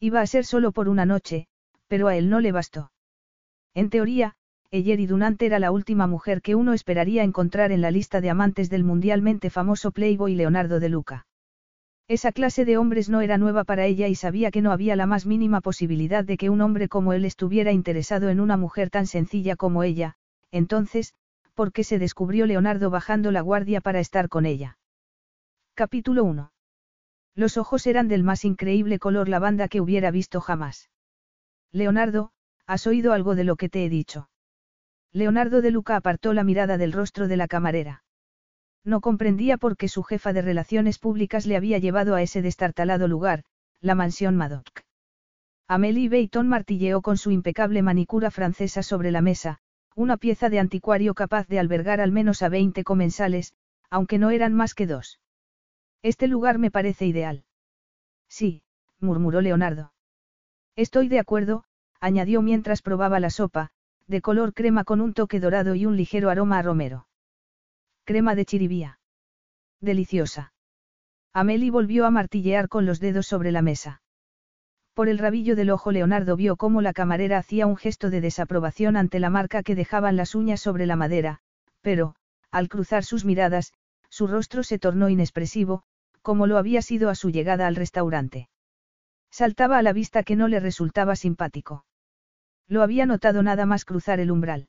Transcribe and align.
Iba 0.00 0.20
a 0.20 0.26
ser 0.26 0.44
solo 0.44 0.72
por 0.72 0.88
una 0.88 1.06
noche, 1.06 1.46
pero 1.88 2.08
a 2.08 2.16
él 2.16 2.30
no 2.30 2.40
le 2.40 2.52
bastó. 2.52 2.92
En 3.74 3.90
teoría, 3.90 4.34
Eyeri 4.70 5.06
Dunant 5.06 5.40
era 5.42 5.58
la 5.58 5.70
última 5.72 6.06
mujer 6.06 6.42
que 6.42 6.54
uno 6.54 6.72
esperaría 6.72 7.24
encontrar 7.24 7.72
en 7.72 7.80
la 7.80 7.90
lista 7.90 8.20
de 8.20 8.30
amantes 8.30 8.70
del 8.70 8.84
mundialmente 8.84 9.50
famoso 9.50 9.90
Playboy 9.90 10.34
Leonardo 10.34 10.78
de 10.78 10.88
Luca. 10.88 11.26
Esa 12.06 12.32
clase 12.32 12.64
de 12.64 12.76
hombres 12.76 13.08
no 13.08 13.20
era 13.20 13.38
nueva 13.38 13.64
para 13.64 13.86
ella 13.86 14.08
y 14.08 14.14
sabía 14.14 14.50
que 14.50 14.62
no 14.62 14.72
había 14.72 14.94
la 14.96 15.06
más 15.06 15.26
mínima 15.26 15.60
posibilidad 15.60 16.24
de 16.24 16.36
que 16.36 16.48
un 16.48 16.60
hombre 16.60 16.88
como 16.88 17.12
él 17.12 17.24
estuviera 17.24 17.72
interesado 17.72 18.28
en 18.28 18.40
una 18.40 18.56
mujer 18.56 18.90
tan 18.90 19.06
sencilla 19.06 19.56
como 19.56 19.82
ella, 19.82 20.14
entonces, 20.50 21.14
¿por 21.54 21.72
qué 21.72 21.84
se 21.84 21.98
descubrió 21.98 22.46
Leonardo 22.46 22.88
bajando 22.88 23.30
la 23.30 23.40
guardia 23.40 23.80
para 23.80 24.00
estar 24.00 24.28
con 24.28 24.46
ella? 24.46 24.78
Capítulo 25.74 26.24
1. 26.24 26.50
Los 27.38 27.56
ojos 27.56 27.86
eran 27.86 28.08
del 28.08 28.24
más 28.24 28.44
increíble 28.44 28.98
color 28.98 29.28
lavanda 29.28 29.68
que 29.68 29.80
hubiera 29.80 30.10
visto 30.10 30.40
jamás. 30.40 30.90
Leonardo, 31.70 32.32
¿has 32.66 32.88
oído 32.88 33.12
algo 33.12 33.36
de 33.36 33.44
lo 33.44 33.54
que 33.54 33.68
te 33.68 33.84
he 33.84 33.88
dicho? 33.88 34.28
Leonardo 35.12 35.62
de 35.62 35.70
Luca 35.70 35.94
apartó 35.94 36.32
la 36.32 36.42
mirada 36.42 36.78
del 36.78 36.92
rostro 36.92 37.28
de 37.28 37.36
la 37.36 37.46
camarera. 37.46 38.02
No 38.84 39.00
comprendía 39.00 39.56
por 39.56 39.76
qué 39.76 39.86
su 39.86 40.02
jefa 40.02 40.32
de 40.32 40.42
relaciones 40.42 40.98
públicas 40.98 41.46
le 41.46 41.56
había 41.56 41.78
llevado 41.78 42.16
a 42.16 42.22
ese 42.22 42.42
destartalado 42.42 43.06
lugar, 43.06 43.44
la 43.80 43.94
mansión 43.94 44.34
Madoc. 44.34 44.82
Amélie 45.68 46.08
Beyton 46.08 46.48
martilleó 46.48 47.02
con 47.02 47.18
su 47.18 47.30
impecable 47.30 47.82
manicura 47.82 48.32
francesa 48.32 48.82
sobre 48.82 49.12
la 49.12 49.20
mesa, 49.20 49.60
una 49.94 50.16
pieza 50.16 50.48
de 50.48 50.58
anticuario 50.58 51.14
capaz 51.14 51.46
de 51.46 51.60
albergar 51.60 52.00
al 52.00 52.10
menos 52.10 52.42
a 52.42 52.48
20 52.48 52.82
comensales, 52.82 53.52
aunque 53.90 54.18
no 54.18 54.30
eran 54.30 54.54
más 54.54 54.74
que 54.74 54.88
dos. 54.88 55.20
Este 56.02 56.28
lugar 56.28 56.58
me 56.58 56.70
parece 56.70 57.06
ideal. 57.06 57.44
Sí, 58.28 58.62
murmuró 59.00 59.40
Leonardo. 59.40 59.92
Estoy 60.76 61.08
de 61.08 61.18
acuerdo, 61.18 61.64
añadió 62.00 62.42
mientras 62.42 62.82
probaba 62.82 63.20
la 63.20 63.30
sopa, 63.30 63.70
de 64.06 64.20
color 64.20 64.54
crema 64.54 64.84
con 64.84 65.00
un 65.00 65.12
toque 65.12 65.40
dorado 65.40 65.74
y 65.74 65.86
un 65.86 65.96
ligero 65.96 66.30
aroma 66.30 66.58
a 66.58 66.62
romero. 66.62 67.08
Crema 68.04 68.34
de 68.34 68.44
chiribía. 68.44 69.00
Deliciosa. 69.80 70.52
Amelie 71.32 71.70
volvió 71.70 72.06
a 72.06 72.10
martillear 72.10 72.68
con 72.68 72.86
los 72.86 73.00
dedos 73.00 73.26
sobre 73.26 73.52
la 73.52 73.62
mesa. 73.62 74.02
Por 74.94 75.08
el 75.08 75.18
rabillo 75.18 75.54
del 75.54 75.70
ojo 75.70 75.92
Leonardo 75.92 76.36
vio 76.36 76.56
cómo 76.56 76.80
la 76.80 76.92
camarera 76.92 77.38
hacía 77.38 77.66
un 77.66 77.76
gesto 77.76 78.10
de 78.10 78.20
desaprobación 78.20 78.96
ante 78.96 79.20
la 79.20 79.30
marca 79.30 79.62
que 79.62 79.74
dejaban 79.74 80.16
las 80.16 80.34
uñas 80.34 80.60
sobre 80.60 80.86
la 80.86 80.96
madera, 80.96 81.40
pero, 81.82 82.16
al 82.50 82.68
cruzar 82.68 83.04
sus 83.04 83.24
miradas, 83.24 83.72
su 84.18 84.26
rostro 84.26 84.64
se 84.64 84.80
tornó 84.80 85.08
inexpresivo, 85.08 85.84
como 86.22 86.48
lo 86.48 86.58
había 86.58 86.82
sido 86.82 87.08
a 87.08 87.14
su 87.14 87.30
llegada 87.30 87.68
al 87.68 87.76
restaurante. 87.76 88.48
Saltaba 89.30 89.78
a 89.78 89.82
la 89.82 89.92
vista 89.92 90.24
que 90.24 90.34
no 90.34 90.48
le 90.48 90.58
resultaba 90.58 91.14
simpático. 91.14 91.84
Lo 92.66 92.82
había 92.82 93.06
notado 93.06 93.44
nada 93.44 93.64
más 93.64 93.84
cruzar 93.84 94.18
el 94.18 94.32
umbral. 94.32 94.66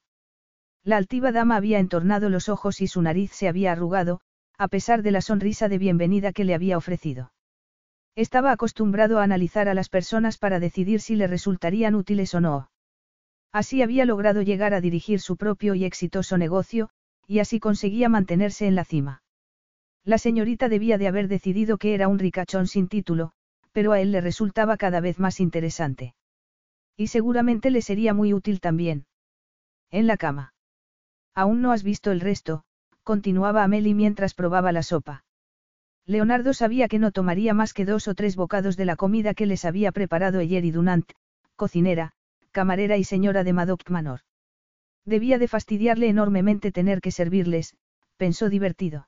La 0.84 0.98
altiva 0.98 1.32
dama 1.32 1.56
había 1.56 1.80
entornado 1.80 2.30
los 2.30 2.48
ojos 2.48 2.80
y 2.80 2.86
su 2.86 3.02
nariz 3.02 3.32
se 3.32 3.48
había 3.48 3.72
arrugado, 3.72 4.22
a 4.56 4.68
pesar 4.68 5.02
de 5.02 5.10
la 5.10 5.22
sonrisa 5.22 5.68
de 5.68 5.80
bienvenida 5.80 6.32
que 6.32 6.44
le 6.44 6.54
había 6.54 6.78
ofrecido. 6.78 7.34
Estaba 8.16 8.52
acostumbrado 8.52 9.18
a 9.18 9.24
analizar 9.24 9.68
a 9.68 9.74
las 9.74 9.90
personas 9.90 10.38
para 10.38 10.60
decidir 10.60 11.02
si 11.02 11.16
le 11.16 11.26
resultarían 11.26 11.96
útiles 11.96 12.36
o 12.36 12.40
no. 12.40 12.70
Así 13.52 13.82
había 13.82 14.06
logrado 14.06 14.44
llegar 14.44 14.76
a 14.76 14.82
dirigir 14.82 15.20
su 15.22 15.38
propio 15.38 15.74
y 15.74 15.86
exitoso 15.86 16.38
negocio, 16.38 16.92
y 17.26 17.40
así 17.40 17.60
conseguía 17.60 18.10
mantenerse 18.10 18.68
en 18.68 18.76
la 18.76 18.86
cima. 18.86 19.24
La 20.06 20.18
señorita 20.18 20.70
debía 20.70 20.98
de 20.98 21.08
haber 21.08 21.28
decidido 21.28 21.78
que 21.78 21.94
era 21.94 22.08
un 22.08 22.20
ricachón 22.20 22.68
sin 22.68 22.88
título, 22.88 23.32
pero 23.72 23.92
a 23.92 24.00
él 24.00 24.12
le 24.12 24.22
resultaba 24.22 24.78
cada 24.78 25.02
vez 25.02 25.20
más 25.20 25.40
interesante. 25.40 26.16
Y 26.98 27.08
seguramente 27.08 27.70
le 27.70 27.82
sería 27.82 28.14
muy 28.14 28.34
útil 28.34 28.60
también. 28.60 29.06
En 29.92 30.08
la 30.08 30.18
cama. 30.18 30.54
Aún 31.34 31.62
no 31.62 31.72
has 31.72 31.84
visto 31.84 32.12
el 32.12 32.20
resto, 32.20 32.64
continuaba 33.04 33.64
Amelie 33.64 33.96
mientras 33.96 34.34
probaba 34.34 34.72
la 34.72 34.84
sopa. 34.84 35.24
Leonardo 36.06 36.54
sabía 36.54 36.88
que 36.88 37.00
no 37.00 37.12
tomaría 37.12 37.54
más 37.54 37.74
que 37.74 37.86
dos 37.86 38.08
o 38.08 38.16
tres 38.16 38.36
bocados 38.36 38.78
de 38.78 38.86
la 38.86 38.96
comida 38.96 39.34
que 39.34 39.46
les 39.46 39.64
había 39.64 39.92
preparado 39.92 40.42
y 40.42 40.72
Dunant, 40.72 41.12
cocinera, 41.56 42.14
camarera 42.52 42.98
y 42.98 43.04
señora 43.04 43.44
de 43.44 43.54
Madoc 43.54 43.90
Manor. 43.90 44.22
Debía 45.06 45.38
de 45.38 45.48
fastidiarle 45.48 46.10
enormemente 46.10 46.72
tener 46.72 47.00
que 47.00 47.12
servirles, 47.12 47.76
pensó 48.18 48.50
divertido. 48.50 49.08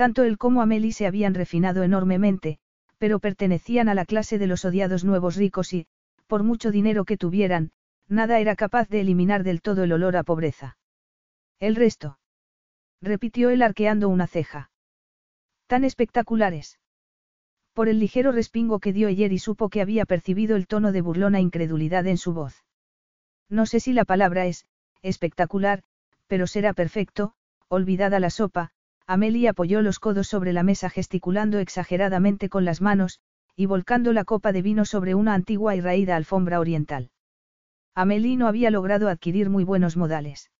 Tanto 0.00 0.22
él 0.22 0.38
como 0.38 0.62
Amelie 0.62 0.94
se 0.94 1.06
habían 1.06 1.34
refinado 1.34 1.82
enormemente, 1.82 2.58
pero 2.96 3.18
pertenecían 3.18 3.90
a 3.90 3.94
la 3.94 4.06
clase 4.06 4.38
de 4.38 4.46
los 4.46 4.64
odiados 4.64 5.04
nuevos 5.04 5.36
ricos 5.36 5.74
y, 5.74 5.88
por 6.26 6.42
mucho 6.42 6.70
dinero 6.70 7.04
que 7.04 7.18
tuvieran, 7.18 7.72
nada 8.08 8.40
era 8.40 8.56
capaz 8.56 8.88
de 8.88 9.02
eliminar 9.02 9.44
del 9.44 9.60
todo 9.60 9.84
el 9.84 9.92
olor 9.92 10.16
a 10.16 10.22
pobreza. 10.22 10.78
El 11.58 11.76
resto. 11.76 12.18
Repitió 13.02 13.50
él 13.50 13.60
arqueando 13.60 14.08
una 14.08 14.26
ceja. 14.26 14.70
Tan 15.66 15.84
espectaculares. 15.84 16.78
Por 17.74 17.90
el 17.90 17.98
ligero 17.98 18.32
respingo 18.32 18.78
que 18.78 18.94
dio 18.94 19.08
ayer 19.08 19.34
y 19.34 19.38
supo 19.38 19.68
que 19.68 19.82
había 19.82 20.06
percibido 20.06 20.56
el 20.56 20.66
tono 20.66 20.92
de 20.92 21.02
burlona 21.02 21.40
incredulidad 21.40 22.06
en 22.06 22.16
su 22.16 22.32
voz. 22.32 22.64
No 23.50 23.66
sé 23.66 23.80
si 23.80 23.92
la 23.92 24.06
palabra 24.06 24.46
es, 24.46 24.64
espectacular, 25.02 25.82
pero 26.26 26.46
será 26.46 26.72
perfecto, 26.72 27.34
olvidada 27.68 28.18
la 28.18 28.30
sopa, 28.30 28.72
Amelie 29.12 29.48
apoyó 29.48 29.82
los 29.82 29.98
codos 29.98 30.28
sobre 30.28 30.52
la 30.52 30.62
mesa 30.62 30.88
gesticulando 30.88 31.58
exageradamente 31.58 32.48
con 32.48 32.64
las 32.64 32.80
manos, 32.80 33.18
y 33.56 33.66
volcando 33.66 34.12
la 34.12 34.22
copa 34.22 34.52
de 34.52 34.62
vino 34.62 34.84
sobre 34.84 35.16
una 35.16 35.34
antigua 35.34 35.74
y 35.74 35.80
raída 35.80 36.14
alfombra 36.14 36.60
oriental. 36.60 37.10
Amelie 37.96 38.36
no 38.36 38.46
había 38.46 38.70
logrado 38.70 39.08
adquirir 39.08 39.50
muy 39.50 39.64
buenos 39.64 39.96
modales. 39.96 40.52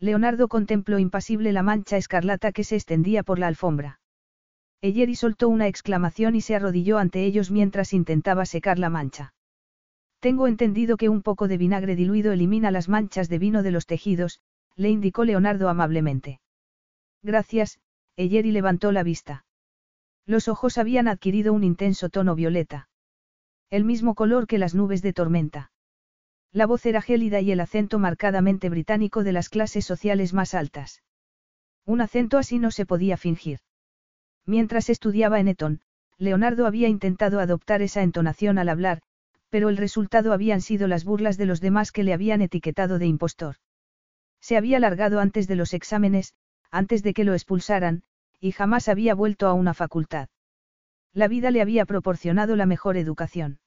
Leonardo 0.00 0.48
contempló 0.48 0.98
impasible 0.98 1.52
la 1.52 1.62
mancha 1.62 1.98
escarlata 1.98 2.50
que 2.50 2.64
se 2.64 2.76
extendía 2.76 3.22
por 3.22 3.38
la 3.38 3.46
alfombra. 3.46 4.00
Eyeri 4.80 5.14
soltó 5.14 5.50
una 5.50 5.68
exclamación 5.68 6.34
y 6.34 6.40
se 6.40 6.54
arrodilló 6.54 6.96
ante 6.96 7.26
ellos 7.26 7.50
mientras 7.50 7.92
intentaba 7.92 8.46
secar 8.46 8.78
la 8.78 8.88
mancha. 8.88 9.34
Tengo 10.20 10.46
entendido 10.46 10.96
que 10.96 11.10
un 11.10 11.20
poco 11.20 11.46
de 11.46 11.58
vinagre 11.58 11.94
diluido 11.94 12.32
elimina 12.32 12.70
las 12.70 12.88
manchas 12.88 13.28
de 13.28 13.38
vino 13.38 13.62
de 13.62 13.70
los 13.70 13.84
tejidos, 13.84 14.40
le 14.76 14.88
indicó 14.88 15.26
Leonardo 15.26 15.68
amablemente. 15.68 16.40
Gracias, 17.22 17.78
Eyeri 18.16 18.50
levantó 18.50 18.92
la 18.92 19.02
vista. 19.02 19.44
Los 20.26 20.48
ojos 20.48 20.78
habían 20.78 21.08
adquirido 21.08 21.52
un 21.52 21.64
intenso 21.64 22.08
tono 22.08 22.34
violeta. 22.34 22.88
El 23.70 23.84
mismo 23.84 24.14
color 24.14 24.46
que 24.46 24.58
las 24.58 24.74
nubes 24.74 25.02
de 25.02 25.12
tormenta. 25.12 25.70
La 26.52 26.66
voz 26.66 26.86
era 26.86 27.02
gélida 27.02 27.40
y 27.40 27.52
el 27.52 27.60
acento 27.60 27.98
marcadamente 27.98 28.70
británico 28.70 29.24
de 29.24 29.32
las 29.32 29.48
clases 29.48 29.84
sociales 29.84 30.32
más 30.32 30.54
altas. 30.54 31.02
Un 31.84 32.00
acento 32.00 32.38
así 32.38 32.58
no 32.58 32.70
se 32.70 32.86
podía 32.86 33.16
fingir. 33.16 33.60
Mientras 34.46 34.88
estudiaba 34.88 35.38
en 35.40 35.48
Eton, 35.48 35.80
Leonardo 36.18 36.66
había 36.66 36.88
intentado 36.88 37.40
adoptar 37.40 37.82
esa 37.82 38.02
entonación 38.02 38.58
al 38.58 38.68
hablar, 38.68 39.02
pero 39.50 39.68
el 39.68 39.76
resultado 39.76 40.32
habían 40.32 40.60
sido 40.60 40.88
las 40.88 41.04
burlas 41.04 41.36
de 41.36 41.46
los 41.46 41.60
demás 41.60 41.92
que 41.92 42.04
le 42.04 42.12
habían 42.12 42.42
etiquetado 42.42 42.98
de 42.98 43.06
impostor. 43.06 43.56
Se 44.40 44.56
había 44.56 44.80
largado 44.80 45.20
antes 45.20 45.46
de 45.46 45.56
los 45.56 45.74
exámenes, 45.74 46.34
antes 46.70 47.02
de 47.02 47.14
que 47.14 47.24
lo 47.24 47.32
expulsaran, 47.32 48.02
y 48.40 48.52
jamás 48.52 48.88
había 48.88 49.14
vuelto 49.14 49.46
a 49.46 49.54
una 49.54 49.74
facultad. 49.74 50.28
La 51.12 51.28
vida 51.28 51.50
le 51.50 51.62
había 51.62 51.86
proporcionado 51.86 52.56
la 52.56 52.66
mejor 52.66 52.96
educación. 52.96 53.58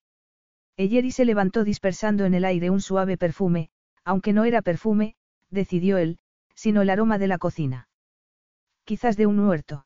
Eyeri 0.77 1.11
se 1.11 1.25
levantó 1.25 1.63
dispersando 1.63 2.25
en 2.25 2.33
el 2.33 2.45
aire 2.45 2.69
un 2.69 2.79
suave 2.79 3.17
perfume, 3.17 3.69
aunque 4.03 4.33
no 4.33 4.45
era 4.45 4.61
perfume, 4.61 5.15
decidió 5.49 5.97
él, 5.97 6.19
sino 6.55 6.81
el 6.81 6.89
aroma 6.89 7.17
de 7.17 7.27
la 7.27 7.37
cocina. 7.37 7.89
Quizás 8.85 9.17
de 9.17 9.25
un 9.25 9.39
huerto. 9.39 9.85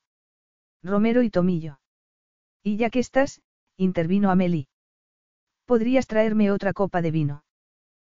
Romero 0.84 1.24
y 1.24 1.30
tomillo. 1.30 1.80
Y 2.62 2.78
ya 2.78 2.90
que 2.90 3.00
estás, 3.00 3.42
intervino 3.78 4.30
Amelie. 4.30 4.68
¿Podrías 5.66 6.08
traerme 6.08 6.52
otra 6.52 6.74
copa 6.74 7.02
de 7.02 7.12
vino? 7.12 7.44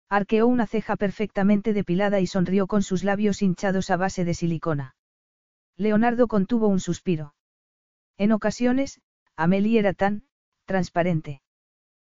Arqueó 0.09 0.47
una 0.47 0.67
ceja 0.67 0.97
perfectamente 0.97 1.73
depilada 1.73 2.21
y 2.21 2.27
sonrió 2.27 2.67
con 2.67 2.83
sus 2.83 3.03
labios 3.03 3.43
hinchados 3.43 3.91
a 3.91 3.97
base 3.97 4.25
de 4.25 4.35
silicona. 4.35 4.95
Leonardo 5.77 6.29
contuvo 6.29 6.69
un 6.69 6.81
suspiro. 6.81 7.35
En 8.17 8.33
ocasiones, 8.33 9.01
Amelie 9.37 9.79
era 9.79 9.93
tan, 9.93 10.23
transparente. 10.65 11.43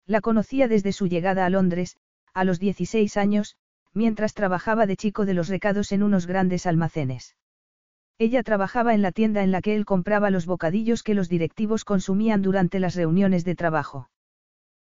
La 0.05 0.21
conocía 0.21 0.67
desde 0.67 0.93
su 0.93 1.07
llegada 1.07 1.45
a 1.45 1.49
Londres, 1.49 1.97
a 2.33 2.43
los 2.43 2.59
16 2.59 3.17
años, 3.17 3.57
mientras 3.93 4.33
trabajaba 4.33 4.85
de 4.85 4.95
chico 4.95 5.25
de 5.25 5.33
los 5.33 5.49
recados 5.49 5.91
en 5.91 6.03
unos 6.03 6.27
grandes 6.27 6.65
almacenes. 6.67 7.35
Ella 8.17 8.43
trabajaba 8.43 8.93
en 8.93 9.01
la 9.01 9.11
tienda 9.11 9.43
en 9.43 9.51
la 9.51 9.61
que 9.61 9.75
él 9.75 9.85
compraba 9.85 10.29
los 10.29 10.45
bocadillos 10.45 11.03
que 11.03 11.15
los 11.15 11.29
directivos 11.29 11.85
consumían 11.85 12.41
durante 12.41 12.79
las 12.79 12.95
reuniones 12.95 13.45
de 13.45 13.55
trabajo. 13.55 14.09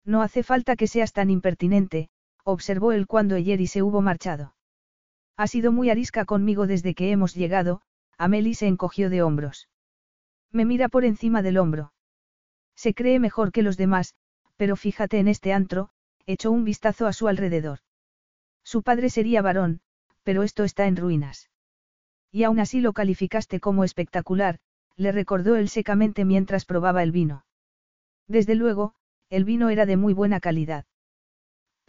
No 0.04 0.22
hace 0.22 0.42
falta 0.42 0.76
que 0.76 0.86
seas 0.86 1.12
tan 1.12 1.30
impertinente, 1.30 2.10
observó 2.44 2.92
él 2.92 3.06
cuando 3.06 3.36
Eyeri 3.36 3.66
se 3.66 3.82
hubo 3.82 4.00
marchado. 4.00 4.54
Ha 5.36 5.46
sido 5.46 5.72
muy 5.72 5.90
arisca 5.90 6.24
conmigo 6.24 6.66
desde 6.66 6.94
que 6.94 7.10
hemos 7.10 7.34
llegado, 7.34 7.82
Amelie 8.18 8.54
se 8.54 8.66
encogió 8.66 9.10
de 9.10 9.22
hombros. 9.22 9.68
Me 10.50 10.64
mira 10.64 10.88
por 10.88 11.04
encima 11.04 11.42
del 11.42 11.58
hombro. 11.58 11.92
Se 12.74 12.94
cree 12.94 13.18
mejor 13.18 13.52
que 13.52 13.62
los 13.62 13.76
demás, 13.76 14.14
pero 14.56 14.76
fíjate 14.76 15.18
en 15.18 15.28
este 15.28 15.52
antro, 15.52 15.90
echó 16.26 16.50
un 16.50 16.64
vistazo 16.64 17.06
a 17.06 17.12
su 17.12 17.28
alrededor. 17.28 17.80
Su 18.62 18.82
padre 18.82 19.10
sería 19.10 19.42
varón, 19.42 19.80
pero 20.22 20.42
esto 20.42 20.64
está 20.64 20.86
en 20.86 20.96
ruinas. 20.96 21.50
Y 22.30 22.44
aún 22.44 22.60
así 22.60 22.80
lo 22.80 22.92
calificaste 22.92 23.60
como 23.60 23.84
espectacular, 23.84 24.58
le 24.96 25.12
recordó 25.12 25.56
él 25.56 25.68
secamente 25.68 26.24
mientras 26.24 26.64
probaba 26.64 27.02
el 27.02 27.12
vino. 27.12 27.44
Desde 28.28 28.54
luego, 28.54 28.94
el 29.30 29.44
vino 29.44 29.70
era 29.70 29.86
de 29.86 29.96
muy 29.96 30.14
buena 30.14 30.40
calidad. 30.40 30.84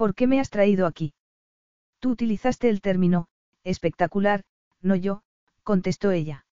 ¿Por 0.04 0.16
qué 0.16 0.28
me 0.28 0.42
has 0.42 0.50
traído 0.50 0.86
aquí? 0.86 1.14
Tú 2.02 2.10
utilizaste 2.10 2.68
el 2.68 2.82
término, 2.82 3.30
espectacular, 3.64 4.44
no 4.82 4.98
yo, 4.98 5.24
contestó 5.64 6.12
ella. 6.12 6.46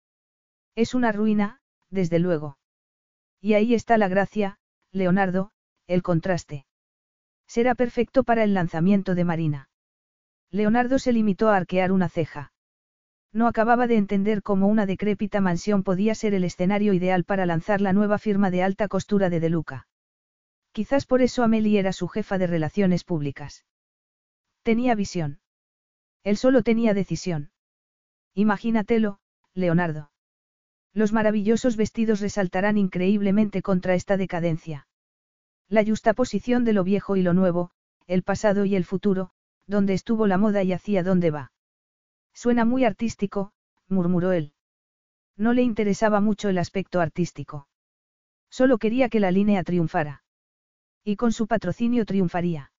Es 0.73 0.93
una 0.93 1.11
ruina, 1.11 1.59
desde 1.89 2.19
luego. 2.19 2.57
Y 3.41 3.55
ahí 3.55 3.73
está 3.73 3.97
la 3.97 4.07
gracia, 4.07 4.57
Leonardo, 4.93 5.51
el 5.85 6.01
contraste. 6.01 6.65
Será 7.45 7.75
perfecto 7.75 8.23
para 8.23 8.45
el 8.45 8.53
lanzamiento 8.53 9.15
de 9.15 9.25
Marina. 9.25 9.69
Leonardo 10.49 10.97
se 10.97 11.11
limitó 11.11 11.49
a 11.49 11.57
arquear 11.57 11.91
una 11.91 12.07
ceja. 12.07 12.53
No 13.33 13.47
acababa 13.47 13.85
de 13.85 13.97
entender 13.97 14.43
cómo 14.43 14.67
una 14.67 14.85
decrépita 14.85 15.41
mansión 15.41 15.83
podía 15.83 16.15
ser 16.15 16.33
el 16.35 16.45
escenario 16.45 16.93
ideal 16.93 17.25
para 17.25 17.45
lanzar 17.45 17.81
la 17.81 17.91
nueva 17.91 18.17
firma 18.17 18.49
de 18.49 18.63
alta 18.63 18.87
costura 18.87 19.29
de 19.29 19.41
De 19.41 19.49
Luca. 19.49 19.89
Quizás 20.71 21.05
por 21.05 21.21
eso 21.21 21.43
Amelie 21.43 21.79
era 21.79 21.93
su 21.93 22.07
jefa 22.07 22.37
de 22.37 22.47
relaciones 22.47 23.03
públicas. 23.03 23.65
Tenía 24.63 24.95
visión. 24.95 25.39
Él 26.23 26.37
solo 26.37 26.63
tenía 26.63 26.93
decisión. 26.93 27.51
Imagínatelo, 28.33 29.19
Leonardo. 29.53 30.11
Los 30.93 31.13
maravillosos 31.13 31.77
vestidos 31.77 32.21
resaltarán 32.21 32.77
increíblemente 32.77 33.61
contra 33.61 33.95
esta 33.95 34.17
decadencia. 34.17 34.87
La 35.67 35.83
justaposición 35.83 36.63
de 36.63 36.73
lo 36.73 36.83
viejo 36.83 37.15
y 37.15 37.21
lo 37.21 37.33
nuevo, 37.33 37.71
el 38.07 38.23
pasado 38.23 38.65
y 38.65 38.75
el 38.75 38.85
futuro, 38.85 39.31
donde 39.67 39.93
estuvo 39.93 40.27
la 40.27 40.37
moda 40.37 40.63
y 40.63 40.73
hacia 40.73 41.03
dónde 41.03 41.31
va. 41.31 41.51
Suena 42.33 42.65
muy 42.65 42.83
artístico, 42.85 43.53
murmuró 43.87 44.31
él. 44.31 44.53
No 45.37 45.53
le 45.53 45.61
interesaba 45.63 46.19
mucho 46.19 46.49
el 46.49 46.57
aspecto 46.57 46.99
artístico. 46.99 47.67
Solo 48.49 48.77
quería 48.77 49.09
que 49.09 49.21
la 49.21 49.31
línea 49.31 49.63
triunfara. 49.63 50.20
Y 51.03 51.15
con 51.15 51.31
su 51.31 51.47
patrocinio 51.47 52.05
triunfaría. 52.05 52.71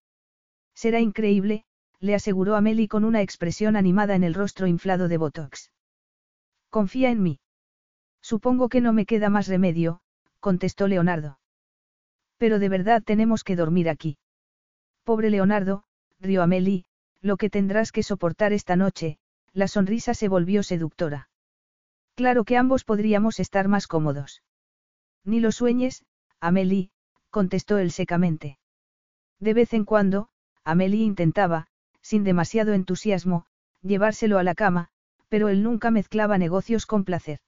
Será 0.75 1.01
increíble, 1.01 1.65
le 1.99 2.15
aseguró 2.15 2.57
Amelie 2.57 2.89
con 2.89 3.05
una 3.05 3.23
expresión 3.23 3.77
animada 3.77 4.15
en 4.15 4.25
el 4.25 4.35
rostro 4.35 4.67
inflado 4.67 5.09
de 5.09 5.19
Botox. 5.19 5.71
Confía 6.71 7.11
en 7.11 7.23
mí. 7.23 7.41
Supongo 8.21 8.69
que 8.69 8.81
no 8.81 8.93
me 8.93 9.07
queda 9.07 9.29
más 9.29 9.49
remedio, 9.49 10.01
contestó 10.41 10.89
Leonardo. 10.89 11.39
Pero 12.39 12.59
de 12.59 12.69
verdad 12.69 13.03
tenemos 13.05 13.45
que 13.45 13.57
dormir 13.57 13.89
aquí. 13.89 14.19
Pobre 15.05 15.31
Leonardo, 15.31 15.85
rió 16.19 16.43
Amelie, 16.43 16.85
lo 17.21 17.37
que 17.37 17.51
tendrás 17.51 17.93
que 17.93 18.03
soportar 18.03 18.53
esta 18.53 18.77
noche, 18.77 19.19
la 19.53 19.69
sonrisa 19.69 20.15
se 20.15 20.29
volvió 20.29 20.63
seductora. 20.63 21.29
Claro 22.15 22.45
que 22.45 22.57
ambos 22.57 22.85
podríamos 22.85 23.41
estar 23.41 23.69
más 23.69 23.87
cómodos. 23.87 24.43
Ni 25.25 25.41
lo 25.41 25.53
sueñes, 25.53 26.05
Amelie, 26.41 26.91
contestó 27.33 27.79
él 27.79 27.91
secamente. 27.91 28.59
De 29.41 29.55
vez 29.55 29.73
en 29.73 29.85
cuando, 29.85 30.29
Amelie 30.63 31.03
intentaba, 31.03 31.67
sin 32.01 32.23
demasiado 32.23 32.75
entusiasmo, 32.75 33.47
llevárselo 33.83 34.39
a 34.39 34.45
la 34.45 34.55
cama, 34.55 34.91
pero 35.29 35.49
él 35.49 35.65
nunca 35.65 35.91
mezclaba 35.91 36.39
negocios 36.39 36.87
con 36.87 37.05
placer. 37.05 37.41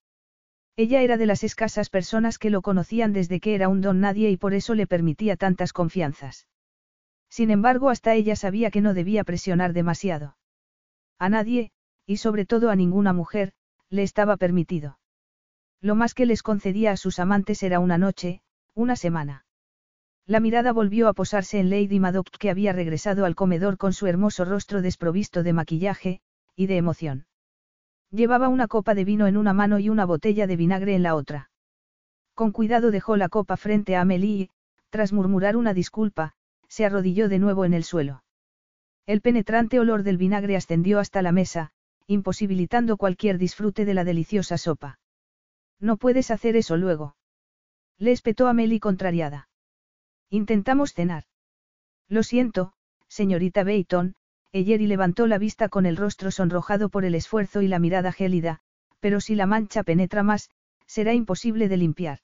Ella 0.76 1.02
era 1.02 1.16
de 1.16 1.26
las 1.26 1.44
escasas 1.44 1.88
personas 1.88 2.38
que 2.38 2.50
lo 2.50 2.62
conocían 2.62 3.12
desde 3.12 3.38
que 3.38 3.54
era 3.54 3.68
un 3.68 3.80
don 3.80 4.00
nadie 4.00 4.30
y 4.30 4.36
por 4.36 4.54
eso 4.54 4.74
le 4.74 4.88
permitía 4.88 5.36
tantas 5.36 5.72
confianzas. 5.72 6.48
Sin 7.28 7.50
embargo, 7.50 7.90
hasta 7.90 8.14
ella 8.14 8.34
sabía 8.34 8.70
que 8.70 8.80
no 8.80 8.94
debía 8.94 9.22
presionar 9.22 9.72
demasiado. 9.72 10.36
A 11.18 11.28
nadie, 11.28 11.70
y 12.06 12.16
sobre 12.16 12.46
todo 12.46 12.70
a 12.70 12.76
ninguna 12.76 13.12
mujer, 13.12 13.52
le 13.90 14.02
estaba 14.02 14.36
permitido. 14.36 14.98
Lo 15.80 15.94
más 15.94 16.14
que 16.14 16.26
les 16.26 16.42
concedía 16.42 16.92
a 16.92 16.96
sus 16.96 17.18
amantes 17.18 17.62
era 17.62 17.78
una 17.78 17.98
noche, 17.98 18.42
una 18.74 18.96
semana. 18.96 19.43
La 20.26 20.40
mirada 20.40 20.72
volvió 20.72 21.08
a 21.08 21.12
posarse 21.12 21.60
en 21.60 21.68
Lady 21.68 22.00
Madoc 22.00 22.30
que 22.38 22.48
había 22.48 22.72
regresado 22.72 23.26
al 23.26 23.34
comedor 23.34 23.76
con 23.76 23.92
su 23.92 24.06
hermoso 24.06 24.46
rostro 24.46 24.80
desprovisto 24.80 25.42
de 25.42 25.52
maquillaje, 25.52 26.20
y 26.56 26.66
de 26.66 26.78
emoción. 26.78 27.26
Llevaba 28.10 28.48
una 28.48 28.66
copa 28.66 28.94
de 28.94 29.04
vino 29.04 29.26
en 29.26 29.36
una 29.36 29.52
mano 29.52 29.78
y 29.78 29.90
una 29.90 30.06
botella 30.06 30.46
de 30.46 30.56
vinagre 30.56 30.94
en 30.94 31.02
la 31.02 31.14
otra. 31.14 31.50
Con 32.34 32.52
cuidado 32.52 32.90
dejó 32.90 33.16
la 33.16 33.28
copa 33.28 33.58
frente 33.58 33.96
a 33.96 34.00
Amelie 34.00 34.44
y, 34.44 34.50
tras 34.88 35.12
murmurar 35.12 35.56
una 35.56 35.74
disculpa, 35.74 36.32
se 36.68 36.86
arrodilló 36.86 37.28
de 37.28 37.38
nuevo 37.38 37.66
en 37.66 37.74
el 37.74 37.84
suelo. 37.84 38.24
El 39.06 39.20
penetrante 39.20 39.78
olor 39.78 40.04
del 40.04 40.16
vinagre 40.16 40.56
ascendió 40.56 41.00
hasta 41.00 41.20
la 41.20 41.32
mesa, 41.32 41.72
imposibilitando 42.06 42.96
cualquier 42.96 43.36
disfrute 43.36 43.84
de 43.84 43.92
la 43.92 44.04
deliciosa 44.04 44.56
sopa. 44.56 44.98
No 45.80 45.98
puedes 45.98 46.30
hacer 46.30 46.56
eso 46.56 46.78
luego. 46.78 47.16
Le 47.98 48.12
espetó 48.12 48.48
Amelie 48.48 48.80
contrariada. 48.80 49.48
Intentamos 50.34 50.94
cenar. 50.94 51.26
Lo 52.08 52.24
siento, 52.24 52.72
señorita 53.06 53.62
Bayton, 53.62 54.16
Eyeri 54.50 54.88
levantó 54.88 55.28
la 55.28 55.38
vista 55.38 55.68
con 55.68 55.86
el 55.86 55.96
rostro 55.96 56.32
sonrojado 56.32 56.88
por 56.88 57.04
el 57.04 57.14
esfuerzo 57.14 57.62
y 57.62 57.68
la 57.68 57.78
mirada 57.78 58.10
gélida, 58.10 58.58
pero 58.98 59.20
si 59.20 59.36
la 59.36 59.46
mancha 59.46 59.84
penetra 59.84 60.24
más, 60.24 60.50
será 60.86 61.14
imposible 61.14 61.68
de 61.68 61.76
limpiar. 61.76 62.18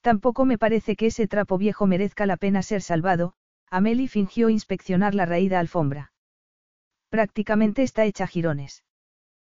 Tampoco 0.00 0.46
me 0.46 0.56
parece 0.56 0.96
que 0.96 1.08
ese 1.08 1.28
trapo 1.28 1.58
viejo 1.58 1.86
merezca 1.86 2.24
la 2.24 2.38
pena 2.38 2.62
ser 2.62 2.80
salvado, 2.80 3.34
Amelie 3.68 4.08
fingió 4.08 4.48
inspeccionar 4.48 5.14
la 5.14 5.26
raída 5.26 5.60
alfombra. 5.60 6.14
Prácticamente 7.10 7.82
está 7.82 8.06
hecha 8.06 8.26
jirones. 8.26 8.84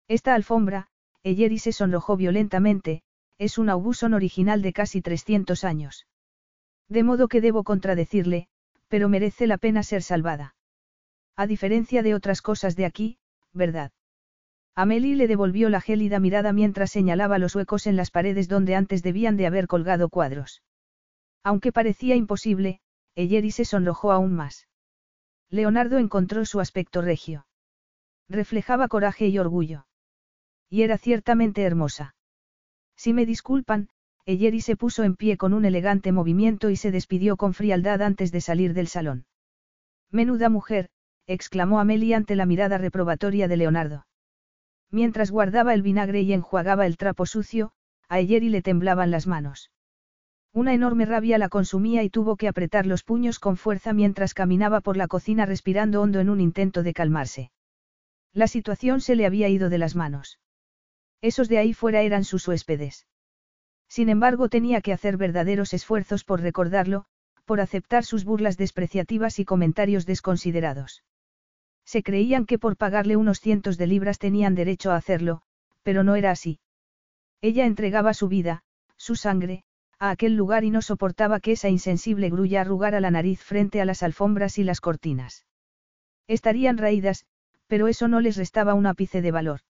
Esta 0.09 0.35
alfombra, 0.35 0.89
Eyeri 1.23 1.61
se 1.61 1.71
sonrojó 1.71 2.17
violentamente, 2.17 3.05
es 3.39 3.59
un 3.59 3.69
aubuson 3.69 4.13
original 4.15 4.61
de 4.61 4.73
casi 4.73 5.03
300 5.03 5.63
años. 5.63 6.09
De 6.91 7.05
modo 7.05 7.29
que 7.29 7.41
debo 7.41 7.65
contradecirle, 7.65 8.49
pero 8.89 9.09
merece 9.09 9.47
la 9.47 9.59
pena 9.59 9.83
ser 9.85 10.03
salvada. 10.03 10.57
A 11.37 11.47
diferencia 11.47 12.03
de 12.03 12.15
otras 12.15 12.43
cosas 12.43 12.75
de 12.75 12.85
aquí, 12.85 13.19
¿verdad? 13.53 13.93
Amelie 14.75 15.15
le 15.15 15.29
devolvió 15.29 15.69
la 15.71 15.81
gélida 15.81 16.19
mirada 16.19 16.53
mientras 16.53 16.91
señalaba 16.91 17.39
los 17.39 17.55
huecos 17.55 17.87
en 17.87 17.95
las 17.95 18.11
paredes 18.11 18.49
donde 18.49 18.75
antes 18.75 19.03
debían 19.03 19.37
de 19.37 19.47
haber 19.47 19.69
colgado 19.69 20.09
cuadros. 20.09 20.63
Aunque 21.45 21.71
parecía 21.71 22.17
imposible, 22.17 22.81
Eyeri 23.15 23.53
se 23.53 23.65
sonrojó 23.65 24.11
aún 24.11 24.35
más. 24.35 24.67
Leonardo 25.49 25.99
encontró 25.99 26.45
su 26.45 26.59
aspecto 26.59 27.03
regio. 27.03 27.47
Reflejaba 28.29 28.89
coraje 28.89 29.29
y 29.29 29.39
orgullo. 29.39 29.87
Y 30.69 30.83
era 30.83 30.99
ciertamente 30.99 31.63
hermosa. 31.63 32.15
Si 32.97 33.13
me 33.13 33.27
disculpan, 33.27 33.89
Eyeri 34.27 34.61
se 34.61 34.77
puso 34.77 35.03
en 35.05 35.17
pie 35.17 35.37
con 35.37 35.53
un 35.53 35.65
elegante 35.65 36.13
movimiento 36.13 36.71
y 36.71 36.77
se 36.77 36.91
despidió 36.91 37.37
con 37.37 37.55
frialdad 37.55 38.03
antes 38.03 38.33
de 38.33 38.41
salir 38.41 38.75
del 38.75 38.87
salón. 38.87 39.27
Menuda 40.11 40.49
mujer, 40.49 40.89
exclamó 41.27 41.81
Amelie 41.81 42.15
ante 42.15 42.37
la 42.37 42.47
mirada 42.47 42.79
reprobatoria 42.79 43.49
de 43.49 43.57
Leonardo. 43.57 44.07
Mientras 44.91 45.31
guardaba 45.31 45.75
el 45.75 45.83
vinagre 45.83 46.23
y 46.23 46.33
enjuagaba 46.33 46.87
el 46.87 46.97
trapo 46.97 47.27
sucio, 47.27 47.73
a 48.09 48.19
Eyeri 48.19 48.49
le 48.49 48.63
temblaban 48.63 49.11
las 49.11 49.27
manos. 49.27 49.71
Una 50.53 50.75
enorme 50.75 51.05
rabia 51.05 51.39
la 51.39 51.49
consumía 51.49 52.03
y 52.03 52.11
tuvo 52.11 52.37
que 52.37 52.49
apretar 52.49 52.85
los 52.85 53.05
puños 53.05 53.39
con 53.39 53.57
fuerza 53.57 53.93
mientras 53.93 54.35
caminaba 54.35 54.81
por 54.81 54.97
la 54.97 55.07
cocina 55.07 55.47
respirando 55.47 56.03
hondo 56.03 56.19
en 56.19 56.29
un 56.29 56.41
intento 56.41 56.83
de 56.83 56.93
calmarse. 56.93 57.53
La 58.33 58.49
situación 58.49 59.01
se 59.01 59.15
le 59.15 59.27
había 59.27 59.49
ido 59.49 59.71
de 59.71 59.79
las 59.79 59.95
manos. 59.95 60.41
Esos 61.21 61.49
de 61.49 61.59
ahí 61.59 61.73
fuera 61.73 62.03
eran 62.03 62.25
sus 62.25 62.49
huéspedes. 62.49 63.07
Sin 63.91 64.09
embargo, 64.09 64.49
tenía 64.49 64.81
que 64.81 64.93
hacer 64.93 65.17
verdaderos 65.17 65.75
esfuerzos 65.75 66.23
por 66.23 66.41
recordarlo, 66.41 67.07
por 67.45 67.61
aceptar 67.61 68.05
sus 68.05 68.25
burlas 68.25 68.57
despreciativas 68.57 69.41
y 69.41 69.45
comentarios 69.45 70.07
desconsiderados. 70.07 71.03
Se 71.85 72.05
creían 72.05 72.47
que 72.47 72.57
por 72.57 72.77
pagarle 72.77 73.17
unos 73.17 73.41
cientos 73.41 73.77
de 73.77 73.89
libras 73.89 74.21
tenían 74.21 74.55
derecho 74.55 74.93
a 74.93 74.97
hacerlo, 74.97 75.43
pero 75.83 76.05
no 76.05 76.15
era 76.15 76.31
así. 76.31 76.61
Ella 77.41 77.67
entregaba 77.67 78.15
su 78.15 78.29
vida, 78.29 78.63
su 78.97 79.17
sangre, 79.17 79.65
a 79.99 80.11
aquel 80.11 80.37
lugar 80.37 80.63
y 80.63 80.71
no 80.71 80.83
soportaba 80.83 81.41
que 81.41 81.53
esa 81.53 81.69
insensible 81.69 82.31
grulla 82.31 82.61
arrugara 82.61 83.01
la 83.01 83.11
nariz 83.11 83.43
frente 83.43 83.81
a 83.81 83.85
las 83.85 84.05
alfombras 84.05 84.57
y 84.59 84.63
las 84.63 84.81
cortinas. 84.81 85.47
Estarían 86.29 86.79
raídas, 86.79 87.27
pero 87.67 87.89
eso 87.89 88.07
no 88.07 88.21
les 88.21 88.37
restaba 88.37 88.75
un 88.75 88.87
ápice 88.87 89.21
de 89.21 89.33
valor. 89.33 89.61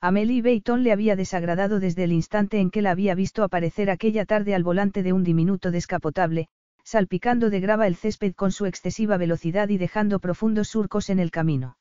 Amelie 0.00 0.42
Bayton 0.42 0.82
le 0.82 0.92
había 0.92 1.16
desagradado 1.16 1.80
desde 1.80 2.04
el 2.04 2.12
instante 2.12 2.60
en 2.60 2.70
que 2.70 2.82
la 2.82 2.90
había 2.90 3.14
visto 3.14 3.42
aparecer 3.42 3.90
aquella 3.90 4.26
tarde 4.26 4.54
al 4.54 4.62
volante 4.62 5.02
de 5.02 5.12
un 5.12 5.24
diminuto 5.24 5.70
descapotable, 5.70 6.48
salpicando 6.84 7.50
de 7.50 7.60
grava 7.60 7.86
el 7.86 7.96
césped 7.96 8.34
con 8.34 8.52
su 8.52 8.66
excesiva 8.66 9.16
velocidad 9.16 9.68
y 9.70 9.78
dejando 9.78 10.20
profundos 10.20 10.68
surcos 10.68 11.10
en 11.10 11.18
el 11.18 11.30
camino. 11.30 11.78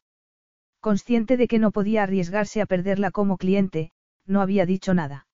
Consciente 0.80 1.38
de 1.38 1.48
que 1.48 1.60
no 1.60 1.72
podía 1.72 2.04
arriesgarse 2.04 2.62
a 2.62 2.66
perderla 2.66 3.12
como 3.12 3.38
cliente, 3.38 3.92
no 4.26 4.42
había 4.42 4.66
dicho 4.66 4.94
nada. 4.94 5.28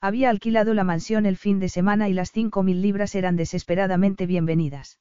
Había 0.00 0.30
alquilado 0.30 0.74
la 0.74 0.84
mansión 0.84 1.26
el 1.26 1.36
fin 1.36 1.58
de 1.58 1.68
semana 1.68 2.08
y 2.08 2.12
las 2.12 2.32
cinco 2.32 2.62
mil 2.62 2.80
libras 2.80 3.14
eran 3.14 3.36
desesperadamente 3.36 4.26
bienvenidas. 4.26 4.98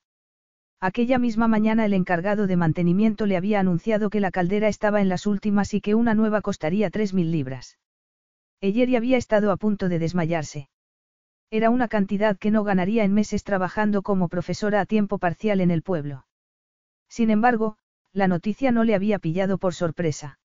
Aquella 0.79 1.17
misma 1.17 1.47
mañana 1.47 1.85
el 1.85 1.93
encargado 1.93 2.45
de 2.45 2.55
mantenimiento 2.55 3.25
le 3.25 3.35
había 3.35 3.59
anunciado 3.59 4.11
que 4.11 4.19
la 4.19 4.29
caldera 4.29 4.67
estaba 4.67 5.01
en 5.01 5.09
las 5.09 5.25
últimas 5.25 5.73
y 5.73 5.81
que 5.81 5.95
una 5.95 6.13
nueva 6.13 6.41
costaría 6.41 6.91
tres 6.91 7.13
mil 7.15 7.31
libras. 7.31 7.79
Eyeri 8.61 8.95
había 8.95 9.17
estado 9.17 9.51
a 9.51 9.57
punto 9.57 9.89
de 9.89 9.97
desmayarse. 9.97 10.69
Era 11.49 11.69
una 11.69 11.87
cantidad 11.87 12.37
que 12.37 12.51
no 12.51 12.63
ganaría 12.63 13.03
en 13.03 13.13
meses 13.13 13.43
trabajando 13.43 14.03
como 14.03 14.27
profesora 14.27 14.81
a 14.81 14.85
tiempo 14.85 15.17
parcial 15.17 15.61
en 15.61 15.71
el 15.71 15.81
pueblo. 15.81 16.27
Sin 17.09 17.29
embargo, 17.31 17.77
la 18.13 18.27
noticia 18.27 18.71
no 18.71 18.83
le 18.83 18.95
había 18.95 19.17
pillado 19.17 19.57
por 19.57 19.73
sorpresa. 19.73 20.39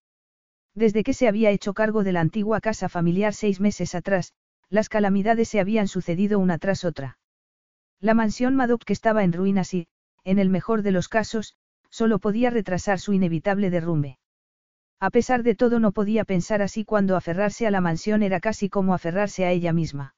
Desde 0.74 1.02
que 1.02 1.12
se 1.12 1.28
había 1.28 1.50
hecho 1.50 1.74
cargo 1.74 2.04
de 2.04 2.12
la 2.12 2.20
antigua 2.20 2.60
casa 2.60 2.88
familiar 2.88 3.34
seis 3.34 3.60
meses 3.60 3.94
atrás, 3.94 4.32
las 4.70 4.88
calamidades 4.88 5.48
se 5.48 5.60
habían 5.60 5.88
sucedido 5.88 6.38
una 6.38 6.56
tras 6.58 6.84
otra. 6.84 7.18
La 8.00 8.14
mansión 8.14 8.56
Madoc 8.56 8.84
que 8.84 8.92
estaba 8.92 9.24
en 9.24 9.32
ruinas 9.32 9.74
y, 9.74 9.86
en 10.24 10.38
el 10.38 10.50
mejor 10.50 10.82
de 10.82 10.92
los 10.92 11.08
casos, 11.08 11.54
solo 11.90 12.18
podía 12.18 12.50
retrasar 12.50 12.98
su 12.98 13.12
inevitable 13.12 13.70
derrumbe. 13.70 14.18
A 15.00 15.10
pesar 15.10 15.42
de 15.42 15.54
todo 15.54 15.80
no 15.80 15.92
podía 15.92 16.24
pensar 16.24 16.62
así 16.62 16.84
cuando 16.84 17.16
aferrarse 17.16 17.66
a 17.66 17.70
la 17.70 17.80
mansión 17.80 18.22
era 18.22 18.40
casi 18.40 18.68
como 18.68 18.94
aferrarse 18.94 19.44
a 19.44 19.50
ella 19.50 19.72
misma. 19.72 20.14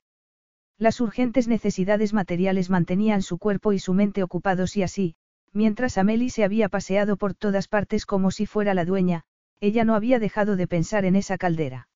Las 0.76 1.00
urgentes 1.00 1.48
necesidades 1.48 2.12
materiales 2.12 2.68
mantenían 2.68 3.22
su 3.22 3.38
cuerpo 3.38 3.72
y 3.72 3.78
su 3.78 3.94
mente 3.94 4.22
ocupados 4.22 4.76
y 4.76 4.82
así, 4.82 5.14
mientras 5.52 5.98
Amelie 5.98 6.30
se 6.30 6.44
había 6.44 6.68
paseado 6.68 7.16
por 7.16 7.34
todas 7.34 7.68
partes 7.68 8.06
como 8.06 8.30
si 8.30 8.44
fuera 8.44 8.74
la 8.74 8.84
dueña, 8.84 9.22
ella 9.60 9.84
no 9.84 9.94
había 9.94 10.18
dejado 10.18 10.56
de 10.56 10.66
pensar 10.66 11.04
en 11.04 11.16
esa 11.16 11.38
caldera. 11.38 11.88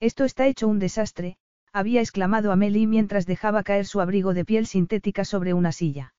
Esto 0.00 0.24
está 0.24 0.46
hecho 0.46 0.68
un 0.68 0.78
desastre, 0.78 1.38
había 1.72 2.00
exclamado 2.00 2.52
Amelie 2.52 2.86
mientras 2.86 3.26
dejaba 3.26 3.62
caer 3.62 3.86
su 3.86 4.00
abrigo 4.00 4.34
de 4.34 4.44
piel 4.44 4.66
sintética 4.66 5.24
sobre 5.24 5.54
una 5.54 5.72
silla. 5.72 6.14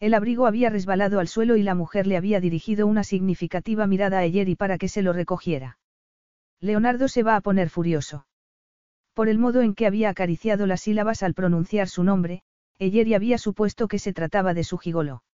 El 0.00 0.14
abrigo 0.14 0.46
había 0.46 0.70
resbalado 0.70 1.18
al 1.18 1.26
suelo 1.26 1.56
y 1.56 1.62
la 1.62 1.74
mujer 1.74 2.06
le 2.06 2.16
había 2.16 2.40
dirigido 2.40 2.86
una 2.86 3.02
significativa 3.02 3.86
mirada 3.86 4.18
a 4.18 4.24
Eyeri 4.24 4.54
para 4.54 4.78
que 4.78 4.88
se 4.88 5.02
lo 5.02 5.12
recogiera. 5.12 5.78
Leonardo 6.60 7.08
se 7.08 7.24
va 7.24 7.34
a 7.34 7.40
poner 7.40 7.68
furioso. 7.68 8.26
Por 9.12 9.28
el 9.28 9.38
modo 9.38 9.60
en 9.60 9.74
que 9.74 9.86
había 9.86 10.10
acariciado 10.10 10.66
las 10.66 10.82
sílabas 10.82 11.24
al 11.24 11.34
pronunciar 11.34 11.88
su 11.88 12.04
nombre, 12.04 12.42
Eyeri 12.78 13.14
había 13.14 13.38
supuesto 13.38 13.88
que 13.88 13.98
se 13.98 14.12
trataba 14.12 14.54
de 14.54 14.62
su 14.62 14.78
gigolo. 14.78 15.24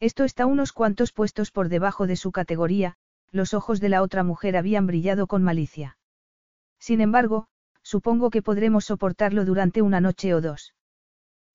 Esto 0.00 0.24
está 0.24 0.46
unos 0.46 0.72
cuantos 0.72 1.12
puestos 1.12 1.50
por 1.50 1.68
debajo 1.68 2.06
de 2.06 2.16
su 2.16 2.32
categoría, 2.32 2.96
los 3.30 3.52
ojos 3.52 3.80
de 3.80 3.90
la 3.90 4.02
otra 4.02 4.22
mujer 4.24 4.56
habían 4.56 4.86
brillado 4.86 5.26
con 5.26 5.42
malicia. 5.42 5.98
Sin 6.78 7.02
embargo, 7.02 7.46
supongo 7.82 8.30
que 8.30 8.42
podremos 8.42 8.86
soportarlo 8.86 9.44
durante 9.44 9.82
una 9.82 10.00
noche 10.00 10.34
o 10.34 10.40
dos. 10.40 10.74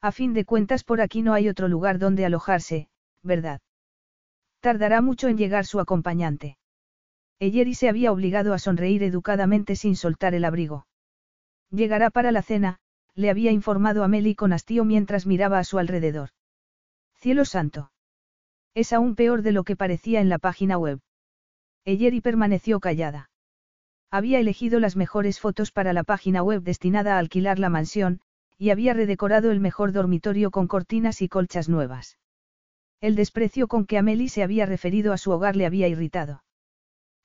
A 0.02 0.12
fin 0.12 0.34
de 0.34 0.46
cuentas 0.46 0.84
por 0.84 1.02
aquí 1.02 1.22
no 1.22 1.34
hay 1.34 1.50
otro 1.50 1.68
lugar 1.68 1.98
donde 2.00 2.26
alojarse, 2.26 2.88
¿verdad? 3.24 3.62
Tardará 4.60 5.02
mucho 5.02 5.28
en 5.28 5.38
llegar 5.38 5.66
su 5.66 5.80
acompañante. 5.80 6.58
Eyeri 7.40 7.76
se 7.76 7.90
había 7.90 8.12
obligado 8.12 8.54
a 8.54 8.60
sonreír 8.60 9.04
educadamente 9.04 9.76
sin 9.76 9.96
soltar 9.96 10.34
el 10.34 10.46
abrigo. 10.46 10.88
Llegará 11.70 12.10
para 12.10 12.32
la 12.32 12.42
cena, 12.42 12.80
le 13.16 13.30
había 13.30 13.52
informado 13.52 14.04
a 14.04 14.08
Meli 14.08 14.36
con 14.36 14.54
hastío 14.54 14.86
mientras 14.86 15.26
miraba 15.26 15.60
a 15.60 15.64
su 15.64 15.80
alrededor. 15.80 16.30
Cielo 17.16 17.46
santo. 17.46 17.92
Es 18.74 18.94
aún 18.94 19.16
peor 19.16 19.42
de 19.42 19.52
lo 19.52 19.64
que 19.64 19.76
parecía 19.76 20.22
en 20.22 20.30
la 20.30 20.38
página 20.38 20.78
web. 20.78 21.00
Eyeri 21.86 22.22
permaneció 22.22 22.80
callada. 22.80 23.30
Había 24.12 24.40
elegido 24.40 24.80
las 24.80 24.96
mejores 24.96 25.40
fotos 25.40 25.72
para 25.72 25.94
la 25.94 26.04
página 26.04 26.44
web 26.44 26.62
destinada 26.62 27.16
a 27.16 27.20
alquilar 27.20 27.60
la 27.60 27.70
mansión, 27.70 28.22
y 28.58 28.72
había 28.72 28.94
redecorado 28.94 29.52
el 29.52 29.60
mejor 29.60 29.92
dormitorio 29.92 30.52
con 30.52 30.68
cortinas 30.68 31.22
y 31.22 31.30
colchas 31.30 31.70
nuevas. 31.70 32.18
El 33.00 33.16
desprecio 33.16 33.68
con 33.68 33.86
que 33.86 33.98
Amelie 33.98 34.30
se 34.30 34.44
había 34.44 34.66
referido 34.66 35.14
a 35.14 35.18
su 35.18 35.32
hogar 35.32 35.56
le 35.56 35.66
había 35.66 35.88
irritado. 35.88 36.44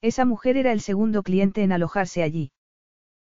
Esa 0.03 0.25
mujer 0.25 0.57
era 0.57 0.73
el 0.73 0.81
segundo 0.81 1.23
cliente 1.23 1.63
en 1.63 1.73
alojarse 1.73 2.23
allí. 2.23 2.53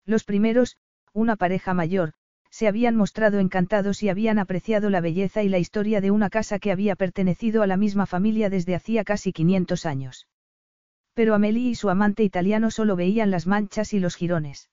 Los 0.04 0.24
primeros, 0.24 0.76
una 1.12 1.36
pareja 1.36 1.72
mayor, 1.72 2.12
se 2.50 2.68
habían 2.68 2.94
mostrado 2.94 3.40
encantados 3.40 4.02
y 4.02 4.08
habían 4.10 4.38
apreciado 4.38 4.90
la 4.90 5.00
belleza 5.00 5.42
y 5.42 5.48
la 5.48 5.58
historia 5.58 6.00
de 6.00 6.10
una 6.10 6.30
casa 6.30 6.58
que 6.58 6.70
había 6.70 6.94
pertenecido 6.94 7.62
a 7.62 7.66
la 7.66 7.76
misma 7.76 8.06
familia 8.06 8.50
desde 8.50 8.74
hacía 8.74 9.02
casi 9.02 9.32
500 9.32 9.86
años. 9.86 10.28
Pero 11.14 11.34
Amelie 11.34 11.70
y 11.70 11.74
su 11.74 11.90
amante 11.90 12.22
italiano 12.22 12.70
solo 12.70 12.96
veían 12.96 13.30
las 13.30 13.46
manchas 13.46 13.92
y 13.92 13.98
los 13.98 14.14
jirones. 14.14 14.70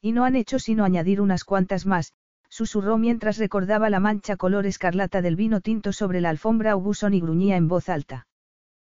Y 0.00 0.12
no 0.12 0.24
han 0.24 0.36
hecho 0.36 0.58
sino 0.58 0.84
añadir 0.84 1.20
unas 1.20 1.44
cuantas 1.44 1.84
más, 1.84 2.14
susurró 2.54 2.98
mientras 2.98 3.36
recordaba 3.38 3.90
la 3.90 3.98
mancha 3.98 4.36
color 4.36 4.64
escarlata 4.64 5.20
del 5.22 5.34
vino 5.34 5.60
tinto 5.60 5.92
sobre 5.92 6.20
la 6.20 6.30
alfombra 6.30 6.70
Auguson 6.70 7.12
y 7.12 7.20
gruñía 7.20 7.56
en 7.56 7.66
voz 7.66 7.88
alta. 7.88 8.28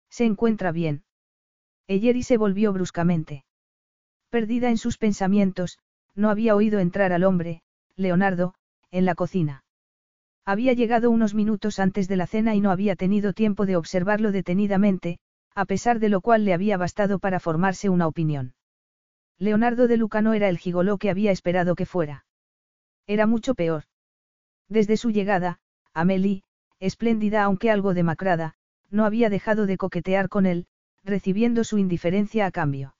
Se 0.09 0.25
encuentra 0.25 0.73
bien. 0.73 1.05
Eyeri 1.87 2.21
se 2.23 2.35
volvió 2.35 2.73
bruscamente. 2.73 3.45
Perdida 4.29 4.69
en 4.69 4.77
sus 4.77 4.97
pensamientos, 4.97 5.79
no 6.15 6.29
había 6.29 6.53
oído 6.53 6.79
entrar 6.79 7.13
al 7.13 7.23
hombre, 7.23 7.61
Leonardo, 7.95 8.55
en 8.91 9.05
la 9.05 9.15
cocina. 9.15 9.63
Había 10.43 10.73
llegado 10.73 11.09
unos 11.09 11.33
minutos 11.33 11.79
antes 11.79 12.09
de 12.09 12.17
la 12.17 12.27
cena 12.27 12.55
y 12.55 12.59
no 12.59 12.71
había 12.71 12.97
tenido 12.97 13.31
tiempo 13.31 13.65
de 13.65 13.77
observarlo 13.77 14.33
detenidamente, 14.33 15.17
a 15.55 15.63
pesar 15.63 15.99
de 15.99 16.09
lo 16.09 16.19
cual 16.19 16.43
le 16.43 16.53
había 16.53 16.75
bastado 16.75 17.19
para 17.19 17.39
formarse 17.39 17.87
una 17.87 18.05
opinión. 18.05 18.53
Leonardo 19.39 19.87
de 19.87 19.95
Luca 19.95 20.21
no 20.21 20.33
era 20.33 20.49
el 20.49 20.57
gigoló 20.57 20.97
que 20.97 21.09
había 21.09 21.31
esperado 21.31 21.75
que 21.75 21.85
fuera. 21.85 22.24
Era 23.07 23.27
mucho 23.27 23.55
peor. 23.55 23.83
Desde 24.67 24.97
su 24.97 25.11
llegada, 25.11 25.59
Amelie, 25.93 26.43
espléndida 26.79 27.43
aunque 27.43 27.71
algo 27.71 27.93
demacrada, 27.93 28.55
no 28.89 29.05
había 29.05 29.29
dejado 29.29 29.65
de 29.65 29.77
coquetear 29.77 30.29
con 30.29 30.45
él, 30.45 30.67
recibiendo 31.03 31.63
su 31.63 31.77
indiferencia 31.77 32.45
a 32.45 32.51
cambio. 32.51 32.95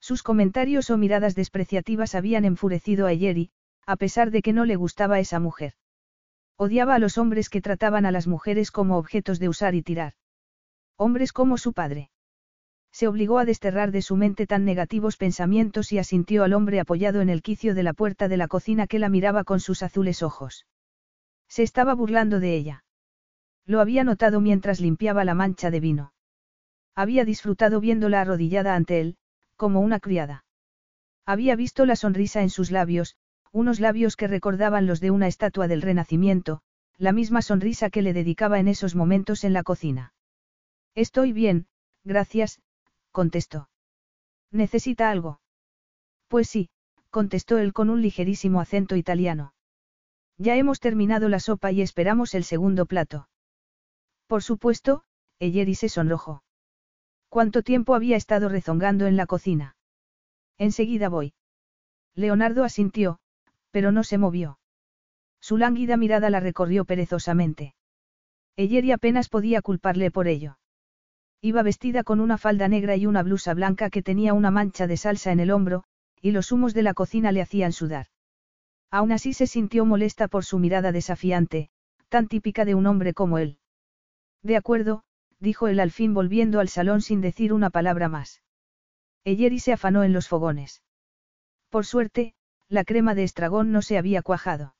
Sus 0.00 0.22
comentarios 0.22 0.90
o 0.90 0.96
miradas 0.96 1.34
despreciativas 1.34 2.14
habían 2.14 2.44
enfurecido 2.44 3.06
a 3.06 3.12
Yeri, 3.12 3.50
a 3.86 3.96
pesar 3.96 4.30
de 4.30 4.42
que 4.42 4.52
no 4.52 4.64
le 4.64 4.76
gustaba 4.76 5.18
esa 5.18 5.40
mujer. 5.40 5.74
Odiaba 6.56 6.94
a 6.94 6.98
los 6.98 7.18
hombres 7.18 7.50
que 7.50 7.60
trataban 7.60 8.06
a 8.06 8.10
las 8.10 8.26
mujeres 8.26 8.70
como 8.70 8.96
objetos 8.96 9.38
de 9.38 9.48
usar 9.48 9.74
y 9.74 9.82
tirar. 9.82 10.14
Hombres 10.96 11.32
como 11.32 11.58
su 11.58 11.72
padre. 11.72 12.10
Se 12.98 13.06
obligó 13.06 13.38
a 13.38 13.44
desterrar 13.44 13.92
de 13.92 14.02
su 14.02 14.16
mente 14.16 14.44
tan 14.44 14.64
negativos 14.64 15.16
pensamientos 15.16 15.92
y 15.92 16.00
asintió 16.00 16.42
al 16.42 16.52
hombre 16.52 16.80
apoyado 16.80 17.20
en 17.20 17.28
el 17.28 17.42
quicio 17.42 17.76
de 17.76 17.84
la 17.84 17.92
puerta 17.92 18.26
de 18.26 18.36
la 18.36 18.48
cocina 18.48 18.88
que 18.88 18.98
la 18.98 19.08
miraba 19.08 19.44
con 19.44 19.60
sus 19.60 19.84
azules 19.84 20.24
ojos. 20.24 20.66
Se 21.46 21.62
estaba 21.62 21.94
burlando 21.94 22.40
de 22.40 22.56
ella. 22.56 22.82
Lo 23.66 23.80
había 23.80 24.02
notado 24.02 24.40
mientras 24.40 24.80
limpiaba 24.80 25.24
la 25.24 25.34
mancha 25.34 25.70
de 25.70 25.78
vino. 25.78 26.12
Había 26.96 27.24
disfrutado 27.24 27.78
viéndola 27.78 28.20
arrodillada 28.20 28.74
ante 28.74 29.00
él, 29.00 29.16
como 29.54 29.78
una 29.78 30.00
criada. 30.00 30.44
Había 31.24 31.54
visto 31.54 31.86
la 31.86 31.94
sonrisa 31.94 32.42
en 32.42 32.50
sus 32.50 32.72
labios, 32.72 33.14
unos 33.52 33.78
labios 33.78 34.16
que 34.16 34.26
recordaban 34.26 34.88
los 34.88 34.98
de 34.98 35.12
una 35.12 35.28
estatua 35.28 35.68
del 35.68 35.82
Renacimiento, 35.82 36.62
la 36.96 37.12
misma 37.12 37.42
sonrisa 37.42 37.90
que 37.90 38.02
le 38.02 38.12
dedicaba 38.12 38.58
en 38.58 38.66
esos 38.66 38.96
momentos 38.96 39.44
en 39.44 39.52
la 39.52 39.62
cocina. 39.62 40.14
Estoy 40.96 41.32
bien, 41.32 41.68
gracias, 42.02 42.60
contestó. 43.18 43.68
¿Necesita 44.52 45.10
algo? 45.10 45.40
Pues 46.28 46.48
sí, 46.48 46.70
contestó 47.10 47.58
él 47.58 47.72
con 47.72 47.90
un 47.90 48.00
ligerísimo 48.00 48.60
acento 48.60 48.94
italiano. 48.94 49.54
Ya 50.36 50.54
hemos 50.54 50.78
terminado 50.78 51.28
la 51.28 51.40
sopa 51.40 51.72
y 51.72 51.82
esperamos 51.82 52.36
el 52.36 52.44
segundo 52.44 52.86
plato. 52.86 53.28
Por 54.28 54.44
supuesto, 54.44 55.02
Eyeri 55.40 55.74
se 55.74 55.88
sonrojó. 55.88 56.44
¿Cuánto 57.28 57.64
tiempo 57.64 57.96
había 57.96 58.16
estado 58.16 58.48
rezongando 58.48 59.08
en 59.08 59.16
la 59.16 59.26
cocina? 59.26 59.74
Enseguida 60.56 61.08
voy. 61.08 61.34
Leonardo 62.14 62.62
asintió, 62.62 63.18
pero 63.72 63.90
no 63.90 64.04
se 64.04 64.18
movió. 64.18 64.60
Su 65.40 65.56
lánguida 65.56 65.96
mirada 65.96 66.30
la 66.30 66.38
recorrió 66.38 66.84
perezosamente. 66.84 67.74
Eyeri 68.54 68.92
apenas 68.92 69.28
podía 69.28 69.60
culparle 69.60 70.12
por 70.12 70.28
ello. 70.28 70.57
Iba 71.40 71.62
vestida 71.62 72.02
con 72.02 72.20
una 72.20 72.36
falda 72.36 72.66
negra 72.66 72.96
y 72.96 73.06
una 73.06 73.22
blusa 73.22 73.54
blanca 73.54 73.90
que 73.90 74.02
tenía 74.02 74.34
una 74.34 74.50
mancha 74.50 74.86
de 74.86 74.96
salsa 74.96 75.30
en 75.30 75.40
el 75.40 75.50
hombro, 75.50 75.84
y 76.20 76.32
los 76.32 76.50
humos 76.50 76.74
de 76.74 76.82
la 76.82 76.94
cocina 76.94 77.30
le 77.30 77.42
hacían 77.42 77.72
sudar. 77.72 78.06
Aún 78.90 79.12
así 79.12 79.32
se 79.32 79.46
sintió 79.46 79.84
molesta 79.84 80.28
por 80.28 80.44
su 80.44 80.58
mirada 80.58 80.90
desafiante, 80.92 81.70
tan 82.08 82.26
típica 82.26 82.64
de 82.64 82.74
un 82.74 82.86
hombre 82.86 83.14
como 83.14 83.38
él. 83.38 83.58
De 84.42 84.56
acuerdo, 84.56 85.04
dijo 85.38 85.68
él 85.68 85.78
al 85.78 85.90
fin 85.90 86.14
volviendo 86.14 86.58
al 86.58 86.68
salón 86.68 87.02
sin 87.02 87.20
decir 87.20 87.52
una 87.52 87.70
palabra 87.70 88.08
más. 88.08 88.42
Eyeri 89.24 89.60
se 89.60 89.72
afanó 89.72 90.04
en 90.04 90.12
los 90.12 90.26
fogones. 90.26 90.82
Por 91.68 91.84
suerte, 91.84 92.34
la 92.68 92.84
crema 92.84 93.14
de 93.14 93.24
estragón 93.24 93.70
no 93.70 93.82
se 93.82 93.98
había 93.98 94.22
cuajado. 94.22 94.74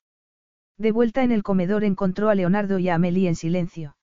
De 0.76 0.90
vuelta 0.90 1.22
en 1.22 1.32
el 1.32 1.42
comedor 1.42 1.84
encontró 1.84 2.30
a 2.30 2.34
Leonardo 2.34 2.78
y 2.78 2.88
a 2.88 2.94
Amelie 2.94 3.28
en 3.28 3.36
silencio. 3.36 3.97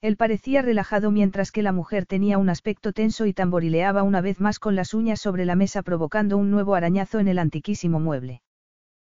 Él 0.00 0.16
parecía 0.16 0.62
relajado 0.62 1.10
mientras 1.10 1.52
que 1.52 1.62
la 1.62 1.72
mujer 1.72 2.06
tenía 2.06 2.38
un 2.38 2.48
aspecto 2.48 2.92
tenso 2.92 3.26
y 3.26 3.34
tamborileaba 3.34 4.02
una 4.02 4.22
vez 4.22 4.40
más 4.40 4.58
con 4.58 4.74
las 4.74 4.94
uñas 4.94 5.20
sobre 5.20 5.44
la 5.44 5.56
mesa 5.56 5.82
provocando 5.82 6.38
un 6.38 6.50
nuevo 6.50 6.74
arañazo 6.74 7.18
en 7.18 7.28
el 7.28 7.38
antiquísimo 7.38 8.00
mueble. 8.00 8.40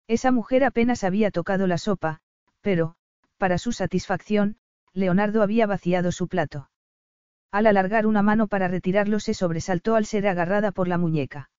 Esa 0.08 0.30
mujer 0.30 0.62
apenas 0.62 1.02
había 1.02 1.30
tocado 1.30 1.66
la 1.66 1.78
sopa, 1.78 2.20
pero, 2.60 2.96
para 3.38 3.56
su 3.56 3.72
satisfacción, 3.72 4.56
Leonardo 4.92 5.42
había 5.42 5.66
vaciado 5.66 6.12
su 6.12 6.28
plato. 6.28 6.68
Al 7.50 7.66
alargar 7.66 8.06
una 8.06 8.22
mano 8.22 8.46
para 8.46 8.68
retirarlo 8.68 9.20
se 9.20 9.32
sobresaltó 9.32 9.94
al 9.94 10.04
ser 10.04 10.26
agarrada 10.28 10.70
por 10.70 10.86
la 10.86 10.98
muñeca. 10.98 11.50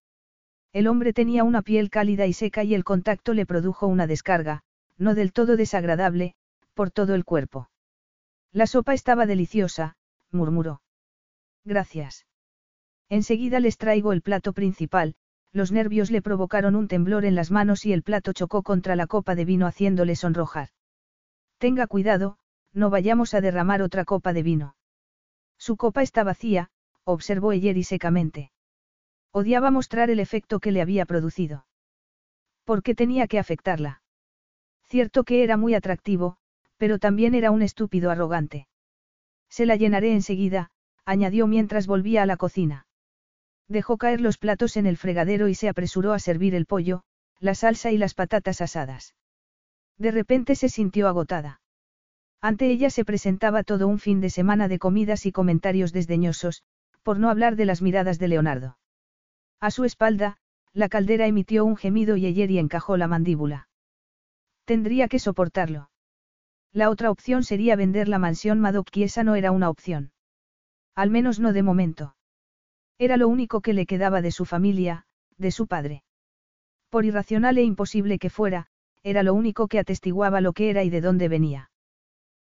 El 0.71 0.87
hombre 0.87 1.13
tenía 1.13 1.43
una 1.43 1.63
piel 1.63 1.89
cálida 1.89 2.27
y 2.27 2.33
seca 2.33 2.63
y 2.63 2.75
el 2.75 2.83
contacto 2.83 3.33
le 3.33 3.45
produjo 3.45 3.87
una 3.87 4.05
descarga, 4.05 4.61
no 4.97 5.15
del 5.15 5.33
todo 5.33 5.55
desagradable, 5.55 6.35
por 6.73 6.91
todo 6.91 7.15
el 7.15 7.25
cuerpo. 7.25 7.69
La 8.55 8.67
sopa 8.67 8.93
estaba 8.93 9.25
deliciosa, 9.25 9.97
murmuró. 10.31 10.81
Gracias. 11.65 12.25
Enseguida 13.09 13.59
les 13.59 13.77
traigo 13.77 14.13
el 14.13 14.21
plato 14.21 14.53
principal, 14.53 15.15
los 15.51 15.73
nervios 15.73 16.09
le 16.09 16.21
provocaron 16.21 16.77
un 16.77 16.87
temblor 16.87 17.25
en 17.25 17.35
las 17.35 17.51
manos 17.51 17.85
y 17.85 17.91
el 17.91 18.01
plato 18.01 18.31
chocó 18.31 18.63
contra 18.63 18.95
la 18.95 19.07
copa 19.07 19.35
de 19.35 19.43
vino 19.43 19.67
haciéndole 19.67 20.15
sonrojar. 20.15 20.69
Tenga 21.57 21.85
cuidado, 21.85 22.37
no 22.71 22.89
vayamos 22.89 23.33
a 23.33 23.41
derramar 23.41 23.81
otra 23.81 24.05
copa 24.05 24.31
de 24.31 24.43
vino. 24.43 24.77
Su 25.57 25.75
copa 25.75 26.01
está 26.01 26.23
vacía, 26.23 26.69
observó 27.03 27.51
Eyeri 27.51 27.83
secamente. 27.83 28.53
Odiaba 29.33 29.69
mostrar 29.69 30.09
el 30.09 30.21
efecto 30.21 30.61
que 30.61 30.71
le 30.71 30.81
había 30.81 31.05
producido. 31.05 31.65
¿Por 32.63 32.83
qué 32.83 32.95
tenía 32.95 33.27
que 33.27 33.37
afectarla? 33.37 34.01
Cierto 34.85 35.25
que 35.25 35.43
era 35.43 35.57
muy 35.57 35.73
atractivo, 35.73 36.37
pero 36.77 36.99
también 36.99 37.35
era 37.35 37.51
un 37.51 37.61
estúpido 37.61 38.11
arrogante. 38.11 38.67
Se 39.49 39.65
la 39.65 39.75
llenaré 39.75 40.13
enseguida, 40.13 40.71
añadió 41.05 41.47
mientras 41.47 41.87
volvía 41.87 42.23
a 42.23 42.25
la 42.25 42.37
cocina. 42.37 42.87
Dejó 43.67 43.97
caer 43.97 44.21
los 44.21 44.37
platos 44.37 44.77
en 44.77 44.85
el 44.85 44.97
fregadero 44.97 45.47
y 45.47 45.55
se 45.55 45.69
apresuró 45.69 46.13
a 46.13 46.19
servir 46.19 46.53
el 46.55 46.65
pollo, 46.65 47.03
la 47.39 47.55
salsa 47.55 47.91
y 47.91 47.97
las 47.97 48.13
patatas 48.13 48.61
asadas. 48.61 49.15
De 49.97 50.11
repente 50.11 50.55
se 50.55 50.69
sintió 50.69 51.07
agotada. 51.07 51.61
Ante 52.41 52.69
ella 52.69 52.89
se 52.89 53.05
presentaba 53.05 53.63
todo 53.63 53.87
un 53.87 53.97
fin 53.97 54.21
de 54.21 54.29
semana 54.29 54.67
de 54.67 54.77
comidas 54.77 55.25
y 55.25 55.31
comentarios 55.31 55.93
desdeñosos, 55.93 56.63
por 57.01 57.17
no 57.19 57.29
hablar 57.29 57.55
de 57.55 57.65
las 57.65 57.81
miradas 57.81 58.19
de 58.19 58.27
Leonardo. 58.27 58.77
A 59.59 59.71
su 59.71 59.83
espalda, 59.83 60.37
la 60.73 60.89
caldera 60.89 61.25
emitió 61.25 61.65
un 61.65 61.77
gemido 61.77 62.17
y 62.17 62.25
Eyeri 62.25 62.59
encajó 62.59 62.97
la 62.97 63.07
mandíbula. 63.07 63.69
Tendría 64.65 65.07
que 65.07 65.19
soportarlo. 65.19 65.89
La 66.75 66.89
otra 66.89 67.09
opción 67.09 67.45
sería 67.45 67.77
vender 67.77 68.09
la 68.09 68.19
mansión 68.19 68.59
Madoc 68.59 68.89
y 68.97 69.03
esa 69.03 69.23
no 69.23 69.35
era 69.35 69.51
una 69.51 69.69
opción. 69.69 70.11
Al 70.93 71.09
menos 71.09 71.39
no 71.39 71.53
de 71.53 71.63
momento. 71.63 72.17
Era 72.99 73.15
lo 73.15 73.29
único 73.29 73.61
que 73.61 73.71
le 73.71 73.85
quedaba 73.85 74.21
de 74.21 74.31
su 74.31 74.43
familia, 74.43 75.05
de 75.37 75.51
su 75.51 75.67
padre. 75.67 76.03
Por 76.89 77.05
irracional 77.05 77.57
e 77.57 77.63
imposible 77.63 78.19
que 78.19 78.29
fuera, 78.29 78.67
era 79.03 79.23
lo 79.23 79.33
único 79.33 79.69
que 79.69 79.79
atestiguaba 79.79 80.41
lo 80.41 80.51
que 80.51 80.69
era 80.69 80.83
y 80.83 80.89
de 80.89 80.99
dónde 80.99 81.29
venía. 81.29 81.71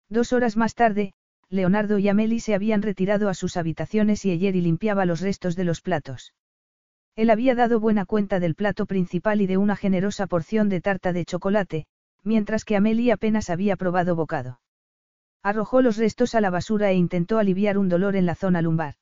Dos 0.08 0.32
horas 0.32 0.56
más 0.56 0.74
tarde, 0.74 1.12
Leonardo 1.50 1.98
y 1.98 2.08
Amelie 2.08 2.40
se 2.40 2.54
habían 2.54 2.80
retirado 2.80 3.28
a 3.28 3.34
sus 3.34 3.58
habitaciones 3.58 4.24
y 4.24 4.30
Eyeri 4.30 4.62
limpiaba 4.62 5.04
los 5.04 5.20
restos 5.20 5.56
de 5.56 5.64
los 5.64 5.82
platos. 5.82 6.32
Él 7.16 7.28
había 7.28 7.54
dado 7.54 7.80
buena 7.80 8.06
cuenta 8.06 8.40
del 8.40 8.54
plato 8.54 8.86
principal 8.86 9.42
y 9.42 9.46
de 9.46 9.58
una 9.58 9.76
generosa 9.76 10.26
porción 10.26 10.70
de 10.70 10.80
tarta 10.80 11.12
de 11.12 11.26
chocolate, 11.26 11.84
mientras 12.24 12.64
que 12.64 12.76
Amelie 12.76 13.12
apenas 13.12 13.50
había 13.50 13.76
probado 13.76 14.16
bocado. 14.16 14.60
Arrojó 15.42 15.82
los 15.82 15.96
restos 15.96 16.34
a 16.34 16.40
la 16.40 16.50
basura 16.50 16.90
e 16.90 16.94
intentó 16.94 17.38
aliviar 17.38 17.78
un 17.78 17.88
dolor 17.88 18.16
en 18.16 18.26
la 18.26 18.34
zona 18.34 18.62
lumbar. 18.62 18.94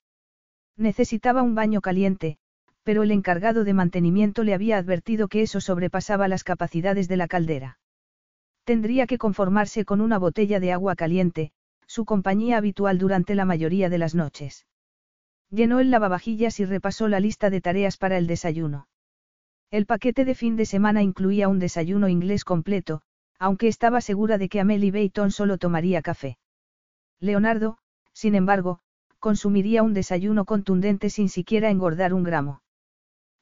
Necesitaba 0.77 1.43
un 1.43 1.55
baño 1.55 1.81
caliente, 1.81 2.39
pero 2.83 3.03
el 3.03 3.11
encargado 3.11 3.65
de 3.65 3.75
mantenimiento 3.75 4.43
le 4.43 4.55
había 4.55 4.79
advertido 4.79 5.29
que 5.29 5.43
eso 5.43 5.61
sobrepasaba 5.61 6.29
las 6.29 6.45
capacidades 6.45 7.09
de 7.09 7.17
la 7.19 7.29
caldera. 7.29 7.79
Tendría 8.65 9.07
que 9.07 9.19
conformarse 9.19 9.85
con 9.85 10.01
una 10.01 10.19
botella 10.19 10.61
de 10.61 10.73
agua 10.73 10.97
caliente, 10.97 11.53
su 11.87 12.05
compañía 12.05 12.57
habitual 12.57 12.99
durante 12.99 13.35
la 13.35 13.45
mayoría 13.45 13.91
de 13.91 13.99
las 13.99 14.15
noches. 14.15 14.67
Llenó 15.51 15.81
el 15.81 15.91
lavavajillas 15.91 16.61
y 16.61 16.65
repasó 16.65 17.09
la 17.09 17.21
lista 17.21 17.51
de 17.51 17.61
tareas 17.61 17.97
para 17.97 18.17
el 18.17 18.27
desayuno. 18.27 18.87
El 19.71 19.87
paquete 19.87 20.25
de 20.25 20.35
fin 20.35 20.57
de 20.57 20.67
semana 20.67 21.03
incluía 21.03 21.49
un 21.49 21.59
desayuno 21.59 22.09
inglés 22.09 22.45
completo, 22.45 23.03
aunque 23.41 23.69
estaba 23.69 24.03
segura 24.03 24.37
de 24.39 24.51
que 24.51 24.61
Amelie 24.61 24.93
Bayton 24.93 25.31
solo 25.33 25.57
tomaría 25.57 26.03
café. 26.03 26.37
Leonardo, 27.19 27.79
sin 28.13 28.35
embargo, 28.35 28.81
consumiría 29.19 29.83
un 29.83 29.95
desayuno 29.95 30.45
contundente 30.45 31.09
sin 31.09 31.31
siquiera 31.31 31.71
engordar 31.71 32.13
un 32.13 32.23
gramo. 32.23 32.63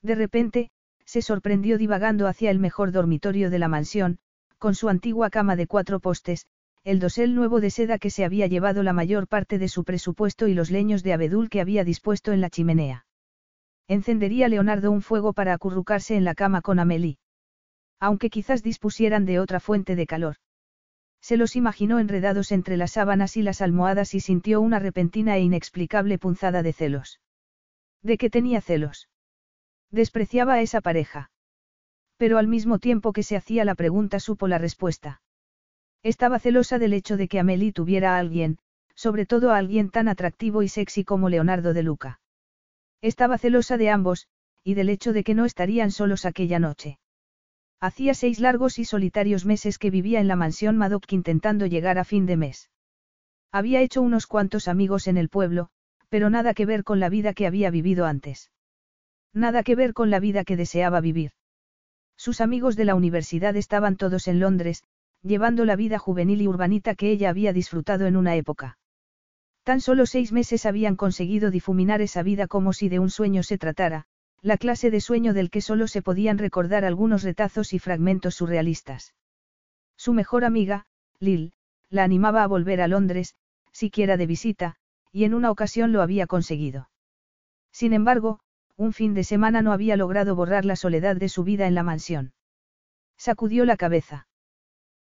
De 0.01 0.15
repente, 0.15 0.71
se 1.05 1.21
sorprendió 1.21 1.79
divagando 1.79 2.29
hacia 2.29 2.51
el 2.51 2.61
mejor 2.61 2.93
dormitorio 2.93 3.51
de 3.51 3.59
la 3.59 3.67
mansión, 3.67 4.19
con 4.59 4.77
su 4.77 4.89
antigua 4.89 5.31
cama 5.31 5.57
de 5.57 5.67
cuatro 5.67 5.99
postes, 5.99 6.47
el 6.85 7.01
dosel 7.01 7.35
nuevo 7.35 7.61
de 7.61 7.71
seda 7.71 7.99
que 7.99 8.11
se 8.11 8.25
había 8.25 8.47
llevado 8.47 8.85
la 8.85 8.93
mayor 8.93 9.27
parte 9.27 9.59
de 9.59 9.69
su 9.69 9.85
presupuesto 9.85 10.47
y 10.47 10.55
los 10.55 10.71
leños 10.71 11.03
de 11.03 11.13
abedul 11.13 11.49
que 11.49 11.61
había 11.61 11.83
dispuesto 11.83 12.33
en 12.33 12.41
la 12.41 12.51
chimenea. 12.51 13.05
Encendería 13.89 14.49
Leonardo 14.49 14.93
un 14.93 15.03
fuego 15.03 15.33
para 15.33 15.55
acurrucarse 15.55 16.17
en 16.17 16.25
la 16.25 16.35
cama 16.35 16.61
con 16.61 16.79
Amelie. 16.79 17.19
Aunque 18.01 18.31
quizás 18.31 18.63
dispusieran 18.63 19.25
de 19.25 19.41
otra 19.41 19.61
fuente 19.61 19.97
de 19.97 20.07
calor. 20.07 20.37
Se 21.21 21.37
los 21.37 21.57
imaginó 21.57 21.99
enredados 21.99 22.53
entre 22.53 22.77
las 22.77 22.93
sábanas 22.93 23.37
y 23.37 23.43
las 23.43 23.61
almohadas 23.61 24.15
y 24.15 24.21
sintió 24.21 24.61
una 24.61 24.79
repentina 24.79 25.37
e 25.37 25.41
inexplicable 25.41 26.19
punzada 26.19 26.63
de 26.63 26.73
celos. 26.73 27.21
¿De 28.03 28.17
qué 28.17 28.31
tenía 28.31 28.61
celos? 28.61 29.09
Despreciaba 29.91 30.55
a 30.55 30.61
esa 30.61 30.81
pareja. 30.81 31.31
Pero 32.17 32.39
al 32.39 32.47
mismo 32.47 32.79
tiempo 32.79 33.13
que 33.13 33.23
se 33.23 33.37
hacía 33.37 33.65
la 33.65 33.75
pregunta 33.75 34.21
supo 34.21 34.49
la 34.49 34.59
respuesta. 34.59 35.21
Estaba 36.03 36.39
celosa 36.39 36.79
del 36.79 36.93
hecho 36.93 37.17
de 37.17 37.27
que 37.29 37.41
Amelie 37.41 37.73
tuviera 37.73 38.15
a 38.15 38.19
alguien, 38.19 38.59
sobre 38.95 39.27
todo 39.27 39.51
a 39.51 39.57
alguien 39.57 39.91
tan 39.91 40.09
atractivo 40.09 40.63
y 40.63 40.69
sexy 40.69 41.05
como 41.05 41.29
Leonardo 41.29 41.75
de 41.75 41.83
Luca. 41.83 42.21
Estaba 43.01 43.39
celosa 43.39 43.77
de 43.77 43.91
ambos, 43.91 44.29
y 44.63 44.75
del 44.75 44.89
hecho 44.89 45.13
de 45.13 45.25
que 45.25 45.35
no 45.35 45.45
estarían 45.45 45.91
solos 45.91 46.25
aquella 46.25 46.59
noche. 46.59 46.99
Hacía 47.81 48.15
seis 48.15 48.41
largos 48.41 48.79
y 48.79 48.85
solitarios 48.85 49.45
meses 49.45 49.79
que 49.79 49.91
vivía 49.91 50.21
en 50.21 50.27
la 50.27 50.35
mansión 50.35 50.77
Madoc 50.77 51.13
intentando 51.13 51.67
llegar 51.67 51.99
a 51.99 52.05
fin 52.05 52.27
de 52.27 52.37
mes. 52.37 52.71
Había 53.53 53.81
hecho 53.81 54.03
unos 54.03 54.27
cuantos 54.27 54.67
amigos 54.67 55.07
en 55.07 55.17
el 55.17 55.29
pueblo, 55.29 55.69
pero 56.09 56.29
nada 56.29 56.55
que 56.55 56.67
ver 56.67 56.83
con 56.83 56.99
la 56.99 57.09
vida 57.09 57.35
que 57.35 57.47
había 57.47 57.71
vivido 57.71 58.07
antes. 58.07 58.51
Nada 59.33 59.63
que 59.63 59.77
ver 59.77 59.93
con 59.93 60.11
la 60.11 60.19
vida 60.19 60.43
que 60.45 60.57
deseaba 60.57 61.01
vivir. 61.01 61.31
Sus 62.17 62.41
amigos 62.41 62.75
de 62.75 62.85
la 62.85 62.97
universidad 62.97 63.55
estaban 63.57 63.97
todos 63.97 64.27
en 64.27 64.41
Londres, 64.41 64.83
llevando 65.23 65.65
la 65.65 65.77
vida 65.77 65.99
juvenil 65.99 66.43
y 66.43 66.49
urbanita 66.49 66.97
que 66.97 67.11
ella 67.11 67.31
había 67.31 67.53
disfrutado 67.53 68.07
en 68.07 68.17
una 68.17 68.35
época. 68.35 68.79
Tan 69.63 69.81
solo 69.81 70.07
seis 70.07 70.33
meses 70.33 70.67
habían 70.67 70.97
conseguido 70.97 71.51
difuminar 71.53 72.01
esa 72.01 72.23
vida 72.25 72.49
como 72.49 72.73
si 72.73 72.89
de 72.89 72.99
un 72.99 73.11
sueño 73.11 73.43
se 73.43 73.59
tratara, 73.59 74.07
la 74.41 74.57
clase 74.57 74.91
de 74.91 75.01
sueño 75.01 75.35
del 75.35 75.51
que 75.51 75.61
solo 75.61 75.89
se 75.89 76.03
podían 76.03 76.39
recordar 76.39 76.85
algunos 76.85 77.23
retazos 77.23 77.73
y 77.73 77.79
fragmentos 77.79 78.37
surrealistas. 78.37 79.15
Su 79.97 80.13
mejor 80.13 80.45
amiga, 80.45 80.87
Lil, 81.19 81.53
la 81.91 82.05
animaba 82.05 82.45
a 82.45 82.47
volver 82.47 82.81
a 82.81 82.89
Londres, 82.89 83.35
siquiera 83.73 84.17
de 84.17 84.27
visita, 84.27 84.77
y 85.13 85.25
en 85.25 85.35
una 85.35 85.51
ocasión 85.51 85.93
lo 85.93 86.03
había 86.03 86.27
conseguido. 86.27 86.89
Sin 87.73 87.93
embargo, 87.93 88.41
un 88.77 88.93
fin 88.93 89.15
de 89.15 89.25
semana 89.25 89.63
no 89.63 89.73
había 89.73 89.97
logrado 89.97 90.37
borrar 90.37 90.65
la 90.65 90.77
soledad 90.77 91.17
de 91.17 91.29
su 91.29 91.43
vida 91.43 91.67
en 91.67 91.75
la 91.75 91.83
mansión. 91.83 92.33
Sacudió 93.17 93.65
la 93.65 93.77
cabeza. 93.77 94.29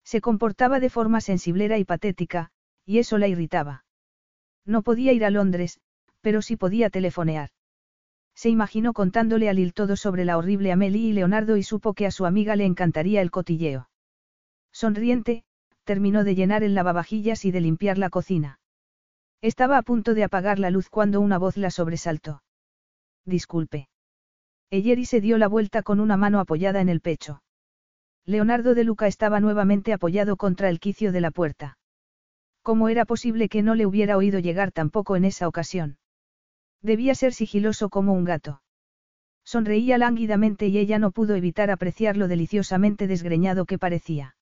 Se 0.05 0.21
comportaba 0.21 0.79
de 0.79 0.91
forma 0.91 1.21
sensiblera 1.21 1.79
y 1.79 1.85
patética, 1.85 2.51
y 2.87 2.99
eso 2.99 3.19
la 3.19 3.27
irritaba. 3.27 3.85
No 4.65 4.83
podía 4.83 5.13
ir 5.13 5.25
a 5.25 5.31
Londres, 5.31 5.81
pero 6.21 6.41
sí 6.41 6.57
podía 6.57 6.91
telefonear. 6.91 7.51
Se 8.35 8.49
imaginó 8.49 8.93
contándole 8.93 9.49
a 9.49 9.53
Lil 9.53 9.73
todo 9.73 9.97
sobre 9.97 10.25
la 10.25 10.37
horrible 10.37 10.73
Amelie 10.73 11.09
y 11.09 11.13
Leonardo 11.13 11.57
y 11.57 11.63
supo 11.63 11.95
que 11.95 12.07
a 12.07 12.11
su 12.11 12.27
amiga 12.27 12.57
le 12.57 12.65
encantaría 12.65 13.23
el 13.23 13.31
cotilleo. 13.31 13.89
Sonriente, 14.73 15.45
terminó 15.85 16.25
de 16.25 16.35
llenar 16.35 16.65
el 16.65 16.75
lavavajillas 16.75 17.45
y 17.45 17.53
de 17.53 17.61
limpiar 17.61 17.99
la 17.99 18.11
cocina. 18.11 18.59
Estaba 19.41 19.79
a 19.79 19.83
punto 19.83 20.15
de 20.15 20.25
apagar 20.25 20.59
la 20.59 20.71
luz 20.71 20.89
cuando 20.89 21.21
una 21.21 21.39
voz 21.39 21.57
la 21.57 21.71
sobresaltó. 21.71 22.43
Disculpe. 23.25 23.89
Eyeri 24.71 25.05
se 25.05 25.21
dio 25.21 25.39
la 25.39 25.47
vuelta 25.47 25.83
con 25.83 26.01
una 26.01 26.17
mano 26.17 26.41
apoyada 26.41 26.81
en 26.81 26.89
el 26.89 27.01
pecho. 27.01 27.43
Leonardo 28.27 28.75
de 28.75 28.85
Luca 28.85 29.07
estaba 29.07 29.39
nuevamente 29.39 29.93
apoyado 29.93 30.37
contra 30.37 30.71
el 30.71 30.81
quicio 30.81 31.13
de 31.13 31.21
la 31.21 31.31
puerta. 31.31 31.77
¿Cómo 32.63 32.89
era 32.89 33.05
posible 33.05 33.51
que 33.51 33.63
no 33.63 33.75
le 33.75 33.85
hubiera 33.85 34.17
oído 34.17 34.39
llegar 34.39 34.73
tampoco 34.73 35.17
en 35.17 35.27
esa 35.27 35.47
ocasión? 35.47 35.99
Debía 36.85 37.15
ser 37.15 37.33
sigiloso 37.33 37.89
como 37.89 38.13
un 38.13 38.25
gato. 38.25 38.61
Sonreía 39.43 39.97
lánguidamente 39.97 40.67
y 40.67 40.77
ella 40.77 40.99
no 40.99 41.13
pudo 41.13 41.35
evitar 41.35 41.71
apreciar 41.71 42.19
lo 42.19 42.29
deliciosamente 42.29 43.07
desgreñado 43.07 43.65
que 43.65 43.79
parecía. 43.79 44.37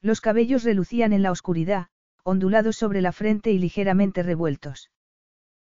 Los 0.00 0.22
cabellos 0.22 0.64
relucían 0.64 1.12
en 1.12 1.22
la 1.22 1.30
oscuridad, 1.30 1.88
ondulados 2.24 2.76
sobre 2.76 3.02
la 3.02 3.12
frente 3.12 3.50
y 3.50 3.58
ligeramente 3.58 4.22
revueltos. 4.22 4.90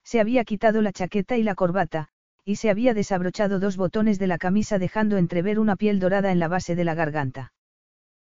Se 0.06 0.22
había 0.22 0.46
quitado 0.46 0.82
la 0.82 0.94
chaqueta 0.94 1.36
y 1.36 1.44
la 1.44 1.56
corbata, 1.56 2.08
y 2.46 2.56
se 2.56 2.70
había 2.70 2.94
desabrochado 2.94 3.60
dos 3.60 3.76
botones 3.76 4.20
de 4.20 4.28
la 4.28 4.38
camisa 4.38 4.80
dejando 4.80 5.18
entrever 5.18 5.60
una 5.60 5.76
piel 5.76 6.00
dorada 6.00 6.32
en 6.32 6.40
la 6.40 6.48
base 6.48 6.78
de 6.78 6.86
la 6.86 6.96
garganta. 6.96 7.52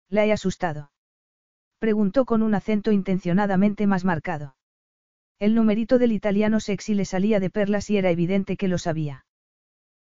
¿La 0.09 0.25
he 0.25 0.31
asustado? 0.31 0.93
Preguntó 1.81 2.25
con 2.25 2.43
un 2.43 2.55
acento 2.55 2.93
intencionadamente 2.93 3.89
más 3.89 4.05
marcado. 4.05 4.55
El 5.39 5.55
numerito 5.55 5.99
del 5.99 6.13
italiano 6.13 6.61
sexy 6.61 6.95
le 6.95 7.05
salía 7.05 7.41
de 7.41 7.51
perlas 7.51 7.91
y 7.91 7.97
era 7.97 8.11
evidente 8.11 8.57
que 8.57 8.69
lo 8.69 8.79
sabía. 8.79 9.27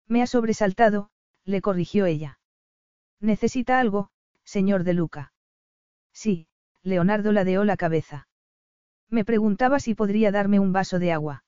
Me 0.06 0.22
ha 0.22 0.26
sobresaltado, 0.26 1.10
le 1.44 1.60
corrigió 1.60 2.06
ella. 2.06 2.38
¿Necesita 3.20 3.80
algo, 3.80 4.10
señor 4.44 4.84
de 4.84 4.94
Luca? 4.94 5.32
Sí, 6.12 6.46
Leonardo 6.82 7.32
ladeó 7.32 7.64
la 7.64 7.76
cabeza. 7.76 8.28
Me 9.10 9.24
preguntaba 9.24 9.80
si 9.80 9.94
podría 9.94 10.30
darme 10.30 10.60
un 10.60 10.72
vaso 10.72 10.98
de 10.98 11.12
agua. 11.12 11.44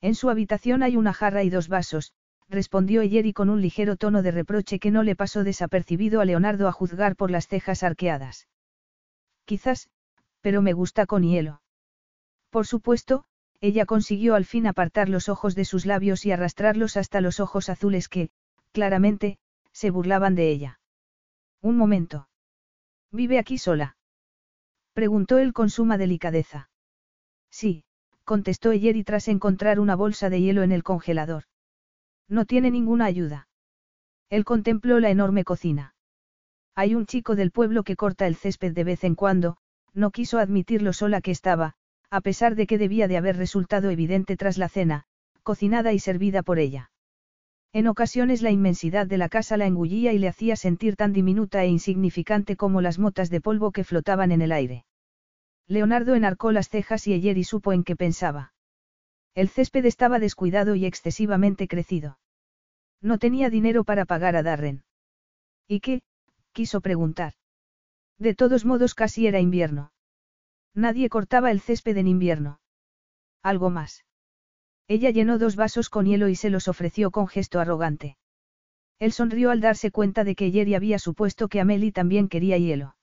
En 0.00 0.14
su 0.14 0.30
habitación 0.30 0.82
hay 0.82 0.96
una 0.96 1.12
jarra 1.12 1.42
y 1.42 1.50
dos 1.50 1.68
vasos, 1.68 2.12
respondió 2.48 3.02
Eyeri 3.02 3.32
con 3.32 3.48
un 3.48 3.60
ligero 3.60 3.96
tono 3.96 4.22
de 4.22 4.30
reproche 4.30 4.78
que 4.78 4.90
no 4.90 5.02
le 5.02 5.16
pasó 5.16 5.44
desapercibido 5.44 6.20
a 6.20 6.24
Leonardo 6.24 6.68
a 6.68 6.72
juzgar 6.72 7.16
por 7.16 7.30
las 7.30 7.48
cejas 7.48 7.82
arqueadas. 7.82 8.48
Quizás, 9.44 9.88
pero 10.40 10.62
me 10.62 10.72
gusta 10.72 11.06
con 11.06 11.22
hielo. 11.22 11.62
Por 12.50 12.66
supuesto, 12.66 13.24
ella 13.60 13.86
consiguió 13.86 14.34
al 14.34 14.44
fin 14.44 14.66
apartar 14.66 15.08
los 15.08 15.28
ojos 15.28 15.54
de 15.54 15.64
sus 15.64 15.86
labios 15.86 16.26
y 16.26 16.32
arrastrarlos 16.32 16.96
hasta 16.96 17.20
los 17.20 17.40
ojos 17.40 17.68
azules 17.68 18.08
que, 18.08 18.30
claramente, 18.72 19.38
se 19.72 19.90
burlaban 19.90 20.34
de 20.34 20.50
ella. 20.50 20.80
Un 21.60 21.76
momento. 21.76 22.28
¿Vive 23.12 23.38
aquí 23.38 23.58
sola? 23.58 23.96
Preguntó 24.92 25.38
él 25.38 25.52
con 25.52 25.70
suma 25.70 25.98
delicadeza. 25.98 26.70
Sí, 27.50 27.84
contestó 28.24 28.72
Eyeri 28.72 29.04
tras 29.04 29.28
encontrar 29.28 29.78
una 29.80 29.94
bolsa 29.94 30.30
de 30.30 30.40
hielo 30.40 30.62
en 30.62 30.72
el 30.72 30.82
congelador. 30.82 31.44
No 32.28 32.44
tiene 32.44 32.70
ninguna 32.70 33.04
ayuda. 33.04 33.48
Él 34.28 34.44
contempló 34.44 35.00
la 35.00 35.10
enorme 35.10 35.44
cocina. 35.44 35.94
Hay 36.74 36.94
un 36.94 37.06
chico 37.06 37.34
del 37.34 37.50
pueblo 37.50 37.82
que 37.82 37.96
corta 37.96 38.26
el 38.26 38.36
césped 38.36 38.72
de 38.72 38.84
vez 38.84 39.04
en 39.04 39.16
cuando, 39.16 39.56
no 39.92 40.10
quiso 40.12 40.38
admitir 40.38 40.82
lo 40.82 40.92
sola 40.92 41.20
que 41.20 41.32
estaba, 41.32 41.74
a 42.10 42.20
pesar 42.20 42.56
de 42.56 42.66
que 42.66 42.78
debía 42.78 43.08
de 43.08 43.16
haber 43.16 43.36
resultado 43.36 43.90
evidente 43.90 44.36
tras 44.36 44.58
la 44.58 44.68
cena, 44.68 45.04
cocinada 45.42 45.92
y 45.92 45.98
servida 45.98 46.42
por 46.42 46.58
ella. 46.58 46.90
En 47.72 47.86
ocasiones 47.86 48.42
la 48.42 48.50
inmensidad 48.50 49.06
de 49.06 49.16
la 49.16 49.28
casa 49.28 49.56
la 49.56 49.66
engullía 49.66 50.12
y 50.12 50.18
le 50.18 50.26
hacía 50.26 50.56
sentir 50.56 50.96
tan 50.96 51.12
diminuta 51.12 51.62
e 51.62 51.68
insignificante 51.68 52.56
como 52.56 52.80
las 52.80 52.98
motas 52.98 53.30
de 53.30 53.40
polvo 53.40 53.70
que 53.70 53.84
flotaban 53.84 54.32
en 54.32 54.42
el 54.42 54.50
aire. 54.50 54.84
Leonardo 55.68 56.16
enarcó 56.16 56.50
las 56.50 56.68
cejas 56.68 57.06
y 57.06 57.14
y 57.14 57.44
supo 57.44 57.72
en 57.72 57.84
qué 57.84 57.94
pensaba. 57.94 58.52
El 59.36 59.48
césped 59.48 59.84
estaba 59.84 60.18
descuidado 60.18 60.74
y 60.74 60.84
excesivamente 60.84 61.68
crecido. 61.68 62.18
No 63.00 63.18
tenía 63.18 63.50
dinero 63.50 63.84
para 63.84 64.04
pagar 64.04 64.34
a 64.34 64.42
Darren. 64.42 64.82
¿Y 65.68 65.78
qué? 65.78 66.02
quiso 66.52 66.80
preguntar. 66.80 67.34
De 68.18 68.34
todos 68.34 68.64
modos 68.64 68.94
casi 68.94 69.28
era 69.28 69.38
invierno. 69.38 69.92
Nadie 70.74 71.08
cortaba 71.08 71.50
el 71.50 71.60
césped 71.60 71.96
en 71.96 72.08
invierno. 72.08 72.60
Algo 73.42 73.70
más. 73.70 74.04
Ella 74.88 75.10
llenó 75.10 75.38
dos 75.38 75.56
vasos 75.56 75.88
con 75.88 76.06
hielo 76.06 76.28
y 76.28 76.34
se 76.34 76.50
los 76.50 76.68
ofreció 76.68 77.10
con 77.10 77.28
gesto 77.28 77.60
arrogante. 77.60 78.16
Él 78.98 79.12
sonrió 79.12 79.50
al 79.50 79.60
darse 79.60 79.90
cuenta 79.90 80.24
de 80.24 80.34
que 80.34 80.50
Jerry 80.50 80.74
había 80.74 80.98
supuesto 80.98 81.48
que 81.48 81.60
Amelie 81.60 81.92
también 81.92 82.28
quería 82.28 82.58
hielo. 82.58 82.96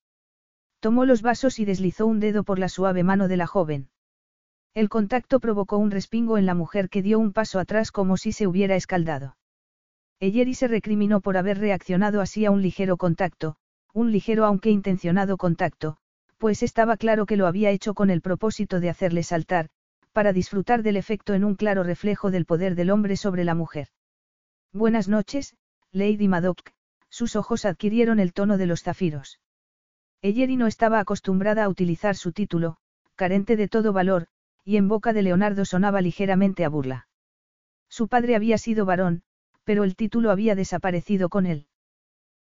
Tomó 0.80 1.06
los 1.06 1.22
vasos 1.22 1.60
y 1.60 1.66
deslizó 1.66 2.06
un 2.06 2.20
dedo 2.20 2.44
por 2.44 2.60
la 2.60 2.70
suave 2.70 3.04
mano 3.04 3.28
de 3.28 3.38
la 3.38 3.48
joven. 3.48 3.90
El 4.76 4.90
contacto 4.90 5.40
provocó 5.40 5.78
un 5.78 5.90
respingo 5.90 6.38
en 6.38 6.46
la 6.46 6.54
mujer 6.54 6.90
que 6.90 7.02
dio 7.02 7.18
un 7.18 7.34
paso 7.34 7.58
atrás 7.58 7.92
como 7.92 8.16
si 8.16 8.32
se 8.32 8.46
hubiera 8.46 8.76
escaldado. 8.76 9.38
Eyeri 10.20 10.54
se 10.54 10.68
recriminó 10.68 11.20
por 11.20 11.36
haber 11.36 11.58
reaccionado 11.58 12.22
así 12.22 12.46
a 12.46 12.52
un 12.52 12.62
ligero 12.62 12.98
contacto, 12.98 13.56
un 13.94 14.12
ligero 14.12 14.46
aunque 14.46 14.70
intencionado 14.70 15.38
contacto, 15.38 15.98
pues 16.38 16.63
estaba 16.63 16.97
claro 16.97 17.26
que 17.26 17.38
lo 17.38 17.47
había 17.47 17.71
hecho 17.71 17.93
con 17.93 18.10
el 18.10 18.21
propósito 18.21 18.80
de 18.80 18.89
hacerle 18.89 19.23
saltar, 19.23 19.69
para 20.12 20.34
disfrutar 20.34 20.84
del 20.84 20.97
efecto 20.97 21.34
en 21.34 21.43
un 21.43 21.56
claro 21.56 21.84
reflejo 21.84 22.32
del 22.32 22.45
poder 22.45 22.76
del 22.76 22.89
hombre 22.91 23.17
sobre 23.17 23.43
la 23.43 23.56
mujer. 23.56 23.89
Buenas 24.73 25.08
noches, 25.08 25.56
Lady 25.91 26.28
Madoc, 26.28 26.71
sus 27.10 27.36
ojos 27.36 27.65
adquirieron 27.65 28.19
el 28.19 28.34
tono 28.34 28.58
de 28.58 28.67
los 28.67 28.84
zafiros. 28.84 29.39
Eyeri 30.21 30.56
no 30.56 30.67
estaba 30.67 31.00
acostumbrada 31.00 31.63
a 31.63 31.69
utilizar 31.69 32.15
su 32.15 32.32
título, 32.32 32.78
carente 33.15 33.56
de 33.56 33.67
todo 33.67 33.93
valor, 33.93 34.28
y 34.63 34.78
en 34.78 34.88
boca 34.88 35.13
de 35.13 35.21
Leonardo 35.21 35.65
sonaba 35.65 36.02
ligeramente 36.02 36.65
a 36.65 36.69
burla. 36.69 37.08
Su 37.89 38.08
padre 38.08 38.36
había 38.36 38.58
sido 38.58 38.86
varón, 38.86 39.23
pero 39.63 39.84
el 39.84 39.95
título 39.95 40.32
había 40.32 40.56
desaparecido 40.56 41.30
con 41.30 41.45
él. 41.45 41.67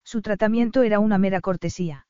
Su 0.05 0.23
tratamiento 0.23 0.83
era 0.83 0.99
una 0.99 1.19
mera 1.19 1.41
cortesía. 1.41 2.07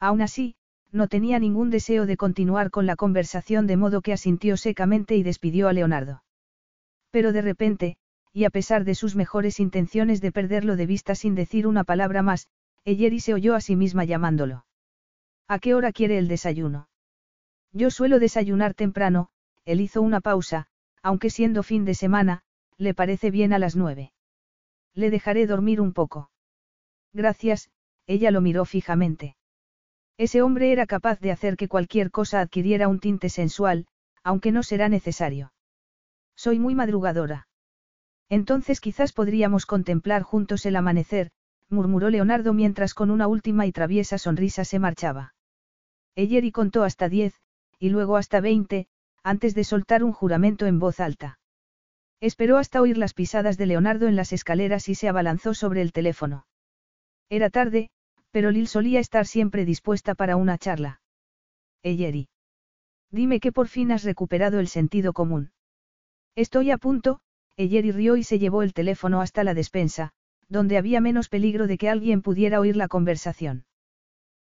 Aún 0.00 0.22
así, 0.22 0.56
no 0.92 1.08
tenía 1.08 1.38
ningún 1.38 1.70
deseo 1.70 2.06
de 2.06 2.16
continuar 2.16 2.70
con 2.70 2.86
la 2.86 2.96
conversación 2.96 3.66
de 3.66 3.76
modo 3.76 4.02
que 4.02 4.12
asintió 4.12 4.56
secamente 4.56 5.16
y 5.16 5.22
despidió 5.22 5.68
a 5.68 5.72
Leonardo. 5.72 6.22
Pero 7.10 7.32
de 7.32 7.42
repente, 7.42 7.96
y 8.32 8.44
a 8.44 8.50
pesar 8.50 8.84
de 8.84 8.94
sus 8.94 9.16
mejores 9.16 9.58
intenciones 9.58 10.20
de 10.20 10.32
perderlo 10.32 10.76
de 10.76 10.86
vista 10.86 11.14
sin 11.14 11.34
decir 11.34 11.66
una 11.66 11.84
palabra 11.84 12.22
más, 12.22 12.48
Eyeri 12.84 13.20
se 13.20 13.34
oyó 13.34 13.54
a 13.54 13.60
sí 13.60 13.74
misma 13.74 14.04
llamándolo. 14.04 14.66
¿A 15.48 15.58
qué 15.58 15.74
hora 15.74 15.92
quiere 15.92 16.18
el 16.18 16.28
desayuno? 16.28 16.88
Yo 17.72 17.90
suelo 17.90 18.18
desayunar 18.18 18.74
temprano, 18.74 19.28
él 19.64 19.80
hizo 19.80 20.02
una 20.02 20.20
pausa, 20.20 20.66
aunque 21.02 21.30
siendo 21.30 21.62
fin 21.62 21.84
de 21.84 21.94
semana, 21.94 22.42
le 22.76 22.94
parece 22.94 23.30
bien 23.30 23.52
a 23.52 23.58
las 23.58 23.76
nueve. 23.76 24.12
Le 24.94 25.10
dejaré 25.10 25.46
dormir 25.46 25.80
un 25.80 25.92
poco. 25.92 26.30
Gracias, 27.12 27.70
ella 28.06 28.30
lo 28.30 28.40
miró 28.40 28.64
fijamente. 28.64 29.36
Ese 30.18 30.42
hombre 30.42 30.72
era 30.72 30.86
capaz 30.86 31.20
de 31.20 31.32
hacer 31.32 31.56
que 31.56 31.68
cualquier 31.68 32.10
cosa 32.10 32.40
adquiriera 32.40 32.88
un 32.88 33.00
tinte 33.00 33.28
sensual, 33.28 33.86
aunque 34.22 34.52
no 34.52 34.62
será 34.62 34.88
necesario. 34.88 35.52
Soy 36.36 36.58
muy 36.58 36.74
madrugadora. 36.74 37.48
Entonces 38.28 38.80
quizás 38.80 39.12
podríamos 39.12 39.66
contemplar 39.66 40.22
juntos 40.22 40.64
el 40.66 40.76
amanecer, 40.76 41.30
murmuró 41.68 42.10
Leonardo 42.10 42.52
mientras 42.52 42.94
con 42.94 43.10
una 43.10 43.26
última 43.26 43.66
y 43.66 43.72
traviesa 43.72 44.18
sonrisa 44.18 44.64
se 44.64 44.78
marchaba. 44.78 45.34
Eyeri 46.14 46.52
contó 46.52 46.84
hasta 46.84 47.08
diez, 47.08 47.34
y 47.78 47.88
luego 47.88 48.16
hasta 48.16 48.40
veinte, 48.40 48.86
antes 49.22 49.54
de 49.54 49.64
soltar 49.64 50.04
un 50.04 50.12
juramento 50.12 50.66
en 50.66 50.78
voz 50.78 51.00
alta. 51.00 51.38
Esperó 52.20 52.58
hasta 52.58 52.80
oír 52.80 52.98
las 52.98 53.14
pisadas 53.14 53.56
de 53.56 53.66
Leonardo 53.66 54.06
en 54.06 54.16
las 54.16 54.32
escaleras 54.32 54.88
y 54.88 54.94
se 54.94 55.08
abalanzó 55.08 55.54
sobre 55.54 55.82
el 55.82 55.92
teléfono. 55.92 56.46
Era 57.28 57.50
tarde, 57.50 57.90
pero 58.32 58.50
Lil 58.50 58.66
solía 58.66 58.98
estar 58.98 59.26
siempre 59.26 59.64
dispuesta 59.64 60.14
para 60.14 60.36
una 60.36 60.58
charla. 60.58 61.00
Eyeri. 61.82 62.28
Dime 63.10 63.40
que 63.40 63.52
por 63.52 63.68
fin 63.68 63.92
has 63.92 64.04
recuperado 64.04 64.58
el 64.58 64.68
sentido 64.68 65.12
común. 65.12 65.52
Estoy 66.34 66.70
a 66.70 66.78
punto, 66.78 67.20
Eyeri 67.56 67.92
rió 67.92 68.16
y 68.16 68.24
se 68.24 68.38
llevó 68.38 68.62
el 68.62 68.72
teléfono 68.72 69.20
hasta 69.20 69.44
la 69.44 69.52
despensa, 69.52 70.12
donde 70.48 70.78
había 70.78 71.00
menos 71.00 71.28
peligro 71.28 71.66
de 71.66 71.76
que 71.76 71.90
alguien 71.90 72.22
pudiera 72.22 72.58
oír 72.58 72.74
la 72.74 72.88
conversación. 72.88 73.66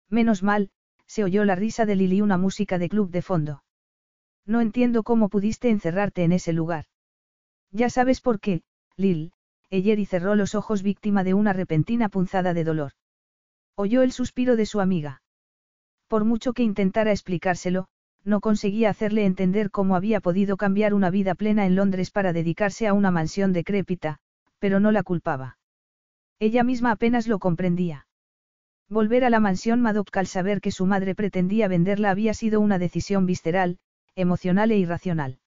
Menos 0.09 0.41
mal, 0.41 0.71
se 1.05 1.25
oyó 1.25 1.43
la 1.43 1.55
risa 1.55 1.85
de 1.85 1.97
Lil 1.97 2.13
y 2.13 2.21
una 2.21 2.37
música 2.37 2.79
de 2.79 2.87
club 2.87 3.11
de 3.11 3.21
fondo. 3.21 3.63
No 4.45 4.61
entiendo 4.61 5.03
cómo 5.03 5.27
pudiste 5.27 5.69
encerrarte 5.69 6.23
en 6.23 6.31
ese 6.31 6.53
lugar. 6.53 6.85
Ya 7.71 7.89
sabes 7.89 8.21
por 8.21 8.39
qué, 8.39 8.63
Lil, 8.95 9.33
Eyeri 9.69 10.05
cerró 10.05 10.35
los 10.35 10.55
ojos 10.55 10.81
víctima 10.81 11.25
de 11.25 11.33
una 11.33 11.51
repentina 11.51 12.07
punzada 12.07 12.53
de 12.53 12.63
dolor. 12.63 12.93
Oyó 13.83 14.03
el 14.03 14.11
suspiro 14.11 14.57
de 14.57 14.67
su 14.67 14.79
amiga. 14.79 15.23
Por 16.07 16.23
mucho 16.23 16.53
que 16.53 16.61
intentara 16.61 17.09
explicárselo, 17.09 17.87
no 18.23 18.39
conseguía 18.39 18.91
hacerle 18.91 19.25
entender 19.25 19.71
cómo 19.71 19.95
había 19.95 20.19
podido 20.21 20.55
cambiar 20.55 20.93
una 20.93 21.09
vida 21.09 21.33
plena 21.33 21.65
en 21.65 21.75
Londres 21.75 22.11
para 22.11 22.31
dedicarse 22.31 22.87
a 22.87 22.93
una 22.93 23.09
mansión 23.09 23.53
decrépita, 23.53 24.19
pero 24.59 24.79
no 24.79 24.91
la 24.91 25.01
culpaba. 25.01 25.57
Ella 26.37 26.63
misma 26.63 26.91
apenas 26.91 27.27
lo 27.27 27.39
comprendía. 27.39 28.05
Volver 28.87 29.25
a 29.25 29.31
la 29.31 29.39
mansión 29.39 29.81
Madoc 29.81 30.15
al 30.15 30.27
saber 30.27 30.61
que 30.61 30.69
su 30.69 30.85
madre 30.85 31.15
pretendía 31.15 31.67
venderla 31.67 32.11
había 32.11 32.35
sido 32.35 32.61
una 32.61 32.77
decisión 32.77 33.25
visceral, 33.25 33.79
emocional 34.13 34.69
e 34.69 34.77
irracional. 34.77 35.39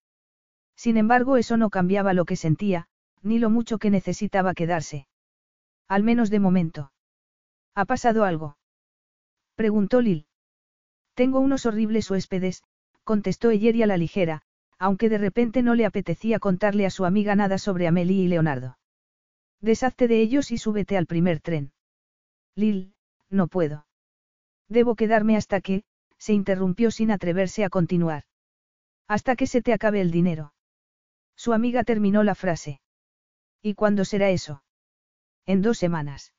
Sin 0.74 0.96
embargo, 0.96 1.36
eso 1.36 1.56
no 1.56 1.70
cambiaba 1.70 2.14
lo 2.14 2.24
que 2.24 2.34
sentía, 2.34 2.88
ni 3.22 3.38
lo 3.38 3.48
mucho 3.48 3.78
que 3.78 3.90
necesitaba 3.90 4.54
quedarse. 4.54 5.06
Al 5.86 6.02
menos 6.02 6.30
de 6.30 6.40
momento. 6.40 6.90
¿Ha 7.74 7.84
pasado 7.84 8.24
algo? 8.24 8.56
Preguntó 9.56 10.00
Lil. 10.00 10.26
Tengo 11.14 11.40
unos 11.40 11.66
horribles 11.66 12.10
huéspedes, 12.10 12.64
contestó 13.04 13.50
Eyeri 13.50 13.82
a 13.82 13.86
la 13.86 13.96
ligera, 13.96 14.42
aunque 14.78 15.08
de 15.08 15.18
repente 15.18 15.62
no 15.62 15.74
le 15.74 15.86
apetecía 15.86 16.38
contarle 16.38 16.86
a 16.86 16.90
su 16.90 17.04
amiga 17.04 17.34
nada 17.36 17.58
sobre 17.58 17.86
Amelie 17.86 18.24
y 18.24 18.28
Leonardo. 18.28 18.78
Deshazte 19.60 20.08
de 20.08 20.20
ellos 20.20 20.50
y 20.50 20.58
súbete 20.58 20.96
al 20.96 21.06
primer 21.06 21.40
tren. 21.40 21.72
Lil, 22.54 22.94
no 23.30 23.48
puedo. 23.48 23.86
Debo 24.68 24.94
quedarme 24.94 25.36
hasta 25.36 25.60
que, 25.60 25.84
se 26.18 26.32
interrumpió 26.32 26.90
sin 26.90 27.10
atreverse 27.10 27.64
a 27.64 27.70
continuar. 27.70 28.24
Hasta 29.08 29.36
que 29.36 29.46
se 29.46 29.62
te 29.62 29.72
acabe 29.72 30.00
el 30.00 30.10
dinero. 30.10 30.54
Su 31.36 31.52
amiga 31.52 31.84
terminó 31.84 32.22
la 32.22 32.34
frase. 32.34 32.80
¿Y 33.62 33.74
cuándo 33.74 34.04
será 34.04 34.30
eso? 34.30 34.62
En 35.46 35.62
dos 35.62 35.78
semanas. 35.78 36.33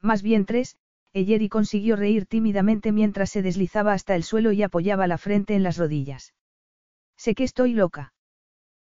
Más 0.00 0.22
bien 0.22 0.46
tres, 0.46 0.76
Eyeri 1.12 1.48
consiguió 1.48 1.96
reír 1.96 2.26
tímidamente 2.26 2.92
mientras 2.92 3.30
se 3.30 3.42
deslizaba 3.42 3.92
hasta 3.92 4.14
el 4.14 4.22
suelo 4.22 4.52
y 4.52 4.62
apoyaba 4.62 5.06
la 5.06 5.18
frente 5.18 5.54
en 5.54 5.62
las 5.62 5.76
rodillas. 5.76 6.34
Sé 7.16 7.34
que 7.34 7.44
estoy 7.44 7.72
loca. 7.72 8.12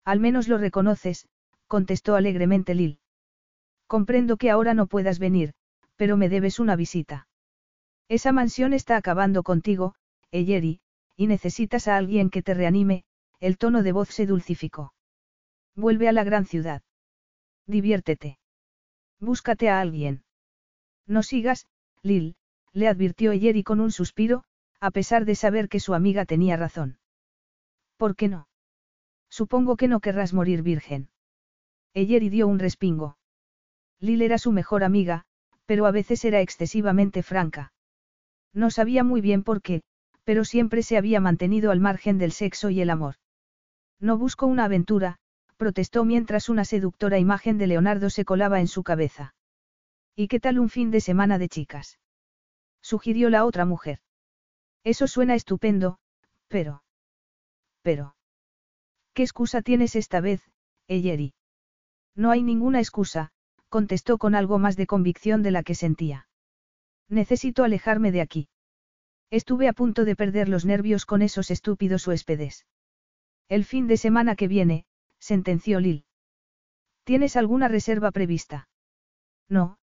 Al 0.05 0.19
menos 0.19 0.47
lo 0.47 0.57
reconoces, 0.57 1.27
contestó 1.67 2.15
alegremente 2.15 2.75
Lil. 2.75 2.99
Comprendo 3.87 4.37
que 4.37 4.51
ahora 4.51 4.73
no 4.73 4.87
puedas 4.87 5.17
venir, 5.19 5.53
pero 5.95 6.17
me 6.17 6.29
debes 6.29 6.59
una 6.59 6.75
visita. 6.75 7.27
Esa 8.07 8.31
mansión 8.31 8.73
está 8.73 8.97
acabando 8.97 9.43
contigo, 9.43 9.95
Eyeri, 10.31 10.81
y 11.15 11.27
necesitas 11.27 11.87
a 11.87 11.97
alguien 11.97 12.29
que 12.29 12.41
te 12.41 12.53
reanime, 12.53 13.03
el 13.39 13.57
tono 13.57 13.83
de 13.83 13.91
voz 13.91 14.09
se 14.09 14.25
dulcificó. 14.25 14.93
Vuelve 15.75 16.07
a 16.07 16.11
la 16.11 16.23
gran 16.23 16.45
ciudad. 16.45 16.81
Diviértete. 17.65 18.39
Búscate 19.19 19.69
a 19.69 19.79
alguien. 19.79 20.23
No 21.09 21.23
sigas, 21.23 21.65
Lil, 22.03 22.35
le 22.71 22.87
advirtió 22.87 23.31
Eyeri 23.31 23.63
con 23.63 23.79
un 23.79 23.91
suspiro, 23.91 24.43
a 24.79 24.91
pesar 24.91 25.25
de 25.25 25.33
saber 25.33 25.67
que 25.67 25.79
su 25.79 25.95
amiga 25.95 26.23
tenía 26.23 26.55
razón. 26.55 26.99
¿Por 27.97 28.15
qué 28.15 28.29
no? 28.29 28.47
Supongo 29.27 29.75
que 29.75 29.87
no 29.87 30.01
querrás 30.01 30.33
morir 30.33 30.61
virgen. 30.61 31.09
Eyeri 31.95 32.29
dio 32.29 32.47
un 32.47 32.59
respingo. 32.59 33.17
Lil 33.99 34.21
era 34.21 34.37
su 34.37 34.51
mejor 34.51 34.83
amiga, 34.83 35.25
pero 35.65 35.87
a 35.87 35.91
veces 35.91 36.23
era 36.25 36.41
excesivamente 36.41 37.23
franca. 37.23 37.73
No 38.53 38.69
sabía 38.69 39.03
muy 39.03 39.19
bien 39.19 39.43
por 39.43 39.63
qué, 39.63 39.81
pero 40.23 40.45
siempre 40.45 40.83
se 40.83 40.95
había 40.95 41.19
mantenido 41.19 41.71
al 41.71 41.79
margen 41.79 42.19
del 42.19 42.33
sexo 42.33 42.69
y 42.69 42.81
el 42.81 42.91
amor. 42.91 43.15
No 43.99 44.15
busco 44.15 44.45
una 44.45 44.65
aventura, 44.65 45.17
protestó 45.57 46.05
mientras 46.05 46.49
una 46.49 46.65
seductora 46.65 47.17
imagen 47.17 47.57
de 47.57 47.65
Leonardo 47.65 48.11
se 48.11 48.25
colaba 48.25 48.59
en 48.59 48.67
su 48.67 48.83
cabeza. 48.83 49.33
¿Y 50.21 50.27
qué 50.27 50.41
tal 50.41 50.59
un 50.59 50.67
fin 50.67 50.91
de 50.91 50.99
semana 50.99 51.37
de 51.37 51.47
chicas? 51.47 51.97
Sugirió 52.81 53.29
la 53.29 53.45
otra 53.45 53.63
mujer. 53.63 53.99
Eso 54.83 55.07
suena 55.07 55.33
estupendo, 55.33 55.97
pero... 56.49 56.83
Pero... 57.83 58.17
¿Qué 59.13 59.23
excusa 59.23 59.61
tienes 59.61 59.95
esta 59.95 60.19
vez, 60.19 60.41
Eyeri? 60.89 61.35
No 62.15 62.31
hay 62.31 62.43
ninguna 62.43 62.79
excusa, 62.79 63.31
contestó 63.69 64.17
con 64.17 64.35
algo 64.35 64.59
más 64.59 64.75
de 64.75 64.87
convicción 64.87 65.41
de 65.41 65.51
la 65.51 65.63
que 65.63 65.73
sentía. 65.73 66.27
Necesito 67.07 67.63
alejarme 67.63 68.11
de 68.11 68.19
aquí. 68.19 68.49
Estuve 69.29 69.69
a 69.69 69.73
punto 69.73 70.03
de 70.03 70.17
perder 70.17 70.49
los 70.49 70.65
nervios 70.65 71.05
con 71.05 71.21
esos 71.21 71.49
estúpidos 71.49 72.05
huéspedes. 72.05 72.65
El 73.47 73.63
fin 73.63 73.87
de 73.87 73.95
semana 73.95 74.35
que 74.35 74.49
viene, 74.49 74.85
sentenció 75.17 75.79
Lil. 75.79 76.03
¿Tienes 77.05 77.37
alguna 77.37 77.69
reserva 77.69 78.11
prevista? 78.11 78.67
No, 79.47 79.78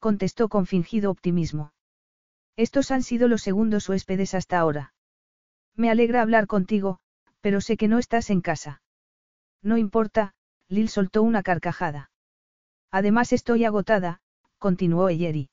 contestó 0.00 0.48
con 0.48 0.66
fingido 0.66 1.10
optimismo. 1.10 1.72
Estos 2.56 2.90
han 2.90 3.02
sido 3.02 3.28
los 3.28 3.42
segundos 3.42 3.88
huéspedes 3.88 4.34
hasta 4.34 4.58
ahora. 4.58 4.92
Me 5.76 5.90
alegra 5.90 6.22
hablar 6.22 6.46
contigo, 6.46 6.98
pero 7.40 7.60
sé 7.60 7.76
que 7.76 7.88
no 7.88 7.98
estás 7.98 8.30
en 8.30 8.40
casa. 8.40 8.82
No 9.62 9.76
importa, 9.76 10.34
Lil 10.68 10.88
soltó 10.88 11.22
una 11.22 11.42
carcajada. 11.42 12.10
Además 12.90 13.32
estoy 13.32 13.64
agotada, 13.64 14.20
continuó 14.58 15.08
Eyeri. 15.08 15.50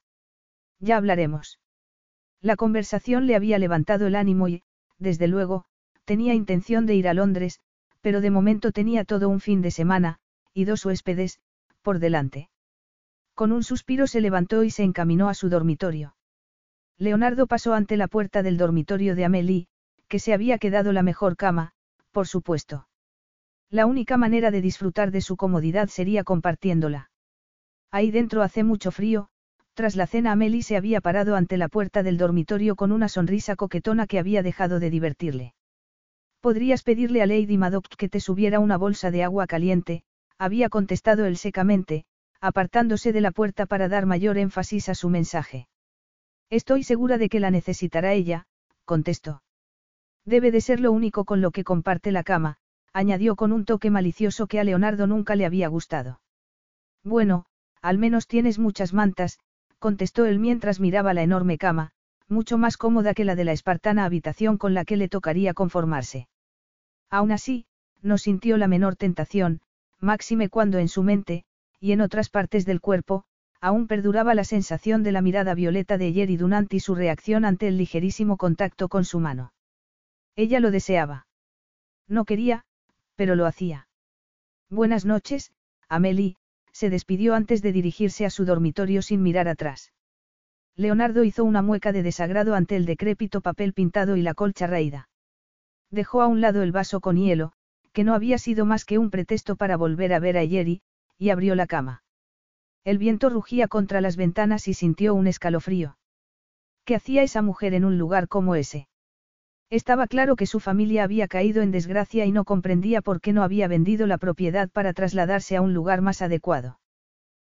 Ya 0.79 0.97
hablaremos. 0.97 1.59
La 2.41 2.55
conversación 2.55 3.27
le 3.27 3.35
había 3.35 3.59
levantado 3.59 4.07
el 4.07 4.15
ánimo 4.15 4.47
y, 4.47 4.63
desde 4.97 5.27
luego, 5.27 5.65
tenía 6.05 6.33
intención 6.33 6.85
de 6.85 6.95
ir 6.95 7.07
a 7.07 7.13
Londres, 7.13 7.59
pero 8.01 8.21
de 8.21 8.31
momento 8.31 8.71
tenía 8.71 9.05
todo 9.05 9.27
un 9.27 9.39
fin 9.39 9.61
de 9.61 9.71
semana, 9.71 10.19
y 10.53 10.65
dos 10.65 10.85
huéspedes, 10.85 11.39
por 11.81 11.99
delante. 11.99 12.49
Con 13.37 13.51
un 13.51 13.61
suspiro 13.61 14.07
se 14.07 14.19
levantó 14.19 14.63
y 14.63 14.71
se 14.71 14.81
encaminó 14.81 15.29
a 15.29 15.35
su 15.35 15.47
dormitorio. 15.47 16.15
Leonardo 16.97 17.45
pasó 17.45 17.75
ante 17.75 17.95
la 17.95 18.07
puerta 18.07 18.41
del 18.41 18.57
dormitorio 18.57 19.13
de 19.15 19.25
Amélie, 19.25 19.67
que 20.07 20.17
se 20.17 20.33
había 20.33 20.57
quedado 20.57 20.91
la 20.91 21.03
mejor 21.03 21.37
cama, 21.37 21.73
por 22.11 22.25
supuesto. 22.25 22.87
La 23.69 23.85
única 23.85 24.17
manera 24.17 24.49
de 24.49 24.61
disfrutar 24.61 25.11
de 25.11 25.21
su 25.21 25.37
comodidad 25.37 25.87
sería 25.87 26.23
compartiéndola. 26.23 27.11
Ahí 27.91 28.09
dentro 28.09 28.41
hace 28.41 28.63
mucho 28.63 28.89
frío, 28.89 29.27
tras 29.75 29.95
la 29.95 30.07
cena 30.07 30.31
Amélie 30.31 30.63
se 30.63 30.75
había 30.75 30.99
parado 30.99 31.35
ante 31.35 31.57
la 31.57 31.67
puerta 31.67 32.01
del 32.01 32.17
dormitorio 32.17 32.75
con 32.75 32.91
una 32.91 33.07
sonrisa 33.07 33.55
coquetona 33.55 34.07
que 34.07 34.17
había 34.17 34.41
dejado 34.41 34.79
de 34.79 34.89
divertirle. 34.89 35.53
Podrías 36.41 36.81
pedirle 36.81 37.21
a 37.21 37.27
Lady 37.27 37.55
Madoc 37.59 37.85
que 37.99 38.09
te 38.09 38.19
subiera 38.19 38.59
una 38.59 38.77
bolsa 38.77 39.11
de 39.11 39.23
agua 39.23 39.45
caliente, 39.45 40.01
había 40.39 40.69
contestado 40.69 41.25
él 41.25 41.37
secamente, 41.37 42.05
apartándose 42.41 43.11
de 43.13 43.21
la 43.21 43.31
puerta 43.31 43.65
para 43.65 43.87
dar 43.87 44.05
mayor 44.05 44.37
énfasis 44.37 44.89
a 44.89 44.95
su 44.95 45.09
mensaje. 45.09 45.67
Estoy 46.49 46.83
segura 46.83 47.17
de 47.17 47.29
que 47.29 47.39
la 47.39 47.51
necesitará 47.51 48.13
ella, 48.13 48.45
contestó. 48.85 49.43
Debe 50.25 50.51
de 50.51 50.61
ser 50.61 50.79
lo 50.79 50.91
único 50.91 51.25
con 51.25 51.41
lo 51.41 51.51
que 51.51 51.63
comparte 51.63 52.11
la 52.11 52.23
cama, 52.23 52.57
añadió 52.93 53.35
con 53.35 53.51
un 53.51 53.65
toque 53.65 53.89
malicioso 53.89 54.47
que 54.47 54.59
a 54.59 54.63
Leonardo 54.63 55.07
nunca 55.07 55.35
le 55.35 55.45
había 55.45 55.67
gustado. 55.67 56.21
Bueno, 57.03 57.45
al 57.81 57.97
menos 57.97 58.27
tienes 58.27 58.59
muchas 58.59 58.93
mantas, 58.93 59.39
contestó 59.79 60.25
él 60.25 60.39
mientras 60.39 60.79
miraba 60.79 61.13
la 61.13 61.23
enorme 61.23 61.57
cama, 61.57 61.91
mucho 62.27 62.57
más 62.57 62.77
cómoda 62.77 63.13
que 63.13 63.25
la 63.25 63.35
de 63.35 63.45
la 63.45 63.53
espartana 63.53 64.05
habitación 64.05 64.57
con 64.57 64.73
la 64.73 64.83
que 64.83 64.97
le 64.97 65.07
tocaría 65.07 65.53
conformarse. 65.53 66.27
Aún 67.09 67.31
así, 67.31 67.65
no 68.01 68.17
sintió 68.17 68.57
la 68.57 68.67
menor 68.67 68.95
tentación, 68.95 69.61
máxime 69.99 70.49
cuando 70.49 70.77
en 70.79 70.89
su 70.89 71.03
mente, 71.03 71.45
y 71.79 71.91
en 71.91 72.01
otras 72.01 72.29
partes 72.29 72.65
del 72.65 72.81
cuerpo, 72.81 73.23
aún 73.59 73.87
perduraba 73.87 74.35
la 74.35 74.43
sensación 74.43 75.03
de 75.03 75.11
la 75.11 75.21
mirada 75.21 75.53
violeta 75.53 75.97
de 75.97 76.13
Jerry 76.13 76.37
Dunant 76.37 76.73
y 76.73 76.79
su 76.79 76.95
reacción 76.95 77.45
ante 77.45 77.67
el 77.67 77.77
ligerísimo 77.77 78.37
contacto 78.37 78.89
con 78.89 79.05
su 79.05 79.19
mano. 79.19 79.53
Ella 80.35 80.59
lo 80.59 80.71
deseaba. 80.71 81.27
No 82.07 82.25
quería, 82.25 82.63
pero 83.15 83.35
lo 83.35 83.45
hacía. 83.45 83.87
Buenas 84.69 85.05
noches, 85.05 85.51
Amelie, 85.89 86.35
se 86.71 86.89
despidió 86.89 87.33
antes 87.33 87.61
de 87.61 87.71
dirigirse 87.71 88.25
a 88.25 88.29
su 88.29 88.45
dormitorio 88.45 89.01
sin 89.01 89.23
mirar 89.23 89.47
atrás. 89.47 89.91
Leonardo 90.75 91.23
hizo 91.23 91.43
una 91.43 91.63
mueca 91.63 91.91
de 91.91 92.03
desagrado 92.03 92.53
ante 92.53 92.75
el 92.75 92.85
decrépito 92.85 93.41
papel 93.41 93.73
pintado 93.73 94.15
y 94.15 94.21
la 94.21 94.35
colcha 94.35 94.67
raída. 94.67 95.09
Dejó 95.89 96.21
a 96.21 96.27
un 96.27 96.39
lado 96.39 96.61
el 96.61 96.71
vaso 96.71 97.01
con 97.01 97.17
hielo, 97.17 97.53
que 97.93 98.03
no 98.03 98.13
había 98.13 98.37
sido 98.37 98.65
más 98.65 98.85
que 98.85 98.99
un 98.99 99.09
pretexto 99.09 99.55
para 99.55 99.75
volver 99.75 100.13
a 100.13 100.19
ver 100.19 100.37
a 100.37 100.45
Jerry, 100.45 100.81
y 101.17 101.29
abrió 101.29 101.55
la 101.55 101.67
cama. 101.67 102.03
El 102.83 102.97
viento 102.97 103.29
rugía 103.29 103.67
contra 103.67 104.01
las 104.01 104.15
ventanas 104.15 104.67
y 104.67 104.73
sintió 104.73 105.13
un 105.13 105.27
escalofrío. 105.27 105.97
¿Qué 106.85 106.95
hacía 106.95 107.23
esa 107.23 107.41
mujer 107.41 107.73
en 107.73 107.83
un 107.83 107.97
lugar 107.97 108.27
como 108.27 108.55
ese? 108.55 108.87
Estaba 109.69 110.07
claro 110.07 110.37
que 110.37 110.45
su 110.45 110.61
familia 110.61 111.03
había 111.03 111.27
caído 111.27 111.61
en 111.61 111.71
desgracia 111.71 112.25
y 112.25 112.31
no 112.31 112.45
comprendía 112.45 113.01
por 113.01 113.19
qué 113.19 113.33
no 113.33 113.43
había 113.43 113.67
vendido 113.67 114.07
la 114.07 114.17
propiedad 114.17 114.69
para 114.69 114.93
trasladarse 114.93 115.57
a 115.57 115.61
un 115.61 115.73
lugar 115.73 116.01
más 116.01 116.21
adecuado. 116.21 116.79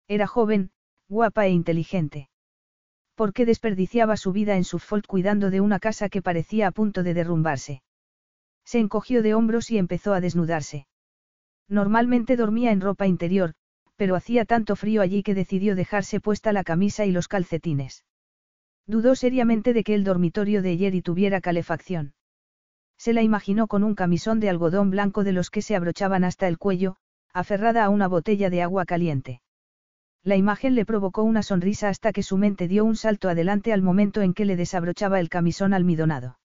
Era 0.07 0.27
joven, 0.27 0.69
guapa 1.09 1.47
e 1.47 1.49
inteligente. 1.49 2.29
¿Por 3.15 3.33
qué 3.33 3.45
desperdiciaba 3.45 4.17
su 4.17 4.31
vida 4.31 4.55
en 4.55 4.63
Suffolk 4.63 5.07
cuidando 5.07 5.49
de 5.49 5.61
una 5.61 5.79
casa 5.79 6.09
que 6.09 6.21
parecía 6.21 6.67
a 6.67 6.71
punto 6.71 7.01
de 7.01 7.15
derrumbarse? 7.15 7.81
Se 8.65 8.79
encogió 8.79 9.23
de 9.23 9.33
hombros 9.33 9.71
y 9.71 9.77
empezó 9.77 10.13
a 10.13 10.21
desnudarse. 10.21 10.85
Normalmente 11.73 12.35
dormía 12.35 12.71
en 12.71 12.81
ropa 12.81 13.07
interior, 13.07 13.55
pero 13.95 14.15
hacía 14.15 14.45
tanto 14.45 14.75
frío 14.75 15.01
allí 15.01 15.23
que 15.23 15.33
decidió 15.33 15.75
dejarse 15.75 16.19
puesta 16.19 16.53
la 16.53 16.63
camisa 16.63 17.03
y 17.07 17.11
los 17.11 17.27
calcetines. 17.27 18.05
Dudó 18.85 19.15
seriamente 19.15 19.73
de 19.73 19.83
que 19.83 19.95
el 19.95 20.03
dormitorio 20.03 20.61
de 20.61 20.77
Jerry 20.77 21.01
tuviera 21.01 21.41
calefacción. 21.41 22.13
Se 22.99 23.11
la 23.11 23.23
imaginó 23.23 23.65
con 23.65 23.83
un 23.83 23.95
camisón 23.95 24.39
de 24.39 24.49
algodón 24.49 24.91
blanco 24.91 25.23
de 25.23 25.31
los 25.31 25.49
que 25.49 25.63
se 25.63 25.75
abrochaban 25.75 26.23
hasta 26.23 26.47
el 26.47 26.59
cuello, 26.59 26.97
aferrada 27.33 27.83
a 27.85 27.89
una 27.89 28.07
botella 28.07 28.51
de 28.51 28.61
agua 28.61 28.85
caliente. 28.85 29.41
La 30.21 30.35
imagen 30.35 30.75
le 30.75 30.85
provocó 30.85 31.23
una 31.23 31.41
sonrisa 31.41 31.89
hasta 31.89 32.13
que 32.13 32.21
su 32.21 32.37
mente 32.37 32.67
dio 32.67 32.85
un 32.85 32.95
salto 32.95 33.29
adelante 33.29 33.73
al 33.73 33.81
momento 33.81 34.21
en 34.21 34.35
que 34.35 34.45
le 34.45 34.57
desabrochaba 34.57 35.19
el 35.19 35.27
camisón 35.27 35.73
almidonado. 35.73 36.37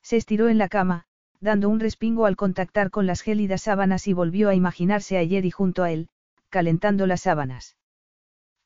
Se 0.00 0.16
estiró 0.16 0.48
en 0.48 0.58
la 0.58 0.68
cama, 0.68 1.06
dando 1.44 1.68
un 1.68 1.78
respingo 1.78 2.24
al 2.24 2.36
contactar 2.36 2.90
con 2.90 3.06
las 3.06 3.20
gélidas 3.20 3.60
sábanas 3.60 4.08
y 4.08 4.14
volvió 4.14 4.48
a 4.48 4.54
imaginarse 4.54 5.18
a 5.18 5.26
Jerry 5.26 5.50
junto 5.50 5.82
a 5.82 5.92
él, 5.92 6.08
calentando 6.48 7.06
las 7.06 7.20
sábanas. 7.20 7.76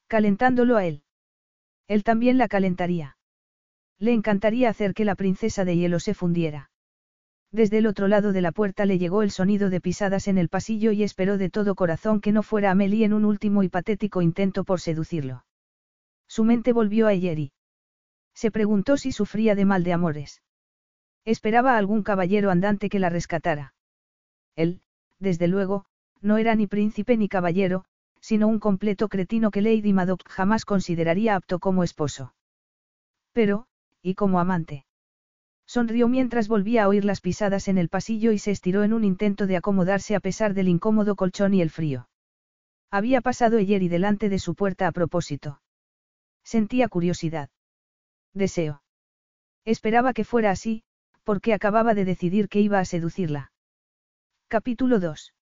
Calentándolo 0.07 0.77
a 0.77 0.87
él. 0.87 1.03
Él 1.89 2.05
también 2.05 2.39
la 2.39 2.47
calentaría. 2.47 3.17
Le 3.99 4.13
encantaría 4.13 4.71
hacer 4.71 4.95
que 4.95 5.05
la 5.05 5.17
princesa 5.17 5.65
de 5.65 5.77
hielo 5.77 5.99
se 5.99 6.15
fundiera. 6.15 6.71
Desde 7.51 7.79
el 7.79 7.87
otro 7.89 8.07
lado 8.07 8.33
de 8.33 8.43
la 8.43 8.53
puerta 8.53 8.87
le 8.87 8.99
llegó 8.99 9.23
el 9.23 9.33
sonido 9.33 9.71
de 9.71 9.81
pisadas 9.81 10.29
en 10.29 10.39
el 10.39 10.49
pasillo 10.49 10.93
y 10.93 11.03
esperó 11.03 11.37
de 11.37 11.51
todo 11.51 11.75
corazón 11.75 12.21
que 12.21 12.31
no 12.31 12.45
fuera 12.45 12.71
Amelie 12.71 13.05
en 13.05 13.13
un 13.13 13.25
último 13.25 13.65
y 13.65 13.69
patético 13.69 14.23
intento 14.23 14.63
por 14.63 14.81
seducirlo. 14.81 15.45
Su 16.29 16.45
mente 16.45 16.73
volvió 16.73 17.09
a 17.09 17.17
Jerry. 17.17 17.51
Se 18.35 18.53
preguntó 18.53 18.97
si 18.97 19.11
sufría 19.11 19.57
de 19.57 19.65
mal 19.65 19.83
de 19.83 19.95
amores. 19.95 20.43
Esperaba 21.25 21.75
a 21.75 21.79
algún 21.79 22.03
caballero 22.03 22.51
andante 22.51 22.89
que 22.89 22.99
la 22.99 23.11
rescatara. 23.11 23.75
Él, 24.57 24.81
desde 25.19 25.49
luego, 25.49 25.85
no 26.21 26.39
era 26.39 26.55
ni 26.55 26.67
príncipe 26.67 27.17
ni 27.17 27.29
caballero, 27.29 27.85
sino 28.21 28.49
un 28.49 28.59
completo 28.59 29.09
cretino 29.09 29.51
que 29.51 29.63
Lady 29.63 29.93
Madoc 29.93 30.29
jamás 30.29 30.65
consideraría 30.65 31.37
apto 31.37 31.59
como 31.59 31.85
esposo. 31.85 32.35
Pero, 33.33 33.67
¿y 34.03 34.15
como 34.15 34.41
amante? 34.41 34.85
Sonrió 35.67 36.09
mientras 36.09 36.49
volvía 36.49 36.85
a 36.85 36.89
oír 36.89 37.05
las 37.05 37.21
pisadas 37.21 37.69
en 37.69 37.77
el 37.79 37.89
pasillo 37.89 38.33
y 38.33 38.39
se 38.39 38.51
estiró 38.51 38.85
en 38.85 38.95
un 38.95 39.05
intento 39.05 39.47
de 39.47 39.57
acomodarse 39.57 40.17
a 40.17 40.21
pesar 40.21 40.55
del 40.55 40.69
incómodo 40.69 41.15
colchón 41.15 41.53
y 41.53 41.61
el 41.61 41.71
frío. 41.71 42.09
Había 42.91 43.21
pasado 43.21 43.59
ayer 43.59 43.83
y 43.83 43.89
delante 43.89 44.31
de 44.31 44.39
su 44.39 44.55
puerta 44.55 44.87
a 44.87 44.93
propósito. 44.93 45.61
Sentía 46.43 46.89
curiosidad. 46.89 47.51
Deseo. 48.33 48.83
Esperaba 49.67 50.15
que 50.15 50.25
fuera 50.25 50.51
así, 50.51 50.85
porque 51.29 51.53
acababa 51.53 51.93
de 51.93 52.07
decidir 52.07 52.49
que 52.49 52.63
iba 52.63 52.79
a 52.79 52.87
seducirla. 52.87 53.53
Capítulo 54.49 54.99
2. 54.99 55.35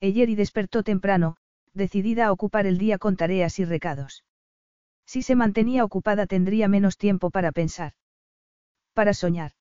Eyeri 0.00 0.34
despertó 0.36 0.82
temprano, 0.82 1.36
decidida 1.74 2.24
a 2.24 2.32
ocupar 2.32 2.64
el 2.66 2.78
día 2.78 2.96
con 2.96 3.16
tareas 3.16 3.58
y 3.58 3.66
recados. 3.66 4.24
Si 5.04 5.20
se 5.20 5.36
mantenía 5.36 5.84
ocupada 5.84 6.26
tendría 6.26 6.66
menos 6.66 6.96
tiempo 6.96 7.28
para 7.28 7.52
pensar. 7.52 7.92
Para 8.94 9.12
soñar. 9.12 9.52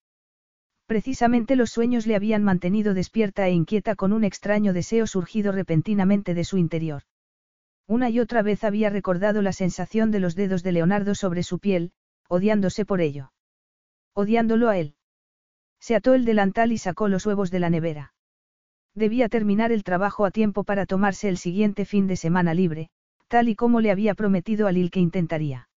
Precisamente 0.86 1.58
los 1.58 1.70
sueños 1.70 2.08
le 2.08 2.16
habían 2.16 2.46
mantenido 2.46 2.94
despierta 2.94 3.46
e 3.46 3.52
inquieta 3.52 3.96
con 3.96 4.14
un 4.14 4.24
extraño 4.24 4.72
deseo 4.72 5.06
surgido 5.06 5.52
repentinamente 5.52 6.34
de 6.34 6.46
su 6.46 6.60
interior. 6.60 7.02
Una 7.88 8.10
y 8.10 8.22
otra 8.22 8.42
vez 8.42 8.64
había 8.64 8.90
recordado 8.90 9.42
la 9.42 9.52
sensación 9.52 10.12
de 10.12 10.22
los 10.22 10.36
dedos 10.36 10.64
de 10.64 10.72
Leonardo 10.72 11.14
sobre 11.14 11.44
su 11.44 11.60
piel, 11.60 11.92
odiándose 12.30 12.86
por 12.86 13.02
ello. 13.02 13.34
Odiándolo 14.14 14.70
a 14.70 14.78
él. 14.78 14.96
Se 15.82 15.96
ató 15.96 16.14
el 16.14 16.24
delantal 16.24 16.72
y 16.72 16.78
sacó 16.78 17.08
los 17.08 17.26
huevos 17.26 17.52
de 17.52 17.60
la 17.60 17.70
nevera. 17.70 18.14
Debía 18.94 19.30
terminar 19.30 19.72
el 19.72 19.84
trabajo 19.84 20.26
a 20.26 20.32
tiempo 20.32 20.64
para 20.64 20.86
tomarse 20.86 21.28
el 21.28 21.38
siguiente 21.38 21.86
fin 21.86 22.08
de 22.08 22.16
semana 22.16 22.54
libre, 22.54 22.90
tal 23.28 23.50
y 23.50 23.56
como 23.56 23.82
le 23.82 23.90
había 23.90 24.14
prometido 24.14 24.68
a 24.68 24.72
Lil 24.72 24.92
que 24.92 25.00
intentaría. 25.00 25.70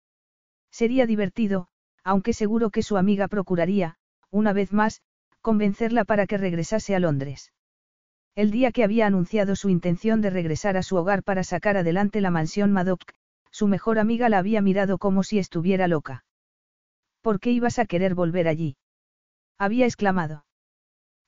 Sería 0.71 1.07
divertido, 1.07 1.69
aunque 2.03 2.33
seguro 2.33 2.71
que 2.71 2.83
su 2.83 2.97
amiga 2.97 3.29
procuraría, 3.29 3.97
una 4.31 4.53
vez 4.53 4.73
más, 4.73 5.03
convencerla 5.41 6.05
para 6.05 6.27
que 6.27 6.39
regresase 6.39 6.95
a 6.97 6.99
Londres. 6.99 7.53
El 8.35 8.51
día 8.51 8.73
que 8.73 8.83
había 8.83 9.07
anunciado 9.07 9.55
su 9.55 9.69
intención 9.69 10.23
de 10.23 10.31
regresar 10.31 10.77
a 10.77 10.83
su 10.83 10.97
hogar 10.97 11.23
para 11.23 11.45
sacar 11.45 11.77
adelante 11.77 12.21
la 12.23 12.31
mansión 12.31 12.73
Madoc, 12.73 13.03
su 13.51 13.69
mejor 13.69 13.99
amiga 13.99 14.31
la 14.31 14.39
había 14.39 14.63
mirado 14.63 14.97
como 14.97 15.23
si 15.23 15.39
estuviera 15.39 15.87
loca. 15.87 16.25
¿Por 17.21 17.39
qué 17.39 17.51
ibas 17.51 17.79
a 17.79 17.85
querer 17.85 18.15
volver 18.15 18.49
allí? 18.49 18.77
Había 19.65 19.87
exclamado. 19.87 20.45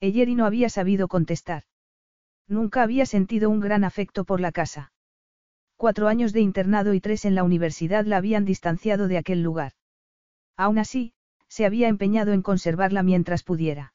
Eyeri 0.01 0.35
no 0.35 0.45
había 0.45 0.69
sabido 0.69 1.07
contestar. 1.07 1.63
Nunca 2.49 2.83
había 2.83 3.07
sentido 3.07 3.49
un 3.49 3.61
gran 3.61 3.85
afecto 3.85 4.25
por 4.25 4.41
la 4.41 4.51
casa. 4.51 4.93
Cuatro 5.77 6.09
años 6.09 6.33
de 6.33 6.41
internado 6.41 6.95
y 6.95 7.01
tres 7.01 7.27
en 7.27 7.37
la 7.37 7.45
universidad 7.45 8.05
la 8.07 8.17
habían 8.17 8.45
distanciado 8.45 9.07
de 9.07 9.19
aquel 9.19 9.45
lugar. 9.45 9.75
Aún 10.57 10.79
así, 10.79 11.13
se 11.47 11.65
había 11.65 11.87
empeñado 11.87 12.33
en 12.33 12.43
conservarla 12.43 13.05
mientras 13.05 13.45
pudiera. 13.45 13.95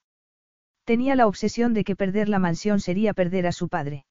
Tenía 0.86 1.18
la 1.18 1.28
obsesión 1.28 1.74
de 1.74 1.84
que 1.84 1.98
perder 1.98 2.30
la 2.30 2.40
mansión 2.40 2.80
sería 2.80 3.14
perder 3.14 3.46
a 3.46 3.52
su 3.52 3.68
padre. 3.68 4.06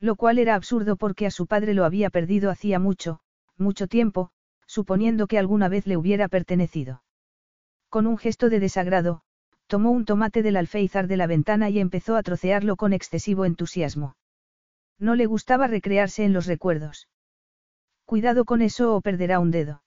Lo 0.00 0.16
cual 0.16 0.38
era 0.38 0.54
absurdo 0.54 0.96
porque 0.96 1.26
a 1.26 1.30
su 1.30 1.46
padre 1.46 1.74
lo 1.74 1.84
había 1.84 2.08
perdido 2.08 2.50
hacía 2.50 2.78
mucho, 2.78 3.20
mucho 3.58 3.86
tiempo, 3.86 4.30
suponiendo 4.66 5.26
que 5.26 5.38
alguna 5.38 5.68
vez 5.68 5.86
le 5.86 5.98
hubiera 5.98 6.28
pertenecido. 6.28 7.02
Con 7.90 8.06
un 8.06 8.16
gesto 8.16 8.48
de 8.48 8.58
desagrado, 8.58 9.24
tomó 9.72 9.90
un 9.90 10.04
tomate 10.04 10.42
del 10.42 10.58
alféizar 10.58 11.06
de 11.06 11.16
la 11.16 11.26
ventana 11.26 11.70
y 11.70 11.78
empezó 11.78 12.16
a 12.16 12.22
trocearlo 12.22 12.76
con 12.76 12.92
excesivo 12.92 13.46
entusiasmo. 13.46 14.16
No 14.98 15.14
le 15.14 15.24
gustaba 15.24 15.66
recrearse 15.66 16.26
en 16.26 16.34
los 16.34 16.44
recuerdos. 16.44 17.08
Cuidado 18.04 18.44
con 18.44 18.60
eso 18.60 18.94
o 18.94 19.00
perderá 19.00 19.38
un 19.38 19.50
dedo. 19.50 19.82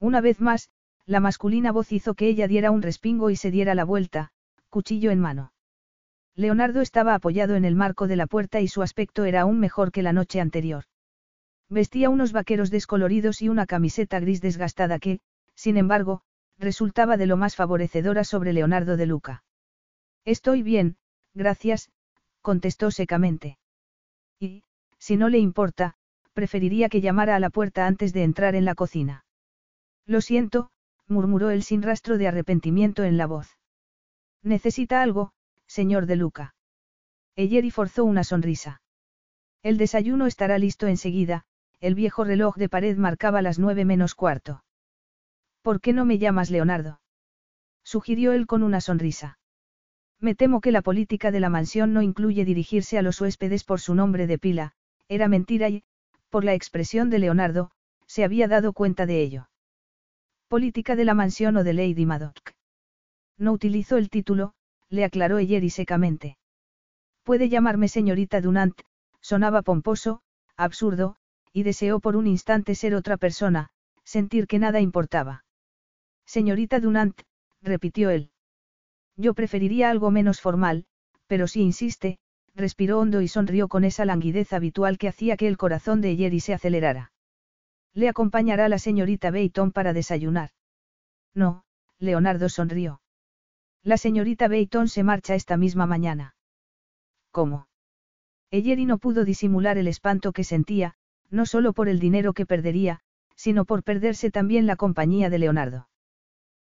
Una 0.00 0.20
vez 0.20 0.40
más, 0.40 0.70
la 1.04 1.20
masculina 1.20 1.70
voz 1.70 1.92
hizo 1.92 2.14
que 2.14 2.26
ella 2.26 2.48
diera 2.48 2.72
un 2.72 2.82
respingo 2.82 3.30
y 3.30 3.36
se 3.36 3.52
diera 3.52 3.76
la 3.76 3.84
vuelta, 3.84 4.32
cuchillo 4.70 5.12
en 5.12 5.20
mano. 5.20 5.52
Leonardo 6.34 6.80
estaba 6.80 7.14
apoyado 7.14 7.54
en 7.54 7.64
el 7.64 7.76
marco 7.76 8.08
de 8.08 8.16
la 8.16 8.26
puerta 8.26 8.60
y 8.60 8.66
su 8.66 8.82
aspecto 8.82 9.24
era 9.24 9.42
aún 9.42 9.60
mejor 9.60 9.92
que 9.92 10.02
la 10.02 10.12
noche 10.12 10.40
anterior. 10.40 10.82
Vestía 11.68 12.10
unos 12.10 12.32
vaqueros 12.32 12.72
descoloridos 12.72 13.40
y 13.40 13.48
una 13.50 13.66
camiseta 13.66 14.18
gris 14.18 14.40
desgastada 14.40 14.98
que, 14.98 15.20
sin 15.54 15.76
embargo, 15.76 16.22
resultaba 16.58 17.16
de 17.16 17.26
lo 17.26 17.36
más 17.36 17.56
favorecedora 17.56 18.24
sobre 18.24 18.52
Leonardo 18.52 18.96
de 18.96 19.06
Luca. 19.06 19.44
Estoy 20.24 20.62
bien, 20.62 20.96
gracias, 21.34 21.90
contestó 22.42 22.90
secamente. 22.90 23.58
Y, 24.38 24.62
si 24.98 25.16
no 25.16 25.28
le 25.28 25.38
importa, 25.38 25.94
preferiría 26.32 26.88
que 26.88 27.00
llamara 27.00 27.36
a 27.36 27.40
la 27.40 27.50
puerta 27.50 27.86
antes 27.86 28.12
de 28.12 28.22
entrar 28.22 28.54
en 28.54 28.64
la 28.64 28.74
cocina. 28.74 29.24
Lo 30.04 30.20
siento, 30.20 30.70
murmuró 31.08 31.50
él 31.50 31.62
sin 31.62 31.82
rastro 31.82 32.18
de 32.18 32.28
arrepentimiento 32.28 33.04
en 33.04 33.16
la 33.16 33.26
voz. 33.26 33.56
¿Necesita 34.42 35.02
algo, 35.02 35.32
señor 35.66 36.06
de 36.06 36.16
Luca? 36.16 36.54
Eyeri 37.36 37.70
forzó 37.70 38.04
una 38.04 38.24
sonrisa. 38.24 38.82
El 39.62 39.78
desayuno 39.78 40.26
estará 40.26 40.58
listo 40.58 40.86
enseguida, 40.86 41.44
el 41.80 41.94
viejo 41.94 42.24
reloj 42.24 42.56
de 42.56 42.68
pared 42.68 42.96
marcaba 42.96 43.42
las 43.42 43.58
nueve 43.58 43.84
menos 43.84 44.14
cuarto. 44.14 44.62
¿Por 45.66 45.80
qué 45.80 45.92
no 45.92 46.04
me 46.04 46.18
llamas 46.18 46.48
Leonardo? 46.48 47.00
Sugirió 47.82 48.30
él 48.32 48.46
con 48.46 48.62
una 48.62 48.80
sonrisa. 48.80 49.40
Me 50.20 50.36
temo 50.36 50.60
que 50.60 50.70
la 50.70 50.80
política 50.80 51.32
de 51.32 51.40
la 51.40 51.48
mansión 51.48 51.92
no 51.92 52.02
incluye 52.02 52.44
dirigirse 52.44 52.98
a 52.98 53.02
los 53.02 53.20
huéspedes 53.20 53.64
por 53.64 53.80
su 53.80 53.96
nombre 53.96 54.28
de 54.28 54.38
pila, 54.38 54.74
era 55.08 55.26
mentira 55.26 55.68
y, 55.68 55.82
por 56.30 56.44
la 56.44 56.54
expresión 56.54 57.10
de 57.10 57.18
Leonardo, 57.18 57.72
se 58.06 58.22
había 58.22 58.46
dado 58.46 58.72
cuenta 58.74 59.06
de 59.06 59.20
ello. 59.20 59.48
Política 60.46 60.94
de 60.94 61.04
la 61.04 61.14
mansión 61.14 61.56
o 61.56 61.64
de 61.64 61.72
Lady 61.72 62.06
Madoc. 62.06 62.52
No 63.36 63.50
utilizó 63.50 63.96
el 63.96 64.08
título, 64.08 64.54
le 64.88 65.02
aclaró 65.02 65.38
Eyeri 65.38 65.70
secamente. 65.70 66.38
Puede 67.24 67.48
llamarme 67.48 67.88
señorita 67.88 68.40
Dunant, 68.40 68.82
sonaba 69.20 69.62
pomposo, 69.62 70.22
absurdo, 70.56 71.16
y 71.52 71.64
deseó 71.64 71.98
por 71.98 72.14
un 72.14 72.28
instante 72.28 72.76
ser 72.76 72.94
otra 72.94 73.16
persona, 73.16 73.70
sentir 74.04 74.46
que 74.46 74.60
nada 74.60 74.78
importaba. 74.78 75.42
Señorita 76.26 76.80
Dunant, 76.80 77.22
repitió 77.62 78.10
él. 78.10 78.30
Yo 79.16 79.32
preferiría 79.34 79.90
algo 79.90 80.10
menos 80.10 80.40
formal, 80.40 80.84
pero 81.26 81.46
si 81.46 81.62
insiste, 81.62 82.18
respiró 82.54 82.98
hondo 83.00 83.22
y 83.22 83.28
sonrió 83.28 83.68
con 83.68 83.84
esa 83.84 84.04
languidez 84.04 84.52
habitual 84.52 84.98
que 84.98 85.08
hacía 85.08 85.36
que 85.36 85.48
el 85.48 85.56
corazón 85.56 86.00
de 86.00 86.10
Eyeri 86.10 86.40
se 86.40 86.54
acelerara. 86.54 87.12
Le 87.94 88.08
acompañará 88.08 88.68
la 88.68 88.78
señorita 88.78 89.30
Bayton 89.30 89.72
para 89.72 89.92
desayunar. 89.92 90.50
No, 91.34 91.64
Leonardo 91.98 92.48
sonrió. 92.48 93.00
La 93.82 93.96
señorita 93.96 94.48
Bayton 94.48 94.88
se 94.88 95.02
marcha 95.02 95.34
esta 95.34 95.56
misma 95.56 95.86
mañana. 95.86 96.34
¿Cómo? 97.30 97.68
Eyeri 98.50 98.84
no 98.84 98.98
pudo 98.98 99.24
disimular 99.24 99.78
el 99.78 99.88
espanto 99.88 100.32
que 100.32 100.44
sentía, 100.44 100.94
no 101.30 101.46
solo 101.46 101.72
por 101.72 101.88
el 101.88 101.98
dinero 101.98 102.32
que 102.32 102.46
perdería, 102.46 103.00
sino 103.34 103.64
por 103.64 103.82
perderse 103.82 104.30
también 104.30 104.66
la 104.66 104.76
compañía 104.76 105.30
de 105.30 105.38
Leonardo. 105.38 105.88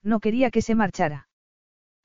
No 0.02 0.20
quería 0.20 0.50
que 0.50 0.62
se 0.62 0.74
marchara. 0.74 1.28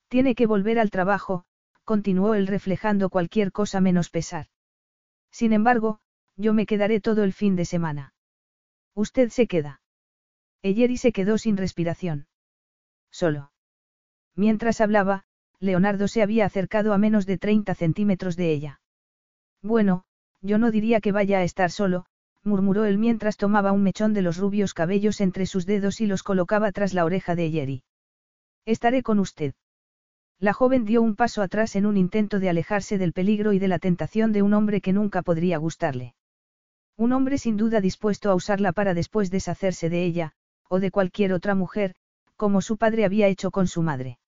Tiene 0.07 0.35
que 0.35 0.45
volver 0.45 0.79
al 0.79 0.89
trabajo, 0.89 1.45
continuó 1.83 2.35
él 2.35 2.47
reflejando 2.47 3.09
cualquier 3.09 3.51
cosa 3.51 3.81
menos 3.81 4.09
pesar. 4.09 4.47
Sin 5.31 5.53
embargo, 5.53 5.99
yo 6.35 6.53
me 6.53 6.65
quedaré 6.65 6.99
todo 6.99 7.23
el 7.23 7.33
fin 7.33 7.55
de 7.55 7.65
semana. 7.65 8.13
Usted 8.95 9.29
se 9.29 9.47
queda. 9.47 9.81
Eyeri 10.61 10.97
se 10.97 11.11
quedó 11.11 11.37
sin 11.37 11.57
respiración. 11.57 12.27
Solo. 13.11 13.51
Mientras 14.35 14.81
hablaba, 14.81 15.25
Leonardo 15.59 16.07
se 16.07 16.21
había 16.21 16.45
acercado 16.45 16.93
a 16.93 16.97
menos 16.97 17.25
de 17.25 17.37
30 17.37 17.75
centímetros 17.75 18.35
de 18.35 18.51
ella. 18.51 18.81
Bueno, 19.61 20.05
yo 20.41 20.57
no 20.57 20.71
diría 20.71 20.99
que 20.99 21.11
vaya 21.11 21.39
a 21.39 21.43
estar 21.43 21.71
solo, 21.71 22.05
murmuró 22.43 22.85
él 22.85 22.97
mientras 22.97 23.37
tomaba 23.37 23.71
un 23.71 23.83
mechón 23.83 24.13
de 24.13 24.21
los 24.21 24.37
rubios 24.37 24.73
cabellos 24.73 25.21
entre 25.21 25.45
sus 25.45 25.65
dedos 25.65 26.01
y 26.01 26.07
los 26.07 26.23
colocaba 26.23 26.71
tras 26.71 26.93
la 26.93 27.05
oreja 27.05 27.35
de 27.35 27.45
Eyeri. 27.45 27.83
Estaré 28.65 29.03
con 29.03 29.19
usted. 29.19 29.53
La 30.39 30.53
joven 30.53 30.85
dio 30.85 31.01
un 31.01 31.15
paso 31.15 31.41
atrás 31.41 31.75
en 31.75 31.85
un 31.85 31.95
intento 31.95 32.39
de 32.39 32.49
alejarse 32.49 32.97
del 32.97 33.13
peligro 33.13 33.53
y 33.53 33.59
de 33.59 33.67
la 33.67 33.79
tentación 33.79 34.31
de 34.31 34.41
un 34.41 34.53
hombre 34.53 34.81
que 34.81 34.93
nunca 34.93 35.21
podría 35.21 35.57
gustarle. 35.57 36.15
Un 36.97 37.13
hombre 37.13 37.37
sin 37.37 37.57
duda 37.57 37.81
dispuesto 37.81 38.29
a 38.29 38.35
usarla 38.35 38.71
para 38.71 38.93
después 38.93 39.31
deshacerse 39.31 39.89
de 39.89 40.03
ella, 40.03 40.33
o 40.69 40.79
de 40.79 40.91
cualquier 40.91 41.33
otra 41.33 41.55
mujer, 41.55 41.95
como 42.35 42.61
su 42.61 42.77
padre 42.77 43.05
había 43.05 43.27
hecho 43.27 43.51
con 43.51 43.67
su 43.67 43.81
madre. 43.81 44.19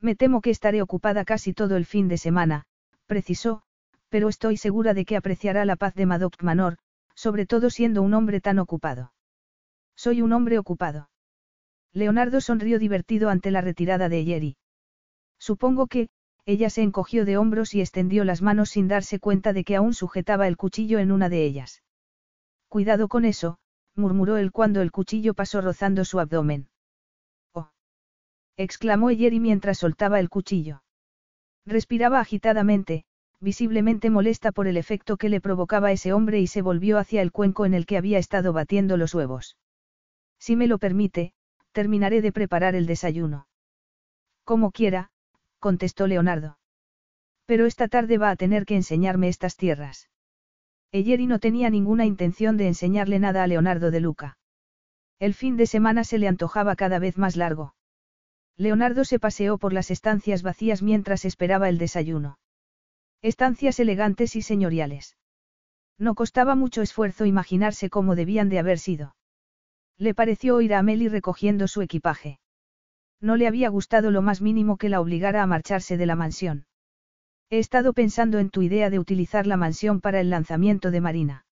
Me 0.00 0.14
temo 0.14 0.40
que 0.40 0.50
estaré 0.50 0.82
ocupada 0.82 1.24
casi 1.24 1.52
todo 1.52 1.76
el 1.76 1.86
fin 1.86 2.08
de 2.08 2.18
semana, 2.18 2.64
precisó, 3.06 3.62
pero 4.08 4.28
estoy 4.28 4.56
segura 4.56 4.94
de 4.94 5.04
que 5.04 5.16
apreciará 5.16 5.64
la 5.64 5.76
paz 5.76 5.94
de 5.94 6.06
Madoc 6.06 6.42
Manor, 6.42 6.78
sobre 7.14 7.46
todo 7.46 7.70
siendo 7.70 8.02
un 8.02 8.14
hombre 8.14 8.40
tan 8.40 8.58
ocupado. 8.58 9.12
Soy 9.96 10.22
un 10.22 10.32
hombre 10.32 10.58
ocupado. 10.58 11.10
Leonardo 11.92 12.40
sonrió 12.40 12.78
divertido 12.78 13.28
ante 13.28 13.50
la 13.50 13.60
retirada 13.60 14.08
de 14.08 14.24
Yeri. 14.24 14.56
Supongo 15.38 15.86
que, 15.86 16.08
ella 16.44 16.70
se 16.70 16.82
encogió 16.82 17.24
de 17.24 17.36
hombros 17.36 17.74
y 17.74 17.80
extendió 17.80 18.24
las 18.24 18.42
manos 18.42 18.70
sin 18.70 18.88
darse 18.88 19.20
cuenta 19.20 19.52
de 19.52 19.64
que 19.64 19.76
aún 19.76 19.94
sujetaba 19.94 20.48
el 20.48 20.56
cuchillo 20.56 20.98
en 20.98 21.12
una 21.12 21.28
de 21.28 21.44
ellas. 21.44 21.82
Cuidado 22.68 23.08
con 23.08 23.24
eso, 23.24 23.58
murmuró 23.94 24.38
él 24.38 24.50
cuando 24.50 24.80
el 24.80 24.90
cuchillo 24.90 25.34
pasó 25.34 25.60
rozando 25.60 26.04
su 26.04 26.18
abdomen. 26.18 26.68
Oh. 27.52 27.70
exclamó 28.56 29.10
Yeri 29.10 29.38
mientras 29.38 29.78
soltaba 29.78 30.18
el 30.18 30.30
cuchillo. 30.30 30.82
Respiraba 31.64 32.18
agitadamente, 32.18 33.04
visiblemente 33.42 34.08
molesta 34.08 34.52
por 34.52 34.68
el 34.68 34.76
efecto 34.76 35.16
que 35.16 35.28
le 35.28 35.40
provocaba 35.40 35.90
ese 35.90 36.12
hombre 36.12 36.40
y 36.40 36.46
se 36.46 36.62
volvió 36.62 36.98
hacia 36.98 37.22
el 37.22 37.32
cuenco 37.32 37.66
en 37.66 37.74
el 37.74 37.86
que 37.86 37.98
había 37.98 38.18
estado 38.18 38.52
batiendo 38.52 38.96
los 38.96 39.14
huevos. 39.14 39.56
Si 40.38 40.54
me 40.54 40.68
lo 40.68 40.78
permite, 40.78 41.34
terminaré 41.72 42.22
de 42.22 42.30
preparar 42.30 42.76
el 42.76 42.86
desayuno. 42.86 43.48
Como 44.44 44.70
quiera, 44.70 45.10
contestó 45.58 46.06
Leonardo. 46.06 46.58
Pero 47.44 47.66
esta 47.66 47.88
tarde 47.88 48.16
va 48.16 48.30
a 48.30 48.36
tener 48.36 48.64
que 48.64 48.76
enseñarme 48.76 49.28
estas 49.28 49.56
tierras. 49.56 50.08
Eyeri 50.92 51.26
no 51.26 51.40
tenía 51.40 51.68
ninguna 51.68 52.06
intención 52.06 52.56
de 52.56 52.68
enseñarle 52.68 53.18
nada 53.18 53.42
a 53.42 53.46
Leonardo 53.48 53.90
de 53.90 54.00
Luca. 54.00 54.38
El 55.18 55.34
fin 55.34 55.56
de 55.56 55.66
semana 55.66 56.04
se 56.04 56.18
le 56.18 56.28
antojaba 56.28 56.76
cada 56.76 57.00
vez 57.00 57.18
más 57.18 57.36
largo. 57.36 57.74
Leonardo 58.56 59.04
se 59.04 59.18
paseó 59.18 59.58
por 59.58 59.72
las 59.72 59.90
estancias 59.90 60.42
vacías 60.42 60.82
mientras 60.82 61.24
esperaba 61.24 61.68
el 61.68 61.78
desayuno. 61.78 62.38
Estancias 63.22 63.78
elegantes 63.78 64.34
y 64.34 64.42
señoriales. 64.42 65.16
No 65.96 66.16
costaba 66.16 66.56
mucho 66.56 66.82
esfuerzo 66.82 67.24
imaginarse 67.24 67.88
cómo 67.88 68.16
debían 68.16 68.48
de 68.48 68.58
haber 68.58 68.80
sido. 68.80 69.14
Le 69.96 70.12
pareció 70.12 70.56
oír 70.56 70.74
a 70.74 70.80
Amelie 70.80 71.08
recogiendo 71.08 71.68
su 71.68 71.82
equipaje. 71.82 72.40
No 73.20 73.36
le 73.36 73.46
había 73.46 73.68
gustado 73.68 74.10
lo 74.10 74.22
más 74.22 74.40
mínimo 74.40 74.76
que 74.76 74.88
la 74.88 75.00
obligara 75.00 75.44
a 75.44 75.46
marcharse 75.46 75.96
de 75.96 76.06
la 76.06 76.16
mansión. 76.16 76.66
He 77.48 77.60
estado 77.60 77.92
pensando 77.92 78.40
en 78.40 78.50
tu 78.50 78.62
idea 78.62 78.90
de 78.90 78.98
utilizar 78.98 79.46
la 79.46 79.56
mansión 79.56 80.00
para 80.00 80.20
el 80.20 80.28
lanzamiento 80.28 80.90
de 80.90 81.00
Marina. 81.00 81.46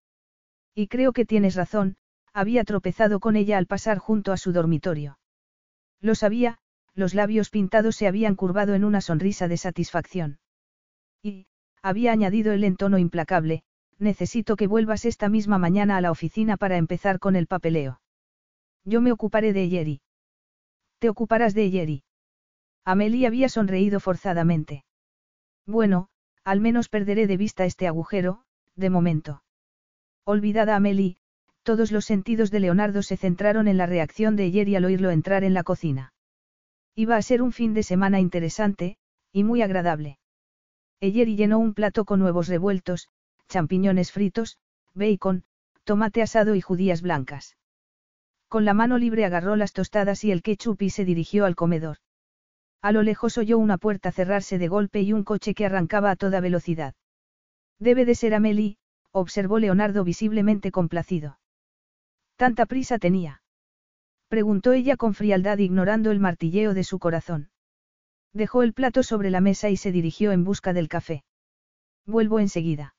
Y 0.75 0.89
creo 0.89 1.13
que 1.13 1.25
tienes 1.25 1.55
razón, 1.55 1.97
había 2.33 2.65
tropezado 2.65 3.21
con 3.21 3.37
ella 3.37 3.59
al 3.59 3.67
pasar 3.67 3.99
junto 3.99 4.33
a 4.33 4.37
su 4.37 4.53
dormitorio. 4.53 5.21
Lo 6.01 6.17
sabía, 6.17 6.59
los 6.95 7.15
labios 7.15 7.51
pintados 7.51 7.95
se 7.95 8.09
habían 8.09 8.35
curvado 8.35 8.75
en 8.75 8.85
una 8.85 9.01
sonrisa 9.01 9.47
de 9.47 9.57
satisfacción. 9.57 10.41
Y, 11.23 11.47
había 11.83 12.13
añadido 12.13 12.53
el 12.53 12.65
en 12.65 12.77
tono 12.77 12.99
implacable, 12.99 13.63
necesito 13.99 14.57
que 14.57 14.67
vuelvas 14.67 15.05
esta 15.05 15.29
misma 15.29 15.59
mañana 15.59 15.97
a 15.97 16.01
la 16.01 16.11
oficina 16.11 16.57
para 16.57 16.77
empezar 16.77 17.19
con 17.19 17.37
el 17.37 17.47
papeleo. 17.47 18.01
Yo 18.85 19.01
me 19.01 19.13
ocuparé 19.13 19.53
de 19.53 19.69
Yeri. 19.69 20.01
Te 20.99 21.09
ocuparás 21.09 21.55
de 21.55 21.71
Yeri. 21.71 22.05
Amelie 22.85 23.27
había 23.27 23.49
sonreído 23.49 24.01
forzadamente. 24.01 24.85
Bueno, 25.67 26.09
al 26.45 26.61
menos 26.61 26.89
perderé 26.89 27.27
de 27.27 27.37
vista 27.37 27.65
este 27.65 27.87
agujero, 27.87 28.43
de 28.75 28.91
momento. 28.91 29.43
Olvidada 30.25 30.77
Amelie, 30.77 31.17
todos 31.63 31.93
los 31.93 32.05
sentidos 32.05 32.51
de 32.51 32.61
Leonardo 32.61 33.03
se 33.03 33.17
centraron 33.17 33.69
en 33.69 33.77
la 33.77 33.87
reacción 33.87 34.37
de 34.37 34.51
Yeri 34.51 34.77
al 34.77 34.87
oírlo 34.87 35.11
entrar 35.11 35.45
en 35.45 35.55
la 35.55 35.63
cocina. 35.63 36.13
Iba 36.95 37.17
a 37.17 37.23
ser 37.23 37.43
un 37.43 37.53
fin 37.53 37.75
de 37.75 37.83
semana 37.83 38.21
interesante, 38.21 38.97
y 39.33 39.45
muy 39.45 39.63
agradable. 39.63 40.20
Eyeri 41.01 41.37
llenó 41.37 41.59
un 41.59 41.75
plato 41.75 42.05
con 42.05 42.21
huevos 42.21 42.49
revueltos, 42.49 43.09
champiñones 43.49 44.13
fritos, 44.13 44.59
bacon, 44.95 45.45
tomate 45.85 46.23
asado 46.23 46.55
y 46.55 46.61
judías 46.61 47.01
blancas. 47.03 47.57
Con 48.49 48.65
la 48.65 48.75
mano 48.75 48.99
libre 48.99 49.25
agarró 49.25 49.57
las 49.57 49.73
tostadas 49.73 50.25
y 50.25 50.31
el 50.31 50.43
ketchup 50.43 50.83
y 50.83 50.91
se 50.91 51.05
dirigió 51.05 51.47
al 51.47 51.57
comedor. 51.57 51.99
A 52.83 52.93
lo 52.93 53.03
lejos 53.03 53.39
oyó 53.39 53.59
una 53.59 53.79
puerta 53.79 54.13
cerrarse 54.13 54.59
de 54.59 54.69
golpe 54.69 55.01
y 55.01 55.13
un 55.13 55.25
coche 55.25 55.55
que 55.55 55.67
arrancaba 55.67 56.11
a 56.11 56.17
toda 56.17 56.41
velocidad. 56.41 56.95
Debe 57.79 58.05
de 58.05 58.15
ser 58.15 58.35
Amelie, 58.35 58.77
observó 59.13 59.59
Leonardo 59.59 60.05
visiblemente 60.05 60.71
complacido. 60.71 61.39
¿Tanta 62.37 62.67
prisa 62.67 62.99
tenía? 62.99 63.43
Preguntó 64.29 64.73
ella 64.73 64.97
con 64.97 65.15
frialdad 65.15 65.59
ignorando 65.59 66.11
el 66.11 66.21
martilleo 66.21 66.75
de 66.75 66.85
su 66.85 66.99
corazón. 66.99 67.51
Dejó 68.33 68.63
el 68.63 68.73
plato 68.73 69.03
sobre 69.03 69.31
la 69.31 69.41
mesa 69.41 69.71
y 69.71 69.77
se 69.77 69.93
dirigió 69.93 70.33
en 70.33 70.45
busca 70.45 70.73
del 70.73 70.89
café. 70.89 71.25
Vuelvo 72.07 72.39
enseguida. 72.39 72.95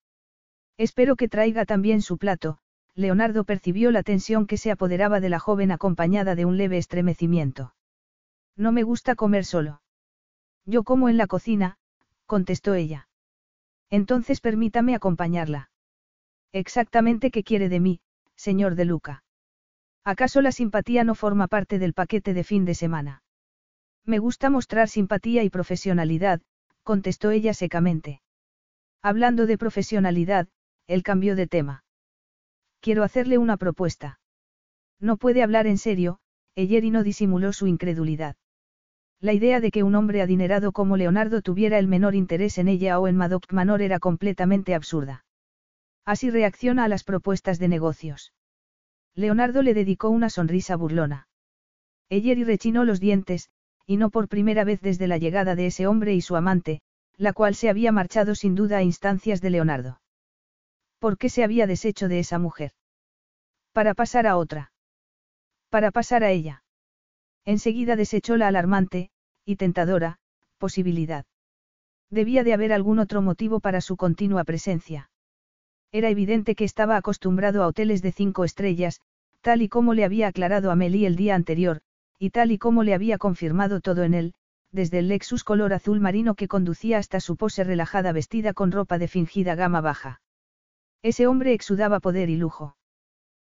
Espero 0.77 1.15
que 1.15 1.29
traiga 1.29 1.65
también 1.65 2.01
su 2.01 2.17
plato, 2.17 2.57
Leonardo 2.95 3.45
percibió 3.45 3.91
la 3.91 4.03
tensión 4.03 4.45
que 4.47 4.57
se 4.57 4.71
apoderaba 4.71 5.19
de 5.19 5.29
la 5.29 5.39
joven 5.39 5.71
acompañada 5.71 6.35
de 6.35 6.45
un 6.45 6.57
leve 6.57 6.77
estremecimiento. 6.77 7.73
No 8.57 8.71
me 8.71 8.83
gusta 8.83 9.15
comer 9.15 9.45
solo. 9.45 9.81
Yo 10.65 10.83
como 10.83 11.07
en 11.07 11.17
la 11.17 11.27
cocina, 11.27 11.77
contestó 12.25 12.73
ella. 12.73 13.07
Entonces 13.89 14.41
permítame 14.41 14.95
acompañarla. 14.95 15.69
Exactamente 16.51 17.31
qué 17.31 17.43
quiere 17.43 17.69
de 17.69 17.79
mí, 17.79 18.01
señor 18.35 18.75
de 18.75 18.85
Luca. 18.85 19.23
¿Acaso 20.03 20.41
la 20.41 20.51
simpatía 20.51 21.03
no 21.03 21.15
forma 21.15 21.47
parte 21.47 21.79
del 21.79 21.93
paquete 21.93 22.33
de 22.33 22.43
fin 22.43 22.65
de 22.65 22.75
semana? 22.75 23.23
Me 24.05 24.19
gusta 24.19 24.49
mostrar 24.49 24.89
simpatía 24.89 25.43
y 25.43 25.49
profesionalidad, 25.49 26.41
contestó 26.83 27.31
ella 27.31 27.53
secamente. 27.53 28.21
Hablando 29.01 29.45
de 29.45 29.57
profesionalidad, 29.57 30.47
él 30.87 31.03
cambió 31.03 31.35
de 31.35 31.47
tema. 31.47 31.83
Quiero 32.79 33.03
hacerle 33.03 33.37
una 33.37 33.57
propuesta. 33.57 34.19
No 34.99 35.17
puede 35.17 35.43
hablar 35.43 35.67
en 35.67 35.77
serio, 35.77 36.19
Eyeri 36.55 36.91
no 36.91 37.03
disimuló 37.03 37.53
su 37.53 37.67
incredulidad. 37.67 38.35
La 39.19 39.33
idea 39.33 39.59
de 39.59 39.69
que 39.69 39.83
un 39.83 39.93
hombre 39.95 40.21
adinerado 40.21 40.71
como 40.71 40.97
Leonardo 40.97 41.41
tuviera 41.41 41.77
el 41.77 41.87
menor 41.87 42.15
interés 42.15 42.57
en 42.57 42.67
ella 42.67 42.99
o 42.99 43.07
en 43.07 43.15
Madoc 43.15 43.51
Manor 43.51 43.83
era 43.83 43.99
completamente 43.99 44.73
absurda. 44.73 45.25
Así 46.05 46.31
reacciona 46.31 46.85
a 46.85 46.87
las 46.87 47.03
propuestas 47.03 47.59
de 47.59 47.67
negocios. 47.67 48.33
Leonardo 49.13 49.61
le 49.61 49.75
dedicó 49.75 50.09
una 50.09 50.29
sonrisa 50.29 50.75
burlona. 50.75 51.27
Eyeri 52.09 52.43
rechinó 52.43 52.83
los 52.83 52.99
dientes, 52.99 53.49
y 53.91 53.97
no 53.97 54.09
por 54.09 54.29
primera 54.29 54.63
vez 54.63 54.79
desde 54.79 55.05
la 55.05 55.17
llegada 55.17 55.53
de 55.53 55.65
ese 55.65 55.85
hombre 55.85 56.13
y 56.13 56.21
su 56.21 56.37
amante, 56.37 56.79
la 57.17 57.33
cual 57.33 57.55
se 57.55 57.67
había 57.67 57.91
marchado 57.91 58.35
sin 58.35 58.55
duda 58.55 58.77
a 58.77 58.83
instancias 58.83 59.41
de 59.41 59.49
Leonardo. 59.49 59.99
¿Por 60.97 61.17
qué 61.17 61.27
se 61.27 61.43
había 61.43 61.67
deshecho 61.67 62.07
de 62.07 62.19
esa 62.19 62.39
mujer? 62.39 62.71
Para 63.73 63.93
pasar 63.93 64.27
a 64.27 64.37
otra. 64.37 64.71
Para 65.69 65.91
pasar 65.91 66.23
a 66.23 66.31
ella. 66.31 66.63
Enseguida 67.43 67.97
desechó 67.97 68.37
la 68.37 68.47
alarmante, 68.47 69.09
y 69.43 69.57
tentadora, 69.57 70.19
posibilidad. 70.57 71.25
Debía 72.09 72.45
de 72.45 72.53
haber 72.53 72.71
algún 72.71 72.97
otro 72.97 73.21
motivo 73.21 73.59
para 73.59 73.81
su 73.81 73.97
continua 73.97 74.45
presencia. 74.45 75.09
Era 75.91 76.07
evidente 76.07 76.55
que 76.55 76.63
estaba 76.63 76.95
acostumbrado 76.95 77.61
a 77.61 77.67
hoteles 77.67 78.01
de 78.01 78.13
cinco 78.13 78.45
estrellas, 78.45 79.01
tal 79.41 79.61
y 79.61 79.67
como 79.67 79.93
le 79.93 80.05
había 80.05 80.29
aclarado 80.29 80.71
a 80.71 80.77
Meli 80.77 81.05
el 81.05 81.17
día 81.17 81.35
anterior, 81.35 81.81
y 82.21 82.29
tal 82.29 82.51
y 82.51 82.59
como 82.59 82.83
le 82.83 82.93
había 82.93 83.17
confirmado 83.17 83.81
todo 83.81 84.03
en 84.03 84.13
él, 84.13 84.33
desde 84.71 84.99
el 84.99 85.07
Lexus 85.07 85.43
color 85.43 85.73
azul 85.73 85.99
marino 85.99 86.35
que 86.35 86.47
conducía 86.47 86.99
hasta 86.99 87.19
su 87.19 87.35
pose 87.35 87.63
relajada 87.63 88.11
vestida 88.11 88.53
con 88.53 88.71
ropa 88.71 88.99
de 88.99 89.07
fingida 89.07 89.55
gama 89.55 89.81
baja. 89.81 90.21
Ese 91.01 91.25
hombre 91.25 91.53
exudaba 91.53 91.99
poder 91.99 92.29
y 92.29 92.35
lujo. 92.35 92.77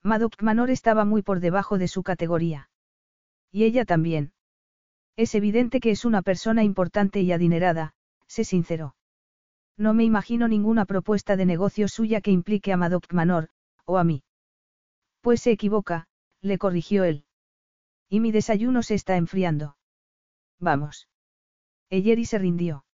Madok 0.02 0.42
Manor 0.42 0.70
estaba 0.70 1.04
muy 1.04 1.20
por 1.20 1.40
debajo 1.40 1.76
de 1.76 1.88
su 1.88 2.02
categoría. 2.02 2.70
Y 3.52 3.64
ella 3.64 3.84
también. 3.84 4.32
Es 5.14 5.34
evidente 5.34 5.78
que 5.78 5.90
es 5.90 6.06
una 6.06 6.22
persona 6.22 6.64
importante 6.64 7.20
y 7.20 7.32
adinerada, 7.32 7.92
se 8.28 8.44
sinceró. 8.44 8.96
No 9.76 9.92
me 9.92 10.04
imagino 10.04 10.48
ninguna 10.48 10.86
propuesta 10.86 11.36
de 11.36 11.44
negocio 11.44 11.86
suya 11.86 12.22
que 12.22 12.30
implique 12.30 12.72
a 12.72 12.78
Madoc 12.78 13.12
Manor, 13.12 13.50
o 13.84 13.98
a 13.98 14.04
mí. 14.04 14.22
Pues 15.20 15.42
se 15.42 15.50
equivoca, 15.50 16.06
le 16.40 16.56
corrigió 16.56 17.04
él. 17.04 17.26
Y 18.14 18.20
mi 18.20 18.30
desayuno 18.30 18.84
se 18.84 18.94
está 18.94 19.16
enfriando. 19.16 19.76
Vamos. 20.60 21.08
Eyeri 21.90 22.26
se 22.26 22.38
rindió. 22.38 22.84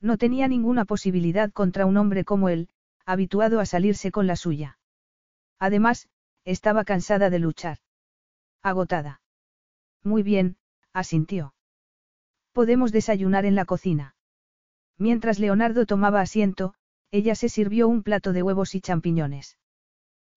No 0.00 0.16
tenía 0.16 0.48
ninguna 0.48 0.86
posibilidad 0.86 1.52
contra 1.52 1.84
un 1.84 1.98
hombre 1.98 2.24
como 2.24 2.48
él, 2.48 2.70
habituado 3.04 3.60
a 3.60 3.66
salirse 3.66 4.10
con 4.10 4.26
la 4.26 4.36
suya. 4.36 4.78
Además, 5.58 6.08
estaba 6.46 6.84
cansada 6.84 7.28
de 7.28 7.40
luchar. 7.40 7.76
Agotada. 8.62 9.20
Muy 10.02 10.22
bien, 10.22 10.56
asintió. 10.94 11.52
Podemos 12.52 12.90
desayunar 12.90 13.44
en 13.44 13.54
la 13.54 13.66
cocina. 13.66 14.16
Mientras 14.96 15.38
Leonardo 15.38 15.84
tomaba 15.84 16.22
asiento, 16.22 16.72
ella 17.10 17.34
se 17.34 17.50
sirvió 17.50 17.86
un 17.86 18.02
plato 18.02 18.32
de 18.32 18.42
huevos 18.42 18.74
y 18.74 18.80
champiñones. 18.80 19.58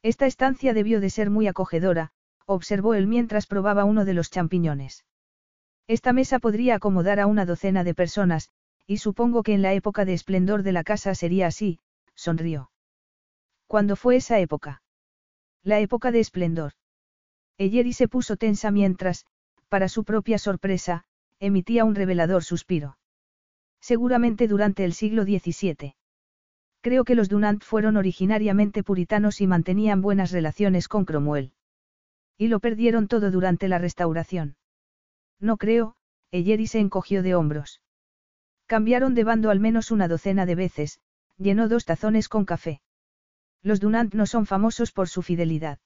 Esta 0.02 0.26
estancia 0.26 0.74
debió 0.74 1.00
de 1.00 1.10
ser 1.10 1.30
muy 1.30 1.48
acogedora, 1.48 2.12
observó 2.46 2.94
él 2.94 3.08
mientras 3.08 3.48
probaba 3.48 3.86
uno 3.86 4.06
de 4.06 4.14
los 4.14 4.30
champiñones. 4.30 5.06
Esta 5.88 6.14
mesa 6.14 6.40
podría 6.40 6.76
acomodar 6.76 7.20
a 7.20 7.28
una 7.28 7.46
docena 7.46 7.84
de 7.84 7.94
personas, 7.94 8.50
y 8.88 8.98
supongo 8.98 9.44
que 9.44 9.54
en 9.54 9.62
la 9.62 9.74
época 9.74 10.06
de 10.06 10.14
esplendor 10.14 10.64
de 10.64 10.72
la 10.72 10.84
casa 10.84 11.16
sería 11.16 11.48
así, 11.48 11.80
sonrió. 12.16 12.72
¿Cuándo 13.68 13.96
fue 13.96 14.18
esa 14.18 14.40
época? 14.40 14.82
La 15.64 15.80
época 15.80 16.12
de 16.12 16.20
esplendor. 16.20 16.74
Eyeri 17.58 17.94
se 17.94 18.08
puso 18.08 18.36
tensa 18.36 18.72
mientras, 18.72 19.26
para 19.70 19.88
su 19.88 20.04
propia 20.04 20.38
sorpresa, 20.38 21.06
emitía 21.40 21.86
un 21.86 21.96
revelador 21.96 22.44
suspiro. 22.44 22.98
Seguramente 23.80 24.48
durante 24.48 24.84
el 24.84 24.94
siglo 24.94 25.24
XVII. 25.24 25.96
Creo 26.82 27.04
que 27.04 27.16
los 27.16 27.30
Dunant 27.30 27.64
fueron 27.64 27.96
originariamente 27.98 28.84
puritanos 28.84 29.40
y 29.40 29.48
mantenían 29.48 30.02
buenas 30.02 30.32
relaciones 30.32 30.88
con 30.88 31.06
Cromwell. 31.06 31.54
Y 32.42 32.48
lo 32.48 32.60
perdieron 32.60 33.08
todo 33.08 33.30
durante 33.30 33.68
la 33.68 33.78
restauración. 33.78 34.56
No 35.40 35.58
creo, 35.58 35.94
Eyeri 36.32 36.66
se 36.66 36.80
encogió 36.80 37.22
de 37.22 37.36
hombros. 37.36 37.84
Cambiaron 38.66 39.14
de 39.14 39.24
bando 39.24 39.52
al 39.52 39.60
menos 39.60 39.92
una 39.92 40.08
docena 40.08 40.48
de 40.48 40.56
veces, 40.56 41.00
llenó 41.38 41.70
dos 41.70 41.86
tazones 41.86 42.30
con 42.30 42.46
café. 42.46 42.82
Los 43.62 43.80
Dunant 43.80 44.16
no 44.16 44.26
son 44.26 44.48
famosos 44.48 44.92
por 44.92 45.08
su 45.08 45.22
fidelidad. 45.22 45.78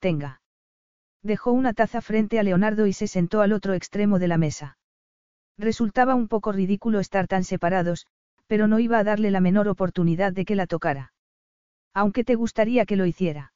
Tenga. 0.00 0.42
Dejó 1.22 1.52
una 1.52 1.74
taza 1.74 2.00
frente 2.00 2.40
a 2.40 2.42
Leonardo 2.42 2.88
y 2.88 2.92
se 2.92 3.06
sentó 3.06 3.40
al 3.40 3.52
otro 3.52 3.74
extremo 3.74 4.18
de 4.18 4.26
la 4.26 4.38
mesa. 4.38 4.78
Resultaba 5.56 6.16
un 6.16 6.26
poco 6.26 6.50
ridículo 6.50 6.98
estar 6.98 7.28
tan 7.28 7.44
separados, 7.44 8.08
pero 8.48 8.66
no 8.66 8.80
iba 8.80 8.98
a 8.98 9.04
darle 9.04 9.30
la 9.30 9.38
menor 9.38 9.68
oportunidad 9.68 10.32
de 10.32 10.44
que 10.44 10.56
la 10.56 10.66
tocara. 10.66 11.12
Aunque 11.94 12.24
te 12.24 12.34
gustaría 12.34 12.84
que 12.84 12.96
lo 12.96 13.06
hiciera. 13.06 13.52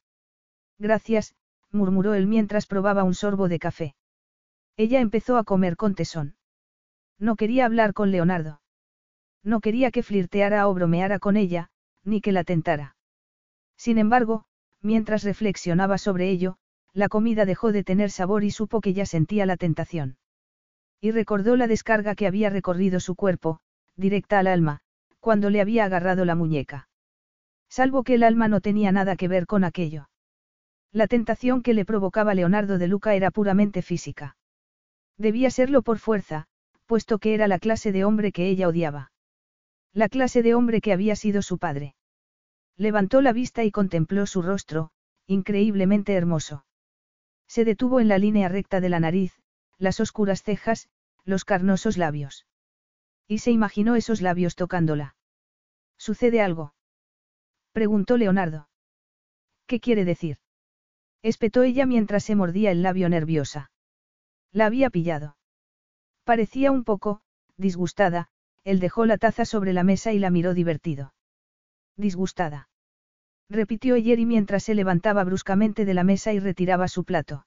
Gracias, 0.78 1.34
murmuró 1.76 2.14
él 2.14 2.26
mientras 2.26 2.66
probaba 2.66 3.04
un 3.04 3.14
sorbo 3.14 3.48
de 3.48 3.60
café. 3.60 3.94
Ella 4.76 5.00
empezó 5.00 5.36
a 5.36 5.44
comer 5.44 5.76
con 5.76 5.94
tesón. 5.94 6.36
No 7.18 7.36
quería 7.36 7.64
hablar 7.64 7.92
con 7.94 8.10
Leonardo. 8.10 8.60
No 9.42 9.60
quería 9.60 9.90
que 9.90 10.02
flirteara 10.02 10.66
o 10.68 10.74
bromeara 10.74 11.18
con 11.18 11.36
ella, 11.36 11.70
ni 12.02 12.20
que 12.20 12.32
la 12.32 12.42
tentara. 12.42 12.96
Sin 13.76 13.98
embargo, 13.98 14.44
mientras 14.82 15.22
reflexionaba 15.22 15.98
sobre 15.98 16.28
ello, 16.28 16.56
la 16.92 17.08
comida 17.08 17.44
dejó 17.44 17.72
de 17.72 17.84
tener 17.84 18.10
sabor 18.10 18.42
y 18.42 18.50
supo 18.50 18.80
que 18.80 18.92
ya 18.92 19.06
sentía 19.06 19.46
la 19.46 19.56
tentación. 19.56 20.16
Y 21.00 21.10
recordó 21.10 21.56
la 21.56 21.66
descarga 21.66 22.14
que 22.14 22.26
había 22.26 22.50
recorrido 22.50 23.00
su 23.00 23.14
cuerpo, 23.14 23.60
directa 23.96 24.38
al 24.38 24.46
alma, 24.46 24.80
cuando 25.20 25.50
le 25.50 25.60
había 25.60 25.84
agarrado 25.84 26.24
la 26.24 26.34
muñeca. 26.34 26.88
Salvo 27.68 28.02
que 28.02 28.14
el 28.14 28.22
alma 28.22 28.48
no 28.48 28.60
tenía 28.60 28.92
nada 28.92 29.16
que 29.16 29.28
ver 29.28 29.46
con 29.46 29.64
aquello. 29.64 30.08
La 30.92 31.06
tentación 31.06 31.62
que 31.62 31.74
le 31.74 31.84
provocaba 31.84 32.34
Leonardo 32.34 32.78
de 32.78 32.88
Luca 32.88 33.14
era 33.14 33.30
puramente 33.30 33.82
física. 33.82 34.36
Debía 35.18 35.50
serlo 35.50 35.82
por 35.82 35.98
fuerza, 35.98 36.46
puesto 36.86 37.18
que 37.18 37.34
era 37.34 37.48
la 37.48 37.58
clase 37.58 37.92
de 37.92 38.04
hombre 38.04 38.32
que 38.32 38.48
ella 38.48 38.68
odiaba. 38.68 39.12
La 39.92 40.08
clase 40.08 40.42
de 40.42 40.54
hombre 40.54 40.80
que 40.80 40.92
había 40.92 41.16
sido 41.16 41.42
su 41.42 41.58
padre. 41.58 41.94
Levantó 42.76 43.22
la 43.22 43.32
vista 43.32 43.64
y 43.64 43.70
contempló 43.70 44.26
su 44.26 44.42
rostro, 44.42 44.90
increíblemente 45.26 46.14
hermoso. 46.14 46.64
Se 47.48 47.64
detuvo 47.64 48.00
en 48.00 48.08
la 48.08 48.18
línea 48.18 48.48
recta 48.48 48.80
de 48.80 48.88
la 48.88 49.00
nariz, 49.00 49.40
las 49.78 50.00
oscuras 50.00 50.42
cejas, 50.42 50.88
los 51.24 51.44
carnosos 51.44 51.96
labios. 51.96 52.46
Y 53.26 53.38
se 53.38 53.50
imaginó 53.50 53.96
esos 53.96 54.20
labios 54.20 54.54
tocándola. 54.54 55.16
¿Sucede 55.96 56.40
algo? 56.40 56.74
Preguntó 57.72 58.16
Leonardo. 58.16 58.68
¿Qué 59.66 59.80
quiere 59.80 60.04
decir? 60.04 60.38
Espetó 61.22 61.62
ella 61.62 61.86
mientras 61.86 62.24
se 62.24 62.34
mordía 62.34 62.70
el 62.70 62.82
labio 62.82 63.08
nerviosa. 63.08 63.70
La 64.52 64.66
había 64.66 64.90
pillado. 64.90 65.36
Parecía 66.24 66.70
un 66.72 66.84
poco, 66.84 67.20
disgustada, 67.56 68.28
él 68.64 68.80
dejó 68.80 69.06
la 69.06 69.16
taza 69.16 69.44
sobre 69.44 69.72
la 69.72 69.84
mesa 69.84 70.12
y 70.12 70.18
la 70.18 70.30
miró 70.30 70.54
divertido. 70.54 71.14
Disgustada. 71.96 72.68
Repitió 73.48 73.96
y 73.96 74.26
mientras 74.26 74.64
se 74.64 74.74
levantaba 74.74 75.22
bruscamente 75.24 75.84
de 75.84 75.94
la 75.94 76.02
mesa 76.04 76.32
y 76.32 76.40
retiraba 76.40 76.88
su 76.88 77.04
plato. 77.04 77.46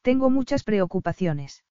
Tengo 0.00 0.30
muchas 0.30 0.64
preocupaciones. 0.64 1.64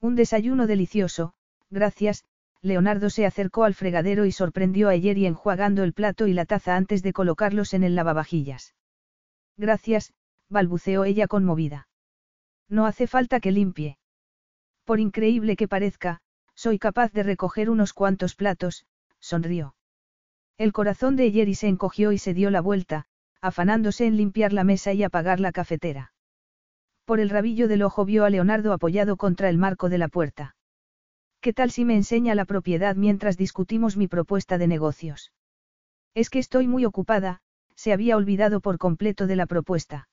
Un 0.00 0.16
desayuno 0.16 0.66
delicioso, 0.66 1.34
gracias, 1.70 2.24
Leonardo 2.60 3.10
se 3.10 3.26
acercó 3.26 3.64
al 3.64 3.74
fregadero 3.74 4.26
y 4.26 4.32
sorprendió 4.32 4.88
a 4.88 4.96
Yeri 4.96 5.26
enjuagando 5.26 5.84
el 5.84 5.92
plato 5.92 6.26
y 6.26 6.32
la 6.32 6.44
taza 6.44 6.76
antes 6.76 7.02
de 7.02 7.12
colocarlos 7.12 7.74
en 7.74 7.84
el 7.84 7.94
lavavajillas. 7.94 8.74
Gracias, 9.58 10.14
balbuceó 10.48 11.04
ella 11.04 11.26
conmovida. 11.26 11.88
No 12.68 12.86
hace 12.86 13.06
falta 13.06 13.40
que 13.40 13.50
limpie. 13.50 13.98
Por 14.84 15.00
increíble 15.00 15.56
que 15.56 15.68
parezca, 15.68 16.20
soy 16.54 16.78
capaz 16.78 17.12
de 17.12 17.24
recoger 17.24 17.68
unos 17.68 17.92
cuantos 17.92 18.34
platos, 18.34 18.86
sonrió. 19.18 19.74
El 20.58 20.72
corazón 20.72 21.16
de 21.16 21.30
Yeri 21.30 21.54
se 21.54 21.68
encogió 21.68 22.12
y 22.12 22.18
se 22.18 22.34
dio 22.34 22.50
la 22.50 22.60
vuelta, 22.60 23.04
afanándose 23.40 24.06
en 24.06 24.16
limpiar 24.16 24.52
la 24.52 24.64
mesa 24.64 24.92
y 24.92 25.02
apagar 25.02 25.40
la 25.40 25.52
cafetera. 25.52 26.12
Por 27.04 27.20
el 27.20 27.30
rabillo 27.30 27.68
del 27.68 27.82
ojo 27.82 28.04
vio 28.04 28.24
a 28.24 28.30
Leonardo 28.30 28.72
apoyado 28.72 29.16
contra 29.16 29.48
el 29.48 29.58
marco 29.58 29.88
de 29.88 29.98
la 29.98 30.08
puerta. 30.08 30.56
¿Qué 31.40 31.52
tal 31.52 31.70
si 31.70 31.84
me 31.84 31.94
enseña 31.94 32.34
la 32.34 32.44
propiedad 32.44 32.96
mientras 32.96 33.36
discutimos 33.36 33.96
mi 33.96 34.08
propuesta 34.08 34.58
de 34.58 34.66
negocios? 34.66 35.32
Es 36.14 36.30
que 36.30 36.38
estoy 36.38 36.66
muy 36.66 36.84
ocupada, 36.84 37.40
se 37.78 37.92
había 37.92 38.16
olvidado 38.16 38.60
por 38.60 38.76
completo 38.76 39.28
de 39.28 39.36
la 39.36 39.46
propuesta. 39.46 40.08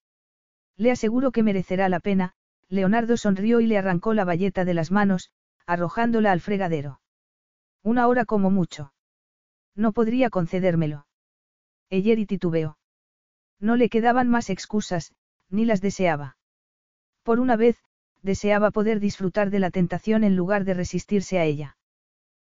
Le 0.78 0.92
aseguro 0.92 1.32
que 1.32 1.42
merecerá 1.42 1.90
la 1.90 2.00
pena, 2.00 2.34
Leonardo 2.70 3.18
sonrió 3.18 3.60
y 3.60 3.66
le 3.66 3.80
arrancó 3.80 4.14
la 4.14 4.24
bayeta 4.24 4.66
de 4.66 4.76
las 4.76 4.92
manos, 4.92 5.32
arrojándola 5.66 6.32
al 6.32 6.42
fregadero. 6.42 7.02
Una 7.82 8.08
hora 8.08 8.24
como 8.26 8.52
mucho. 8.52 8.94
No 9.74 9.94
podría 9.94 10.30
concedérmelo. 10.30 11.08
y 11.90 12.26
titubeó. 12.28 12.78
No 13.60 13.78
le 13.78 13.90
quedaban 13.90 14.30
más 14.30 14.52
excusas, 14.52 15.16
ni 15.50 15.66
las 15.66 15.82
deseaba. 15.82 16.38
Por 17.24 17.40
una 17.40 17.56
vez, 17.56 17.84
deseaba 18.22 18.70
poder 18.70 19.00
disfrutar 19.00 19.50
de 19.50 19.60
la 19.60 19.72
tentación 19.72 20.24
en 20.24 20.36
lugar 20.36 20.66
de 20.66 20.76
resistirse 20.76 21.40
a 21.40 21.46
ella. 21.46 21.78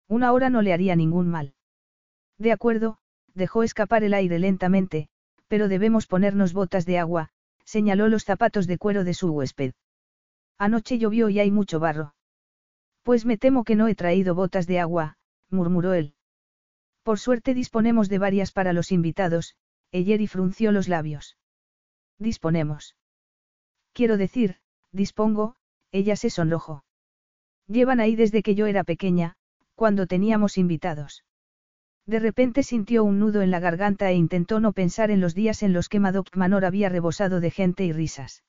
Una 0.08 0.32
hora 0.32 0.50
no 0.50 0.60
le 0.60 0.72
haría 0.72 0.96
ningún 0.96 1.28
mal. 1.28 1.54
De 2.36 2.50
acuerdo, 2.50 2.98
dejó 3.34 3.62
escapar 3.62 4.04
el 4.04 4.14
aire 4.14 4.38
lentamente, 4.38 5.08
pero 5.48 5.68
debemos 5.68 6.06
ponernos 6.06 6.52
botas 6.52 6.86
de 6.86 6.98
agua, 6.98 7.30
señaló 7.64 8.08
los 8.08 8.24
zapatos 8.24 8.66
de 8.66 8.78
cuero 8.78 9.04
de 9.04 9.14
su 9.14 9.30
huésped. 9.30 9.74
Anoche 10.58 10.98
llovió 10.98 11.28
y 11.28 11.40
hay 11.40 11.50
mucho 11.50 11.80
barro. 11.80 12.14
Pues 13.02 13.26
me 13.26 13.36
temo 13.36 13.64
que 13.64 13.76
no 13.76 13.88
he 13.88 13.94
traído 13.94 14.34
botas 14.34 14.66
de 14.66 14.80
agua, 14.80 15.16
murmuró 15.50 15.94
él. 15.94 16.14
Por 17.02 17.18
suerte 17.18 17.52
disponemos 17.52 18.08
de 18.08 18.18
varias 18.18 18.52
para 18.52 18.72
los 18.72 18.90
invitados, 18.92 19.56
y 19.90 20.26
frunció 20.26 20.72
los 20.72 20.88
labios. 20.88 21.36
Disponemos. 22.18 22.96
Quiero 23.92 24.16
decir, 24.16 24.56
dispongo, 24.90 25.56
ella 25.92 26.16
se 26.16 26.30
sonrojó. 26.30 26.84
Llevan 27.68 28.00
ahí 28.00 28.16
desde 28.16 28.42
que 28.42 28.54
yo 28.54 28.66
era 28.66 28.82
pequeña, 28.82 29.36
cuando 29.74 30.06
teníamos 30.06 30.58
invitados. 30.58 31.24
De 32.06 32.18
repente 32.18 32.62
sintió 32.62 33.02
un 33.02 33.18
nudo 33.18 33.40
en 33.40 33.50
la 33.50 33.60
garganta 33.60 34.10
e 34.10 34.14
intentó 34.14 34.60
no 34.60 34.72
pensar 34.72 35.10
en 35.10 35.20
los 35.20 35.34
días 35.34 35.62
en 35.62 35.72
los 35.72 35.88
que 35.88 36.00
Madoc 36.00 36.36
Manor 36.36 36.64
había 36.64 36.88
rebosado 36.88 37.40
de 37.40 37.50
gente 37.50 37.84
y 37.84 37.92
risas. 37.92 38.44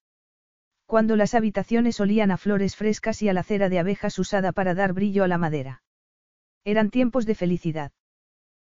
Cuando 0.86 1.16
las 1.16 1.34
habitaciones 1.34 1.99
olían 1.99 2.32
a 2.32 2.38
flores 2.38 2.76
frescas 2.76 3.22
y 3.22 3.30
a 3.30 3.34
la 3.34 3.43
cera 3.43 3.70
de 3.70 3.80
abejas 3.80 4.20
usada 4.20 4.51
para 4.51 4.76
dar 4.76 4.93
brillo 4.93 5.24
a 5.24 5.28
la 5.28 5.38
madera. 5.38 5.82
Eran 6.64 6.89
tiempos 6.89 7.26
de 7.26 7.36
felicidad. 7.36 7.91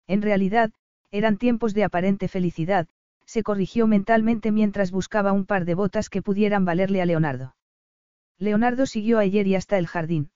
En 0.07 0.23
realidad, 0.23 0.71
eran 1.11 1.37
tiempos 1.37 1.75
de 1.75 1.85
aparente 1.85 2.29
felicidad, 2.29 2.87
se 3.25 3.43
corrigió 3.43 3.87
mentalmente 3.87 4.53
mientras 4.53 4.93
buscaba 4.93 5.33
un 5.33 5.47
par 5.47 5.65
de 5.65 5.75
botas 5.75 6.09
que 6.09 6.23
pudieran 6.23 6.65
valerle 6.65 7.03
a 7.03 7.07
Leonardo. 7.07 7.57
Leonardo 8.39 8.87
siguió 8.87 9.19
a 9.19 9.25
y 9.25 9.55
hasta 9.55 9.79
el 9.79 9.87
jardín. 9.87 10.31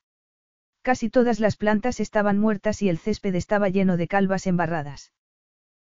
Casi 0.83 1.11
todas 1.11 1.41
las 1.41 1.57
plantas 1.57 2.01
estaban 2.01 2.39
muertas 2.39 2.81
y 2.83 2.89
el 2.89 2.99
césped 2.99 3.35
estaba 3.35 3.69
lleno 3.69 3.97
de 3.97 4.09
calvas 4.09 4.47
embarradas. 4.47 5.13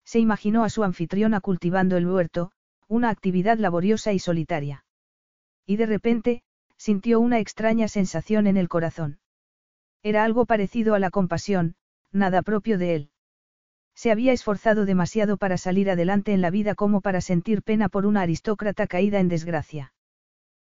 Se 0.05 0.19
imaginó 0.19 0.65
a 0.65 0.71
su 0.71 0.83
anfitriona 0.83 1.41
cultivando 1.41 1.97
el 1.97 2.09
huerto, 2.09 2.51
una 2.89 3.11
actividad 3.11 3.59
laboriosa 3.59 4.13
y 4.13 4.19
solitaria. 4.19 4.85
Y 5.65 5.77
de 5.77 5.87
repente, 5.87 6.43
sintió 6.77 7.21
una 7.21 7.39
extraña 7.39 7.87
sensación 7.87 8.49
en 8.49 8.57
el 8.57 8.69
corazón. 8.69 9.21
Era 10.03 10.25
algo 10.25 10.47
parecido 10.47 10.95
a 10.95 10.99
la 10.99 11.11
compasión, 11.11 11.77
nada 12.11 12.43
propio 12.43 12.79
de 12.79 12.95
él. 12.97 13.11
Se 13.95 14.11
había 14.11 14.33
esforzado 14.33 14.87
demasiado 14.87 15.37
para 15.37 15.59
salir 15.59 15.91
adelante 15.91 16.33
en 16.33 16.41
la 16.41 16.51
vida 16.51 16.75
como 16.75 17.01
para 17.01 17.21
sentir 17.21 17.63
pena 17.63 17.89
por 17.89 18.07
una 18.07 18.23
aristócrata 18.23 18.87
caída 18.87 19.21
en 19.21 19.29
desgracia. 19.29 19.93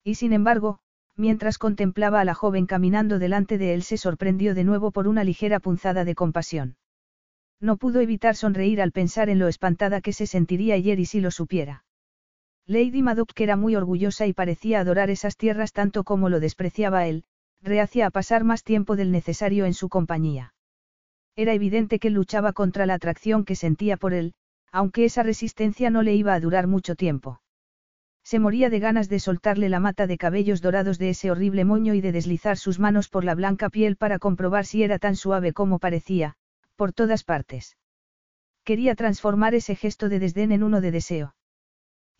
Y 0.04 0.16
sin 0.16 0.34
embargo, 0.34 0.80
mientras 1.20 1.58
contemplaba 1.58 2.22
a 2.22 2.26
la 2.26 2.34
joven 2.34 2.66
caminando 2.66 3.20
delante 3.20 3.58
de 3.58 3.74
él 3.74 3.84
se 3.84 3.98
sorprendió 3.98 4.56
de 4.56 4.64
nuevo 4.64 4.92
por 4.92 5.08
una 5.08 5.26
ligera 5.26 5.60
punzada 5.60 6.06
de 6.06 6.16
compasión. 6.16 6.78
No 7.60 7.76
pudo 7.76 8.00
evitar 8.00 8.38
sonreír 8.38 8.82
al 8.82 8.94
pensar 8.94 9.30
en 9.30 9.38
lo 9.38 9.50
espantada 9.50 10.00
que 10.00 10.14
se 10.14 10.28
sentiría 10.28 10.76
ayer 10.76 10.98
y 10.98 11.06
si 11.06 11.20
lo 11.20 11.30
supiera. 11.30 11.84
Lady 12.66 13.02
Madoc 13.02 13.34
que 13.34 13.44
era 13.44 13.58
muy 13.58 13.76
orgullosa 13.76 14.28
y 14.28 14.34
parecía 14.34 14.80
adorar 14.80 15.10
esas 15.10 15.36
tierras 15.36 15.74
tanto 15.74 16.06
como 16.06 16.30
lo 16.30 16.40
despreciaba 16.40 17.06
él, 17.06 17.26
reacia 17.62 18.06
a 18.06 18.12
pasar 18.12 18.46
más 18.46 18.64
tiempo 18.64 18.96
del 18.96 19.12
necesario 19.12 19.66
en 19.66 19.74
su 19.74 19.90
compañía. 19.90 20.54
Era 21.36 21.54
evidente 21.54 22.00
que 22.00 22.12
luchaba 22.12 22.54
contra 22.54 22.86
la 22.86 22.94
atracción 22.94 23.44
que 23.44 23.56
sentía 23.56 23.98
por 23.98 24.14
él, 24.14 24.36
aunque 24.72 25.04
esa 25.04 25.24
resistencia 25.24 25.90
no 25.90 26.02
le 26.02 26.16
iba 26.16 26.34
a 26.34 26.40
durar 26.40 26.68
mucho 26.68 26.96
tiempo. 26.96 27.42
Se 28.30 28.38
moría 28.38 28.70
de 28.70 28.78
ganas 28.78 29.10
de 29.10 29.20
soltarle 29.20 29.70
la 29.70 29.80
mata 29.80 30.06
de 30.06 30.16
cabellos 30.16 30.62
dorados 30.62 31.00
de 31.00 31.10
ese 31.10 31.32
horrible 31.32 31.66
moño 31.66 31.96
y 31.96 32.02
de 32.02 32.12
deslizar 32.12 32.58
sus 32.58 32.78
manos 32.78 33.10
por 33.10 33.24
la 33.26 33.34
blanca 33.34 33.72
piel 33.72 33.96
para 33.96 34.20
comprobar 34.20 34.68
si 34.68 34.84
era 34.84 35.00
tan 35.00 35.16
suave 35.16 35.52
como 35.52 35.80
parecía, 35.80 36.36
por 36.76 36.94
todas 36.94 37.24
partes. 37.24 37.76
Quería 38.64 38.94
transformar 38.94 39.56
ese 39.56 39.76
gesto 39.76 40.10
de 40.10 40.20
desdén 40.20 40.52
en 40.52 40.62
uno 40.62 40.80
de 40.80 40.92
deseo. 40.92 41.34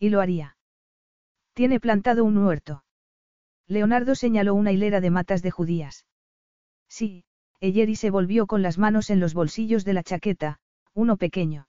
Y 0.00 0.08
lo 0.08 0.20
haría. 0.20 0.56
Tiene 1.52 1.78
plantado 1.78 2.24
un 2.24 2.38
huerto. 2.38 2.82
Leonardo 3.68 4.16
señaló 4.16 4.56
una 4.56 4.72
hilera 4.72 5.00
de 5.00 5.10
matas 5.10 5.42
de 5.42 5.52
judías. 5.52 6.06
Sí, 6.88 7.22
Eyeri 7.60 7.94
se 7.94 8.10
volvió 8.10 8.48
con 8.48 8.62
las 8.62 8.78
manos 8.78 9.10
en 9.10 9.20
los 9.20 9.32
bolsillos 9.32 9.84
de 9.84 9.92
la 9.92 10.02
chaqueta, 10.02 10.58
uno 10.92 11.16
pequeño. 11.18 11.68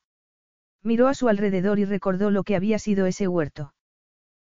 Miró 0.81 1.09
a 1.09 1.13
su 1.13 1.29
alrededor 1.29 1.77
y 1.77 1.85
recordó 1.85 2.31
lo 2.31 2.43
que 2.43 2.55
había 2.55 2.79
sido 2.79 3.05
ese 3.05 3.27
huerto. 3.27 3.75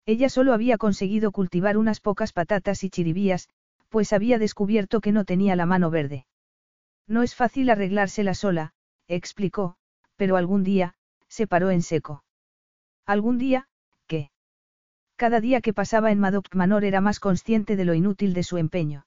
Ella 0.06 0.28
solo 0.28 0.52
había 0.52 0.78
conseguido 0.78 1.32
cultivar 1.32 1.76
unas 1.76 2.00
pocas 2.00 2.32
patatas 2.32 2.84
y 2.84 2.90
chiribías, 2.90 3.48
pues 3.88 4.12
había 4.12 4.38
descubierto 4.38 5.00
que 5.00 5.12
no 5.12 5.24
tenía 5.24 5.56
la 5.56 5.66
mano 5.66 5.90
verde. 5.90 6.26
No 7.06 7.22
es 7.22 7.34
fácil 7.34 7.70
arreglársela 7.70 8.34
sola, 8.34 8.72
explicó, 9.08 9.76
pero 10.16 10.36
algún 10.36 10.62
día, 10.62 10.94
se 11.28 11.46
paró 11.46 11.70
en 11.70 11.82
seco. 11.82 12.24
Algún 13.06 13.38
día, 13.38 13.68
¿qué? 14.06 14.30
Cada 15.16 15.40
día 15.40 15.60
que 15.60 15.74
pasaba 15.74 16.12
en 16.12 16.20
Madoc 16.20 16.54
Manor 16.54 16.84
era 16.84 17.00
más 17.00 17.20
consciente 17.20 17.76
de 17.76 17.84
lo 17.84 17.94
inútil 17.94 18.32
de 18.32 18.42
su 18.42 18.56
empeño. 18.58 19.06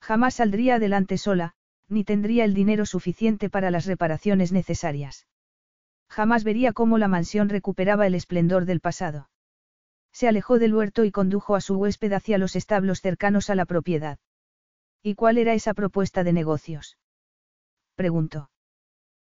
Jamás 0.00 0.34
saldría 0.34 0.74
adelante 0.76 1.16
sola, 1.16 1.54
ni 1.88 2.04
tendría 2.04 2.44
el 2.44 2.54
dinero 2.54 2.86
suficiente 2.86 3.48
para 3.48 3.70
las 3.70 3.86
reparaciones 3.86 4.50
necesarias. 4.50 5.26
Jamás 6.08 6.44
vería 6.44 6.72
cómo 6.72 6.98
la 6.98 7.08
mansión 7.08 7.48
recuperaba 7.48 8.06
el 8.06 8.14
esplendor 8.14 8.64
del 8.66 8.80
pasado. 8.80 9.28
Se 10.12 10.28
alejó 10.28 10.58
del 10.58 10.74
huerto 10.74 11.04
y 11.04 11.10
condujo 11.10 11.56
a 11.56 11.60
su 11.60 11.76
huésped 11.76 12.12
hacia 12.12 12.38
los 12.38 12.54
establos 12.54 13.00
cercanos 13.00 13.50
a 13.50 13.54
la 13.54 13.64
propiedad. 13.64 14.18
¿Y 15.02 15.14
cuál 15.14 15.38
era 15.38 15.54
esa 15.54 15.74
propuesta 15.74 16.22
de 16.22 16.32
negocios? 16.32 16.98
preguntó. 17.96 18.50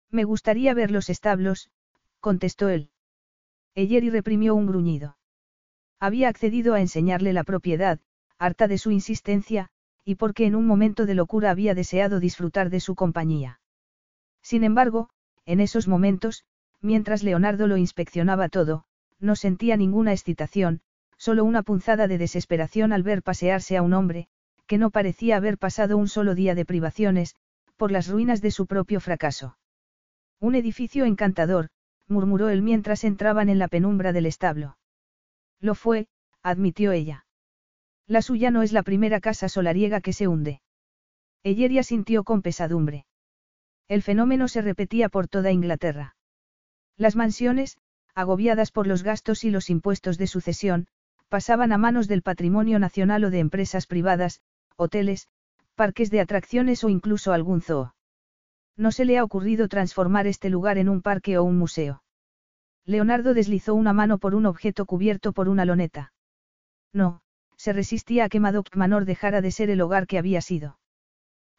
Me 0.09 0.23
gustaría 0.23 0.73
ver 0.73 0.91
los 0.91 1.09
establos, 1.09 1.69
contestó 2.19 2.69
él. 2.69 2.89
Eyeri 3.75 4.09
reprimió 4.09 4.55
un 4.55 4.65
gruñido. 4.65 5.17
Había 5.99 6.29
accedido 6.29 6.73
a 6.73 6.81
enseñarle 6.81 7.33
la 7.33 7.43
propiedad, 7.43 7.99
harta 8.37 8.67
de 8.67 8.77
su 8.77 8.91
insistencia, 8.91 9.69
y 10.03 10.15
porque 10.15 10.45
en 10.45 10.55
un 10.55 10.65
momento 10.65 11.05
de 11.05 11.13
locura 11.13 11.51
había 11.51 11.75
deseado 11.75 12.19
disfrutar 12.19 12.69
de 12.69 12.79
su 12.79 12.95
compañía. 12.95 13.61
Sin 14.41 14.63
embargo, 14.63 15.09
en 15.45 15.59
esos 15.59 15.87
momentos, 15.87 16.45
mientras 16.81 17.21
Leonardo 17.21 17.67
lo 17.67 17.77
inspeccionaba 17.77 18.49
todo, 18.49 18.85
no 19.19 19.35
sentía 19.35 19.77
ninguna 19.77 20.11
excitación, 20.11 20.81
solo 21.17 21.43
una 21.43 21.63
punzada 21.63 22.07
de 22.07 22.17
desesperación 22.17 22.93
al 22.93 23.03
ver 23.03 23.21
pasearse 23.23 23.77
a 23.77 23.81
un 23.81 23.93
hombre, 23.93 24.27
que 24.65 24.77
no 24.77 24.89
parecía 24.89 25.37
haber 25.37 25.57
pasado 25.57 25.97
un 25.97 26.07
solo 26.07 26.35
día 26.35 26.55
de 26.55 26.65
privaciones, 26.65 27.35
por 27.75 27.91
las 27.91 28.07
ruinas 28.07 28.41
de 28.41 28.51
su 28.51 28.67
propio 28.67 28.99
fracaso. 28.99 29.57
Un 30.39 30.55
edificio 30.55 31.05
encantador, 31.05 31.69
murmuró 32.07 32.49
él 32.49 32.61
mientras 32.61 33.03
entraban 33.03 33.49
en 33.49 33.59
la 33.59 33.67
penumbra 33.67 34.13
del 34.13 34.25
establo. 34.25 34.77
Lo 35.59 35.75
fue, 35.75 36.07
admitió 36.41 36.91
ella. 36.91 37.25
La 38.07 38.21
suya 38.21 38.49
no 38.49 38.63
es 38.63 38.71
la 38.71 38.83
primera 38.83 39.19
casa 39.19 39.49
solariega 39.49 40.01
que 40.01 40.13
se 40.13 40.27
hunde. 40.27 40.61
Elleria 41.43 41.83
sintió 41.83 42.23
con 42.23 42.41
pesadumbre. 42.41 43.05
El 43.87 44.01
fenómeno 44.01 44.47
se 44.47 44.61
repetía 44.61 45.09
por 45.09 45.27
toda 45.27 45.51
Inglaterra. 45.51 46.15
Las 46.95 47.15
mansiones, 47.15 47.77
agobiadas 48.19 48.71
por 48.71 48.87
los 48.87 49.03
gastos 49.03 49.43
y 49.43 49.51
los 49.51 49.69
impuestos 49.69 50.17
de 50.17 50.27
sucesión, 50.27 50.87
pasaban 51.29 51.71
a 51.71 51.77
manos 51.77 52.07
del 52.07 52.21
patrimonio 52.21 52.79
nacional 52.79 53.23
o 53.23 53.29
de 53.29 53.39
empresas 53.39 53.87
privadas, 53.87 54.41
hoteles, 54.75 55.27
parques 55.75 56.09
de 56.09 56.19
atracciones 56.19 56.83
o 56.83 56.89
incluso 56.89 57.31
algún 57.31 57.61
zoo. 57.61 57.93
No 58.75 58.91
se 58.91 59.05
le 59.05 59.17
ha 59.17 59.23
ocurrido 59.23 59.67
transformar 59.67 60.25
este 60.27 60.49
lugar 60.49 60.77
en 60.77 60.89
un 60.89 61.01
parque 61.01 61.37
o 61.37 61.43
un 61.43 61.57
museo. 61.57 62.03
Leonardo 62.85 63.33
deslizó 63.33 63.75
una 63.75 63.93
mano 63.93 64.17
por 64.17 64.35
un 64.35 64.45
objeto 64.45 64.85
cubierto 64.85 65.31
por 65.33 65.47
una 65.47 65.65
loneta. 65.65 66.11
No, 66.91 67.21
se 67.55 67.73
resistía 67.73 68.25
a 68.25 68.29
que 68.29 68.39
Madoc 68.39 68.75
Manor 68.75 69.05
dejara 69.05 69.41
de 69.41 69.51
ser 69.51 69.69
el 69.69 69.81
hogar 69.81 70.07
que 70.07 70.17
había 70.17 70.41
sido. 70.41 70.79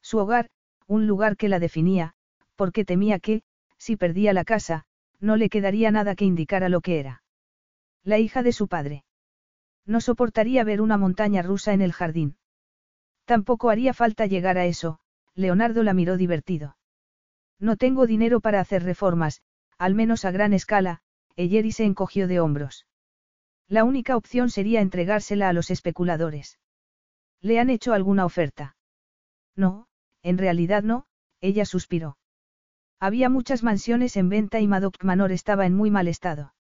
Su 0.03 0.19
hogar, 0.19 0.49
un 0.87 1.07
lugar 1.07 1.37
que 1.37 1.49
la 1.49 1.59
definía, 1.59 2.15
porque 2.57 2.85
temía 2.85 3.21
que, 3.21 3.43
si 3.79 3.97
perdía 3.97 4.33
la 4.33 4.45
casa, 4.45 4.87
no 5.21 5.37
le 5.37 5.49
quedaría 5.49 5.91
nada 5.91 6.15
que 6.15 6.25
indicara 6.25 6.69
lo 6.69 6.81
que 6.81 6.99
era. 6.99 7.23
La 8.03 8.19
hija 8.19 8.43
de 8.43 8.53
su 8.53 8.69
padre. 8.69 9.05
No 9.87 10.01
soportaría 10.01 10.65
ver 10.65 10.81
una 10.81 10.97
montaña 10.97 11.43
rusa 11.43 11.73
en 11.73 11.83
el 11.83 11.93
jardín. 11.93 12.37
Tampoco 13.25 13.71
haría 13.71 13.95
falta 13.95 14.27
llegar 14.27 14.59
a 14.59 14.67
eso, 14.67 14.99
Leonardo 15.35 15.83
la 15.83 15.95
miró 15.95 16.17
divertido. 16.17 16.77
No 17.59 17.77
tengo 17.77 18.07
dinero 18.07 18.41
para 18.41 18.61
hacer 18.61 18.83
reformas, 18.83 19.43
al 19.79 19.95
menos 19.95 20.25
a 20.25 20.31
gran 20.31 20.53
escala, 20.53 21.01
Eyeri 21.37 21.73
se 21.73 21.85
encogió 21.85 22.27
de 22.27 22.41
hombros. 22.41 22.87
La 23.69 23.85
única 23.85 24.17
opción 24.17 24.51
sería 24.51 24.81
entregársela 24.81 25.49
a 25.49 25.53
los 25.53 25.71
especuladores. 25.71 26.59
¿Le 27.41 27.61
han 27.61 27.71
hecho 27.71 27.93
alguna 27.93 28.25
oferta? 28.25 28.77
No, 29.55 29.87
en 30.23 30.39
realidad 30.39 30.83
no, 30.83 31.07
ella 31.41 31.65
suspiró. 31.65 32.17
Había 33.01 33.31
muchas 33.31 33.63
mansiones 33.63 34.17
en 34.19 34.29
venta 34.29 34.61
y 34.61 34.69
Madoc 34.69 35.03
Manor 35.03 35.33
estaba 35.33 35.65
en 35.65 35.75
muy 35.75 35.91
mal 35.91 36.07
estado. 36.07 36.55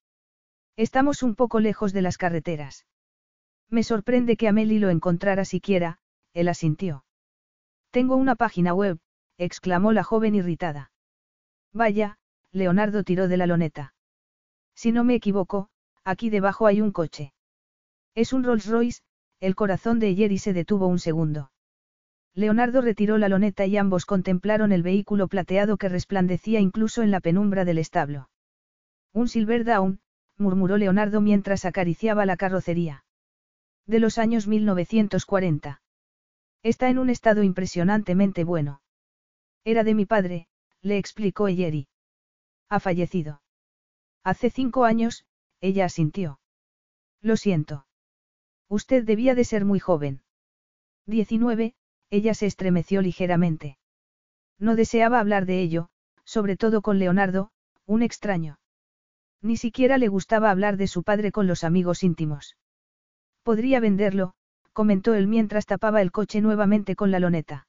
Estamos 0.74 1.22
un 1.22 1.34
poco 1.34 1.60
lejos 1.60 1.92
de 1.92 2.00
las 2.00 2.16
carreteras. 2.16 2.86
Me 3.68 3.82
sorprende 3.82 4.38
que 4.38 4.48
Amelie 4.48 4.80
lo 4.80 4.88
encontrara 4.88 5.44
siquiera, 5.44 5.98
él 6.32 6.48
asintió. 6.48 7.04
Tengo 7.90 8.16
una 8.16 8.36
página 8.36 8.72
web, 8.72 8.98
exclamó 9.36 9.92
la 9.92 10.02
joven 10.02 10.34
irritada. 10.34 10.90
Vaya, 11.74 12.16
Leonardo 12.52 13.04
tiró 13.04 13.28
de 13.28 13.36
la 13.36 13.46
loneta. 13.46 13.94
Si 14.74 14.92
no 14.92 15.04
me 15.04 15.14
equivoco, 15.14 15.68
aquí 16.04 16.30
debajo 16.30 16.66
hay 16.66 16.80
un 16.80 16.90
coche. 16.90 17.34
Es 18.14 18.32
un 18.32 18.44
Rolls 18.44 18.66
Royce, 18.66 19.02
el 19.40 19.54
corazón 19.54 19.98
de 19.98 20.14
Jerry 20.14 20.38
se 20.38 20.54
detuvo 20.54 20.86
un 20.86 20.98
segundo. 20.98 21.50
Leonardo 22.34 22.80
retiró 22.80 23.18
la 23.18 23.28
loneta 23.28 23.66
y 23.66 23.76
ambos 23.76 24.06
contemplaron 24.06 24.72
el 24.72 24.82
vehículo 24.82 25.28
plateado 25.28 25.76
que 25.76 25.88
resplandecía 25.88 26.60
incluso 26.60 27.02
en 27.02 27.10
la 27.10 27.20
penumbra 27.20 27.64
del 27.64 27.78
establo. 27.78 28.30
Un 29.12 29.28
Silver 29.28 29.64
Dawn, 29.64 30.00
murmuró 30.36 30.76
Leonardo 30.76 31.20
mientras 31.20 31.64
acariciaba 31.64 32.26
la 32.26 32.36
carrocería. 32.36 33.04
De 33.86 33.98
los 33.98 34.18
años 34.18 34.46
1940. 34.46 35.82
Está 36.62 36.88
en 36.88 36.98
un 36.98 37.10
estado 37.10 37.42
impresionantemente 37.42 38.44
bueno. 38.44 38.82
Era 39.64 39.82
de 39.82 39.94
mi 39.94 40.06
padre, 40.06 40.46
le 40.82 40.98
explicó 40.98 41.48
Eyeri. 41.48 41.88
Ha 42.68 42.80
fallecido. 42.80 43.42
Hace 44.22 44.50
cinco 44.50 44.84
años, 44.84 45.24
ella 45.60 45.86
asintió. 45.86 46.40
Lo 47.20 47.36
siento. 47.36 47.86
Usted 48.68 49.04
debía 49.04 49.34
de 49.34 49.44
ser 49.44 49.64
muy 49.64 49.80
joven. 49.80 50.22
Diecinueve, 51.06 51.74
ella 52.10 52.34
se 52.34 52.46
estremeció 52.46 53.02
ligeramente. 53.02 53.78
No 54.58 54.76
deseaba 54.76 55.20
hablar 55.20 55.46
de 55.46 55.60
ello, 55.60 55.88
sobre 56.24 56.56
todo 56.56 56.82
con 56.82 56.98
Leonardo, 56.98 57.50
un 57.86 58.02
extraño. 58.02 58.58
Ni 59.42 59.56
siquiera 59.56 59.96
le 59.96 60.08
gustaba 60.08 60.50
hablar 60.50 60.76
de 60.76 60.86
su 60.86 61.02
padre 61.02 61.32
con 61.32 61.46
los 61.46 61.64
amigos 61.64 62.02
íntimos. 62.02 62.56
Podría 63.42 63.80
venderlo, 63.80 64.34
comentó 64.72 65.14
él 65.14 65.26
mientras 65.26 65.66
tapaba 65.66 66.02
el 66.02 66.12
coche 66.12 66.40
nuevamente 66.40 66.94
con 66.94 67.10
la 67.10 67.20
loneta. 67.20 67.66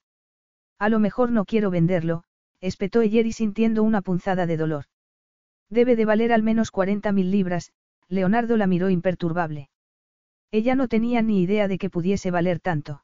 A 0.78 0.90
lo 0.90 1.00
mejor 1.00 1.32
no 1.32 1.46
quiero 1.46 1.70
venderlo, 1.72 2.24
espetó 2.60 3.02
Jerry 3.02 3.32
sintiendo 3.32 3.84
una 3.84 4.02
punzada 4.02 4.46
de 4.46 4.58
dolor. 4.58 4.86
Debe 5.70 5.96
de 5.96 6.06
valer 6.06 6.34
al 6.34 6.44
menos 6.44 6.72
40 6.72 7.12
mil 7.14 7.32
libras, 7.32 7.72
Leonardo 8.10 8.58
la 8.58 8.68
miró 8.68 8.90
imperturbable. 8.90 9.70
Ella 10.52 10.76
no 10.76 10.90
tenía 10.90 11.22
ni 11.22 11.42
idea 11.42 11.70
de 11.70 11.78
que 11.78 11.90
pudiese 11.90 12.30
valer 12.30 12.60
tanto. 12.60 13.04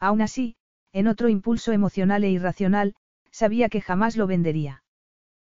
Aún 0.00 0.22
así, 0.22 0.56
en 0.92 1.06
otro 1.08 1.28
impulso 1.28 1.72
emocional 1.72 2.24
e 2.24 2.30
irracional, 2.30 2.94
sabía 3.30 3.68
que 3.68 3.80
jamás 3.80 4.16
lo 4.16 4.26
vendería. 4.26 4.82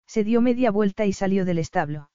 Se 0.06 0.24
dio 0.24 0.40
media 0.40 0.70
vuelta 0.70 1.04
y 1.04 1.12
salió 1.12 1.44
del 1.44 1.58
establo. 1.58 2.10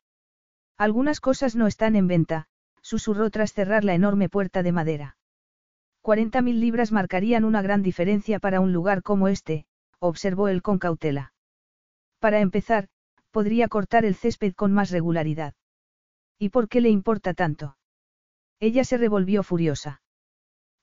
Algunas 0.78 1.20
cosas 1.20 1.56
no 1.56 1.68
están 1.68 1.96
en 1.96 2.08
venta, 2.08 2.48
susurró 2.82 3.30
tras 3.30 3.54
cerrar 3.54 3.84
la 3.84 3.94
enorme 3.94 4.30
puerta 4.30 4.64
de 4.64 4.72
madera. 4.72 5.18
Cuarenta 6.02 6.42
mil 6.42 6.60
libras 6.60 6.92
marcarían 6.92 7.44
una 7.44 7.62
gran 7.62 7.84
diferencia 7.84 8.40
para 8.40 8.60
un 8.60 8.74
lugar 8.74 9.04
como 9.04 9.28
este, 9.28 9.66
observó 10.00 10.48
él 10.48 10.64
con 10.64 10.80
cautela. 10.80 11.34
Para 12.20 12.40
empezar, 12.40 12.88
podría 13.30 13.68
cortar 13.68 14.04
el 14.04 14.16
césped 14.16 14.54
con 14.54 14.74
más 14.74 14.90
regularidad. 14.90 15.54
¿Y 16.40 16.50
por 16.50 16.70
qué 16.70 16.82
le 16.82 16.90
importa 16.90 17.36
tanto? 17.36 17.78
Ella 18.60 18.84
se 18.84 18.98
revolvió 18.98 19.44
furiosa. 19.44 20.01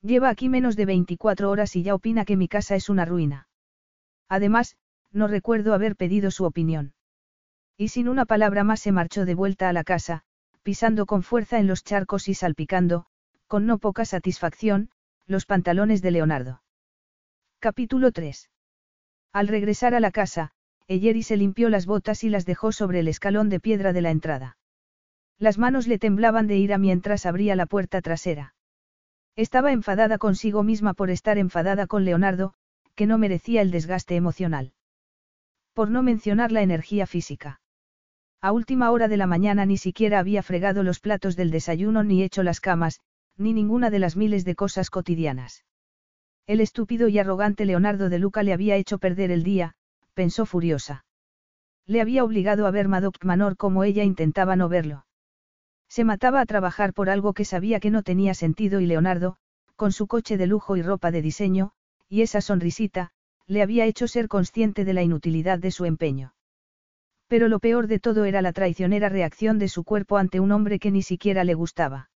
Lleva 0.01 0.29
aquí 0.29 0.47
menos 0.47 0.75
de 0.75 0.85
24 0.85 1.49
horas 1.49 1.75
y 1.75 1.83
ya 1.83 1.93
opina 1.93 2.25
que 2.25 2.37
mi 2.37 2.47
casa 2.47 2.75
es 2.75 2.89
una 2.89 3.05
ruina. 3.05 3.47
Además, 4.29 4.77
no 5.11 5.27
recuerdo 5.27 5.73
haber 5.73 5.95
pedido 5.95 6.31
su 6.31 6.45
opinión. 6.45 6.93
Y 7.77 7.89
sin 7.89 8.07
una 8.07 8.25
palabra 8.25 8.63
más 8.63 8.79
se 8.79 8.91
marchó 8.91 9.25
de 9.25 9.35
vuelta 9.35 9.67
a 9.67 9.73
la 9.73 9.83
casa, 9.83 10.23
pisando 10.63 11.05
con 11.05 11.23
fuerza 11.23 11.59
en 11.59 11.67
los 11.67 11.83
charcos 11.83 12.27
y 12.27 12.33
salpicando, 12.33 13.05
con 13.47 13.65
no 13.65 13.77
poca 13.77 14.05
satisfacción, 14.05 14.89
los 15.25 15.45
pantalones 15.45 16.01
de 16.01 16.11
Leonardo. 16.11 16.61
Capítulo 17.59 18.11
3. 18.11 18.49
Al 19.33 19.47
regresar 19.47 19.95
a 19.95 19.99
la 19.99 20.11
casa, 20.11 20.51
Eyeri 20.87 21.23
se 21.23 21.37
limpió 21.37 21.69
las 21.69 21.85
botas 21.85 22.23
y 22.23 22.29
las 22.29 22.45
dejó 22.45 22.71
sobre 22.71 23.01
el 23.01 23.07
escalón 23.07 23.49
de 23.49 23.59
piedra 23.59 23.93
de 23.93 24.01
la 24.01 24.11
entrada. 24.11 24.57
Las 25.37 25.57
manos 25.57 25.87
le 25.87 25.99
temblaban 25.99 26.47
de 26.47 26.57
ira 26.57 26.77
mientras 26.77 27.25
abría 27.25 27.55
la 27.55 27.65
puerta 27.65 28.01
trasera. 28.01 28.55
Estaba 29.39 29.71
enfadada 29.71 30.17
consigo 30.17 30.63
misma 30.63 30.93
por 30.93 31.09
estar 31.09 31.37
enfadada 31.37 31.87
con 31.87 32.03
Leonardo, 32.03 32.53
que 32.93 33.07
no 33.07 33.17
merecía 33.17 33.61
el 33.61 33.71
desgaste 33.71 34.17
emocional. 34.17 34.73
Por 35.73 35.89
no 35.89 36.03
mencionar 36.03 36.51
la 36.51 36.61
energía 36.61 37.07
física. 37.07 37.61
A 38.41 38.51
última 38.51 38.91
hora 38.91 39.07
de 39.07 39.15
la 39.15 39.27
mañana 39.27 39.65
ni 39.65 39.77
siquiera 39.77 40.19
había 40.19 40.43
fregado 40.43 40.83
los 40.83 40.99
platos 40.99 41.37
del 41.37 41.51
desayuno 41.51 42.03
ni 42.03 42.21
hecho 42.21 42.43
las 42.43 42.59
camas, 42.59 42.99
ni 43.37 43.53
ninguna 43.53 43.89
de 43.89 43.99
las 43.99 44.17
miles 44.17 44.43
de 44.43 44.55
cosas 44.55 44.89
cotidianas. 44.89 45.63
El 46.45 46.59
estúpido 46.59 47.07
y 47.07 47.17
arrogante 47.17 47.63
Leonardo 47.63 48.09
de 48.09 48.19
Luca 48.19 48.43
le 48.43 48.51
había 48.51 48.75
hecho 48.75 48.97
perder 48.97 49.31
el 49.31 49.43
día, 49.43 49.75
pensó 50.15 50.45
furiosa. 50.45 51.05
Le 51.85 52.01
había 52.01 52.25
obligado 52.25 52.67
a 52.67 52.71
ver 52.71 52.89
Madoc 52.89 53.23
Manor 53.23 53.55
como 53.55 53.85
ella 53.85 54.03
intentaba 54.03 54.57
no 54.57 54.67
verlo. 54.67 55.05
Se 55.89 56.03
mataba 56.03 56.39
a 56.39 56.45
trabajar 56.45 56.93
por 56.93 57.09
algo 57.09 57.33
que 57.33 57.45
sabía 57.45 57.79
que 57.79 57.89
no 57.89 58.03
tenía 58.03 58.33
sentido 58.33 58.79
y 58.79 58.85
Leonardo, 58.85 59.37
con 59.75 59.91
su 59.91 60.07
coche 60.07 60.37
de 60.37 60.47
lujo 60.47 60.77
y 60.77 60.81
ropa 60.81 61.09
de 61.09 61.21
diseño, 61.21 61.71
y 62.07 62.21
esa 62.21 62.41
sonrisita, 62.41 63.11
le 63.47 63.63
había 63.63 63.85
hecho 63.85 64.07
ser 64.07 64.27
consciente 64.27 64.85
de 64.85 64.93
la 64.93 65.01
inutilidad 65.01 65.57
de 65.57 65.71
su 65.71 65.85
empeño. 65.85 66.33
Pero 67.27 67.47
lo 67.47 67.59
peor 67.59 67.87
de 67.87 67.99
todo 67.99 68.25
era 68.25 68.41
la 68.41 68.53
traicionera 68.53 69.09
reacción 69.09 69.57
de 69.57 69.67
su 69.67 69.83
cuerpo 69.83 70.17
ante 70.17 70.39
un 70.39 70.51
hombre 70.51 70.79
que 70.79 70.91
ni 70.91 71.01
siquiera 71.01 71.43
le 71.43 71.55
gustaba. 71.55 72.09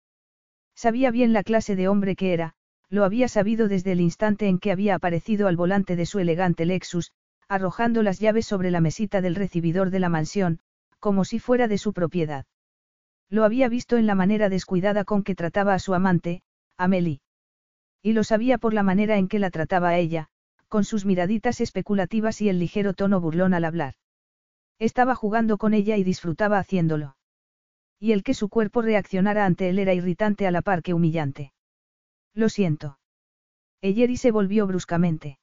Sabía 0.75 1.09
bien 1.11 1.33
la 1.33 1.43
clase 1.43 1.75
de 1.75 1.87
hombre 1.87 2.15
que 2.15 2.33
era, 2.33 2.53
lo 2.89 3.03
había 3.03 3.27
sabido 3.27 3.67
desde 3.67 3.93
el 3.93 4.01
instante 4.01 4.47
en 4.47 4.59
que 4.59 4.71
había 4.71 4.95
aparecido 4.95 5.47
al 5.47 5.55
volante 5.55 5.95
de 5.95 6.05
su 6.05 6.19
elegante 6.19 6.65
Lexus, 6.65 7.11
arrojando 7.47 8.03
las 8.03 8.19
llaves 8.19 8.45
sobre 8.45 8.69
la 8.69 8.81
mesita 8.81 9.21
del 9.21 9.35
recibidor 9.35 9.89
de 9.89 9.99
la 9.99 10.09
mansión, 10.09 10.59
como 10.99 11.25
si 11.25 11.39
fuera 11.39 11.67
de 11.67 11.77
su 11.79 11.93
propiedad. 11.93 12.45
Lo 13.33 13.45
había 13.45 13.67
visto 13.67 13.97
en 13.97 14.05
la 14.05 14.13
manera 14.13 14.47
descuidada 14.47 15.05
con 15.05 15.23
que 15.23 15.33
trataba 15.33 15.73
a 15.73 15.79
su 15.79 15.95
amante, 15.95 16.43
Amelie. 16.77 17.19
Y 18.03 18.13
lo 18.13 18.23
sabía 18.23 18.59
por 18.59 18.75
la 18.75 18.83
manera 18.83 19.17
en 19.17 19.27
que 19.27 19.39
la 19.39 19.49
trataba 19.49 19.89
a 19.89 19.97
ella, 19.97 20.27
con 20.67 20.83
sus 20.83 21.03
miraditas 21.03 21.59
especulativas 21.59 22.41
y 22.41 22.49
el 22.49 22.59
ligero 22.59 22.93
tono 22.93 23.19
burlón 23.19 23.55
al 23.55 23.65
hablar. 23.65 23.95
Estaba 24.77 25.15
jugando 25.15 25.57
con 25.57 25.73
ella 25.73 25.97
y 25.97 26.03
disfrutaba 26.03 26.59
haciéndolo. 26.59 27.17
Y 27.99 28.11
el 28.11 28.21
que 28.21 28.35
su 28.35 28.49
cuerpo 28.49 28.83
reaccionara 28.83 29.47
ante 29.47 29.67
él 29.67 29.79
era 29.79 29.95
irritante 29.95 30.45
a 30.45 30.51
la 30.51 30.61
par 30.61 30.83
que 30.83 30.93
humillante. 30.93 31.53
Lo 32.35 32.49
siento. 32.49 32.99
Eyeri 33.81 34.17
se 34.17 34.29
volvió 34.29 34.67
bruscamente. 34.67 35.39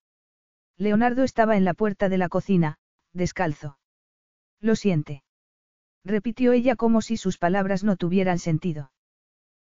Leonardo 0.76 1.24
estaba 1.24 1.56
en 1.56 1.64
la 1.64 1.74
puerta 1.74 2.08
de 2.08 2.18
la 2.18 2.28
cocina, 2.28 2.78
descalzo. 3.12 3.78
Lo 4.60 4.76
siente 4.76 5.24
repitió 6.04 6.52
ella 6.52 6.76
como 6.76 7.02
si 7.02 7.16
sus 7.16 7.38
palabras 7.38 7.84
no 7.84 7.96
tuvieran 7.96 8.38
sentido. 8.38 8.92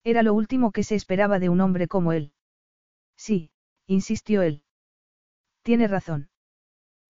Era 0.03 0.23
lo 0.23 0.33
último 0.33 0.71
que 0.71 0.83
se 0.83 0.95
esperaba 0.95 1.39
de 1.39 1.49
un 1.49 1.61
hombre 1.61 1.87
como 1.87 2.13
él. 2.13 2.33
Sí, 3.17 3.51
insistió 3.85 4.41
él. 4.41 4.63
Tiene 5.61 5.87
razón. 5.87 6.29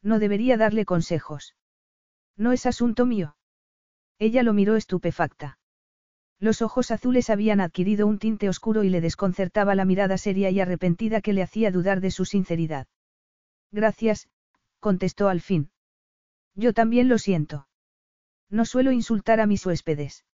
No 0.01 0.19
debería 0.19 0.57
darle 0.57 0.85
consejos. 0.85 1.55
No 2.35 2.51
es 2.51 2.65
asunto 2.65 3.05
mío. 3.05 3.35
Ella 4.17 4.43
lo 4.43 4.53
miró 4.53 4.75
estupefacta. 4.75 5.59
Los 6.39 6.61
ojos 6.61 6.89
azules 6.91 7.29
habían 7.29 7.59
adquirido 7.61 8.07
un 8.07 8.17
tinte 8.17 8.49
oscuro 8.49 8.83
y 8.83 8.89
le 8.89 9.01
desconcertaba 9.01 9.75
la 9.75 9.85
mirada 9.85 10.17
seria 10.17 10.49
y 10.49 10.59
arrepentida 10.59 11.21
que 11.21 11.33
le 11.33 11.43
hacía 11.43 11.69
dudar 11.69 11.99
de 11.99 12.11
su 12.11 12.25
sinceridad. 12.25 12.87
Gracias, 13.71 14.29
contestó 14.79 15.27
al 15.27 15.41
fin. 15.41 15.71
Yo 16.55 16.73
también 16.73 17.07
lo 17.07 17.17
siento. 17.17 17.68
No 18.49 18.65
suelo 18.65 18.91
insultar 18.91 19.39
a 19.39 19.45
mis 19.45 19.65
huéspedes. 19.65 20.25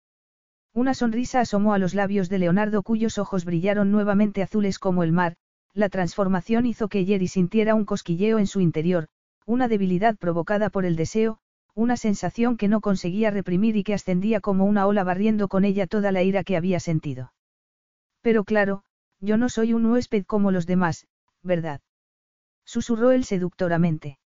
Una 0.74 0.93
sonrisa 0.93 1.41
asomó 1.41 1.74
a 1.74 1.80
los 1.80 1.93
labios 1.93 2.30
de 2.30 2.39
Leonardo 2.39 2.84
cuyos 2.84 3.18
ojos 3.18 3.45
brillaron 3.45 3.91
nuevamente 3.91 4.41
azules 4.41 4.80
como 4.80 5.03
el 5.03 5.11
mar, 5.11 5.36
la 5.74 5.89
transformación 5.89 6.66
hizo 6.66 6.88
que 6.88 7.05
Jerry 7.05 7.28
sintiera 7.28 7.76
un 7.76 7.86
cosquilleo 7.86 8.39
en 8.39 8.47
su 8.47 8.61
interior, 8.61 9.07
una 9.45 9.68
debilidad 9.68 10.18
provocada 10.18 10.70
por 10.70 10.86
el 10.86 10.95
deseo, 10.95 11.39
una 11.74 11.97
sensación 11.97 12.55
que 12.55 12.70
no 12.70 12.80
conseguía 12.80 13.32
reprimir 13.32 13.76
y 13.76 13.84
que 13.84 13.93
ascendía 13.93 14.39
como 14.39 14.66
una 14.66 14.88
ola 14.88 15.03
barriendo 15.03 15.49
con 15.49 15.66
ella 15.66 15.88
toda 15.88 16.11
la 16.13 16.24
ira 16.24 16.43
que 16.43 16.55
había 16.55 16.80
sentido. 16.80 17.34
Pero 18.22 18.45
claro, 18.45 18.84
yo 19.20 19.38
no 19.38 19.49
soy 19.49 19.74
un 19.74 19.86
huésped 19.86 20.24
como 20.26 20.51
los 20.51 20.66
demás, 20.66 21.07
¿verdad? 21.43 21.82
Susurró 22.66 23.11
él 23.11 23.26
seductoramente. 23.26 24.18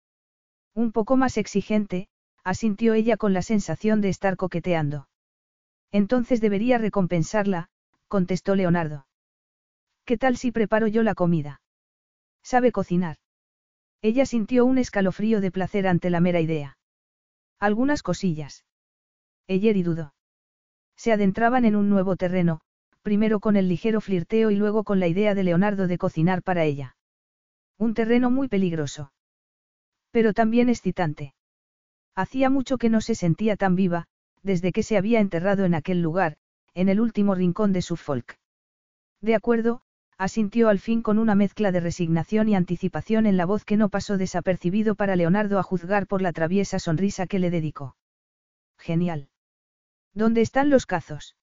Un 0.73 0.91
poco 0.91 1.17
más 1.17 1.37
exigente, 1.37 2.07
asintió 2.43 2.93
ella 2.93 3.17
con 3.17 3.33
la 3.33 3.41
sensación 3.41 4.01
de 4.01 4.09
estar 4.09 4.37
coqueteando. 4.37 5.07
Entonces 5.91 6.41
debería 6.41 6.77
recompensarla, 6.77 7.69
contestó 8.07 8.55
Leonardo. 8.55 9.07
¿Qué 10.05 10.17
tal 10.17 10.37
si 10.37 10.51
preparo 10.51 10.87
yo 10.87 11.03
la 11.03 11.15
comida? 11.15 11.61
¿Sabe 12.43 12.71
cocinar? 12.71 13.17
Ella 14.01 14.25
sintió 14.25 14.65
un 14.65 14.77
escalofrío 14.77 15.41
de 15.41 15.51
placer 15.51 15.87
ante 15.87 16.09
la 16.09 16.19
mera 16.19 16.39
idea. 16.39 16.77
Algunas 17.59 18.01
cosillas. 18.01 18.65
Ella 19.47 19.73
dudó. 19.83 20.13
Se 20.95 21.11
adentraban 21.11 21.65
en 21.65 21.75
un 21.75 21.89
nuevo 21.89 22.15
terreno, 22.15 22.61
primero 23.01 23.39
con 23.39 23.55
el 23.55 23.67
ligero 23.67 24.01
flirteo 24.01 24.51
y 24.51 24.55
luego 24.55 24.83
con 24.83 24.99
la 24.99 25.07
idea 25.07 25.35
de 25.35 25.43
Leonardo 25.43 25.87
de 25.87 25.97
cocinar 25.97 26.43
para 26.43 26.63
ella. 26.63 26.95
Un 27.77 27.93
terreno 27.93 28.29
muy 28.29 28.47
peligroso. 28.47 29.11
Pero 30.11 30.33
también 30.33 30.69
excitante. 30.69 31.33
Hacía 32.19 32.49
mucho 32.49 32.77
que 32.77 32.89
no 32.89 32.99
se 32.99 33.15
sentía 33.15 33.55
tan 33.55 33.77
viva, 33.77 34.05
desde 34.43 34.73
que 34.73 34.83
se 34.83 34.97
había 34.97 35.21
enterrado 35.21 35.63
en 35.63 35.73
aquel 35.73 36.01
lugar, 36.01 36.35
en 36.73 36.89
el 36.89 36.99
último 36.99 37.33
rincón 37.33 37.71
de 37.71 37.81
su 37.81 37.95
folk. 37.95 38.37
De 39.21 39.35
acuerdo, 39.35 39.83
asintió 40.17 40.67
al 40.67 40.79
fin 40.79 41.01
con 41.01 41.17
una 41.17 41.33
mezcla 41.33 41.71
de 41.71 41.79
resignación 41.79 42.49
y 42.49 42.55
anticipación 42.55 43.25
en 43.25 43.37
la 43.37 43.45
voz 43.45 43.63
que 43.63 43.77
no 43.77 43.87
pasó 43.87 44.17
desapercibido 44.17 44.95
para 44.95 45.15
Leonardo 45.15 45.59
a 45.59 45.63
juzgar 45.63 46.07
por 46.07 46.21
la 46.21 46.33
traviesa 46.33 46.77
sonrisa 46.77 47.25
que 47.25 47.39
le 47.39 47.51
dedicó. 47.51 47.95
Genial. 48.77 49.29
¿Dónde 50.13 50.41
están 50.41 50.69
los 50.69 50.85
cazos? 50.85 51.37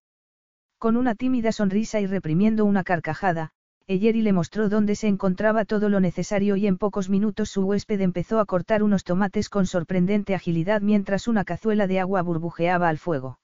Con 0.77 0.99
una 0.99 1.15
tímida 1.15 1.53
sonrisa 1.53 2.01
y 2.01 2.07
reprimiendo 2.07 2.67
una 2.67 2.85
carcajada, 2.85 3.55
Eyeri 3.89 4.21
le 4.23 4.33
mostró 4.33 4.69
dónde 4.69 4.97
se 4.97 5.07
encontraba 5.07 5.65
todo 5.65 5.89
lo 5.89 6.01
necesario 6.01 6.57
y 6.57 6.67
en 6.67 6.77
pocos 6.77 7.09
minutos 7.09 7.51
su 7.51 7.63
huésped 7.63 8.01
empezó 8.01 8.41
a 8.41 8.47
cortar 8.47 8.83
unos 8.83 9.05
tomates 9.05 9.49
con 9.49 9.67
sorprendente 9.67 10.35
agilidad 10.35 10.81
mientras 10.81 11.29
una 11.29 11.45
cazuela 11.45 11.87
de 11.87 12.01
agua 12.01 12.23
burbujeaba 12.23 12.89
al 12.89 12.99
fuego. 12.99 13.39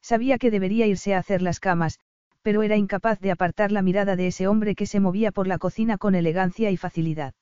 Sabía 0.00 0.38
que 0.38 0.52
debería 0.52 0.86
irse 0.86 1.14
a 1.14 1.18
hacer 1.18 1.42
las 1.42 1.58
camas, 1.58 1.98
pero 2.42 2.62
era 2.62 2.76
incapaz 2.76 3.18
de 3.18 3.32
apartar 3.32 3.72
la 3.72 3.82
mirada 3.82 4.14
de 4.14 4.28
ese 4.28 4.46
hombre 4.46 4.76
que 4.76 4.86
se 4.86 5.00
movía 5.00 5.32
por 5.32 5.48
la 5.48 5.58
cocina 5.58 5.98
con 5.98 6.14
elegancia 6.14 6.70
y 6.70 6.76
facilidad. 6.76 7.34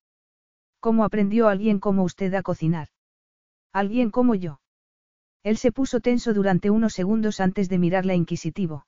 ¿Cómo 0.80 1.04
aprendió 1.04 1.48
alguien 1.48 1.78
como 1.78 2.04
usted 2.04 2.32
a 2.32 2.42
cocinar? 2.42 2.88
Alguien 3.70 4.10
como 4.10 4.34
yo. 4.34 4.60
Él 5.42 5.58
se 5.58 5.72
puso 5.72 6.00
tenso 6.00 6.32
durante 6.32 6.70
unos 6.70 6.94
segundos 6.94 7.40
antes 7.40 7.68
de 7.68 7.78
mirarla 7.78 8.14
inquisitivo. 8.14 8.86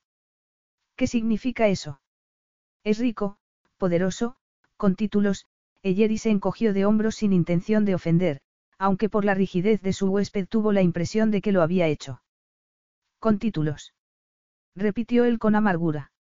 ¿Qué 0.97 1.07
significa 1.07 1.68
eso? 1.68 2.01
Es 2.87 3.01
rico, 3.01 3.37
poderoso, 3.78 4.37
con 4.76 4.95
títulos, 4.95 5.47
Eyeri 5.82 6.18
se 6.18 6.30
encogió 6.30 6.72
de 6.72 6.87
hombros 6.87 7.16
sin 7.16 7.32
intención 7.32 7.84
de 7.84 7.97
ofender, 7.97 8.41
aunque 8.78 9.09
por 9.09 9.24
la 9.24 9.34
rigidez 9.34 9.82
de 9.82 9.93
su 9.93 10.09
huésped 10.09 10.47
tuvo 10.47 10.70
la 10.70 10.82
impresión 10.82 11.32
de 11.32 11.43
que 11.43 11.51
lo 11.51 11.62
había 11.62 11.89
hecho. 11.89 12.22
Con 13.18 13.41
títulos. 13.41 13.93
Repitió 14.76 15.24
él 15.24 15.41
con 15.41 15.57
amargura. 15.57 16.12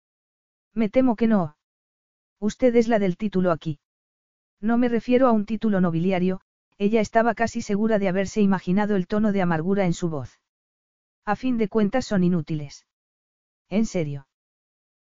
Me 0.74 0.88
temo 0.88 1.14
que 1.14 1.28
no. 1.28 1.56
Usted 2.40 2.74
es 2.74 2.88
la 2.88 2.98
del 2.98 3.16
título 3.16 3.52
aquí. 3.52 3.78
No 4.60 4.76
me 4.76 4.88
refiero 4.88 5.28
a 5.28 5.30
un 5.30 5.46
título 5.46 5.80
nobiliario, 5.80 6.40
ella 6.78 7.00
estaba 7.00 7.36
casi 7.36 7.62
segura 7.62 8.00
de 8.00 8.08
haberse 8.08 8.40
imaginado 8.40 8.96
el 8.96 9.06
tono 9.06 9.30
de 9.30 9.40
amargura 9.40 9.86
en 9.86 9.92
su 9.92 10.08
voz. 10.08 10.40
A 11.24 11.36
fin 11.36 11.58
de 11.58 11.68
cuentas 11.68 12.06
son 12.06 12.24
inútiles. 12.24 12.88
En 13.68 13.86
serio. 13.86 14.26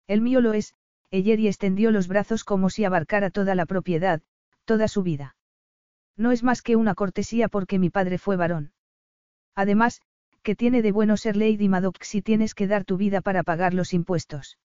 El 0.08 0.20
mío 0.20 0.42
lo 0.42 0.52
es, 0.52 0.76
Eyeri 1.14 1.48
extendió 1.48 1.92
los 1.92 2.08
brazos 2.08 2.44
como 2.44 2.72
si 2.72 2.86
abarcara 2.86 3.30
toda 3.30 3.54
la 3.54 3.68
propiedad, 3.68 4.24
toda 4.66 4.88
su 4.88 5.04
vida. 5.04 5.36
No 6.18 6.32
es 6.32 6.42
más 6.42 6.64
que 6.64 6.76
una 6.76 6.96
cortesía 6.96 7.50
porque 7.50 7.78
mi 7.78 7.92
padre 7.92 8.18
fue 8.18 8.36
varón. 8.36 8.72
Además, 9.54 10.02
¿qué 10.42 10.56
tiene 10.56 10.82
de 10.82 10.92
bueno 10.92 11.16
ser 11.16 11.38
Lady 11.38 11.70
Maddox 11.70 12.08
si 12.08 12.24
tienes 12.24 12.56
que 12.56 12.66
dar 12.66 12.84
tu 12.84 12.98
vida 12.98 13.22
para 13.22 13.44
pagar 13.44 13.76
los 13.76 13.94
impuestos? 13.94 14.58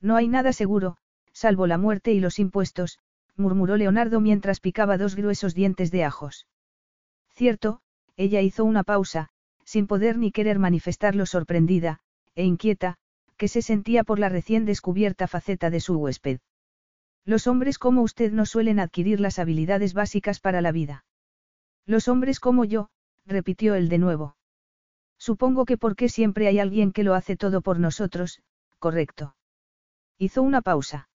No 0.00 0.14
hay 0.14 0.28
nada 0.28 0.52
seguro, 0.52 0.96
salvo 1.32 1.66
la 1.66 1.76
muerte 1.76 2.12
y 2.12 2.20
los 2.20 2.38
impuestos, 2.38 3.00
murmuró 3.34 3.76
Leonardo 3.76 4.20
mientras 4.20 4.60
picaba 4.60 4.96
dos 4.96 5.16
gruesos 5.16 5.56
dientes 5.56 5.90
de 5.90 6.04
ajos. 6.04 6.46
Cierto, 7.30 7.80
ella 8.16 8.40
hizo 8.42 8.64
una 8.64 8.84
pausa, 8.84 9.30
sin 9.64 9.88
poder 9.88 10.18
ni 10.18 10.30
querer 10.30 10.60
manifestarlo 10.60 11.26
sorprendida, 11.26 11.98
e 12.36 12.44
inquieta, 12.44 12.96
que 13.36 13.48
se 13.48 13.62
sentía 13.62 14.04
por 14.04 14.18
la 14.18 14.28
recién 14.28 14.64
descubierta 14.64 15.26
faceta 15.26 15.70
de 15.70 15.80
su 15.80 15.96
huésped. 15.96 16.40
Los 17.24 17.46
hombres 17.46 17.78
como 17.78 18.02
usted 18.02 18.32
no 18.32 18.46
suelen 18.46 18.78
adquirir 18.80 19.20
las 19.20 19.38
habilidades 19.38 19.94
básicas 19.94 20.40
para 20.40 20.60
la 20.60 20.72
vida. 20.72 21.04
Los 21.86 22.08
hombres 22.08 22.38
como 22.38 22.64
yo, 22.64 22.90
repitió 23.26 23.74
él 23.74 23.88
de 23.88 23.98
nuevo. 23.98 24.36
Supongo 25.18 25.64
que 25.64 25.78
porque 25.78 26.08
siempre 26.08 26.48
hay 26.48 26.58
alguien 26.58 26.92
que 26.92 27.04
lo 27.04 27.14
hace 27.14 27.36
todo 27.36 27.62
por 27.62 27.78
nosotros, 27.78 28.42
correcto. 28.78 29.36
Hizo 30.18 30.42
una 30.42 30.60
pausa. 30.60 31.08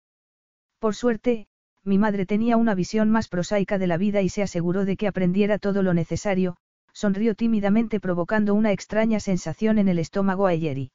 Por 0.80 0.96
suerte, 0.96 1.48
mi 1.84 1.98
madre 1.98 2.26
tenía 2.26 2.58
una 2.58 2.76
visión 2.76 3.10
más 3.10 3.28
prosaica 3.28 3.78
de 3.78 3.88
la 3.88 3.98
vida 3.98 4.22
y 4.22 4.30
se 4.30 4.42
aseguró 4.42 4.86
de 4.86 4.98
que 4.98 5.08
aprendiera 5.08 5.60
todo 5.60 5.84
lo 5.84 5.94
necesario, 5.94 6.58
sonrió 6.94 7.36
tímidamente 7.36 8.00
provocando 8.00 8.54
una 8.54 8.72
extraña 8.72 9.20
sensación 9.20 9.78
en 9.78 9.88
el 9.88 10.00
estómago 10.00 10.48
a 10.48 10.56
Yeri. 10.56 10.92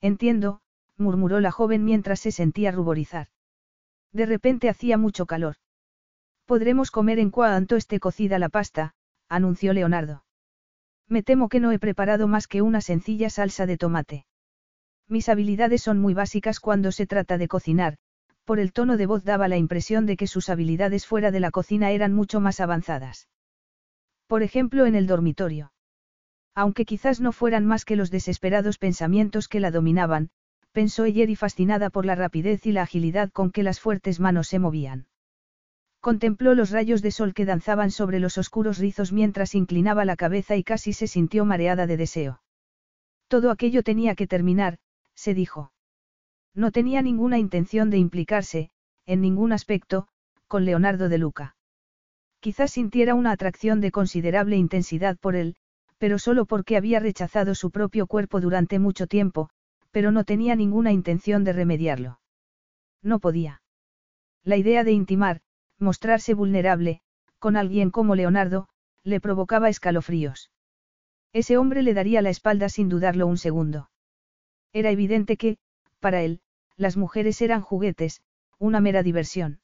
Entiendo, 0.00 0.60
murmuró 0.96 1.40
la 1.40 1.50
joven 1.50 1.84
mientras 1.84 2.20
se 2.20 2.32
sentía 2.32 2.70
ruborizar. 2.70 3.28
De 4.12 4.26
repente 4.26 4.68
hacía 4.68 4.98
mucho 4.98 5.26
calor. 5.26 5.56
Podremos 6.46 6.90
comer 6.90 7.18
en 7.18 7.30
cuanto 7.30 7.76
esté 7.76 7.98
cocida 8.00 8.38
la 8.38 8.48
pasta, 8.48 8.94
anunció 9.28 9.72
Leonardo. 9.72 10.24
Me 11.08 11.22
temo 11.22 11.48
que 11.48 11.60
no 11.60 11.72
he 11.72 11.78
preparado 11.78 12.28
más 12.28 12.48
que 12.48 12.62
una 12.62 12.80
sencilla 12.80 13.30
salsa 13.30 13.66
de 13.66 13.76
tomate. 13.76 14.26
Mis 15.08 15.28
habilidades 15.28 15.82
son 15.82 15.98
muy 16.00 16.14
básicas 16.14 16.60
cuando 16.60 16.90
se 16.92 17.06
trata 17.06 17.38
de 17.38 17.48
cocinar, 17.48 17.98
por 18.44 18.58
el 18.60 18.72
tono 18.72 18.96
de 18.96 19.06
voz 19.06 19.24
daba 19.24 19.48
la 19.48 19.56
impresión 19.56 20.06
de 20.06 20.16
que 20.16 20.26
sus 20.26 20.48
habilidades 20.48 21.06
fuera 21.06 21.30
de 21.30 21.40
la 21.40 21.50
cocina 21.50 21.90
eran 21.90 22.12
mucho 22.12 22.40
más 22.40 22.60
avanzadas. 22.60 23.28
Por 24.26 24.42
ejemplo, 24.42 24.86
en 24.86 24.94
el 24.94 25.06
dormitorio. 25.06 25.72
Aunque 26.56 26.86
quizás 26.86 27.20
no 27.20 27.32
fueran 27.32 27.66
más 27.66 27.84
que 27.84 27.96
los 27.96 28.10
desesperados 28.10 28.78
pensamientos 28.78 29.46
que 29.46 29.60
la 29.60 29.70
dominaban, 29.70 30.30
pensó 30.72 31.04
Eyeri 31.04 31.36
fascinada 31.36 31.90
por 31.90 32.06
la 32.06 32.14
rapidez 32.14 32.64
y 32.64 32.72
la 32.72 32.82
agilidad 32.82 33.30
con 33.30 33.52
que 33.52 33.62
las 33.62 33.78
fuertes 33.78 34.20
manos 34.20 34.48
se 34.48 34.58
movían. 34.58 35.06
Contempló 36.00 36.54
los 36.54 36.70
rayos 36.70 37.02
de 37.02 37.10
sol 37.10 37.34
que 37.34 37.44
danzaban 37.44 37.90
sobre 37.90 38.20
los 38.20 38.38
oscuros 38.38 38.78
rizos 38.78 39.12
mientras 39.12 39.54
inclinaba 39.54 40.06
la 40.06 40.16
cabeza 40.16 40.56
y 40.56 40.64
casi 40.64 40.94
se 40.94 41.06
sintió 41.06 41.44
mareada 41.44 41.86
de 41.86 41.98
deseo. 41.98 42.40
Todo 43.28 43.50
aquello 43.50 43.82
tenía 43.82 44.14
que 44.14 44.26
terminar, 44.26 44.78
se 45.14 45.34
dijo. 45.34 45.72
No 46.54 46.72
tenía 46.72 47.02
ninguna 47.02 47.38
intención 47.38 47.90
de 47.90 47.98
implicarse, 47.98 48.70
en 49.04 49.20
ningún 49.20 49.52
aspecto, 49.52 50.08
con 50.48 50.64
Leonardo 50.64 51.10
de 51.10 51.18
Luca. 51.18 51.56
Quizás 52.40 52.70
sintiera 52.70 53.14
una 53.14 53.32
atracción 53.32 53.82
de 53.82 53.90
considerable 53.90 54.56
intensidad 54.56 55.18
por 55.18 55.36
él, 55.36 55.56
pero 55.98 56.18
solo 56.18 56.44
porque 56.44 56.76
había 56.76 57.00
rechazado 57.00 57.54
su 57.54 57.70
propio 57.70 58.06
cuerpo 58.06 58.40
durante 58.40 58.78
mucho 58.78 59.06
tiempo, 59.06 59.48
pero 59.90 60.10
no 60.12 60.24
tenía 60.24 60.54
ninguna 60.54 60.92
intención 60.92 61.44
de 61.44 61.52
remediarlo. 61.52 62.20
No 63.02 63.18
podía. 63.18 63.62
La 64.44 64.56
idea 64.56 64.84
de 64.84 64.92
intimar, 64.92 65.40
mostrarse 65.78 66.34
vulnerable, 66.34 67.00
con 67.38 67.56
alguien 67.56 67.90
como 67.90 68.14
Leonardo, 68.14 68.68
le 69.04 69.20
provocaba 69.20 69.68
escalofríos. 69.68 70.50
Ese 71.32 71.58
hombre 71.58 71.82
le 71.82 71.94
daría 71.94 72.22
la 72.22 72.30
espalda 72.30 72.68
sin 72.68 72.88
dudarlo 72.88 73.26
un 73.26 73.38
segundo. 73.38 73.90
Era 74.72 74.90
evidente 74.90 75.36
que, 75.36 75.58
para 76.00 76.22
él, 76.22 76.40
las 76.76 76.96
mujeres 76.96 77.40
eran 77.40 77.62
juguetes, 77.62 78.22
una 78.58 78.80
mera 78.80 79.02
diversión. 79.02 79.60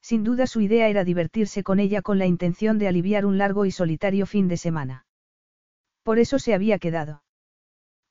Sin 0.00 0.24
duda 0.24 0.46
su 0.46 0.60
idea 0.60 0.88
era 0.88 1.04
divertirse 1.04 1.62
con 1.62 1.80
ella 1.80 2.02
con 2.02 2.18
la 2.18 2.26
intención 2.26 2.78
de 2.78 2.88
aliviar 2.88 3.24
un 3.24 3.38
largo 3.38 3.64
y 3.64 3.70
solitario 3.70 4.26
fin 4.26 4.48
de 4.48 4.56
semana. 4.56 5.06
Por 6.04 6.18
eso 6.18 6.38
se 6.38 6.54
había 6.54 6.78
quedado. 6.78 7.24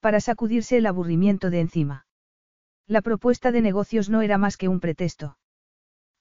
Para 0.01 0.19
sacudirse 0.19 0.77
el 0.77 0.87
aburrimiento 0.87 1.49
de 1.49 1.61
encima. 1.61 2.05
La 2.87 3.01
propuesta 3.01 3.51
de 3.51 3.61
negocios 3.61 4.09
no 4.09 4.21
era 4.21 4.37
más 4.37 4.57
que 4.57 4.67
un 4.67 4.81
pretexto. 4.81 5.37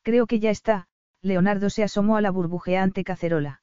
Creo 0.03 0.27
que 0.27 0.39
ya 0.39 0.51
está, 0.51 0.87
Leonardo 1.23 1.71
se 1.71 1.83
asomó 1.83 2.17
a 2.17 2.21
la 2.21 2.31
burbujeante 2.31 3.03
cacerola. 3.03 3.63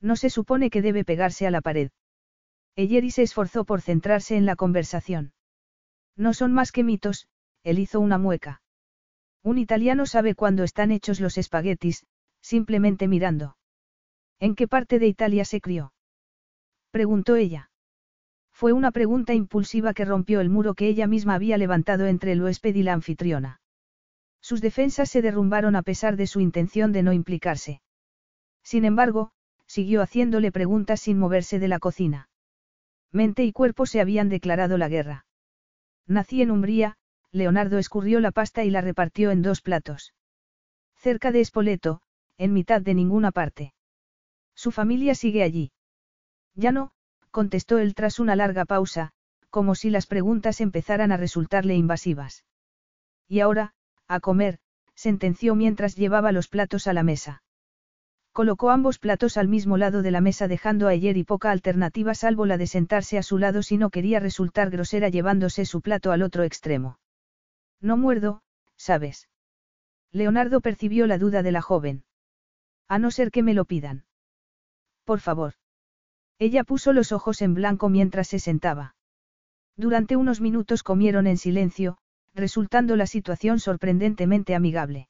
No 0.00 0.16
se 0.16 0.28
supone 0.28 0.70
que 0.70 0.82
debe 0.82 1.04
pegarse 1.04 1.46
a 1.46 1.50
la 1.50 1.60
pared. 1.60 1.90
Eyeri 2.76 3.10
se 3.10 3.22
esforzó 3.22 3.64
por 3.64 3.80
centrarse 3.80 4.36
en 4.36 4.44
la 4.44 4.56
conversación. 4.56 5.32
No 6.16 6.34
son 6.34 6.52
más 6.52 6.72
que 6.72 6.82
mitos, 6.82 7.28
él 7.62 7.78
hizo 7.78 8.00
una 8.00 8.18
mueca. 8.18 8.62
Un 9.42 9.58
italiano 9.58 10.04
sabe 10.04 10.34
cuándo 10.34 10.64
están 10.64 10.90
hechos 10.90 11.20
los 11.20 11.38
espaguetis, 11.38 12.06
simplemente 12.42 13.08
mirando. 13.08 13.56
¿En 14.38 14.54
qué 14.54 14.66
parte 14.66 14.98
de 14.98 15.06
Italia 15.06 15.44
se 15.44 15.60
crió? 15.60 15.92
Preguntó 16.90 17.36
ella. 17.36 17.70
Fue 18.52 18.72
una 18.72 18.90
pregunta 18.90 19.32
impulsiva 19.32 19.94
que 19.94 20.04
rompió 20.04 20.40
el 20.40 20.50
muro 20.50 20.74
que 20.74 20.88
ella 20.88 21.06
misma 21.06 21.34
había 21.34 21.56
levantado 21.56 22.06
entre 22.06 22.32
el 22.32 22.42
huésped 22.42 22.74
y 22.74 22.82
la 22.82 22.92
anfitriona. 22.92 23.60
Sus 24.40 24.60
defensas 24.60 25.08
se 25.10 25.22
derrumbaron 25.22 25.76
a 25.76 25.82
pesar 25.82 26.16
de 26.16 26.26
su 26.26 26.40
intención 26.40 26.92
de 26.92 27.02
no 27.02 27.12
implicarse. 27.12 27.80
Sin 28.62 28.84
embargo, 28.84 29.32
siguió 29.66 30.02
haciéndole 30.02 30.52
preguntas 30.52 31.00
sin 31.00 31.18
moverse 31.18 31.58
de 31.58 31.68
la 31.68 31.78
cocina. 31.78 32.28
Mente 33.12 33.44
y 33.44 33.52
cuerpo 33.52 33.86
se 33.86 34.00
habían 34.00 34.28
declarado 34.28 34.78
la 34.78 34.88
guerra. 34.88 35.26
Nací 36.06 36.42
en 36.42 36.50
Umbría, 36.50 36.96
Leonardo 37.32 37.78
escurrió 37.78 38.20
la 38.20 38.32
pasta 38.32 38.64
y 38.64 38.70
la 38.70 38.80
repartió 38.80 39.30
en 39.30 39.42
dos 39.42 39.60
platos. 39.62 40.12
Cerca 40.96 41.32
de 41.32 41.40
Espoleto, 41.40 42.02
en 42.36 42.52
mitad 42.52 42.82
de 42.82 42.94
ninguna 42.94 43.30
parte. 43.30 43.74
Su 44.54 44.70
familia 44.72 45.14
sigue 45.14 45.42
allí. 45.42 45.72
Ya 46.60 46.72
no, 46.72 46.90
contestó 47.30 47.78
él 47.78 47.94
tras 47.94 48.20
una 48.20 48.36
larga 48.36 48.66
pausa, 48.66 49.12
como 49.48 49.74
si 49.74 49.88
las 49.88 50.06
preguntas 50.06 50.60
empezaran 50.60 51.10
a 51.10 51.16
resultarle 51.16 51.74
invasivas. 51.74 52.44
Y 53.26 53.40
ahora, 53.40 53.72
a 54.06 54.20
comer, 54.20 54.58
sentenció 54.94 55.54
mientras 55.54 55.96
llevaba 55.96 56.32
los 56.32 56.48
platos 56.48 56.86
a 56.86 56.92
la 56.92 57.02
mesa. 57.02 57.42
Colocó 58.32 58.68
ambos 58.68 58.98
platos 58.98 59.38
al 59.38 59.48
mismo 59.48 59.78
lado 59.78 60.02
de 60.02 60.10
la 60.10 60.20
mesa 60.20 60.48
dejando 60.48 60.86
a 60.86 60.94
y 60.94 61.24
poca 61.24 61.50
alternativa 61.50 62.14
salvo 62.14 62.44
la 62.44 62.58
de 62.58 62.66
sentarse 62.66 63.16
a 63.16 63.22
su 63.22 63.38
lado 63.38 63.62
si 63.62 63.78
no 63.78 63.88
quería 63.88 64.20
resultar 64.20 64.68
grosera 64.68 65.08
llevándose 65.08 65.64
su 65.64 65.80
plato 65.80 66.12
al 66.12 66.20
otro 66.20 66.44
extremo. 66.44 66.98
No 67.80 67.96
muerdo, 67.96 68.42
¿sabes? 68.76 69.30
Leonardo 70.12 70.60
percibió 70.60 71.06
la 71.06 71.16
duda 71.16 71.42
de 71.42 71.52
la 71.52 71.62
joven. 71.62 72.04
A 72.86 72.98
no 72.98 73.10
ser 73.10 73.30
que 73.30 73.42
me 73.42 73.54
lo 73.54 73.64
pidan. 73.64 74.04
Por 75.04 75.20
favor. 75.20 75.54
Ella 76.40 76.64
puso 76.64 76.94
los 76.94 77.12
ojos 77.12 77.42
en 77.42 77.52
blanco 77.52 77.90
mientras 77.90 78.26
se 78.26 78.38
sentaba. 78.38 78.94
Durante 79.76 80.16
unos 80.16 80.40
minutos 80.40 80.82
comieron 80.82 81.26
en 81.26 81.36
silencio, 81.36 81.98
resultando 82.34 82.96
la 82.96 83.06
situación 83.06 83.60
sorprendentemente 83.60 84.54
amigable. 84.54 85.08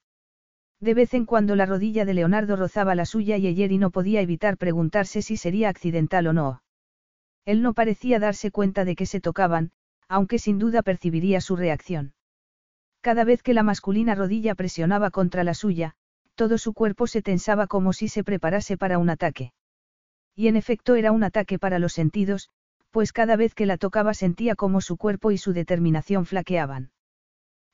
De 0.80 0.92
vez 0.92 1.14
en 1.14 1.26
cuando 1.26 1.54
la 1.54 1.66
rodilla 1.66 2.04
de 2.04 2.14
Leonardo 2.14 2.56
rozaba 2.56 2.96
la 2.96 3.04
suya 3.04 3.36
y 3.36 3.46
Eyeri 3.46 3.78
no 3.78 3.90
podía 3.90 4.20
evitar 4.20 4.56
preguntarse 4.56 5.22
si 5.22 5.36
sería 5.36 5.68
accidental 5.68 6.26
o 6.26 6.32
no. 6.32 6.62
Él 7.44 7.62
no 7.62 7.74
parecía 7.74 8.18
darse 8.18 8.50
cuenta 8.50 8.84
de 8.84 8.96
que 8.96 9.06
se 9.06 9.20
tocaban, 9.20 9.70
aunque 10.08 10.40
sin 10.40 10.58
duda 10.58 10.82
percibiría 10.82 11.40
su 11.40 11.54
reacción. 11.54 12.12
Cada 13.02 13.22
vez 13.22 13.44
que 13.44 13.54
la 13.54 13.62
masculina 13.62 14.16
rodilla 14.16 14.56
presionaba 14.56 15.10
contra 15.10 15.44
la 15.44 15.54
suya, 15.54 15.94
todo 16.34 16.58
su 16.58 16.72
cuerpo 16.72 17.06
se 17.06 17.22
tensaba 17.22 17.68
como 17.68 17.92
si 17.92 18.08
se 18.08 18.24
preparase 18.24 18.76
para 18.76 18.98
un 18.98 19.10
ataque. 19.10 19.52
Y 20.34 20.48
en 20.48 20.56
efecto 20.56 20.94
era 20.94 21.12
un 21.12 21.24
ataque 21.24 21.58
para 21.58 21.78
los 21.78 21.92
sentidos, 21.92 22.50
pues 22.90 23.12
cada 23.12 23.36
vez 23.36 23.54
que 23.54 23.66
la 23.66 23.76
tocaba 23.76 24.14
sentía 24.14 24.54
como 24.54 24.80
su 24.80 24.96
cuerpo 24.96 25.30
y 25.30 25.38
su 25.38 25.52
determinación 25.52 26.26
flaqueaban. 26.26 26.90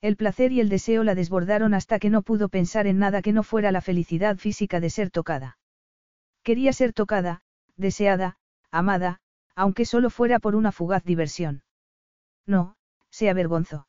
El 0.03 0.17
placer 0.17 0.53
y 0.53 0.61
el 0.61 0.69
deseo 0.69 1.05
la 1.05 1.15
desbordaron 1.15 1.75
hasta 1.75 1.99
que 1.99 2.11
no 2.11 2.23
pudo 2.23 2.49
pensar 2.49 2.87
en 2.87 2.99
nada 2.99 3.23
que 3.23 3.33
no 3.33 3.43
fuera 3.43 3.73
la 3.73 3.81
felicidad 3.81 4.37
física 4.37 4.79
de 4.79 4.91
ser 4.91 5.11
tocada. 5.11 5.59
Quería 6.43 6.73
ser 6.73 6.93
tocada, 6.93 7.43
deseada, 7.77 8.37
amada, 8.71 9.21
aunque 9.55 9.85
solo 9.87 10.11
fuera 10.11 10.39
por 10.39 10.55
una 10.55 10.71
fugaz 10.71 11.03
diversión. 11.03 11.63
No, 12.47 12.77
se 13.11 13.31
avergonzó. 13.31 13.89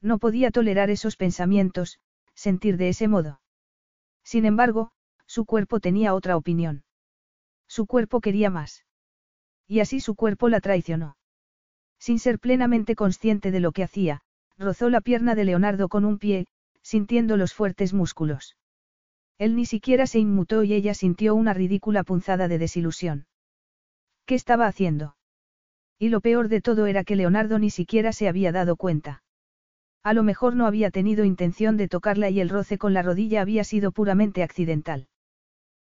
No 0.00 0.18
podía 0.18 0.50
tolerar 0.50 0.90
esos 0.90 1.16
pensamientos, 1.16 1.98
sentir 2.34 2.76
de 2.78 2.88
ese 2.88 3.06
modo. 3.06 3.40
Sin 4.24 4.44
embargo, 4.44 4.92
su 5.26 5.44
cuerpo 5.44 5.78
tenía 5.78 6.14
otra 6.14 6.36
opinión. 6.36 6.84
Su 7.68 7.86
cuerpo 7.86 8.20
quería 8.20 8.50
más. 8.50 8.84
Y 9.66 9.80
así 9.80 10.00
su 10.00 10.14
cuerpo 10.14 10.48
la 10.48 10.60
traicionó. 10.60 11.16
Sin 11.98 12.18
ser 12.18 12.38
plenamente 12.38 12.94
consciente 12.96 13.50
de 13.50 13.60
lo 13.60 13.72
que 13.72 13.84
hacía, 13.84 14.22
rozó 14.56 14.88
la 14.88 15.00
pierna 15.00 15.34
de 15.34 15.44
Leonardo 15.44 15.88
con 15.88 16.04
un 16.04 16.18
pie, 16.18 16.46
sintiendo 16.82 17.36
los 17.36 17.52
fuertes 17.54 17.92
músculos. 17.92 18.56
Él 19.36 19.54
ni 19.54 19.66
siquiera 19.66 20.06
se 20.06 20.18
inmutó 20.18 20.64
y 20.64 20.72
ella 20.72 20.94
sintió 20.94 21.34
una 21.34 21.54
ridícula 21.54 22.02
punzada 22.02 22.48
de 22.48 22.58
desilusión. 22.58 23.26
¿Qué 24.26 24.34
estaba 24.34 24.66
haciendo? 24.66 25.16
Y 25.98 26.08
lo 26.08 26.20
peor 26.20 26.48
de 26.48 26.60
todo 26.60 26.86
era 26.86 27.04
que 27.04 27.16
Leonardo 27.16 27.58
ni 27.58 27.70
siquiera 27.70 28.12
se 28.12 28.28
había 28.28 28.52
dado 28.52 28.76
cuenta. 28.76 29.22
A 30.02 30.12
lo 30.14 30.22
mejor 30.22 30.56
no 30.56 30.66
había 30.66 30.90
tenido 30.90 31.24
intención 31.24 31.76
de 31.76 31.88
tocarla 31.88 32.30
y 32.30 32.40
el 32.40 32.48
roce 32.48 32.78
con 32.78 32.94
la 32.94 33.02
rodilla 33.02 33.42
había 33.42 33.64
sido 33.64 33.92
puramente 33.92 34.42
accidental. 34.42 35.08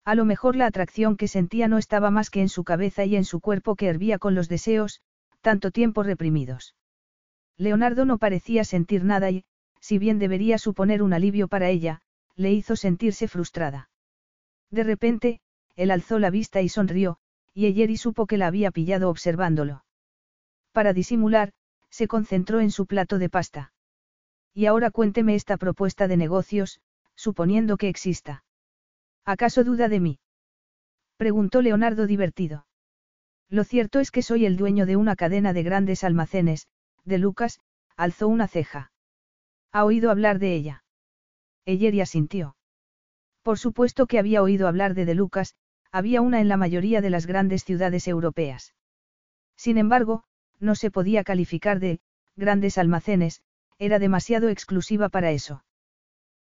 A 0.04 0.16
lo 0.16 0.26
mejor 0.26 0.56
la 0.56 0.66
atracción 0.66 1.16
que 1.16 1.28
sentía 1.28 1.68
no 1.68 1.78
estaba 1.78 2.10
más 2.10 2.30
que 2.30 2.42
en 2.42 2.50
su 2.50 2.64
cabeza 2.64 3.06
y 3.06 3.16
en 3.16 3.26
su 3.26 3.40
cuerpo 3.40 3.76
que 3.76 3.88
hervía 3.88 4.18
con 4.18 4.34
los 4.34 4.50
deseos, 4.50 5.02
tanto 5.42 5.72
tiempo 5.72 6.04
reprimidos. 6.04 6.76
Leonardo 7.58 8.06
no 8.06 8.18
parecía 8.18 8.64
sentir 8.64 9.04
nada 9.04 9.30
y, 9.30 9.46
si 9.80 10.00
bien 10.00 10.18
debería 10.18 10.58
suponer 10.58 11.04
un 11.04 11.14
alivio 11.14 11.48
para 11.48 11.70
ella, 11.70 12.02
le 12.36 12.52
hizo 12.52 12.76
sentirse 12.76 13.28
frustrada. 13.28 13.90
De 14.72 14.84
repente, 14.84 15.42
él 15.76 15.92
alzó 15.92 16.18
la 16.18 16.30
vista 16.30 16.62
y 16.62 16.70
sonrió, 16.70 17.20
y 17.54 17.66
Eyeri 17.66 17.98
supo 17.98 18.26
que 18.26 18.38
la 18.38 18.48
había 18.48 18.72
pillado 18.72 19.10
observándolo. 19.10 19.84
Para 20.72 20.94
disimular, 20.94 21.52
se 21.90 22.08
concentró 22.08 22.62
en 22.62 22.72
su 22.72 22.86
plato 22.86 23.20
de 23.20 23.30
pasta. 23.30 23.74
Y 24.54 24.66
ahora 24.66 24.90
cuénteme 24.90 25.36
esta 25.36 25.58
propuesta 25.58 26.08
de 26.08 26.18
negocios, 26.18 26.80
suponiendo 27.16 27.78
que 27.78 27.90
exista. 27.90 28.44
¿Acaso 29.26 29.64
duda 29.64 29.88
de 29.88 30.00
mí? 30.00 30.20
Preguntó 31.18 31.62
Leonardo 31.62 32.08
divertido. 32.08 32.66
Lo 33.50 33.64
cierto 33.64 34.00
es 34.00 34.12
que 34.12 34.22
soy 34.22 34.46
el 34.46 34.58
dueño 34.58 34.86
de 34.86 34.96
una 34.96 35.16
cadena 35.16 35.54
de 35.54 35.64
grandes 35.64 36.04
almacenes, 36.04 36.68
de 37.04 37.18
Lucas, 37.18 37.60
alzó 37.96 38.28
una 38.28 38.48
ceja. 38.48 38.92
¿Ha 39.72 39.86
oído 39.86 40.10
hablar 40.10 40.40
de 40.40 40.56
ella? 40.56 40.84
Eyeria 41.66 42.04
asintió. 42.04 42.56
Por 43.44 43.60
supuesto 43.60 44.08
que 44.08 44.20
había 44.20 44.42
oído 44.42 44.68
hablar 44.68 44.94
de 44.94 45.06
De 45.06 45.16
Lucas, 45.16 45.56
había 45.92 46.22
una 46.22 46.40
en 46.40 46.48
la 46.48 46.58
mayoría 46.58 47.02
de 47.02 47.10
las 47.10 47.26
grandes 47.26 47.64
ciudades 47.64 48.08
europeas. 48.08 48.74
Sin 49.56 49.78
embargo, 49.78 50.24
no 50.60 50.76
se 50.76 50.90
podía 50.90 51.24
calificar 51.24 51.80
de, 51.80 52.00
grandes 52.36 52.78
almacenes, 52.78 53.42
era 53.78 54.00
demasiado 54.00 54.50
exclusiva 54.50 55.10
para 55.10 55.32
eso. 55.32 55.64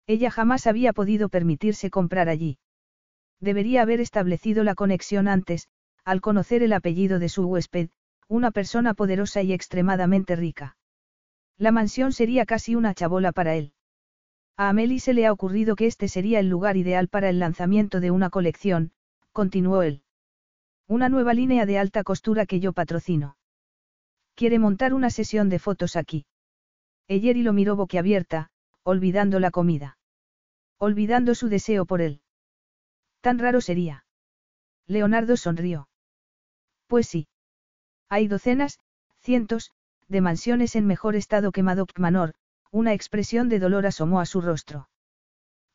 Ella 0.07 0.31
jamás 0.31 0.67
había 0.67 0.93
podido 0.93 1.29
permitirse 1.29 1.89
comprar 1.89 2.29
allí. 2.29 2.57
Debería 3.41 3.81
haber 3.81 3.99
establecido 3.99 4.63
la 4.63 4.75
conexión 4.75 5.27
antes, 5.27 5.67
al 6.05 6.21
conocer 6.21 6.61
el 6.63 6.73
apellido 6.73 7.19
de 7.19 7.27
su 7.27 7.45
huésped, 7.45 7.89
una 8.27 8.51
persona 8.51 8.93
poderosa 8.93 9.41
y 9.41 9.51
extremadamente 9.51 10.35
rica. 10.35 10.77
La 11.57 11.71
mansión 11.71 12.13
sería 12.13 12.45
casi 12.45 12.75
una 12.75 12.93
chabola 12.93 13.31
para 13.31 13.55
él. 13.55 13.73
A 14.57 14.69
Amelie 14.69 14.99
se 14.99 15.13
le 15.13 15.25
ha 15.25 15.31
ocurrido 15.31 15.75
que 15.75 15.87
este 15.87 16.07
sería 16.07 16.39
el 16.39 16.49
lugar 16.49 16.77
ideal 16.77 17.07
para 17.07 17.29
el 17.29 17.39
lanzamiento 17.39 17.99
de 17.99 18.11
una 18.11 18.29
colección, 18.29 18.91
continuó 19.31 19.81
él. 19.81 20.03
Una 20.87 21.09
nueva 21.09 21.33
línea 21.33 21.65
de 21.65 21.79
alta 21.79 22.03
costura 22.03 22.45
que 22.45 22.59
yo 22.59 22.73
patrocino. 22.73 23.37
Quiere 24.35 24.59
montar 24.59 24.93
una 24.93 25.09
sesión 25.09 25.49
de 25.49 25.59
fotos 25.59 25.95
aquí. 25.95 26.25
Eyeri 27.07 27.41
lo 27.43 27.53
miró 27.53 27.75
boquiabierta, 27.75 28.51
olvidando 28.83 29.39
la 29.39 29.51
comida. 29.51 29.97
Olvidando 30.77 31.33
su 31.35 31.49
deseo 31.49 31.85
por 31.85 32.01
él. 32.01 32.21
Tan 33.21 33.39
raro 33.39 33.61
sería. 33.61 34.05
Leonardo 34.87 35.37
sonrió. 35.37 35.87
Pues 36.87 37.07
sí. 37.07 37.27
Hay 38.09 38.27
docenas, 38.27 38.79
cientos, 39.19 39.71
de 40.07 40.21
mansiones 40.21 40.75
en 40.75 40.85
mejor 40.87 41.15
estado 41.15 41.51
que 41.51 41.63
Madoc 41.63 41.97
Manor, 41.97 42.33
una 42.71 42.93
expresión 42.93 43.47
de 43.47 43.59
dolor 43.59 43.85
asomó 43.85 44.19
a 44.19 44.25
su 44.25 44.41
rostro. 44.41 44.89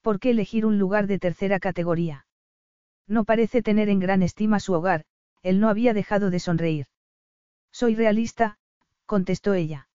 ¿Por 0.03 0.21
qué 0.21 0.31
elegir 0.31 0.67
un 0.67 0.79
lugar 0.79 1.07
de 1.07 1.19
tercera 1.19 1.59
categoría? 1.59 2.27
No 3.07 3.25
parece 3.25 3.63
tener 3.63 3.89
en 3.89 4.01
gran 4.01 4.23
estima 4.23 4.61
su 4.61 4.75
hogar, 4.75 5.05
él 5.43 5.61
no 5.61 5.69
había 5.69 5.95
dejado 5.95 6.31
de 6.31 6.41
sonreír. 6.41 6.87
Soy 7.73 7.95
realista, 7.95 8.59
contestó 9.07 9.55
ella. 9.55 9.89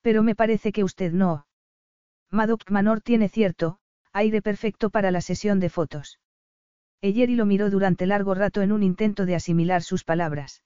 Pero 0.00 0.22
me 0.22 0.34
parece 0.34 0.72
que 0.72 0.84
usted 0.84 1.12
no. 1.12 1.46
Madoc 2.30 2.70
Manor 2.70 3.00
tiene 3.00 3.28
cierto, 3.28 3.78
aire 4.12 4.40
perfecto 4.40 4.90
para 4.90 5.10
la 5.10 5.20
sesión 5.20 5.60
de 5.60 5.68
fotos. 5.68 6.18
Eyeri 7.02 7.34
lo 7.34 7.46
miró 7.46 7.68
durante 7.68 8.06
largo 8.06 8.34
rato 8.34 8.62
en 8.62 8.70
un 8.70 8.84
intento 8.84 9.26
de 9.26 9.34
asimilar 9.34 9.82
sus 9.82 10.04
palabras. 10.04 10.62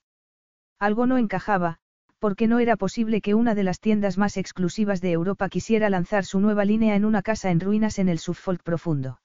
Algo 0.78 1.07
no 1.07 1.16
encajaba, 1.16 1.78
porque 2.18 2.47
no 2.47 2.59
era 2.59 2.76
posible 2.76 3.22
que 3.22 3.34
una 3.34 3.55
de 3.55 3.64
las 3.64 3.80
tiendas 3.80 4.18
más 4.18 4.37
exclusivas 4.37 5.01
de 5.01 5.12
Europa 5.12 5.49
quisiera 5.49 5.89
lanzar 5.89 6.26
su 6.26 6.39
nueva 6.39 6.66
línea 6.66 6.95
en 6.95 7.07
una 7.07 7.22
casa 7.22 7.51
en 7.51 7.61
ruinas 7.61 7.99
en 7.99 8.11
el 8.11 8.18
Suffolk 8.18 8.62
profundo. 8.62 9.20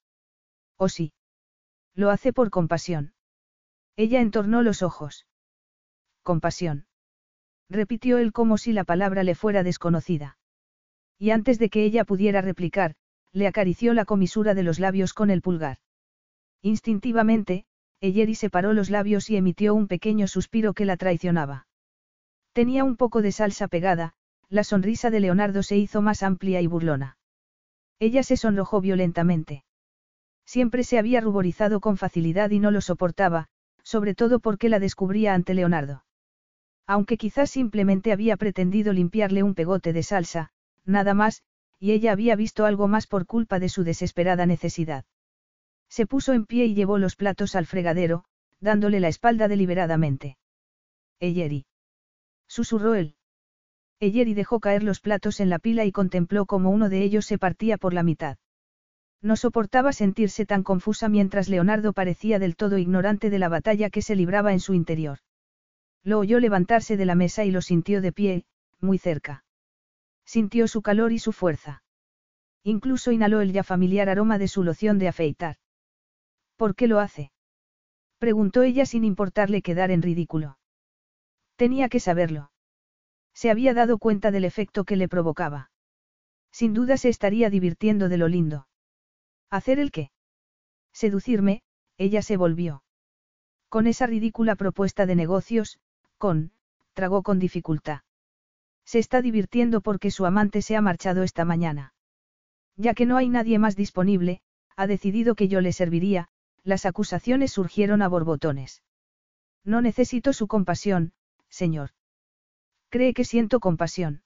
¿O 0.77 0.87
sí? 0.87 1.11
Lo 1.95 2.11
hace 2.11 2.31
por 2.31 2.49
compasión. 2.49 3.13
Ella 3.97 4.21
entornó 4.21 4.61
los 4.61 4.81
ojos. 4.81 5.27
Compasión. 6.23 6.85
Repitió 7.69 8.19
él 8.19 8.31
como 8.31 8.57
si 8.57 8.71
la 8.71 8.85
palabra 8.85 9.23
le 9.23 9.35
fuera 9.35 9.63
desconocida. 9.63 10.37
Y 11.17 11.31
antes 11.31 11.59
de 11.59 11.69
que 11.69 11.83
ella 11.83 12.05
pudiera 12.05 12.41
replicar, 12.41 12.95
le 13.33 13.47
acarició 13.47 13.93
la 13.93 14.05
comisura 14.05 14.53
de 14.53 14.63
los 14.63 14.79
labios 14.79 15.13
con 15.13 15.29
el 15.29 15.41
pulgar. 15.41 15.77
Instintivamente, 16.61 17.65
Eyeri 18.01 18.35
separó 18.35 18.73
los 18.73 18.89
labios 18.89 19.29
y 19.29 19.37
emitió 19.37 19.73
un 19.73 19.87
pequeño 19.87 20.27
suspiro 20.27 20.73
que 20.73 20.85
la 20.85 20.97
traicionaba. 20.97 21.67
Tenía 22.53 22.83
un 22.83 22.97
poco 22.97 23.21
de 23.21 23.31
salsa 23.31 23.67
pegada, 23.67 24.13
la 24.49 24.63
sonrisa 24.63 25.09
de 25.09 25.21
Leonardo 25.21 25.63
se 25.63 25.77
hizo 25.77 26.01
más 26.01 26.23
amplia 26.23 26.61
y 26.61 26.67
burlona. 26.67 27.17
Ella 27.99 28.23
se 28.23 28.37
sonrojó 28.37 28.81
violentamente. 28.81 29.63
Siempre 30.45 30.83
se 30.83 30.97
había 30.97 31.21
ruborizado 31.21 31.79
con 31.79 31.97
facilidad 31.97 32.49
y 32.49 32.59
no 32.59 32.71
lo 32.71 32.81
soportaba, 32.81 33.47
sobre 33.83 34.15
todo 34.15 34.39
porque 34.39 34.69
la 34.69 34.79
descubría 34.79 35.33
ante 35.33 35.53
Leonardo. 35.53 36.03
Aunque 36.87 37.17
quizás 37.17 37.49
simplemente 37.49 38.11
había 38.11 38.35
pretendido 38.37 38.91
limpiarle 38.91 39.43
un 39.43 39.55
pegote 39.55 39.93
de 39.93 40.03
salsa, 40.03 40.51
nada 40.83 41.13
más, 41.13 41.43
y 41.79 41.91
ella 41.91 42.11
había 42.11 42.35
visto 42.35 42.65
algo 42.65 42.87
más 42.87 43.07
por 43.07 43.25
culpa 43.25 43.59
de 43.59 43.69
su 43.69 43.83
desesperada 43.83 44.45
necesidad. 44.45 45.05
Se 45.91 46.07
puso 46.07 46.31
en 46.31 46.45
pie 46.45 46.67
y 46.67 46.73
llevó 46.73 46.97
los 46.97 47.17
platos 47.17 47.53
al 47.53 47.65
fregadero, 47.65 48.23
dándole 48.61 49.01
la 49.01 49.09
espalda 49.09 49.49
deliberadamente. 49.49 50.37
Eyeri. 51.19 51.65
Susurró 52.47 52.95
él. 52.95 53.15
Eyeri 53.99 54.33
dejó 54.33 54.61
caer 54.61 54.83
los 54.83 55.01
platos 55.01 55.41
en 55.41 55.49
la 55.49 55.59
pila 55.59 55.83
y 55.83 55.91
contempló 55.91 56.45
cómo 56.45 56.69
uno 56.69 56.87
de 56.87 57.03
ellos 57.03 57.25
se 57.25 57.37
partía 57.37 57.77
por 57.77 57.93
la 57.93 58.03
mitad. 58.03 58.37
No 59.21 59.35
soportaba 59.35 59.91
sentirse 59.91 60.45
tan 60.45 60.63
confusa 60.63 61.09
mientras 61.09 61.49
Leonardo 61.49 61.91
parecía 61.91 62.39
del 62.39 62.55
todo 62.55 62.77
ignorante 62.77 63.29
de 63.29 63.39
la 63.39 63.49
batalla 63.49 63.89
que 63.89 64.01
se 64.01 64.15
libraba 64.15 64.53
en 64.53 64.61
su 64.61 64.73
interior. 64.73 65.19
Lo 66.03 66.19
oyó 66.19 66.39
levantarse 66.39 66.95
de 66.95 67.05
la 67.05 67.15
mesa 67.15 67.43
y 67.43 67.51
lo 67.51 67.61
sintió 67.61 68.01
de 68.01 68.13
pie, 68.13 68.45
muy 68.79 68.97
cerca. 68.97 69.43
Sintió 70.25 70.69
su 70.69 70.81
calor 70.81 71.11
y 71.11 71.19
su 71.19 71.33
fuerza. 71.33 71.83
Incluso 72.63 73.11
inhaló 73.11 73.41
el 73.41 73.51
ya 73.51 73.63
familiar 73.63 74.07
aroma 74.07 74.37
de 74.37 74.47
su 74.47 74.63
loción 74.63 74.97
de 74.97 75.09
afeitar. 75.09 75.57
¿Por 76.61 76.75
qué 76.75 76.87
lo 76.87 76.99
hace? 76.99 77.31
Preguntó 78.19 78.61
ella 78.61 78.85
sin 78.85 79.03
importarle 79.03 79.63
quedar 79.63 79.89
en 79.89 80.03
ridículo. 80.03 80.59
Tenía 81.55 81.89
que 81.89 81.99
saberlo. 81.99 82.51
Se 83.33 83.49
había 83.49 83.73
dado 83.73 83.97
cuenta 83.97 84.29
del 84.29 84.45
efecto 84.45 84.83
que 84.83 84.95
le 84.95 85.07
provocaba. 85.07 85.71
Sin 86.51 86.75
duda 86.75 86.97
se 86.97 87.09
estaría 87.09 87.49
divirtiendo 87.49 88.09
de 88.09 88.17
lo 88.17 88.27
lindo. 88.27 88.67
¿Hacer 89.49 89.79
el 89.79 89.89
qué? 89.89 90.11
Seducirme, 90.93 91.63
ella 91.97 92.21
se 92.21 92.37
volvió. 92.37 92.83
Con 93.67 93.87
esa 93.87 94.05
ridícula 94.05 94.55
propuesta 94.55 95.07
de 95.07 95.15
negocios, 95.15 95.79
con, 96.19 96.51
tragó 96.93 97.23
con 97.23 97.39
dificultad. 97.39 98.01
Se 98.85 98.99
está 98.99 99.23
divirtiendo 99.23 99.81
porque 99.81 100.11
su 100.11 100.27
amante 100.27 100.61
se 100.61 100.75
ha 100.75 100.81
marchado 100.81 101.23
esta 101.23 101.43
mañana. 101.43 101.95
Ya 102.75 102.93
que 102.93 103.07
no 103.07 103.17
hay 103.17 103.29
nadie 103.29 103.57
más 103.57 103.75
disponible, 103.75 104.43
ha 104.75 104.85
decidido 104.85 105.33
que 105.33 105.47
yo 105.47 105.59
le 105.59 105.73
serviría, 105.73 106.29
las 106.63 106.85
acusaciones 106.85 107.51
surgieron 107.51 108.01
a 108.01 108.07
borbotones. 108.07 108.83
No 109.63 109.81
necesito 109.81 110.33
su 110.33 110.47
compasión, 110.47 111.13
señor. 111.49 111.91
¿Cree 112.89 113.13
que 113.13 113.25
siento 113.25 113.59
compasión? 113.59 114.23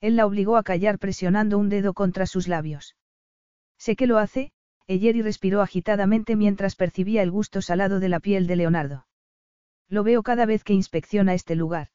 Él 0.00 0.16
la 0.16 0.26
obligó 0.26 0.56
a 0.56 0.62
callar 0.62 0.98
presionando 0.98 1.58
un 1.58 1.68
dedo 1.68 1.94
contra 1.94 2.26
sus 2.26 2.48
labios. 2.48 2.96
Sé 3.78 3.96
que 3.96 4.06
lo 4.06 4.18
hace, 4.18 4.52
Eyeri 4.86 5.22
respiró 5.22 5.62
agitadamente 5.62 6.36
mientras 6.36 6.76
percibía 6.76 7.22
el 7.22 7.30
gusto 7.30 7.62
salado 7.62 8.00
de 8.00 8.08
la 8.08 8.20
piel 8.20 8.46
de 8.46 8.56
Leonardo. 8.56 9.06
Lo 9.88 10.04
veo 10.04 10.22
cada 10.22 10.46
vez 10.46 10.64
que 10.64 10.74
inspecciona 10.74 11.34
este 11.34 11.54
lugar. 11.54 11.88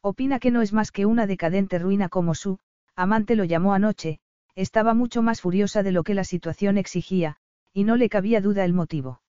Opina 0.00 0.38
que 0.38 0.50
no 0.50 0.62
es 0.62 0.72
más 0.72 0.92
que 0.92 1.06
una 1.06 1.26
decadente 1.26 1.78
ruina 1.78 2.08
como 2.08 2.34
su, 2.34 2.58
amante 2.94 3.36
lo 3.36 3.44
llamó 3.44 3.74
anoche, 3.74 4.20
estaba 4.54 4.94
mucho 4.94 5.22
más 5.22 5.40
furiosa 5.40 5.82
de 5.82 5.92
lo 5.92 6.04
que 6.04 6.14
la 6.14 6.24
situación 6.24 6.78
exigía, 6.78 7.38
y 7.76 7.84
no 7.84 7.96
le 7.96 8.08
cabía 8.08 8.40
duda 8.40 8.64
el 8.64 8.72
motivo. 8.72 9.20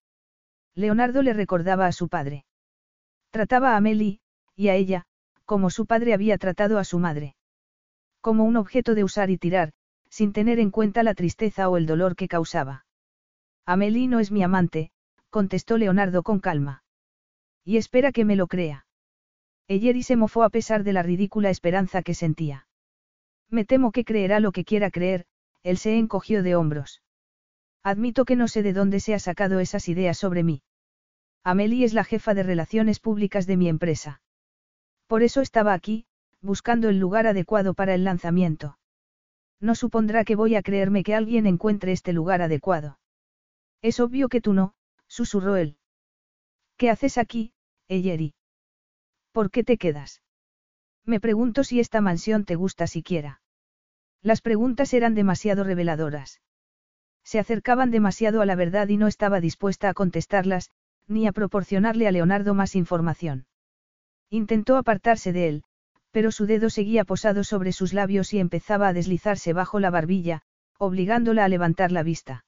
Leonardo 0.73 1.21
le 1.21 1.33
recordaba 1.33 1.85
a 1.85 1.91
su 1.91 2.07
padre. 2.07 2.45
Trataba 3.29 3.73
a 3.73 3.75
Amelie, 3.75 4.21
y 4.55 4.69
a 4.69 4.75
ella, 4.75 5.03
como 5.43 5.69
su 5.69 5.85
padre 5.85 6.13
había 6.13 6.37
tratado 6.37 6.79
a 6.79 6.85
su 6.85 6.97
madre. 6.97 7.35
Como 8.21 8.45
un 8.45 8.55
objeto 8.55 8.95
de 8.95 9.03
usar 9.03 9.31
y 9.31 9.37
tirar, 9.37 9.73
sin 10.09 10.31
tener 10.31 10.59
en 10.59 10.71
cuenta 10.71 11.03
la 11.03 11.13
tristeza 11.13 11.67
o 11.67 11.75
el 11.75 11.85
dolor 11.85 12.15
que 12.15 12.29
causaba. 12.29 12.85
Amelie 13.65 14.07
no 14.07 14.21
es 14.21 14.31
mi 14.31 14.43
amante, 14.43 14.91
contestó 15.29 15.77
Leonardo 15.77 16.23
con 16.23 16.39
calma. 16.39 16.85
Y 17.65 17.75
espera 17.75 18.13
que 18.13 18.23
me 18.23 18.37
lo 18.37 18.47
crea. 18.47 18.85
Eyeri 19.67 20.03
se 20.03 20.15
mofó 20.15 20.43
a 20.43 20.49
pesar 20.49 20.85
de 20.85 20.93
la 20.93 21.03
ridícula 21.03 21.49
esperanza 21.49 22.01
que 22.01 22.13
sentía. 22.13 22.69
Me 23.49 23.65
temo 23.65 23.91
que 23.91 24.05
creerá 24.05 24.39
lo 24.39 24.53
que 24.53 24.63
quiera 24.63 24.89
creer, 24.89 25.25
él 25.63 25.77
se 25.77 25.97
encogió 25.97 26.43
de 26.43 26.55
hombros. 26.55 27.01
Admito 27.83 28.25
que 28.25 28.35
no 28.35 28.47
sé 28.47 28.63
de 28.63 28.73
dónde 28.73 28.99
se 28.99 29.13
ha 29.13 29.19
sacado 29.19 29.59
esas 29.59 29.87
ideas 29.87 30.17
sobre 30.17 30.43
mí. 30.43 30.61
Amelie 31.43 31.85
es 31.85 31.93
la 31.93 32.03
jefa 32.03 32.33
de 32.33 32.43
relaciones 32.43 32.99
públicas 32.99 33.47
de 33.47 33.57
mi 33.57 33.69
empresa. 33.69 34.21
Por 35.07 35.23
eso 35.23 35.41
estaba 35.41 35.73
aquí, 35.73 36.05
buscando 36.41 36.89
el 36.89 36.99
lugar 36.99 37.27
adecuado 37.27 37.73
para 37.73 37.93
el 37.93 38.03
lanzamiento. 38.03 38.77
No 39.59 39.73
supondrá 39.73 40.23
que 40.25 40.35
voy 40.35 40.55
a 40.55 40.61
creerme 40.61 41.03
que 41.03 41.15
alguien 41.15 41.47
encuentre 41.47 41.91
este 41.91 42.13
lugar 42.13 42.41
adecuado. 42.41 42.99
Es 43.81 43.99
obvio 43.99 44.27
que 44.29 44.41
tú 44.41 44.53
no, 44.53 44.73
susurró 45.07 45.55
él. 45.55 45.77
¿Qué 46.77 46.89
haces 46.89 47.17
aquí, 47.17 47.53
Eyeri? 47.87 48.35
¿Por 49.31 49.49
qué 49.49 49.63
te 49.63 49.77
quedas? 49.77 50.21
Me 51.05 51.19
pregunto 51.19 51.63
si 51.63 51.79
esta 51.79 52.01
mansión 52.01 52.43
te 52.43 52.55
gusta 52.55 52.85
siquiera. 52.85 53.41
Las 54.21 54.41
preguntas 54.41 54.93
eran 54.93 55.15
demasiado 55.15 55.63
reveladoras. 55.63 56.41
Se 57.27 57.39
acercaban 57.39 57.91
demasiado 57.91 58.41
a 58.41 58.45
la 58.45 58.55
verdad 58.55 58.87
y 58.87 58.95
no 58.95 59.05
estaba 59.05 59.41
dispuesta 59.41 59.89
a 59.89 59.93
contestarlas, 59.93 60.71
ni 61.07 61.27
a 61.27 61.33
proporcionarle 61.33 62.07
a 62.07 62.11
Leonardo 62.11 62.53
más 62.53 62.73
información. 62.73 63.47
Intentó 64.29 64.77
apartarse 64.77 65.33
de 65.33 65.49
él, 65.49 65.63
pero 66.11 66.31
su 66.31 66.45
dedo 66.45 66.69
seguía 66.69 67.03
posado 67.03 67.43
sobre 67.43 67.73
sus 67.73 67.91
labios 67.91 68.33
y 68.33 68.39
empezaba 68.39 68.87
a 68.87 68.93
deslizarse 68.93 69.51
bajo 69.51 69.81
la 69.81 69.89
barbilla, 69.89 70.41
obligándola 70.77 71.43
a 71.43 71.49
levantar 71.49 71.91
la 71.91 72.01
vista. 72.01 72.45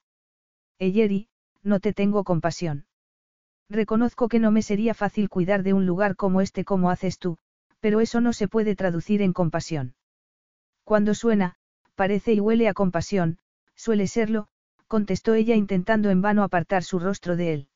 Eyeri, 0.78 1.28
no 1.62 1.82
te 1.82 1.92
tengo 1.92 2.24
compasión. 2.24 2.86
Reconozco 3.70 4.30
que 4.30 4.40
no 4.40 4.50
me 4.50 4.62
sería 4.62 4.94
fácil 4.94 5.28
cuidar 5.28 5.62
de 5.62 5.74
un 5.74 5.86
lugar 5.86 6.16
como 6.16 6.40
este 6.40 6.64
como 6.64 6.90
haces 6.90 7.20
tú, 7.20 7.38
pero 7.82 8.00
eso 8.00 8.22
no 8.22 8.32
se 8.32 8.48
puede 8.48 8.78
traducir 8.78 9.22
en 9.24 9.34
compasión. 9.34 9.96
Cuando 10.86 11.16
suena, 11.16 11.56
parece 11.96 12.32
y 12.32 12.40
huele 12.40 12.70
a 12.70 12.74
compasión, 12.74 13.40
suele 13.76 14.08
serlo, 14.08 14.48
contestó 14.90 15.36
ella 15.36 15.56
intentando 15.56 16.10
en 16.10 16.22
vano 16.22 16.44
apartar 16.44 16.84
su 16.84 17.00
rostro 17.00 17.38
de 17.38 17.54
él. 17.54 17.68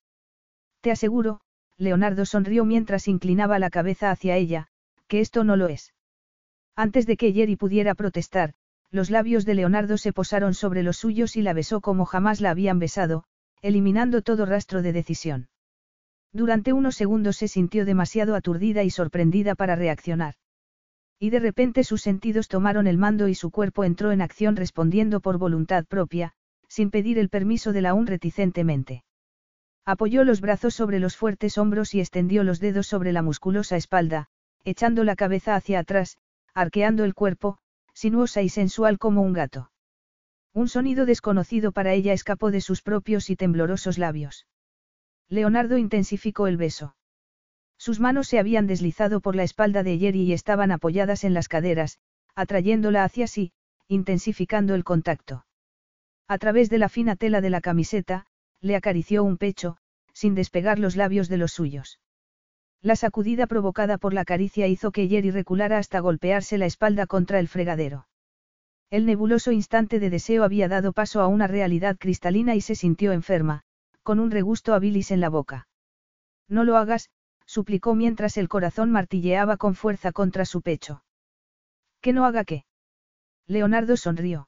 Te 0.81 0.91
aseguro, 0.91 1.39
Leonardo 1.77 2.25
sonrió 2.25 2.65
mientras 2.65 3.07
inclinaba 3.07 3.59
la 3.59 3.69
cabeza 3.69 4.11
hacia 4.11 4.35
ella, 4.35 4.67
que 5.07 5.21
esto 5.21 5.43
no 5.43 5.55
lo 5.55 5.67
es. 5.67 5.93
Antes 6.75 7.05
de 7.05 7.15
que 7.15 7.31
Jerry 7.31 7.55
pudiera 7.55 7.93
protestar, 7.93 8.55
los 8.89 9.11
labios 9.11 9.45
de 9.45 9.53
Leonardo 9.53 9.97
se 9.97 10.11
posaron 10.11 10.55
sobre 10.55 10.81
los 10.81 10.97
suyos 10.97 11.35
y 11.35 11.43
la 11.43 11.53
besó 11.53 11.81
como 11.81 12.05
jamás 12.05 12.41
la 12.41 12.49
habían 12.49 12.79
besado, 12.79 13.25
eliminando 13.61 14.23
todo 14.23 14.45
rastro 14.47 14.81
de 14.81 14.91
decisión. 14.91 15.49
Durante 16.31 16.73
unos 16.73 16.95
segundos 16.95 17.37
se 17.37 17.47
sintió 17.47 17.85
demasiado 17.85 18.35
aturdida 18.35 18.83
y 18.83 18.89
sorprendida 18.89 19.53
para 19.53 19.75
reaccionar. 19.75 20.33
Y 21.19 21.29
de 21.29 21.39
repente 21.39 21.83
sus 21.83 22.01
sentidos 22.01 22.47
tomaron 22.47 22.87
el 22.87 22.97
mando 22.97 23.27
y 23.27 23.35
su 23.35 23.51
cuerpo 23.51 23.83
entró 23.83 24.11
en 24.11 24.21
acción 24.21 24.55
respondiendo 24.55 25.21
por 25.21 25.37
voluntad 25.37 25.85
propia, 25.85 26.33
sin 26.73 26.89
pedir 26.89 27.19
el 27.19 27.29
permiso 27.29 27.71
de 27.71 27.81
la 27.83 27.91
aún 27.91 28.07
reticentemente. 28.07 29.03
Apoyó 29.85 30.23
los 30.23 30.41
brazos 30.41 30.73
sobre 30.73 30.97
los 30.97 31.15
fuertes 31.15 31.59
hombros 31.59 31.93
y 31.93 31.99
extendió 31.99 32.43
los 32.43 32.59
dedos 32.59 32.87
sobre 32.87 33.11
la 33.11 33.21
musculosa 33.21 33.77
espalda, 33.77 34.25
echando 34.63 35.03
la 35.03 35.15
cabeza 35.15 35.53
hacia 35.53 35.77
atrás, 35.77 36.17
arqueando 36.55 37.03
el 37.03 37.13
cuerpo, 37.13 37.59
sinuosa 37.93 38.41
y 38.41 38.49
sensual 38.49 38.97
como 38.97 39.21
un 39.21 39.33
gato. 39.33 39.69
Un 40.51 40.67
sonido 40.67 41.05
desconocido 41.05 41.73
para 41.73 41.93
ella 41.93 42.11
escapó 42.11 42.49
de 42.49 42.59
sus 42.59 42.81
propios 42.81 43.29
y 43.29 43.35
temblorosos 43.35 43.99
labios. 43.99 44.47
Leonardo 45.29 45.77
intensificó 45.77 46.47
el 46.47 46.57
beso. 46.57 46.95
Sus 47.77 47.99
manos 47.99 48.27
se 48.27 48.39
habían 48.39 48.65
deslizado 48.65 49.21
por 49.21 49.35
la 49.35 49.43
espalda 49.43 49.83
de 49.83 49.99
Jerry 49.99 50.23
y 50.23 50.33
estaban 50.33 50.71
apoyadas 50.71 51.23
en 51.23 51.35
las 51.35 51.47
caderas, 51.47 51.99
atrayéndola 52.33 53.03
hacia 53.03 53.27
sí, 53.27 53.51
intensificando 53.87 54.73
el 54.73 54.83
contacto. 54.83 55.45
A 56.27 56.37
través 56.37 56.69
de 56.69 56.77
la 56.77 56.89
fina 56.89 57.15
tela 57.15 57.41
de 57.41 57.49
la 57.49 57.61
camiseta, 57.61 58.25
le 58.61 58.75
acarició 58.75 59.23
un 59.23 59.37
pecho, 59.37 59.77
sin 60.13 60.35
despegar 60.35 60.79
los 60.79 60.95
labios 60.95 61.27
de 61.29 61.37
los 61.37 61.51
suyos. 61.51 61.99
La 62.81 62.95
sacudida 62.95 63.47
provocada 63.47 63.97
por 63.97 64.13
la 64.13 64.25
caricia 64.25 64.67
hizo 64.67 64.91
que 64.91 65.07
Jerry 65.07 65.31
reculara 65.31 65.77
hasta 65.77 65.99
golpearse 65.99 66.57
la 66.57 66.65
espalda 66.65 67.07
contra 67.07 67.39
el 67.39 67.47
fregadero. 67.47 68.07
El 68.89 69.05
nebuloso 69.05 69.51
instante 69.51 69.99
de 69.99 70.09
deseo 70.09 70.43
había 70.43 70.67
dado 70.67 70.93
paso 70.93 71.21
a 71.21 71.27
una 71.27 71.47
realidad 71.47 71.97
cristalina 71.97 72.55
y 72.55 72.61
se 72.61 72.75
sintió 72.75 73.11
enferma, 73.11 73.63
con 74.03 74.19
un 74.19 74.31
regusto 74.31 74.73
a 74.73 74.79
bilis 74.79 75.11
en 75.11 75.19
la 75.19 75.29
boca. 75.29 75.67
No 76.47 76.63
lo 76.63 76.77
hagas, 76.77 77.09
suplicó 77.45 77.95
mientras 77.95 78.37
el 78.37 78.49
corazón 78.49 78.91
martilleaba 78.91 79.57
con 79.57 79.75
fuerza 79.75 80.11
contra 80.11 80.45
su 80.45 80.61
pecho. 80.61 81.03
¿Que 82.01 82.13
no 82.13 82.25
haga 82.25 82.43
qué? 82.43 82.65
Leonardo 83.47 83.97
sonrió. 83.97 84.47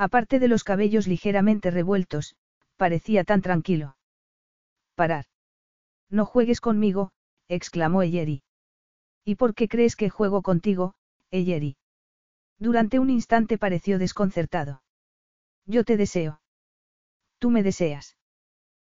Aparte 0.00 0.38
de 0.38 0.48
los 0.48 0.64
cabellos 0.64 1.06
ligeramente 1.06 1.70
revueltos, 1.70 2.34
parecía 2.78 3.22
tan 3.22 3.42
tranquilo. 3.42 3.98
Parar. 4.94 5.26
No 6.08 6.24
juegues 6.24 6.62
conmigo, 6.62 7.12
exclamó 7.48 8.00
Eyeri. 8.00 8.42
¿Y 9.26 9.34
por 9.34 9.54
qué 9.54 9.68
crees 9.68 9.96
que 9.96 10.08
juego 10.08 10.40
contigo, 10.40 10.94
Eyeri? 11.30 11.76
Durante 12.58 12.98
un 12.98 13.10
instante 13.10 13.58
pareció 13.58 13.98
desconcertado. 13.98 14.82
Yo 15.66 15.84
te 15.84 15.98
deseo. 15.98 16.40
Tú 17.38 17.50
me 17.50 17.62
deseas. 17.62 18.16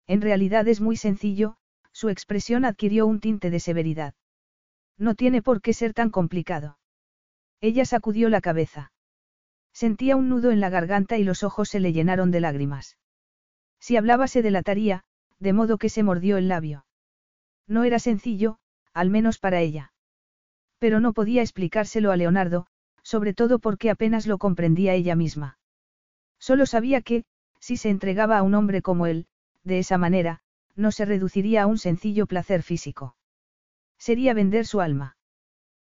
En 0.06 0.20
realidad 0.20 0.68
es 0.68 0.82
muy 0.82 0.98
sencillo, 0.98 1.56
su 1.90 2.10
expresión 2.10 2.66
adquirió 2.66 3.06
un 3.06 3.20
tinte 3.20 3.48
de 3.48 3.60
severidad. 3.60 4.12
No 4.98 5.14
tiene 5.14 5.40
por 5.40 5.62
qué 5.62 5.72
ser 5.72 5.94
tan 5.94 6.10
complicado. 6.10 6.78
Ella 7.62 7.86
sacudió 7.86 8.28
la 8.28 8.43
cabeza. 8.43 8.93
Sentía 9.84 10.16
un 10.16 10.28
nudo 10.28 10.50
en 10.50 10.59
la 10.59 10.70
garganta 10.70 11.18
y 11.18 11.22
los 11.22 11.44
ojos 11.44 11.68
se 11.68 11.78
le 11.78 11.92
llenaron 11.92 12.32
de 12.32 12.40
lágrimas. 12.40 12.98
Si 13.78 13.96
hablaba 13.96 14.26
se 14.26 14.42
delataría, 14.42 15.05
de 15.38 15.52
modo 15.52 15.78
que 15.78 15.88
se 15.88 16.02
mordió 16.02 16.36
el 16.36 16.48
labio. 16.48 16.84
No 17.68 17.84
era 17.84 18.00
sencillo, 18.00 18.59
al 18.92 19.09
menos 19.09 19.38
para 19.38 19.60
ella. 19.60 19.92
Pero 20.80 20.98
no 20.98 21.12
podía 21.12 21.42
explicárselo 21.42 22.10
a 22.10 22.16
Leonardo, 22.16 22.66
sobre 23.05 23.34
todo 23.34 23.60
porque 23.60 23.88
apenas 23.88 24.26
lo 24.26 24.38
comprendía 24.38 24.94
ella 24.94 25.14
misma. 25.14 25.60
Solo 26.40 26.66
sabía 26.66 27.00
que, 27.00 27.24
si 27.60 27.76
se 27.76 27.88
entregaba 27.88 28.36
a 28.36 28.42
un 28.42 28.56
hombre 28.56 28.82
como 28.82 29.06
él, 29.06 29.28
de 29.62 29.78
esa 29.78 29.96
manera, 29.96 30.40
no 30.74 30.90
se 30.90 31.05
reduciría 31.05 31.62
a 31.62 31.66
un 31.66 31.78
sencillo 31.78 32.26
placer 32.26 32.64
físico. 32.64 33.14
Sería 33.96 34.34
vender 34.34 34.66
su 34.66 34.80
alma. 34.80 35.16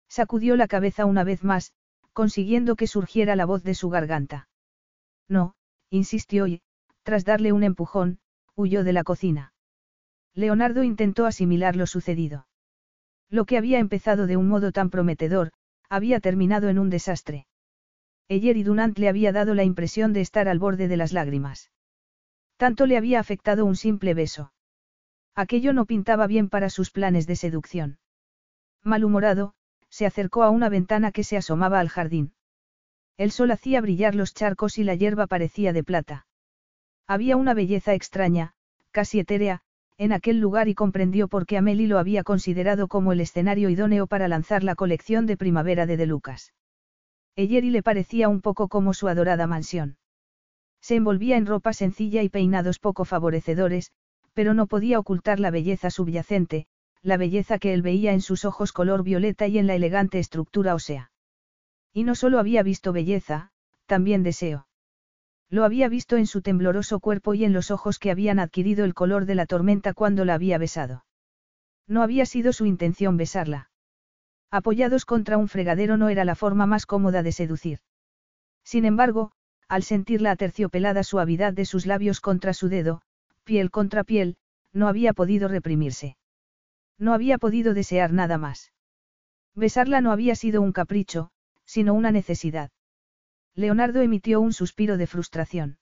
Sacudió 0.07 0.55
la 0.57 0.67
cabeza 0.67 1.05
una 1.05 1.23
vez 1.23 1.43
más, 1.43 1.73
consiguiendo 2.19 2.75
que 2.75 2.85
surgiera 2.85 3.37
la 3.37 3.45
voz 3.45 3.63
de 3.63 3.73
su 3.73 3.89
garganta. 3.89 4.49
No, 5.29 5.55
insistió 5.89 6.47
y, 6.47 6.61
tras 7.03 7.23
darle 7.23 7.53
un 7.53 7.63
empujón, 7.63 8.19
huyó 8.57 8.83
de 8.83 8.91
la 8.91 9.05
cocina. 9.05 9.53
Leonardo 10.33 10.83
intentó 10.83 11.25
asimilar 11.25 11.77
lo 11.77 11.87
sucedido. 11.87 12.45
Lo 13.29 13.45
que 13.45 13.57
había 13.57 13.79
empezado 13.79 14.27
de 14.27 14.35
un 14.35 14.49
modo 14.49 14.73
tan 14.73 14.89
prometedor, 14.89 15.53
había 15.87 16.19
terminado 16.19 16.67
en 16.67 16.77
un 16.77 16.89
desastre. 16.89 17.47
Ayer 18.27 18.57
y 18.57 18.63
Dunant 18.63 18.97
le 18.97 19.07
había 19.07 19.31
dado 19.31 19.53
la 19.55 19.63
impresión 19.63 20.11
de 20.11 20.19
estar 20.19 20.49
al 20.49 20.59
borde 20.59 20.89
de 20.89 20.97
las 20.97 21.13
lágrimas. 21.13 21.71
Tanto 22.57 22.85
le 22.85 22.97
había 22.97 23.21
afectado 23.21 23.63
un 23.63 23.77
simple 23.77 24.13
beso. 24.13 24.51
Aquello 25.35 25.71
no 25.71 25.85
pintaba 25.85 26.27
bien 26.27 26.49
para 26.49 26.69
sus 26.69 26.91
planes 26.91 27.27
de 27.27 27.37
seducción. 27.37 27.97
Malhumorado, 28.83 29.53
se 29.89 30.05
acercó 30.05 30.43
a 30.43 30.49
una 30.49 30.69
ventana 30.69 31.11
que 31.11 31.23
se 31.23 31.37
asomaba 31.37 31.79
al 31.79 31.89
jardín. 31.89 32.33
El 33.17 33.31
sol 33.31 33.51
hacía 33.51 33.81
brillar 33.81 34.15
los 34.15 34.33
charcos 34.33 34.77
y 34.77 34.83
la 34.83 34.95
hierba 34.95 35.27
parecía 35.27 35.73
de 35.73 35.83
plata. 35.83 36.25
Había 37.07 37.35
una 37.35 37.53
belleza 37.53 37.93
extraña, 37.93 38.53
casi 38.91 39.19
etérea, 39.19 39.61
en 39.97 40.13
aquel 40.13 40.39
lugar 40.39 40.69
y 40.69 40.75
comprendió 40.75 41.27
por 41.27 41.45
qué 41.45 41.57
Amelie 41.57 41.87
lo 41.87 41.99
había 41.99 42.23
considerado 42.23 42.87
como 42.87 43.11
el 43.11 43.19
escenario 43.19 43.69
idóneo 43.69 44.07
para 44.07 44.29
lanzar 44.29 44.63
la 44.63 44.75
colección 44.75 45.25
de 45.25 45.35
primavera 45.35 45.85
de 45.85 45.97
De 45.97 46.05
Lucas. 46.05 46.53
Eyeri 47.35 47.69
le 47.69 47.83
parecía 47.83 48.29
un 48.29 48.41
poco 48.41 48.69
como 48.69 48.93
su 48.93 49.09
adorada 49.09 49.47
mansión. 49.47 49.97
Se 50.81 50.95
envolvía 50.95 51.35
en 51.35 51.45
ropa 51.45 51.73
sencilla 51.73 52.23
y 52.23 52.29
peinados 52.29 52.79
poco 52.79 53.03
favorecedores, 53.03 53.91
pero 54.33 54.53
no 54.53 54.67
podía 54.67 54.99
ocultar 54.99 55.39
la 55.39 55.51
belleza 55.51 55.89
subyacente, 55.89 56.67
la 57.01 57.17
belleza 57.17 57.59
que 57.59 57.73
él 57.73 57.81
veía 57.81 58.13
en 58.13 58.21
sus 58.21 58.45
ojos 58.45 58.71
color 58.71 59.03
violeta 59.03 59.47
y 59.47 59.57
en 59.57 59.67
la 59.67 59.75
elegante 59.75 60.19
estructura 60.19 60.75
ósea. 60.75 61.11
Y 61.93 62.03
no 62.03 62.15
solo 62.15 62.39
había 62.39 62.61
visto 62.63 62.93
belleza, 62.93 63.51
también 63.85 64.23
deseo. 64.23 64.67
Lo 65.49 65.63
había 65.63 65.89
visto 65.89 66.17
en 66.17 66.27
su 66.27 66.41
tembloroso 66.41 66.99
cuerpo 66.99 67.33
y 67.33 67.43
en 67.43 67.53
los 67.53 67.71
ojos 67.71 67.97
que 67.97 68.11
habían 68.11 68.37
adquirido 68.37 68.85
el 68.85 68.93
color 68.93 69.25
de 69.25 69.35
la 69.35 69.47
tormenta 69.47 69.93
cuando 69.93 70.23
la 70.23 70.35
había 70.35 70.57
besado. 70.59 71.05
No 71.87 72.03
había 72.03 72.27
sido 72.27 72.53
su 72.53 72.67
intención 72.67 73.17
besarla. 73.17 73.71
Apoyados 74.51 75.05
contra 75.05 75.37
un 75.37 75.47
fregadero 75.47 75.97
no 75.97 76.09
era 76.09 76.23
la 76.25 76.35
forma 76.35 76.67
más 76.67 76.85
cómoda 76.85 77.23
de 77.23 77.31
seducir. 77.31 77.79
Sin 78.63 78.85
embargo, 78.85 79.31
al 79.67 79.81
sentir 79.81 80.21
la 80.21 80.31
aterciopelada 80.31 81.03
suavidad 81.03 81.53
de 81.53 81.65
sus 81.65 81.87
labios 81.87 82.21
contra 82.21 82.53
su 82.53 82.69
dedo, 82.69 83.01
piel 83.43 83.71
contra 83.71 84.03
piel, 84.03 84.37
no 84.71 84.87
había 84.87 85.13
podido 85.13 85.47
reprimirse. 85.47 86.18
No 86.99 87.13
había 87.13 87.37
podido 87.37 87.73
desear 87.73 88.13
nada 88.13 88.37
más. 88.37 88.71
Besarla 89.55 90.01
no 90.01 90.11
había 90.11 90.35
sido 90.35 90.61
un 90.61 90.73
capricho, 90.73 91.31
sino 91.65 91.93
una 91.93 92.11
necesidad. 92.11 92.71
Leonardo 93.55 94.01
emitió 94.01 94.41
un 94.41 94.53
suspiro 94.53 94.97
de 94.97 95.07
frustración. 95.07 95.79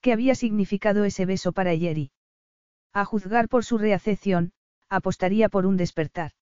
¿Qué 0.00 0.12
había 0.12 0.34
significado 0.34 1.04
ese 1.04 1.24
beso 1.24 1.52
para 1.52 1.74
Yeri? 1.74 2.10
A 2.92 3.04
juzgar 3.04 3.48
por 3.48 3.64
su 3.64 3.78
reacepción, 3.78 4.52
apostaría 4.88 5.48
por 5.48 5.66
un 5.66 5.76
despertar. 5.76 6.32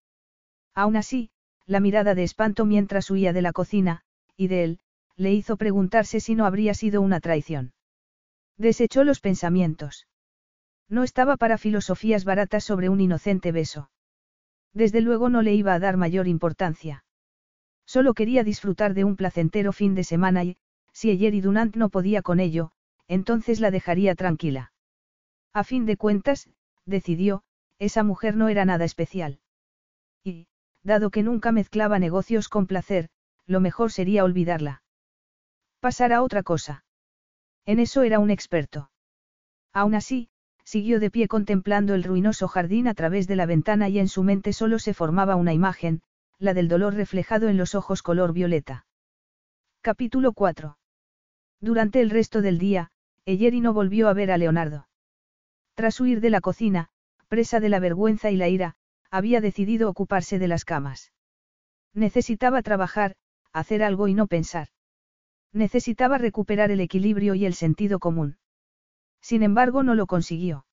Aún 0.74 0.96
así, 0.96 1.30
la 1.66 1.80
mirada 1.80 2.14
de 2.14 2.24
espanto 2.24 2.64
mientras 2.64 3.10
huía 3.10 3.32
de 3.32 3.42
la 3.42 3.52
cocina, 3.52 4.02
y 4.36 4.48
de 4.48 4.64
él, 4.64 4.80
le 5.16 5.32
hizo 5.32 5.56
preguntarse 5.56 6.20
si 6.20 6.34
no 6.34 6.46
habría 6.46 6.74
sido 6.74 7.00
una 7.02 7.20
traición. 7.20 7.72
Desechó 8.56 9.04
los 9.04 9.20
pensamientos. 9.20 10.06
No 10.92 11.04
estaba 11.04 11.38
para 11.38 11.56
filosofías 11.56 12.26
baratas 12.26 12.64
sobre 12.64 12.90
un 12.90 13.00
inocente 13.00 13.50
beso. 13.50 13.90
Desde 14.74 15.00
luego 15.00 15.30
no 15.30 15.40
le 15.40 15.54
iba 15.54 15.72
a 15.72 15.78
dar 15.78 15.96
mayor 15.96 16.28
importancia. 16.28 17.06
Solo 17.86 18.12
quería 18.12 18.44
disfrutar 18.44 18.92
de 18.92 19.04
un 19.04 19.16
placentero 19.16 19.72
fin 19.72 19.94
de 19.94 20.04
semana 20.04 20.44
y, 20.44 20.58
si 20.92 21.10
ayer 21.10 21.34
y 21.34 21.40
Dunant 21.40 21.76
no 21.76 21.88
podía 21.88 22.20
con 22.20 22.40
ello, 22.40 22.72
entonces 23.08 23.58
la 23.58 23.70
dejaría 23.70 24.14
tranquila. 24.14 24.74
A 25.54 25.64
fin 25.64 25.86
de 25.86 25.96
cuentas, 25.96 26.50
decidió, 26.84 27.42
esa 27.78 28.02
mujer 28.02 28.36
no 28.36 28.50
era 28.50 28.66
nada 28.66 28.84
especial. 28.84 29.40
Y, 30.22 30.46
dado 30.82 31.10
que 31.10 31.22
nunca 31.22 31.52
mezclaba 31.52 31.98
negocios 32.00 32.50
con 32.50 32.66
placer, 32.66 33.08
lo 33.46 33.60
mejor 33.60 33.92
sería 33.92 34.24
olvidarla. 34.24 34.82
Pasar 35.80 36.12
a 36.12 36.20
otra 36.20 36.42
cosa. 36.42 36.84
En 37.64 37.80
eso 37.80 38.02
era 38.02 38.18
un 38.18 38.30
experto. 38.30 38.90
Aún 39.72 39.94
así, 39.94 40.28
siguió 40.72 41.00
de 41.00 41.10
pie 41.10 41.28
contemplando 41.28 41.92
el 41.92 42.02
ruinoso 42.02 42.48
jardín 42.48 42.88
a 42.88 42.94
través 42.94 43.28
de 43.28 43.36
la 43.36 43.44
ventana 43.44 43.90
y 43.90 43.98
en 43.98 44.08
su 44.08 44.22
mente 44.22 44.54
solo 44.54 44.78
se 44.78 44.94
formaba 44.94 45.36
una 45.36 45.52
imagen, 45.52 46.00
la 46.38 46.54
del 46.54 46.66
dolor 46.66 46.94
reflejado 46.94 47.50
en 47.50 47.58
los 47.58 47.74
ojos 47.74 48.02
color 48.02 48.32
violeta. 48.32 48.86
Capítulo 49.82 50.32
4. 50.32 50.78
Durante 51.60 52.00
el 52.00 52.08
resto 52.08 52.40
del 52.40 52.58
día, 52.58 52.88
Eyeri 53.26 53.60
no 53.60 53.74
volvió 53.74 54.08
a 54.08 54.14
ver 54.14 54.30
a 54.30 54.38
Leonardo. 54.38 54.88
Tras 55.74 56.00
huir 56.00 56.22
de 56.22 56.30
la 56.30 56.40
cocina, 56.40 56.88
presa 57.28 57.60
de 57.60 57.68
la 57.68 57.78
vergüenza 57.78 58.30
y 58.30 58.36
la 58.36 58.48
ira, 58.48 58.74
había 59.10 59.42
decidido 59.42 59.90
ocuparse 59.90 60.38
de 60.38 60.48
las 60.48 60.64
camas. 60.64 61.12
Necesitaba 61.92 62.62
trabajar, 62.62 63.14
hacer 63.52 63.82
algo 63.82 64.08
y 64.08 64.14
no 64.14 64.26
pensar. 64.26 64.68
Necesitaba 65.52 66.16
recuperar 66.16 66.70
el 66.70 66.80
equilibrio 66.80 67.34
y 67.34 67.44
el 67.44 67.52
sentido 67.52 67.98
común. 67.98 68.38
Sin 69.22 69.42
embargo, 69.42 69.82
no 69.82 69.94
lo 69.94 70.06
consiguió. 70.06 70.66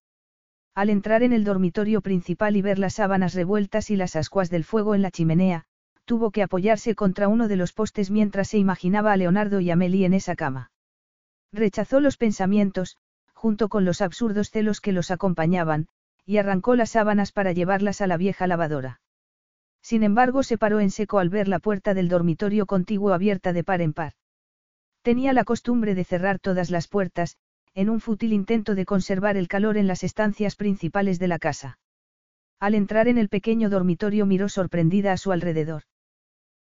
Al 0.76 0.90
entrar 0.90 1.24
en 1.24 1.34
el 1.34 1.44
dormitorio 1.44 2.02
principal 2.02 2.56
y 2.56 2.62
ver 2.62 2.80
las 2.80 2.96
sábanas 2.96 3.34
revueltas 3.34 3.90
y 3.90 3.96
las 3.96 4.16
ascuas 4.16 4.50
del 4.50 4.64
fuego 4.64 4.96
en 4.96 5.02
la 5.02 5.12
chimenea, 5.12 5.66
tuvo 6.06 6.32
que 6.32 6.42
apoyarse 6.42 6.96
contra 6.96 7.28
uno 7.28 7.48
de 7.48 7.56
los 7.56 7.72
postes 7.72 8.10
mientras 8.10 8.48
se 8.48 8.58
imaginaba 8.58 9.14
a 9.14 9.18
Leonardo 9.18 9.60
y 9.60 9.70
Amelie 9.70 10.06
en 10.06 10.14
esa 10.14 10.36
cama. 10.36 10.72
Rechazó 11.54 12.00
los 12.00 12.18
pensamientos, 12.18 12.98
junto 13.34 13.70
con 13.70 13.86
los 13.86 14.02
absurdos 14.02 14.50
celos 14.50 14.82
que 14.82 14.92
los 14.92 15.12
acompañaban, 15.12 15.88
y 16.26 16.38
arrancó 16.38 16.76
las 16.76 16.92
sábanas 16.92 17.32
para 17.32 17.52
llevarlas 17.52 18.02
a 18.02 18.08
la 18.08 18.18
vieja 18.18 18.48
lavadora. 18.48 19.02
Sin 19.82 20.04
embargo, 20.04 20.44
se 20.44 20.58
paró 20.58 20.80
en 20.80 20.92
seco 20.92 21.20
al 21.20 21.30
ver 21.30 21.48
la 21.48 21.60
puerta 21.60 21.94
del 21.94 22.10
dormitorio 22.10 22.66
contiguo 22.66 23.14
abierta 23.14 23.54
de 23.54 23.64
par 23.64 23.82
en 23.82 23.94
par. 23.94 24.14
Tenía 25.02 25.34
la 25.34 25.44
costumbre 25.44 25.96
de 25.96 26.04
cerrar 26.04 26.40
todas 26.40 26.70
las 26.70 26.88
puertas, 26.88 27.38
en 27.76 27.90
un 27.90 28.00
fútil 28.00 28.34
intento 28.34 28.76
de 28.76 28.86
conservar 28.86 29.38
el 29.38 29.48
calor 29.48 29.78
en 29.78 29.88
las 29.88 30.04
estancias 30.04 30.56
principales 30.56 31.20
de 31.20 31.28
la 31.28 31.40
casa. 31.40 31.80
Al 32.60 32.76
entrar 32.76 33.08
en 33.08 33.18
el 33.18 33.30
pequeño 33.30 33.70
dormitorio 33.70 34.26
miró 34.26 34.50
sorprendida 34.50 35.14
a 35.14 35.18
su 35.18 35.32
alrededor. 35.32 35.84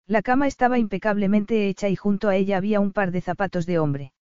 La 0.07 0.23
cama 0.23 0.47
estaba 0.47 0.79
impecablemente 0.79 1.69
hecha 1.69 1.89
y 1.89 1.97
junto 1.97 2.29
a 2.29 2.37
ella 2.37 2.57
había 2.57 2.81
un 2.81 2.93
par 2.93 3.11
de 3.11 3.21
zapatos 3.21 3.67
de 3.67 3.79
hombre. 3.79 4.13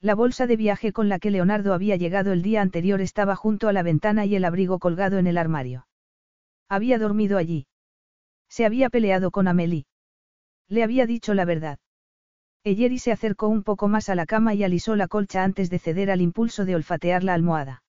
La 0.00 0.14
bolsa 0.14 0.46
de 0.46 0.56
viaje 0.56 0.92
con 0.92 1.08
la 1.08 1.18
que 1.18 1.30
Leonardo 1.30 1.72
había 1.72 1.96
llegado 1.96 2.32
el 2.32 2.42
día 2.42 2.62
anterior 2.62 3.00
estaba 3.00 3.36
junto 3.36 3.68
a 3.68 3.72
la 3.72 3.82
ventana 3.82 4.26
y 4.26 4.34
el 4.34 4.44
abrigo 4.44 4.78
colgado 4.78 5.18
en 5.18 5.26
el 5.26 5.38
armario. 5.38 5.86
Había 6.68 6.98
dormido 6.98 7.38
allí. 7.38 7.66
Se 8.48 8.66
había 8.66 8.90
peleado 8.90 9.30
con 9.30 9.48
Amelie. 9.48 9.86
Le 10.68 10.82
había 10.82 11.06
dicho 11.06 11.34
la 11.34 11.44
verdad. 11.44 11.78
Eyeri 12.66 12.98
se 12.98 13.12
acercó 13.12 13.48
un 13.48 13.62
poco 13.62 13.88
más 13.88 14.08
a 14.08 14.14
la 14.14 14.24
cama 14.24 14.54
y 14.54 14.64
alisó 14.64 14.96
la 14.96 15.06
colcha 15.06 15.44
antes 15.44 15.68
de 15.68 15.78
ceder 15.78 16.10
al 16.10 16.22
impulso 16.22 16.64
de 16.64 16.74
olfatear 16.74 17.22
la 17.22 17.34
almohada. 17.34 17.82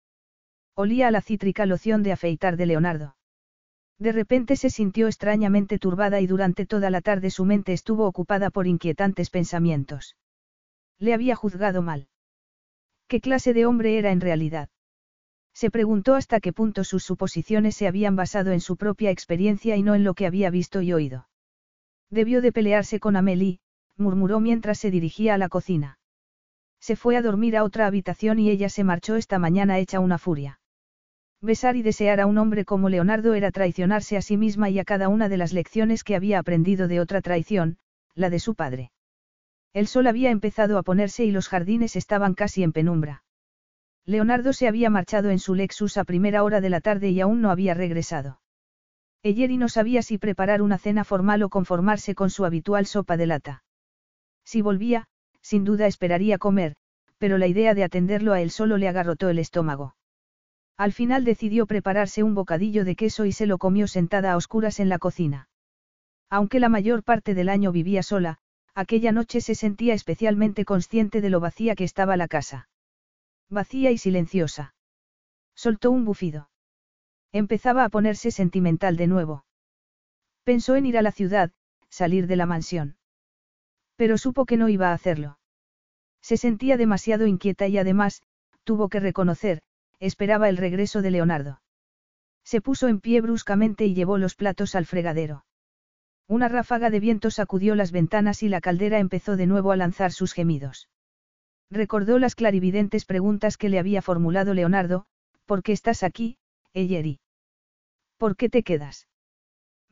Olía 0.76 1.07
a 1.07 1.11
la 1.11 1.22
cítrica 1.22 1.65
loción 1.65 2.03
de 2.03 2.11
afeitar 2.11 2.57
de 2.57 2.65
Leonardo. 2.65 3.15
De 3.97 4.11
repente 4.11 4.57
se 4.57 4.69
sintió 4.69 5.07
extrañamente 5.07 5.80
turbada 5.80 6.19
y 6.19 6.27
durante 6.27 6.65
toda 6.65 6.89
la 6.89 6.99
tarde 6.99 7.30
su 7.30 7.45
mente 7.45 7.72
estuvo 7.72 8.06
ocupada 8.06 8.49
por 8.49 8.68
inquietantes 8.68 9.30
pensamientos. 9.30 10.18
Le 10.99 11.14
había 11.14 11.35
juzgado 11.35 11.81
mal. 11.81 12.10
¿Qué 13.07 13.22
clase 13.22 13.53
de 13.53 13.65
hombre 13.65 13.97
era 13.97 14.11
en 14.11 14.19
realidad? 14.19 14.68
Se 15.53 15.72
preguntó 15.72 16.15
hasta 16.15 16.41
qué 16.41 16.52
punto 16.52 16.84
sus 16.84 17.03
suposiciones 17.06 17.77
se 17.77 17.88
habían 17.88 18.18
basado 18.18 18.52
en 18.52 18.60
su 18.60 18.76
propia 18.76 19.11
experiencia 19.11 19.77
y 19.77 19.84
no 19.84 19.95
en 19.95 20.03
lo 20.03 20.15
que 20.15 20.26
había 20.26 20.49
visto 20.49 20.81
y 20.81 20.91
oído. 20.91 21.30
Debió 22.10 22.41
de 22.41 22.52
pelearse 22.52 22.99
con 22.99 23.15
Amelie, 23.15 23.60
murmuró 23.97 24.39
mientras 24.39 24.80
se 24.80 24.91
dirigía 24.91 25.34
a 25.34 25.38
la 25.38 25.49
cocina. 25.49 25.99
Se 26.80 26.95
fue 26.95 27.17
a 27.17 27.22
dormir 27.22 27.57
a 27.57 27.63
otra 27.63 27.88
habitación 27.88 28.39
y 28.39 28.49
ella 28.49 28.69
se 28.69 28.84
marchó 28.84 29.15
esta 29.15 29.39
mañana 29.39 29.80
hecha 29.80 29.99
una 29.99 30.17
furia. 30.17 30.59
Besar 31.41 31.76
y 31.76 31.81
desear 31.81 32.19
a 32.19 32.26
un 32.26 32.38
hombre 32.38 32.65
como 32.65 32.89
Leonardo 32.89 33.34
era 33.34 33.51
traicionarse 33.51 34.17
a 34.17 34.22
sí 34.22 34.38
misma 34.38 34.69
y 34.69 34.80
a 34.80 34.85
cada 34.85 35.09
una 35.09 35.30
de 35.30 35.38
las 35.38 35.53
lecciones 35.53 36.03
que 36.03 36.15
había 36.15 36.39
aprendido 36.39 36.88
de 36.88 36.99
otra 36.99 37.22
traición, 37.22 37.77
la 38.13 38.30
de 38.30 38.39
su 38.39 38.55
padre. 38.55 38.91
El 39.73 39.88
sol 39.88 40.07
había 40.07 40.31
empezado 40.31 40.77
a 40.77 40.84
ponerse 40.84 41.26
y 41.26 41.31
los 41.31 41.49
jardines 41.49 41.95
estaban 41.95 42.34
casi 42.34 42.63
en 42.63 42.72
penumbra. 42.72 43.23
Leonardo 44.05 44.53
se 44.53 44.67
había 44.67 44.89
marchado 44.89 45.31
en 45.31 45.39
su 45.39 45.55
Lexus 45.55 45.97
a 45.97 46.03
primera 46.03 46.43
hora 46.43 46.61
de 46.61 46.69
la 46.69 46.80
tarde 46.80 47.09
y 47.09 47.19
aún 47.19 47.41
no 47.41 47.51
había 47.51 47.73
regresado. 47.73 48.39
Eyeri 49.23 49.57
no 49.57 49.67
sabía 49.67 50.03
si 50.03 50.17
preparar 50.17 50.61
una 50.61 50.77
cena 50.77 51.03
formal 51.03 51.41
o 51.43 51.49
conformarse 51.49 52.13
con 52.15 52.30
su 52.30 52.45
habitual 52.45 52.85
sopa 52.85 53.17
de 53.17 53.26
lata. 53.26 53.64
Si 54.45 54.61
volvía, 54.61 55.07
sin 55.41 55.63
duda 55.63 55.88
esperaría 55.88 56.38
comer, 56.38 56.76
pero 57.17 57.38
la 57.38 57.47
idea 57.47 57.73
de 57.73 57.84
atenderlo 57.84 58.34
a 58.34 58.41
él 58.41 58.51
solo 58.51 58.77
le 58.77 58.88
agarrotó 58.88 59.30
el 59.30 59.39
estómago. 59.39 59.95
Al 60.77 60.91
final 60.91 61.23
decidió 61.23 61.65
prepararse 61.65 62.23
un 62.23 62.35
bocadillo 62.35 62.84
de 62.85 62.95
queso 62.95 63.26
y 63.26 63.31
se 63.31 63.45
lo 63.45 63.57
comió 63.57 63.88
sentada 63.88 64.34
a 64.34 64.38
oscuras 64.38 64.80
en 64.80 64.89
la 64.89 64.99
cocina. 64.99 65.49
Aunque 66.30 66.59
la 66.59 66.69
mayor 66.69 67.03
parte 67.03 67.34
del 67.34 67.49
año 67.49 67.72
vivía 67.72 68.03
sola, 68.03 68.39
aquella 68.73 69.11
noche 69.11 69.39
se 69.39 69.55
sentía 69.55 69.93
especialmente 69.93 70.65
consciente 70.65 71.22
de 71.22 71.30
lo 71.30 71.39
vacía 71.39 71.76
que 71.76 71.85
estaba 71.85 72.17
la 72.17 72.27
casa. 72.27 72.67
Vacía 73.49 73.91
y 73.91 73.97
silenciosa. 73.97 74.76
Soltó 75.55 75.91
un 75.91 76.03
bufido. 76.03 76.49
Empezaba 77.31 77.85
a 77.85 77.89
ponerse 77.89 78.31
sentimental 78.31 78.97
de 78.97 79.07
nuevo. 79.07 79.45
Pensó 80.43 80.76
en 80.76 80.85
ir 80.85 80.97
a 80.97 81.01
la 81.01 81.11
ciudad, 81.11 81.51
salir 81.89 82.27
de 82.27 82.35
la 82.35 82.45
mansión. 82.45 82.97
Pero 83.95 84.17
supo 84.17 84.45
que 84.45 84.57
no 84.57 84.69
iba 84.69 84.89
a 84.89 84.93
hacerlo. 84.93 85.39
Se 86.22 86.38
sentía 86.38 86.77
demasiado 86.77 87.27
inquieta 87.27 87.67
y 87.67 87.77
además, 87.77 88.22
tuvo 88.63 88.89
que 88.89 88.99
reconocer, 88.99 89.61
esperaba 89.99 90.49
el 90.49 90.57
regreso 90.57 91.01
de 91.01 91.11
Leonardo. 91.11 91.61
Se 92.43 92.61
puso 92.61 92.88
en 92.88 92.99
pie 92.99 93.22
bruscamente 93.22 93.85
y 93.85 93.93
llevó 93.93 94.17
los 94.17 94.35
platos 94.35 94.76
al 94.76 94.85
fregadero. 94.85 95.45
Una 96.27 96.47
ráfaga 96.47 96.89
de 96.89 96.99
viento 96.99 97.30
sacudió 97.30 97.76
las 97.76 97.91
ventanas 97.91 98.41
y 98.43 98.49
la 98.49 98.61
caldera 98.61 98.99
empezó 98.99 99.35
de 99.35 99.45
nuevo 99.45 99.72
a 99.72 99.77
lanzar 99.77 100.11
sus 100.11 100.34
gemidos. 100.34 100.89
Recordó 101.69 102.19
las 102.19 102.35
clarividentes 102.35 103.05
preguntas 103.05 103.57
que 103.57 103.69
le 103.69 103.80
había 103.80 104.01
formulado 104.01 104.53
Leonardo, 104.53 105.05
¿por 105.45 105.61
qué 105.63 105.72
estás 105.72 106.03
aquí, 106.03 106.38
Eyeri? 106.73 107.19
¿Por 108.17 108.35
qué 108.35 108.49
te 108.49 108.63
quedas? 108.63 109.07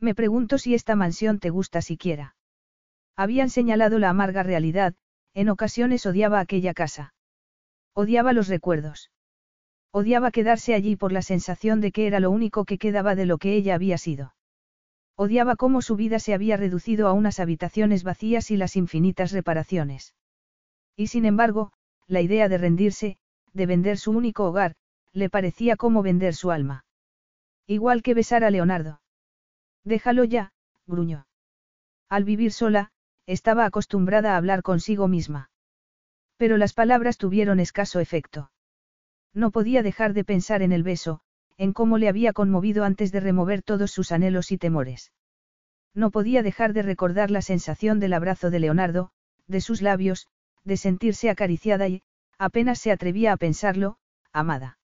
Me 0.00 0.14
pregunto 0.14 0.58
si 0.58 0.74
esta 0.74 0.96
mansión 0.96 1.38
te 1.38 1.50
gusta 1.50 1.82
siquiera. 1.82 2.33
Habían 3.16 3.50
señalado 3.50 3.98
la 3.98 4.10
amarga 4.10 4.42
realidad, 4.42 4.94
en 5.34 5.48
ocasiones 5.48 6.06
odiaba 6.06 6.40
aquella 6.40 6.74
casa. 6.74 7.14
Odiaba 7.94 8.32
los 8.32 8.48
recuerdos. 8.48 9.10
Odiaba 9.92 10.32
quedarse 10.32 10.74
allí 10.74 10.96
por 10.96 11.12
la 11.12 11.22
sensación 11.22 11.80
de 11.80 11.92
que 11.92 12.08
era 12.08 12.18
lo 12.18 12.30
único 12.30 12.64
que 12.64 12.78
quedaba 12.78 13.14
de 13.14 13.26
lo 13.26 13.38
que 13.38 13.54
ella 13.54 13.76
había 13.76 13.98
sido. 13.98 14.34
Odiaba 15.16 15.54
cómo 15.54 15.82
su 15.82 15.94
vida 15.94 16.18
se 16.18 16.34
había 16.34 16.56
reducido 16.56 17.06
a 17.06 17.12
unas 17.12 17.38
habitaciones 17.38 18.02
vacías 18.02 18.50
y 18.50 18.56
las 18.56 18.74
infinitas 18.74 19.30
reparaciones. 19.30 20.16
Y 20.96 21.06
sin 21.06 21.24
embargo, 21.24 21.72
la 22.08 22.20
idea 22.20 22.48
de 22.48 22.58
rendirse, 22.58 23.18
de 23.52 23.66
vender 23.66 23.98
su 23.98 24.10
único 24.10 24.44
hogar, 24.44 24.74
le 25.12 25.30
parecía 25.30 25.76
como 25.76 26.02
vender 26.02 26.34
su 26.34 26.50
alma. 26.50 26.84
Igual 27.68 28.02
que 28.02 28.14
besar 28.14 28.42
a 28.42 28.50
Leonardo. 28.50 29.00
Déjalo 29.84 30.24
ya, 30.24 30.52
gruñó. 30.86 31.28
Al 32.08 32.24
vivir 32.24 32.52
sola, 32.52 32.90
estaba 33.26 33.64
acostumbrada 33.64 34.34
a 34.34 34.36
hablar 34.36 34.62
consigo 34.62 35.08
misma. 35.08 35.50
Pero 36.36 36.56
las 36.56 36.72
palabras 36.72 37.16
tuvieron 37.16 37.60
escaso 37.60 38.00
efecto. 38.00 38.50
No 39.32 39.50
podía 39.50 39.82
dejar 39.82 40.12
de 40.12 40.24
pensar 40.24 40.62
en 40.62 40.72
el 40.72 40.82
beso, 40.82 41.20
en 41.56 41.72
cómo 41.72 41.98
le 41.98 42.08
había 42.08 42.32
conmovido 42.32 42.84
antes 42.84 43.12
de 43.12 43.20
remover 43.20 43.62
todos 43.62 43.90
sus 43.90 44.12
anhelos 44.12 44.52
y 44.52 44.58
temores. 44.58 45.12
No 45.94 46.10
podía 46.10 46.42
dejar 46.42 46.72
de 46.72 46.82
recordar 46.82 47.30
la 47.30 47.42
sensación 47.42 48.00
del 48.00 48.12
abrazo 48.12 48.50
de 48.50 48.58
Leonardo, 48.58 49.10
de 49.46 49.60
sus 49.60 49.82
labios, 49.82 50.28
de 50.64 50.76
sentirse 50.76 51.30
acariciada 51.30 51.88
y, 51.88 52.02
apenas 52.38 52.78
se 52.78 52.90
atrevía 52.90 53.32
a 53.32 53.36
pensarlo, 53.36 53.96
amada. 54.32 54.78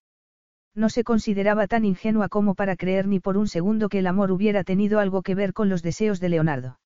No 0.75 0.89
se 0.89 1.03
consideraba 1.05 1.67
tan 1.67 1.85
ingenua 1.85 2.29
como 2.29 2.55
para 2.55 2.77
creer 2.77 3.09
ni 3.09 3.19
por 3.19 3.37
un 3.37 3.49
segundo 3.49 3.89
que 3.89 3.99
el 3.99 4.07
amor 4.07 4.31
hubiera 4.31 4.63
tenido 4.63 5.01
algo 5.01 5.23
que 5.23 5.35
ver 5.35 5.53
con 5.53 5.69
los 5.69 5.83
deseos 5.83 6.21
de 6.21 6.29
Leonardo. 6.29 6.80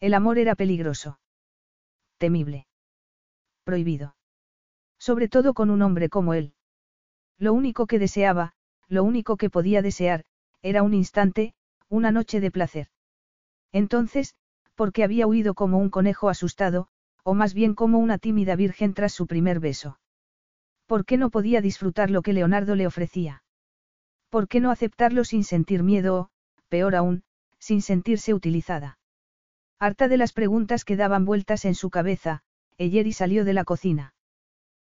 El 0.00 0.14
amor 0.14 0.38
era 0.38 0.54
peligroso. 0.54 1.18
Temible. 2.18 2.66
Prohibido. 3.64 4.14
Sobre 4.98 5.28
todo 5.28 5.54
con 5.54 5.70
un 5.70 5.82
hombre 5.82 6.08
como 6.08 6.34
él. 6.34 6.54
Lo 7.38 7.52
único 7.52 7.86
que 7.86 7.98
deseaba, 7.98 8.54
lo 8.88 9.04
único 9.04 9.36
que 9.36 9.50
podía 9.50 9.82
desear, 9.82 10.24
era 10.62 10.82
un 10.82 10.94
instante, 10.94 11.54
una 11.88 12.10
noche 12.10 12.40
de 12.40 12.50
placer. 12.50 12.88
Entonces, 13.72 14.34
porque 14.74 15.04
había 15.04 15.26
huido 15.26 15.54
como 15.54 15.78
un 15.78 15.90
conejo 15.90 16.28
asustado, 16.28 16.88
o 17.24 17.34
más 17.34 17.54
bien 17.54 17.74
como 17.74 17.98
una 17.98 18.18
tímida 18.18 18.56
virgen 18.56 18.94
tras 18.94 19.12
su 19.12 19.26
primer 19.26 19.60
beso. 19.60 19.98
¿Por 20.86 21.04
qué 21.04 21.16
no 21.16 21.30
podía 21.30 21.60
disfrutar 21.60 22.10
lo 22.10 22.22
que 22.22 22.32
Leonardo 22.32 22.74
le 22.74 22.86
ofrecía? 22.86 23.42
¿Por 24.30 24.48
qué 24.48 24.60
no 24.60 24.70
aceptarlo 24.70 25.24
sin 25.24 25.44
sentir 25.44 25.82
miedo 25.82 26.16
o, 26.16 26.30
peor 26.68 26.94
aún, 26.94 27.24
sin 27.58 27.82
sentirse 27.82 28.32
utilizada? 28.34 28.97
Harta 29.80 30.08
de 30.08 30.16
las 30.16 30.32
preguntas 30.32 30.84
que 30.84 30.96
daban 30.96 31.24
vueltas 31.24 31.64
en 31.64 31.76
su 31.76 31.88
cabeza, 31.88 32.42
Eyeri 32.78 33.12
salió 33.12 33.44
de 33.44 33.52
la 33.52 33.64
cocina. 33.64 34.14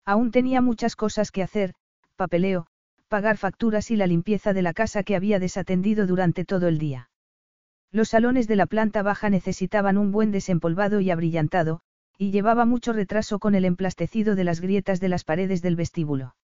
Aún 0.06 0.30
tenía 0.30 0.62
muchas 0.62 0.96
cosas 0.96 1.30
que 1.30 1.42
hacer, 1.42 1.74
papeleo, 2.16 2.66
pagar 3.08 3.36
facturas 3.36 3.90
y 3.90 3.96
la 3.96 4.06
limpieza 4.06 4.54
de 4.54 4.62
la 4.62 4.72
casa 4.72 5.02
que 5.02 5.14
había 5.14 5.38
desatendido 5.38 6.06
durante 6.06 6.46
todo 6.46 6.68
el 6.68 6.78
día. 6.78 7.10
Los 7.90 8.10
salones 8.10 8.48
de 8.48 8.56
la 8.56 8.66
planta 8.66 9.02
baja 9.02 9.28
necesitaban 9.28 9.98
un 9.98 10.10
buen 10.10 10.30
desempolvado 10.30 11.00
y 11.00 11.10
abrillantado, 11.10 11.80
y 12.16 12.30
llevaba 12.30 12.64
mucho 12.64 12.94
retraso 12.94 13.38
con 13.38 13.54
el 13.54 13.66
emplastecido 13.66 14.34
de 14.34 14.44
las 14.44 14.60
grietas 14.60 15.00
de 15.00 15.08
las 15.08 15.24
paredes 15.24 15.60
del 15.60 15.76
vestíbulo. 15.76 16.34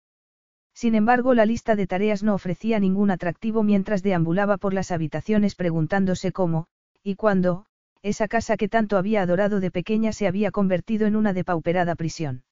Sin 0.74 0.94
embargo, 0.94 1.34
la 1.34 1.46
lista 1.46 1.76
de 1.76 1.86
tareas 1.86 2.22
no 2.22 2.34
ofrecía 2.34 2.78
ningún 2.78 3.10
atractivo 3.10 3.62
mientras 3.62 4.02
deambulaba 4.02 4.58
por 4.58 4.74
las 4.74 4.90
habitaciones 4.90 5.54
preguntándose 5.54 6.32
cómo, 6.32 6.66
y 7.02 7.14
cuándo, 7.14 7.66
esa 8.04 8.28
casa 8.28 8.58
que 8.58 8.68
tanto 8.68 8.98
había 8.98 9.22
adorado 9.22 9.60
de 9.60 9.70
pequeña 9.70 10.12
se 10.12 10.26
había 10.26 10.50
convertido 10.50 11.06
en 11.06 11.16
una 11.16 11.32
depauperada 11.32 11.94
prisión. 11.94 12.44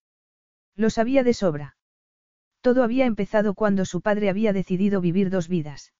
Lo 0.75 0.89
sabía 0.89 1.23
de 1.23 1.35
sobra. 1.35 1.77
Todo 2.63 2.83
había 2.83 3.05
empezado 3.05 3.53
cuando 3.53 3.85
su 3.85 4.01
padre 4.01 4.31
había 4.31 4.55
decidido 4.55 5.03
vivir 5.03 5.29
dos 5.29 5.49
vidas. 5.49 5.93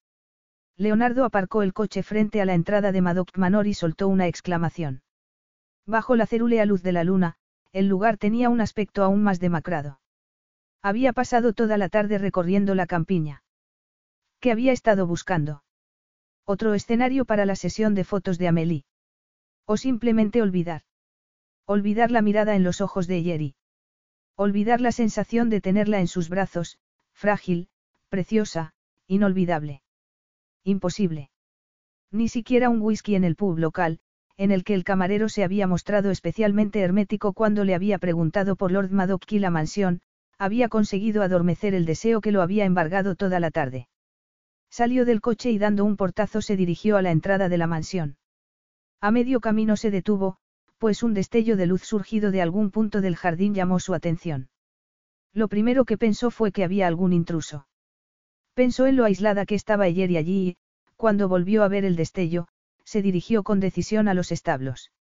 Leonardo 0.75 1.23
aparcó 1.23 1.61
el 1.61 1.71
coche 1.71 2.01
frente 2.01 2.41
a 2.41 2.45
la 2.45 2.55
entrada 2.55 2.91
de 2.91 3.01
Madoc 3.01 3.37
Manor 3.37 3.67
y 3.67 3.75
soltó 3.75 4.07
una 4.07 4.25
exclamación. 4.25 5.03
Bajo 5.85 6.15
la 6.15 6.25
cerúlea 6.25 6.65
luz 6.65 6.81
de 6.81 6.93
la 6.93 7.03
luna, 7.03 7.35
el 7.73 7.87
lugar 7.87 8.17
tenía 8.17 8.49
un 8.49 8.59
aspecto 8.59 9.03
aún 9.03 9.21
más 9.21 9.39
demacrado. 9.39 9.99
Había 10.81 11.13
pasado 11.13 11.53
toda 11.53 11.77
la 11.77 11.89
tarde 11.89 12.17
recorriendo 12.17 12.73
la 12.73 12.87
campiña. 12.87 13.43
¿Qué 14.39 14.51
había 14.51 14.71
estado 14.71 15.05
buscando? 15.05 15.63
Otro 16.43 16.73
escenario 16.73 17.25
para 17.25 17.45
la 17.45 17.55
sesión 17.55 17.93
de 17.93 18.03
fotos 18.03 18.39
de 18.39 18.47
Amélie. 18.47 18.85
O 19.65 19.77
simplemente 19.77 20.41
olvidar. 20.41 20.81
Olvidar 21.65 22.11
la 22.11 22.21
mirada 22.21 22.55
en 22.55 22.63
los 22.63 22.81
ojos 22.81 23.07
de 23.07 23.23
Yeri. 23.23 23.55
Olvidar 24.35 24.81
la 24.81 24.91
sensación 24.91 25.49
de 25.49 25.61
tenerla 25.61 25.99
en 25.99 26.07
sus 26.07 26.27
brazos, 26.29 26.79
frágil, 27.13 27.69
preciosa, 28.09 28.73
inolvidable. 29.07 29.81
Imposible. 30.63 31.29
Ni 32.11 32.27
siquiera 32.27 32.69
un 32.69 32.81
whisky 32.81 33.15
en 33.15 33.23
el 33.23 33.35
pub 33.35 33.57
local, 33.57 33.99
en 34.37 34.51
el 34.51 34.63
que 34.63 34.73
el 34.73 34.83
camarero 34.83 35.29
se 35.29 35.43
había 35.43 35.67
mostrado 35.67 36.11
especialmente 36.11 36.79
hermético 36.79 37.33
cuando 37.33 37.63
le 37.63 37.75
había 37.75 37.99
preguntado 37.99 38.55
por 38.55 38.71
Lord 38.71 38.91
Madoc 38.91 39.31
y 39.31 39.39
la 39.39 39.49
mansión, 39.49 40.01
había 40.37 40.69
conseguido 40.69 41.21
adormecer 41.21 41.73
el 41.75 41.85
deseo 41.85 42.19
que 42.21 42.31
lo 42.31 42.41
había 42.41 42.65
embargado 42.65 43.15
toda 43.15 43.39
la 43.39 43.51
tarde. 43.51 43.87
Salió 44.69 45.05
del 45.05 45.21
coche 45.21 45.51
y 45.51 45.59
dando 45.59 45.85
un 45.85 45.95
portazo 45.95 46.41
se 46.41 46.57
dirigió 46.57 46.97
a 46.97 47.01
la 47.01 47.11
entrada 47.11 47.47
de 47.47 47.57
la 47.57 47.67
mansión. 47.67 48.17
A 49.03 49.11
medio 49.11 49.41
camino 49.41 49.75
se 49.75 49.91
detuvo, 49.91 50.37
pues 50.77 51.03
un 51.03 51.13
destello 51.13 51.57
de 51.57 51.65
luz 51.65 51.81
surgido 51.83 52.31
de 52.31 52.41
algún 52.41 52.71
punto 52.71 53.01
del 53.01 53.17
jardín 53.17 53.53
llamó 53.53 53.81
su 53.81 53.93
atención. 53.93 54.47
Lo 55.33 55.49
primero 55.49 55.83
que 55.83 55.97
pensó 55.97 56.31
fue 56.31 56.53
que 56.53 56.63
había 56.63 56.87
algún 56.87 57.11
intruso. 57.11 57.67
Pensó 58.53 58.87
en 58.87 58.95
lo 58.95 59.03
aislada 59.03 59.45
que 59.45 59.55
estaba 59.55 59.83
ayer 59.83 60.09
y 60.09 60.15
allí 60.15 60.47
y, 60.47 60.57
cuando 60.95 61.27
volvió 61.27 61.63
a 61.63 61.67
ver 61.67 61.83
el 61.83 61.97
destello, 61.97 62.47
se 62.85 63.01
dirigió 63.01 63.43
con 63.43 63.59
decisión 63.59 64.07
a 64.07 64.13
los 64.13 64.31
establos. 64.31 64.93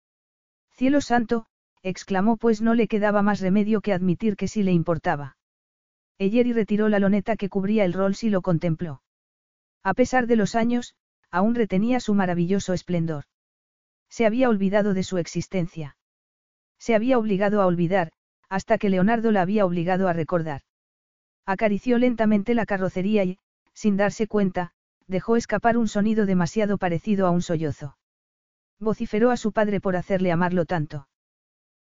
Cielo 0.71 1.03
santo, 1.03 1.45
exclamó 1.83 2.39
pues 2.39 2.63
no 2.63 2.73
le 2.73 2.89
quedaba 2.89 3.21
más 3.21 3.41
remedio 3.41 3.83
que 3.83 3.93
admitir 3.93 4.35
que 4.37 4.49
sí 4.49 4.63
le 4.63 4.73
importaba. 4.73 5.37
Eyeri 6.17 6.55
retiró 6.55 6.89
la 6.89 7.01
loneta 7.01 7.37
que 7.37 7.51
cubría 7.51 7.85
el 7.85 7.93
Rolls 7.93 8.25
y 8.25 8.31
lo 8.31 8.41
contempló. 8.41 9.03
A 9.83 9.93
pesar 9.93 10.27
de 10.27 10.37
los 10.37 10.55
años, 10.55 10.95
aún 11.31 11.55
retenía 11.55 12.01
su 12.01 12.15
maravilloso 12.15 12.73
esplendor. 12.73 13.27
Se 14.11 14.27
había 14.27 14.49
olvidado 14.49 14.93
de 14.93 15.03
su 15.03 15.19
existencia. 15.19 15.97
Se 16.79 16.95
había 16.95 17.19
obligado 17.19 17.63
a 17.63 17.67
olvidar, 17.67 18.13
hasta 18.49 18.77
que 18.77 18.91
Leonardo 18.91 19.31
la 19.31 19.43
había 19.43 19.65
obligado 19.65 20.09
a 20.09 20.13
recordar. 20.13 20.63
Acarició 21.47 21.99
lentamente 21.99 22.55
la 22.55 22.67
carrocería 22.67 23.25
y, 23.25 23.39
sin 23.73 23.97
darse 23.97 24.27
cuenta, 24.27 24.73
dejó 25.07 25.37
escapar 25.37 25.77
un 25.77 25.89
sonido 25.89 26.27
demasiado 26.27 26.79
parecido 26.79 27.27
a 27.27 27.31
un 27.31 27.43
sollozo. 27.43 27.97
Vociferó 28.79 29.31
a 29.31 29.37
su 29.37 29.53
padre 29.53 29.81
por 29.81 29.97
hacerle 29.97 30.33
amarlo 30.33 30.65
tanto. 30.65 31.09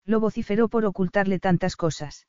Lo 0.05 0.21
vociferó 0.21 0.69
por 0.69 0.85
ocultarle 0.85 1.39
tantas 1.39 1.77
cosas. 1.77 2.27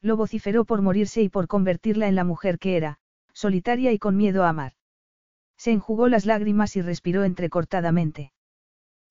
Lo 0.00 0.16
vociferó 0.16 0.64
por 0.64 0.82
morirse 0.82 1.22
y 1.22 1.28
por 1.28 1.46
convertirla 1.46 2.08
en 2.08 2.14
la 2.14 2.24
mujer 2.24 2.58
que 2.58 2.76
era, 2.76 2.98
solitaria 3.32 3.92
y 3.92 3.98
con 3.98 4.16
miedo 4.16 4.44
a 4.44 4.48
amar. 4.48 4.72
Se 5.56 5.72
enjugó 5.72 6.08
las 6.08 6.26
lágrimas 6.26 6.76
y 6.76 6.82
respiró 6.82 7.24
entrecortadamente. 7.24 8.32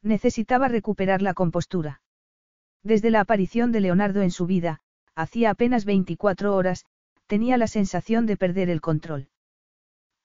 Necesitaba 0.06 0.68
recuperar 0.68 1.24
la 1.24 1.34
compostura. 1.34 2.00
Desde 2.84 3.10
la 3.10 3.22
aparición 3.22 3.72
de 3.72 3.82
Leonardo 3.82 4.22
en 4.22 4.30
su 4.30 4.46
vida, 4.46 4.82
hacía 5.16 5.50
apenas 5.50 5.84
24 5.84 6.56
horas, 6.56 6.86
tenía 7.26 7.58
la 7.58 7.66
sensación 7.66 8.28
de 8.28 8.38
perder 8.38 8.70
el 8.70 8.82
control. 8.82 9.30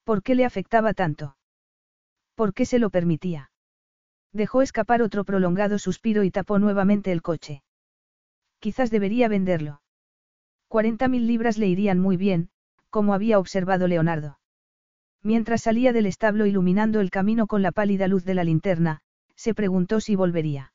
¿Por 0.05 0.23
qué 0.23 0.35
le 0.35 0.45
afectaba 0.45 0.93
tanto? 0.93 1.39
¿Por 2.35 2.53
qué 2.53 2.67
se 2.67 2.79
lo 2.79 2.91
permitía? 2.91 3.53
Dejó 4.35 4.61
escapar 4.61 5.01
otro 5.01 5.25
prolongado 5.25 5.79
suspiro 5.79 6.25
y 6.25 6.31
tapó 6.31 6.59
nuevamente 6.59 7.11
el 7.11 7.23
coche. 7.23 7.63
Quizás 8.59 8.91
debería 8.91 9.29
venderlo. 9.29 9.81
Cuarenta 10.69 11.09
mil 11.09 11.27
libras 11.27 11.57
le 11.57 11.69
irían 11.69 11.99
muy 11.99 12.19
bien, 12.19 12.51
como 12.91 13.15
había 13.15 13.39
observado 13.39 13.89
Leonardo. 13.89 14.41
Mientras 15.23 15.63
salía 15.63 15.95
del 15.95 16.05
establo 16.05 16.45
iluminando 16.45 17.01
el 17.01 17.11
camino 17.11 17.47
con 17.47 17.63
la 17.63 17.73
pálida 17.73 18.09
luz 18.09 18.27
de 18.27 18.35
la 18.35 18.45
linterna, 18.45 19.01
se 19.41 19.55
preguntó 19.55 20.01
si 20.01 20.17
volvería. 20.17 20.75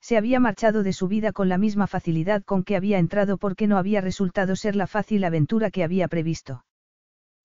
Se 0.00 0.16
había 0.16 0.40
marchado 0.40 0.82
de 0.82 0.92
su 0.92 1.06
vida 1.06 1.30
con 1.30 1.48
la 1.48 1.56
misma 1.56 1.86
facilidad 1.86 2.42
con 2.42 2.64
que 2.64 2.74
había 2.74 2.98
entrado 2.98 3.38
porque 3.38 3.68
no 3.68 3.78
había 3.78 4.00
resultado 4.00 4.56
ser 4.56 4.74
la 4.74 4.88
fácil 4.88 5.22
aventura 5.22 5.70
que 5.70 5.84
había 5.84 6.08
previsto. 6.08 6.64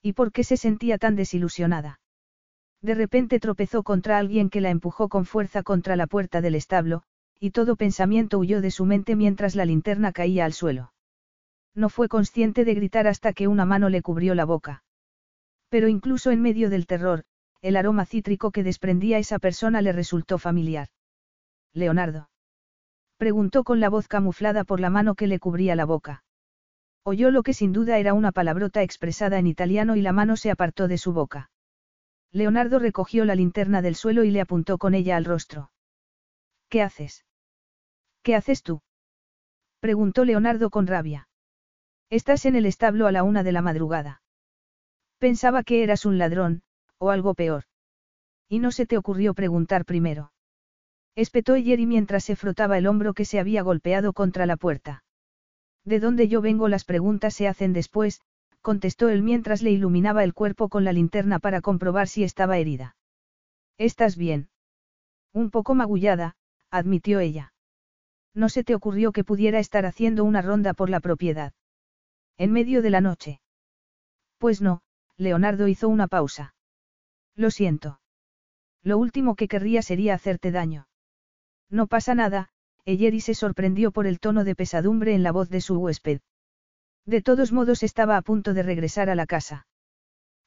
¿Y 0.01 0.13
por 0.13 0.31
qué 0.31 0.43
se 0.43 0.57
sentía 0.57 0.97
tan 0.97 1.15
desilusionada? 1.15 1.99
De 2.81 2.95
repente 2.95 3.39
tropezó 3.39 3.83
contra 3.83 4.17
alguien 4.17 4.49
que 4.49 4.61
la 4.61 4.71
empujó 4.71 5.09
con 5.09 5.25
fuerza 5.25 5.61
contra 5.61 5.95
la 5.95 6.07
puerta 6.07 6.41
del 6.41 6.55
establo, 6.55 7.03
y 7.39 7.51
todo 7.51 7.75
pensamiento 7.75 8.39
huyó 8.39 8.61
de 8.61 8.71
su 8.71 8.85
mente 8.85 9.15
mientras 9.15 9.55
la 9.55 9.65
linterna 9.65 10.11
caía 10.11 10.45
al 10.45 10.53
suelo. 10.53 10.91
No 11.75 11.87
fue 11.89 12.07
consciente 12.07 12.65
de 12.65 12.73
gritar 12.73 13.05
hasta 13.05 13.31
que 13.33 13.47
una 13.47 13.65
mano 13.65 13.89
le 13.89 14.01
cubrió 14.01 14.33
la 14.33 14.45
boca. 14.45 14.83
Pero 15.69 15.87
incluso 15.87 16.31
en 16.31 16.41
medio 16.41 16.71
del 16.71 16.87
terror, 16.87 17.25
el 17.61 17.77
aroma 17.77 18.05
cítrico 18.05 18.51
que 18.51 18.63
desprendía 18.63 19.17
esa 19.19 19.39
persona 19.39 19.81
le 19.81 19.91
resultó 19.91 20.37
familiar. 20.37 20.87
Leonardo. 21.73 22.29
Preguntó 23.17 23.63
con 23.63 23.79
la 23.79 23.89
voz 23.89 24.07
camuflada 24.07 24.63
por 24.63 24.79
la 24.79 24.89
mano 24.89 25.15
que 25.15 25.27
le 25.27 25.39
cubría 25.39 25.75
la 25.75 25.85
boca. 25.85 26.23
Oyó 27.03 27.31
lo 27.31 27.43
que 27.43 27.53
sin 27.53 27.71
duda 27.71 27.99
era 27.99 28.13
una 28.13 28.31
palabrota 28.31 28.81
expresada 28.81 29.39
en 29.39 29.47
italiano 29.47 29.95
y 29.95 30.01
la 30.01 30.11
mano 30.11 30.37
se 30.37 30.51
apartó 30.51 30.87
de 30.87 30.97
su 30.97 31.13
boca. 31.13 31.51
Leonardo 32.31 32.79
recogió 32.79 33.25
la 33.25 33.35
linterna 33.35 33.81
del 33.81 33.95
suelo 33.95 34.23
y 34.23 34.31
le 34.31 34.41
apuntó 34.41 34.77
con 34.77 34.93
ella 34.93 35.17
al 35.17 35.25
rostro. 35.25 35.71
¿Qué 36.69 36.81
haces? 36.81 37.25
¿Qué 38.23 38.35
haces 38.35 38.63
tú? 38.63 38.81
preguntó 39.79 40.25
Leonardo 40.25 40.69
con 40.69 40.87
rabia. 40.87 41.27
Estás 42.09 42.45
en 42.45 42.55
el 42.55 42.65
establo 42.65 43.07
a 43.07 43.11
la 43.11 43.23
una 43.23 43.43
de 43.43 43.51
la 43.51 43.61
madrugada. 43.61 44.21
Pensaba 45.17 45.63
que 45.63 45.83
eras 45.83 46.05
un 46.05 46.17
ladrón, 46.17 46.63
o 47.01 47.09
algo 47.09 47.33
peor. 47.33 47.63
Y 48.47 48.59
no 48.59 48.71
se 48.71 48.85
te 48.85 48.95
ocurrió 48.95 49.33
preguntar 49.33 49.85
primero. 49.85 50.31
Espetó 51.15 51.57
Yeri 51.57 51.87
mientras 51.87 52.23
se 52.23 52.35
frotaba 52.35 52.77
el 52.77 52.85
hombro 52.85 53.15
que 53.15 53.25
se 53.25 53.39
había 53.39 53.63
golpeado 53.63 54.13
contra 54.13 54.45
la 54.45 54.55
puerta. 54.55 55.03
De 55.83 55.99
dónde 55.99 56.27
yo 56.27 56.41
vengo 56.41 56.67
las 56.67 56.85
preguntas 56.85 57.33
se 57.33 57.47
hacen 57.47 57.73
después, 57.73 58.21
contestó 58.61 59.09
él 59.09 59.23
mientras 59.23 59.63
le 59.63 59.71
iluminaba 59.71 60.23
el 60.23 60.35
cuerpo 60.35 60.69
con 60.69 60.83
la 60.83 60.93
linterna 60.93 61.39
para 61.39 61.59
comprobar 61.61 62.07
si 62.07 62.23
estaba 62.23 62.59
herida. 62.59 62.95
¿Estás 63.79 64.15
bien? 64.15 64.49
Un 65.33 65.49
poco 65.49 65.73
magullada, 65.73 66.35
admitió 66.69 67.19
ella. 67.19 67.51
No 68.35 68.47
se 68.47 68.63
te 68.63 68.75
ocurrió 68.75 69.11
que 69.11 69.23
pudiera 69.23 69.57
estar 69.57 69.87
haciendo 69.87 70.23
una 70.23 70.43
ronda 70.43 70.75
por 70.75 70.91
la 70.91 70.99
propiedad. 70.99 71.53
En 72.37 72.51
medio 72.51 72.83
de 72.83 72.91
la 72.91 73.01
noche. 73.01 73.41
Pues 74.37 74.61
no, 74.61 74.83
Leonardo 75.17 75.67
hizo 75.67 75.89
una 75.89 76.07
pausa. 76.07 76.53
Lo 77.35 77.51
siento. 77.51 77.99
Lo 78.83 78.97
último 78.97 79.35
que 79.35 79.47
querría 79.47 79.81
sería 79.81 80.15
hacerte 80.15 80.51
daño. 80.51 80.87
No 81.69 81.87
pasa 81.87 82.15
nada, 82.15 82.49
Eyeri 82.85 83.21
se 83.21 83.35
sorprendió 83.35 83.91
por 83.91 84.07
el 84.07 84.19
tono 84.19 84.43
de 84.43 84.55
pesadumbre 84.55 85.13
en 85.13 85.23
la 85.23 85.31
voz 85.31 85.49
de 85.49 85.61
su 85.61 85.77
huésped. 85.77 86.21
De 87.05 87.21
todos 87.21 87.51
modos 87.51 87.83
estaba 87.83 88.17
a 88.17 88.21
punto 88.21 88.53
de 88.53 88.63
regresar 88.63 89.09
a 89.09 89.15
la 89.15 89.25
casa. 89.25 89.67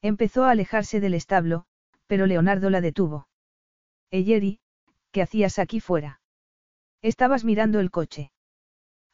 Empezó 0.01 0.43
a 0.43 0.51
alejarse 0.51 0.99
del 0.99 1.13
establo, 1.13 1.65
pero 2.07 2.27
Leonardo 2.27 2.69
la 2.69 2.81
detuvo. 2.81 3.27
Eyeri, 4.11 4.59
¿qué 5.11 5.21
hacías 5.21 5.59
aquí 5.59 5.79
fuera? 5.79 6.21
Estabas 7.01 7.43
mirando 7.43 7.79
el 7.79 7.91
coche. 7.91 8.31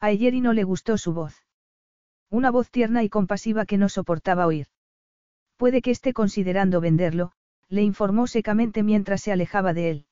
A 0.00 0.10
Eyeri 0.10 0.40
no 0.40 0.52
le 0.52 0.64
gustó 0.64 0.98
su 0.98 1.12
voz. 1.14 1.42
Una 2.28 2.50
voz 2.50 2.70
tierna 2.70 3.02
y 3.02 3.08
compasiva 3.08 3.66
que 3.66 3.78
no 3.78 3.88
soportaba 3.88 4.46
oír. 4.46 4.66
Puede 5.56 5.80
que 5.82 5.90
esté 5.90 6.12
considerando 6.12 6.80
venderlo, 6.80 7.32
le 7.72 7.82
informó 7.82 8.26
secamente 8.26 8.82
mientras 8.82 9.22
se 9.22 9.32
alejaba 9.32 9.72
de 9.72 9.88
él. 9.88 10.06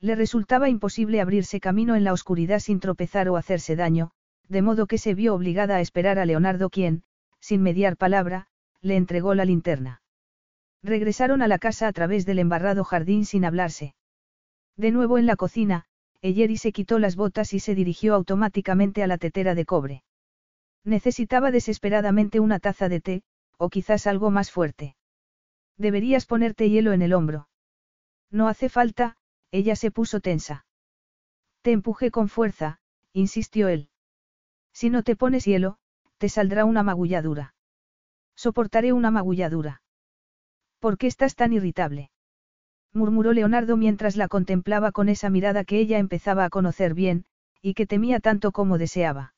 Le 0.00 0.16
resultaba 0.16 0.68
imposible 0.68 1.20
abrirse 1.20 1.60
camino 1.60 1.94
en 1.94 2.02
la 2.02 2.12
oscuridad 2.12 2.58
sin 2.58 2.80
tropezar 2.80 3.28
o 3.28 3.36
hacerse 3.36 3.76
daño, 3.76 4.10
de 4.48 4.62
modo 4.62 4.88
que 4.88 4.98
se 4.98 5.14
vio 5.14 5.32
obligada 5.32 5.76
a 5.76 5.80
esperar 5.80 6.18
a 6.18 6.26
Leonardo 6.26 6.70
quien, 6.70 7.04
sin 7.38 7.62
mediar 7.62 7.96
palabra, 7.96 8.48
le 8.80 8.96
entregó 8.96 9.36
la 9.36 9.44
linterna. 9.44 10.02
Regresaron 10.82 11.40
a 11.40 11.46
la 11.46 11.58
casa 11.58 11.86
a 11.86 11.92
través 11.92 12.26
del 12.26 12.40
embarrado 12.40 12.82
jardín 12.82 13.26
sin 13.26 13.44
hablarse. 13.44 13.94
De 14.76 14.90
nuevo 14.90 15.18
en 15.18 15.26
la 15.26 15.36
cocina, 15.36 15.84
Eyeri 16.20 16.56
se 16.56 16.72
quitó 16.72 16.98
las 16.98 17.14
botas 17.14 17.54
y 17.54 17.60
se 17.60 17.76
dirigió 17.76 18.12
automáticamente 18.16 19.04
a 19.04 19.06
la 19.06 19.18
tetera 19.18 19.54
de 19.54 19.64
cobre. 19.64 20.02
Necesitaba 20.82 21.52
desesperadamente 21.52 22.40
una 22.40 22.58
taza 22.58 22.88
de 22.88 23.00
té, 23.00 23.22
o 23.56 23.70
quizás 23.70 24.08
algo 24.08 24.32
más 24.32 24.50
fuerte. 24.50 24.96
Deberías 25.76 26.26
ponerte 26.26 26.70
hielo 26.70 26.92
en 26.92 27.02
el 27.02 27.12
hombro. 27.12 27.48
No 28.30 28.48
hace 28.48 28.68
falta, 28.68 29.16
ella 29.50 29.76
se 29.76 29.90
puso 29.90 30.20
tensa. 30.20 30.66
Te 31.62 31.72
empujé 31.72 32.10
con 32.10 32.28
fuerza, 32.28 32.80
insistió 33.12 33.68
él. 33.68 33.88
Si 34.72 34.90
no 34.90 35.02
te 35.02 35.16
pones 35.16 35.44
hielo, 35.44 35.78
te 36.18 36.28
saldrá 36.28 36.64
una 36.64 36.82
magulladura. 36.82 37.54
Soportaré 38.34 38.92
una 38.92 39.10
magulladura. 39.10 39.82
¿Por 40.78 40.98
qué 40.98 41.06
estás 41.06 41.36
tan 41.36 41.52
irritable? 41.52 42.10
murmuró 42.92 43.32
Leonardo 43.32 43.76
mientras 43.76 44.16
la 44.16 44.28
contemplaba 44.28 44.92
con 44.92 45.08
esa 45.08 45.30
mirada 45.30 45.64
que 45.64 45.78
ella 45.78 45.98
empezaba 45.98 46.44
a 46.44 46.50
conocer 46.50 46.94
bien, 46.94 47.24
y 47.60 47.74
que 47.74 47.86
temía 47.86 48.20
tanto 48.20 48.52
como 48.52 48.78
deseaba. 48.78 49.34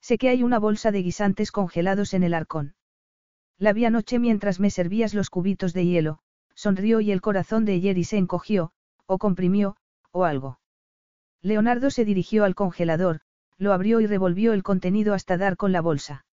Sé 0.00 0.18
que 0.18 0.28
hay 0.28 0.42
una 0.42 0.58
bolsa 0.58 0.90
de 0.90 1.02
guisantes 1.02 1.50
congelados 1.50 2.14
en 2.14 2.22
el 2.22 2.34
arcón. 2.34 2.74
La 3.58 3.72
vi 3.72 3.84
anoche 3.84 4.18
mientras 4.18 4.60
me 4.60 4.70
servías 4.70 5.14
los 5.14 5.30
cubitos 5.30 5.72
de 5.72 5.84
hielo, 5.84 6.20
sonrió 6.54 7.00
y 7.00 7.10
el 7.10 7.20
corazón 7.20 7.64
de 7.64 7.80
Jerry 7.80 8.04
se 8.04 8.16
encogió, 8.16 8.72
o 9.06 9.18
comprimió, 9.18 9.76
o 10.12 10.24
algo. 10.24 10.60
Leonardo 11.42 11.90
se 11.90 12.04
dirigió 12.04 12.44
al 12.44 12.54
congelador, 12.54 13.20
lo 13.56 13.72
abrió 13.72 14.00
y 14.00 14.06
revolvió 14.06 14.52
el 14.52 14.62
contenido 14.62 15.14
hasta 15.14 15.36
dar 15.36 15.56
con 15.56 15.72
la 15.72 15.80
bolsa. 15.80 16.24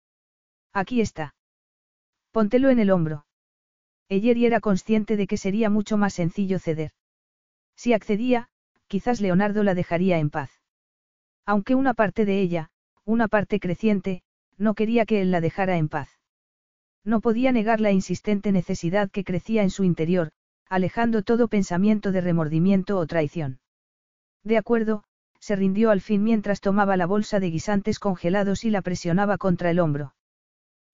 Aquí 0.71 1.01
está. 1.01 1.35
Póntelo 2.31 2.69
en 2.69 2.79
el 2.79 2.91
hombro. 2.91 3.25
Eyeri 4.07 4.45
era 4.45 4.59
consciente 4.59 5.17
de 5.17 5.25
que 5.25 5.37
sería 5.37 5.69
mucho 5.69 5.97
más 5.97 6.13
sencillo 6.13 6.59
ceder. 6.59 6.91
Si 7.75 7.93
accedía, 7.93 8.49
quizás 8.87 9.19
Leonardo 9.19 9.63
la 9.63 9.73
dejaría 9.73 10.19
en 10.19 10.29
paz. 10.29 10.51
Aunque 11.45 11.75
una 11.75 11.93
parte 11.93 12.25
de 12.25 12.39
ella, 12.39 12.69
una 13.03 13.27
parte 13.27 13.59
creciente, 13.59 14.21
no 14.57 14.75
quería 14.75 15.05
que 15.05 15.21
él 15.21 15.31
la 15.31 15.41
dejara 15.41 15.77
en 15.77 15.89
paz. 15.89 16.14
No 17.05 17.21
podía 17.21 17.51
negar 17.51 17.79
la 17.79 17.91
insistente 17.91 18.51
necesidad 18.51 19.11
que 19.11 19.23
crecía 19.23 19.61
en 19.61 19.69
su 19.69 19.83
interior, 19.83 20.31
alejando 20.67 21.21
todo 21.21 21.47
pensamiento 21.47 22.11
de 22.11 22.19
remordimiento 22.19 22.97
o 22.97 23.05
traición. 23.05 23.59
De 24.43 24.57
acuerdo, 24.57 25.03
se 25.39 25.55
rindió 25.55 25.91
al 25.91 26.01
fin 26.01 26.23
mientras 26.23 26.59
tomaba 26.59 26.97
la 26.97 27.05
bolsa 27.05 27.39
de 27.39 27.51
guisantes 27.51 27.99
congelados 27.99 28.65
y 28.65 28.71
la 28.71 28.81
presionaba 28.81 29.37
contra 29.37 29.69
el 29.69 29.79
hombro. 29.79 30.15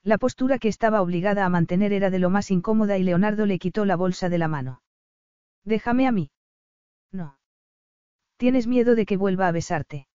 La 0.04 0.18
postura 0.18 0.60
que 0.60 0.68
estaba 0.68 1.02
obligada 1.02 1.46
a 1.46 1.50
mantener 1.50 1.94
era 1.94 2.10
de 2.10 2.20
lo 2.20 2.30
más 2.30 2.52
incómoda 2.52 2.98
y 2.98 3.04
Leonardo 3.04 3.46
le 3.46 3.60
quitó 3.60 3.86
la 3.86 3.96
bolsa 3.96 4.28
de 4.28 4.38
la 4.38 4.50
mano. 4.50 4.82
Déjame 5.64 6.08
a 6.08 6.12
mí. 6.12 6.32
No. 7.12 7.38
¿Tienes 8.36 8.68
miedo 8.68 8.96
de 8.96 9.06
que 9.06 9.16
vuelva 9.16 9.48
a 9.48 9.52
besarte? 9.52 10.08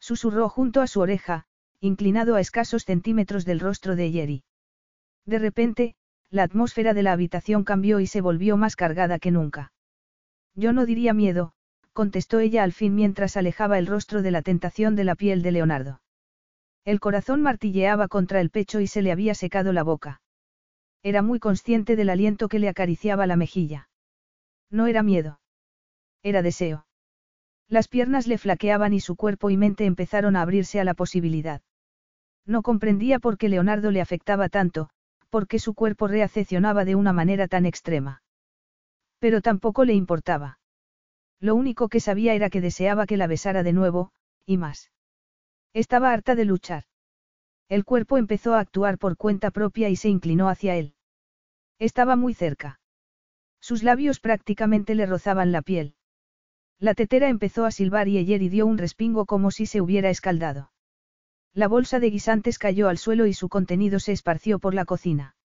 Susurró 0.00 0.48
junto 0.48 0.80
a 0.80 0.88
su 0.88 1.00
oreja, 1.00 1.44
inclinado 1.78 2.34
a 2.34 2.40
escasos 2.40 2.84
centímetros 2.84 3.44
del 3.44 3.60
rostro 3.60 3.94
de 3.94 4.10
Jerry. 4.10 4.44
De 5.26 5.38
repente, 5.38 5.94
la 6.30 6.42
atmósfera 6.42 6.94
de 6.94 7.02
la 7.02 7.12
habitación 7.12 7.64
cambió 7.64 8.00
y 8.00 8.06
se 8.06 8.20
volvió 8.20 8.56
más 8.56 8.76
cargada 8.76 9.18
que 9.18 9.30
nunca. 9.30 9.72
Yo 10.54 10.72
no 10.72 10.86
diría 10.86 11.12
miedo, 11.12 11.52
contestó 11.92 12.40
ella 12.40 12.62
al 12.62 12.72
fin 12.72 12.94
mientras 12.94 13.36
alejaba 13.36 13.78
el 13.78 13.86
rostro 13.86 14.22
de 14.22 14.30
la 14.30 14.42
tentación 14.42 14.96
de 14.96 15.04
la 15.04 15.14
piel 15.14 15.42
de 15.42 15.52
Leonardo. 15.52 16.00
El 16.84 17.00
corazón 17.00 17.42
martilleaba 17.42 18.08
contra 18.08 18.40
el 18.40 18.50
pecho 18.50 18.80
y 18.80 18.86
se 18.86 19.02
le 19.02 19.12
había 19.12 19.34
secado 19.34 19.72
la 19.72 19.82
boca. 19.82 20.20
Era 21.02 21.22
muy 21.22 21.38
consciente 21.38 21.96
del 21.96 22.10
aliento 22.10 22.48
que 22.48 22.58
le 22.58 22.68
acariciaba 22.68 23.26
la 23.26 23.36
mejilla. 23.36 23.88
No 24.70 24.86
era 24.86 25.02
miedo. 25.02 25.40
Era 26.22 26.42
deseo. 26.42 26.86
Las 27.68 27.88
piernas 27.88 28.26
le 28.26 28.38
flaqueaban 28.38 28.92
y 28.92 29.00
su 29.00 29.16
cuerpo 29.16 29.50
y 29.50 29.56
mente 29.56 29.84
empezaron 29.84 30.36
a 30.36 30.42
abrirse 30.42 30.80
a 30.80 30.84
la 30.84 30.94
posibilidad. 30.94 31.62
No 32.46 32.62
comprendía 32.62 33.18
por 33.18 33.38
qué 33.38 33.48
Leonardo 33.48 33.90
le 33.90 34.00
afectaba 34.00 34.48
tanto, 34.48 34.90
por 35.32 35.48
qué 35.48 35.58
su 35.58 35.72
cuerpo 35.72 36.08
reaccionaba 36.08 36.84
de 36.84 36.94
una 36.94 37.14
manera 37.14 37.48
tan 37.48 37.64
extrema. 37.64 38.22
Pero 39.18 39.40
tampoco 39.40 39.86
le 39.86 39.94
importaba. 39.94 40.58
Lo 41.40 41.54
único 41.54 41.88
que 41.88 42.00
sabía 42.00 42.34
era 42.34 42.50
que 42.50 42.60
deseaba 42.60 43.06
que 43.06 43.16
la 43.16 43.26
besara 43.26 43.62
de 43.62 43.72
nuevo, 43.72 44.12
y 44.44 44.58
más. 44.58 44.90
Estaba 45.72 46.12
harta 46.12 46.34
de 46.34 46.44
luchar. 46.44 46.84
El 47.70 47.86
cuerpo 47.86 48.18
empezó 48.18 48.52
a 48.52 48.60
actuar 48.60 48.98
por 48.98 49.16
cuenta 49.16 49.50
propia 49.50 49.88
y 49.88 49.96
se 49.96 50.10
inclinó 50.10 50.50
hacia 50.50 50.76
él. 50.76 50.96
Estaba 51.78 52.14
muy 52.14 52.34
cerca. 52.34 52.78
Sus 53.58 53.82
labios 53.82 54.20
prácticamente 54.20 54.94
le 54.94 55.06
rozaban 55.06 55.50
la 55.50 55.62
piel. 55.62 55.94
La 56.78 56.92
tetera 56.92 57.30
empezó 57.30 57.64
a 57.64 57.70
silbar 57.70 58.06
y 58.06 58.18
Eyeri 58.18 58.50
dio 58.50 58.66
un 58.66 58.76
respingo 58.76 59.24
como 59.24 59.50
si 59.50 59.64
se 59.64 59.80
hubiera 59.80 60.10
escaldado. 60.10 60.71
La 61.54 61.68
bolsa 61.68 62.00
de 62.00 62.10
guisantes 62.10 62.58
cayó 62.58 62.88
al 62.88 62.96
suelo 62.96 63.26
y 63.26 63.34
su 63.34 63.48
contenido 63.48 64.00
se 64.00 64.12
esparció 64.12 64.58
por 64.58 64.74
la 64.74 64.86
cocina. 64.86 65.36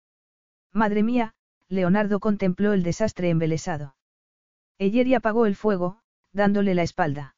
Madre 0.72 1.04
mía, 1.04 1.34
Leonardo 1.68 2.20
contempló 2.20 2.72
el 2.72 2.84
desastre 2.84 3.30
embelesado. 3.30 3.96
Eyeri 4.78 5.16
apagó 5.16 5.46
el 5.46 5.56
fuego, 5.56 6.00
dándole 6.32 6.76
la 6.76 6.84
espalda. 6.84 7.36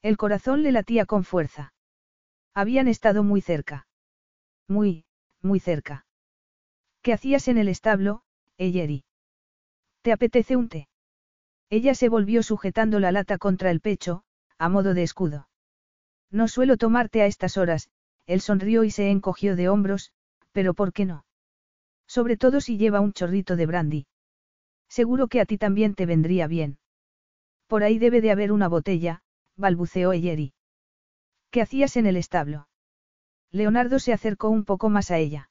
El 0.00 0.16
corazón 0.16 0.62
le 0.62 0.72
latía 0.72 1.04
con 1.04 1.24
fuerza. 1.24 1.74
Habían 2.54 2.88
estado 2.88 3.22
muy 3.24 3.40
cerca. 3.40 3.86
Muy, 4.68 5.04
muy 5.42 5.60
cerca. 5.60 6.06
¿Qué 7.02 7.12
hacías 7.12 7.48
en 7.48 7.58
el 7.58 7.68
establo, 7.68 8.22
Eyeri? 8.58 9.04
¿Te 10.02 10.12
apetece 10.12 10.56
un 10.56 10.68
té? 10.68 10.88
Ella 11.68 11.94
se 11.94 12.08
volvió 12.08 12.42
sujetando 12.42 13.00
la 13.00 13.12
lata 13.12 13.38
contra 13.38 13.70
el 13.70 13.80
pecho, 13.80 14.24
a 14.56 14.68
modo 14.68 14.94
de 14.94 15.02
escudo. 15.02 15.48
No 16.32 16.48
suelo 16.48 16.78
tomarte 16.78 17.20
a 17.20 17.26
estas 17.26 17.58
horas, 17.58 17.90
él 18.26 18.40
sonrió 18.40 18.84
y 18.84 18.90
se 18.90 19.10
encogió 19.10 19.54
de 19.54 19.68
hombros, 19.68 20.12
pero 20.50 20.72
¿por 20.72 20.92
qué 20.92 21.04
no? 21.04 21.26
Sobre 22.06 22.38
todo 22.38 22.60
si 22.60 22.78
lleva 22.78 23.00
un 23.00 23.12
chorrito 23.12 23.54
de 23.54 23.66
brandy. 23.66 24.06
Seguro 24.88 25.28
que 25.28 25.40
a 25.40 25.46
ti 25.46 25.58
también 25.58 25.94
te 25.94 26.06
vendría 26.06 26.46
bien. 26.46 26.78
Por 27.66 27.84
ahí 27.84 27.98
debe 27.98 28.20
de 28.22 28.30
haber 28.30 28.50
una 28.50 28.68
botella, 28.68 29.22
balbuceó 29.56 30.12
Eyeri. 30.12 30.54
¿Qué 31.50 31.60
hacías 31.60 31.96
en 31.96 32.06
el 32.06 32.16
establo? 32.16 32.68
Leonardo 33.50 33.98
se 33.98 34.14
acercó 34.14 34.48
un 34.48 34.64
poco 34.64 34.88
más 34.88 35.10
a 35.10 35.18
ella. 35.18 35.50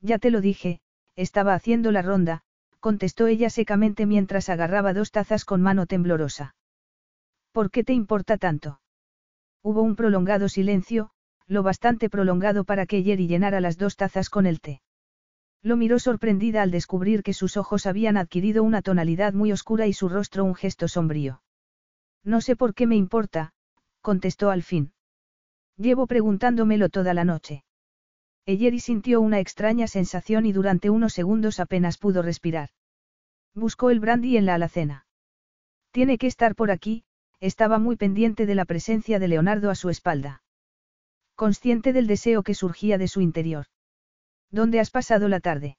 Ya 0.00 0.18
te 0.18 0.30
lo 0.30 0.40
dije, 0.40 0.80
estaba 1.14 1.54
haciendo 1.54 1.92
la 1.92 2.00
ronda, 2.00 2.42
contestó 2.80 3.26
ella 3.26 3.50
secamente 3.50 4.06
mientras 4.06 4.48
agarraba 4.48 4.94
dos 4.94 5.10
tazas 5.10 5.44
con 5.44 5.60
mano 5.60 5.84
temblorosa. 5.84 6.54
¿Por 7.52 7.70
qué 7.70 7.84
te 7.84 7.92
importa 7.92 8.38
tanto? 8.38 8.80
Hubo 9.62 9.82
un 9.82 9.96
prolongado 9.96 10.48
silencio, 10.48 11.10
lo 11.46 11.62
bastante 11.62 12.08
prolongado 12.08 12.64
para 12.64 12.86
que 12.86 13.02
Yeri 13.02 13.26
llenara 13.26 13.60
las 13.60 13.76
dos 13.76 13.96
tazas 13.96 14.30
con 14.30 14.46
el 14.46 14.60
té. 14.60 14.80
Lo 15.62 15.76
miró 15.76 15.98
sorprendida 15.98 16.62
al 16.62 16.70
descubrir 16.70 17.22
que 17.22 17.34
sus 17.34 17.56
ojos 17.56 17.86
habían 17.86 18.16
adquirido 18.16 18.62
una 18.62 18.80
tonalidad 18.80 19.34
muy 19.34 19.52
oscura 19.52 19.86
y 19.86 19.92
su 19.92 20.08
rostro 20.08 20.44
un 20.44 20.54
gesto 20.54 20.88
sombrío. 20.88 21.42
No 22.24 22.40
sé 22.40 22.56
por 22.56 22.74
qué 22.74 22.86
me 22.86 22.96
importa, 22.96 23.52
contestó 24.00 24.50
al 24.50 24.62
fin. 24.62 24.92
Llevo 25.76 26.06
preguntándomelo 26.06 26.88
toda 26.88 27.12
la 27.12 27.24
noche. 27.24 27.64
Eyeri 28.46 28.80
sintió 28.80 29.20
una 29.20 29.38
extraña 29.40 29.86
sensación 29.86 30.46
y 30.46 30.52
durante 30.52 30.88
unos 30.88 31.12
segundos 31.12 31.60
apenas 31.60 31.98
pudo 31.98 32.22
respirar. 32.22 32.70
Buscó 33.54 33.90
el 33.90 34.00
brandy 34.00 34.36
en 34.36 34.46
la 34.46 34.54
alacena. 34.54 35.06
Tiene 35.90 36.16
que 36.18 36.26
estar 36.26 36.54
por 36.54 36.70
aquí, 36.70 37.04
estaba 37.40 37.78
muy 37.78 37.96
pendiente 37.96 38.46
de 38.46 38.54
la 38.54 38.66
presencia 38.66 39.18
de 39.18 39.28
Leonardo 39.28 39.70
a 39.70 39.74
su 39.74 39.88
espalda. 39.88 40.42
Consciente 41.34 41.92
del 41.92 42.06
deseo 42.06 42.42
que 42.42 42.54
surgía 42.54 42.98
de 42.98 43.08
su 43.08 43.22
interior. 43.22 43.66
¿Dónde 44.50 44.78
has 44.78 44.90
pasado 44.90 45.28
la 45.28 45.40
tarde? 45.40 45.78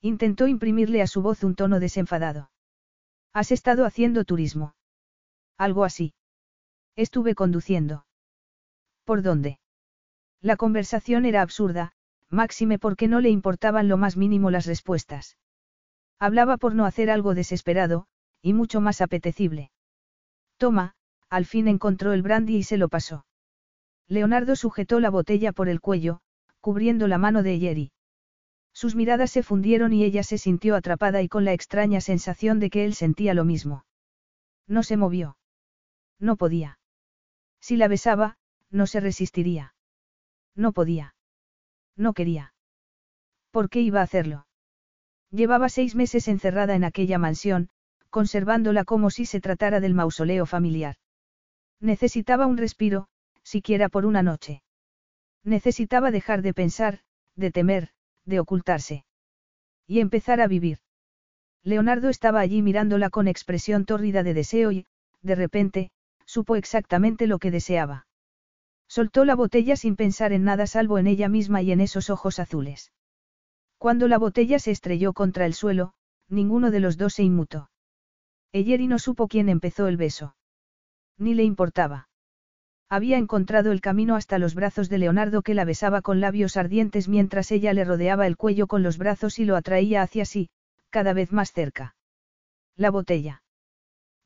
Intentó 0.00 0.48
imprimirle 0.48 1.02
a 1.02 1.06
su 1.06 1.22
voz 1.22 1.44
un 1.44 1.54
tono 1.54 1.78
desenfadado. 1.78 2.50
¿Has 3.32 3.52
estado 3.52 3.86
haciendo 3.86 4.24
turismo? 4.24 4.74
Algo 5.56 5.84
así. 5.84 6.14
Estuve 6.96 7.34
conduciendo. 7.36 8.04
¿Por 9.04 9.22
dónde? 9.22 9.60
La 10.40 10.56
conversación 10.56 11.24
era 11.24 11.42
absurda, 11.42 11.92
máxime 12.28 12.80
porque 12.80 13.06
no 13.06 13.20
le 13.20 13.30
importaban 13.30 13.88
lo 13.88 13.96
más 13.96 14.16
mínimo 14.16 14.50
las 14.50 14.66
respuestas. 14.66 15.38
Hablaba 16.18 16.56
por 16.56 16.74
no 16.74 16.84
hacer 16.84 17.10
algo 17.10 17.34
desesperado, 17.34 18.06
y 18.42 18.52
mucho 18.52 18.80
más 18.80 19.00
apetecible. 19.00 19.70
Toma, 20.62 20.94
al 21.28 21.44
fin 21.44 21.66
encontró 21.66 22.12
el 22.12 22.22
brandy 22.22 22.58
y 22.58 22.62
se 22.62 22.76
lo 22.76 22.88
pasó. 22.88 23.26
Leonardo 24.06 24.54
sujetó 24.54 25.00
la 25.00 25.10
botella 25.10 25.50
por 25.50 25.68
el 25.68 25.80
cuello, 25.80 26.20
cubriendo 26.60 27.08
la 27.08 27.18
mano 27.18 27.42
de 27.42 27.58
Yeri. 27.58 27.90
Sus 28.72 28.94
miradas 28.94 29.32
se 29.32 29.42
fundieron 29.42 29.92
y 29.92 30.04
ella 30.04 30.22
se 30.22 30.38
sintió 30.38 30.76
atrapada 30.76 31.20
y 31.20 31.28
con 31.28 31.44
la 31.44 31.52
extraña 31.52 32.00
sensación 32.00 32.60
de 32.60 32.70
que 32.70 32.84
él 32.84 32.94
sentía 32.94 33.34
lo 33.34 33.44
mismo. 33.44 33.86
No 34.68 34.84
se 34.84 34.96
movió. 34.96 35.36
No 36.20 36.36
podía. 36.36 36.78
Si 37.60 37.76
la 37.76 37.88
besaba, 37.88 38.36
no 38.70 38.86
se 38.86 39.00
resistiría. 39.00 39.74
No 40.54 40.70
podía. 40.70 41.16
No 41.96 42.12
quería. 42.12 42.54
¿Por 43.50 43.68
qué 43.68 43.80
iba 43.80 43.98
a 43.98 44.04
hacerlo? 44.04 44.46
Llevaba 45.32 45.68
seis 45.68 45.96
meses 45.96 46.28
encerrada 46.28 46.76
en 46.76 46.84
aquella 46.84 47.18
mansión, 47.18 47.68
conservándola 48.12 48.84
como 48.84 49.10
si 49.10 49.24
se 49.24 49.40
tratara 49.40 49.80
del 49.80 49.94
mausoleo 49.94 50.44
familiar. 50.46 50.96
Necesitaba 51.80 52.46
un 52.46 52.58
respiro, 52.58 53.08
siquiera 53.42 53.88
por 53.88 54.04
una 54.06 54.22
noche. 54.22 54.62
Necesitaba 55.42 56.10
dejar 56.10 56.42
de 56.42 56.52
pensar, 56.52 57.00
de 57.34 57.50
temer, 57.50 57.88
de 58.26 58.38
ocultarse. 58.38 59.04
Y 59.88 59.98
empezar 60.00 60.42
a 60.42 60.46
vivir. 60.46 60.78
Leonardo 61.64 62.10
estaba 62.10 62.40
allí 62.40 62.60
mirándola 62.60 63.08
con 63.08 63.28
expresión 63.28 63.86
tórrida 63.86 64.22
de 64.22 64.34
deseo 64.34 64.72
y, 64.72 64.86
de 65.22 65.34
repente, 65.34 65.90
supo 66.26 66.56
exactamente 66.56 67.26
lo 67.26 67.38
que 67.38 67.50
deseaba. 67.50 68.06
Soltó 68.88 69.24
la 69.24 69.34
botella 69.34 69.74
sin 69.74 69.96
pensar 69.96 70.34
en 70.34 70.44
nada 70.44 70.66
salvo 70.66 70.98
en 70.98 71.06
ella 71.06 71.30
misma 71.30 71.62
y 71.62 71.72
en 71.72 71.80
esos 71.80 72.10
ojos 72.10 72.38
azules. 72.38 72.92
Cuando 73.78 74.06
la 74.06 74.18
botella 74.18 74.58
se 74.58 74.70
estrelló 74.70 75.14
contra 75.14 75.46
el 75.46 75.54
suelo, 75.54 75.94
ninguno 76.28 76.70
de 76.70 76.80
los 76.80 76.98
dos 76.98 77.14
se 77.14 77.22
inmutó. 77.22 77.71
Eyeri 78.52 78.86
no 78.86 78.98
supo 78.98 79.28
quién 79.28 79.48
empezó 79.48 79.86
el 79.86 79.96
beso. 79.96 80.36
Ni 81.18 81.34
le 81.34 81.42
importaba. 81.42 82.08
Había 82.88 83.16
encontrado 83.16 83.72
el 83.72 83.80
camino 83.80 84.16
hasta 84.16 84.38
los 84.38 84.54
brazos 84.54 84.90
de 84.90 84.98
Leonardo 84.98 85.40
que 85.40 85.54
la 85.54 85.64
besaba 85.64 86.02
con 86.02 86.20
labios 86.20 86.58
ardientes 86.58 87.08
mientras 87.08 87.50
ella 87.50 87.72
le 87.72 87.84
rodeaba 87.84 88.26
el 88.26 88.36
cuello 88.36 88.66
con 88.66 88.82
los 88.82 88.98
brazos 88.98 89.38
y 89.38 89.46
lo 89.46 89.56
atraía 89.56 90.02
hacia 90.02 90.26
sí, 90.26 90.50
cada 90.90 91.14
vez 91.14 91.32
más 91.32 91.52
cerca. 91.52 91.96
La 92.76 92.90
botella. 92.90 93.42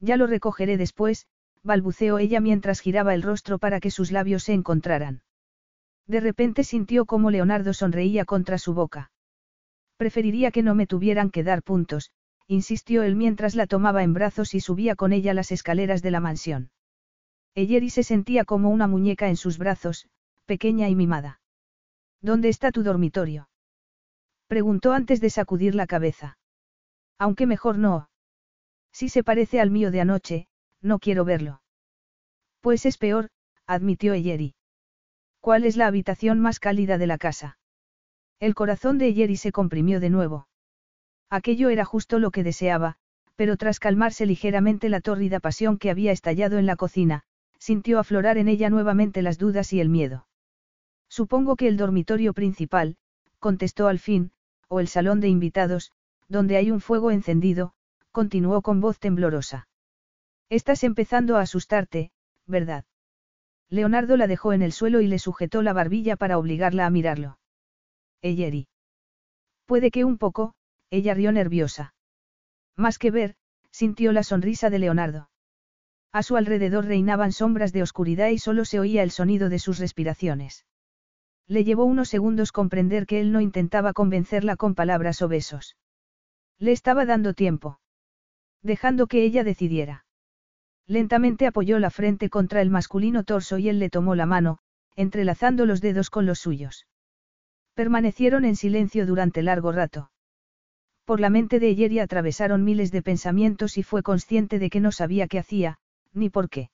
Ya 0.00 0.16
lo 0.16 0.26
recogeré 0.26 0.76
después, 0.76 1.26
balbuceó 1.62 2.18
ella 2.18 2.40
mientras 2.40 2.80
giraba 2.80 3.14
el 3.14 3.22
rostro 3.22 3.58
para 3.58 3.78
que 3.78 3.92
sus 3.92 4.10
labios 4.10 4.42
se 4.42 4.52
encontraran. 4.52 5.22
De 6.08 6.18
repente 6.18 6.64
sintió 6.64 7.04
cómo 7.06 7.30
Leonardo 7.30 7.72
sonreía 7.72 8.24
contra 8.24 8.58
su 8.58 8.74
boca. 8.74 9.12
Preferiría 9.96 10.50
que 10.50 10.62
no 10.62 10.74
me 10.74 10.88
tuvieran 10.88 11.30
que 11.30 11.44
dar 11.44 11.62
puntos, 11.62 12.10
insistió 12.48 13.02
él 13.02 13.16
mientras 13.16 13.54
la 13.54 13.66
tomaba 13.66 14.02
en 14.02 14.14
brazos 14.14 14.54
y 14.54 14.60
subía 14.60 14.94
con 14.94 15.12
ella 15.12 15.34
las 15.34 15.52
escaleras 15.52 16.02
de 16.02 16.10
la 16.10 16.20
mansión. 16.20 16.70
Eyeri 17.54 17.90
se 17.90 18.02
sentía 18.02 18.44
como 18.44 18.70
una 18.70 18.86
muñeca 18.86 19.28
en 19.28 19.36
sus 19.36 19.58
brazos, 19.58 20.08
pequeña 20.44 20.88
y 20.88 20.94
mimada. 20.94 21.40
¿Dónde 22.20 22.48
está 22.48 22.70
tu 22.70 22.82
dormitorio? 22.82 23.48
Preguntó 24.46 24.92
antes 24.92 25.20
de 25.20 25.30
sacudir 25.30 25.74
la 25.74 25.86
cabeza. 25.86 26.38
Aunque 27.18 27.46
mejor 27.46 27.78
no. 27.78 28.10
Si 28.92 29.08
se 29.08 29.24
parece 29.24 29.60
al 29.60 29.70
mío 29.70 29.90
de 29.90 30.00
anoche, 30.00 30.48
no 30.80 30.98
quiero 30.98 31.24
verlo. 31.24 31.62
Pues 32.60 32.86
es 32.86 32.98
peor, 32.98 33.30
admitió 33.66 34.14
Eyeri. 34.14 34.54
¿Cuál 35.40 35.64
es 35.64 35.76
la 35.76 35.86
habitación 35.86 36.40
más 36.40 36.60
cálida 36.60 36.98
de 36.98 37.06
la 37.06 37.18
casa? 37.18 37.58
El 38.38 38.54
corazón 38.54 38.98
de 38.98 39.06
Eyeri 39.06 39.36
se 39.36 39.52
comprimió 39.52 40.00
de 40.00 40.10
nuevo. 40.10 40.48
Aquello 41.30 41.70
era 41.70 41.84
justo 41.84 42.18
lo 42.18 42.30
que 42.30 42.42
deseaba, 42.42 42.96
pero 43.36 43.56
tras 43.56 43.80
calmarse 43.80 44.26
ligeramente 44.26 44.88
la 44.88 45.00
tórrida 45.00 45.40
pasión 45.40 45.78
que 45.78 45.90
había 45.90 46.12
estallado 46.12 46.58
en 46.58 46.66
la 46.66 46.76
cocina, 46.76 47.24
sintió 47.58 47.98
aflorar 47.98 48.38
en 48.38 48.48
ella 48.48 48.70
nuevamente 48.70 49.22
las 49.22 49.38
dudas 49.38 49.72
y 49.72 49.80
el 49.80 49.88
miedo. 49.88 50.26
Supongo 51.08 51.56
que 51.56 51.68
el 51.68 51.76
dormitorio 51.76 52.32
principal, 52.32 52.96
contestó 53.38 53.88
al 53.88 53.98
fin, 53.98 54.32
o 54.68 54.80
el 54.80 54.88
salón 54.88 55.20
de 55.20 55.28
invitados, 55.28 55.92
donde 56.28 56.56
hay 56.56 56.70
un 56.70 56.80
fuego 56.80 57.10
encendido, 57.10 57.72
continuó 58.10 58.62
con 58.62 58.80
voz 58.80 58.98
temblorosa. 58.98 59.68
Estás 60.48 60.84
empezando 60.84 61.36
a 61.36 61.42
asustarte, 61.42 62.10
¿verdad? 62.46 62.84
Leonardo 63.68 64.16
la 64.16 64.26
dejó 64.26 64.52
en 64.52 64.62
el 64.62 64.72
suelo 64.72 65.00
y 65.00 65.06
le 65.06 65.18
sujetó 65.18 65.62
la 65.62 65.72
barbilla 65.72 66.16
para 66.16 66.38
obligarla 66.38 66.86
a 66.86 66.90
mirarlo. 66.90 67.38
Eyeri. 68.22 68.68
Puede 69.66 69.90
que 69.90 70.04
un 70.04 70.18
poco, 70.18 70.54
ella 70.90 71.14
rió 71.14 71.32
nerviosa. 71.32 71.94
Más 72.76 72.98
que 72.98 73.10
ver, 73.10 73.34
sintió 73.70 74.12
la 74.12 74.22
sonrisa 74.22 74.70
de 74.70 74.78
Leonardo. 74.78 75.30
A 76.12 76.22
su 76.22 76.36
alrededor 76.36 76.86
reinaban 76.86 77.32
sombras 77.32 77.72
de 77.72 77.82
oscuridad 77.82 78.28
y 78.28 78.38
solo 78.38 78.64
se 78.64 78.80
oía 78.80 79.02
el 79.02 79.10
sonido 79.10 79.48
de 79.48 79.58
sus 79.58 79.78
respiraciones. 79.78 80.64
Le 81.46 81.62
llevó 81.62 81.84
unos 81.84 82.08
segundos 82.08 82.52
comprender 82.52 83.06
que 83.06 83.20
él 83.20 83.32
no 83.32 83.40
intentaba 83.40 83.92
convencerla 83.92 84.56
con 84.56 84.74
palabras 84.74 85.22
o 85.22 85.28
besos. 85.28 85.76
Le 86.58 86.72
estaba 86.72 87.04
dando 87.04 87.34
tiempo. 87.34 87.80
Dejando 88.62 89.06
que 89.06 89.22
ella 89.22 89.44
decidiera. 89.44 90.06
Lentamente 90.86 91.46
apoyó 91.46 91.78
la 91.78 91.90
frente 91.90 92.30
contra 92.30 92.62
el 92.62 92.70
masculino 92.70 93.24
torso 93.24 93.58
y 93.58 93.68
él 93.68 93.78
le 93.78 93.90
tomó 93.90 94.14
la 94.14 94.26
mano, 94.26 94.58
entrelazando 94.94 95.66
los 95.66 95.80
dedos 95.80 96.10
con 96.10 96.26
los 96.26 96.38
suyos. 96.38 96.86
Permanecieron 97.74 98.44
en 98.44 98.56
silencio 98.56 99.04
durante 99.06 99.42
largo 99.42 99.70
rato. 99.70 100.10
Por 101.06 101.20
la 101.20 101.30
mente 101.30 101.60
de 101.60 101.72
Yeri 101.76 102.00
atravesaron 102.00 102.64
miles 102.64 102.90
de 102.90 103.00
pensamientos 103.00 103.78
y 103.78 103.84
fue 103.84 104.02
consciente 104.02 104.58
de 104.58 104.70
que 104.70 104.80
no 104.80 104.90
sabía 104.90 105.28
qué 105.28 105.38
hacía, 105.38 105.78
ni 106.12 106.30
por 106.30 106.50
qué. 106.50 106.70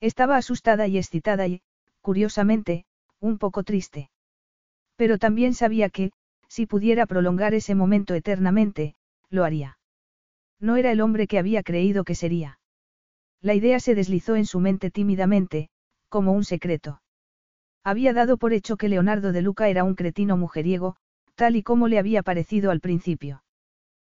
Estaba 0.00 0.36
asustada 0.36 0.88
y 0.88 0.98
excitada 0.98 1.46
y, 1.46 1.62
curiosamente, 2.00 2.84
un 3.20 3.38
poco 3.38 3.62
triste. 3.62 4.10
Pero 4.96 5.18
también 5.18 5.54
sabía 5.54 5.88
que, 5.88 6.10
si 6.48 6.66
pudiera 6.66 7.06
prolongar 7.06 7.54
ese 7.54 7.76
momento 7.76 8.14
eternamente, 8.14 8.96
lo 9.30 9.44
haría. 9.44 9.78
No 10.58 10.74
era 10.74 10.90
el 10.90 11.00
hombre 11.00 11.28
que 11.28 11.38
había 11.38 11.62
creído 11.62 12.02
que 12.02 12.16
sería. 12.16 12.58
La 13.40 13.54
idea 13.54 13.78
se 13.78 13.94
deslizó 13.94 14.34
en 14.34 14.46
su 14.46 14.58
mente 14.58 14.90
tímidamente, 14.90 15.68
como 16.08 16.32
un 16.32 16.44
secreto. 16.44 17.02
Había 17.84 18.12
dado 18.12 18.36
por 18.36 18.52
hecho 18.52 18.76
que 18.76 18.88
Leonardo 18.88 19.30
de 19.30 19.42
Luca 19.42 19.68
era 19.68 19.84
un 19.84 19.94
cretino 19.94 20.36
mujeriego, 20.36 20.96
tal 21.36 21.54
y 21.54 21.62
como 21.62 21.86
le 21.86 22.00
había 22.00 22.24
parecido 22.24 22.72
al 22.72 22.80
principio. 22.80 23.43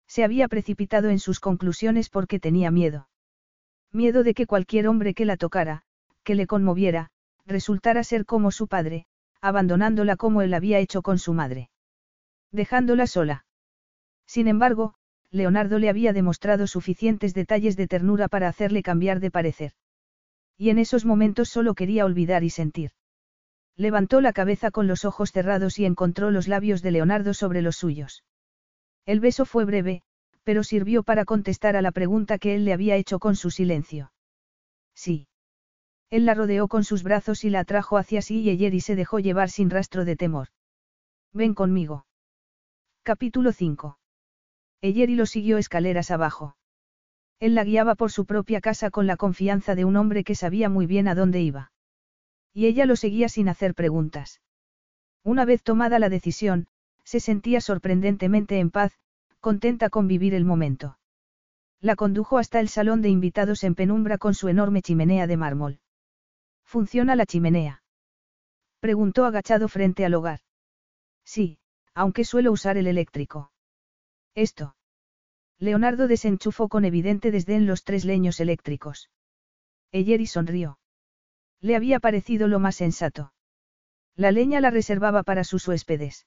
Se 0.07 0.25
había 0.25 0.49
precipitado 0.49 1.11
en 1.11 1.19
sus 1.19 1.41
conclusiones 1.41 2.09
porque 2.09 2.39
tenía 2.39 2.71
miedo. 2.71 3.09
Miedo 3.93 4.23
de 4.23 4.35
que 4.35 4.47
cualquier 4.47 4.89
hombre 4.89 5.15
que 5.15 5.25
la 5.25 5.37
tocara, 5.37 5.83
que 6.23 6.35
le 6.35 6.47
conmoviera, 6.47 7.11
resultara 7.47 8.05
ser 8.05 8.25
como 8.25 8.51
su 8.51 8.69
padre, 8.69 9.07
abandonándola 9.41 10.17
como 10.17 10.43
él 10.43 10.55
había 10.55 10.79
hecho 10.79 11.03
con 11.03 11.19
su 11.19 11.33
madre. 11.33 11.71
Dejándola 12.53 13.07
sola. 13.07 13.45
Sin 14.27 14.49
embargo, 14.49 14.95
Leonardo 15.31 15.79
le 15.79 15.89
había 15.89 16.13
demostrado 16.13 16.67
suficientes 16.67 17.35
detalles 17.35 17.77
de 17.77 17.87
ternura 17.87 18.29
para 18.29 18.49
hacerle 18.49 18.83
cambiar 18.83 19.21
de 19.21 19.31
parecer. 19.31 19.73
Y 20.57 20.71
en 20.71 20.79
esos 20.79 21.05
momentos 21.05 21.49
solo 21.49 21.75
quería 21.75 22.05
olvidar 22.05 22.43
y 22.43 22.51
sentir. 22.51 22.93
Levantó 23.77 24.21
la 24.21 24.33
cabeza 24.33 24.71
con 24.71 24.87
los 24.87 25.05
ojos 25.05 25.33
cerrados 25.33 25.79
y 25.79 25.85
encontró 25.85 26.31
los 26.31 26.49
labios 26.49 26.81
de 26.83 26.93
Leonardo 26.93 27.35
sobre 27.35 27.61
los 27.61 27.77
suyos. 27.77 28.25
El 29.07 29.21
beso 29.21 29.45
fue 29.45 29.65
breve, 29.65 30.03
pero 30.43 30.65
sirvió 30.65 31.03
para 31.03 31.25
contestar 31.25 31.77
a 31.77 31.83
la 31.83 31.93
pregunta 31.93 32.39
que 32.39 32.55
él 32.55 32.65
le 32.65 32.73
había 32.73 32.97
hecho 32.97 33.19
con 33.19 33.37
su 33.37 33.51
silencio. 33.51 34.13
Sí. 34.95 35.29
Él 36.11 36.25
la 36.27 36.35
rodeó 36.35 36.69
con 36.69 36.85
sus 36.85 37.03
brazos 37.03 37.45
y 37.45 37.51
la 37.51 37.61
atrajo 37.61 37.99
hacia 37.99 38.21
sí 38.23 38.41
y 38.41 38.51
Eyeri 38.51 38.81
se 38.81 38.97
dejó 38.97 39.19
llevar 39.19 39.51
sin 39.51 39.71
rastro 39.71 40.05
de 40.05 40.17
temor. 40.17 40.49
Ven 41.33 41.55
conmigo. 41.55 42.07
Capítulo 43.03 43.53
5. 43.53 43.99
Eyeri 44.83 45.15
lo 45.15 45.27
siguió 45.27 45.59
escaleras 45.59 46.11
abajo. 46.11 46.57
Él 47.39 47.55
la 47.55 47.65
guiaba 47.65 47.95
por 47.95 48.11
su 48.11 48.25
propia 48.25 48.61
casa 48.61 48.91
con 48.91 49.07
la 49.07 49.17
confianza 49.17 49.75
de 49.75 49.85
un 49.85 49.97
hombre 49.97 50.25
que 50.25 50.35
sabía 50.35 50.69
muy 50.69 50.87
bien 50.87 51.07
a 51.07 51.15
dónde 51.15 51.41
iba. 51.41 51.73
Y 52.53 52.67
ella 52.67 52.87
lo 52.87 52.97
seguía 52.97 53.29
sin 53.29 53.49
hacer 53.49 53.75
preguntas. 53.75 54.41
Una 55.23 55.45
vez 55.45 55.63
tomada 55.63 55.99
la 55.99 56.09
decisión, 56.09 56.69
se 57.07 57.21
sentía 57.21 57.61
sorprendentemente 57.61 58.59
en 58.59 58.71
paz, 58.71 58.99
contenta 59.39 59.91
con 59.91 60.09
vivir 60.09 60.35
el 60.35 60.45
momento. 60.45 60.99
La 61.81 61.95
condujo 61.95 62.37
hasta 62.37 62.59
el 62.59 62.69
salón 62.69 63.01
de 63.01 63.09
invitados 63.09 63.63
en 63.63 63.77
penumbra 63.77 64.19
con 64.19 64.35
su 64.35 64.49
enorme 64.49 64.83
chimenea 64.83 65.29
de 65.29 65.37
mármol. 65.37 65.79
¿Funciona 66.65 67.15
la 67.15 67.25
chimenea? 67.25 67.85
Preguntó 68.81 69.25
agachado 69.25 69.69
frente 69.69 70.05
al 70.05 70.15
hogar. 70.15 70.41
Sí, 71.25 71.59
aunque 71.95 72.25
suelo 72.25 72.51
usar 72.51 72.77
el 72.77 72.89
eléctrico. 72.89 73.53
Esto. 74.35 74.75
Leonardo 75.59 76.09
desenchufó 76.09 76.69
con 76.69 76.85
evidente 76.85 77.31
desdén 77.31 77.67
los 77.67 77.85
tres 77.85 78.05
leños 78.05 78.41
eléctricos. 78.41 79.11
Eyeri 79.93 80.27
sonrió. 80.27 80.81
Le 81.61 81.77
había 81.77 82.01
parecido 82.01 82.49
lo 82.49 82.59
más 82.59 82.75
sensato. 82.75 83.33
La 84.17 84.33
leña 84.33 84.61
la 84.61 84.71
reservaba 84.71 85.23
para 85.23 85.45
sus 85.45 85.69
huéspedes. 85.69 86.27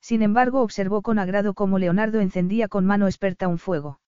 Sin 0.00 0.22
embargo, 0.22 0.62
observó 0.62 1.02
con 1.02 1.18
agrado 1.18 1.54
cómo 1.54 1.78
Leonardo 1.78 2.20
encendía 2.20 2.68
con 2.68 2.86
mano 2.86 3.06
experta 3.06 3.48
un 3.48 3.58
fuego. 3.58 4.00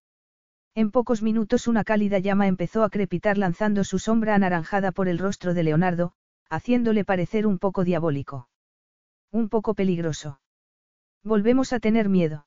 En 0.75 0.91
pocos 0.91 1.23
minutos 1.23 1.67
una 1.67 1.85
cálida 1.85 2.19
llama 2.19 2.47
empezó 2.47 2.85
a 2.85 2.91
crepitar 2.91 3.37
lanzando 3.39 3.83
su 3.85 3.99
sombra 3.99 4.35
anaranjada 4.35 4.93
por 4.93 5.09
el 5.09 5.19
rostro 5.19 5.53
de 5.53 5.65
Leonardo, 5.65 6.13
haciéndole 6.49 7.05
parecer 7.05 7.47
un 7.47 7.59
poco 7.59 7.85
diabólico. 7.85 8.49
Un 9.33 9.49
poco 9.49 9.75
peligroso. 9.75 10.41
Volvemos 11.23 11.73
a 11.73 11.81
tener 11.81 12.09
miedo. 12.09 12.47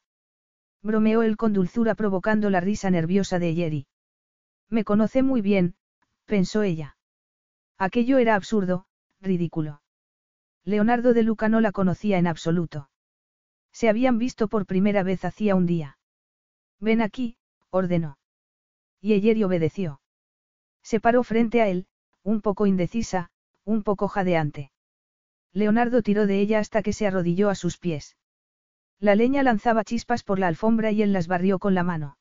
Bromeó 0.81 1.21
él 1.21 1.37
con 1.37 1.53
dulzura 1.53 1.95
provocando 1.95 2.49
la 2.49 2.59
risa 2.59 2.89
nerviosa 2.89 3.39
de 3.39 3.53
Yeri. 3.53 3.87
Me 4.69 4.83
conoce 4.83 5.21
muy 5.21 5.41
bien, 5.41 5.75
pensó 6.25 6.63
ella. 6.63 6.97
Aquello 7.77 8.17
era 8.17 8.35
absurdo, 8.35 8.85
ridículo. 9.21 9.81
Leonardo 10.65 11.13
de 11.13 11.23
Luca 11.23 11.49
no 11.49 11.61
la 11.61 11.71
conocía 11.71 12.17
en 12.17 12.27
absoluto. 12.27 12.89
Se 13.73 13.89
habían 13.89 14.17
visto 14.17 14.47
por 14.47 14.65
primera 14.65 15.03
vez 15.03 15.25
hacía 15.25 15.55
un 15.55 15.65
día. 15.65 15.97
Ven 16.79 17.01
aquí, 17.01 17.37
ordenó. 17.71 18.17
Y 19.01 19.13
Eyeri 19.13 19.43
obedeció. 19.43 19.99
Se 20.83 20.99
paró 20.99 21.23
frente 21.23 21.61
a 21.61 21.67
él, 21.67 21.87
un 22.21 22.41
poco 22.41 22.67
indecisa, 22.67 23.31
un 23.65 23.83
poco 23.83 24.07
jadeante. 24.07 24.71
Leonardo 25.51 26.01
tiró 26.01 26.27
de 26.27 26.39
ella 26.39 26.59
hasta 26.59 26.81
que 26.81 26.93
se 26.93 27.07
arrodilló 27.07 27.49
a 27.49 27.55
sus 27.55 27.77
pies. 27.77 28.15
La 28.99 29.15
leña 29.15 29.43
lanzaba 29.43 29.83
chispas 29.83 30.23
por 30.23 30.39
la 30.39 30.47
alfombra 30.47 30.91
y 30.91 31.01
él 31.01 31.11
las 31.11 31.27
barrió 31.27 31.59
con 31.59 31.73
la 31.73 31.83
mano. 31.83 32.17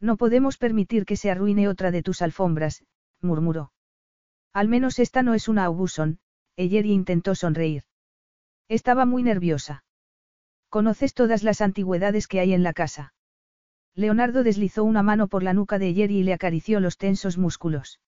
No 0.00 0.16
podemos 0.16 0.58
permitir 0.58 1.06
que 1.06 1.16
se 1.16 1.30
arruine 1.30 1.68
otra 1.68 1.90
de 1.90 2.02
tus 2.02 2.20
alfombras, 2.20 2.84
murmuró. 3.20 3.72
Al 4.52 4.68
menos 4.68 4.98
esta 4.98 5.22
no 5.22 5.34
es 5.34 5.48
una 5.48 5.64
Aubuson, 5.64 6.18
Eyeri 6.56 6.92
intentó 6.92 7.34
sonreír. 7.34 7.84
Estaba 8.68 9.06
muy 9.06 9.22
nerviosa. 9.22 9.84
Conoces 10.74 11.14
todas 11.14 11.44
las 11.44 11.60
antigüedades 11.60 12.26
que 12.26 12.40
hay 12.40 12.52
en 12.52 12.64
la 12.64 12.72
casa. 12.72 13.14
Leonardo 13.94 14.42
deslizó 14.42 14.82
una 14.82 15.04
mano 15.04 15.28
por 15.28 15.44
la 15.44 15.52
nuca 15.52 15.78
de 15.78 15.94
Yeri 15.94 16.16
y 16.16 16.22
le 16.24 16.32
acarició 16.32 16.80
los 16.80 16.98
tensos 16.98 17.38
músculos. 17.38 18.00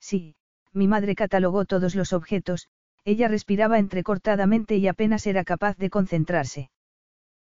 Sí, 0.00 0.34
mi 0.72 0.88
madre 0.88 1.14
catalogó 1.14 1.66
todos 1.66 1.94
los 1.94 2.14
objetos, 2.14 2.70
ella 3.04 3.28
respiraba 3.28 3.78
entrecortadamente 3.78 4.78
y 4.78 4.88
apenas 4.88 5.26
era 5.26 5.44
capaz 5.44 5.76
de 5.76 5.90
concentrarse. 5.90 6.70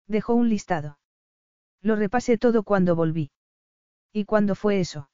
Dejó 0.08 0.34
un 0.34 0.48
listado. 0.48 0.98
Lo 1.82 1.98
repasé 1.98 2.38
todo 2.38 2.64
cuando 2.64 2.96
volví. 2.96 3.32
¿Y 4.14 4.24
cuándo 4.24 4.56
fue 4.56 4.80
eso? 4.80 5.10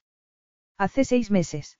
Hace 0.77 1.05
seis 1.05 1.31
meses. 1.31 1.79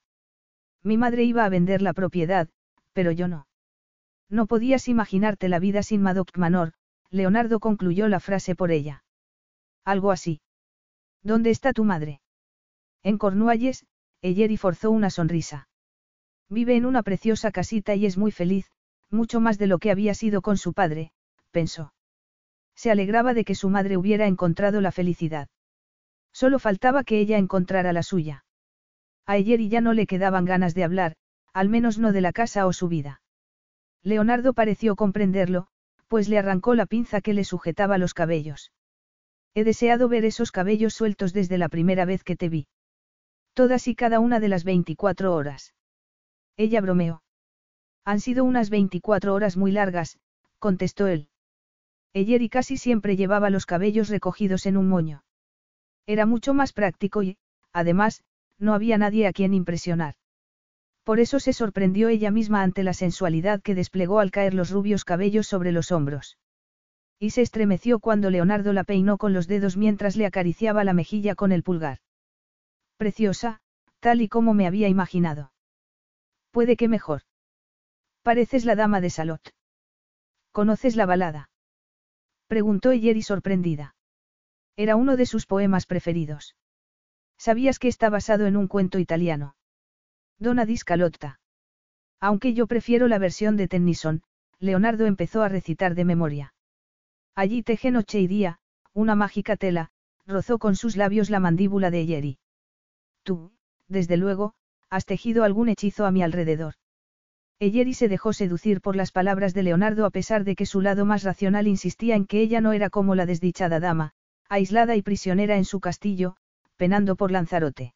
Mi 0.82 0.98
madre 0.98 1.24
iba 1.24 1.46
a 1.46 1.50
vender 1.50 1.84
la 1.84 1.94
propiedad, 1.94 2.50
pero 2.94 3.12
yo 3.12 3.28
no. 3.28 3.46
No 4.28 4.48
podías 4.48 4.88
imaginarte 4.88 5.50
la 5.50 5.60
vida 5.60 5.84
sin 5.84 6.02
Madoc 6.02 6.36
Manor, 6.36 6.74
Leonardo 7.14 7.60
concluyó 7.60 8.08
la 8.08 8.20
frase 8.20 8.56
por 8.56 8.72
ella. 8.72 9.04
Algo 9.86 10.10
así. 10.12 10.42
¿Dónde 11.22 11.52
está 11.52 11.72
tu 11.72 11.84
madre? 11.84 12.22
En 13.04 13.20
Cornualles, 13.20 13.86
Eyeri 14.24 14.58
forzó 14.58 14.90
una 14.90 15.12
sonrisa. 15.12 15.68
Vive 16.50 16.76
en 16.76 16.88
una 16.88 17.04
preciosa 17.04 17.52
casita 17.52 17.94
y 17.94 18.08
es 18.08 18.18
muy 18.18 18.32
feliz, 18.32 18.72
mucho 19.12 19.40
más 19.40 19.60
de 19.60 19.68
lo 19.68 19.78
que 19.78 19.92
había 19.92 20.16
sido 20.16 20.42
con 20.42 20.58
su 20.58 20.74
padre, 20.74 21.12
pensó. 21.52 21.94
Se 22.76 22.90
alegraba 22.90 23.36
de 23.36 23.46
que 23.46 23.54
su 23.54 23.70
madre 23.70 23.96
hubiera 23.96 24.26
encontrado 24.26 24.82
la 24.82 24.92
felicidad. 24.92 25.50
Solo 26.32 26.58
faltaba 26.58 27.04
que 27.04 27.20
ella 27.20 27.38
encontrara 27.38 27.94
la 27.94 28.02
suya. 28.02 28.44
A 29.28 29.38
Eyeri 29.38 29.70
ya 29.70 29.82
no 29.82 29.94
le 29.94 30.08
quedaban 30.08 30.46
ganas 30.46 30.74
de 30.74 30.84
hablar, 30.84 31.16
al 31.54 31.70
menos 31.70 32.00
no 32.00 32.12
de 32.12 32.22
la 32.22 32.34
casa 32.34 32.66
o 32.66 32.74
su 32.74 32.88
vida. 32.88 33.22
Leonardo 34.02 34.54
pareció 34.54 34.96
comprenderlo, 34.96 35.68
pues 36.14 36.30
le 36.30 36.38
arrancó 36.38 36.76
la 36.76 36.86
pinza 36.86 37.22
que 37.22 37.34
le 37.34 37.44
sujetaba 37.44 37.98
los 37.98 38.14
cabellos. 38.14 38.72
He 39.56 39.64
deseado 39.64 40.08
ver 40.08 40.26
esos 40.26 40.52
cabellos 40.52 40.94
sueltos 40.94 41.34
desde 41.34 41.58
la 41.58 41.70
primera 41.70 42.06
vez 42.06 42.24
que 42.24 42.36
te 42.36 42.50
vi. 42.50 42.68
Todas 43.56 43.88
y 43.88 43.96
cada 43.96 44.20
una 44.20 44.40
de 44.40 44.48
las 44.48 44.64
24 44.64 45.34
horas. 45.34 45.74
Ella 46.56 46.82
bromeó. 46.82 47.24
Han 48.06 48.20
sido 48.20 48.44
unas 48.44 48.70
24 48.70 49.34
horas 49.34 49.58
muy 49.58 49.72
largas, 49.72 50.20
contestó 50.60 51.08
él. 51.08 51.30
y 52.14 52.48
casi 52.48 52.78
siempre 52.78 53.16
llevaba 53.16 53.50
los 53.50 53.66
cabellos 53.66 54.10
recogidos 54.10 54.68
en 54.68 54.78
un 54.78 54.90
moño. 54.90 55.24
Era 56.06 56.28
mucho 56.28 56.54
más 56.54 56.74
práctico 56.74 57.24
y, 57.24 57.38
además, 57.72 58.24
no 58.60 58.76
había 58.76 59.00
nadie 59.00 59.26
a 59.26 59.34
quien 59.34 59.56
impresionar. 59.56 60.14
Por 61.04 61.20
eso 61.20 61.40
se 61.40 61.52
sorprendió 61.52 62.08
ella 62.08 62.32
misma 62.32 62.64
ante 62.64 62.84
la 62.84 62.94
sensualidad 62.94 63.62
que 63.62 63.76
desplegó 63.76 64.20
al 64.20 64.32
caer 64.32 64.54
los 64.54 64.70
rubios 64.70 65.04
cabellos 65.04 65.48
sobre 65.48 65.72
los 65.72 65.92
hombros. 65.92 66.38
Y 67.20 67.32
se 67.32 67.42
estremeció 67.42 68.00
cuando 68.00 68.30
Leonardo 68.30 68.74
la 68.74 68.84
peinó 68.84 69.18
con 69.18 69.34
los 69.34 69.48
dedos 69.48 69.78
mientras 69.78 70.16
le 70.16 70.26
acariciaba 70.26 70.84
la 70.84 70.94
mejilla 70.94 71.36
con 71.36 71.52
el 71.52 71.64
pulgar. 71.64 72.00
Preciosa, 72.98 73.60
tal 74.00 74.22
y 74.22 74.30
como 74.30 74.54
me 74.54 74.66
había 74.66 74.88
imaginado. 74.88 75.52
Puede 76.52 76.78
que 76.78 76.88
mejor. 76.88 77.24
Pareces 78.22 78.64
la 78.64 78.76
dama 78.76 79.02
de 79.02 79.10
Salot. 79.10 79.54
¿Conoces 80.52 80.96
la 80.96 81.06
balada? 81.06 81.50
Preguntó 82.48 82.94
Yeri 82.94 83.24
sorprendida. 83.24 83.96
Era 84.78 84.96
uno 84.96 85.18
de 85.18 85.26
sus 85.26 85.46
poemas 85.46 85.86
preferidos. 85.86 86.56
¿Sabías 87.38 87.80
que 87.80 87.88
está 87.88 88.10
basado 88.10 88.46
en 88.46 88.56
un 88.56 88.68
cuento 88.68 89.00
italiano? 89.00 89.56
Donna 90.44 90.66
di 90.66 90.76
Scalotta. 90.76 91.40
Aunque 92.20 92.54
yo 92.54 92.68
prefiero 92.68 93.08
la 93.08 93.18
versión 93.18 93.56
de 93.56 93.70
Tennyson, 93.70 94.24
Leonardo 94.60 95.06
empezó 95.06 95.42
a 95.42 95.48
recitar 95.48 95.96
de 95.96 96.04
memoria. 96.04 96.54
Allí 97.34 97.64
teje 97.64 97.92
noche 97.92 98.20
y 98.20 98.28
día, 98.28 98.60
una 98.92 99.16
mágica 99.16 99.56
tela, 99.56 99.92
rozó 100.26 100.60
con 100.60 100.76
sus 100.76 100.98
labios 100.98 101.30
la 101.30 101.40
mandíbula 101.40 101.92
de 101.92 102.06
Yeri. 102.06 102.40
Tú, 103.24 103.54
desde 103.88 104.18
luego, 104.18 104.54
has 104.90 105.06
tejido 105.06 105.46
algún 105.46 105.70
hechizo 105.70 106.06
a 106.06 106.12
mi 106.12 106.22
alrededor. 106.24 106.74
Eyeri 107.60 107.94
se 107.94 108.10
dejó 108.10 108.34
seducir 108.34 108.82
por 108.82 108.98
las 108.98 109.14
palabras 109.14 109.54
de 109.54 109.64
Leonardo 109.64 110.06
a 110.06 110.10
pesar 110.10 110.44
de 110.44 110.58
que 110.58 110.66
su 110.66 110.82
lado 110.82 111.06
más 111.06 111.24
racional 111.24 111.68
insistía 111.68 112.18
en 112.18 112.26
que 112.26 112.42
ella 112.42 112.60
no 112.60 112.74
era 112.74 112.90
como 112.90 113.16
la 113.16 113.26
desdichada 113.26 113.80
dama, 113.80 114.12
aislada 114.50 114.98
y 114.98 115.04
prisionera 115.04 115.56
en 115.56 115.64
su 115.64 115.80
castillo, 115.80 116.36
penando 116.76 117.16
por 117.16 117.32
Lanzarote. 117.32 117.94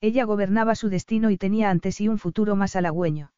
Ella 0.00 0.24
gobernaba 0.24 0.74
su 0.74 0.88
destino 0.88 1.30
y 1.30 1.36
tenía 1.36 1.70
ante 1.70 1.92
sí 1.92 2.08
un 2.08 2.18
futuro 2.18 2.54
más 2.54 2.76
halagüeño. 2.76 3.32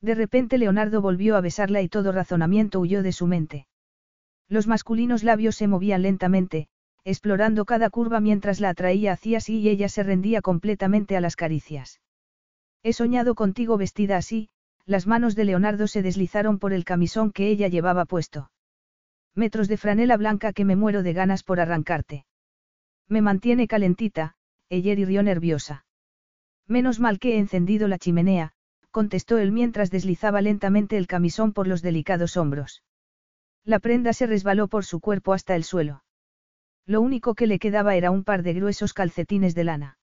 De 0.00 0.14
repente 0.14 0.58
Leonardo 0.58 1.02
volvió 1.02 1.36
a 1.36 1.40
besarla 1.40 1.82
y 1.82 1.88
todo 1.88 2.12
razonamiento 2.12 2.80
huyó 2.80 3.02
de 3.02 3.12
su 3.12 3.26
mente. 3.26 3.66
Los 4.48 4.66
masculinos 4.66 5.24
labios 5.24 5.56
se 5.56 5.66
movían 5.66 6.02
lentamente, 6.02 6.68
explorando 7.04 7.64
cada 7.64 7.90
curva 7.90 8.20
mientras 8.20 8.60
la 8.60 8.70
atraía 8.70 9.12
hacia 9.12 9.40
sí 9.40 9.60
y 9.60 9.68
ella 9.68 9.88
se 9.88 10.02
rendía 10.02 10.40
completamente 10.40 11.16
a 11.16 11.20
las 11.20 11.36
caricias. 11.36 12.00
He 12.82 12.92
soñado 12.92 13.34
contigo 13.34 13.76
vestida 13.76 14.16
así, 14.16 14.48
las 14.86 15.06
manos 15.06 15.34
de 15.34 15.44
Leonardo 15.44 15.86
se 15.86 16.02
deslizaron 16.02 16.58
por 16.58 16.72
el 16.72 16.84
camisón 16.84 17.30
que 17.30 17.48
ella 17.48 17.68
llevaba 17.68 18.04
puesto. 18.04 18.50
Metros 19.34 19.68
de 19.68 19.76
franela 19.76 20.16
blanca 20.16 20.52
que 20.52 20.64
me 20.64 20.76
muero 20.76 21.02
de 21.02 21.12
ganas 21.12 21.42
por 21.42 21.60
arrancarte. 21.60 22.26
Me 23.08 23.20
mantiene 23.20 23.66
calentita, 23.66 24.33
ella 24.68 24.94
rió 24.94 25.22
nerviosa. 25.22 25.86
Menos 26.66 27.00
mal 27.00 27.18
que 27.18 27.34
he 27.34 27.38
encendido 27.38 27.88
la 27.88 27.98
chimenea, 27.98 28.52
contestó 28.90 29.38
él 29.38 29.52
mientras 29.52 29.90
deslizaba 29.90 30.40
lentamente 30.40 30.96
el 30.96 31.06
camisón 31.06 31.52
por 31.52 31.66
los 31.66 31.82
delicados 31.82 32.36
hombros. 32.36 32.82
La 33.64 33.78
prenda 33.78 34.12
se 34.12 34.26
resbaló 34.26 34.68
por 34.68 34.84
su 34.84 35.00
cuerpo 35.00 35.32
hasta 35.32 35.56
el 35.56 35.64
suelo. 35.64 36.04
Lo 36.86 37.00
único 37.00 37.34
que 37.34 37.46
le 37.46 37.58
quedaba 37.58 37.96
era 37.96 38.10
un 38.10 38.24
par 38.24 38.42
de 38.42 38.54
gruesos 38.54 38.92
calcetines 38.92 39.54
de 39.54 39.64
lana. 39.64 39.98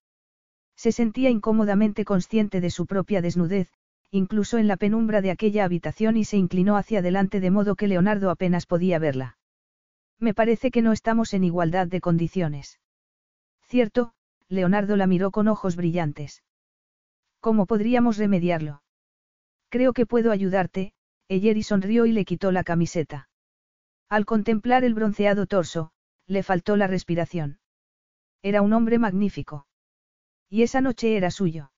Se 0.76 0.92
sentía 0.92 1.30
incómodamente 1.30 2.06
consciente 2.06 2.60
de 2.60 2.72
su 2.72 2.88
propia 2.88 3.22
desnudez, 3.22 3.72
incluso 4.10 4.58
en 4.58 4.68
la 4.68 4.78
penumbra 4.78 5.22
de 5.22 5.32
aquella 5.32 5.64
habitación 5.64 6.18
y 6.18 6.26
se 6.26 6.38
inclinó 6.38 6.76
hacia 6.76 7.00
adelante 7.00 7.40
de 7.40 7.52
modo 7.52 7.76
que 7.76 7.88
Leonardo 7.88 8.30
apenas 8.30 8.66
podía 8.66 9.00
verla. 9.00 9.38
Me 10.20 10.34
parece 10.34 10.70
que 10.70 10.82
no 10.82 10.92
estamos 10.92 11.34
en 11.34 11.44
igualdad 11.44 11.88
de 11.88 12.02
condiciones. 12.02 12.80
Cierto, 13.68 14.14
Leonardo 14.52 14.98
la 14.98 15.08
miró 15.08 15.32
con 15.32 15.48
ojos 15.48 15.78
brillantes. 15.78 16.44
¿Cómo 17.40 17.66
podríamos 17.66 18.18
remediarlo? 18.18 18.84
Creo 19.70 19.94
que 19.94 20.06
puedo 20.06 20.30
ayudarte, 20.30 20.92
Eyeri 21.30 21.64
sonrió 21.64 22.06
y 22.06 22.12
le 22.12 22.26
quitó 22.26 22.52
la 22.52 22.66
camiseta. 22.66 23.30
Al 24.10 24.26
contemplar 24.26 24.84
el 24.84 24.94
bronceado 24.94 25.46
torso, 25.46 25.94
le 26.28 26.44
faltó 26.44 26.76
la 26.76 26.88
respiración. 26.88 27.60
Era 28.42 28.62
un 28.62 28.74
hombre 28.74 29.00
magnífico. 29.00 29.68
Y 30.50 30.64
esa 30.64 30.82
noche 30.82 31.16
era 31.16 31.32
suyo. 31.32 31.72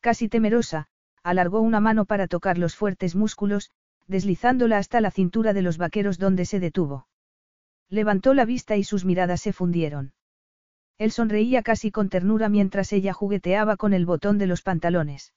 Casi 0.00 0.28
temerosa, 0.28 0.88
alargó 1.22 1.60
una 1.60 1.78
mano 1.78 2.06
para 2.06 2.26
tocar 2.26 2.58
los 2.58 2.74
fuertes 2.74 3.14
músculos, 3.14 3.70
deslizándola 4.08 4.78
hasta 4.78 5.00
la 5.00 5.12
cintura 5.12 5.52
de 5.52 5.62
los 5.62 5.78
vaqueros 5.78 6.18
donde 6.18 6.44
se 6.44 6.58
detuvo. 6.58 7.06
Levantó 7.88 8.34
la 8.34 8.46
vista 8.46 8.76
y 8.76 8.82
sus 8.82 9.04
miradas 9.04 9.42
se 9.42 9.52
fundieron. 9.52 10.12
Él 10.98 11.10
sonreía 11.10 11.62
casi 11.62 11.90
con 11.90 12.08
ternura 12.08 12.48
mientras 12.48 12.92
ella 12.92 13.12
jugueteaba 13.12 13.76
con 13.76 13.92
el 13.92 14.06
botón 14.06 14.38
de 14.38 14.46
los 14.46 14.62
pantalones. 14.62 15.34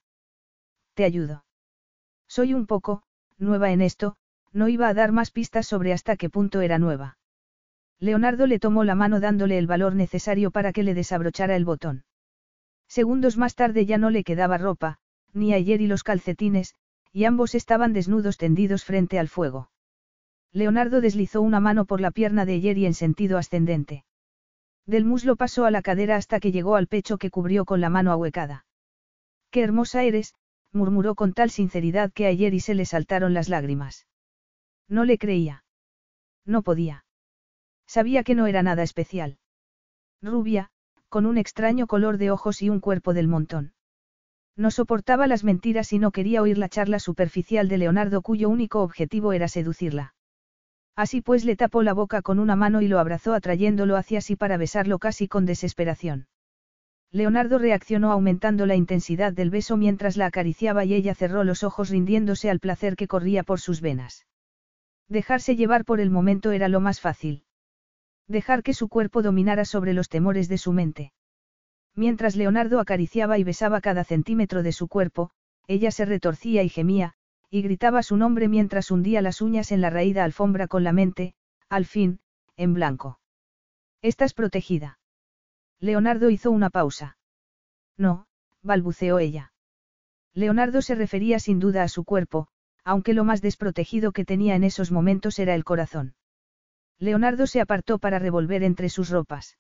Te 0.93 1.03
ayudo. 1.03 1.45
Soy 2.27 2.53
un 2.53 2.67
poco, 2.67 3.03
nueva 3.37 3.71
en 3.71 3.81
esto, 3.81 4.15
no 4.53 4.67
iba 4.67 4.87
a 4.87 4.93
dar 4.93 5.11
más 5.11 5.31
pistas 5.31 5.67
sobre 5.67 5.93
hasta 5.93 6.15
qué 6.15 6.29
punto 6.29 6.61
era 6.61 6.79
nueva. 6.79 7.17
Leonardo 7.99 8.45
le 8.45 8.59
tomó 8.59 8.83
la 8.83 8.95
mano 8.95 9.19
dándole 9.19 9.57
el 9.57 9.67
valor 9.67 9.95
necesario 9.95 10.51
para 10.51 10.71
que 10.73 10.83
le 10.83 10.93
desabrochara 10.93 11.55
el 11.55 11.65
botón. 11.65 12.03
Segundos 12.87 13.37
más 13.37 13.55
tarde 13.55 13.85
ya 13.85 13.97
no 13.97 14.09
le 14.09 14.23
quedaba 14.23 14.57
ropa, 14.57 14.99
ni 15.33 15.53
ayer 15.53 15.81
y 15.81 15.87
los 15.87 16.03
calcetines, 16.03 16.75
y 17.11 17.25
ambos 17.25 17.55
estaban 17.55 17.93
desnudos 17.93 18.37
tendidos 18.37 18.85
frente 18.85 19.17
al 19.19 19.27
fuego. 19.27 19.71
Leonardo 20.51 21.01
deslizó 21.01 21.41
una 21.41 21.59
mano 21.59 21.85
por 21.85 21.99
la 21.99 22.11
pierna 22.11 22.45
de 22.45 22.61
Yeri 22.61 22.85
en 22.85 22.93
sentido 22.93 23.37
ascendente. 23.37 24.05
Del 24.87 25.03
muslo 25.03 25.35
pasó 25.35 25.65
a 25.65 25.71
la 25.71 25.81
cadera 25.81 26.15
hasta 26.15 26.39
que 26.39 26.53
llegó 26.53 26.77
al 26.77 26.87
pecho 26.87 27.17
que 27.17 27.29
cubrió 27.29 27.65
con 27.65 27.81
la 27.81 27.89
mano 27.89 28.11
ahuecada. 28.11 28.65
Qué 29.51 29.61
hermosa 29.61 30.03
eres, 30.03 30.33
murmuró 30.71 31.13
con 31.13 31.33
tal 31.33 31.49
sinceridad 31.49 32.11
que 32.13 32.25
a 32.25 32.31
Yeri 32.31 32.61
se 32.61 32.73
le 32.73 32.85
saltaron 32.85 33.33
las 33.33 33.49
lágrimas. 33.49 34.07
No 34.87 35.03
le 35.03 35.17
creía. 35.17 35.65
No 36.45 36.61
podía. 36.61 37.05
Sabía 37.85 38.23
que 38.23 38.33
no 38.33 38.47
era 38.47 38.63
nada 38.63 38.83
especial. 38.83 39.37
Rubia, 40.21 40.69
con 41.09 41.25
un 41.25 41.37
extraño 41.37 41.85
color 41.87 42.17
de 42.17 42.31
ojos 42.31 42.61
y 42.61 42.69
un 42.69 42.79
cuerpo 42.79 43.13
del 43.13 43.27
montón. 43.27 43.73
No 44.55 44.71
soportaba 44.71 45.27
las 45.27 45.43
mentiras 45.43 45.91
y 45.93 45.99
no 45.99 46.11
quería 46.11 46.41
oír 46.41 46.57
la 46.57 46.69
charla 46.69 46.99
superficial 46.99 47.67
de 47.67 47.77
Leonardo 47.77 48.21
cuyo 48.21 48.49
único 48.49 48.81
objetivo 48.81 49.33
era 49.33 49.47
seducirla. 49.47 50.15
Así 50.97 51.21
pues 51.21 51.45
le 51.45 51.55
tapó 51.55 51.83
la 51.83 51.93
boca 51.93 52.23
con 52.23 52.39
una 52.39 52.55
mano 52.55 52.81
y 52.81 52.87
lo 52.87 52.97
abrazó 52.97 53.35
atrayéndolo 53.35 53.97
hacia 53.97 54.19
sí 54.19 54.35
para 54.35 54.57
besarlo 54.57 54.97
casi 54.97 55.27
con 55.27 55.45
desesperación. 55.45 56.27
Leonardo 57.11 57.59
reaccionó 57.59 58.11
aumentando 58.11 58.65
la 58.65 58.75
intensidad 58.75 59.31
del 59.31 59.51
beso 59.51 59.77
mientras 59.77 60.17
la 60.17 60.25
acariciaba 60.25 60.85
y 60.85 60.95
ella 60.95 61.13
cerró 61.13 61.43
los 61.43 61.63
ojos 61.63 61.91
rindiéndose 61.91 62.49
al 62.49 62.59
placer 62.59 62.95
que 62.95 63.07
corría 63.07 63.43
por 63.43 63.59
sus 63.59 63.79
venas. 63.79 64.25
Dejarse 65.07 65.55
llevar 65.55 65.85
por 65.85 65.99
el 65.99 66.09
momento 66.09 66.51
era 66.51 66.67
lo 66.67 66.79
más 66.79 66.99
fácil. 66.99 67.43
Dejar 68.27 68.63
que 68.63 68.73
su 68.73 68.89
cuerpo 68.89 69.21
dominara 69.21 69.65
sobre 69.65 69.93
los 69.93 70.09
temores 70.09 70.49
de 70.49 70.57
su 70.57 70.73
mente. 70.73 71.13
Mientras 71.93 72.35
Leonardo 72.35 72.79
acariciaba 72.79 73.37
y 73.37 73.43
besaba 73.43 73.81
cada 73.81 74.03
centímetro 74.03 74.63
de 74.63 74.71
su 74.71 74.87
cuerpo, 74.87 75.29
ella 75.67 75.91
se 75.91 76.05
retorcía 76.05 76.63
y 76.63 76.69
gemía, 76.69 77.16
y 77.49 77.61
gritaba 77.61 78.03
su 78.03 78.17
nombre 78.17 78.47
mientras 78.47 78.91
hundía 78.91 79.21
las 79.21 79.41
uñas 79.41 79.71
en 79.71 79.81
la 79.81 79.89
raída 79.89 80.23
alfombra 80.23 80.67
con 80.67 80.83
la 80.83 80.91
mente, 80.91 81.33
al 81.69 81.85
fin, 81.85 82.19
en 82.55 82.73
blanco. 82.73 83.19
Estás 84.01 84.33
protegida. 84.33 84.99
Leonardo 85.79 86.29
hizo 86.29 86.51
una 86.51 86.69
pausa. 86.69 87.17
No, 87.97 88.27
balbuceó 88.61 89.19
ella. 89.19 89.53
Leonardo 90.33 90.81
se 90.81 90.95
refería 90.95 91.39
sin 91.39 91.59
duda 91.59 91.83
a 91.83 91.87
su 91.87 92.03
cuerpo, 92.03 92.47
aunque 92.83 93.13
lo 93.13 93.23
más 93.23 93.41
desprotegido 93.41 94.11
que 94.11 94.25
tenía 94.25 94.55
en 94.55 94.63
esos 94.63 94.91
momentos 94.91 95.39
era 95.39 95.55
el 95.55 95.63
corazón. 95.63 96.15
Leonardo 96.99 97.47
se 97.47 97.61
apartó 97.61 97.99
para 97.99 98.19
revolver 98.19 98.63
entre 98.63 98.89
sus 98.89 99.09
ropas. 99.09 99.57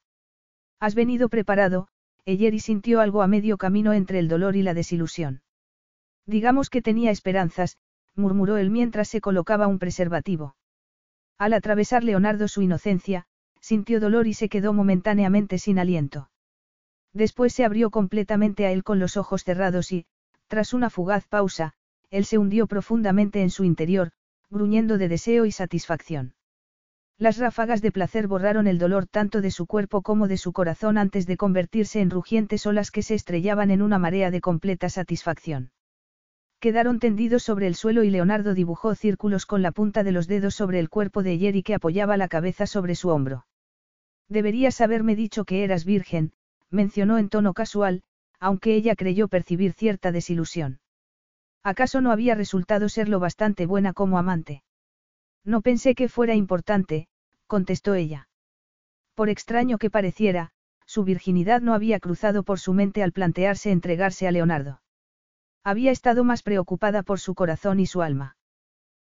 Has 0.79 0.95
venido 0.95 1.29
preparado, 1.29 1.87
Eyeri 2.25 2.59
sintió 2.59 3.01
algo 3.01 3.21
a 3.21 3.27
medio 3.27 3.57
camino 3.57 3.93
entre 3.93 4.19
el 4.19 4.27
dolor 4.27 4.55
y 4.55 4.61
la 4.61 4.73
desilusión. 4.73 5.41
Digamos 6.27 6.69
que 6.69 6.81
tenía 6.81 7.09
esperanzas, 7.09 7.77
murmuró 8.15 8.57
él 8.57 8.69
mientras 8.69 9.07
se 9.07 9.21
colocaba 9.21 9.67
un 9.67 9.79
preservativo. 9.79 10.55
Al 11.37 11.53
atravesar 11.53 12.03
Leonardo 12.03 12.47
su 12.47 12.61
inocencia, 12.61 13.25
sintió 13.61 13.99
dolor 13.99 14.27
y 14.27 14.33
se 14.33 14.49
quedó 14.49 14.73
momentáneamente 14.73 15.57
sin 15.57 15.79
aliento. 15.79 16.29
Después 17.13 17.53
se 17.53 17.63
abrió 17.63 17.89
completamente 17.91 18.65
a 18.65 18.71
él 18.71 18.83
con 18.83 18.99
los 18.99 19.15
ojos 19.17 19.43
cerrados 19.43 19.91
y, 19.91 20.05
tras 20.47 20.73
una 20.73 20.89
fugaz 20.89 21.27
pausa, 21.27 21.73
él 22.09 22.25
se 22.25 22.37
hundió 22.37 22.67
profundamente 22.67 23.41
en 23.41 23.49
su 23.49 23.63
interior, 23.63 24.11
gruñendo 24.49 24.97
de 24.97 25.07
deseo 25.07 25.45
y 25.45 25.51
satisfacción. 25.51 26.33
Las 27.17 27.37
ráfagas 27.37 27.81
de 27.81 27.91
placer 27.91 28.27
borraron 28.27 28.67
el 28.67 28.77
dolor 28.77 29.07
tanto 29.07 29.41
de 29.41 29.51
su 29.51 29.65
cuerpo 29.65 30.01
como 30.01 30.27
de 30.27 30.37
su 30.37 30.53
corazón 30.53 30.97
antes 30.97 31.25
de 31.25 31.37
convertirse 31.37 32.01
en 32.01 32.09
rugientes 32.09 32.65
olas 32.65 32.91
que 32.91 33.01
se 33.01 33.15
estrellaban 33.15 33.71
en 33.71 33.81
una 33.81 33.97
marea 33.97 34.29
de 34.29 34.41
completa 34.41 34.89
satisfacción. 34.89 35.71
Quedaron 36.59 36.99
tendidos 36.99 37.43
sobre 37.43 37.67
el 37.67 37.75
suelo 37.75 38.03
y 38.03 38.09
Leonardo 38.09 38.55
dibujó 38.55 38.95
círculos 38.95 39.45
con 39.45 39.61
la 39.61 39.71
punta 39.71 40.03
de 40.03 40.11
los 40.11 40.27
dedos 40.27 40.55
sobre 40.55 40.79
el 40.79 40.89
cuerpo 40.89 41.21
de 41.21 41.37
Jerry 41.37 41.61
que 41.61 41.75
apoyaba 41.75 42.17
la 42.17 42.27
cabeza 42.27 42.65
sobre 42.65 42.95
su 42.95 43.09
hombro. 43.09 43.45
Deberías 44.27 44.81
haberme 44.81 45.15
dicho 45.15 45.45
que 45.45 45.63
eras 45.63 45.85
virgen, 45.85 46.33
mencionó 46.71 47.19
en 47.19 47.29
tono 47.29 47.53
casual, 47.53 48.01
aunque 48.39 48.73
ella 48.73 48.95
creyó 48.95 49.27
percibir 49.27 49.73
cierta 49.73 50.11
desilusión. 50.11 50.79
¿Acaso 51.63 52.01
no 52.01 52.11
había 52.11 52.33
resultado 52.33 52.89
ser 52.89 53.07
lo 53.07 53.19
bastante 53.19 53.65
buena 53.65 53.93
como 53.93 54.17
amante? 54.17 54.63
No 55.43 55.61
pensé 55.61 55.95
que 55.95 56.09
fuera 56.09 56.33
importante, 56.33 57.07
contestó 57.45 57.93
ella. 57.93 58.29
Por 59.15 59.29
extraño 59.29 59.77
que 59.77 59.89
pareciera, 59.89 60.51
su 60.85 61.03
virginidad 61.03 61.61
no 61.61 61.73
había 61.73 61.99
cruzado 61.99 62.43
por 62.43 62.59
su 62.59 62.73
mente 62.73 63.03
al 63.03 63.11
plantearse 63.11 63.71
entregarse 63.71 64.27
a 64.27 64.31
Leonardo. 64.31 64.81
Había 65.67 65.91
estado 65.91 66.23
más 66.23 66.43
preocupada 66.43 67.03
por 67.03 67.19
su 67.19 67.35
corazón 67.35 67.81
y 67.81 67.87
su 67.87 68.01
alma. 68.01 68.37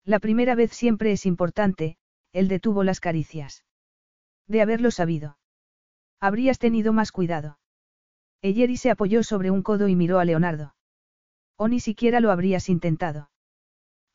La 0.04 0.20
primera 0.20 0.54
vez 0.54 0.70
siempre 0.70 1.10
es 1.10 1.26
importante, 1.26 1.96
él 2.32 2.46
detuvo 2.46 2.84
las 2.84 3.00
caricias. 3.00 3.64
De 4.46 4.62
haberlo 4.62 4.92
sabido. 4.92 5.36
Habrías 6.20 6.60
tenido 6.60 6.92
más 6.92 7.10
cuidado. 7.10 7.58
Eyeri 8.40 8.76
se 8.76 8.92
apoyó 8.92 9.24
sobre 9.24 9.50
un 9.50 9.64
codo 9.64 9.88
y 9.88 9.96
miró 9.96 10.20
a 10.20 10.24
Leonardo. 10.24 10.76
O 11.56 11.66
ni 11.66 11.80
siquiera 11.80 12.20
lo 12.20 12.30
habrías 12.30 12.68
intentado. 12.68 13.30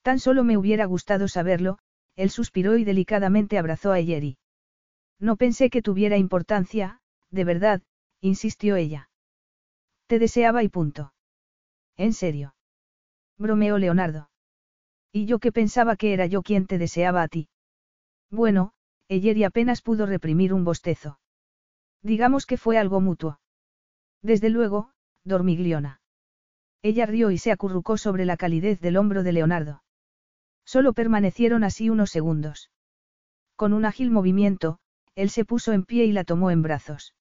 Tan 0.02 0.18
solo 0.18 0.46
me 0.46 0.56
hubiera 0.56 0.86
gustado 0.86 1.28
saberlo, 1.28 1.80
él 2.16 2.30
suspiró 2.30 2.78
y 2.78 2.86
delicadamente 2.86 3.58
abrazó 3.58 3.92
a 3.92 4.00
Eyeri. 4.00 4.38
No 5.20 5.36
pensé 5.36 5.70
que 5.70 5.82
tuviera 5.82 6.16
importancia, 6.16 7.02
de 7.32 7.44
verdad, 7.44 7.82
insistió 8.22 8.78
ella. 8.78 9.10
Te 10.08 10.20
deseaba 10.20 10.64
y 10.64 10.70
punto. 10.70 11.12
¿En 12.00 12.14
serio? 12.14 12.56
Bromeó 13.38 13.78
Leonardo. 13.78 14.30
Y 15.12 15.26
yo 15.26 15.40
que 15.40 15.52
pensaba 15.52 15.98
que 15.98 16.14
era 16.14 16.28
yo 16.28 16.44
quien 16.44 16.66
te 16.66 16.78
deseaba 16.78 17.24
a 17.24 17.28
ti. 17.28 17.50
Bueno, 18.32 18.72
y 19.10 19.44
apenas 19.44 19.82
pudo 19.82 20.06
reprimir 20.06 20.54
un 20.54 20.64
bostezo. 20.64 21.20
Digamos 22.02 22.46
que 22.46 22.56
fue 22.56 22.78
algo 22.78 23.02
mutuo. 23.02 23.42
Desde 24.22 24.50
luego, 24.50 24.94
dormigliona. 25.26 26.00
Ella 26.82 27.06
rió 27.06 27.32
y 27.32 27.38
se 27.38 27.52
acurrucó 27.52 27.98
sobre 27.98 28.24
la 28.24 28.38
calidez 28.38 28.80
del 28.80 28.96
hombro 28.96 29.22
de 29.22 29.34
Leonardo. 29.34 29.84
Solo 30.64 30.94
permanecieron 30.94 31.66
así 31.66 31.90
unos 31.90 32.12
segundos. 32.12 32.72
Con 33.58 33.74
un 33.74 33.84
ágil 33.84 34.10
movimiento, 34.10 34.80
él 35.16 35.30
se 35.30 35.44
puso 35.44 35.74
en 35.74 35.84
pie 35.84 36.06
y 36.06 36.14
la 36.14 36.24
tomó 36.24 36.50
en 36.50 36.62
brazos. 36.62 37.14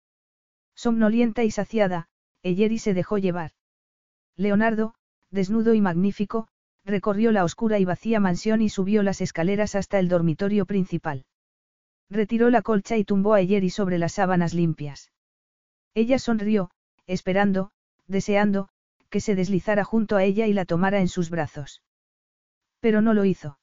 Somnolienta 0.77 1.43
y 1.43 1.51
saciada, 1.51 2.09
Eyeri 2.45 2.79
se 2.79 2.95
dejó 2.95 3.19
llevar. 3.19 3.58
Leonardo, 4.39 4.95
desnudo 5.33 5.75
y 5.75 5.81
magnífico, 5.81 6.47
recorrió 6.85 7.33
la 7.33 7.45
oscura 7.45 7.81
y 7.81 7.85
vacía 7.85 8.21
mansión 8.21 8.63
y 8.63 8.69
subió 8.69 9.03
las 9.03 9.21
escaleras 9.21 9.75
hasta 9.75 9.99
el 9.99 10.09
dormitorio 10.09 10.65
principal. 10.65 11.27
Retiró 12.09 12.49
la 12.49 12.63
colcha 12.63 12.97
y 12.97 13.05
tumbó 13.05 13.35
a 13.35 13.41
Eyeri 13.41 13.69
sobre 13.69 13.99
las 13.99 14.13
sábanas 14.13 14.55
limpias. 14.55 15.13
Ella 15.93 16.19
sonrió, 16.19 16.71
esperando, 17.07 17.73
deseando, 18.07 18.69
que 19.11 19.21
se 19.21 19.35
deslizara 19.35 19.85
junto 19.85 20.17
a 20.17 20.23
ella 20.25 20.47
y 20.47 20.53
la 20.53 20.65
tomara 20.65 21.01
en 21.01 21.09
sus 21.09 21.31
brazos. 21.31 21.83
Pero 22.81 23.03
no 23.03 23.15
lo 23.15 23.25
hizo. 23.25 23.59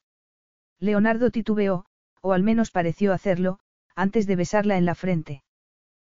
Leonardo 0.78 1.30
titubeó, 1.30 1.86
o 2.20 2.32
al 2.32 2.42
menos 2.42 2.70
pareció 2.70 3.12
hacerlo, 3.12 3.58
antes 3.94 4.26
de 4.26 4.36
besarla 4.36 4.76
en 4.76 4.84
la 4.84 4.94
frente. 4.94 5.42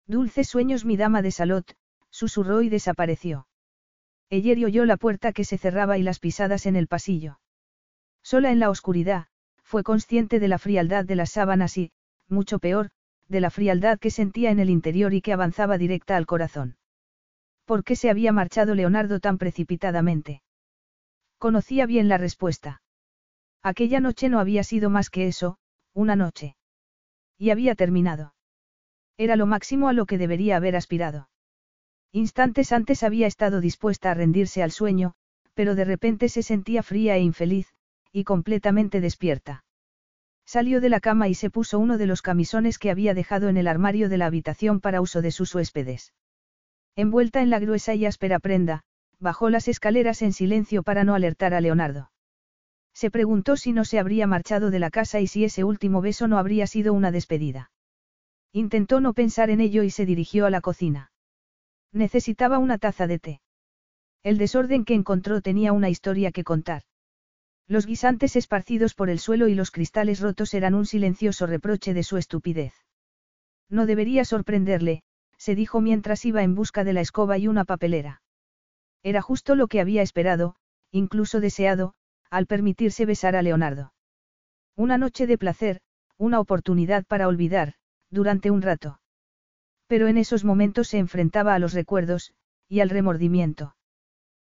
Dulces 0.06 0.48
sueños 0.48 0.84
mi 0.84 0.96
dama 0.96 1.22
de 1.22 1.30
Salot, 1.30 1.76
susurró 2.10 2.62
y 2.62 2.68
desapareció. 2.68 3.47
Eyer 4.30 4.64
oyó 4.64 4.84
la 4.84 4.96
puerta 4.96 5.32
que 5.32 5.44
se 5.44 5.58
cerraba 5.58 5.98
y 5.98 6.02
las 6.02 6.18
pisadas 6.18 6.66
en 6.66 6.76
el 6.76 6.86
pasillo. 6.86 7.40
Sola 8.22 8.50
en 8.50 8.58
la 8.58 8.68
oscuridad, 8.68 9.26
fue 9.62 9.82
consciente 9.82 10.38
de 10.38 10.48
la 10.48 10.58
frialdad 10.58 11.04
de 11.04 11.16
las 11.16 11.30
sábanas 11.30 11.78
y, 11.78 11.92
mucho 12.28 12.58
peor, 12.58 12.90
de 13.28 13.40
la 13.40 13.50
frialdad 13.50 13.98
que 13.98 14.10
sentía 14.10 14.50
en 14.50 14.58
el 14.58 14.70
interior 14.70 15.14
y 15.14 15.20
que 15.20 15.32
avanzaba 15.32 15.78
directa 15.78 16.16
al 16.16 16.26
corazón. 16.26 16.76
¿Por 17.64 17.84
qué 17.84 17.96
se 17.96 18.10
había 18.10 18.32
marchado 18.32 18.74
Leonardo 18.74 19.20
tan 19.20 19.38
precipitadamente? 19.38 20.42
Conocía 21.38 21.86
bien 21.86 22.08
la 22.08 22.18
respuesta. 22.18 22.82
Aquella 23.62 24.00
noche 24.00 24.28
no 24.28 24.40
había 24.40 24.64
sido 24.64 24.90
más 24.90 25.10
que 25.10 25.26
eso, 25.26 25.58
una 25.92 26.16
noche. 26.16 26.56
Y 27.36 27.50
había 27.50 27.74
terminado. 27.74 28.34
Era 29.16 29.36
lo 29.36 29.46
máximo 29.46 29.88
a 29.88 29.92
lo 29.92 30.06
que 30.06 30.18
debería 30.18 30.56
haber 30.56 30.76
aspirado. 30.76 31.28
Instantes 32.12 32.72
antes 32.72 33.02
había 33.02 33.26
estado 33.26 33.60
dispuesta 33.60 34.10
a 34.10 34.14
rendirse 34.14 34.62
al 34.62 34.70
sueño, 34.70 35.14
pero 35.54 35.74
de 35.74 35.84
repente 35.84 36.28
se 36.28 36.42
sentía 36.42 36.82
fría 36.82 37.16
e 37.16 37.20
infeliz, 37.20 37.74
y 38.12 38.24
completamente 38.24 39.00
despierta. 39.00 39.64
Salió 40.46 40.80
de 40.80 40.88
la 40.88 41.00
cama 41.00 41.28
y 41.28 41.34
se 41.34 41.50
puso 41.50 41.78
uno 41.78 41.98
de 41.98 42.06
los 42.06 42.22
camisones 42.22 42.78
que 42.78 42.90
había 42.90 43.12
dejado 43.12 43.50
en 43.50 43.58
el 43.58 43.68
armario 43.68 44.08
de 44.08 44.16
la 44.16 44.26
habitación 44.26 44.80
para 44.80 45.02
uso 45.02 45.20
de 45.20 45.30
sus 45.30 45.54
huéspedes. 45.54 46.14
Envuelta 46.96 47.42
en 47.42 47.50
la 47.50 47.58
gruesa 47.58 47.94
y 47.94 48.06
áspera 48.06 48.38
prenda, 48.38 48.82
bajó 49.18 49.50
las 49.50 49.68
escaleras 49.68 50.22
en 50.22 50.32
silencio 50.32 50.82
para 50.82 51.04
no 51.04 51.14
alertar 51.14 51.52
a 51.52 51.60
Leonardo. 51.60 52.10
Se 52.94 53.10
preguntó 53.10 53.56
si 53.56 53.72
no 53.72 53.84
se 53.84 53.98
habría 53.98 54.26
marchado 54.26 54.70
de 54.70 54.78
la 54.78 54.90
casa 54.90 55.20
y 55.20 55.26
si 55.26 55.44
ese 55.44 55.64
último 55.64 56.00
beso 56.00 56.28
no 56.28 56.38
habría 56.38 56.66
sido 56.66 56.94
una 56.94 57.12
despedida. 57.12 57.70
Intentó 58.52 59.00
no 59.00 59.12
pensar 59.12 59.50
en 59.50 59.60
ello 59.60 59.82
y 59.82 59.90
se 59.90 60.06
dirigió 60.06 60.46
a 60.46 60.50
la 60.50 60.62
cocina. 60.62 61.12
Necesitaba 61.92 62.58
una 62.58 62.78
taza 62.78 63.06
de 63.06 63.18
té. 63.18 63.40
El 64.22 64.38
desorden 64.38 64.84
que 64.84 64.94
encontró 64.94 65.40
tenía 65.40 65.72
una 65.72 65.88
historia 65.88 66.32
que 66.32 66.44
contar. 66.44 66.82
Los 67.66 67.86
guisantes 67.86 68.36
esparcidos 68.36 68.94
por 68.94 69.10
el 69.10 69.18
suelo 69.18 69.48
y 69.48 69.54
los 69.54 69.70
cristales 69.70 70.20
rotos 70.20 70.54
eran 70.54 70.74
un 70.74 70.86
silencioso 70.86 71.46
reproche 71.46 71.94
de 71.94 72.02
su 72.02 72.16
estupidez. 72.16 72.72
No 73.68 73.86
debería 73.86 74.24
sorprenderle, 74.24 75.02
se 75.36 75.54
dijo 75.54 75.80
mientras 75.80 76.24
iba 76.24 76.42
en 76.42 76.54
busca 76.54 76.84
de 76.84 76.94
la 76.94 77.00
escoba 77.00 77.38
y 77.38 77.46
una 77.46 77.64
papelera. 77.64 78.22
Era 79.02 79.22
justo 79.22 79.54
lo 79.54 79.68
que 79.68 79.80
había 79.80 80.02
esperado, 80.02 80.56
incluso 80.90 81.40
deseado, 81.40 81.94
al 82.30 82.46
permitirse 82.46 83.06
besar 83.06 83.36
a 83.36 83.42
Leonardo. 83.42 83.92
Una 84.74 84.98
noche 84.98 85.26
de 85.26 85.38
placer, 85.38 85.80
una 86.16 86.40
oportunidad 86.40 87.04
para 87.04 87.28
olvidar, 87.28 87.74
durante 88.10 88.50
un 88.50 88.62
rato. 88.62 89.00
Pero 89.88 90.06
en 90.06 90.16
esos 90.16 90.44
momentos 90.44 90.88
se 90.88 90.98
enfrentaba 90.98 91.54
a 91.54 91.58
los 91.58 91.72
recuerdos, 91.72 92.32
y 92.68 92.80
al 92.80 92.90
remordimiento. 92.90 93.74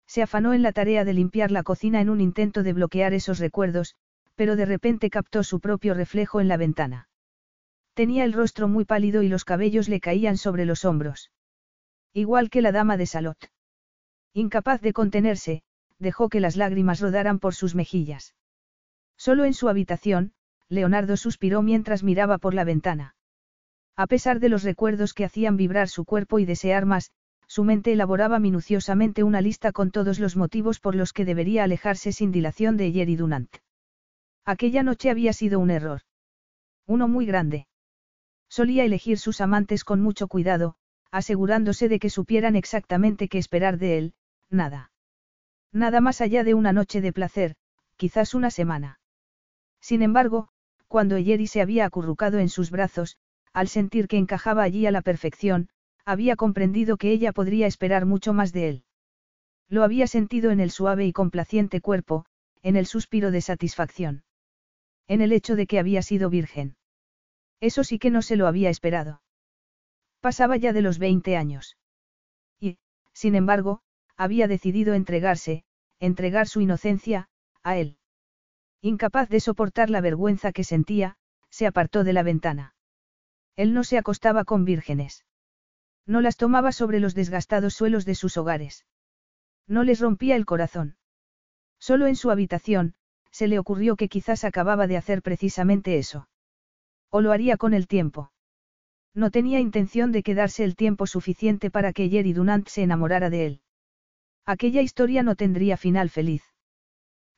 Se 0.07 0.23
afanó 0.23 0.55
en 0.55 0.63
la 0.63 0.73
tarea 0.73 1.05
de 1.05 1.13
limpiar 1.13 1.51
la 1.51 1.63
cocina 1.63 2.01
en 2.01 2.11
un 2.11 2.21
intento 2.21 2.63
de 2.63 2.73
bloquear 2.73 3.13
esos 3.13 3.39
recuerdos, 3.39 3.95
pero 4.35 4.57
de 4.57 4.67
repente 4.67 5.11
captó 5.11 5.45
su 5.45 5.61
propio 5.61 5.95
reflejo 5.95 6.41
en 6.41 6.49
la 6.49 6.57
ventana. 6.57 7.09
Tenía 7.95 8.25
el 8.25 8.33
rostro 8.33 8.69
muy 8.69 8.85
pálido 8.85 9.23
y 9.23 9.29
los 9.29 9.45
cabellos 9.45 9.89
le 9.89 10.01
caían 10.01 10.37
sobre 10.37 10.65
los 10.65 10.85
hombros. 10.85 11.31
Igual 12.13 12.51
que 12.51 12.63
la 12.63 12.73
dama 12.73 12.97
de 12.97 13.07
Salot. 13.07 13.51
Incapaz 14.33 14.81
de 14.81 14.93
contenerse, 14.93 15.63
dejó 15.99 16.29
que 16.29 16.41
las 16.41 16.57
lágrimas 16.57 17.01
rodaran 17.01 17.39
por 17.39 17.55
sus 17.55 17.75
mejillas. 17.75 18.35
Solo 19.17 19.45
en 19.45 19.55
su 19.55 19.69
habitación, 19.69 20.33
Leonardo 20.69 21.17
suspiró 21.17 21.63
mientras 21.63 22.03
miraba 22.03 22.39
por 22.39 22.55
la 22.55 22.65
ventana. 22.65 23.16
A 23.97 24.07
pesar 24.07 24.41
de 24.41 24.51
los 24.51 24.63
recuerdos 24.63 25.15
que 25.15 25.25
hacían 25.25 25.57
vibrar 25.57 25.89
su 25.89 26.05
cuerpo 26.05 26.39
y 26.39 26.45
desear 26.45 26.85
más, 26.85 27.13
su 27.47 27.65
mente 27.65 27.93
elaboraba 27.93 28.39
minuciosamente 28.39 29.23
una 29.23 29.41
lista 29.41 29.73
con 29.73 29.91
todos 29.91 30.19
los 30.19 30.37
motivos 30.37 30.81
por 30.81 30.95
los 30.95 31.13
que 31.13 31.25
debería 31.25 31.65
alejarse 31.65 32.13
sin 32.13 32.31
dilación 32.31 32.77
de 32.77 32.93
Jerry 32.93 33.17
Dunant. 33.17 33.57
Aquella 34.45 34.83
noche 34.83 35.11
había 35.11 35.33
sido 35.33 35.59
un 35.59 35.71
error. 35.71 36.03
Uno 36.87 37.09
muy 37.09 37.25
grande. 37.25 37.67
Solía 38.49 38.85
elegir 38.85 39.19
sus 39.19 39.41
amantes 39.41 39.83
con 39.83 40.03
mucho 40.03 40.29
cuidado, 40.29 40.77
asegurándose 41.11 41.89
de 41.89 41.99
que 41.99 42.11
supieran 42.11 42.55
exactamente 42.55 43.29
qué 43.29 43.39
esperar 43.39 43.79
de 43.79 43.99
él, 43.99 44.15
nada. 44.51 44.93
Nada 45.73 46.01
más 46.01 46.21
allá 46.21 46.45
de 46.45 46.55
una 46.55 46.73
noche 46.73 47.01
de 47.01 47.13
placer, 47.13 47.57
quizás 47.97 48.35
una 48.35 48.51
semana. 48.51 49.01
Sin 49.81 50.03
embargo, 50.03 50.49
cuando 50.87 51.17
Jerry 51.17 51.47
se 51.47 51.61
había 51.61 51.87
acurrucado 51.87 52.39
en 52.39 52.49
sus 52.49 52.71
brazos, 52.71 53.17
al 53.57 53.69
sentir 53.69 54.07
que 54.07 54.19
encajaba 54.19 54.65
allí 54.65 54.85
a 54.85 54.91
la 54.91 55.01
perfección, 55.01 55.71
había 56.05 56.37
comprendido 56.37 56.99
que 56.99 57.11
ella 57.11 57.33
podría 57.33 57.67
esperar 57.67 58.05
mucho 58.05 58.35
más 58.35 58.53
de 58.53 58.69
él. 58.69 58.85
Lo 59.71 59.83
había 59.83 60.07
sentido 60.07 60.51
en 60.51 60.61
el 60.61 60.71
suave 60.71 61.07
y 61.07 61.13
complaciente 61.15 61.81
cuerpo, 61.81 62.27
en 62.61 62.77
el 62.77 62.85
suspiro 62.85 63.31
de 63.31 63.41
satisfacción. 63.41 64.25
En 65.09 65.23
el 65.23 65.33
hecho 65.33 65.57
de 65.57 65.67
que 65.67 65.79
había 65.79 66.03
sido 66.03 66.29
virgen. 66.29 66.77
Eso 67.59 67.83
sí 67.83 67.99
que 67.99 68.11
no 68.11 68.21
se 68.21 68.37
lo 68.37 68.47
había 68.47 68.69
esperado. 68.69 69.23
Pasaba 70.21 70.59
ya 70.59 70.75
de 70.75 70.83
los 70.83 70.99
20 70.99 71.39
años. 71.39 71.79
Y, 72.61 72.77
sin 73.15 73.35
embargo, 73.35 73.81
había 74.19 74.49
decidido 74.49 74.93
entregarse, 74.93 75.65
entregar 75.99 76.47
su 76.47 76.61
inocencia, 76.61 77.31
a 77.63 77.79
él. 77.79 77.97
Incapaz 78.83 79.31
de 79.31 79.41
soportar 79.41 79.89
la 79.89 80.03
vergüenza 80.03 80.53
que 80.53 80.63
sentía, 80.63 81.17
se 81.49 81.67
apartó 81.67 82.05
de 82.05 82.13
la 82.13 82.23
ventana. 82.23 82.76
Él 83.57 83.73
no 83.73 83.85
se 83.85 83.99
acostaba 83.99 84.45
con 84.45 84.65
vírgenes. 84.65 85.25
No 86.07 86.21
las 86.21 86.37
tomaba 86.37 86.73
sobre 86.73 87.01
los 87.01 87.15
desgastados 87.15 87.75
suelos 87.75 88.05
de 88.05 88.15
sus 88.15 88.37
hogares. 88.37 88.87
No 89.67 89.83
les 89.83 90.01
rompía 90.01 90.37
el 90.37 90.47
corazón. 90.47 90.97
Solo 91.79 92.07
en 92.07 92.17
su 92.17 92.31
habitación, 92.31 92.95
se 93.31 93.49
le 93.49 93.59
ocurrió 93.59 93.97
que 93.97 94.09
quizás 94.09 94.45
acababa 94.45 94.87
de 94.87 94.97
hacer 94.97 95.23
precisamente 95.23 95.99
eso. 95.99 96.29
O 97.11 97.21
lo 97.21 97.33
haría 97.33 97.57
con 97.57 97.75
el 97.75 97.87
tiempo. 97.87 98.33
No 99.15 99.31
tenía 99.31 99.61
intención 99.61 100.13
de 100.13 100.23
quedarse 100.23 100.63
el 100.63 100.77
tiempo 100.77 101.07
suficiente 101.07 101.71
para 101.71 101.93
que 101.93 102.09
Jerry 102.09 102.33
Dunant 102.35 102.69
se 102.69 102.83
enamorara 102.83 103.31
de 103.31 103.47
él. 103.47 103.61
Aquella 104.45 104.83
historia 104.83 105.23
no 105.23 105.35
tendría 105.35 105.77
final 105.77 106.11
feliz. 106.11 106.45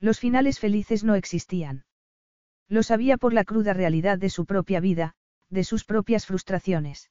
Los 0.00 0.20
finales 0.20 0.58
felices 0.58 1.04
no 1.04 1.14
existían. 1.14 1.84
Lo 2.68 2.82
sabía 2.82 3.16
por 3.16 3.32
la 3.32 3.44
cruda 3.44 3.72
realidad 3.72 4.18
de 4.18 4.28
su 4.28 4.44
propia 4.44 4.80
vida, 4.80 5.14
de 5.50 5.64
sus 5.64 5.84
propias 5.84 6.26
frustraciones. 6.26 7.10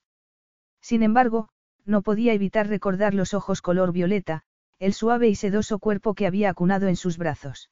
Sin 0.81 1.03
embargo, 1.03 1.49
no 1.85 2.01
podía 2.01 2.33
evitar 2.33 2.67
recordar 2.67 3.13
los 3.13 3.33
ojos 3.33 3.61
color 3.61 3.91
violeta, 3.91 4.43
el 4.79 4.93
suave 4.93 5.27
y 5.29 5.35
sedoso 5.35 5.79
cuerpo 5.79 6.13
que 6.13 6.27
había 6.27 6.49
acunado 6.49 6.87
en 6.87 6.95
sus 6.95 7.17
brazos. 7.17 7.71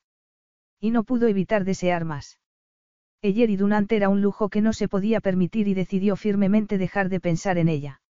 Y 0.79 0.91
no 0.91 1.03
pudo 1.03 1.27
evitar 1.27 1.65
desear 1.65 2.05
más. 2.05 2.39
Eyer 3.21 3.49
y 3.49 3.57
Dunant 3.57 3.91
era 3.91 4.09
un 4.09 4.21
lujo 4.21 4.49
que 4.49 4.61
no 4.61 4.73
se 4.73 4.87
podía 4.87 5.19
permitir 5.19 5.67
y 5.67 5.73
decidió 5.73 6.15
firmemente 6.15 6.77
dejar 6.77 7.09
de 7.09 7.19
pensar 7.19 7.57
en 7.57 7.69
ella. 7.69 8.01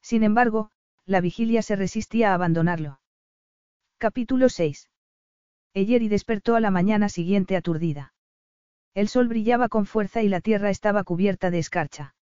Sin 0.00 0.22
embargo, 0.22 0.70
la 1.06 1.20
vigilia 1.20 1.62
se 1.62 1.76
resistía 1.76 2.30
a 2.30 2.34
abandonarlo. 2.34 3.00
Capítulo 3.98 4.48
6. 4.48 4.90
Eyeri 5.74 6.08
despertó 6.08 6.56
a 6.56 6.60
la 6.60 6.70
mañana 6.70 7.08
siguiente 7.08 7.56
aturdida. 7.56 8.13
El 8.94 9.08
sol 9.08 9.28
brillaba 9.28 9.68
con 9.68 9.86
fuerza 9.86 10.22
y 10.22 10.28
la 10.28 10.40
tierra 10.40 10.70
estaba 10.70 11.02
cubierta 11.02 11.50
de 11.50 11.58
escarcha. 11.58 12.14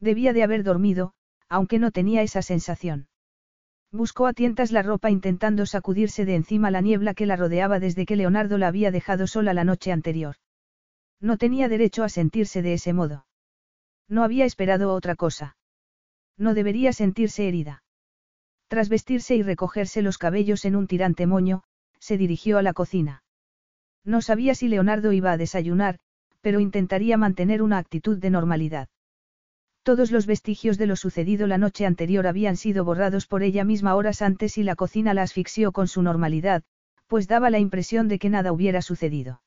Debía 0.00 0.32
de 0.32 0.44
haber 0.44 0.62
dormido, 0.62 1.12
aunque 1.48 1.80
no 1.80 1.90
tenía 1.90 2.22
esa 2.22 2.40
sensación. 2.40 3.08
Buscó 3.90 4.26
a 4.26 4.32
tientas 4.32 4.70
la 4.70 4.82
ropa 4.82 5.10
intentando 5.10 5.66
sacudirse 5.66 6.24
de 6.24 6.36
encima 6.36 6.70
la 6.70 6.82
niebla 6.82 7.14
que 7.14 7.26
la 7.26 7.36
rodeaba 7.36 7.80
desde 7.80 8.06
que 8.06 8.16
Leonardo 8.16 8.58
la 8.58 8.68
había 8.68 8.90
dejado 8.90 9.26
sola 9.26 9.54
la 9.54 9.64
noche 9.64 9.90
anterior. 9.90 10.36
No 11.20 11.36
tenía 11.36 11.68
derecho 11.68 12.04
a 12.04 12.08
sentirse 12.08 12.62
de 12.62 12.74
ese 12.74 12.92
modo. 12.92 13.26
No 14.08 14.22
había 14.22 14.44
esperado 14.44 14.92
otra 14.92 15.16
cosa. 15.16 15.56
No 16.36 16.54
debería 16.54 16.92
sentirse 16.92 17.48
herida. 17.48 17.82
Tras 18.68 18.88
vestirse 18.88 19.34
y 19.34 19.42
recogerse 19.42 20.02
los 20.02 20.18
cabellos 20.18 20.64
en 20.64 20.76
un 20.76 20.86
tirante 20.86 21.26
moño, 21.26 21.64
se 21.98 22.18
dirigió 22.18 22.58
a 22.58 22.62
la 22.62 22.74
cocina. 22.74 23.24
No 24.08 24.22
sabía 24.22 24.54
si 24.54 24.68
Leonardo 24.68 25.12
iba 25.12 25.32
a 25.32 25.36
desayunar, 25.36 25.98
pero 26.40 26.60
intentaría 26.60 27.18
mantener 27.18 27.60
una 27.60 27.76
actitud 27.76 28.16
de 28.16 28.30
normalidad. 28.30 28.88
Todos 29.82 30.10
los 30.10 30.24
vestigios 30.24 30.78
de 30.78 30.86
lo 30.86 30.96
sucedido 30.96 31.46
la 31.46 31.58
noche 31.58 31.84
anterior 31.84 32.26
habían 32.26 32.56
sido 32.56 32.86
borrados 32.86 33.26
por 33.26 33.42
ella 33.42 33.64
misma 33.64 33.94
horas 33.94 34.22
antes 34.22 34.56
y 34.56 34.62
la 34.62 34.76
cocina 34.76 35.12
la 35.12 35.24
asfixió 35.24 35.72
con 35.72 35.88
su 35.88 36.00
normalidad, 36.00 36.62
pues 37.06 37.28
daba 37.28 37.50
la 37.50 37.58
impresión 37.58 38.08
de 38.08 38.18
que 38.18 38.30
nada 38.30 38.50
hubiera 38.50 38.80
sucedido. 38.80 39.42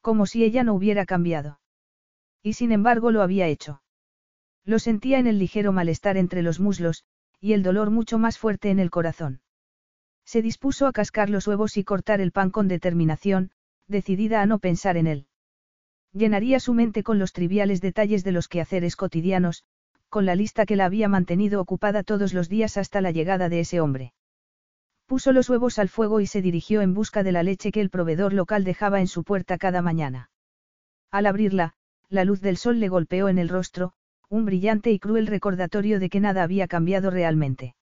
Como 0.00 0.26
si 0.26 0.42
ella 0.42 0.64
no 0.64 0.74
hubiera 0.74 1.06
cambiado. 1.06 1.60
Y 2.42 2.54
sin 2.54 2.72
embargo 2.72 3.12
lo 3.12 3.22
había 3.22 3.46
hecho. 3.46 3.82
Lo 4.64 4.80
sentía 4.80 5.20
en 5.20 5.28
el 5.28 5.38
ligero 5.38 5.70
malestar 5.70 6.16
entre 6.16 6.42
los 6.42 6.58
muslos, 6.58 7.04
y 7.40 7.52
el 7.52 7.62
dolor 7.62 7.90
mucho 7.90 8.18
más 8.18 8.36
fuerte 8.36 8.70
en 8.70 8.80
el 8.80 8.90
corazón. 8.90 9.42
Se 10.24 10.42
dispuso 10.42 10.88
a 10.88 10.92
cascar 10.92 11.30
los 11.30 11.46
huevos 11.46 11.76
y 11.76 11.84
cortar 11.84 12.20
el 12.20 12.32
pan 12.32 12.50
con 12.50 12.66
determinación, 12.66 13.52
decidida 13.90 14.40
a 14.40 14.46
no 14.46 14.58
pensar 14.58 14.96
en 14.96 15.06
él. 15.06 15.26
Llenaría 16.12 16.58
su 16.58 16.74
mente 16.74 17.02
con 17.02 17.18
los 17.18 17.32
triviales 17.32 17.80
detalles 17.80 18.24
de 18.24 18.32
los 18.32 18.48
quehaceres 18.48 18.96
cotidianos, 18.96 19.64
con 20.08 20.26
la 20.26 20.34
lista 20.34 20.66
que 20.66 20.76
la 20.76 20.86
había 20.86 21.08
mantenido 21.08 21.60
ocupada 21.60 22.02
todos 22.02 22.34
los 22.34 22.48
días 22.48 22.76
hasta 22.76 23.00
la 23.00 23.12
llegada 23.12 23.48
de 23.48 23.60
ese 23.60 23.80
hombre. 23.80 24.12
Puso 25.06 25.32
los 25.32 25.48
huevos 25.48 25.78
al 25.78 25.88
fuego 25.88 26.20
y 26.20 26.26
se 26.26 26.42
dirigió 26.42 26.82
en 26.82 26.94
busca 26.94 27.22
de 27.22 27.32
la 27.32 27.42
leche 27.42 27.72
que 27.72 27.80
el 27.80 27.90
proveedor 27.90 28.32
local 28.32 28.64
dejaba 28.64 29.00
en 29.00 29.06
su 29.06 29.24
puerta 29.24 29.58
cada 29.58 29.82
mañana. 29.82 30.30
Al 31.10 31.26
abrirla, 31.26 31.74
la 32.08 32.24
luz 32.24 32.40
del 32.40 32.56
sol 32.56 32.80
le 32.80 32.88
golpeó 32.88 33.28
en 33.28 33.38
el 33.38 33.48
rostro, 33.48 33.92
un 34.28 34.44
brillante 34.44 34.90
y 34.90 34.98
cruel 34.98 35.26
recordatorio 35.26 35.98
de 35.98 36.08
que 36.10 36.20
nada 36.20 36.42
había 36.42 36.68
cambiado 36.68 37.10
realmente. 37.10 37.74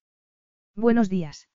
Buenos 0.74 1.08
días. 1.08 1.48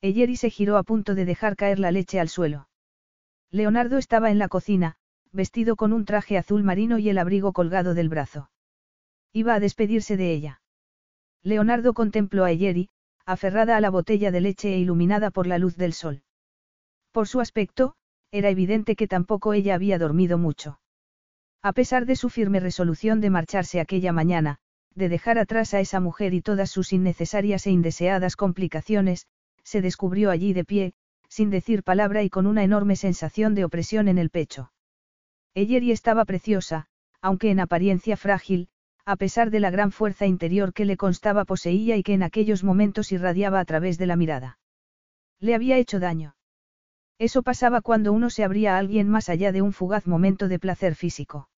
Eyeri 0.00 0.36
se 0.36 0.50
giró 0.50 0.76
a 0.76 0.84
punto 0.84 1.14
de 1.14 1.24
dejar 1.24 1.56
caer 1.56 1.78
la 1.78 1.90
leche 1.90 2.18
al 2.18 2.28
suelo. 2.28 2.68
Leonardo 3.50 3.96
estaba 3.96 4.30
en 4.30 4.38
la 4.38 4.48
cocina, 4.48 4.96
vestido 5.32 5.76
con 5.76 5.92
un 5.92 6.04
traje 6.04 6.36
azul 6.36 6.62
marino 6.62 6.98
y 6.98 7.08
el 7.08 7.18
abrigo 7.18 7.52
colgado 7.52 7.94
del 7.94 8.08
brazo. 8.08 8.50
Iba 9.32 9.54
a 9.54 9.60
despedirse 9.60 10.16
de 10.16 10.32
ella. 10.32 10.60
Leonardo 11.42 11.94
contempló 11.94 12.44
a 12.44 12.50
Eyeri, 12.50 12.90
aferrada 13.24 13.76
a 13.76 13.80
la 13.80 13.90
botella 13.90 14.30
de 14.30 14.40
leche 14.40 14.74
e 14.74 14.78
iluminada 14.78 15.30
por 15.30 15.46
la 15.46 15.58
luz 15.58 15.76
del 15.76 15.92
sol. 15.92 16.22
Por 17.12 17.26
su 17.28 17.40
aspecto, 17.40 17.94
era 18.30 18.50
evidente 18.50 18.96
que 18.96 19.08
tampoco 19.08 19.54
ella 19.54 19.74
había 19.74 19.98
dormido 19.98 20.36
mucho. 20.36 20.80
A 21.62 21.72
pesar 21.72 22.06
de 22.06 22.16
su 22.16 22.28
firme 22.28 22.60
resolución 22.60 23.20
de 23.20 23.30
marcharse 23.30 23.80
aquella 23.80 24.12
mañana, 24.12 24.58
de 24.94 25.08
dejar 25.08 25.38
atrás 25.38 25.74
a 25.74 25.80
esa 25.80 26.00
mujer 26.00 26.34
y 26.34 26.42
todas 26.42 26.70
sus 26.70 26.92
innecesarias 26.92 27.66
e 27.66 27.70
indeseadas 27.70 28.36
complicaciones, 28.36 29.26
se 29.62 29.80
descubrió 29.80 30.30
allí 30.30 30.52
de 30.52 30.64
pie, 30.64 30.94
sin 31.28 31.50
decir 31.50 31.82
palabra 31.82 32.22
y 32.22 32.30
con 32.30 32.46
una 32.46 32.64
enorme 32.64 32.96
sensación 32.96 33.54
de 33.54 33.64
opresión 33.64 34.08
en 34.08 34.18
el 34.18 34.30
pecho. 34.30 34.72
Eyeri 35.54 35.92
estaba 35.92 36.24
preciosa, 36.24 36.86
aunque 37.20 37.50
en 37.50 37.60
apariencia 37.60 38.16
frágil, 38.16 38.68
a 39.04 39.16
pesar 39.16 39.50
de 39.50 39.60
la 39.60 39.70
gran 39.70 39.90
fuerza 39.90 40.26
interior 40.26 40.72
que 40.72 40.84
le 40.84 40.96
constaba 40.96 41.44
poseía 41.44 41.96
y 41.96 42.02
que 42.02 42.14
en 42.14 42.22
aquellos 42.22 42.62
momentos 42.62 43.10
irradiaba 43.12 43.60
a 43.60 43.64
través 43.64 43.98
de 43.98 44.06
la 44.06 44.16
mirada. 44.16 44.58
Le 45.40 45.54
había 45.54 45.78
hecho 45.78 45.98
daño. 45.98 46.36
Eso 47.18 47.42
pasaba 47.42 47.80
cuando 47.80 48.12
uno 48.12 48.30
se 48.30 48.44
abría 48.44 48.76
a 48.76 48.78
alguien 48.78 49.08
más 49.08 49.28
allá 49.28 49.50
de 49.50 49.62
un 49.62 49.72
fugaz 49.72 50.06
momento 50.06 50.46
de 50.46 50.58
placer 50.58 50.94
físico. 50.94 51.48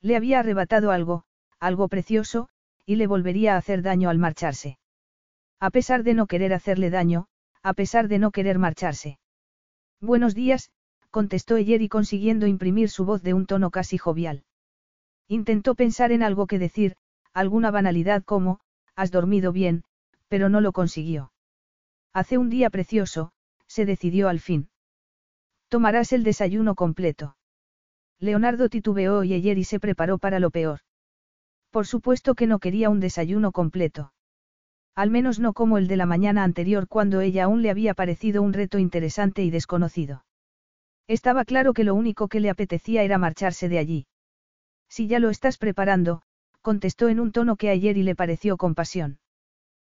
Le 0.00 0.16
había 0.16 0.40
arrebatado 0.40 0.90
algo, 0.92 1.24
algo 1.58 1.88
precioso, 1.88 2.48
y 2.86 2.96
le 2.96 3.06
volvería 3.06 3.54
a 3.54 3.58
hacer 3.58 3.82
daño 3.82 4.08
al 4.08 4.18
marcharse. 4.18 4.78
A 5.60 5.70
pesar 5.70 6.04
de 6.04 6.14
no 6.14 6.26
querer 6.26 6.54
hacerle 6.54 6.88
daño, 6.88 7.26
a 7.62 7.74
pesar 7.74 8.08
de 8.08 8.18
no 8.18 8.30
querer 8.30 8.58
marcharse. 8.58 9.18
Buenos 10.00 10.34
días, 10.34 10.70
contestó 11.10 11.56
Eyeri 11.56 11.88
consiguiendo 11.88 12.46
imprimir 12.46 12.90
su 12.90 13.04
voz 13.04 13.22
de 13.22 13.34
un 13.34 13.46
tono 13.46 13.70
casi 13.70 13.98
jovial. 13.98 14.44
Intentó 15.26 15.74
pensar 15.74 16.12
en 16.12 16.22
algo 16.22 16.46
que 16.46 16.58
decir, 16.58 16.96
alguna 17.32 17.70
banalidad 17.70 18.22
como, 18.24 18.60
has 18.94 19.10
dormido 19.10 19.52
bien, 19.52 19.84
pero 20.28 20.48
no 20.48 20.60
lo 20.60 20.72
consiguió. 20.72 21.32
Hace 22.12 22.38
un 22.38 22.50
día 22.50 22.70
precioso, 22.70 23.32
se 23.66 23.84
decidió 23.84 24.28
al 24.28 24.40
fin. 24.40 24.70
Tomarás 25.68 26.12
el 26.12 26.24
desayuno 26.24 26.74
completo. 26.74 27.36
Leonardo 28.18 28.68
titubeó 28.68 29.22
y 29.22 29.34
Eyeri 29.34 29.64
se 29.64 29.78
preparó 29.78 30.18
para 30.18 30.40
lo 30.40 30.50
peor. 30.50 30.80
Por 31.70 31.86
supuesto 31.86 32.34
que 32.34 32.46
no 32.46 32.58
quería 32.58 32.90
un 32.90 33.00
desayuno 33.00 33.52
completo. 33.52 34.12
Al 34.98 35.10
menos 35.10 35.38
no 35.38 35.52
como 35.52 35.78
el 35.78 35.86
de 35.86 35.96
la 35.96 36.06
mañana 36.06 36.42
anterior 36.42 36.88
cuando 36.88 37.20
ella 37.20 37.44
aún 37.44 37.62
le 37.62 37.70
había 37.70 37.94
parecido 37.94 38.42
un 38.42 38.52
reto 38.52 38.80
interesante 38.80 39.44
y 39.44 39.50
desconocido. 39.50 40.24
Estaba 41.06 41.44
claro 41.44 41.72
que 41.72 41.84
lo 41.84 41.94
único 41.94 42.26
que 42.26 42.40
le 42.40 42.50
apetecía 42.50 43.04
era 43.04 43.16
marcharse 43.16 43.68
de 43.68 43.78
allí. 43.78 44.08
Si 44.88 45.06
ya 45.06 45.20
lo 45.20 45.30
estás 45.30 45.56
preparando, 45.56 46.22
contestó 46.62 47.08
en 47.08 47.20
un 47.20 47.30
tono 47.30 47.54
que 47.54 47.70
ayer 47.70 47.96
y 47.96 48.02
le 48.02 48.16
pareció 48.16 48.56
compasión. 48.56 49.20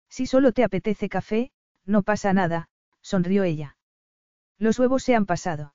Si 0.08 0.24
solo 0.24 0.52
te 0.52 0.64
apetece 0.64 1.10
café, 1.10 1.52
no 1.84 2.02
pasa 2.02 2.32
nada, 2.32 2.70
sonrió 3.02 3.44
ella. 3.44 3.76
Los 4.56 4.78
huevos 4.78 5.02
se 5.02 5.14
han 5.14 5.26
pasado. 5.26 5.74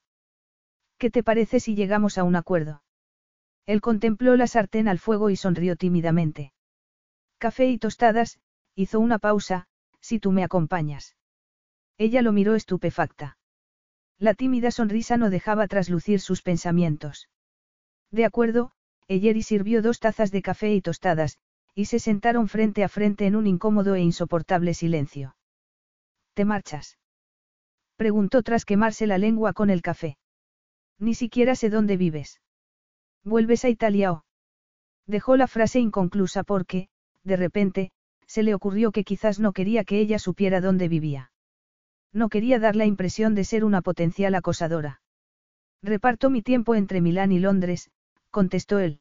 ¿Qué 0.98 1.08
te 1.08 1.22
parece 1.22 1.60
si 1.60 1.76
llegamos 1.76 2.18
a 2.18 2.24
un 2.24 2.34
acuerdo? 2.34 2.82
Él 3.64 3.80
contempló 3.80 4.34
la 4.34 4.48
sartén 4.48 4.88
al 4.88 4.98
fuego 4.98 5.30
y 5.30 5.36
sonrió 5.36 5.76
tímidamente. 5.76 6.52
Café 7.38 7.68
y 7.68 7.78
tostadas, 7.78 8.40
hizo 8.74 9.00
una 9.00 9.18
pausa, 9.18 9.66
si 10.00 10.18
tú 10.18 10.32
me 10.32 10.44
acompañas. 10.44 11.16
Ella 11.98 12.22
lo 12.22 12.32
miró 12.32 12.54
estupefacta. 12.54 13.36
La 14.18 14.34
tímida 14.34 14.70
sonrisa 14.70 15.16
no 15.16 15.30
dejaba 15.30 15.66
traslucir 15.66 16.20
sus 16.20 16.42
pensamientos. 16.42 17.28
De 18.10 18.24
acuerdo, 18.24 18.72
Eyeri 19.08 19.42
sirvió 19.42 19.82
dos 19.82 19.98
tazas 19.98 20.30
de 20.30 20.42
café 20.42 20.74
y 20.74 20.80
tostadas, 20.80 21.38
y 21.74 21.86
se 21.86 21.98
sentaron 21.98 22.48
frente 22.48 22.84
a 22.84 22.88
frente 22.88 23.26
en 23.26 23.36
un 23.36 23.46
incómodo 23.46 23.94
e 23.94 24.00
insoportable 24.00 24.74
silencio. 24.74 25.36
¿Te 26.34 26.44
marchas? 26.44 26.98
Preguntó 27.96 28.42
tras 28.42 28.64
quemarse 28.64 29.06
la 29.06 29.18
lengua 29.18 29.52
con 29.52 29.70
el 29.70 29.82
café. 29.82 30.16
Ni 30.98 31.14
siquiera 31.14 31.54
sé 31.54 31.70
dónde 31.70 31.96
vives. 31.96 32.40
¿Vuelves 33.24 33.64
a 33.64 33.68
Italia 33.68 34.12
o? 34.12 34.24
Dejó 35.06 35.36
la 35.36 35.46
frase 35.46 35.80
inconclusa 35.80 36.44
porque, 36.44 36.88
de 37.24 37.36
repente, 37.36 37.92
se 38.30 38.44
le 38.44 38.54
ocurrió 38.54 38.92
que 38.92 39.02
quizás 39.02 39.40
no 39.40 39.52
quería 39.52 39.82
que 39.82 39.98
ella 39.98 40.20
supiera 40.20 40.60
dónde 40.60 40.86
vivía. 40.86 41.32
No 42.12 42.28
quería 42.28 42.60
dar 42.60 42.76
la 42.76 42.86
impresión 42.86 43.34
de 43.34 43.42
ser 43.42 43.64
una 43.64 43.82
potencial 43.82 44.36
acosadora. 44.36 45.02
Reparto 45.82 46.30
mi 46.30 46.40
tiempo 46.40 46.76
entre 46.76 47.00
Milán 47.00 47.32
y 47.32 47.40
Londres, 47.40 47.90
contestó 48.30 48.78
él. 48.78 49.00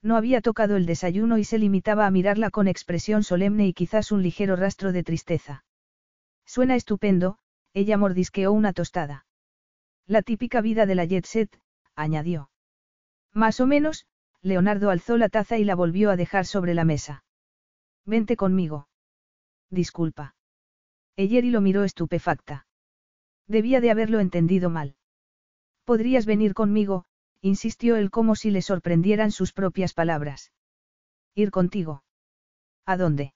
No 0.00 0.16
había 0.16 0.40
tocado 0.40 0.76
el 0.76 0.86
desayuno 0.86 1.36
y 1.36 1.44
se 1.44 1.58
limitaba 1.58 2.06
a 2.06 2.10
mirarla 2.10 2.48
con 2.48 2.68
expresión 2.68 3.22
solemne 3.22 3.66
y 3.66 3.74
quizás 3.74 4.12
un 4.12 4.22
ligero 4.22 4.56
rastro 4.56 4.92
de 4.92 5.02
tristeza. 5.02 5.64
Suena 6.46 6.74
estupendo, 6.74 7.36
ella 7.74 7.98
mordisqueó 7.98 8.50
una 8.52 8.72
tostada. 8.72 9.26
La 10.06 10.22
típica 10.22 10.62
vida 10.62 10.86
de 10.86 10.94
la 10.94 11.04
jet 11.04 11.26
set, 11.26 11.60
añadió. 11.94 12.48
Más 13.34 13.60
o 13.60 13.66
menos, 13.66 14.06
Leonardo 14.40 14.88
alzó 14.88 15.18
la 15.18 15.28
taza 15.28 15.58
y 15.58 15.64
la 15.64 15.74
volvió 15.74 16.10
a 16.10 16.16
dejar 16.16 16.46
sobre 16.46 16.72
la 16.72 16.84
mesa. 16.84 17.24
Vente 18.08 18.36
conmigo. 18.36 18.88
Disculpa. 19.68 20.34
Eyeri 21.14 21.50
lo 21.50 21.60
miró 21.60 21.84
estupefacta. 21.84 22.66
Debía 23.46 23.82
de 23.82 23.90
haberlo 23.90 24.20
entendido 24.20 24.70
mal. 24.70 24.96
Podrías 25.84 26.24
venir 26.24 26.54
conmigo, 26.54 27.04
insistió 27.42 27.96
él 27.96 28.10
como 28.10 28.34
si 28.34 28.50
le 28.50 28.62
sorprendieran 28.62 29.30
sus 29.30 29.52
propias 29.52 29.92
palabras. 29.92 30.52
Ir 31.34 31.50
contigo. 31.50 32.02
¿A 32.86 32.96
dónde? 32.96 33.34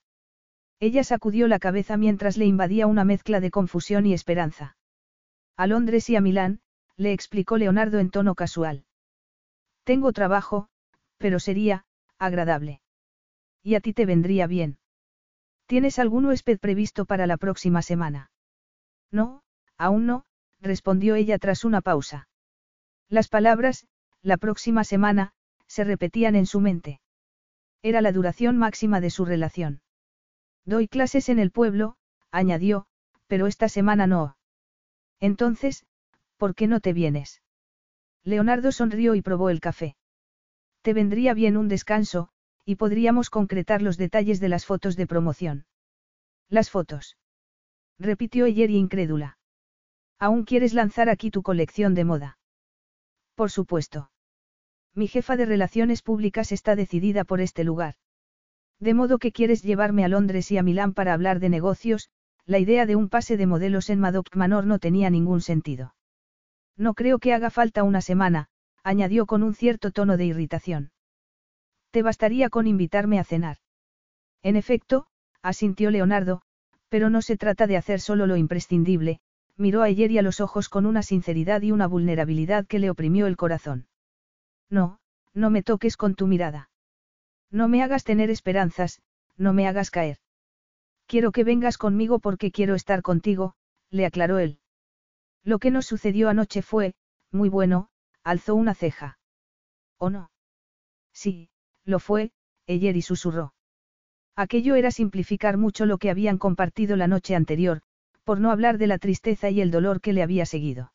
Ella 0.80 1.04
sacudió 1.04 1.48
la 1.48 1.58
cabeza 1.58 1.98
mientras 1.98 2.38
le 2.38 2.46
invadía 2.46 2.86
una 2.86 3.04
mezcla 3.04 3.40
de 3.40 3.50
confusión 3.50 4.06
y 4.06 4.14
esperanza. 4.14 4.78
A 5.54 5.66
Londres 5.66 6.08
y 6.08 6.16
a 6.16 6.22
Milán, 6.22 6.62
le 6.96 7.12
explicó 7.12 7.58
Leonardo 7.58 7.98
en 7.98 8.10
tono 8.10 8.34
casual. 8.34 8.86
Tengo 9.84 10.12
trabajo, 10.12 10.68
pero 11.18 11.40
sería, 11.40 11.84
agradable. 12.18 12.81
Y 13.62 13.74
a 13.74 13.80
ti 13.80 13.92
te 13.92 14.06
vendría 14.06 14.46
bien. 14.46 14.78
¿Tienes 15.66 15.98
algún 15.98 16.26
huésped 16.26 16.58
previsto 16.58 17.04
para 17.04 17.26
la 17.26 17.36
próxima 17.36 17.82
semana? 17.82 18.30
No, 19.10 19.42
aún 19.78 20.06
no, 20.06 20.24
respondió 20.60 21.14
ella 21.14 21.38
tras 21.38 21.64
una 21.64 21.80
pausa. 21.80 22.28
Las 23.08 23.28
palabras, 23.28 23.86
la 24.22 24.36
próxima 24.36 24.84
semana, 24.84 25.32
se 25.66 25.84
repetían 25.84 26.36
en 26.36 26.46
su 26.46 26.60
mente. 26.60 27.00
Era 27.82 28.00
la 28.00 28.12
duración 28.12 28.58
máxima 28.58 29.00
de 29.00 29.10
su 29.10 29.24
relación. 29.24 29.80
Doy 30.64 30.88
clases 30.88 31.28
en 31.28 31.38
el 31.38 31.50
pueblo, 31.50 31.96
añadió, 32.30 32.86
pero 33.26 33.46
esta 33.46 33.68
semana 33.68 34.06
no. 34.06 34.36
Entonces, 35.20 35.84
¿por 36.36 36.54
qué 36.54 36.66
no 36.66 36.80
te 36.80 36.92
vienes? 36.92 37.42
Leonardo 38.24 38.72
sonrió 38.72 39.14
y 39.14 39.22
probó 39.22 39.50
el 39.50 39.60
café. 39.60 39.96
Te 40.82 40.94
vendría 40.94 41.34
bien 41.34 41.56
un 41.56 41.68
descanso, 41.68 42.31
y 42.64 42.76
podríamos 42.76 43.30
concretar 43.30 43.82
los 43.82 43.96
detalles 43.96 44.40
de 44.40 44.48
las 44.48 44.66
fotos 44.66 44.96
de 44.96 45.06
promoción. 45.06 45.66
Las 46.48 46.70
fotos. 46.70 47.16
Repitió 47.98 48.46
y 48.46 48.62
incrédula. 48.62 49.38
¿Aún 50.18 50.44
quieres 50.44 50.72
lanzar 50.72 51.08
aquí 51.08 51.30
tu 51.30 51.42
colección 51.42 51.94
de 51.94 52.04
moda? 52.04 52.38
Por 53.34 53.50
supuesto. 53.50 54.10
Mi 54.94 55.08
jefa 55.08 55.36
de 55.36 55.46
relaciones 55.46 56.02
públicas 56.02 56.52
está 56.52 56.76
decidida 56.76 57.24
por 57.24 57.40
este 57.40 57.64
lugar. 57.64 57.96
De 58.78 58.94
modo 58.94 59.18
que 59.18 59.32
quieres 59.32 59.62
llevarme 59.62 60.04
a 60.04 60.08
Londres 60.08 60.50
y 60.52 60.58
a 60.58 60.62
Milán 60.62 60.92
para 60.92 61.14
hablar 61.14 61.40
de 61.40 61.48
negocios, 61.48 62.10
la 62.46 62.58
idea 62.58 62.86
de 62.86 62.96
un 62.96 63.08
pase 63.08 63.36
de 63.36 63.46
modelos 63.46 63.90
en 63.90 64.00
Madoc 64.00 64.34
Manor 64.36 64.66
no 64.66 64.78
tenía 64.78 65.10
ningún 65.10 65.40
sentido. 65.40 65.94
No 66.76 66.94
creo 66.94 67.18
que 67.18 67.32
haga 67.32 67.50
falta 67.50 67.82
una 67.82 68.00
semana, 68.00 68.48
añadió 68.84 69.26
con 69.26 69.42
un 69.42 69.54
cierto 69.54 69.90
tono 69.90 70.16
de 70.16 70.26
irritación. 70.26 70.91
Te 71.92 72.02
bastaría 72.02 72.48
con 72.48 72.66
invitarme 72.66 73.20
a 73.20 73.24
cenar. 73.24 73.58
En 74.42 74.56
efecto, 74.56 75.06
asintió 75.42 75.90
Leonardo, 75.90 76.40
pero 76.88 77.10
no 77.10 77.20
se 77.20 77.36
trata 77.36 77.66
de 77.66 77.76
hacer 77.76 78.00
solo 78.00 78.26
lo 78.26 78.36
imprescindible, 78.36 79.20
miró 79.58 79.82
a 79.82 79.90
Yeri 79.90 80.16
a 80.16 80.22
los 80.22 80.40
ojos 80.40 80.70
con 80.70 80.86
una 80.86 81.02
sinceridad 81.02 81.60
y 81.60 81.70
una 81.70 81.86
vulnerabilidad 81.86 82.66
que 82.66 82.78
le 82.78 82.88
oprimió 82.88 83.26
el 83.26 83.36
corazón. 83.36 83.86
No, 84.70 85.00
no 85.34 85.50
me 85.50 85.62
toques 85.62 85.98
con 85.98 86.14
tu 86.14 86.26
mirada. 86.26 86.70
No 87.50 87.68
me 87.68 87.82
hagas 87.82 88.04
tener 88.04 88.30
esperanzas, 88.30 89.02
no 89.36 89.52
me 89.52 89.68
hagas 89.68 89.90
caer. 89.90 90.16
Quiero 91.06 91.30
que 91.30 91.44
vengas 91.44 91.76
conmigo 91.76 92.20
porque 92.20 92.50
quiero 92.50 92.74
estar 92.74 93.02
contigo, 93.02 93.54
le 93.90 94.06
aclaró 94.06 94.38
él. 94.38 94.60
Lo 95.44 95.58
que 95.58 95.70
nos 95.70 95.84
sucedió 95.84 96.30
anoche 96.30 96.62
fue, 96.62 96.94
muy 97.30 97.50
bueno, 97.50 97.90
alzó 98.24 98.54
una 98.54 98.72
ceja. 98.72 99.18
¿O 99.98 100.08
no? 100.08 100.30
Sí, 101.12 101.50
lo 101.84 101.98
fue, 101.98 102.32
y 102.66 103.02
susurró. 103.02 103.54
Aquello 104.36 104.76
era 104.76 104.90
simplificar 104.90 105.58
mucho 105.58 105.84
lo 105.84 105.98
que 105.98 106.10
habían 106.10 106.38
compartido 106.38 106.96
la 106.96 107.06
noche 107.06 107.34
anterior, 107.34 107.82
por 108.24 108.40
no 108.40 108.50
hablar 108.50 108.78
de 108.78 108.86
la 108.86 108.98
tristeza 108.98 109.50
y 109.50 109.60
el 109.60 109.70
dolor 109.70 110.00
que 110.00 110.12
le 110.12 110.22
había 110.22 110.46
seguido. 110.46 110.92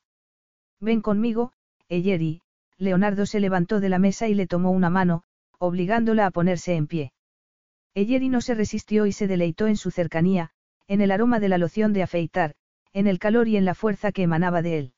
Ven 0.79 1.01
conmigo, 1.01 1.51
Eyeri, 1.89 2.41
Leonardo 2.77 3.25
se 3.25 3.39
levantó 3.39 3.79
de 3.79 3.89
la 3.89 3.99
mesa 3.99 4.27
y 4.27 4.33
le 4.33 4.47
tomó 4.47 4.71
una 4.71 4.89
mano, 4.89 5.23
obligándola 5.59 6.25
a 6.25 6.31
ponerse 6.31 6.75
en 6.75 6.87
pie. 6.87 7.13
Eyeri 7.93 8.29
no 8.29 8.41
se 8.41 8.53
resistió 8.53 9.05
y 9.05 9.11
se 9.11 9.27
deleitó 9.27 9.67
en 9.67 9.77
su 9.77 9.91
cercanía, 9.91 10.51
en 10.87 11.01
el 11.01 11.11
aroma 11.11 11.39
de 11.39 11.49
la 11.49 11.57
loción 11.57 11.93
de 11.93 12.03
afeitar, 12.03 12.55
en 12.93 13.07
el 13.07 13.19
calor 13.19 13.47
y 13.47 13.57
en 13.57 13.65
la 13.65 13.75
fuerza 13.75 14.11
que 14.11 14.23
emanaba 14.23 14.61
de 14.61 14.79
él. 14.79 14.93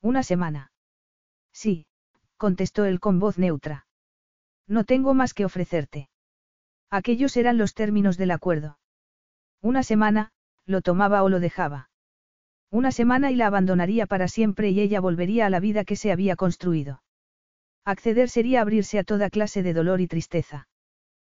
Una 0.00 0.22
semana. 0.22 0.72
Sí, 1.52 1.86
contestó 2.36 2.84
él 2.84 3.00
con 3.00 3.18
voz 3.18 3.38
neutra. 3.38 3.86
No 4.70 4.84
tengo 4.84 5.14
más 5.14 5.34
que 5.34 5.44
ofrecerte. 5.44 6.08
Aquellos 6.90 7.36
eran 7.36 7.58
los 7.58 7.74
términos 7.74 8.16
del 8.16 8.30
acuerdo. 8.30 8.78
Una 9.60 9.82
semana, 9.82 10.30
lo 10.64 10.80
tomaba 10.80 11.24
o 11.24 11.28
lo 11.28 11.40
dejaba. 11.40 11.90
Una 12.70 12.92
semana 12.92 13.32
y 13.32 13.34
la 13.34 13.48
abandonaría 13.48 14.06
para 14.06 14.28
siempre 14.28 14.70
y 14.70 14.78
ella 14.78 15.00
volvería 15.00 15.46
a 15.46 15.50
la 15.50 15.58
vida 15.58 15.84
que 15.84 15.96
se 15.96 16.12
había 16.12 16.36
construido. 16.36 17.02
Acceder 17.84 18.28
sería 18.28 18.60
abrirse 18.60 19.00
a 19.00 19.02
toda 19.02 19.28
clase 19.28 19.64
de 19.64 19.74
dolor 19.74 20.00
y 20.00 20.06
tristeza. 20.06 20.68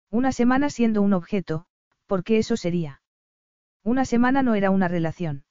Una 0.10 0.34
semana 0.34 0.70
siendo 0.70 1.02
un 1.02 1.14
objeto, 1.14 1.68
porque 2.08 2.38
eso 2.38 2.58
sería. 2.58 3.02
Una 3.82 4.04
semana 4.04 4.44
no 4.44 4.56
era 4.56 4.72
una 4.72 4.90
relación. 4.90 5.46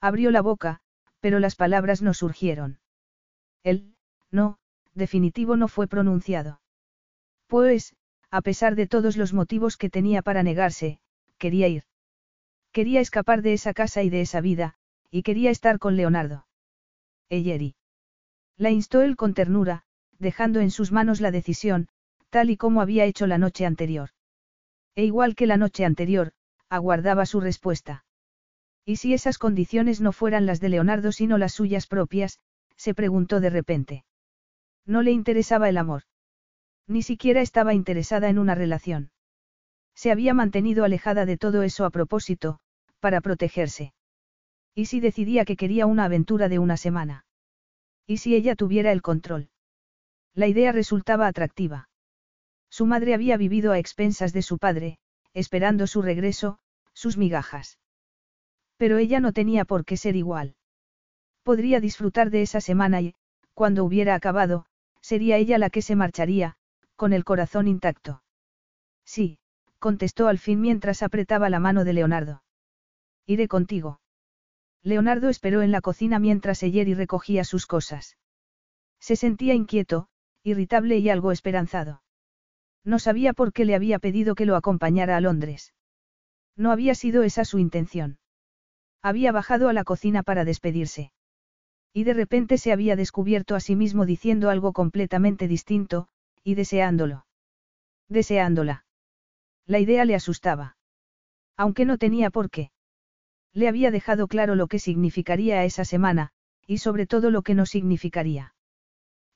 Abrió 0.00 0.30
la 0.30 0.40
boca, 0.40 0.80
pero 1.20 1.38
las 1.38 1.54
palabras 1.54 2.00
no 2.00 2.14
surgieron. 2.14 2.78
El, 3.62 3.94
no, 4.30 4.56
definitivo 4.94 5.58
no 5.58 5.68
fue 5.68 5.86
pronunciado. 5.86 6.62
Pues, 7.54 7.94
a 8.32 8.42
pesar 8.42 8.74
de 8.74 8.88
todos 8.88 9.16
los 9.16 9.32
motivos 9.32 9.76
que 9.76 9.88
tenía 9.88 10.22
para 10.22 10.42
negarse, 10.42 10.98
quería 11.38 11.68
ir. 11.68 11.84
Quería 12.72 13.00
escapar 13.00 13.42
de 13.42 13.52
esa 13.52 13.72
casa 13.74 14.02
y 14.02 14.10
de 14.10 14.22
esa 14.22 14.40
vida, 14.40 14.74
y 15.08 15.22
quería 15.22 15.52
estar 15.52 15.78
con 15.78 15.94
Leonardo. 15.94 16.48
Eyeri. 17.28 17.76
La 18.56 18.72
instó 18.72 19.02
él 19.02 19.14
con 19.14 19.34
ternura, 19.34 19.84
dejando 20.18 20.58
en 20.58 20.72
sus 20.72 20.90
manos 20.90 21.20
la 21.20 21.30
decisión, 21.30 21.86
tal 22.28 22.50
y 22.50 22.56
como 22.56 22.80
había 22.80 23.04
hecho 23.04 23.28
la 23.28 23.38
noche 23.38 23.66
anterior. 23.66 24.10
E 24.96 25.04
igual 25.04 25.36
que 25.36 25.46
la 25.46 25.56
noche 25.56 25.84
anterior, 25.84 26.32
aguardaba 26.68 27.24
su 27.24 27.38
respuesta. 27.38 28.04
¿Y 28.84 28.96
si 28.96 29.14
esas 29.14 29.38
condiciones 29.38 30.00
no 30.00 30.10
fueran 30.10 30.44
las 30.44 30.58
de 30.58 30.70
Leonardo 30.70 31.12
sino 31.12 31.38
las 31.38 31.52
suyas 31.52 31.86
propias? 31.86 32.40
se 32.74 32.94
preguntó 32.94 33.38
de 33.38 33.50
repente. 33.50 34.04
No 34.84 35.02
le 35.02 35.12
interesaba 35.12 35.68
el 35.68 35.78
amor. 35.78 36.02
Ni 36.86 37.02
siquiera 37.02 37.40
estaba 37.40 37.74
interesada 37.74 38.28
en 38.28 38.38
una 38.38 38.54
relación. 38.54 39.10
Se 39.94 40.10
había 40.10 40.34
mantenido 40.34 40.84
alejada 40.84 41.24
de 41.24 41.36
todo 41.38 41.62
eso 41.62 41.84
a 41.84 41.90
propósito, 41.90 42.58
para 43.00 43.20
protegerse. 43.20 43.94
¿Y 44.74 44.86
si 44.86 45.00
decidía 45.00 45.44
que 45.44 45.56
quería 45.56 45.86
una 45.86 46.04
aventura 46.04 46.48
de 46.48 46.58
una 46.58 46.76
semana? 46.76 47.26
¿Y 48.06 48.18
si 48.18 48.34
ella 48.34 48.56
tuviera 48.56 48.92
el 48.92 49.02
control? 49.02 49.48
La 50.34 50.46
idea 50.48 50.72
resultaba 50.72 51.26
atractiva. 51.26 51.88
Su 52.68 52.86
madre 52.86 53.14
había 53.14 53.36
vivido 53.36 53.70
a 53.72 53.78
expensas 53.78 54.32
de 54.32 54.42
su 54.42 54.58
padre, 54.58 54.98
esperando 55.32 55.86
su 55.86 56.02
regreso, 56.02 56.58
sus 56.92 57.16
migajas. 57.16 57.78
Pero 58.76 58.98
ella 58.98 59.20
no 59.20 59.32
tenía 59.32 59.64
por 59.64 59.84
qué 59.84 59.96
ser 59.96 60.16
igual. 60.16 60.56
Podría 61.44 61.80
disfrutar 61.80 62.30
de 62.30 62.42
esa 62.42 62.60
semana 62.60 63.00
y, 63.00 63.14
cuando 63.54 63.84
hubiera 63.84 64.16
acabado, 64.16 64.66
sería 65.00 65.36
ella 65.36 65.58
la 65.58 65.70
que 65.70 65.82
se 65.82 65.94
marcharía, 65.94 66.56
con 66.96 67.12
el 67.12 67.24
corazón 67.24 67.68
intacto. 67.68 68.22
Sí, 69.04 69.38
contestó 69.78 70.28
al 70.28 70.38
fin 70.38 70.60
mientras 70.60 71.02
apretaba 71.02 71.50
la 71.50 71.60
mano 71.60 71.84
de 71.84 71.92
Leonardo. 71.92 72.42
Iré 73.26 73.48
contigo. 73.48 74.00
Leonardo 74.82 75.28
esperó 75.28 75.62
en 75.62 75.72
la 75.72 75.80
cocina 75.80 76.18
mientras 76.18 76.62
Eyeri 76.62 76.94
recogía 76.94 77.44
sus 77.44 77.66
cosas. 77.66 78.16
Se 79.00 79.16
sentía 79.16 79.54
inquieto, 79.54 80.08
irritable 80.42 80.98
y 80.98 81.08
algo 81.08 81.32
esperanzado. 81.32 82.02
No 82.84 82.98
sabía 82.98 83.32
por 83.32 83.52
qué 83.52 83.64
le 83.64 83.74
había 83.74 83.98
pedido 83.98 84.34
que 84.34 84.44
lo 84.44 84.56
acompañara 84.56 85.16
a 85.16 85.20
Londres. 85.20 85.72
No 86.56 86.70
había 86.70 86.94
sido 86.94 87.22
esa 87.22 87.44
su 87.44 87.58
intención. 87.58 88.18
Había 89.02 89.32
bajado 89.32 89.68
a 89.68 89.72
la 89.72 89.84
cocina 89.84 90.22
para 90.22 90.44
despedirse. 90.44 91.12
Y 91.92 92.04
de 92.04 92.14
repente 92.14 92.58
se 92.58 92.72
había 92.72 92.96
descubierto 92.96 93.54
a 93.54 93.60
sí 93.60 93.76
mismo 93.76 94.04
diciendo 94.04 94.50
algo 94.50 94.72
completamente 94.72 95.48
distinto, 95.48 96.08
y 96.44 96.54
deseándolo. 96.54 97.26
Deseándola. 98.08 98.84
La 99.66 99.80
idea 99.80 100.04
le 100.04 100.14
asustaba. 100.14 100.76
Aunque 101.56 101.86
no 101.86 101.98
tenía 101.98 102.30
por 102.30 102.50
qué. 102.50 102.70
Le 103.52 103.66
había 103.66 103.90
dejado 103.90 104.28
claro 104.28 104.54
lo 104.54 104.66
que 104.66 104.78
significaría 104.78 105.64
esa 105.64 105.84
semana, 105.84 106.30
y 106.66 106.78
sobre 106.78 107.06
todo 107.06 107.30
lo 107.30 107.42
que 107.42 107.54
no 107.54 107.66
significaría. 107.66 108.54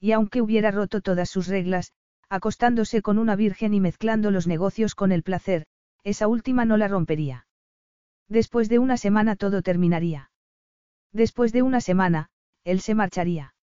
Y 0.01 0.13
aunque 0.13 0.43
hubiera 0.43 0.71
roto 0.71 1.01
todas 1.01 1.31
sus 1.31 1.49
reglas, 1.49 1.93
acostándose 2.29 3.01
con 3.01 3.19
una 3.19 3.37
virgen 3.37 3.75
y 3.75 3.81
mezclando 3.81 4.31
los 4.31 4.47
negocios 4.47 4.95
con 4.95 5.13
el 5.13 5.23
placer, 5.23 5.67
esa 6.05 6.29
última 6.29 6.65
no 6.65 6.77
la 6.77 6.89
rompería. 6.89 7.47
Después 8.29 8.69
de 8.69 8.79
una 8.79 8.97
semana 8.97 9.37
todo 9.37 9.63
terminaría. 9.63 10.31
Después 11.13 11.53
de 11.53 11.63
una 11.63 11.81
semana, 11.81 12.29
él 12.65 12.81
se 12.81 12.95
marcharía. 12.95 13.55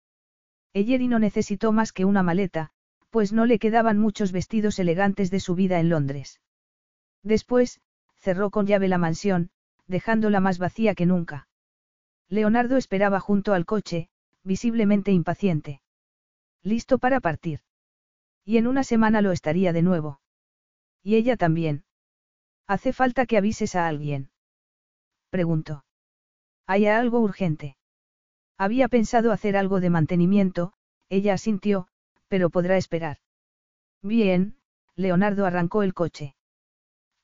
Eyeri 0.73 1.07
no 1.07 1.19
necesitó 1.19 1.71
más 1.71 1.93
que 1.93 2.05
una 2.05 2.23
maleta, 2.23 2.71
pues 3.09 3.33
no 3.33 3.45
le 3.45 3.59
quedaban 3.59 3.97
muchos 3.97 4.31
vestidos 4.31 4.79
elegantes 4.79 5.31
de 5.31 5.39
su 5.39 5.55
vida 5.55 5.79
en 5.79 5.89
Londres. 5.89 6.41
Después, 7.23 7.81
cerró 8.17 8.49
con 8.51 8.67
llave 8.67 8.87
la 8.87 8.97
mansión, 8.97 9.49
dejándola 9.87 10.39
más 10.39 10.57
vacía 10.57 10.95
que 10.95 11.05
nunca. 11.05 11.47
Leonardo 12.27 12.77
esperaba 12.77 13.19
junto 13.19 13.53
al 13.53 13.65
coche, 13.65 14.09
visiblemente 14.43 15.11
impaciente. 15.11 15.81
Listo 16.63 16.97
para 16.97 17.19
partir. 17.19 17.61
Y 18.43 18.57
en 18.57 18.67
una 18.67 18.83
semana 18.83 19.21
lo 19.21 19.31
estaría 19.31 19.73
de 19.73 19.81
nuevo. 19.81 20.19
Y 21.03 21.15
ella 21.15 21.37
también. 21.37 21.83
¿Hace 22.67 22.93
falta 22.93 23.25
que 23.25 23.37
avises 23.37 23.75
a 23.75 23.87
alguien? 23.87 24.31
Preguntó. 25.29 25.85
¿Hay 26.65 26.87
algo 26.87 27.19
urgente? 27.19 27.77
Había 28.57 28.87
pensado 28.87 29.31
hacer 29.31 29.57
algo 29.57 29.79
de 29.79 29.89
mantenimiento, 29.89 30.73
ella 31.09 31.33
asintió, 31.33 31.87
pero 32.27 32.49
podrá 32.49 32.77
esperar. 32.77 33.17
Bien, 34.01 34.57
Leonardo 34.95 35.45
arrancó 35.45 35.83
el 35.83 35.93
coche. 35.93 36.35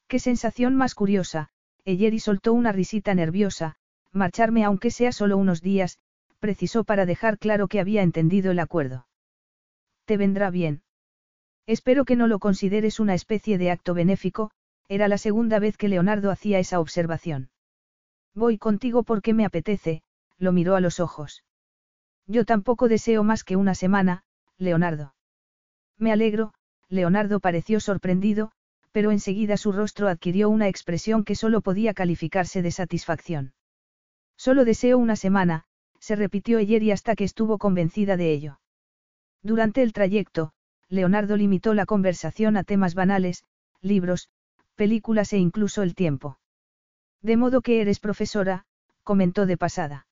Qué 0.07 0.19
sensación 0.19 0.75
más 0.75 0.95
curiosa, 0.95 1.49
Eyeri 1.85 2.19
soltó 2.19 2.53
una 2.53 2.71
risita 2.71 3.13
nerviosa, 3.15 3.75
marcharme 4.11 4.63
aunque 4.63 4.91
sea 4.91 5.11
solo 5.11 5.37
unos 5.37 5.61
días, 5.61 5.99
precisó 6.39 6.83
para 6.83 7.05
dejar 7.05 7.37
claro 7.37 7.67
que 7.67 7.79
había 7.79 8.01
entendido 8.01 8.51
el 8.51 8.59
acuerdo. 8.59 9.07
Te 10.05 10.17
vendrá 10.17 10.49
bien. 10.49 10.83
Espero 11.65 12.03
que 12.03 12.15
no 12.15 12.27
lo 12.27 12.39
consideres 12.39 12.99
una 12.99 13.13
especie 13.13 13.57
de 13.57 13.71
acto 13.71 13.93
benéfico, 13.93 14.51
era 14.89 15.07
la 15.07 15.17
segunda 15.17 15.59
vez 15.59 15.77
que 15.77 15.87
Leonardo 15.87 16.31
hacía 16.31 16.59
esa 16.59 16.79
observación. 16.79 17.49
Voy 18.33 18.57
contigo 18.57 19.03
porque 19.03 19.33
me 19.33 19.45
apetece, 19.45 20.03
lo 20.37 20.51
miró 20.51 20.75
a 20.75 20.81
los 20.81 20.99
ojos. 20.99 21.43
Yo 22.27 22.43
tampoco 22.45 22.87
deseo 22.87 23.23
más 23.23 23.43
que 23.43 23.55
una 23.55 23.75
semana, 23.75 24.23
Leonardo. 24.61 25.15
Me 25.97 26.11
alegro, 26.11 26.53
Leonardo 26.87 27.39
pareció 27.39 27.79
sorprendido, 27.79 28.51
pero 28.91 29.09
enseguida 29.09 29.57
su 29.57 29.71
rostro 29.71 30.07
adquirió 30.07 30.49
una 30.49 30.67
expresión 30.67 31.23
que 31.23 31.33
solo 31.33 31.61
podía 31.61 31.95
calificarse 31.95 32.61
de 32.61 32.69
satisfacción. 32.69 33.53
Solo 34.37 34.63
deseo 34.63 34.99
una 34.99 35.15
semana, 35.15 35.65
se 35.99 36.15
repitió 36.15 36.59
y 36.59 36.91
hasta 36.91 37.15
que 37.15 37.23
estuvo 37.23 37.57
convencida 37.57 38.17
de 38.17 38.31
ello. 38.33 38.59
Durante 39.41 39.81
el 39.81 39.93
trayecto, 39.93 40.51
Leonardo 40.89 41.37
limitó 41.37 41.73
la 41.73 41.87
conversación 41.87 42.55
a 42.55 42.63
temas 42.63 42.93
banales, 42.93 43.43
libros, 43.81 44.29
películas 44.75 45.33
e 45.33 45.39
incluso 45.39 45.81
el 45.81 45.95
tiempo. 45.95 46.37
De 47.23 47.35
modo 47.35 47.61
que 47.61 47.81
eres 47.81 47.99
profesora, 47.99 48.65
comentó 49.03 49.47
de 49.47 49.57
pasada. 49.57 50.05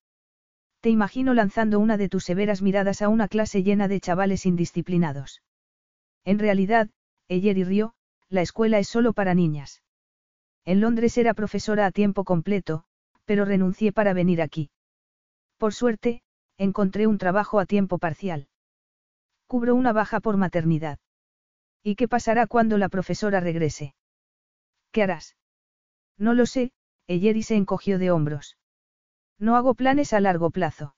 Te 0.82 0.90
imagino 0.90 1.34
lanzando 1.34 1.80
una 1.80 1.98
de 1.98 2.10
tus 2.10 2.24
severas 2.24 2.62
miradas 2.62 3.02
a 3.02 3.10
una 3.10 3.28
clase 3.28 3.64
llena 3.64 3.88
de 3.88 4.00
chavales 4.00 4.46
indisciplinados. 4.46 5.42
En 6.24 6.40
realidad, 6.40 6.90
y 7.28 7.64
rió, 7.64 7.94
la 8.30 8.42
escuela 8.42 8.80
es 8.80 8.88
solo 8.88 9.14
para 9.14 9.34
niñas. 9.34 9.82
En 10.66 10.82
Londres 10.82 11.18
era 11.18 11.34
profesora 11.34 11.86
a 11.86 11.92
tiempo 11.92 12.24
completo, 12.24 12.84
pero 13.26 13.46
renuncié 13.46 13.92
para 13.92 14.14
venir 14.14 14.42
aquí. 14.42 14.70
Por 15.58 15.74
suerte, 15.74 16.22
encontré 16.58 17.08
un 17.08 17.18
trabajo 17.18 17.60
a 17.60 17.66
tiempo 17.66 17.98
parcial. 17.98 18.48
Cubro 19.48 19.76
una 19.76 19.94
baja 19.94 20.20
por 20.20 20.38
maternidad. 20.38 21.00
¿Y 21.84 21.96
qué 21.96 22.08
pasará 22.08 22.46
cuando 22.48 22.78
la 22.78 22.90
profesora 22.90 23.40
regrese? 23.40 23.96
¿Qué 24.92 25.04
harás? 25.04 25.36
No 26.18 26.34
lo 26.34 26.46
sé, 26.46 26.72
Eyeri 27.08 27.44
se 27.44 27.56
encogió 27.56 27.98
de 27.98 28.12
hombros. 28.12 28.59
No 29.40 29.56
hago 29.56 29.74
planes 29.74 30.14
a 30.14 30.20
largo 30.20 30.50
plazo. 30.52 30.96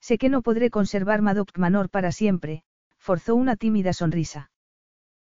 Sé 0.00 0.18
que 0.18 0.28
no 0.28 0.42
podré 0.42 0.70
conservar 0.70 1.22
Madoc 1.22 1.56
Manor 1.56 1.88
para 1.88 2.10
siempre, 2.10 2.64
forzó 2.98 3.36
una 3.36 3.56
tímida 3.56 3.92
sonrisa. 3.92 4.50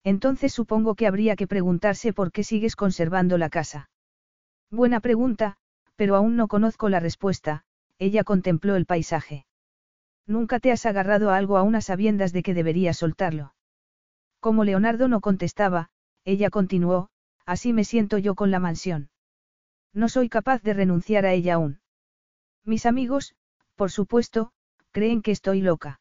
Entonces 0.02 0.52
supongo 0.52 0.97
que 0.97 1.06
habría 1.06 1.36
que 1.36 1.47
preguntarse 1.47 2.12
por 2.12 2.32
qué 2.32 2.43
sigues 2.43 2.77
conservando 2.77 3.39
la 3.39 3.48
casa. 3.51 3.89
Buena 4.70 5.01
pregunta, 5.01 5.56
pero 5.97 6.16
aún 6.16 6.36
no 6.36 6.48
conozco 6.48 6.89
la 6.89 6.98
respuesta, 6.98 7.65
ella 7.98 8.24
contempló 8.24 8.74
el 8.74 8.85
paisaje. 8.85 9.47
Nunca 10.27 10.59
te 10.59 10.73
has 10.73 10.86
agarrado 10.86 11.31
algo 11.31 11.56
a 11.56 11.62
unas 11.62 11.85
sabiendas 11.85 12.32
de 12.32 12.43
que 12.43 12.55
deberías 12.55 12.97
soltarlo. 12.97 13.55
Como 14.40 14.65
Leonardo 14.65 15.06
no 15.06 15.20
contestaba, 15.20 15.90
ella 16.24 16.51
continuó, 16.51 17.09
así 17.47 17.73
me 17.73 17.85
siento 17.85 18.19
yo 18.19 18.35
con 18.35 18.51
la 18.51 18.59
mansión. 18.59 19.11
No 19.93 20.09
soy 20.09 20.28
capaz 20.28 20.62
de 20.62 20.74
renunciar 20.74 21.24
a 21.24 21.32
ella 21.32 21.55
aún. 21.55 21.81
Mis 22.65 22.86
amigos, 22.86 23.35
por 23.74 23.91
supuesto, 23.91 24.53
creen 24.91 25.23
que 25.23 25.31
estoy 25.31 25.61
loca. 25.61 26.01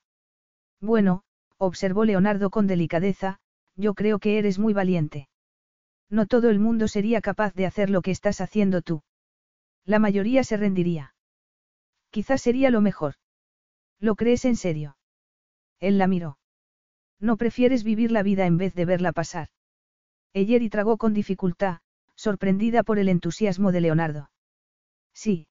Bueno, 0.79 1.23
observó 1.57 2.05
Leonardo 2.05 2.49
con 2.49 2.67
delicadeza, 2.67 3.39
yo 3.75 3.93
creo 3.93 4.19
que 4.19 4.37
eres 4.37 4.59
muy 4.59 4.73
valiente. 4.73 5.27
No 6.09 6.25
todo 6.27 6.49
el 6.49 6.59
mundo 6.59 6.87
sería 6.87 7.21
capaz 7.21 7.53
de 7.53 7.65
hacer 7.65 7.89
lo 7.89 8.01
que 8.01 8.11
estás 8.11 8.39
haciendo 8.41 8.81
tú. 8.81 9.01
La 9.85 9.99
mayoría 9.99 10.43
se 10.43 10.57
rendiría. 10.57 11.15
Quizás 12.11 12.41
sería 12.41 12.69
lo 12.69 12.81
mejor. 12.81 13.15
¿Lo 13.99 14.15
crees 14.15 14.45
en 14.45 14.55
serio? 14.55 14.97
Él 15.79 15.97
la 15.97 16.07
miró. 16.07 16.37
¿No 17.19 17.37
prefieres 17.37 17.83
vivir 17.83 18.11
la 18.11 18.23
vida 18.23 18.45
en 18.45 18.57
vez 18.57 18.75
de 18.75 18.85
verla 18.85 19.11
pasar? 19.11 19.49
y 20.33 20.69
tragó 20.69 20.97
con 20.97 21.13
dificultad, 21.13 21.79
sorprendida 22.15 22.83
por 22.83 22.99
el 22.99 23.09
entusiasmo 23.09 23.71
de 23.71 23.81
Leonardo. 23.81 24.29
Sí, 25.13 25.47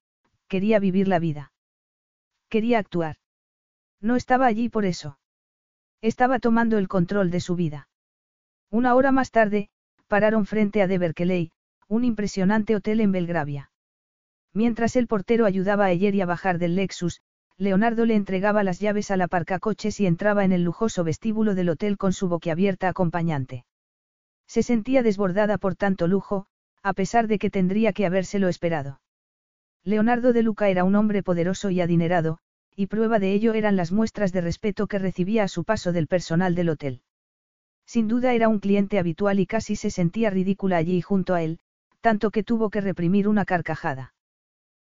quería 0.52 0.78
vivir 0.80 1.08
la 1.08 1.18
vida. 1.18 1.50
Quería 2.50 2.78
actuar. 2.78 3.16
No 4.02 4.16
estaba 4.16 4.44
allí 4.44 4.68
por 4.68 4.84
eso. 4.84 5.18
Estaba 6.02 6.40
tomando 6.40 6.76
el 6.76 6.88
control 6.88 7.30
de 7.30 7.40
su 7.40 7.56
vida. 7.56 7.88
Una 8.70 8.94
hora 8.94 9.12
más 9.12 9.30
tarde, 9.30 9.70
pararon 10.08 10.44
frente 10.44 10.82
a 10.82 10.86
De 10.86 10.98
Berkeley, 10.98 11.52
un 11.88 12.04
impresionante 12.04 12.76
hotel 12.76 13.00
en 13.00 13.12
Belgravia. 13.12 13.70
Mientras 14.52 14.94
el 14.96 15.06
portero 15.06 15.46
ayudaba 15.46 15.86
a 15.86 15.92
Eyeri 15.92 16.20
a 16.20 16.26
bajar 16.26 16.58
del 16.58 16.76
Lexus, 16.76 17.22
Leonardo 17.56 18.04
le 18.04 18.14
entregaba 18.14 18.62
las 18.62 18.78
llaves 18.78 19.10
al 19.10 19.22
aparcacoches 19.22 20.00
y 20.00 20.06
entraba 20.06 20.44
en 20.44 20.52
el 20.52 20.64
lujoso 20.64 21.02
vestíbulo 21.02 21.54
del 21.54 21.70
hotel 21.70 21.96
con 21.96 22.12
su 22.12 22.28
boquiabierta 22.28 22.90
acompañante. 22.90 23.64
Se 24.46 24.62
sentía 24.62 25.02
desbordada 25.02 25.56
por 25.56 25.76
tanto 25.76 26.08
lujo, 26.08 26.44
a 26.82 26.92
pesar 26.92 27.26
de 27.26 27.38
que 27.38 27.48
tendría 27.48 27.94
que 27.94 28.04
habérselo 28.04 28.48
esperado. 28.48 29.00
Leonardo 29.84 30.32
de 30.32 30.42
Luca 30.42 30.68
era 30.68 30.84
un 30.84 30.94
hombre 30.94 31.22
poderoso 31.22 31.70
y 31.70 31.80
adinerado, 31.80 32.38
y 32.76 32.86
prueba 32.86 33.18
de 33.18 33.32
ello 33.32 33.54
eran 33.54 33.76
las 33.76 33.92
muestras 33.92 34.32
de 34.32 34.40
respeto 34.40 34.86
que 34.86 34.98
recibía 34.98 35.42
a 35.42 35.48
su 35.48 35.64
paso 35.64 35.92
del 35.92 36.06
personal 36.06 36.54
del 36.54 36.68
hotel. 36.68 37.02
Sin 37.84 38.08
duda 38.08 38.32
era 38.32 38.48
un 38.48 38.60
cliente 38.60 38.98
habitual 38.98 39.40
y 39.40 39.46
casi 39.46 39.76
se 39.76 39.90
sentía 39.90 40.30
ridícula 40.30 40.76
allí 40.76 41.00
junto 41.02 41.34
a 41.34 41.42
él, 41.42 41.58
tanto 42.00 42.30
que 42.30 42.44
tuvo 42.44 42.70
que 42.70 42.80
reprimir 42.80 43.28
una 43.28 43.44
carcajada. 43.44 44.14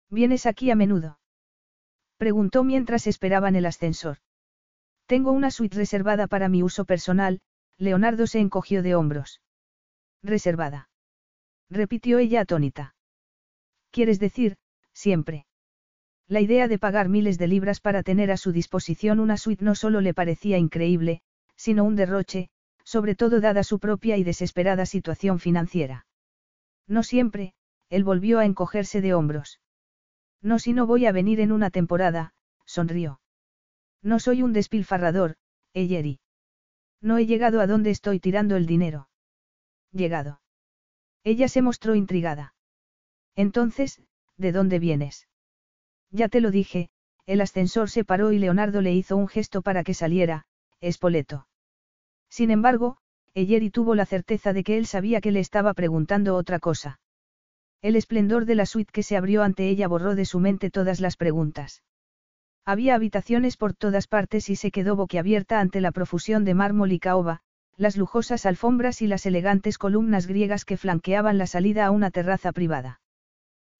¿Vienes 0.10 0.46
aquí 0.46 0.72
a 0.72 0.76
menudo? 0.76 1.20
Preguntó 2.18 2.64
mientras 2.64 3.06
esperaban 3.06 3.56
el 3.56 3.66
ascensor. 3.66 4.18
Tengo 5.06 5.32
una 5.32 5.52
suite 5.52 5.78
reservada 5.78 6.28
para 6.28 6.50
mi 6.50 6.64
uso 6.64 6.86
personal, 6.86 7.40
Leonardo 7.78 8.26
se 8.26 8.40
encogió 8.40 8.82
de 8.82 8.96
hombros. 8.96 9.42
Reservada. 10.24 10.90
Repitió 11.70 12.18
ella 12.18 12.42
atónita. 12.42 12.96
¿Quieres 13.92 14.20
decir, 14.20 14.58
siempre? 14.98 15.46
La 16.28 16.42
idea 16.42 16.68
de 16.68 16.80
pagar 16.80 17.08
miles 17.08 17.38
de 17.38 17.48
libras 17.48 17.80
para 17.80 18.04
tener 18.04 18.32
a 18.32 18.38
su 18.38 18.52
disposición 18.52 19.20
una 19.20 19.38
suite 19.38 19.64
no 19.64 19.76
solo 19.76 20.02
le 20.02 20.14
parecía 20.14 20.58
increíble, 20.58 21.22
sino 21.56 21.84
un 21.84 21.96
derroche, 21.96 22.50
sobre 22.84 23.16
todo 23.16 23.40
dada 23.40 23.64
su 23.64 23.80
propia 23.80 24.18
y 24.18 24.24
desesperada 24.24 24.86
situación 24.86 25.40
financiera. 25.40 26.06
No 26.88 27.04
siempre, 27.04 27.54
él 27.90 28.04
volvió 28.04 28.40
a 28.40 28.46
encogerse 28.46 29.00
de 29.02 29.14
hombros. 29.14 29.60
No 30.42 30.60
si 30.60 30.74
no 30.74 30.88
voy 30.88 31.06
a 31.06 31.12
venir 31.12 31.40
en 31.40 31.52
una 31.52 31.70
temporada, 31.70 32.34
sonrió. 32.66 33.22
No 34.02 34.20
soy 34.20 34.42
un 34.42 34.52
despilfarrador, 34.52 35.36
Eyeri. 35.74 36.20
No 37.02 37.18
he 37.18 37.26
llegado 37.26 37.62
a 37.62 37.68
donde 37.68 37.92
estoy 37.92 38.20
tirando 38.20 38.56
el 38.56 38.66
dinero. 38.66 39.10
Llegado. 39.92 40.42
Ella 41.24 41.48
se 41.48 41.62
mostró 41.62 41.96
intrigada. 41.96 42.56
Entonces, 43.36 44.02
¿de 44.38 44.52
dónde 44.52 44.80
vienes? 44.80 45.28
Ya 46.12 46.30
te 46.30 46.42
lo 46.42 46.52
dije, 46.52 46.90
el 47.26 47.42
ascensor 47.42 47.90
se 47.90 48.06
paró 48.06 48.32
y 48.32 48.40
Leonardo 48.40 48.82
le 48.82 48.94
hizo 48.94 49.18
un 49.18 49.28
gesto 49.28 49.62
para 49.62 49.84
que 49.84 49.94
saliera, 49.94 50.46
Espoleto. 50.80 51.48
Sin 52.30 52.52
embargo, 52.52 52.98
Eyeri 53.34 53.70
tuvo 53.70 53.96
la 53.96 54.06
certeza 54.06 54.54
de 54.54 54.64
que 54.64 54.78
él 54.78 54.86
sabía 54.86 55.22
que 55.22 55.32
le 55.32 55.40
estaba 55.40 55.74
preguntando 55.74 56.36
otra 56.36 56.60
cosa. 56.60 57.00
El 57.82 57.96
esplendor 57.96 58.46
de 58.46 58.56
la 58.56 58.66
suite 58.66 58.92
que 58.92 59.04
se 59.04 59.18
abrió 59.18 59.44
ante 59.44 59.70
ella 59.70 59.88
borró 59.88 60.16
de 60.16 60.26
su 60.26 60.40
mente 60.40 60.72
todas 60.72 61.00
las 61.00 61.18
preguntas. 61.18 61.84
Había 62.66 62.96
habitaciones 62.96 63.56
por 63.56 63.74
todas 63.74 64.08
partes 64.08 64.50
y 64.50 64.56
se 64.56 64.72
quedó 64.72 64.96
boquiabierta 64.96 65.60
ante 65.60 65.82
la 65.82 65.92
profusión 65.92 66.44
de 66.44 66.54
mármol 66.54 66.92
y 66.92 67.00
caoba, 67.00 67.42
las 67.78 67.96
lujosas 67.96 68.46
alfombras 68.46 69.02
y 69.02 69.08
las 69.08 69.26
elegantes 69.26 69.78
columnas 69.78 70.26
griegas 70.28 70.66
que 70.66 70.78
flanqueaban 70.78 71.38
la 71.38 71.48
salida 71.48 71.86
a 71.86 71.92
una 71.92 72.12
terraza 72.12 72.52
privada. 72.52 73.00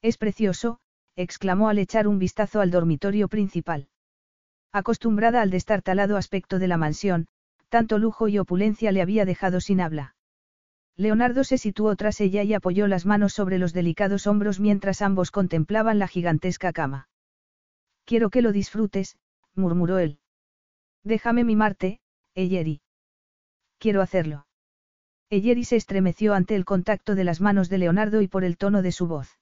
Es 0.02 0.18
precioso, 0.18 0.80
exclamó 1.16 1.70
al 1.70 1.80
echar 1.80 2.08
un 2.08 2.20
vistazo 2.20 2.62
al 2.62 2.72
dormitorio 2.72 3.28
principal. 3.28 3.88
Acostumbrada 4.72 5.42
al 5.42 5.50
destartalado 5.50 6.18
aspecto 6.18 6.60
de 6.60 6.68
la 6.68 6.78
mansión, 6.78 7.28
tanto 7.70 7.98
lujo 7.98 8.28
y 8.28 8.38
opulencia 8.38 8.92
le 8.92 9.02
había 9.02 9.26
dejado 9.26 9.60
sin 9.60 9.82
habla. 9.82 10.16
Leonardo 10.96 11.44
se 11.44 11.58
situó 11.58 11.96
tras 11.96 12.22
ella 12.22 12.44
y 12.44 12.54
apoyó 12.54 12.88
las 12.88 13.06
manos 13.06 13.34
sobre 13.34 13.60
los 13.60 13.74
delicados 13.74 14.26
hombros 14.26 14.60
mientras 14.60 15.02
ambos 15.02 15.32
contemplaban 15.32 16.00
la 16.00 16.08
gigantesca 16.08 16.74
cama. 16.74 17.10
Quiero 18.06 18.30
que 18.30 18.42
lo 18.42 18.52
disfrutes, 18.52 19.18
murmuró 19.54 20.00
él. 20.00 20.20
Déjame 21.04 21.44
mimarte, 21.44 22.00
Eyeri. 22.36 22.82
Quiero 23.80 24.02
hacerlo. 24.02 24.48
Eyeri 25.30 25.66
se 25.66 25.76
estremeció 25.76 26.34
ante 26.34 26.56
el 26.56 26.66
contacto 26.66 27.16
de 27.16 27.24
las 27.24 27.42
manos 27.42 27.70
de 27.70 27.78
Leonardo 27.78 28.22
y 28.22 28.28
por 28.28 28.44
el 28.44 28.58
tono 28.58 28.82
de 28.82 28.92
su 28.92 29.08
voz. 29.08 29.38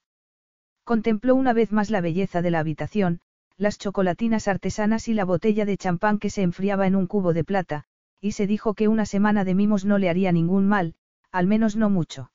Contempló 0.86 1.34
una 1.34 1.52
vez 1.52 1.72
más 1.72 1.90
la 1.90 1.99
belleza 1.99 2.44
de 2.44 2.52
la 2.52 2.60
habitación, 2.60 3.20
las 3.57 3.80
chocolatinas 3.80 4.48
artesanas 4.48 5.07
y 5.07 5.16
la 5.16 5.26
botella 5.26 5.66
de 5.66 5.78
champán 5.78 6.20
que 6.20 6.30
se 6.30 6.44
enfriaba 6.44 6.86
en 6.86 6.95
un 6.95 7.07
cubo 7.07 7.34
de 7.34 7.44
plata, 7.44 7.86
y 8.22 8.34
se 8.34 8.45
dijo 8.45 8.76
que 8.76 8.88
una 8.88 9.07
semana 9.07 9.44
de 9.45 9.56
mimos 9.56 9.84
no 9.84 9.98
le 9.98 10.10
haría 10.10 10.32
ningún 10.32 10.68
mal, 10.68 10.94
al 11.32 11.48
menos 11.48 11.76
no 11.76 11.90
mucho. 11.90 12.32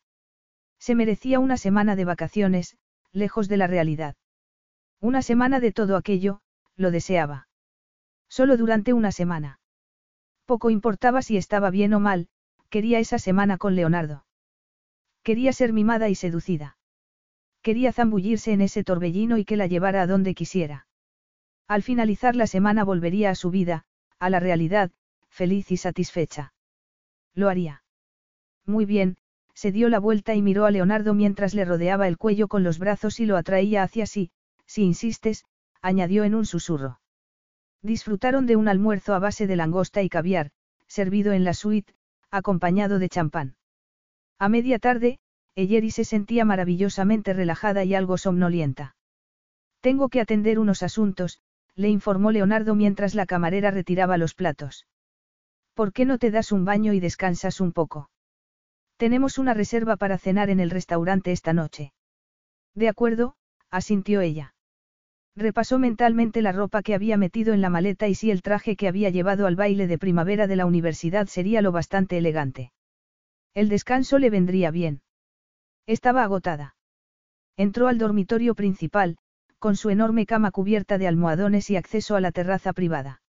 Se 0.81 0.97
merecía 0.97 1.39
una 1.39 1.57
semana 1.57 1.95
de 1.95 2.05
vacaciones, 2.05 2.77
lejos 3.13 3.47
de 3.47 3.57
la 3.57 3.69
realidad. 3.69 4.17
Una 5.01 5.23
semana 5.23 5.61
de 5.61 5.71
todo 5.71 5.97
aquello, 5.97 6.41
lo 6.75 6.91
deseaba. 6.91 7.47
Solo 8.29 8.57
durante 8.57 8.93
una 8.93 9.13
semana. 9.13 9.61
Poco 10.45 10.71
importaba 10.71 11.23
si 11.23 11.37
estaba 11.37 11.71
bien 11.71 11.95
o 11.95 12.01
mal, 12.01 12.29
quería 12.69 12.99
esa 12.99 13.21
semana 13.21 13.59
con 13.59 13.77
Leonardo. 13.77 14.27
Quería 15.23 15.53
ser 15.53 15.73
mimada 15.73 16.09
y 16.09 16.17
seducida. 16.17 16.79
Quería 17.63 17.93
zambullirse 17.93 18.53
en 18.53 18.63
ese 18.63 18.85
torbellino 18.85 19.37
y 19.39 19.45
que 19.45 19.57
la 19.57 19.67
llevara 19.67 20.03
a 20.03 20.07
donde 20.07 20.35
quisiera. 20.35 20.87
Al 21.69 21.83
finalizar 21.83 22.35
la 22.35 22.47
semana 22.47 22.85
volvería 22.85 23.31
a 23.31 23.35
su 23.35 23.51
vida, 23.51 23.85
a 24.19 24.31
la 24.31 24.41
realidad, 24.41 24.91
feliz 25.29 25.71
y 25.71 25.77
satisfecha. 25.77 26.53
Lo 27.35 27.49
haría. 27.49 27.83
Muy 28.67 28.87
bien, 28.87 29.19
se 29.55 29.73
dio 29.73 29.89
la 29.89 29.99
vuelta 29.99 30.35
y 30.35 30.43
miró 30.43 30.65
a 30.65 30.71
Leonardo 30.71 31.15
mientras 31.15 31.55
le 31.55 31.65
rodeaba 31.65 32.09
el 32.09 32.17
cuello 32.17 32.49
con 32.49 32.63
los 32.63 32.79
brazos 32.79 33.21
y 33.21 33.27
lo 33.27 33.37
atraía 33.37 33.83
hacia 33.83 34.07
sí, 34.07 34.31
si 34.67 34.83
insistes, 34.83 35.45
añadió 35.83 36.25
en 36.25 36.35
un 36.35 36.47
susurro. 36.47 37.01
Disfrutaron 37.83 38.47
de 38.47 38.57
un 38.57 38.69
almuerzo 38.69 39.15
a 39.15 39.19
base 39.19 39.47
de 39.47 39.57
langosta 39.57 40.03
y 40.03 40.09
caviar, 40.09 40.51
servido 40.87 41.33
en 41.33 41.45
la 41.45 41.55
suite, 41.55 41.95
acompañado 42.31 42.99
de 42.99 43.09
champán. 43.09 43.57
A 44.39 44.49
media 44.49 44.79
tarde, 44.79 45.19
Eyeri 45.55 45.91
se 45.91 46.05
sentía 46.05 46.45
maravillosamente 46.45 47.33
relajada 47.33 47.85
y 47.85 47.95
algo 47.95 48.19
somnolienta. 48.19 48.97
Tengo 49.81 50.09
que 50.09 50.21
atender 50.21 50.59
unos 50.59 50.83
asuntos, 50.83 51.41
le 51.75 51.89
informó 51.89 52.31
Leonardo 52.33 52.75
mientras 52.75 53.15
la 53.15 53.27
camarera 53.27 53.71
retiraba 53.71 54.19
los 54.19 54.35
platos. 54.35 54.87
¿Por 55.75 55.93
qué 55.93 56.05
no 56.05 56.19
te 56.19 56.31
das 56.31 56.53
un 56.53 56.65
baño 56.65 56.93
y 56.93 57.01
descansas 57.01 57.61
un 57.61 57.73
poco? 57.73 58.11
Tenemos 58.97 59.39
una 59.39 59.55
reserva 59.55 59.97
para 59.97 60.19
cenar 60.19 60.51
en 60.51 60.61
el 60.61 60.71
restaurante 60.71 61.33
esta 61.33 61.53
noche. 61.53 61.93
De 62.75 62.89
acuerdo, 62.89 63.35
asintió 63.71 64.21
ella. 64.21 64.55
Repasó 65.37 65.79
mentalmente 65.79 66.43
la 66.43 66.53
ropa 66.53 66.83
que 66.83 66.95
había 66.95 67.17
metido 67.17 67.55
en 67.55 67.63
la 67.63 67.71
maleta 67.71 68.09
y 68.09 68.15
si 68.15 68.31
el 68.31 68.43
traje 68.43 68.77
que 68.77 68.89
había 68.89 69.11
llevado 69.11 69.47
al 69.47 69.57
baile 69.57 69.87
de 69.87 69.97
primavera 69.97 70.47
de 70.47 70.57
la 70.57 70.67
universidad 70.67 71.29
sería 71.29 71.63
lo 71.63 71.73
bastante 71.73 72.19
elegante. 72.19 72.73
El 73.55 73.69
descanso 73.69 74.19
le 74.19 74.29
vendría 74.29 74.71
bien. 74.71 75.01
Estaba 75.87 76.23
agotada. 76.23 76.77
Entró 77.57 77.89
al 77.89 77.99
dormitorio 77.99 78.55
principal, 78.55 79.19
con 79.59 79.77
su 79.77 79.91
enorme 79.91 80.27
cama 80.27 80.51
cubierta 80.51 80.99
de 80.99 81.07
almohadones 81.07 81.69
y 81.71 81.77
acceso 81.77 82.17
a 82.17 82.21
la 82.21 82.33
terraza 82.33 82.73
privada. 82.73 83.23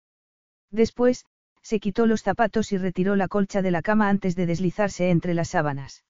Después, 0.71 1.25
se 1.61 1.79
quitó 1.79 2.05
los 2.05 2.21
zapatos 2.21 2.71
y 2.71 2.77
retiró 2.77 3.15
la 3.15 3.27
colcha 3.27 3.61
de 3.61 3.71
la 3.71 3.81
cama 3.81 4.09
antes 4.09 4.35
de 4.35 4.45
deslizarse 4.45 5.09
entre 5.09 5.33
las 5.33 5.49
sábanas. 5.49 6.03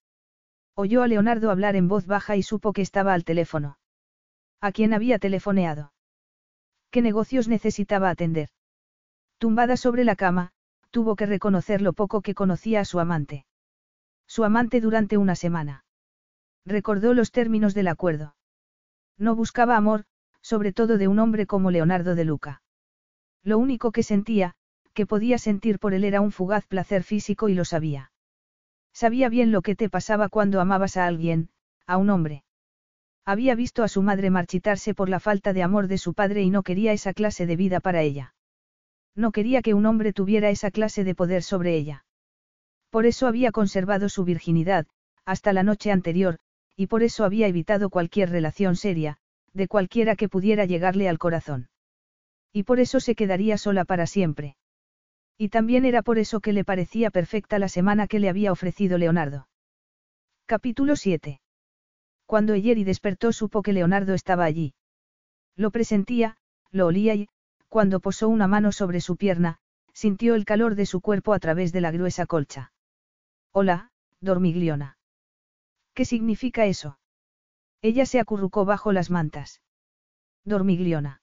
Oyó 0.75 1.03
a 1.03 1.07
Leonardo 1.07 1.51
hablar 1.51 1.75
en 1.75 1.87
voz 1.87 2.05
baja 2.05 2.35
y 2.35 2.43
supo 2.43 2.73
que 2.73 2.81
estaba 2.81 3.13
al 3.13 3.23
teléfono. 3.23 3.77
¿A 4.61 4.71
quién 4.71 4.93
había 4.93 5.19
telefoneado? 5.19 5.93
¿Qué 6.91 7.01
negocios 7.01 7.47
necesitaba 7.47 8.09
atender? 8.09 8.49
Tumbada 9.37 9.77
sobre 9.77 10.03
la 10.03 10.15
cama, 10.15 10.51
tuvo 10.89 11.15
que 11.15 11.25
reconocer 11.25 11.81
lo 11.81 11.93
poco 11.93 12.21
que 12.21 12.33
conocía 12.33 12.81
a 12.81 12.85
su 12.85 12.99
amante. 12.99 13.45
Su 14.27 14.43
amante 14.43 14.81
durante 14.81 15.17
una 15.17 15.35
semana. 15.35 15.85
Recordó 16.65 17.13
los 17.13 17.31
términos 17.31 17.73
del 17.73 17.87
acuerdo. 17.87 18.35
No 19.17 19.35
buscaba 19.35 19.75
amor, 19.75 20.05
sobre 20.41 20.71
todo 20.71 20.97
de 20.97 21.07
un 21.07 21.19
hombre 21.19 21.45
como 21.45 21.71
Leonardo 21.71 22.15
de 22.15 22.25
Luca. 22.25 22.61
Lo 23.43 23.57
único 23.57 23.91
que 23.91 24.03
sentía, 24.03 24.55
que 24.93 25.05
podía 25.05 25.37
sentir 25.37 25.79
por 25.79 25.93
él 25.93 26.03
era 26.03 26.21
un 26.21 26.31
fugaz 26.31 26.65
placer 26.67 27.03
físico 27.03 27.49
y 27.49 27.53
lo 27.53 27.65
sabía. 27.65 28.11
Sabía 28.93 29.29
bien 29.29 29.51
lo 29.51 29.61
que 29.61 29.75
te 29.75 29.89
pasaba 29.89 30.29
cuando 30.29 30.59
amabas 30.59 30.97
a 30.97 31.05
alguien, 31.05 31.49
a 31.85 31.97
un 31.97 32.09
hombre. 32.09 32.43
Había 33.25 33.55
visto 33.55 33.83
a 33.83 33.87
su 33.87 34.01
madre 34.01 34.29
marchitarse 34.29 34.93
por 34.93 35.09
la 35.09 35.19
falta 35.19 35.53
de 35.53 35.63
amor 35.63 35.87
de 35.87 35.97
su 35.97 36.13
padre 36.13 36.41
y 36.41 36.49
no 36.49 36.63
quería 36.63 36.93
esa 36.93 37.13
clase 37.13 37.45
de 37.45 37.55
vida 37.55 37.79
para 37.79 38.01
ella. 38.01 38.33
No 39.15 39.31
quería 39.31 39.61
que 39.61 39.73
un 39.73 39.85
hombre 39.85 40.13
tuviera 40.13 40.49
esa 40.49 40.71
clase 40.71 41.03
de 41.03 41.15
poder 41.15 41.43
sobre 41.43 41.75
ella. 41.75 42.05
Por 42.89 43.05
eso 43.05 43.27
había 43.27 43.51
conservado 43.51 44.09
su 44.09 44.23
virginidad, 44.23 44.87
hasta 45.25 45.53
la 45.53 45.63
noche 45.63 45.91
anterior, 45.91 46.39
y 46.79 46.87
por 46.87 47.03
eso 47.03 47.25
había 47.25 47.47
evitado 47.47 47.89
cualquier 47.89 48.29
relación 48.29 48.77
seria, 48.77 49.17
de 49.51 49.67
cualquiera 49.67 50.15
que 50.15 50.29
pudiera 50.29 50.63
llegarle 50.63 51.09
al 51.09 51.17
corazón. 51.17 51.67
Y 52.53 52.63
por 52.63 52.79
eso 52.79 53.01
se 53.01 53.15
quedaría 53.15 53.57
sola 53.57 53.83
para 53.83 54.07
siempre. 54.07 54.55
Y 55.37 55.49
también 55.49 55.83
era 55.83 56.03
por 56.03 56.19
eso 56.19 56.39
que 56.39 56.53
le 56.53 56.63
parecía 56.63 57.11
perfecta 57.11 57.59
la 57.59 57.67
semana 57.67 58.07
que 58.07 58.19
le 58.19 58.29
había 58.29 58.53
ofrecido 58.53 58.97
Leonardo. 58.97 59.49
Capítulo 60.45 60.95
7. 60.95 61.41
Cuando 62.25 62.53
Eyeri 62.53 62.85
despertó 62.85 63.33
supo 63.33 63.61
que 63.61 63.73
Leonardo 63.73 64.13
estaba 64.13 64.45
allí. 64.45 64.73
Lo 65.57 65.71
presentía, 65.71 66.37
lo 66.71 66.85
olía 66.85 67.13
y, 67.13 67.27
cuando 67.67 67.99
posó 67.99 68.29
una 68.29 68.47
mano 68.47 68.71
sobre 68.71 69.01
su 69.01 69.17
pierna, 69.17 69.57
sintió 69.91 70.33
el 70.33 70.45
calor 70.45 70.75
de 70.75 70.85
su 70.85 71.01
cuerpo 71.01 71.33
a 71.33 71.39
través 71.39 71.73
de 71.73 71.81
la 71.81 71.91
gruesa 71.91 72.25
colcha. 72.25 72.71
Hola, 73.51 73.91
dormigliona. 74.21 74.98
¿Qué 75.99 76.05
significa 76.05 76.65
eso? 76.65 76.97
Ella 77.81 78.05
se 78.05 78.21
acurrucó 78.21 78.63
bajo 78.63 78.93
las 78.93 79.09
mantas. 79.09 79.61
Dormigliona. 80.45 81.21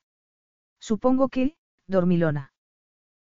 Supongo 0.78 1.30
que, 1.30 1.56
dormilona. 1.86 2.52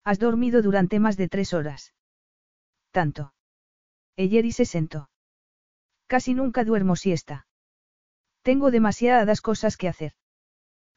Has 0.04 0.20
dormido 0.20 0.62
durante 0.62 1.00
más 1.00 1.16
de 1.16 1.30
tres 1.30 1.54
horas. 1.54 1.94
Tanto. 2.92 3.34
Eyeri 4.18 4.52
se 4.52 4.66
sentó. 4.66 5.10
Casi 6.06 6.34
nunca 6.34 6.66
duermo 6.66 6.98
siesta. 6.98 7.48
Tengo 8.42 8.70
demasiadas 8.70 9.40
cosas 9.40 9.78
que 9.78 9.88
hacer. 9.88 10.12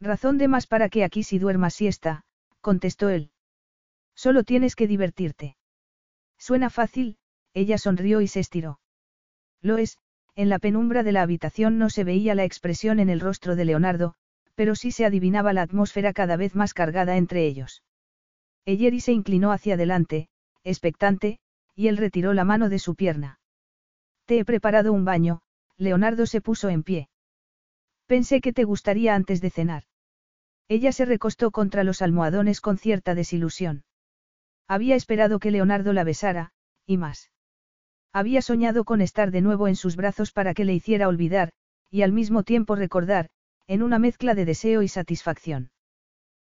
Razón 0.00 0.36
de 0.36 0.48
más 0.48 0.66
para 0.66 0.88
que 0.88 1.04
aquí 1.04 1.22
si 1.22 1.38
duermas 1.38 1.74
siesta, 1.74 2.24
contestó 2.60 3.08
él. 3.08 3.30
Solo 4.16 4.42
tienes 4.42 4.74
que 4.74 4.88
divertirte. 4.88 5.56
Suena 6.38 6.70
fácil, 6.70 7.18
ella 7.54 7.78
sonrió 7.78 8.20
y 8.20 8.26
se 8.26 8.40
estiró. 8.40 8.80
Lo 9.62 9.78
es, 9.78 9.96
en 10.40 10.48
la 10.48 10.58
penumbra 10.58 11.02
de 11.02 11.12
la 11.12 11.20
habitación 11.20 11.76
no 11.76 11.90
se 11.90 12.02
veía 12.02 12.34
la 12.34 12.44
expresión 12.44 12.98
en 12.98 13.10
el 13.10 13.20
rostro 13.20 13.56
de 13.56 13.66
Leonardo, 13.66 14.14
pero 14.54 14.74
sí 14.74 14.90
se 14.90 15.04
adivinaba 15.04 15.52
la 15.52 15.60
atmósfera 15.60 16.14
cada 16.14 16.38
vez 16.38 16.54
más 16.54 16.72
cargada 16.72 17.18
entre 17.18 17.44
ellos. 17.44 17.82
Eyeri 18.64 19.00
se 19.00 19.12
inclinó 19.12 19.52
hacia 19.52 19.74
adelante, 19.74 20.30
expectante, 20.64 21.40
y 21.76 21.88
él 21.88 21.98
retiró 21.98 22.32
la 22.32 22.44
mano 22.44 22.70
de 22.70 22.78
su 22.78 22.94
pierna. 22.94 23.38
Te 24.24 24.38
he 24.38 24.46
preparado 24.46 24.94
un 24.94 25.04
baño, 25.04 25.42
Leonardo 25.76 26.24
se 26.24 26.40
puso 26.40 26.70
en 26.70 26.84
pie. 26.84 27.10
Pensé 28.06 28.40
que 28.40 28.54
te 28.54 28.64
gustaría 28.64 29.14
antes 29.14 29.42
de 29.42 29.50
cenar. 29.50 29.84
Ella 30.68 30.92
se 30.92 31.04
recostó 31.04 31.50
contra 31.50 31.84
los 31.84 32.00
almohadones 32.00 32.62
con 32.62 32.78
cierta 32.78 33.14
desilusión. 33.14 33.84
Había 34.66 34.94
esperado 34.94 35.38
que 35.38 35.50
Leonardo 35.50 35.92
la 35.92 36.04
besara, 36.04 36.52
y 36.86 36.96
más. 36.96 37.30
Había 38.12 38.42
soñado 38.42 38.84
con 38.84 39.00
estar 39.00 39.30
de 39.30 39.40
nuevo 39.40 39.68
en 39.68 39.76
sus 39.76 39.96
brazos 39.96 40.32
para 40.32 40.54
que 40.54 40.64
le 40.64 40.74
hiciera 40.74 41.08
olvidar, 41.08 41.50
y 41.90 42.02
al 42.02 42.12
mismo 42.12 42.42
tiempo 42.42 42.74
recordar, 42.74 43.28
en 43.66 43.82
una 43.82 43.98
mezcla 43.98 44.34
de 44.34 44.44
deseo 44.44 44.82
y 44.82 44.88
satisfacción. 44.88 45.70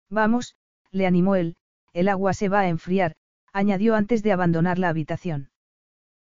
Vamos, 0.09 0.55
le 0.91 1.07
animó 1.07 1.35
él, 1.35 1.55
el 1.93 2.09
agua 2.09 2.33
se 2.33 2.49
va 2.49 2.61
a 2.61 2.69
enfriar, 2.69 3.15
añadió 3.51 3.95
antes 3.95 4.21
de 4.21 4.31
abandonar 4.31 4.77
la 4.77 4.89
habitación. 4.89 5.49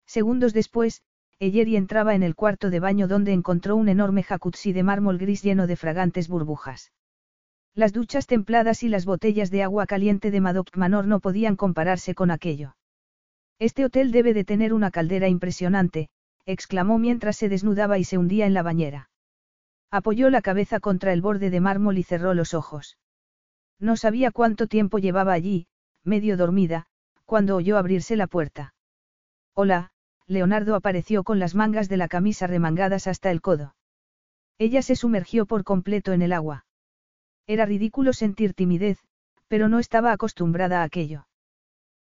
Segundos 0.06 0.54
después, 0.54 1.02
Eyeri 1.38 1.76
entraba 1.76 2.14
en 2.14 2.22
el 2.24 2.34
cuarto 2.34 2.70
de 2.70 2.80
baño 2.80 3.06
donde 3.06 3.32
encontró 3.32 3.76
un 3.76 3.88
enorme 3.88 4.22
jacuzzi 4.24 4.72
de 4.72 4.82
mármol 4.82 5.18
gris 5.18 5.42
lleno 5.42 5.66
de 5.66 5.76
fragantes 5.76 6.26
burbujas. 6.26 6.90
Las 7.74 7.92
duchas 7.92 8.26
templadas 8.26 8.82
y 8.82 8.88
las 8.88 9.04
botellas 9.04 9.50
de 9.50 9.62
agua 9.62 9.86
caliente 9.86 10.32
de 10.32 10.40
Madoc 10.40 10.76
Manor 10.76 11.06
no 11.06 11.20
podían 11.20 11.54
compararse 11.54 12.14
con 12.16 12.32
aquello. 12.32 12.74
Este 13.58 13.84
hotel 13.84 14.12
debe 14.12 14.34
de 14.34 14.44
tener 14.44 14.72
una 14.72 14.90
caldera 14.90 15.28
impresionante, 15.28 16.08
exclamó 16.46 16.98
mientras 16.98 17.36
se 17.36 17.48
desnudaba 17.48 17.98
y 17.98 18.04
se 18.04 18.16
hundía 18.16 18.46
en 18.46 18.54
la 18.54 18.62
bañera. 18.62 19.10
Apoyó 19.90 20.30
la 20.30 20.42
cabeza 20.42 20.80
contra 20.80 21.12
el 21.12 21.22
borde 21.22 21.50
de 21.50 21.60
mármol 21.60 21.98
y 21.98 22.02
cerró 22.02 22.34
los 22.34 22.54
ojos. 22.54 22.98
No 23.80 23.96
sabía 23.96 24.30
cuánto 24.30 24.66
tiempo 24.66 24.98
llevaba 24.98 25.32
allí, 25.32 25.66
medio 26.04 26.36
dormida, 26.36 26.86
cuando 27.24 27.56
oyó 27.56 27.78
abrirse 27.78 28.16
la 28.16 28.26
puerta. 28.26 28.74
Hola, 29.54 29.90
Leonardo 30.26 30.74
apareció 30.74 31.24
con 31.24 31.38
las 31.38 31.54
mangas 31.54 31.88
de 31.88 31.96
la 31.96 32.08
camisa 32.08 32.46
remangadas 32.46 33.06
hasta 33.06 33.30
el 33.30 33.40
codo. 33.40 33.74
Ella 34.58 34.82
se 34.82 34.96
sumergió 34.96 35.46
por 35.46 35.64
completo 35.64 36.12
en 36.12 36.22
el 36.22 36.32
agua. 36.32 36.66
Era 37.46 37.64
ridículo 37.64 38.12
sentir 38.12 38.54
timidez, 38.54 38.98
pero 39.46 39.68
no 39.68 39.78
estaba 39.78 40.12
acostumbrada 40.12 40.80
a 40.80 40.84
aquello. 40.84 41.27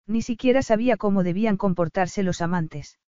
Ni 0.08 0.22
siquiera 0.22 0.62
sabía 0.62 0.98
cómo 0.98 1.24
debían 1.24 1.58
comportarse 1.58 2.24
los 2.24 2.42
amantes. 2.42 3.00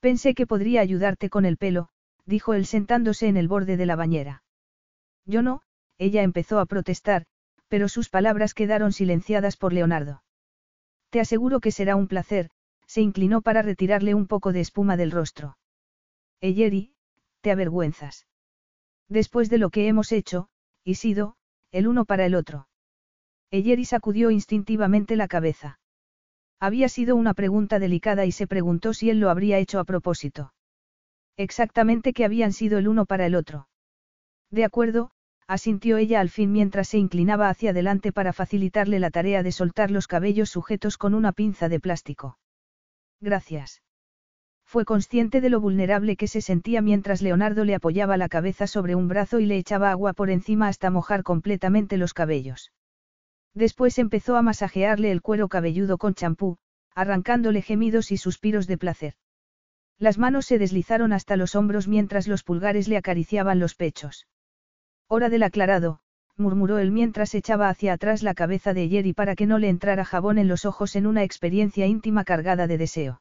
Pensé 0.00 0.34
que 0.34 0.46
podría 0.46 0.80
ayudarte 0.80 1.30
con 1.30 1.44
el 1.44 1.56
pelo, 1.56 1.88
dijo 2.26 2.54
él 2.54 2.66
sentándose 2.66 3.28
en 3.28 3.36
el 3.36 3.48
borde 3.48 3.76
de 3.76 3.86
la 3.86 3.96
bañera. 3.96 4.42
Yo 5.26 5.42
no, 5.42 5.62
ella 5.98 6.22
empezó 6.22 6.58
a 6.60 6.66
protestar, 6.66 7.26
pero 7.68 7.88
sus 7.88 8.08
palabras 8.08 8.54
quedaron 8.54 8.92
silenciadas 8.92 9.56
por 9.56 9.72
Leonardo. 9.72 10.22
Te 11.10 11.20
aseguro 11.20 11.60
que 11.60 11.72
será 11.72 11.96
un 11.96 12.08
placer, 12.08 12.50
se 12.86 13.00
inclinó 13.00 13.42
para 13.42 13.62
retirarle 13.62 14.14
un 14.14 14.26
poco 14.26 14.52
de 14.52 14.60
espuma 14.60 14.96
del 14.96 15.10
rostro. 15.10 15.58
Eyeri, 16.40 16.94
te 17.40 17.50
avergüenzas. 17.50 18.26
Después 19.08 19.50
de 19.50 19.58
lo 19.58 19.70
que 19.70 19.88
hemos 19.88 20.12
hecho, 20.12 20.48
y 20.84 20.94
sido, 20.94 21.36
el 21.72 21.86
uno 21.86 22.04
para 22.04 22.26
el 22.26 22.34
otro. 22.34 22.68
Eyeri 23.50 23.84
sacudió 23.84 24.30
instintivamente 24.30 25.16
la 25.16 25.28
cabeza. 25.28 25.79
Había 26.60 26.90
sido 26.90 27.16
una 27.16 27.32
pregunta 27.32 27.78
delicada 27.78 28.26
y 28.26 28.32
se 28.32 28.46
preguntó 28.46 28.92
si 28.92 29.08
él 29.08 29.18
lo 29.18 29.30
habría 29.30 29.58
hecho 29.58 29.80
a 29.80 29.84
propósito. 29.84 30.52
Exactamente 31.38 32.12
que 32.12 32.26
habían 32.26 32.52
sido 32.52 32.78
el 32.78 32.86
uno 32.86 33.06
para 33.06 33.24
el 33.24 33.34
otro. 33.34 33.68
De 34.50 34.64
acuerdo, 34.64 35.10
asintió 35.46 35.96
ella 35.96 36.20
al 36.20 36.28
fin 36.28 36.52
mientras 36.52 36.88
se 36.88 36.98
inclinaba 36.98 37.48
hacia 37.48 37.70
adelante 37.70 38.12
para 38.12 38.34
facilitarle 38.34 39.00
la 39.00 39.10
tarea 39.10 39.42
de 39.42 39.52
soltar 39.52 39.90
los 39.90 40.06
cabellos 40.06 40.50
sujetos 40.50 40.98
con 40.98 41.14
una 41.14 41.32
pinza 41.32 41.70
de 41.70 41.80
plástico. 41.80 42.38
Gracias. 43.20 43.82
Fue 44.66 44.84
consciente 44.84 45.40
de 45.40 45.50
lo 45.50 45.60
vulnerable 45.60 46.16
que 46.16 46.28
se 46.28 46.42
sentía 46.42 46.82
mientras 46.82 47.22
Leonardo 47.22 47.64
le 47.64 47.74
apoyaba 47.74 48.16
la 48.16 48.28
cabeza 48.28 48.66
sobre 48.66 48.94
un 48.94 49.08
brazo 49.08 49.40
y 49.40 49.46
le 49.46 49.56
echaba 49.56 49.90
agua 49.90 50.12
por 50.12 50.30
encima 50.30 50.68
hasta 50.68 50.90
mojar 50.90 51.22
completamente 51.22 51.96
los 51.96 52.14
cabellos. 52.14 52.70
Después 53.54 53.98
empezó 53.98 54.36
a 54.36 54.42
masajearle 54.42 55.10
el 55.10 55.22
cuero 55.22 55.48
cabelludo 55.48 55.98
con 55.98 56.14
champú, 56.14 56.58
arrancándole 56.94 57.62
gemidos 57.62 58.12
y 58.12 58.16
suspiros 58.16 58.66
de 58.66 58.78
placer. 58.78 59.14
Las 59.98 60.18
manos 60.18 60.46
se 60.46 60.58
deslizaron 60.58 61.12
hasta 61.12 61.36
los 61.36 61.54
hombros 61.54 61.88
mientras 61.88 62.26
los 62.26 62.42
pulgares 62.42 62.88
le 62.88 62.96
acariciaban 62.96 63.58
los 63.58 63.74
pechos. 63.74 64.26
Hora 65.08 65.28
del 65.28 65.42
aclarado, 65.42 66.00
murmuró 66.36 66.78
él 66.78 66.90
mientras 66.90 67.34
echaba 67.34 67.68
hacia 67.68 67.92
atrás 67.92 68.22
la 68.22 68.34
cabeza 68.34 68.72
de 68.72 68.88
Jerry 68.88 69.12
para 69.12 69.36
que 69.36 69.46
no 69.46 69.58
le 69.58 69.68
entrara 69.68 70.04
jabón 70.04 70.38
en 70.38 70.48
los 70.48 70.64
ojos 70.64 70.96
en 70.96 71.06
una 71.06 71.22
experiencia 71.22 71.86
íntima 71.86 72.24
cargada 72.24 72.66
de 72.66 72.78
deseo. 72.78 73.20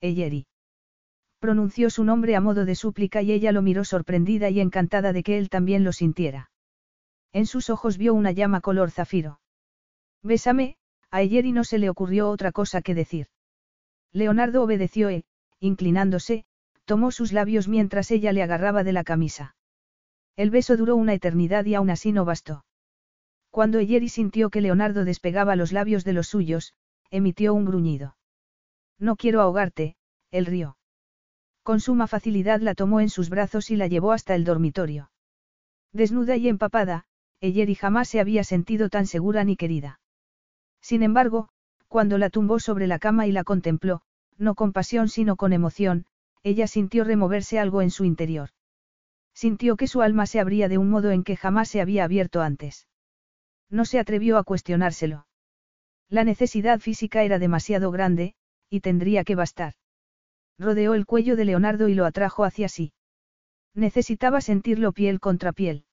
Eyeri. 0.00 0.46
Pronunció 1.38 1.90
su 1.90 2.04
nombre 2.04 2.36
a 2.36 2.40
modo 2.40 2.64
de 2.64 2.74
súplica 2.74 3.22
y 3.22 3.32
ella 3.32 3.52
lo 3.52 3.62
miró 3.62 3.84
sorprendida 3.84 4.50
y 4.50 4.60
encantada 4.60 5.12
de 5.12 5.22
que 5.22 5.38
él 5.38 5.48
también 5.48 5.84
lo 5.84 5.92
sintiera. 5.92 6.50
En 7.36 7.44
sus 7.44 7.68
ojos 7.68 7.98
vio 7.98 8.14
una 8.14 8.32
llama 8.32 8.62
color 8.62 8.90
zafiro. 8.90 9.40
Bésame, 10.22 10.78
a 11.10 11.20
Eyeri 11.20 11.52
no 11.52 11.64
se 11.64 11.76
le 11.76 11.90
ocurrió 11.90 12.30
otra 12.30 12.50
cosa 12.50 12.80
que 12.80 12.94
decir. 12.94 13.26
Leonardo 14.10 14.62
obedeció 14.62 15.10
e, 15.10 15.26
inclinándose, 15.60 16.46
tomó 16.86 17.10
sus 17.10 17.34
labios 17.34 17.68
mientras 17.68 18.10
ella 18.10 18.32
le 18.32 18.42
agarraba 18.42 18.84
de 18.84 18.94
la 18.94 19.04
camisa. 19.04 19.54
El 20.34 20.48
beso 20.48 20.78
duró 20.78 20.96
una 20.96 21.12
eternidad 21.12 21.66
y 21.66 21.74
aún 21.74 21.90
así 21.90 22.10
no 22.10 22.24
bastó. 22.24 22.64
Cuando 23.50 23.80
Eyeri 23.80 24.08
sintió 24.08 24.48
que 24.48 24.62
Leonardo 24.62 25.04
despegaba 25.04 25.56
los 25.56 25.72
labios 25.72 26.04
de 26.04 26.14
los 26.14 26.28
suyos, 26.28 26.72
emitió 27.10 27.52
un 27.52 27.66
gruñido. 27.66 28.16
No 28.98 29.14
quiero 29.14 29.42
ahogarte, 29.42 29.96
él 30.30 30.46
rió. 30.46 30.78
Con 31.62 31.80
suma 31.80 32.06
facilidad 32.06 32.62
la 32.62 32.74
tomó 32.74 33.02
en 33.02 33.10
sus 33.10 33.28
brazos 33.28 33.70
y 33.70 33.76
la 33.76 33.88
llevó 33.88 34.12
hasta 34.12 34.34
el 34.34 34.44
dormitorio. 34.44 35.10
Desnuda 35.92 36.36
y 36.36 36.48
empapada, 36.48 37.05
Eyeri 37.40 37.74
jamás 37.74 38.08
se 38.08 38.20
había 38.20 38.44
sentido 38.44 38.88
tan 38.88 39.06
segura 39.06 39.44
ni 39.44 39.56
querida. 39.56 40.00
Sin 40.80 41.02
embargo, 41.02 41.48
cuando 41.88 42.18
la 42.18 42.30
tumbó 42.30 42.58
sobre 42.58 42.86
la 42.86 42.98
cama 42.98 43.26
y 43.26 43.32
la 43.32 43.44
contempló, 43.44 44.02
no 44.38 44.54
con 44.54 44.72
pasión 44.72 45.08
sino 45.08 45.36
con 45.36 45.52
emoción, 45.52 46.06
ella 46.42 46.66
sintió 46.66 47.04
removerse 47.04 47.58
algo 47.58 47.82
en 47.82 47.90
su 47.90 48.04
interior. 48.04 48.50
Sintió 49.34 49.76
que 49.76 49.86
su 49.86 50.02
alma 50.02 50.26
se 50.26 50.40
abría 50.40 50.68
de 50.68 50.78
un 50.78 50.90
modo 50.90 51.10
en 51.10 51.24
que 51.24 51.36
jamás 51.36 51.68
se 51.68 51.80
había 51.80 52.04
abierto 52.04 52.40
antes. 52.40 52.86
No 53.68 53.84
se 53.84 53.98
atrevió 53.98 54.38
a 54.38 54.44
cuestionárselo. 54.44 55.26
La 56.08 56.22
necesidad 56.22 56.80
física 56.80 57.24
era 57.24 57.38
demasiado 57.38 57.90
grande, 57.90 58.34
y 58.70 58.80
tendría 58.80 59.24
que 59.24 59.34
bastar. 59.34 59.74
Rodeó 60.58 60.94
el 60.94 61.04
cuello 61.04 61.36
de 61.36 61.44
Leonardo 61.44 61.88
y 61.88 61.94
lo 61.94 62.06
atrajo 62.06 62.44
hacia 62.44 62.68
sí. 62.68 62.92
Necesitaba 63.74 64.40
sentirlo 64.40 64.92
piel 64.92 65.20
contra 65.20 65.52
piel. 65.52 65.85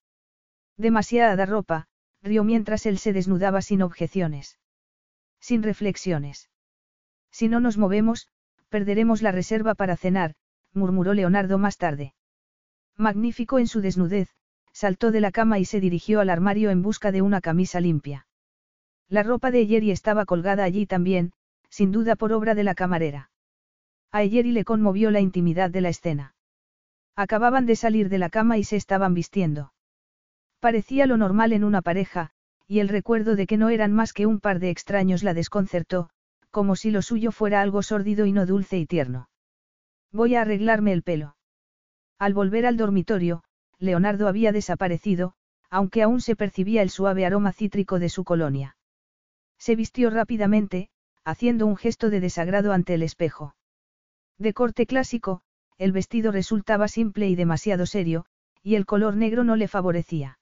Demasiada 0.76 1.46
ropa, 1.46 1.86
rió 2.22 2.42
mientras 2.44 2.86
él 2.86 2.98
se 2.98 3.12
desnudaba 3.12 3.62
sin 3.62 3.82
objeciones. 3.82 4.58
Sin 5.40 5.62
reflexiones. 5.62 6.50
Si 7.30 7.48
no 7.48 7.60
nos 7.60 7.76
movemos, 7.76 8.28
perderemos 8.68 9.22
la 9.22 9.30
reserva 9.30 9.74
para 9.74 9.96
cenar, 9.96 10.34
murmuró 10.72 11.14
Leonardo 11.14 11.58
más 11.58 11.76
tarde. 11.76 12.14
Magnífico 12.96 13.58
en 13.58 13.66
su 13.66 13.80
desnudez, 13.80 14.30
saltó 14.72 15.10
de 15.10 15.20
la 15.20 15.32
cama 15.32 15.58
y 15.58 15.64
se 15.64 15.80
dirigió 15.80 16.20
al 16.20 16.30
armario 16.30 16.70
en 16.70 16.82
busca 16.82 17.12
de 17.12 17.22
una 17.22 17.40
camisa 17.40 17.80
limpia. 17.80 18.26
La 19.08 19.22
ropa 19.22 19.50
de 19.50 19.66
Yeri 19.66 19.90
estaba 19.90 20.24
colgada 20.24 20.64
allí 20.64 20.86
también, 20.86 21.32
sin 21.68 21.92
duda 21.92 22.16
por 22.16 22.32
obra 22.32 22.54
de 22.54 22.64
la 22.64 22.74
camarera. 22.74 23.30
A 24.10 24.24
Yeri 24.24 24.52
le 24.52 24.64
conmovió 24.64 25.10
la 25.10 25.20
intimidad 25.20 25.70
de 25.70 25.80
la 25.80 25.88
escena. 25.90 26.34
Acababan 27.16 27.66
de 27.66 27.76
salir 27.76 28.08
de 28.08 28.18
la 28.18 28.30
cama 28.30 28.58
y 28.58 28.64
se 28.64 28.76
estaban 28.76 29.12
vistiendo. 29.12 29.73
Parecía 30.64 31.04
lo 31.04 31.18
normal 31.18 31.52
en 31.52 31.62
una 31.62 31.82
pareja, 31.82 32.30
y 32.66 32.78
el 32.78 32.88
recuerdo 32.88 33.36
de 33.36 33.46
que 33.46 33.58
no 33.58 33.68
eran 33.68 33.92
más 33.92 34.14
que 34.14 34.24
un 34.24 34.40
par 34.40 34.60
de 34.60 34.70
extraños 34.70 35.22
la 35.22 35.34
desconcertó, 35.34 36.08
como 36.50 36.74
si 36.74 36.90
lo 36.90 37.02
suyo 37.02 37.32
fuera 37.32 37.60
algo 37.60 37.82
sórdido 37.82 38.24
y 38.24 38.32
no 38.32 38.46
dulce 38.46 38.78
y 38.78 38.86
tierno. 38.86 39.28
Voy 40.10 40.36
a 40.36 40.40
arreglarme 40.40 40.94
el 40.94 41.02
pelo. 41.02 41.36
Al 42.18 42.32
volver 42.32 42.64
al 42.64 42.78
dormitorio, 42.78 43.44
Leonardo 43.78 44.26
había 44.26 44.52
desaparecido, 44.52 45.34
aunque 45.68 46.02
aún 46.02 46.22
se 46.22 46.34
percibía 46.34 46.80
el 46.80 46.88
suave 46.88 47.26
aroma 47.26 47.52
cítrico 47.52 47.98
de 47.98 48.08
su 48.08 48.24
colonia. 48.24 48.78
Se 49.58 49.76
vistió 49.76 50.08
rápidamente, 50.08 50.88
haciendo 51.26 51.66
un 51.66 51.76
gesto 51.76 52.08
de 52.08 52.20
desagrado 52.20 52.72
ante 52.72 52.94
el 52.94 53.02
espejo. 53.02 53.54
De 54.38 54.54
corte 54.54 54.86
clásico, 54.86 55.42
el 55.76 55.92
vestido 55.92 56.32
resultaba 56.32 56.88
simple 56.88 57.28
y 57.28 57.34
demasiado 57.34 57.84
serio, 57.84 58.24
y 58.62 58.76
el 58.76 58.86
color 58.86 59.14
negro 59.14 59.44
no 59.44 59.56
le 59.56 59.68
favorecía. 59.68 60.38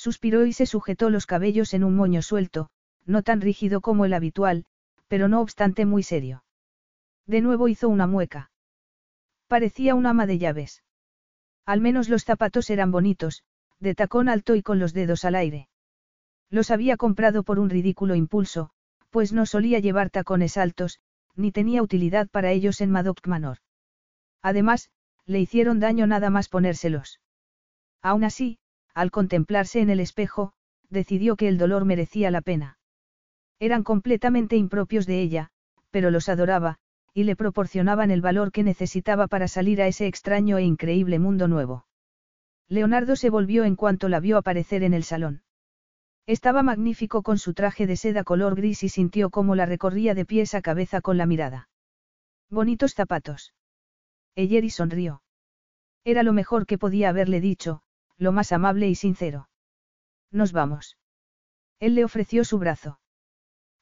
Suspiró 0.00 0.46
y 0.46 0.54
se 0.54 0.64
sujetó 0.64 1.10
los 1.10 1.26
cabellos 1.26 1.74
en 1.74 1.84
un 1.84 1.94
moño 1.94 2.22
suelto, 2.22 2.70
no 3.04 3.22
tan 3.22 3.42
rígido 3.42 3.82
como 3.82 4.06
el 4.06 4.14
habitual, 4.14 4.64
pero 5.08 5.28
no 5.28 5.42
obstante 5.42 5.84
muy 5.84 6.02
serio. 6.02 6.42
De 7.26 7.42
nuevo 7.42 7.68
hizo 7.68 7.86
una 7.90 8.06
mueca. 8.06 8.50
Parecía 9.46 9.94
un 9.94 10.06
ama 10.06 10.24
de 10.24 10.38
llaves. 10.38 10.82
Al 11.66 11.82
menos 11.82 12.08
los 12.08 12.24
zapatos 12.24 12.70
eran 12.70 12.90
bonitos, 12.90 13.44
de 13.78 13.94
tacón 13.94 14.30
alto 14.30 14.54
y 14.54 14.62
con 14.62 14.78
los 14.78 14.94
dedos 14.94 15.26
al 15.26 15.34
aire. 15.34 15.68
Los 16.48 16.70
había 16.70 16.96
comprado 16.96 17.42
por 17.42 17.58
un 17.58 17.68
ridículo 17.68 18.14
impulso, 18.14 18.70
pues 19.10 19.34
no 19.34 19.44
solía 19.44 19.80
llevar 19.80 20.08
tacones 20.08 20.56
altos, 20.56 20.98
ni 21.36 21.52
tenía 21.52 21.82
utilidad 21.82 22.26
para 22.30 22.52
ellos 22.52 22.80
en 22.80 22.90
Madoc 22.90 23.26
Manor. 23.26 23.58
Además, 24.40 24.90
le 25.26 25.40
hicieron 25.40 25.78
daño 25.78 26.06
nada 26.06 26.30
más 26.30 26.48
ponérselos. 26.48 27.20
Aún 28.00 28.24
así, 28.24 28.59
al 28.94 29.10
contemplarse 29.10 29.80
en 29.80 29.90
el 29.90 30.00
espejo, 30.00 30.52
decidió 30.88 31.36
que 31.36 31.48
el 31.48 31.58
dolor 31.58 31.84
merecía 31.84 32.30
la 32.30 32.40
pena. 32.40 32.78
Eran 33.58 33.82
completamente 33.82 34.56
impropios 34.56 35.06
de 35.06 35.20
ella, 35.20 35.50
pero 35.90 36.10
los 36.10 36.28
adoraba, 36.28 36.78
y 37.12 37.24
le 37.24 37.36
proporcionaban 37.36 38.10
el 38.10 38.20
valor 38.20 38.52
que 38.52 38.62
necesitaba 38.62 39.26
para 39.26 39.48
salir 39.48 39.82
a 39.82 39.86
ese 39.86 40.06
extraño 40.06 40.58
e 40.58 40.62
increíble 40.62 41.18
mundo 41.18 41.48
nuevo. 41.48 41.86
Leonardo 42.68 43.16
se 43.16 43.30
volvió 43.30 43.64
en 43.64 43.76
cuanto 43.76 44.08
la 44.08 44.20
vio 44.20 44.38
aparecer 44.38 44.82
en 44.84 44.94
el 44.94 45.02
salón. 45.02 45.42
Estaba 46.26 46.62
magnífico 46.62 47.22
con 47.22 47.38
su 47.38 47.54
traje 47.54 47.86
de 47.86 47.96
seda 47.96 48.22
color 48.22 48.54
gris 48.54 48.84
y 48.84 48.88
sintió 48.88 49.30
cómo 49.30 49.56
la 49.56 49.66
recorría 49.66 50.14
de 50.14 50.24
pies 50.24 50.54
a 50.54 50.62
cabeza 50.62 51.00
con 51.00 51.16
la 51.16 51.26
mirada. 51.26 51.68
Bonitos 52.48 52.94
zapatos. 52.94 53.52
Eyeri 54.36 54.70
sonrió. 54.70 55.22
Era 56.04 56.22
lo 56.22 56.32
mejor 56.32 56.66
que 56.66 56.78
podía 56.78 57.08
haberle 57.08 57.40
dicho, 57.40 57.82
lo 58.20 58.32
más 58.32 58.52
amable 58.52 58.86
y 58.88 58.94
sincero. 58.94 59.48
Nos 60.30 60.52
vamos. 60.52 60.98
Él 61.80 61.94
le 61.94 62.04
ofreció 62.04 62.44
su 62.44 62.58
brazo. 62.58 63.00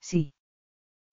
Sí. 0.01 0.32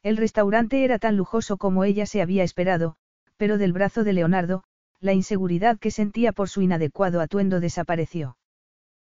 El 0.04 0.18
restaurante 0.18 0.84
era 0.84 1.00
tan 1.00 1.18
lujoso 1.18 1.58
como 1.58 1.84
ella 1.84 2.06
se 2.06 2.22
había 2.22 2.44
esperado, 2.44 2.98
pero 3.36 3.58
del 3.58 3.74
brazo 3.74 4.04
de 4.04 4.14
Leonardo, 4.14 4.64
la 5.00 5.14
inseguridad 5.14 5.80
que 5.80 5.90
sentía 5.90 6.34
por 6.34 6.50
su 6.50 6.62
inadecuado 6.62 7.20
atuendo 7.20 7.60
desapareció. 7.60 8.38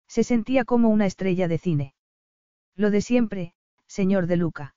Se 0.07 0.23
sentía 0.23 0.64
como 0.64 0.90
una 0.90 1.07
estrella 1.07 1.48
de 1.48 1.57
cine. 1.57 1.95
Lo 2.76 2.91
de 2.91 3.02
siempre, 3.02 3.56
señor 3.88 4.27
de 4.27 4.38
Luca. 4.38 4.76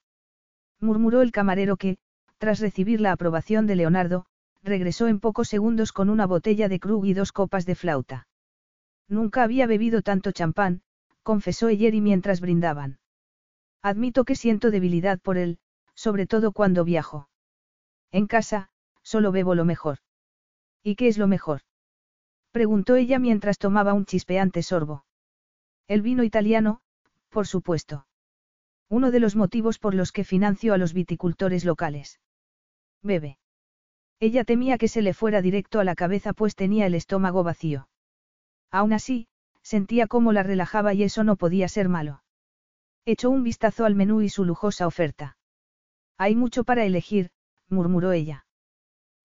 Murmuró 0.80 1.20
el 1.20 1.30
camarero 1.30 1.76
que, 1.76 1.98
tras 2.38 2.58
recibir 2.58 3.02
la 3.02 3.12
aprobación 3.12 3.66
de 3.66 3.76
Leonardo, 3.76 4.24
regresó 4.62 5.08
en 5.08 5.20
pocos 5.20 5.48
segundos 5.48 5.92
con 5.92 6.08
una 6.08 6.26
botella 6.26 6.70
de 6.70 6.80
Krug 6.80 7.04
y 7.04 7.12
dos 7.12 7.32
copas 7.32 7.66
de 7.66 7.74
flauta. 7.74 8.26
Nunca 9.08 9.42
había 9.42 9.66
bebido 9.66 10.02
tanto 10.02 10.32
champán, 10.32 10.82
confesó 11.22 11.68
Eyeri 11.68 12.00
mientras 12.00 12.40
brindaban. 12.40 12.98
Admito 13.82 14.24
que 14.24 14.34
siento 14.34 14.70
debilidad 14.70 15.20
por 15.20 15.38
él, 15.38 15.58
sobre 15.94 16.26
todo 16.26 16.52
cuando 16.52 16.84
viajo. 16.84 17.28
En 18.10 18.26
casa, 18.26 18.70
solo 19.02 19.32
bebo 19.32 19.54
lo 19.54 19.64
mejor. 19.64 19.98
¿Y 20.82 20.96
qué 20.96 21.08
es 21.08 21.18
lo 21.18 21.26
mejor? 21.26 21.62
Preguntó 22.50 22.96
ella 22.96 23.18
mientras 23.18 23.58
tomaba 23.58 23.92
un 23.92 24.06
chispeante 24.06 24.62
sorbo. 24.62 25.04
El 25.88 26.02
vino 26.02 26.24
italiano, 26.24 26.80
por 27.28 27.46
supuesto. 27.46 28.06
Uno 28.88 29.10
de 29.10 29.20
los 29.20 29.36
motivos 29.36 29.78
por 29.78 29.94
los 29.94 30.12
que 30.12 30.24
financio 30.24 30.72
a 30.72 30.78
los 30.78 30.92
viticultores 30.92 31.64
locales. 31.64 32.20
Bebe. 33.02 33.38
Ella 34.20 34.44
temía 34.44 34.78
que 34.78 34.88
se 34.88 35.02
le 35.02 35.12
fuera 35.12 35.42
directo 35.42 35.80
a 35.80 35.84
la 35.84 35.94
cabeza 35.94 36.32
pues 36.32 36.56
tenía 36.56 36.86
el 36.86 36.94
estómago 36.94 37.42
vacío. 37.42 37.88
Aún 38.70 38.92
así, 38.92 39.28
sentía 39.62 40.06
cómo 40.06 40.32
la 40.32 40.42
relajaba 40.42 40.94
y 40.94 41.02
eso 41.02 41.24
no 41.24 41.36
podía 41.36 41.68
ser 41.68 41.88
malo. 41.88 42.22
Echó 43.04 43.30
un 43.30 43.42
vistazo 43.42 43.84
al 43.84 43.94
menú 43.94 44.22
y 44.22 44.28
su 44.28 44.44
lujosa 44.44 44.86
oferta. 44.86 45.36
Hay 46.18 46.34
mucho 46.34 46.64
para 46.64 46.84
elegir, 46.84 47.30
murmuró 47.68 48.12
ella. 48.12 48.46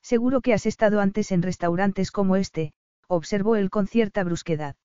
Seguro 0.02 0.42
que 0.42 0.54
has 0.54 0.66
estado 0.66 1.00
antes 1.00 1.32
en 1.32 1.42
restaurantes 1.42 2.12
como 2.12 2.36
este, 2.36 2.74
observó 3.08 3.56
él 3.56 3.70
con 3.70 3.88
cierta 3.88 4.24
brusquedad. 4.24 4.76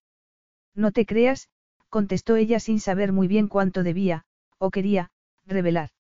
No 0.75 0.93
te 0.93 1.07
creas, 1.07 1.49
contestó 1.89 2.37
ella 2.37 2.61
sin 2.61 2.81
saber 2.81 3.13
muy 3.13 3.29
bien 3.29 3.49
cuánto 3.49 3.83
debía, 3.83 4.25
o 4.59 4.71
quería, 4.71 5.11
revelar. 5.47 5.91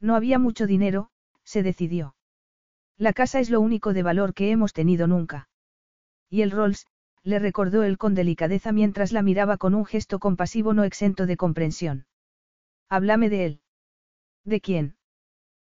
No 0.00 0.16
había 0.16 0.38
mucho 0.38 0.66
dinero, 0.66 1.10
se 1.44 1.62
decidió. 1.62 2.16
La 2.96 3.12
casa 3.12 3.40
es 3.40 3.50
lo 3.50 3.60
único 3.60 3.92
de 3.92 4.02
valor 4.02 4.34
que 4.34 4.50
hemos 4.50 4.72
tenido 4.72 5.06
nunca. 5.06 5.48
Y 6.28 6.42
el 6.42 6.50
Rolls, 6.50 6.86
le 7.24 7.38
recordó 7.38 7.82
él 7.82 7.98
con 7.98 8.14
delicadeza 8.14 8.72
mientras 8.72 9.12
la 9.12 9.22
miraba 9.22 9.56
con 9.56 9.74
un 9.74 9.84
gesto 9.84 10.18
compasivo 10.18 10.74
no 10.74 10.84
exento 10.84 11.26
de 11.26 11.36
comprensión. 11.36 12.06
Háblame 12.88 13.28
de 13.28 13.46
él. 13.46 13.60
¿De 14.44 14.60
quién? 14.60 14.96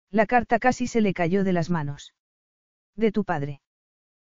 La 0.09 0.25
carta 0.25 0.59
casi 0.59 0.87
se 0.87 1.01
le 1.01 1.13
cayó 1.13 1.43
de 1.43 1.53
las 1.53 1.69
manos. 1.69 2.13
De 2.95 3.11
tu 3.11 3.23
padre. 3.23 3.61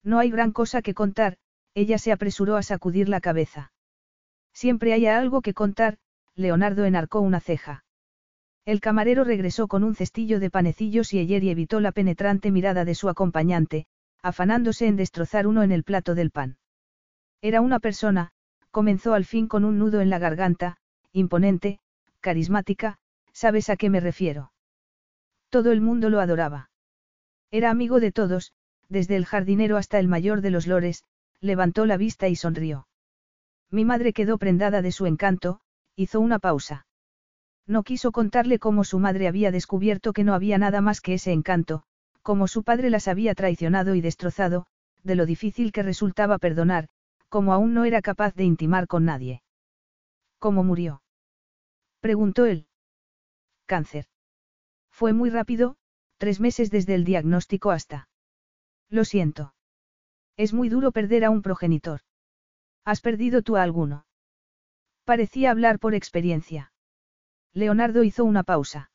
No 0.02 0.18
hay 0.18 0.30
gran 0.30 0.52
cosa 0.52 0.82
que 0.82 0.94
contar, 0.94 1.38
ella 1.74 1.98
se 1.98 2.12
apresuró 2.12 2.56
a 2.56 2.62
sacudir 2.62 3.08
la 3.08 3.20
cabeza. 3.20 3.72
Siempre 4.52 4.92
hay 4.92 5.06
algo 5.06 5.40
que 5.40 5.54
contar, 5.54 5.98
Leonardo 6.34 6.84
enarcó 6.84 7.20
una 7.20 7.40
ceja. 7.40 7.84
El 8.64 8.80
camarero 8.80 9.24
regresó 9.24 9.68
con 9.68 9.84
un 9.84 9.94
cestillo 9.94 10.40
de 10.40 10.50
panecillos 10.50 11.12
y 11.12 11.18
ayer 11.18 11.44
evitó 11.44 11.80
la 11.80 11.92
penetrante 11.92 12.50
mirada 12.50 12.84
de 12.84 12.94
su 12.94 13.08
acompañante, 13.08 13.86
afanándose 14.22 14.86
en 14.86 14.96
destrozar 14.96 15.46
uno 15.46 15.62
en 15.62 15.72
el 15.72 15.84
plato 15.84 16.14
del 16.14 16.30
pan. 16.30 16.56
Era 17.44 17.60
una 17.60 17.78
persona, 17.78 18.30
comenzó 18.70 19.12
al 19.12 19.26
fin 19.26 19.48
con 19.48 19.66
un 19.66 19.78
nudo 19.78 20.00
en 20.00 20.08
la 20.08 20.18
garganta, 20.18 20.78
imponente, 21.12 21.78
carismática, 22.20 22.96
¿sabes 23.34 23.68
a 23.68 23.76
qué 23.76 23.90
me 23.90 24.00
refiero? 24.00 24.50
Todo 25.50 25.70
el 25.70 25.82
mundo 25.82 26.08
lo 26.08 26.20
adoraba. 26.20 26.70
Era 27.50 27.68
amigo 27.68 28.00
de 28.00 28.12
todos, 28.12 28.54
desde 28.88 29.16
el 29.16 29.26
jardinero 29.26 29.76
hasta 29.76 29.98
el 29.98 30.08
mayor 30.08 30.40
de 30.40 30.52
los 30.52 30.66
lores, 30.66 31.04
levantó 31.42 31.84
la 31.84 31.98
vista 31.98 32.28
y 32.28 32.34
sonrió. 32.34 32.88
Mi 33.70 33.84
madre 33.84 34.14
quedó 34.14 34.38
prendada 34.38 34.80
de 34.80 34.90
su 34.90 35.04
encanto, 35.04 35.60
hizo 35.96 36.20
una 36.20 36.38
pausa. 36.38 36.86
No 37.66 37.82
quiso 37.82 38.10
contarle 38.10 38.58
cómo 38.58 38.84
su 38.84 38.98
madre 38.98 39.28
había 39.28 39.50
descubierto 39.50 40.14
que 40.14 40.24
no 40.24 40.32
había 40.32 40.56
nada 40.56 40.80
más 40.80 41.02
que 41.02 41.12
ese 41.12 41.32
encanto, 41.32 41.82
cómo 42.22 42.48
su 42.48 42.62
padre 42.62 42.88
las 42.88 43.06
había 43.06 43.34
traicionado 43.34 43.94
y 43.94 44.00
destrozado, 44.00 44.64
de 45.02 45.14
lo 45.14 45.26
difícil 45.26 45.72
que 45.72 45.82
resultaba 45.82 46.38
perdonar, 46.38 46.88
como 47.34 47.52
aún 47.52 47.74
no 47.74 47.84
era 47.84 48.00
capaz 48.00 48.32
de 48.36 48.44
intimar 48.44 48.86
con 48.86 49.04
nadie. 49.06 49.42
¿Cómo 50.38 50.62
murió? 50.62 51.02
preguntó 51.98 52.44
él. 52.44 52.68
Cáncer. 53.66 54.04
Fue 54.92 55.12
muy 55.12 55.30
rápido, 55.30 55.74
tres 56.16 56.38
meses 56.38 56.70
desde 56.70 56.94
el 56.94 57.04
diagnóstico 57.04 57.72
hasta. 57.72 58.08
Lo 58.88 59.04
siento. 59.04 59.52
Es 60.36 60.52
muy 60.52 60.68
duro 60.68 60.92
perder 60.92 61.24
a 61.24 61.30
un 61.30 61.42
progenitor. 61.42 62.02
¿Has 62.84 63.00
perdido 63.00 63.42
tú 63.42 63.56
a 63.56 63.64
alguno? 63.64 64.06
Parecía 65.02 65.50
hablar 65.50 65.80
por 65.80 65.96
experiencia. 65.96 66.72
Leonardo 67.52 68.04
hizo 68.04 68.24
una 68.24 68.44
pausa. 68.44 68.92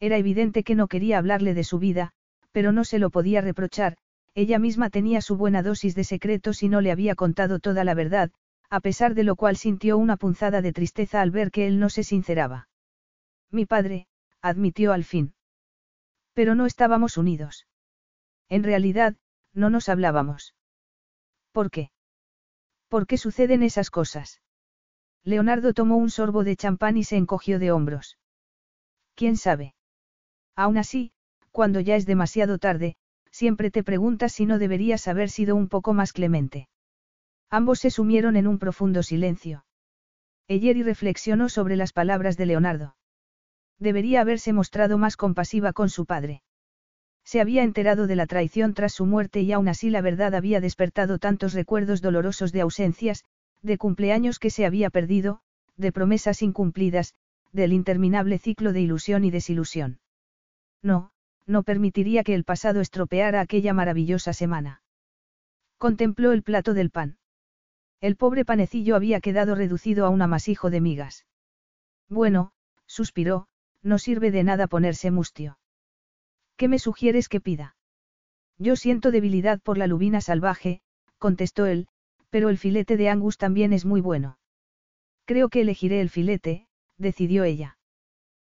Era 0.00 0.16
evidente 0.16 0.64
que 0.64 0.74
no 0.74 0.88
quería 0.88 1.18
hablarle 1.18 1.54
de 1.54 1.62
su 1.62 1.78
vida, 1.78 2.10
pero 2.50 2.72
no 2.72 2.84
se 2.84 2.98
lo 2.98 3.10
podía 3.10 3.40
reprochar, 3.40 3.98
ella 4.34 4.58
misma 4.58 4.90
tenía 4.90 5.20
su 5.20 5.36
buena 5.36 5.62
dosis 5.62 5.94
de 5.94 6.04
secretos 6.04 6.62
y 6.62 6.68
no 6.68 6.80
le 6.80 6.90
había 6.90 7.14
contado 7.14 7.58
toda 7.58 7.84
la 7.84 7.94
verdad, 7.94 8.30
a 8.70 8.80
pesar 8.80 9.14
de 9.14 9.24
lo 9.24 9.36
cual 9.36 9.56
sintió 9.56 9.98
una 9.98 10.16
punzada 10.16 10.62
de 10.62 10.72
tristeza 10.72 11.20
al 11.20 11.30
ver 11.30 11.50
que 11.50 11.66
él 11.66 11.78
no 11.78 11.90
se 11.90 12.04
sinceraba. 12.04 12.68
Mi 13.50 13.66
padre, 13.66 14.06
admitió 14.40 14.92
al 14.92 15.04
fin. 15.04 15.34
Pero 16.32 16.54
no 16.54 16.64
estábamos 16.64 17.18
unidos. 17.18 17.66
En 18.48 18.64
realidad, 18.64 19.16
no 19.52 19.68
nos 19.68 19.90
hablábamos. 19.90 20.54
¿Por 21.52 21.70
qué? 21.70 21.90
¿Por 22.88 23.06
qué 23.06 23.18
suceden 23.18 23.62
esas 23.62 23.90
cosas? 23.90 24.40
Leonardo 25.24 25.74
tomó 25.74 25.96
un 25.96 26.10
sorbo 26.10 26.42
de 26.42 26.56
champán 26.56 26.96
y 26.96 27.04
se 27.04 27.16
encogió 27.16 27.58
de 27.58 27.70
hombros. 27.70 28.18
¿Quién 29.14 29.36
sabe? 29.36 29.74
Aún 30.56 30.78
así, 30.78 31.12
cuando 31.50 31.80
ya 31.80 31.96
es 31.96 32.06
demasiado 32.06 32.58
tarde, 32.58 32.96
siempre 33.42 33.72
te 33.72 33.82
preguntas 33.82 34.30
si 34.30 34.46
no 34.46 34.60
deberías 34.60 35.08
haber 35.08 35.28
sido 35.28 35.56
un 35.56 35.66
poco 35.66 35.94
más 35.94 36.12
clemente. 36.12 36.68
Ambos 37.50 37.80
se 37.80 37.90
sumieron 37.90 38.36
en 38.36 38.46
un 38.46 38.60
profundo 38.60 39.02
silencio. 39.02 39.64
Eyeri 40.46 40.84
reflexionó 40.84 41.48
sobre 41.48 41.74
las 41.74 41.92
palabras 41.92 42.36
de 42.36 42.46
Leonardo. 42.46 42.94
Debería 43.80 44.20
haberse 44.20 44.52
mostrado 44.52 44.96
más 44.96 45.16
compasiva 45.16 45.72
con 45.72 45.88
su 45.88 46.06
padre. 46.06 46.44
Se 47.24 47.40
había 47.40 47.64
enterado 47.64 48.06
de 48.06 48.14
la 48.14 48.28
traición 48.28 48.74
tras 48.74 48.92
su 48.92 49.06
muerte 49.06 49.40
y 49.40 49.50
aún 49.50 49.66
así 49.66 49.90
la 49.90 50.02
verdad 50.02 50.36
había 50.36 50.60
despertado 50.60 51.18
tantos 51.18 51.52
recuerdos 51.52 52.00
dolorosos 52.00 52.52
de 52.52 52.60
ausencias, 52.60 53.24
de 53.60 53.76
cumpleaños 53.76 54.38
que 54.38 54.50
se 54.50 54.66
había 54.66 54.88
perdido, 54.88 55.40
de 55.76 55.90
promesas 55.90 56.42
incumplidas, 56.42 57.14
del 57.50 57.72
interminable 57.72 58.38
ciclo 58.38 58.72
de 58.72 58.82
ilusión 58.82 59.24
y 59.24 59.32
desilusión. 59.32 59.98
No, 60.80 61.10
no 61.46 61.62
permitiría 61.62 62.24
que 62.24 62.34
el 62.34 62.44
pasado 62.44 62.80
estropeara 62.80 63.40
aquella 63.40 63.72
maravillosa 63.72 64.32
semana. 64.32 64.82
Contempló 65.78 66.32
el 66.32 66.42
plato 66.42 66.74
del 66.74 66.90
pan. 66.90 67.18
El 68.00 68.16
pobre 68.16 68.44
panecillo 68.44 68.96
había 68.96 69.20
quedado 69.20 69.54
reducido 69.54 70.06
a 70.06 70.08
un 70.08 70.22
amasijo 70.22 70.70
de 70.70 70.80
migas. 70.80 71.26
Bueno, 72.08 72.52
suspiró, 72.86 73.46
no 73.82 73.98
sirve 73.98 74.30
de 74.30 74.44
nada 74.44 74.66
ponerse 74.66 75.10
mustio. 75.10 75.58
¿Qué 76.56 76.68
me 76.68 76.78
sugieres 76.78 77.28
que 77.28 77.40
pida? 77.40 77.76
Yo 78.58 78.76
siento 78.76 79.10
debilidad 79.10 79.60
por 79.60 79.78
la 79.78 79.86
lubina 79.86 80.20
salvaje, 80.20 80.82
contestó 81.18 81.66
él, 81.66 81.88
pero 82.30 82.48
el 82.48 82.58
filete 82.58 82.96
de 82.96 83.08
Angus 83.08 83.38
también 83.38 83.72
es 83.72 83.84
muy 83.84 84.00
bueno. 84.00 84.38
Creo 85.24 85.48
que 85.48 85.62
elegiré 85.62 86.00
el 86.00 86.10
filete, 86.10 86.66
decidió 86.98 87.44
ella. 87.44 87.78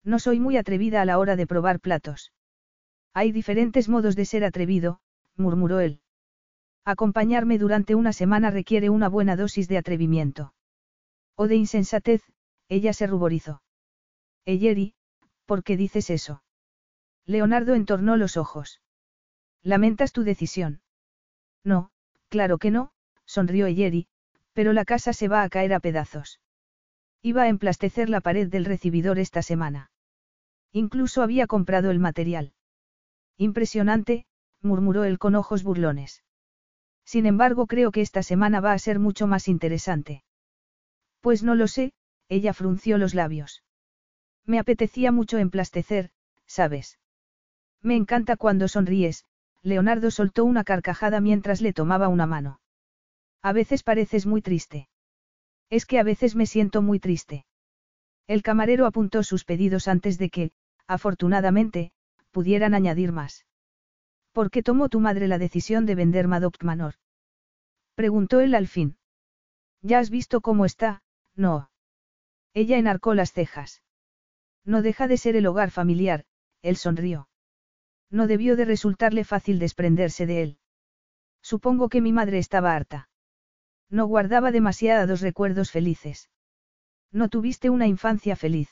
No 0.04 0.20
soy 0.20 0.40
muy 0.40 0.58
atrevida 0.58 1.02
a 1.02 1.06
la 1.06 1.20
hora 1.20 1.36
de 1.36 1.48
probar 1.48 1.80
platos. 1.80 2.32
Hay 3.20 3.32
diferentes 3.32 3.90
modos 3.90 4.16
de 4.16 4.26
ser 4.26 4.44
atrevido, 4.44 5.00
murmuró 5.36 5.80
él. 5.80 6.02
Acompañarme 6.86 7.58
durante 7.58 7.96
una 7.96 8.14
semana 8.14 8.52
requiere 8.52 8.92
una 8.92 9.10
buena 9.10 9.36
dosis 9.36 9.68
de 9.68 9.80
atrevimiento. 9.80 10.54
O 11.34 11.48
de 11.48 11.56
insensatez, 11.56 12.22
ella 12.70 12.94
se 12.94 13.08
ruborizó. 13.08 13.64
Eyeri, 14.46 14.94
¿por 15.48 15.64
qué 15.64 15.78
dices 15.78 16.12
eso? 16.12 16.44
Leonardo 17.26 17.74
entornó 17.74 18.18
los 18.18 18.38
ojos. 18.38 18.82
¿Lamentas 19.64 20.12
tu 20.12 20.22
decisión? 20.22 20.84
No, 21.64 21.90
claro 22.30 22.60
que 22.60 22.70
no, 22.70 22.92
sonrió 23.26 23.66
Eyeri, 23.66 24.06
pero 24.54 24.74
la 24.74 24.86
casa 24.86 25.12
se 25.12 25.28
va 25.28 25.42
a 25.42 25.50
caer 25.50 25.74
a 25.74 25.80
pedazos. 25.80 26.40
Iba 27.24 27.42
a 27.42 27.48
emplastecer 27.48 28.10
la 28.10 28.22
pared 28.22 28.48
del 28.48 28.66
recibidor 28.66 29.18
esta 29.18 29.42
semana. 29.42 29.90
Incluso 30.72 31.24
había 31.24 31.48
comprado 31.48 31.90
el 31.90 31.98
material. 31.98 32.54
Impresionante, 33.38 34.26
murmuró 34.62 35.04
él 35.04 35.20
con 35.20 35.36
ojos 35.36 35.64
burlones. 35.64 36.24
Sin 37.06 37.26
embargo, 37.26 37.68
creo 37.68 37.92
que 37.92 38.02
esta 38.02 38.24
semana 38.24 38.60
va 38.60 38.74
a 38.74 38.80
ser 38.80 39.00
mucho 39.00 39.28
más 39.28 39.48
interesante. 39.48 40.24
Pues 41.22 41.44
no 41.44 41.56
lo 41.56 41.68
sé, 41.68 41.94
ella 42.30 42.54
frunció 42.54 42.98
los 42.98 43.14
labios. 43.14 43.64
Me 44.46 44.60
apetecía 44.60 45.12
mucho 45.12 45.38
emplastecer, 45.38 46.10
¿sabes? 46.46 47.00
Me 47.82 47.96
encanta 47.96 48.38
cuando 48.38 48.68
sonríes, 48.68 49.24
Leonardo 49.62 50.12
soltó 50.12 50.44
una 50.44 50.64
carcajada 50.64 51.22
mientras 51.22 51.62
le 51.62 51.74
tomaba 51.74 52.08
una 52.08 52.26
mano. 52.26 52.60
A 53.42 53.54
veces 53.54 53.84
pareces 53.84 54.26
muy 54.26 54.42
triste. 54.42 54.90
Es 55.70 55.86
que 55.86 56.00
a 56.00 56.04
veces 56.04 56.36
me 56.36 56.46
siento 56.46 56.82
muy 56.82 57.00
triste. 57.00 57.46
El 58.26 58.42
camarero 58.42 58.86
apuntó 58.86 59.24
sus 59.24 59.46
pedidos 59.46 59.88
antes 59.88 60.18
de 60.18 60.30
que, 60.30 60.52
afortunadamente, 60.88 61.92
pudieran 62.38 62.76
añadir 62.76 63.12
más. 63.14 63.48
¿Por 64.32 64.52
qué 64.52 64.62
tomó 64.62 64.90
tu 64.90 65.00
madre 65.00 65.28
la 65.28 65.40
decisión 65.40 65.88
de 65.88 65.96
vender 65.96 66.28
Madoc 66.28 66.64
Manor? 66.64 66.94
Preguntó 67.96 68.42
él 68.42 68.54
al 68.54 68.68
fin. 68.68 69.00
Ya 69.82 69.98
has 69.98 70.12
visto 70.12 70.40
cómo 70.42 70.64
está, 70.64 71.02
no. 71.34 71.72
Ella 72.54 72.78
enarcó 72.78 73.16
las 73.16 73.34
cejas. 73.34 73.82
No 74.64 74.84
deja 74.84 75.08
de 75.08 75.18
ser 75.18 75.36
el 75.36 75.48
hogar 75.48 75.72
familiar, 75.72 76.26
él 76.62 76.76
sonrió. 76.76 77.28
No 78.12 78.28
debió 78.28 78.56
de 78.56 78.66
resultarle 78.66 79.24
fácil 79.24 79.58
desprenderse 79.58 80.28
de 80.28 80.44
él. 80.44 80.60
Supongo 81.42 81.90
que 81.90 82.02
mi 82.02 82.14
madre 82.14 82.38
estaba 82.38 82.76
harta. 82.76 83.10
No 83.90 84.06
guardaba 84.06 84.52
demasiados 84.52 85.22
recuerdos 85.22 85.72
felices. 85.72 86.30
No 87.12 87.30
tuviste 87.30 87.72
una 87.72 87.88
infancia 87.88 88.36
feliz. 88.36 88.70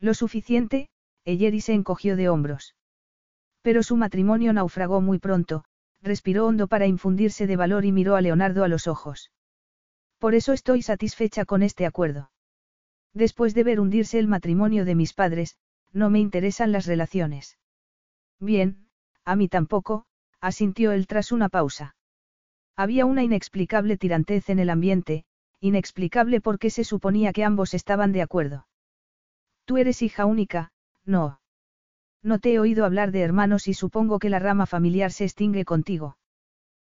Lo 0.00 0.14
suficiente, 0.14 0.88
Eyeri 1.24 1.60
se 1.60 1.72
encogió 1.72 2.16
de 2.16 2.28
hombros. 2.28 2.74
Pero 3.62 3.82
su 3.82 3.96
matrimonio 3.96 4.52
naufragó 4.52 5.00
muy 5.00 5.18
pronto, 5.18 5.64
respiró 6.02 6.46
hondo 6.46 6.66
para 6.66 6.86
infundirse 6.86 7.46
de 7.46 7.56
valor 7.56 7.84
y 7.84 7.92
miró 7.92 8.16
a 8.16 8.20
Leonardo 8.20 8.64
a 8.64 8.68
los 8.68 8.86
ojos. 8.88 9.30
Por 10.18 10.34
eso 10.34 10.52
estoy 10.52 10.82
satisfecha 10.82 11.44
con 11.44 11.62
este 11.62 11.86
acuerdo. 11.86 12.30
Después 13.14 13.54
de 13.54 13.64
ver 13.64 13.80
hundirse 13.80 14.18
el 14.18 14.26
matrimonio 14.26 14.84
de 14.84 14.94
mis 14.94 15.12
padres, 15.12 15.56
no 15.92 16.10
me 16.10 16.18
interesan 16.18 16.72
las 16.72 16.86
relaciones. 16.86 17.58
Bien, 18.40 18.88
a 19.24 19.36
mí 19.36 19.48
tampoco, 19.48 20.06
asintió 20.40 20.92
él 20.92 21.06
tras 21.06 21.30
una 21.30 21.48
pausa. 21.48 21.94
Había 22.74 23.06
una 23.06 23.22
inexplicable 23.22 23.96
tirantez 23.96 24.48
en 24.48 24.58
el 24.58 24.70
ambiente, 24.70 25.24
inexplicable 25.60 26.40
porque 26.40 26.70
se 26.70 26.84
suponía 26.84 27.32
que 27.32 27.44
ambos 27.44 27.74
estaban 27.74 28.12
de 28.12 28.22
acuerdo. 28.22 28.66
Tú 29.64 29.76
eres 29.76 30.02
hija 30.02 30.26
única, 30.26 30.72
no. 31.04 31.40
No 32.22 32.38
te 32.38 32.54
he 32.54 32.58
oído 32.60 32.84
hablar 32.84 33.10
de 33.10 33.22
hermanos 33.22 33.66
y 33.68 33.74
supongo 33.74 34.18
que 34.18 34.30
la 34.30 34.38
rama 34.38 34.66
familiar 34.66 35.10
se 35.10 35.24
extingue 35.24 35.64
contigo. 35.64 36.16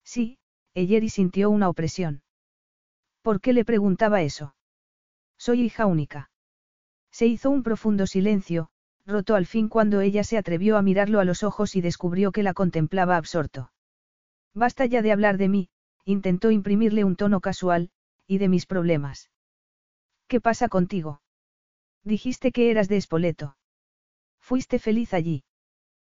Sí, 0.05 0.39
Eyeri 0.75 1.09
sintió 1.09 1.51
una 1.51 1.69
opresión. 1.69 2.23
¿Por 3.23 3.41
qué 3.41 3.53
le 3.53 3.65
preguntaba 3.65 4.23
eso? 4.23 4.55
Soy 5.37 5.63
hija 5.63 5.87
única. 5.87 6.31
Se 7.11 7.27
hizo 7.27 7.51
un 7.51 7.63
profundo 7.63 8.07
silencio, 8.07 8.69
roto 9.05 9.35
al 9.35 9.47
fin 9.47 9.69
cuando 9.69 10.01
ella 10.01 10.23
se 10.23 10.39
atrevió 10.39 10.77
a 10.77 10.83
mirarlo 10.83 11.19
a 11.19 11.25
los 11.25 11.43
ojos 11.43 11.75
y 11.75 11.81
descubrió 11.81 12.31
que 12.31 12.43
la 12.43 12.55
contemplaba 12.55 13.17
absorto. 13.17 13.73
Basta 14.55 14.87
ya 14.87 15.03
de 15.03 15.13
hablar 15.13 15.39
de 15.39 15.49
mí, 15.49 15.69
intentó 16.05 16.51
imprimirle 16.51 17.05
un 17.05 17.17
tono 17.17 17.41
casual, 17.41 17.91
y 18.27 18.39
de 18.39 18.49
mis 18.49 18.67
problemas. 18.67 19.31
¿Qué 20.29 20.41
pasa 20.41 20.69
contigo? 20.69 21.21
Dijiste 22.05 22.53
que 22.53 22.71
eras 22.71 22.89
de 22.89 22.97
Espoleto. 22.97 23.57
Fuiste 24.49 24.79
feliz 24.79 25.13
allí. 25.13 25.43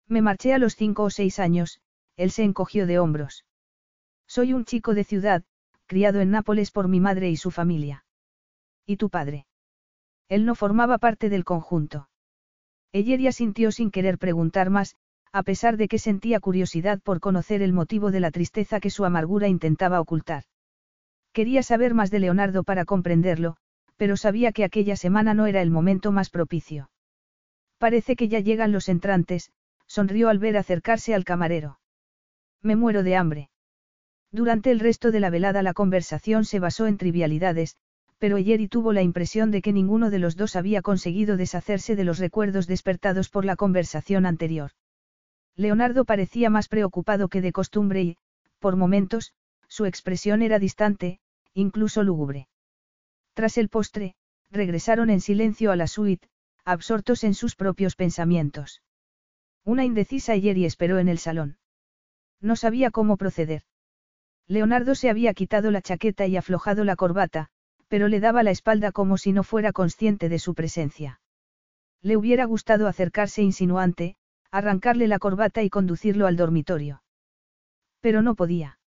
Me 0.06 0.22
marché 0.22 0.54
a 0.54 0.58
los 0.58 0.76
cinco 0.76 1.04
o 1.04 1.10
seis 1.10 1.40
años, 1.40 1.80
él 2.18 2.30
se 2.30 2.44
encogió 2.44 2.86
de 2.86 3.00
hombros. 3.00 3.46
Soy 4.28 4.52
un 4.52 4.66
chico 4.66 4.94
de 4.94 5.06
ciudad, 5.06 5.46
criado 5.86 6.20
en 6.20 6.32
Nápoles 6.32 6.72
por 6.72 6.90
mi 6.90 7.00
madre 7.00 7.30
y 7.30 7.38
su 7.38 7.52
familia. 7.52 8.04
¿Y 8.86 8.98
tu 8.98 9.10
padre? 9.10 9.48
Él 10.28 10.46
no 10.46 10.56
formaba 10.56 10.98
parte 10.98 11.30
del 11.30 11.46
conjunto. 11.46 12.10
Eyeria 12.92 13.32
sintió 13.32 13.72
sin 13.72 13.92
querer 13.92 14.18
preguntar 14.18 14.70
más, 14.72 14.98
a 15.32 15.44
pesar 15.44 15.78
de 15.78 15.88
que 15.88 15.98
sentía 15.98 16.42
curiosidad 16.42 17.00
por 17.00 17.22
conocer 17.22 17.62
el 17.62 17.72
motivo 17.72 18.12
de 18.12 18.20
la 18.20 18.32
tristeza 18.32 18.82
que 18.82 18.90
su 18.90 19.06
amargura 19.06 19.48
intentaba 19.48 20.02
ocultar. 20.02 20.44
Quería 21.32 21.64
saber 21.64 21.94
más 21.94 22.12
de 22.12 22.20
Leonardo 22.20 22.66
para 22.66 22.84
comprenderlo, 22.84 23.56
pero 23.96 24.18
sabía 24.18 24.52
que 24.52 24.66
aquella 24.66 24.98
semana 24.98 25.34
no 25.34 25.46
era 25.46 25.62
el 25.62 25.72
momento 25.72 26.12
más 26.12 26.30
propicio. 26.30 26.90
Parece 27.78 28.16
que 28.16 28.28
ya 28.28 28.40
llegan 28.40 28.72
los 28.72 28.90
entrantes, 28.90 29.52
sonrió 29.86 30.30
al 30.30 30.40
ver 30.40 30.58
acercarse 30.58 31.14
al 31.14 31.24
camarero. 31.24 31.80
Me 32.62 32.76
muero 32.76 33.04
de 33.04 33.16
hambre. 33.16 33.50
Durante 34.32 34.72
el 34.72 34.80
resto 34.80 35.12
de 35.12 35.20
la 35.20 35.30
velada 35.30 35.64
la 35.64 35.74
conversación 35.74 36.44
se 36.44 36.60
basó 36.60 36.88
en 36.88 36.98
trivialidades, 36.98 37.78
pero 38.18 38.38
Jerry 38.38 38.68
tuvo 38.68 38.94
la 38.94 39.04
impresión 39.04 39.52
de 39.52 39.62
que 39.62 39.74
ninguno 39.74 40.10
de 40.10 40.20
los 40.20 40.36
dos 40.36 40.56
había 40.56 40.82
conseguido 40.82 41.38
deshacerse 41.38 41.96
de 41.96 42.04
los 42.04 42.18
recuerdos 42.18 42.68
despertados 42.68 43.30
por 43.30 43.46
la 43.46 43.56
conversación 43.56 44.26
anterior. 44.26 44.72
Leonardo 45.56 46.06
parecía 46.06 46.50
más 46.50 46.68
preocupado 46.68 47.30
que 47.30 47.42
de 47.42 47.52
costumbre 47.52 48.02
y, 48.02 48.18
por 48.60 48.76
momentos, 48.76 49.34
su 49.68 49.86
expresión 49.86 50.42
era 50.42 50.60
distante, 50.60 51.20
incluso 51.54 52.04
lúgubre. 52.04 52.48
Tras 53.34 53.58
el 53.58 53.70
postre, 53.70 54.16
regresaron 54.50 55.10
en 55.10 55.22
silencio 55.22 55.72
a 55.72 55.76
la 55.76 55.88
suite, 55.88 56.28
absortos 56.68 57.24
en 57.24 57.34
sus 57.34 57.56
propios 57.56 57.96
pensamientos. 57.96 58.82
Una 59.64 59.86
indecisa 59.86 60.36
Yeri 60.36 60.66
esperó 60.66 61.00
en 61.00 61.08
el 61.08 61.18
salón. 61.18 61.58
No 62.42 62.58
sabía 62.58 62.92
cómo 62.92 63.16
proceder. 63.16 63.64
Leonardo 64.48 64.94
se 64.94 65.10
había 65.10 65.34
quitado 65.34 65.72
la 65.72 65.82
chaqueta 65.82 66.28
y 66.28 66.36
aflojado 66.36 66.84
la 66.84 66.98
corbata, 66.98 67.48
pero 67.88 68.10
le 68.10 68.20
daba 68.20 68.44
la 68.44 68.52
espalda 68.52 68.92
como 68.92 69.18
si 69.18 69.32
no 69.32 69.44
fuera 69.44 69.72
consciente 69.72 70.28
de 70.28 70.40
su 70.40 70.56
presencia. 70.56 71.22
Le 72.02 72.18
hubiera 72.18 72.44
gustado 72.44 72.88
acercarse 72.88 73.42
insinuante, 73.42 74.18
arrancarle 74.52 75.08
la 75.08 75.20
corbata 75.20 75.64
y 75.64 75.70
conducirlo 75.70 76.28
al 76.28 76.36
dormitorio. 76.36 77.02
Pero 78.02 78.22
no 78.22 78.36
podía. 78.36 78.78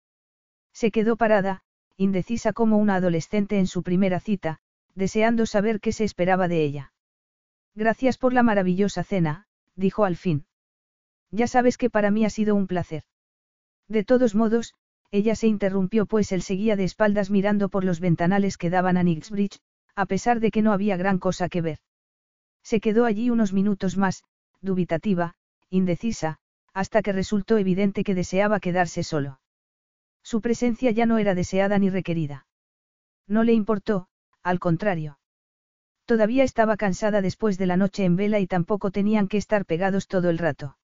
Se 0.75 0.91
quedó 0.91 1.17
parada, 1.17 1.63
indecisa 1.97 2.53
como 2.53 2.77
una 2.77 2.97
adolescente 2.97 3.59
en 3.59 3.67
su 3.67 3.83
primera 3.83 4.21
cita, 4.21 4.59
deseando 4.95 5.47
saber 5.47 5.81
qué 5.81 5.93
se 5.93 6.05
esperaba 6.05 6.47
de 6.47 6.63
ella. 6.63 6.93
Gracias 7.75 8.19
por 8.19 8.33
la 8.33 8.43
maravillosa 8.43 9.05
cena, 9.05 9.47
dijo 9.77 10.05
al 10.05 10.17
fin. 10.17 10.47
Ya 11.31 11.47
sabes 11.47 11.79
que 11.79 11.91
para 11.91 12.11
mí 12.11 12.25
ha 12.25 12.31
sido 12.31 12.55
un 12.55 12.67
placer. 12.67 13.05
De 13.89 14.05
todos 14.05 14.35
modos, 14.35 14.75
ella 15.11 15.35
se 15.35 15.47
interrumpió 15.47 16.07
pues 16.07 16.33
él 16.33 16.43
seguía 16.43 16.77
de 16.77 16.85
espaldas 16.85 17.31
mirando 17.31 17.69
por 17.69 17.85
los 17.85 18.01
ventanales 18.01 18.57
que 18.57 18.71
daban 18.71 18.97
a 18.97 19.03
Nixbridge, 19.03 19.61
a 19.95 20.07
pesar 20.07 20.41
de 20.41 20.51
que 20.51 20.63
no 20.63 20.73
había 20.73 20.97
gran 20.97 21.19
cosa 21.19 21.49
que 21.49 21.61
ver. 21.61 21.79
Se 22.63 22.81
quedó 22.81 23.05
allí 23.05 23.31
unos 23.31 23.53
minutos 23.53 23.97
más, 23.97 24.25
dubitativa, 24.61 25.35
indecisa, 25.71 26.39
hasta 26.73 27.03
que 27.03 27.13
resultó 27.13 27.59
evidente 27.59 28.05
que 28.05 28.15
deseaba 28.15 28.61
quedarse 28.61 29.03
solo. 29.03 29.41
Su 30.23 30.41
presencia 30.41 30.91
ya 30.91 31.07
no 31.07 31.19
era 31.19 31.35
deseada 31.35 31.79
ni 31.79 31.91
requerida. 31.91 32.47
No 33.27 33.43
le 33.45 33.53
importó, 33.53 34.09
al 34.43 34.59
contrario. 34.59 35.20
Todavía 36.11 36.43
estaba 36.43 36.77
cansada 36.77 37.23
después 37.23 37.57
de 37.57 37.67
la 37.67 37.77
noche 37.77 38.05
en 38.05 38.17
vela 38.17 38.41
y 38.41 38.49
tampoco 38.49 38.91
tenían 38.91 39.29
que 39.29 39.37
estar 39.37 39.65
pegados 39.65 40.09
todo 40.09 40.29
el 40.29 40.39
rato. 40.39 40.77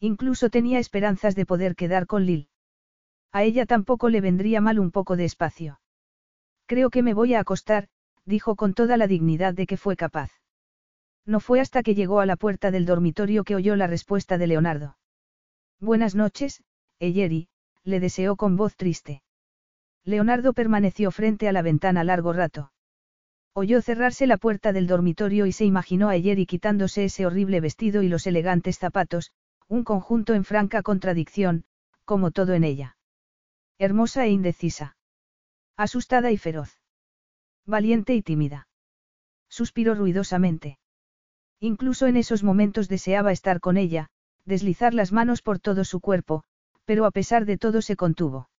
Incluso 0.00 0.50
tenía 0.50 0.80
esperanzas 0.80 1.36
de 1.36 1.46
poder 1.46 1.76
quedar 1.76 2.08
con 2.08 2.26
Lil. 2.26 2.48
A 3.30 3.44
ella 3.44 3.64
tampoco 3.64 4.08
le 4.08 4.20
vendría 4.20 4.60
mal 4.60 4.80
un 4.80 4.90
poco 4.90 5.14
de 5.14 5.24
espacio. 5.24 5.80
Creo 6.66 6.90
que 6.90 7.04
me 7.04 7.14
voy 7.14 7.34
a 7.34 7.38
acostar, 7.38 7.86
dijo 8.24 8.56
con 8.56 8.74
toda 8.74 8.96
la 8.96 9.06
dignidad 9.06 9.54
de 9.54 9.68
que 9.68 9.76
fue 9.76 9.94
capaz. 9.94 10.32
No 11.24 11.38
fue 11.38 11.60
hasta 11.60 11.84
que 11.84 11.94
llegó 11.94 12.18
a 12.18 12.26
la 12.26 12.34
puerta 12.34 12.72
del 12.72 12.86
dormitorio 12.86 13.44
que 13.44 13.54
oyó 13.54 13.76
la 13.76 13.86
respuesta 13.86 14.36
de 14.36 14.48
Leonardo. 14.48 14.98
Buenas 15.78 16.16
noches, 16.16 16.64
Eyeri, 16.98 17.46
le 17.84 18.00
deseó 18.00 18.34
con 18.34 18.56
voz 18.56 18.74
triste. 18.74 19.22
Leonardo 20.02 20.54
permaneció 20.54 21.12
frente 21.12 21.48
a 21.48 21.52
la 21.52 21.62
ventana 21.62 22.02
largo 22.02 22.32
rato. 22.32 22.72
Oyó 23.52 23.82
cerrarse 23.82 24.26
la 24.26 24.36
puerta 24.36 24.72
del 24.72 24.86
dormitorio 24.86 25.46
y 25.46 25.52
se 25.52 25.64
imaginó 25.64 26.08
a 26.08 26.16
Yeri 26.16 26.46
quitándose 26.46 27.04
ese 27.04 27.26
horrible 27.26 27.60
vestido 27.60 28.02
y 28.02 28.08
los 28.08 28.26
elegantes 28.26 28.78
zapatos, 28.78 29.32
un 29.66 29.84
conjunto 29.84 30.34
en 30.34 30.44
franca 30.44 30.82
contradicción, 30.82 31.64
como 32.04 32.30
todo 32.30 32.54
en 32.54 32.64
ella. 32.64 32.96
Hermosa 33.78 34.26
e 34.26 34.30
indecisa. 34.30 34.96
Asustada 35.76 36.30
y 36.30 36.36
feroz. 36.36 36.78
Valiente 37.66 38.14
y 38.14 38.22
tímida. 38.22 38.68
Suspiró 39.48 39.94
ruidosamente. 39.94 40.78
Incluso 41.60 42.06
en 42.06 42.16
esos 42.16 42.42
momentos 42.42 42.88
deseaba 42.88 43.32
estar 43.32 43.60
con 43.60 43.76
ella, 43.76 44.10
deslizar 44.44 44.92
las 44.92 45.12
manos 45.12 45.40
por 45.40 45.58
todo 45.58 45.84
su 45.84 46.00
cuerpo, 46.00 46.44
pero 46.84 47.06
a 47.06 47.10
pesar 47.10 47.46
de 47.46 47.56
todo 47.56 47.80
se 47.80 47.96
contuvo. 47.96 48.49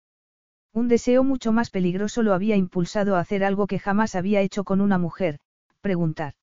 Un 0.74 0.88
deseo 0.88 1.24
mucho 1.24 1.52
más 1.52 1.70
peligroso 1.70 2.24
lo 2.24 2.34
había 2.34 2.56
impulsado 2.56 3.16
a 3.16 3.20
hacer 3.20 3.44
algo 3.44 3.68
que 3.68 3.80
jamás 3.80 4.16
había 4.16 4.42
hecho 4.42 4.64
con 4.64 4.80
una 4.80 4.98
mujer, 4.98 5.40
preguntar. 5.82 6.36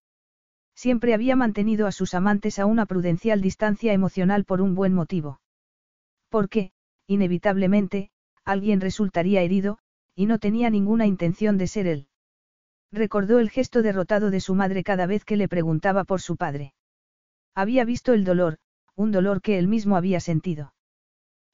Siempre 0.75 1.15
había 1.15 1.35
mantenido 1.35 1.87
a 1.87 1.93
sus 1.93 2.15
amantes 2.15 2.59
a 2.59 2.67
una 2.67 2.85
prudencial 2.85 3.41
distancia 3.41 3.93
emocional 3.93 4.45
por 4.45 4.61
un 4.61 4.75
buen 4.75 4.93
motivo. 4.93 5.41
Porque, 6.29 6.73
inevitablemente, 7.07 8.11
alguien 8.45 8.81
resultaría 8.81 9.43
herido, 9.43 9.79
y 10.15 10.27
no 10.27 10.39
tenía 10.39 10.69
ninguna 10.69 11.07
intención 11.07 11.57
de 11.57 11.67
ser 11.67 11.87
él. 11.87 12.09
Recordó 12.93 13.39
el 13.39 13.51
gesto 13.51 13.83
derrotado 13.83 14.31
de 14.31 14.41
su 14.41 14.55
madre 14.55 14.85
cada 14.85 15.07
vez 15.07 15.25
que 15.25 15.37
le 15.37 15.49
preguntaba 15.49 16.05
por 16.05 16.21
su 16.21 16.37
padre. 16.37 16.75
Había 17.55 17.85
visto 17.85 18.13
el 18.13 18.25
dolor, 18.25 18.59
un 18.95 19.11
dolor 19.11 19.41
que 19.41 19.59
él 19.59 19.69
mismo 19.69 19.97
había 19.97 20.21
sentido. 20.21 20.75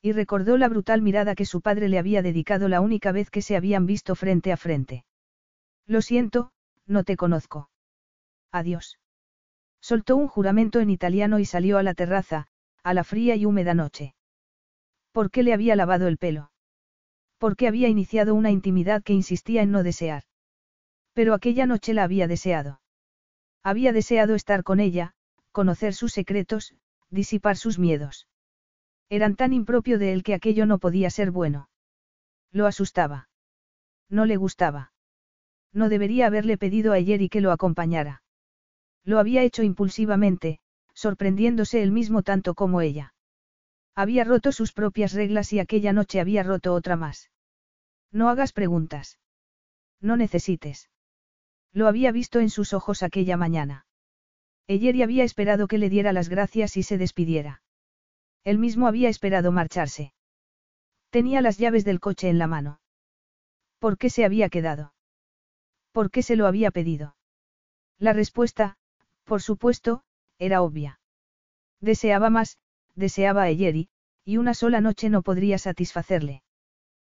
Y 0.04 0.12
recordó 0.12 0.58
la 0.58 0.68
brutal 0.68 1.00
mirada 1.00 1.34
que 1.34 1.46
su 1.46 1.62
padre 1.62 1.88
le 1.88 1.98
había 1.98 2.20
dedicado 2.20 2.68
la 2.68 2.82
única 2.82 3.10
vez 3.10 3.30
que 3.30 3.40
se 3.40 3.56
habían 3.56 3.86
visto 3.86 4.14
frente 4.14 4.52
a 4.52 4.58
frente. 4.58 5.06
Lo 5.86 6.02
siento, 6.02 6.52
no 6.86 7.04
te 7.04 7.16
conozco. 7.16 7.70
Adiós. 8.52 8.98
Soltó 9.80 10.16
un 10.16 10.28
juramento 10.28 10.80
en 10.80 10.90
italiano 10.90 11.38
y 11.38 11.46
salió 11.46 11.78
a 11.78 11.82
la 11.82 11.94
terraza, 11.94 12.48
a 12.82 12.92
la 12.92 13.02
fría 13.02 13.34
y 13.34 13.46
húmeda 13.46 13.72
noche. 13.72 14.14
¿Por 15.10 15.30
qué 15.30 15.42
le 15.42 15.54
había 15.54 15.74
lavado 15.74 16.06
el 16.06 16.18
pelo? 16.18 16.52
¿Por 17.38 17.56
qué 17.56 17.66
había 17.66 17.88
iniciado 17.88 18.34
una 18.34 18.50
intimidad 18.50 19.02
que 19.02 19.14
insistía 19.14 19.62
en 19.62 19.70
no 19.70 19.82
desear? 19.82 20.24
Pero 21.14 21.32
aquella 21.32 21.64
noche 21.64 21.94
la 21.94 22.04
había 22.04 22.28
deseado. 22.28 22.82
Había 23.62 23.94
deseado 23.94 24.34
estar 24.34 24.64
con 24.64 24.80
ella, 24.80 25.14
conocer 25.50 25.94
sus 25.94 26.12
secretos, 26.12 26.74
disipar 27.08 27.56
sus 27.56 27.78
miedos. 27.78 28.28
Eran 29.08 29.36
tan 29.36 29.52
impropio 29.52 29.98
de 29.98 30.12
él 30.12 30.22
que 30.22 30.34
aquello 30.34 30.66
no 30.66 30.78
podía 30.78 31.10
ser 31.10 31.30
bueno. 31.30 31.68
Lo 32.50 32.66
asustaba. 32.66 33.28
No 34.08 34.26
le 34.26 34.36
gustaba. 34.36 34.92
No 35.72 35.88
debería 35.88 36.26
haberle 36.26 36.56
pedido 36.56 36.92
a 36.92 37.00
y 37.00 37.28
que 37.28 37.40
lo 37.40 37.50
acompañara. 37.50 38.22
Lo 39.04 39.18
había 39.18 39.42
hecho 39.42 39.62
impulsivamente, 39.62 40.60
sorprendiéndose 40.94 41.82
él 41.82 41.90
mismo 41.90 42.22
tanto 42.22 42.54
como 42.54 42.80
ella. 42.80 43.14
Había 43.96 44.24
roto 44.24 44.52
sus 44.52 44.72
propias 44.72 45.12
reglas 45.12 45.52
y 45.52 45.58
aquella 45.58 45.92
noche 45.92 46.20
había 46.20 46.42
roto 46.42 46.72
otra 46.74 46.96
más. 46.96 47.30
No 48.12 48.28
hagas 48.28 48.52
preguntas. 48.52 49.18
No 50.00 50.16
necesites. 50.16 50.90
Lo 51.72 51.88
había 51.88 52.12
visto 52.12 52.38
en 52.38 52.50
sus 52.50 52.72
ojos 52.72 53.02
aquella 53.02 53.36
mañana. 53.36 53.86
Eyeri 54.68 55.02
había 55.02 55.24
esperado 55.24 55.66
que 55.66 55.78
le 55.78 55.90
diera 55.90 56.12
las 56.12 56.28
gracias 56.28 56.76
y 56.76 56.84
se 56.84 56.98
despidiera. 56.98 57.63
Él 58.44 58.58
mismo 58.58 58.86
había 58.86 59.08
esperado 59.08 59.52
marcharse. 59.52 60.12
Tenía 61.10 61.40
las 61.40 61.58
llaves 61.58 61.84
del 61.84 62.00
coche 62.00 62.28
en 62.28 62.38
la 62.38 62.46
mano. 62.46 62.80
¿Por 63.78 63.98
qué 63.98 64.10
se 64.10 64.24
había 64.24 64.48
quedado? 64.48 64.94
¿Por 65.92 66.10
qué 66.10 66.22
se 66.22 66.36
lo 66.36 66.46
había 66.46 66.70
pedido? 66.70 67.16
La 67.98 68.12
respuesta, 68.12 68.76
por 69.24 69.40
supuesto, 69.40 70.02
era 70.38 70.60
obvia. 70.62 71.00
Deseaba 71.80 72.30
más, 72.30 72.58
deseaba 72.94 73.42
a 73.44 73.48
Eyeri, 73.48 73.88
y 74.24 74.38
una 74.38 74.54
sola 74.54 74.80
noche 74.80 75.08
no 75.08 75.22
podría 75.22 75.58
satisfacerle. 75.58 76.42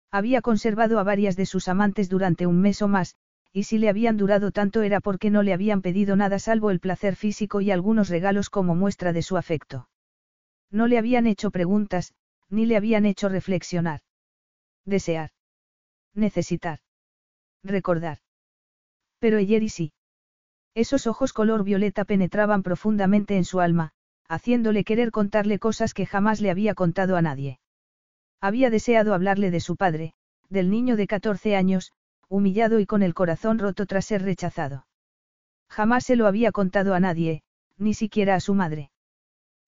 Había 0.10 0.42
conservado 0.42 1.00
a 1.00 1.04
varias 1.04 1.36
de 1.36 1.46
sus 1.46 1.68
amantes 1.68 2.10
durante 2.10 2.48
un 2.48 2.60
mes 2.60 2.82
o 2.82 2.88
más, 2.88 3.16
y 3.54 3.64
si 3.64 3.78
le 3.78 3.90
habían 3.90 4.18
durado 4.18 4.52
tanto 4.52 4.82
era 4.82 5.00
porque 5.00 5.30
no 5.30 5.44
le 5.44 5.54
habían 5.54 5.82
pedido 5.82 6.16
nada 6.16 6.40
salvo 6.40 6.72
el 6.72 6.80
placer 6.80 7.16
físico 7.16 7.62
y 7.62 7.70
algunos 7.70 8.10
regalos 8.10 8.50
como 8.50 8.76
muestra 8.76 9.14
de 9.14 9.22
su 9.22 9.38
afecto. 9.38 9.91
No 10.72 10.88
le 10.88 10.98
habían 10.98 11.28
hecho 11.28 11.52
preguntas, 11.52 12.14
ni 12.50 12.66
le 12.66 12.78
habían 12.78 13.06
hecho 13.06 13.30
reflexionar. 13.30 14.02
Desear. 14.86 15.32
Necesitar. 16.14 16.80
Recordar. 17.64 18.20
Pero 19.20 19.38
Eyeri 19.38 19.70
sí. 19.70 19.94
Esos 20.74 21.06
ojos 21.06 21.34
color 21.34 21.64
violeta 21.64 22.06
penetraban 22.06 22.64
profundamente 22.64 23.36
en 23.36 23.44
su 23.44 23.60
alma, 23.60 23.92
haciéndole 24.28 24.84
querer 24.86 25.12
contarle 25.12 25.60
cosas 25.60 25.94
que 25.94 26.06
jamás 26.06 26.40
le 26.40 26.50
había 26.50 26.74
contado 26.74 27.18
a 27.18 27.22
nadie. 27.22 27.60
Había 28.40 28.70
deseado 28.70 29.14
hablarle 29.14 29.52
de 29.52 29.60
su 29.60 29.76
padre, 29.76 30.14
del 30.50 30.70
niño 30.70 30.96
de 30.96 31.08
14 31.08 31.56
años, 31.56 31.92
humillado 32.30 32.80
y 32.80 32.86
con 32.86 33.04
el 33.04 33.14
corazón 33.14 33.60
roto 33.60 33.86
tras 33.86 34.06
ser 34.06 34.24
rechazado. 34.24 34.88
Jamás 35.70 36.06
se 36.06 36.16
lo 36.16 36.28
había 36.28 36.52
contado 36.52 36.94
a 36.94 37.00
nadie, 37.00 37.44
ni 37.78 37.94
siquiera 37.94 38.36
a 38.36 38.40
su 38.40 38.54
madre. 38.54 38.91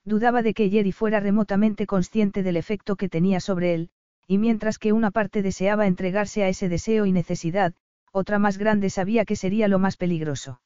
Dudaba 0.06 0.42
de 0.42 0.54
que 0.54 0.70
Jerry 0.70 0.92
fuera 0.92 1.20
remotamente 1.20 1.88
consciente 1.88 2.44
del 2.44 2.58
efecto 2.58 2.96
que 2.98 3.08
tenía 3.08 3.40
sobre 3.40 3.74
él, 3.74 3.90
y 4.28 4.38
mientras 4.38 4.78
que 4.78 4.92
una 4.92 5.12
parte 5.12 5.42
deseaba 5.42 5.88
entregarse 5.88 6.44
a 6.44 6.50
ese 6.50 6.68
deseo 6.68 7.06
y 7.06 7.12
necesidad, 7.12 7.74
otra 8.12 8.38
más 8.38 8.58
grande 8.58 8.90
sabía 8.90 9.26
que 9.26 9.36
sería 9.36 9.68
lo 9.68 9.80
más 9.80 9.98
peligroso. 9.98 10.62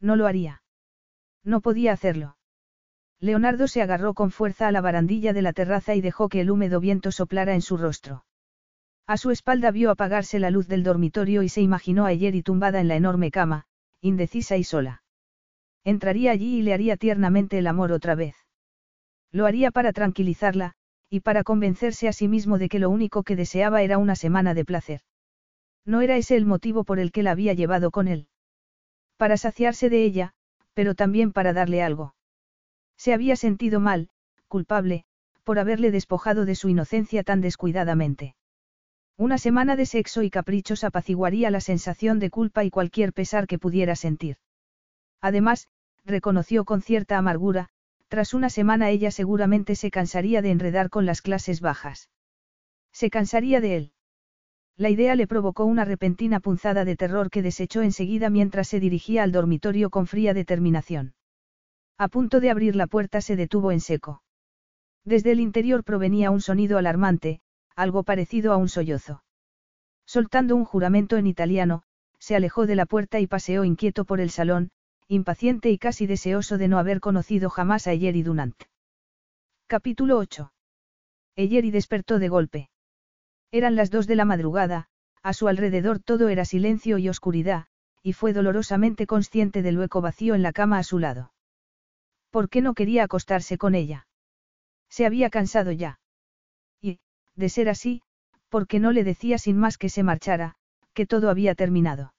No 0.00 0.16
lo 0.16 0.26
haría. 0.26 0.62
No 1.42 1.60
podía 1.60 1.92
hacerlo. 1.92 2.36
Leonardo 3.18 3.66
se 3.66 3.82
agarró 3.82 4.14
con 4.14 4.30
fuerza 4.30 4.68
a 4.68 4.72
la 4.72 4.80
barandilla 4.80 5.32
de 5.32 5.42
la 5.42 5.52
terraza 5.52 5.94
y 5.94 6.00
dejó 6.00 6.28
que 6.28 6.40
el 6.40 6.50
húmedo 6.50 6.80
viento 6.80 7.12
soplara 7.12 7.54
en 7.54 7.62
su 7.62 7.76
rostro. 7.76 8.24
A 9.06 9.16
su 9.16 9.30
espalda 9.30 9.70
vio 9.70 9.90
apagarse 9.90 10.38
la 10.38 10.50
luz 10.50 10.68
del 10.68 10.82
dormitorio 10.82 11.42
y 11.42 11.48
se 11.48 11.60
imaginó 11.60 12.06
a 12.06 12.12
Eyeri 12.12 12.42
tumbada 12.42 12.80
en 12.80 12.88
la 12.88 12.96
enorme 12.96 13.30
cama, 13.30 13.66
indecisa 14.00 14.56
y 14.56 14.64
sola. 14.64 15.02
Entraría 15.82 16.30
allí 16.30 16.58
y 16.58 16.62
le 16.62 16.74
haría 16.74 16.96
tiernamente 16.96 17.58
el 17.58 17.66
amor 17.66 17.92
otra 17.92 18.14
vez. 18.14 18.36
Lo 19.32 19.46
haría 19.46 19.70
para 19.70 19.92
tranquilizarla, 19.92 20.74
y 21.08 21.20
para 21.20 21.44
convencerse 21.44 22.08
a 22.08 22.12
sí 22.12 22.28
mismo 22.28 22.58
de 22.58 22.68
que 22.68 22.78
lo 22.78 22.90
único 22.90 23.22
que 23.22 23.36
deseaba 23.36 23.82
era 23.82 23.98
una 23.98 24.16
semana 24.16 24.54
de 24.54 24.64
placer. 24.64 25.00
No 25.84 26.00
era 26.00 26.16
ese 26.16 26.36
el 26.36 26.46
motivo 26.46 26.84
por 26.84 26.98
el 26.98 27.12
que 27.12 27.22
la 27.22 27.32
había 27.32 27.52
llevado 27.54 27.90
con 27.90 28.08
él. 28.08 28.28
Para 29.16 29.36
saciarse 29.36 29.90
de 29.90 30.04
ella, 30.04 30.34
pero 30.74 30.94
también 30.94 31.32
para 31.32 31.52
darle 31.52 31.82
algo. 31.82 32.14
Se 32.96 33.12
había 33.12 33.36
sentido 33.36 33.80
mal, 33.80 34.10
culpable, 34.46 35.04
por 35.44 35.58
haberle 35.58 35.90
despojado 35.90 36.44
de 36.44 36.54
su 36.54 36.68
inocencia 36.68 37.22
tan 37.22 37.40
descuidadamente. 37.40 38.36
Una 39.16 39.36
semana 39.36 39.76
de 39.76 39.84
sexo 39.84 40.22
y 40.22 40.30
caprichos 40.30 40.84
apaciguaría 40.84 41.50
la 41.50 41.60
sensación 41.60 42.18
de 42.18 42.30
culpa 42.30 42.64
y 42.64 42.70
cualquier 42.70 43.12
pesar 43.12 43.46
que 43.46 43.58
pudiera 43.58 43.96
sentir. 43.96 44.36
Además, 45.20 45.68
reconoció 46.04 46.64
con 46.64 46.82
cierta 46.82 47.18
amargura, 47.18 47.68
tras 48.10 48.34
una 48.34 48.50
semana 48.50 48.90
ella 48.90 49.12
seguramente 49.12 49.76
se 49.76 49.92
cansaría 49.92 50.42
de 50.42 50.50
enredar 50.50 50.90
con 50.90 51.06
las 51.06 51.22
clases 51.22 51.60
bajas. 51.60 52.10
Se 52.92 53.08
cansaría 53.08 53.60
de 53.60 53.76
él. 53.76 53.92
La 54.76 54.90
idea 54.90 55.14
le 55.14 55.28
provocó 55.28 55.64
una 55.64 55.84
repentina 55.84 56.40
punzada 56.40 56.84
de 56.84 56.96
terror 56.96 57.30
que 57.30 57.40
desechó 57.40 57.82
enseguida 57.82 58.28
mientras 58.28 58.66
se 58.66 58.80
dirigía 58.80 59.22
al 59.22 59.30
dormitorio 59.30 59.90
con 59.90 60.08
fría 60.08 60.34
determinación. 60.34 61.14
A 61.98 62.08
punto 62.08 62.40
de 62.40 62.50
abrir 62.50 62.74
la 62.74 62.88
puerta 62.88 63.20
se 63.20 63.36
detuvo 63.36 63.70
en 63.70 63.80
seco. 63.80 64.24
Desde 65.04 65.30
el 65.30 65.38
interior 65.38 65.84
provenía 65.84 66.32
un 66.32 66.40
sonido 66.40 66.78
alarmante, 66.78 67.40
algo 67.76 68.02
parecido 68.02 68.52
a 68.52 68.56
un 68.56 68.68
sollozo. 68.68 69.22
Soltando 70.04 70.56
un 70.56 70.64
juramento 70.64 71.16
en 71.16 71.28
italiano, 71.28 71.84
se 72.18 72.34
alejó 72.34 72.66
de 72.66 72.74
la 72.74 72.86
puerta 72.86 73.20
y 73.20 73.28
paseó 73.28 73.62
inquieto 73.62 74.04
por 74.04 74.18
el 74.18 74.30
salón, 74.30 74.72
impaciente 75.10 75.70
y 75.70 75.78
casi 75.78 76.06
deseoso 76.06 76.56
de 76.56 76.68
no 76.68 76.78
haber 76.78 77.00
conocido 77.00 77.50
jamás 77.50 77.88
a 77.88 77.92
Eyeri 77.92 78.22
Dunant. 78.22 78.54
Capítulo 79.66 80.18
8. 80.18 80.52
Eyeri 81.34 81.72
despertó 81.72 82.20
de 82.20 82.28
golpe. 82.28 82.70
Eran 83.50 83.74
las 83.74 83.90
dos 83.90 84.06
de 84.06 84.14
la 84.14 84.24
madrugada, 84.24 84.86
a 85.24 85.32
su 85.32 85.48
alrededor 85.48 85.98
todo 85.98 86.28
era 86.28 86.44
silencio 86.44 86.96
y 86.98 87.08
oscuridad, 87.08 87.66
y 88.04 88.12
fue 88.12 88.32
dolorosamente 88.32 89.08
consciente 89.08 89.62
del 89.62 89.78
hueco 89.78 90.00
vacío 90.00 90.36
en 90.36 90.42
la 90.44 90.52
cama 90.52 90.78
a 90.78 90.84
su 90.84 91.00
lado. 91.00 91.32
¿Por 92.30 92.48
qué 92.48 92.60
no 92.60 92.74
quería 92.74 93.02
acostarse 93.02 93.58
con 93.58 93.74
ella? 93.74 94.06
Se 94.90 95.06
había 95.06 95.28
cansado 95.28 95.72
ya. 95.72 95.98
Y, 96.80 97.00
de 97.34 97.48
ser 97.48 97.68
así, 97.68 98.02
¿por 98.48 98.68
qué 98.68 98.78
no 98.78 98.92
le 98.92 99.02
decía 99.02 99.38
sin 99.38 99.56
más 99.56 99.76
que 99.76 99.88
se 99.88 100.04
marchara, 100.04 100.54
que 100.94 101.04
todo 101.04 101.30
había 101.30 101.56
terminado? 101.56 102.14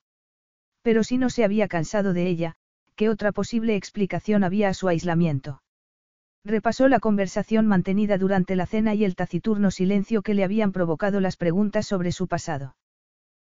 Pero 0.81 1.05
si 1.05 1.17
no 1.17 1.29
se 1.29 1.45
había 1.45 1.69
cansado 1.69 2.11
de 2.11 2.27
ella, 2.27 2.57
¿qué 3.01 3.09
otra 3.09 3.31
posible 3.31 3.75
explicación 3.75 4.43
había 4.43 4.69
a 4.69 4.75
su 4.75 4.87
aislamiento? 4.87 5.63
Repasó 6.45 6.87
la 6.87 6.99
conversación 6.99 7.65
mantenida 7.65 8.19
durante 8.19 8.55
la 8.55 8.67
cena 8.67 8.93
y 8.93 9.03
el 9.05 9.15
taciturno 9.15 9.71
silencio 9.71 10.21
que 10.21 10.35
le 10.35 10.43
habían 10.43 10.71
provocado 10.71 11.19
las 11.19 11.35
preguntas 11.35 11.87
sobre 11.87 12.11
su 12.11 12.27
pasado. 12.27 12.75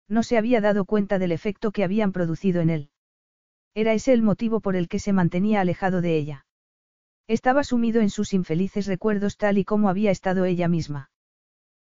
No 0.07 0.23
se 0.23 0.37
había 0.37 0.61
dado 0.61 0.85
cuenta 0.85 1.19
del 1.19 1.33
efecto 1.33 1.73
que 1.73 1.83
habían 1.83 2.13
producido 2.13 2.61
en 2.61 2.69
él. 2.69 2.89
Era 3.73 3.91
ese 3.91 4.13
el 4.13 4.21
motivo 4.21 4.61
por 4.61 4.77
el 4.77 4.87
que 4.87 4.99
se 4.99 5.11
mantenía 5.11 5.59
alejado 5.59 5.99
de 5.99 6.15
ella. 6.15 6.45
Estaba 7.27 7.65
sumido 7.65 7.99
en 7.99 8.09
sus 8.09 8.31
infelices 8.31 8.87
recuerdos 8.87 9.35
tal 9.35 9.57
y 9.57 9.65
como 9.65 9.89
había 9.89 10.11
estado 10.11 10.45
ella 10.45 10.69
misma. 10.69 11.11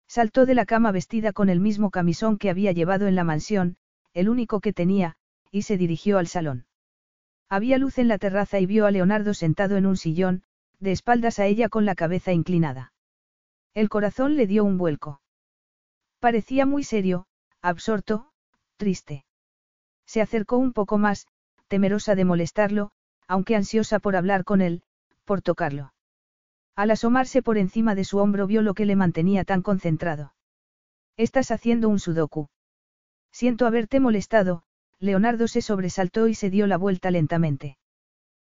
Saltó 0.08 0.46
de 0.46 0.56
la 0.56 0.66
cama 0.66 0.94
vestida 0.94 1.34
con 1.34 1.50
el 1.50 1.60
mismo 1.60 1.92
camisón 1.92 2.38
que 2.38 2.50
había 2.50 2.72
llevado 2.72 3.08
en 3.08 3.16
la 3.16 3.26
mansión, 3.26 3.76
el 4.14 4.30
único 4.30 4.62
que 4.62 4.72
tenía, 4.72 5.18
y 5.52 5.64
se 5.64 5.76
dirigió 5.76 6.18
al 6.18 6.28
salón. 6.28 6.67
Había 7.50 7.78
luz 7.78 7.98
en 7.98 8.08
la 8.08 8.18
terraza 8.18 8.60
y 8.60 8.66
vio 8.66 8.86
a 8.86 8.92
Leonardo 8.92 9.34
sentado 9.34 9.78
en 9.78 9.86
un 9.86 9.98
sillón, 9.98 10.44
de 10.80 10.92
espaldas 10.92 11.40
a 11.40 11.46
ella 11.46 11.70
con 11.70 11.86
la 11.86 11.96
cabeza 11.96 12.34
inclinada. 12.34 12.94
El 13.74 13.90
corazón 13.90 14.36
le 14.36 14.48
dio 14.48 14.64
un 14.64 14.78
vuelco. 14.78 15.22
Parecía 16.20 16.66
muy 16.66 16.84
serio, 16.84 17.28
absorto, 17.62 18.32
triste. 18.76 19.26
Se 20.06 20.22
acercó 20.22 20.58
un 20.58 20.74
poco 20.74 20.98
más, 20.98 21.28
temerosa 21.68 22.16
de 22.16 22.26
molestarlo, 22.26 22.92
aunque 23.28 23.56
ansiosa 23.56 24.00
por 24.00 24.16
hablar 24.16 24.44
con 24.44 24.62
él, 24.62 24.84
por 25.26 25.42
tocarlo. 25.42 25.94
Al 26.76 26.92
asomarse 26.92 27.42
por 27.42 27.58
encima 27.58 27.96
de 27.96 28.04
su 28.04 28.18
hombro 28.20 28.48
vio 28.48 28.62
lo 28.62 28.74
que 28.74 28.86
le 28.86 28.96
mantenía 28.96 29.44
tan 29.44 29.62
concentrado. 29.62 30.34
Estás 31.18 31.52
haciendo 31.52 31.90
un 31.90 32.00
sudoku. 32.00 32.50
Siento 33.32 33.66
haberte 33.66 34.00
molestado, 34.00 34.64
Leonardo 35.00 35.48
se 35.48 35.62
sobresaltó 35.62 36.28
y 36.28 36.36
se 36.36 36.50
dio 36.50 36.68
la 36.68 36.78
vuelta 36.78 37.12
lentamente. 37.12 37.78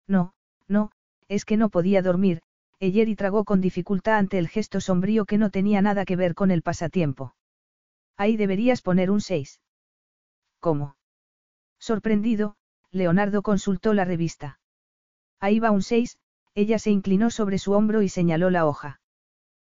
No, 0.07 0.33
no, 0.69 0.91
es 1.29 1.45
que 1.45 1.57
no 1.57 1.69
podía 1.69 2.03
dormir, 2.03 2.43
y 2.79 3.17
tragó 3.17 3.45
con 3.45 3.61
dificultad 3.61 4.17
ante 4.17 4.39
el 4.39 4.49
gesto 4.49 4.81
sombrío 4.81 5.25
que 5.25 5.39
no 5.39 5.51
tenía 5.51 5.83
nada 5.83 6.05
que 6.05 6.17
ver 6.17 6.35
con 6.35 6.51
el 6.51 6.63
pasatiempo. 6.63 7.35
Ahí 8.17 8.37
deberías 8.37 8.83
poner 8.83 9.11
un 9.11 9.21
6. 9.21 9.61
¿Cómo? 10.61 10.97
Sorprendido, 11.79 12.57
Leonardo 12.91 13.43
consultó 13.43 13.93
la 13.95 14.05
revista. 14.05 14.61
Ahí 15.41 15.59
va 15.59 15.71
un 15.71 15.83
6, 15.83 16.19
ella 16.55 16.79
se 16.79 16.91
inclinó 16.91 17.31
sobre 17.31 17.59
su 17.59 17.73
hombro 17.73 18.03
y 18.03 18.09
señaló 18.09 18.51
la 18.51 18.67
hoja. 18.67 19.01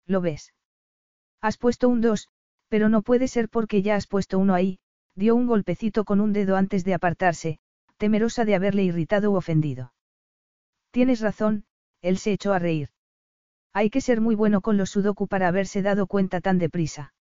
¿Lo 0.05 0.21
ves? 0.21 0.53
Has 1.39 1.57
puesto 1.57 1.89
un 1.89 2.01
2, 2.01 2.29
pero 2.69 2.89
no 2.89 3.01
puede 3.01 3.27
ser 3.27 3.49
porque 3.49 3.81
ya 3.81 3.95
has 3.95 4.07
puesto 4.07 4.39
uno 4.39 4.53
ahí, 4.53 4.79
dio 5.15 5.35
un 5.35 5.47
golpecito 5.47 6.05
con 6.05 6.21
un 6.21 6.33
dedo 6.33 6.55
antes 6.55 6.83
de 6.83 6.93
apartarse, 6.93 7.59
temerosa 7.97 8.45
de 8.45 8.55
haberle 8.55 8.83
irritado 8.83 9.31
u 9.31 9.35
ofendido. 9.35 9.93
Tienes 10.91 11.21
razón, 11.21 11.65
él 12.01 12.17
se 12.17 12.31
echó 12.33 12.53
a 12.53 12.59
reír. 12.59 12.89
Hay 13.73 13.89
que 13.89 14.01
ser 14.01 14.19
muy 14.19 14.35
bueno 14.35 14.61
con 14.61 14.77
los 14.77 14.89
sudoku 14.89 15.27
para 15.27 15.47
haberse 15.47 15.81
dado 15.81 16.07
cuenta 16.07 16.41
tan 16.41 16.57
deprisa. 16.57 17.13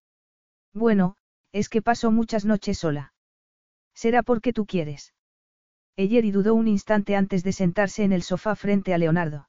Bueno, 0.73 1.17
es 1.53 1.69
que 1.69 1.83
paso 1.83 2.11
muchas 2.11 2.45
noches 2.45 2.79
sola. 2.79 3.13
Será 3.95 4.23
porque 4.23 4.53
tú 4.53 4.67
quieres. 4.67 5.15
Eyeri 5.97 6.31
dudó 6.31 6.55
un 6.55 6.67
instante 6.67 7.15
antes 7.17 7.45
de 7.45 7.53
sentarse 7.53 8.05
en 8.05 8.13
el 8.13 8.23
sofá 8.23 8.57
frente 8.57 8.95
a 8.95 8.99
Leonardo. 8.99 9.49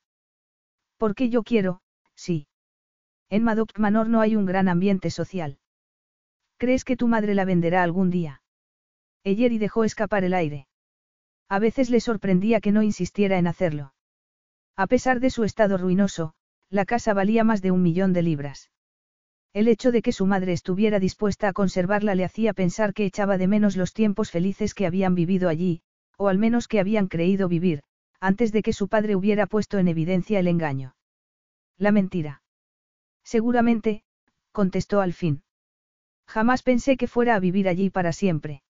Porque 0.98 1.30
yo 1.30 1.44
quiero, 1.44 1.82
sí. 2.16 2.48
En 3.30 3.44
Madoc 3.44 3.80
Manor 3.80 4.10
no 4.10 4.20
hay 4.20 4.36
un 4.36 4.46
gran 4.46 4.68
ambiente 4.68 5.10
social. 5.10 5.61
¿Crees 6.62 6.86
que 6.86 6.96
tu 6.96 7.08
madre 7.08 7.34
la 7.34 7.44
venderá 7.44 7.82
algún 7.82 8.12
día? 8.12 8.44
Eyeri 9.24 9.58
dejó 9.58 9.84
escapar 9.84 10.24
el 10.24 10.36
aire. 10.36 10.68
A 11.50 11.58
veces 11.58 11.90
le 11.90 12.00
sorprendía 12.00 12.62
que 12.62 12.72
no 12.72 12.84
insistiera 12.84 13.40
en 13.40 13.48
hacerlo. 13.48 13.96
A 14.78 14.86
pesar 14.86 15.22
de 15.22 15.32
su 15.32 15.44
estado 15.44 15.80
ruinoso, 15.80 16.36
la 16.70 16.86
casa 16.86 17.16
valía 17.16 17.44
más 17.44 17.64
de 17.64 17.72
un 17.72 17.82
millón 17.82 18.14
de 18.14 18.22
libras. 18.22 18.70
El 19.54 19.68
hecho 19.68 19.92
de 19.92 20.04
que 20.04 20.12
su 20.12 20.28
madre 20.28 20.54
estuviera 20.54 21.00
dispuesta 21.00 21.48
a 21.48 21.54
conservarla 21.54 22.14
le 22.14 22.26
hacía 22.26 22.54
pensar 22.54 22.94
que 22.94 23.06
echaba 23.06 23.40
de 23.40 23.48
menos 23.48 23.76
los 23.76 23.92
tiempos 23.92 24.30
felices 24.30 24.76
que 24.76 24.86
habían 24.86 25.16
vivido 25.16 25.50
allí, 25.50 25.82
o 26.16 26.28
al 26.28 26.38
menos 26.38 26.68
que 26.68 26.80
habían 26.80 27.08
creído 27.08 27.48
vivir, 27.48 27.82
antes 28.20 28.52
de 28.52 28.62
que 28.62 28.74
su 28.74 28.88
padre 28.88 29.16
hubiera 29.16 29.48
puesto 29.48 29.80
en 29.80 29.88
evidencia 29.88 30.38
el 30.40 30.48
engaño. 30.48 30.94
La 31.80 31.92
mentira. 31.92 32.44
Seguramente, 33.24 34.04
contestó 34.52 35.02
al 35.02 35.14
fin. 35.14 35.42
Jamás 36.34 36.64
pensé 36.64 36.96
que 36.96 37.10
fuera 37.10 37.36
a 37.36 37.42
vivir 37.42 37.68
allí 37.68 37.90
para 37.90 38.14
siempre. 38.14 38.64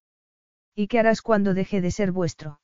¿Y 0.74 0.88
qué 0.88 0.98
harás 0.98 1.22
cuando 1.22 1.54
deje 1.54 1.80
de 1.80 1.92
ser 1.92 2.10
vuestro? 2.10 2.58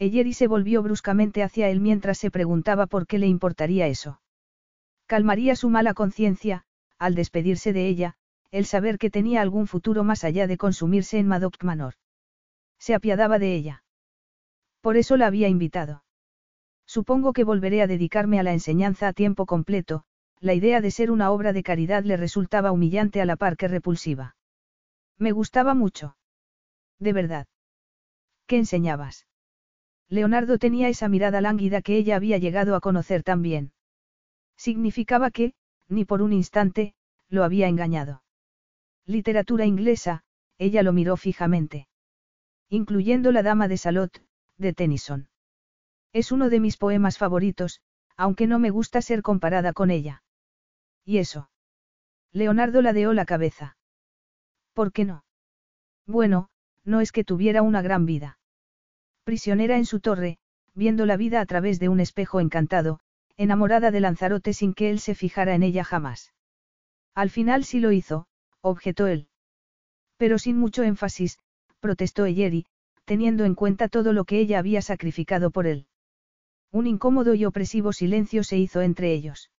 Eyeri 0.00 0.32
se 0.32 0.48
volvió 0.48 0.82
bruscamente 0.82 1.44
hacia 1.44 1.68
él 1.68 1.80
mientras 1.80 2.18
se 2.18 2.32
preguntaba 2.32 2.88
por 2.88 3.06
qué 3.06 3.20
le 3.20 3.28
importaría 3.28 3.86
eso. 3.86 4.20
Calmaría 5.06 5.54
su 5.54 5.70
mala 5.70 5.94
conciencia, 5.94 6.64
al 6.98 7.14
despedirse 7.14 7.72
de 7.72 7.86
ella, 7.86 8.16
el 8.50 8.66
saber 8.66 8.98
que 8.98 9.08
tenía 9.08 9.40
algún 9.40 9.68
futuro 9.68 10.02
más 10.02 10.24
allá 10.24 10.48
de 10.48 10.56
consumirse 10.56 11.20
en 11.20 11.28
Madoc 11.28 11.62
Manor. 11.62 11.94
Se 12.80 12.94
apiadaba 12.94 13.38
de 13.38 13.54
ella. 13.54 13.84
Por 14.80 14.96
eso 14.96 15.16
la 15.16 15.28
había 15.28 15.46
invitado. 15.46 16.02
Supongo 16.86 17.32
que 17.32 17.44
volveré 17.44 17.82
a 17.82 17.86
dedicarme 17.86 18.40
a 18.40 18.42
la 18.42 18.52
enseñanza 18.52 19.06
a 19.06 19.12
tiempo 19.12 19.46
completo, 19.46 20.06
la 20.40 20.54
idea 20.54 20.80
de 20.80 20.90
ser 20.90 21.10
una 21.10 21.30
obra 21.30 21.52
de 21.52 21.62
caridad 21.62 22.04
le 22.04 22.16
resultaba 22.16 22.72
humillante 22.72 23.20
a 23.20 23.24
la 23.24 23.36
par 23.36 23.56
que 23.56 23.68
repulsiva. 23.68 24.36
Me 25.18 25.32
gustaba 25.32 25.74
mucho. 25.74 26.16
De 26.98 27.12
verdad. 27.12 27.46
¿Qué 28.46 28.56
enseñabas? 28.56 29.26
Leonardo 30.08 30.58
tenía 30.58 30.88
esa 30.88 31.08
mirada 31.08 31.40
lánguida 31.40 31.82
que 31.82 31.96
ella 31.96 32.16
había 32.16 32.38
llegado 32.38 32.74
a 32.74 32.80
conocer 32.80 33.22
tan 33.22 33.42
bien. 33.42 33.72
Significaba 34.56 35.30
que, 35.30 35.54
ni 35.88 36.04
por 36.04 36.22
un 36.22 36.32
instante, 36.32 36.94
lo 37.28 37.44
había 37.44 37.68
engañado. 37.68 38.22
Literatura 39.04 39.66
inglesa, 39.66 40.24
ella 40.56 40.82
lo 40.82 40.92
miró 40.92 41.16
fijamente. 41.16 41.88
Incluyendo 42.68 43.32
La 43.32 43.42
Dama 43.42 43.68
de 43.68 43.76
Salot, 43.76 44.22
de 44.56 44.72
Tennyson. 44.72 45.28
Es 46.12 46.32
uno 46.32 46.48
de 46.48 46.60
mis 46.60 46.76
poemas 46.76 47.18
favoritos, 47.18 47.80
aunque 48.16 48.46
no 48.46 48.58
me 48.58 48.70
gusta 48.70 49.02
ser 49.02 49.22
comparada 49.22 49.72
con 49.72 49.90
ella. 49.90 50.22
¿Y 51.08 51.16
eso? 51.16 51.48
Leonardo 52.34 52.82
ladeó 52.82 53.14
la 53.14 53.24
cabeza. 53.24 53.78
¿Por 54.74 54.92
qué 54.92 55.06
no? 55.06 55.24
Bueno, 56.06 56.50
no 56.84 57.00
es 57.00 57.12
que 57.12 57.24
tuviera 57.24 57.62
una 57.62 57.80
gran 57.80 58.04
vida. 58.04 58.38
Prisionera 59.24 59.78
en 59.78 59.86
su 59.86 60.00
torre, 60.00 60.36
viendo 60.74 61.06
la 61.06 61.16
vida 61.16 61.40
a 61.40 61.46
través 61.46 61.80
de 61.80 61.88
un 61.88 62.00
espejo 62.00 62.40
encantado, 62.40 63.00
enamorada 63.38 63.90
de 63.90 64.00
Lanzarote 64.00 64.52
sin 64.52 64.74
que 64.74 64.90
él 64.90 65.00
se 65.00 65.14
fijara 65.14 65.54
en 65.54 65.62
ella 65.62 65.82
jamás. 65.82 66.34
Al 67.14 67.30
final 67.30 67.64
sí 67.64 67.80
lo 67.80 67.90
hizo, 67.90 68.26
objetó 68.60 69.06
él. 69.06 69.28
Pero 70.18 70.38
sin 70.38 70.58
mucho 70.58 70.82
énfasis, 70.82 71.38
protestó 71.80 72.26
Eyeri, 72.26 72.66
teniendo 73.06 73.46
en 73.46 73.54
cuenta 73.54 73.88
todo 73.88 74.12
lo 74.12 74.26
que 74.26 74.40
ella 74.40 74.58
había 74.58 74.82
sacrificado 74.82 75.50
por 75.52 75.66
él. 75.66 75.86
Un 76.70 76.86
incómodo 76.86 77.32
y 77.32 77.46
opresivo 77.46 77.94
silencio 77.94 78.44
se 78.44 78.58
hizo 78.58 78.82
entre 78.82 79.14
ellos. 79.14 79.50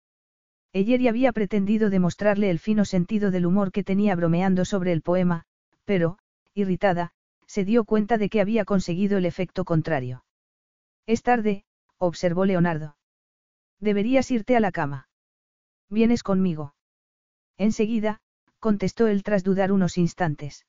Eyeri 0.73 1.09
había 1.09 1.33
pretendido 1.33 1.91
demostrarle 1.91 2.51
el 2.51 2.59
fino 2.59 2.85
sentido 2.85 3.31
del 3.31 3.47
humor 3.47 3.73
que 3.73 3.85
tenía 3.85 4.15
bromeando 4.15 4.65
sobre 4.65 4.93
el 4.93 5.03
poema, 5.03 5.45
pero, 5.85 6.19
irritada, 6.55 7.13
se 7.47 7.65
dio 7.65 7.85
cuenta 7.85 8.19
de 8.19 8.29
que 8.29 8.41
había 8.41 8.65
conseguido 8.65 9.17
el 9.17 9.25
efecto 9.25 9.65
contrario. 9.65 10.25
Es 11.07 11.23
tarde, 11.23 11.65
observó 11.97 12.45
Leonardo. 12.45 12.97
Deberías 13.81 14.31
irte 14.31 14.57
a 14.57 14.61
la 14.61 14.71
cama. 14.71 15.09
¿Vienes 15.89 16.23
conmigo? 16.23 16.75
Enseguida, 17.57 18.21
contestó 18.61 19.07
él 19.07 19.23
tras 19.23 19.45
dudar 19.45 19.73
unos 19.73 19.97
instantes. 19.97 20.67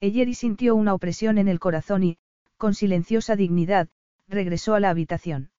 Eyeri 0.00 0.34
sintió 0.34 0.74
una 0.74 0.94
opresión 0.94 1.36
en 1.36 1.48
el 1.48 1.60
corazón 1.60 2.04
y, 2.04 2.18
con 2.56 2.74
silenciosa 2.74 3.36
dignidad, 3.36 3.88
regresó 4.28 4.74
a 4.74 4.80
la 4.80 4.88
habitación. 4.88 5.50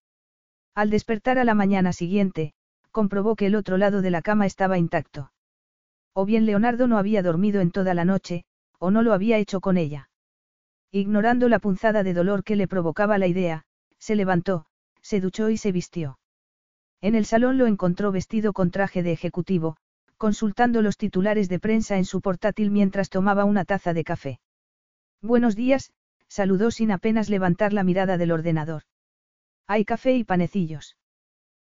Al 0.74 0.90
despertar 0.90 1.38
a 1.38 1.44
la 1.44 1.54
mañana 1.54 1.94
siguiente, 1.94 2.54
comprobó 2.92 3.36
que 3.36 3.48
el 3.48 3.56
otro 3.56 3.78
lado 3.78 4.02
de 4.02 4.12
la 4.12 4.22
cama 4.22 4.46
estaba 4.46 4.78
intacto. 4.78 5.32
O 6.14 6.26
bien 6.26 6.46
Leonardo 6.46 6.88
no 6.88 6.98
había 6.98 7.24
dormido 7.24 7.62
en 7.62 7.72
toda 7.72 7.94
la 7.94 8.06
noche, 8.06 8.44
o 8.80 8.92
no 8.92 9.02
lo 9.02 9.14
había 9.14 9.38
hecho 9.38 9.62
con 9.62 9.78
ella. 9.78 10.10
Ignorando 10.92 11.48
la 11.48 11.60
punzada 11.60 12.04
de 12.04 12.14
dolor 12.14 12.44
que 12.44 12.56
le 12.56 12.68
provocaba 12.68 13.18
la 13.18 13.28
idea, 13.28 13.64
se 13.98 14.16
levantó, 14.16 14.66
se 15.02 15.22
duchó 15.22 15.50
y 15.50 15.58
se 15.58 15.72
vistió. 15.72 16.20
En 17.00 17.16
el 17.16 17.26
salón 17.26 17.58
lo 17.58 17.66
encontró 17.66 18.12
vestido 18.12 18.54
con 18.54 18.72
traje 18.72 19.02
de 19.02 19.12
ejecutivo, 19.12 19.78
consultando 20.18 20.82
los 20.82 20.98
titulares 20.98 21.50
de 21.50 21.60
prensa 21.60 21.98
en 21.98 22.06
su 22.06 22.22
portátil 22.22 22.72
mientras 22.72 23.10
tomaba 23.10 23.46
una 23.46 23.66
taza 23.66 23.94
de 23.94 24.04
café. 24.04 24.40
Buenos 25.22 25.56
días, 25.56 25.94
saludó 26.28 26.72
sin 26.72 26.92
apenas 26.92 27.30
levantar 27.30 27.74
la 27.74 27.84
mirada 27.84 28.18
del 28.18 28.32
ordenador. 28.32 28.84
Hay 29.68 29.86
café 29.86 30.14
y 30.14 30.24
panecillos. 30.24 30.98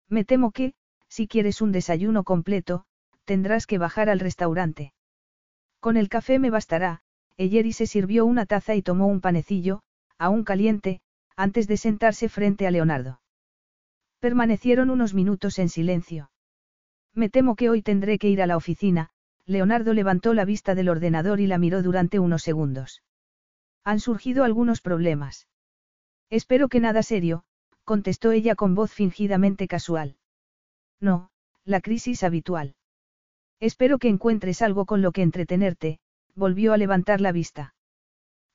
Me 0.08 0.24
temo 0.24 0.50
que, 0.50 0.74
si 1.10 1.28
quieres 1.28 1.60
un 1.60 1.72
desayuno 1.72 2.24
completo, 2.24 2.84
tendrás 3.24 3.66
que 3.66 3.78
bajar 3.78 4.08
al 4.08 4.20
restaurante. 4.20 4.94
Con 5.80 5.96
el 5.96 6.08
café 6.08 6.38
me 6.38 6.50
bastará, 6.50 7.02
Eyeri 7.36 7.72
se 7.72 7.86
sirvió 7.86 8.24
una 8.24 8.46
taza 8.46 8.74
y 8.74 8.82
tomó 8.82 9.06
un 9.06 9.20
panecillo, 9.20 9.82
aún 10.18 10.44
caliente, 10.44 11.00
antes 11.36 11.66
de 11.66 11.76
sentarse 11.76 12.28
frente 12.28 12.66
a 12.66 12.70
Leonardo. 12.70 13.20
Permanecieron 14.20 14.90
unos 14.90 15.14
minutos 15.14 15.58
en 15.58 15.68
silencio. 15.68 16.30
Me 17.14 17.28
temo 17.28 17.56
que 17.56 17.70
hoy 17.70 17.82
tendré 17.82 18.18
que 18.18 18.28
ir 18.28 18.40
a 18.42 18.46
la 18.46 18.56
oficina, 18.56 19.10
Leonardo 19.46 19.94
levantó 19.94 20.32
la 20.32 20.44
vista 20.44 20.74
del 20.74 20.88
ordenador 20.88 21.40
y 21.40 21.46
la 21.46 21.58
miró 21.58 21.82
durante 21.82 22.20
unos 22.20 22.42
segundos. 22.42 23.02
Han 23.82 23.98
surgido 23.98 24.44
algunos 24.44 24.80
problemas. 24.80 25.48
Espero 26.28 26.68
que 26.68 26.78
nada 26.78 27.02
serio, 27.02 27.42
contestó 27.84 28.30
ella 28.30 28.54
con 28.54 28.76
voz 28.76 28.92
fingidamente 28.92 29.66
casual. 29.66 30.19
No, 31.00 31.30
la 31.64 31.80
crisis 31.80 32.22
habitual. 32.22 32.74
Espero 33.58 33.98
que 33.98 34.08
encuentres 34.08 34.62
algo 34.62 34.86
con 34.86 35.02
lo 35.02 35.12
que 35.12 35.22
entretenerte, 35.22 35.98
volvió 36.34 36.72
a 36.72 36.76
levantar 36.76 37.20
la 37.20 37.32
vista. 37.32 37.74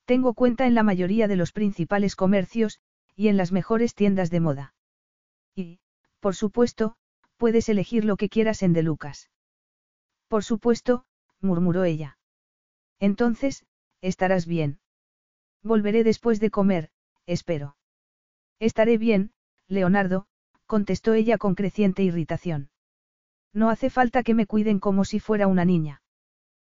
Tengo 0.04 0.34
cuenta 0.34 0.66
en 0.66 0.74
la 0.74 0.82
mayoría 0.82 1.28
de 1.28 1.36
los 1.36 1.52
principales 1.52 2.16
comercios, 2.16 2.80
y 3.14 3.28
en 3.28 3.36
las 3.36 3.50
mejores 3.52 3.94
tiendas 3.94 4.30
de 4.30 4.40
moda. 4.40 4.74
Y, 5.54 5.80
por 6.20 6.34
supuesto, 6.34 6.96
puedes 7.36 7.68
elegir 7.68 8.04
lo 8.04 8.16
que 8.16 8.28
quieras 8.28 8.62
en 8.62 8.72
De 8.72 8.82
Lucas. 8.82 9.30
Por 10.28 10.44
supuesto, 10.44 11.04
murmuró 11.40 11.84
ella. 11.84 12.18
Entonces, 12.98 13.64
estarás 14.00 14.46
bien. 14.46 14.80
Volveré 15.62 16.04
después 16.04 16.40
de 16.40 16.50
comer, 16.50 16.90
espero. 17.26 17.76
Estaré 18.58 18.98
bien, 18.98 19.32
Leonardo, 19.68 20.26
contestó 20.66 21.14
ella 21.14 21.38
con 21.38 21.54
creciente 21.54 22.02
irritación. 22.02 22.70
No 23.52 23.70
hace 23.70 23.88
falta 23.88 24.22
que 24.22 24.34
me 24.34 24.46
cuiden 24.46 24.80
como 24.80 25.04
si 25.04 25.20
fuera 25.20 25.46
una 25.46 25.64
niña. 25.64 26.02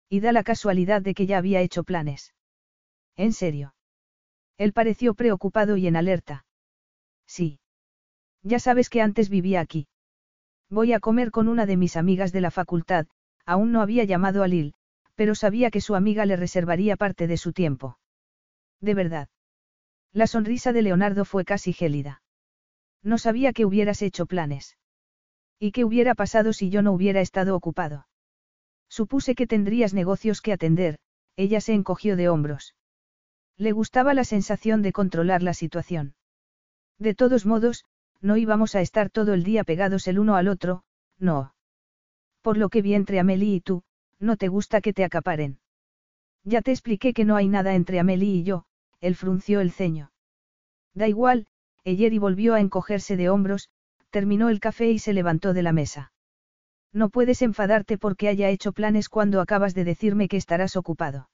Y 0.09 0.21
da 0.21 0.33
la 0.33 0.43
casualidad 0.43 1.03
de 1.03 1.15
que 1.15 1.27
ya 1.27 1.39
había 1.39 1.61
hecho 1.61 1.85
planes. 1.85 2.35
¿En 3.17 3.33
serio? 3.33 3.75
Él 4.59 4.73
pareció 4.73 5.15
preocupado 5.15 5.77
y 5.77 5.87
en 5.87 5.97
alerta. 5.97 6.45
Sí. 7.27 7.61
Ya 8.43 8.59
sabes 8.59 8.91
que 8.91 9.01
antes 9.01 9.29
vivía 9.29 9.61
aquí. 9.61 9.89
Voy 10.69 10.93
a 10.93 11.01
comer 11.01 11.31
con 11.31 11.49
una 11.49 11.67
de 11.67 11.77
mis 11.77 11.97
amigas 11.97 12.33
de 12.33 12.41
la 12.41 12.51
facultad, 12.51 13.07
aún 13.45 13.73
no 13.73 13.83
había 13.83 14.05
llamado 14.05 14.43
a 14.43 14.49
Lil, 14.49 14.75
pero 15.15 15.35
sabía 15.35 15.71
que 15.71 15.81
su 15.81 15.95
amiga 15.95 16.27
le 16.27 16.37
reservaría 16.37 16.97
parte 16.97 17.27
de 17.27 17.37
su 17.37 17.53
tiempo. 17.53 17.99
De 18.81 18.95
verdad. 18.95 19.29
La 20.13 20.27
sonrisa 20.27 20.73
de 20.73 20.83
Leonardo 20.83 21.25
fue 21.25 21.45
casi 21.45 21.73
gélida. 21.73 22.22
No 23.03 23.19
sabía 23.19 23.53
que 23.53 23.65
hubieras 23.65 24.03
hecho 24.03 24.27
planes. 24.27 24.77
¿Y 25.59 25.73
qué 25.73 25.85
hubiera 25.85 26.15
pasado 26.15 26.53
si 26.53 26.71
yo 26.71 26.83
no 26.83 26.93
hubiera 26.93 27.21
estado 27.21 27.57
ocupado? 27.57 28.07
Supuse 28.89 29.35
que 29.35 29.47
tendrías 29.47 29.95
negocios 29.95 30.41
que 30.41 30.53
atender, 30.53 30.99
ella 31.37 31.61
se 31.61 31.73
encogió 31.73 32.17
de 32.17 32.29
hombros. 32.29 32.75
Le 33.57 33.73
gustaba 33.73 34.15
la 34.15 34.25
sensación 34.25 34.83
de 34.83 34.93
controlar 34.93 35.43
la 35.43 35.55
situación. 35.55 36.15
De 36.99 37.15
todos 37.15 37.47
modos, 37.47 37.85
no 38.21 38.37
íbamos 38.37 38.75
a 38.75 38.81
estar 38.81 39.11
todo 39.11 39.35
el 39.35 39.45
día 39.45 39.65
pegados 39.65 40.07
el 40.09 40.19
uno 40.19 40.37
al 40.37 40.49
otro, 40.49 40.85
no. 41.19 41.55
Por 42.41 42.57
lo 42.57 42.69
que 42.69 42.83
vi 42.83 42.95
entre 42.95 43.19
Amelie 43.19 43.57
y 43.57 43.61
tú, 43.61 43.83
no 44.19 44.37
te 44.37 44.49
gusta 44.49 44.81
que 44.81 44.93
te 44.93 45.05
acaparen. 45.05 45.59
Ya 46.45 46.61
te 46.63 46.71
expliqué 46.71 47.13
que 47.13 47.25
no 47.25 47.37
hay 47.37 47.49
nada 47.49 47.75
entre 47.75 48.01
Amelie 48.01 48.37
y 48.37 48.43
yo, 48.43 48.65
él 49.01 49.17
frunció 49.17 49.61
el 49.61 49.73
ceño. 49.73 50.13
Da 50.95 51.09
igual, 51.09 51.47
Eyeri 51.85 52.19
volvió 52.19 52.55
a 52.55 52.61
encogerse 52.61 53.17
de 53.17 53.29
hombros, 53.29 53.69
terminó 54.11 54.49
el 54.49 54.61
café 54.61 54.91
y 54.91 54.99
se 54.99 55.13
levantó 55.13 55.53
de 55.53 55.63
la 55.63 55.73
mesa. 55.73 56.13
No 56.93 57.09
puedes 57.09 57.43
enfadarte 57.43 57.99
porque 57.99 58.29
haya 58.29 58.51
hecho 58.51 58.73
planes 58.73 59.09
cuando 59.09 59.41
acabas 59.41 59.75
de 59.75 59.85
decirme 59.85 60.29
que 60.29 60.37
estarás 60.37 60.77
ocupado. 60.77 61.31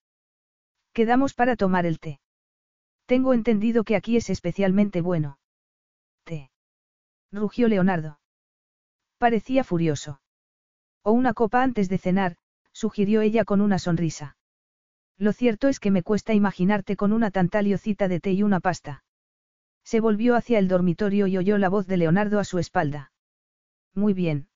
Quedamos 0.93 1.35
para 1.35 1.57
tomar 1.57 1.85
el 1.85 1.99
té. 1.99 2.21
Tengo 3.07 3.35
entendido 3.35 3.85
que 3.85 3.97
aquí 3.97 4.17
es 4.17 4.31
especialmente 4.31 5.01
bueno. 5.01 5.39
Té 6.25 6.51
rugió 7.33 7.69
Leonardo. 7.69 8.21
Parecía 9.19 9.65
furioso. 9.65 10.21
O 11.03 11.13
una 11.13 11.35
copa 11.35 11.63
antes 11.63 11.89
de 11.89 11.99
cenar, 11.99 12.37
sugirió 12.73 13.21
ella 13.21 13.45
con 13.45 13.61
una 13.61 13.79
sonrisa. 13.79 14.37
Lo 15.17 15.33
cierto 15.33 15.69
es 15.69 15.81
que 15.81 15.91
me 15.91 16.03
cuesta 16.03 16.33
imaginarte 16.35 16.97
con 16.97 17.13
una 17.13 17.31
tan 17.31 17.49
taliocita 17.49 18.09
de 18.09 18.21
té 18.21 18.33
y 18.33 18.43
una 18.43 18.61
pasta. 18.61 19.03
Se 19.89 20.01
volvió 20.01 20.37
hacia 20.37 20.59
el 20.59 20.69
dormitorio 20.69 21.29
y 21.29 21.39
oyó 21.39 21.57
la 21.57 21.71
voz 21.71 21.87
de 21.87 21.97
Leonardo 21.97 22.39
a 22.39 22.45
su 22.45 22.59
espalda. 22.59 23.11
Muy 23.95 24.13
bien. 24.13 24.49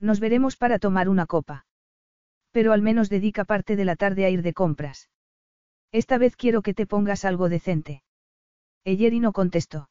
Nos 0.00 0.18
veremos 0.18 0.56
para 0.56 0.78
tomar 0.78 1.10
una 1.10 1.26
copa. 1.26 1.66
Pero 2.52 2.72
al 2.72 2.80
menos 2.80 3.10
dedica 3.10 3.44
parte 3.44 3.76
de 3.76 3.84
la 3.84 3.96
tarde 3.96 4.24
a 4.24 4.30
ir 4.30 4.40
de 4.40 4.54
compras. 4.54 5.10
Esta 5.92 6.16
vez 6.16 6.36
quiero 6.36 6.62
que 6.62 6.72
te 6.72 6.86
pongas 6.86 7.26
algo 7.26 7.50
decente. 7.50 8.02
Eyeri 8.86 9.20
no 9.20 9.34
contestó. 9.34 9.90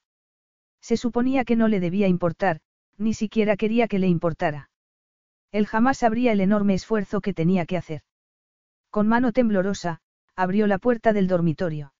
Se 0.81 0.97
suponía 0.97 1.45
que 1.45 1.55
no 1.55 1.67
le 1.67 1.79
debía 1.79 2.07
importar, 2.07 2.59
ni 2.97 3.13
siquiera 3.13 3.57
quería 3.57 3.87
que 3.87 3.99
le 3.99 4.07
importara. 4.07 4.71
Él 5.51 5.67
jamás 5.67 5.99
sabría 5.99 6.31
el 6.31 6.41
enorme 6.41 6.73
esfuerzo 6.73 7.21
que 7.21 7.35
tenía 7.35 7.67
que 7.67 7.77
hacer. 7.77 8.01
Con 8.89 9.07
mano 9.07 9.31
temblorosa, 9.31 10.01
abrió 10.35 10.65
la 10.65 10.79
puerta 10.79 11.13
del 11.13 11.27
dormitorio. 11.27 11.93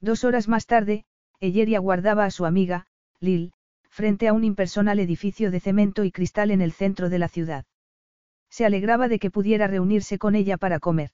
Dos 0.00 0.22
horas 0.22 0.46
más 0.46 0.66
tarde, 0.66 1.04
Eyeri 1.40 1.74
aguardaba 1.74 2.26
a 2.26 2.30
su 2.30 2.44
amiga, 2.44 2.86
Lil, 3.18 3.52
frente 3.88 4.28
a 4.28 4.32
un 4.32 4.44
impersonal 4.44 4.98
edificio 4.98 5.50
de 5.50 5.60
cemento 5.60 6.04
y 6.04 6.12
cristal 6.12 6.50
en 6.50 6.60
el 6.60 6.72
centro 6.72 7.08
de 7.08 7.18
la 7.18 7.28
ciudad. 7.28 7.64
Se 8.50 8.66
alegraba 8.66 9.08
de 9.08 9.18
que 9.18 9.30
pudiera 9.30 9.66
reunirse 9.66 10.18
con 10.18 10.34
ella 10.34 10.58
para 10.58 10.80
comer. 10.80 11.10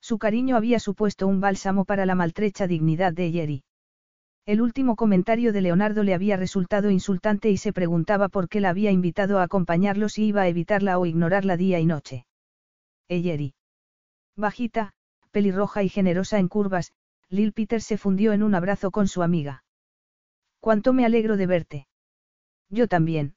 Su 0.00 0.18
cariño 0.18 0.56
había 0.56 0.78
supuesto 0.80 1.26
un 1.26 1.40
bálsamo 1.40 1.84
para 1.84 2.06
la 2.06 2.14
maltrecha 2.14 2.66
dignidad 2.66 3.12
de 3.12 3.26
Eyeri. 3.26 3.64
El 4.46 4.60
último 4.60 4.94
comentario 4.94 5.52
de 5.52 5.60
Leonardo 5.60 6.02
le 6.02 6.14
había 6.14 6.36
resultado 6.36 6.90
insultante 6.90 7.50
y 7.50 7.56
se 7.56 7.72
preguntaba 7.72 8.28
por 8.28 8.48
qué 8.48 8.60
la 8.60 8.70
había 8.70 8.92
invitado 8.92 9.38
a 9.38 9.42
acompañarlos 9.42 10.18
y 10.18 10.26
iba 10.26 10.42
a 10.42 10.48
evitarla 10.48 10.98
o 10.98 11.06
ignorarla 11.06 11.56
día 11.56 11.80
y 11.80 11.86
noche. 11.86 12.26
Eyeri. 13.08 13.54
Bajita, 14.36 14.92
pelirroja 15.30 15.82
y 15.82 15.88
generosa 15.88 16.38
en 16.38 16.48
curvas, 16.48 16.92
Lil 17.28 17.52
Peter 17.52 17.80
se 17.80 17.98
fundió 17.98 18.32
en 18.32 18.42
un 18.42 18.54
abrazo 18.54 18.90
con 18.90 19.08
su 19.08 19.22
amiga. 19.22 19.64
Cuánto 20.60 20.92
me 20.92 21.04
alegro 21.04 21.36
de 21.36 21.46
verte. 21.46 21.88
Yo 22.70 22.88
también. 22.88 23.36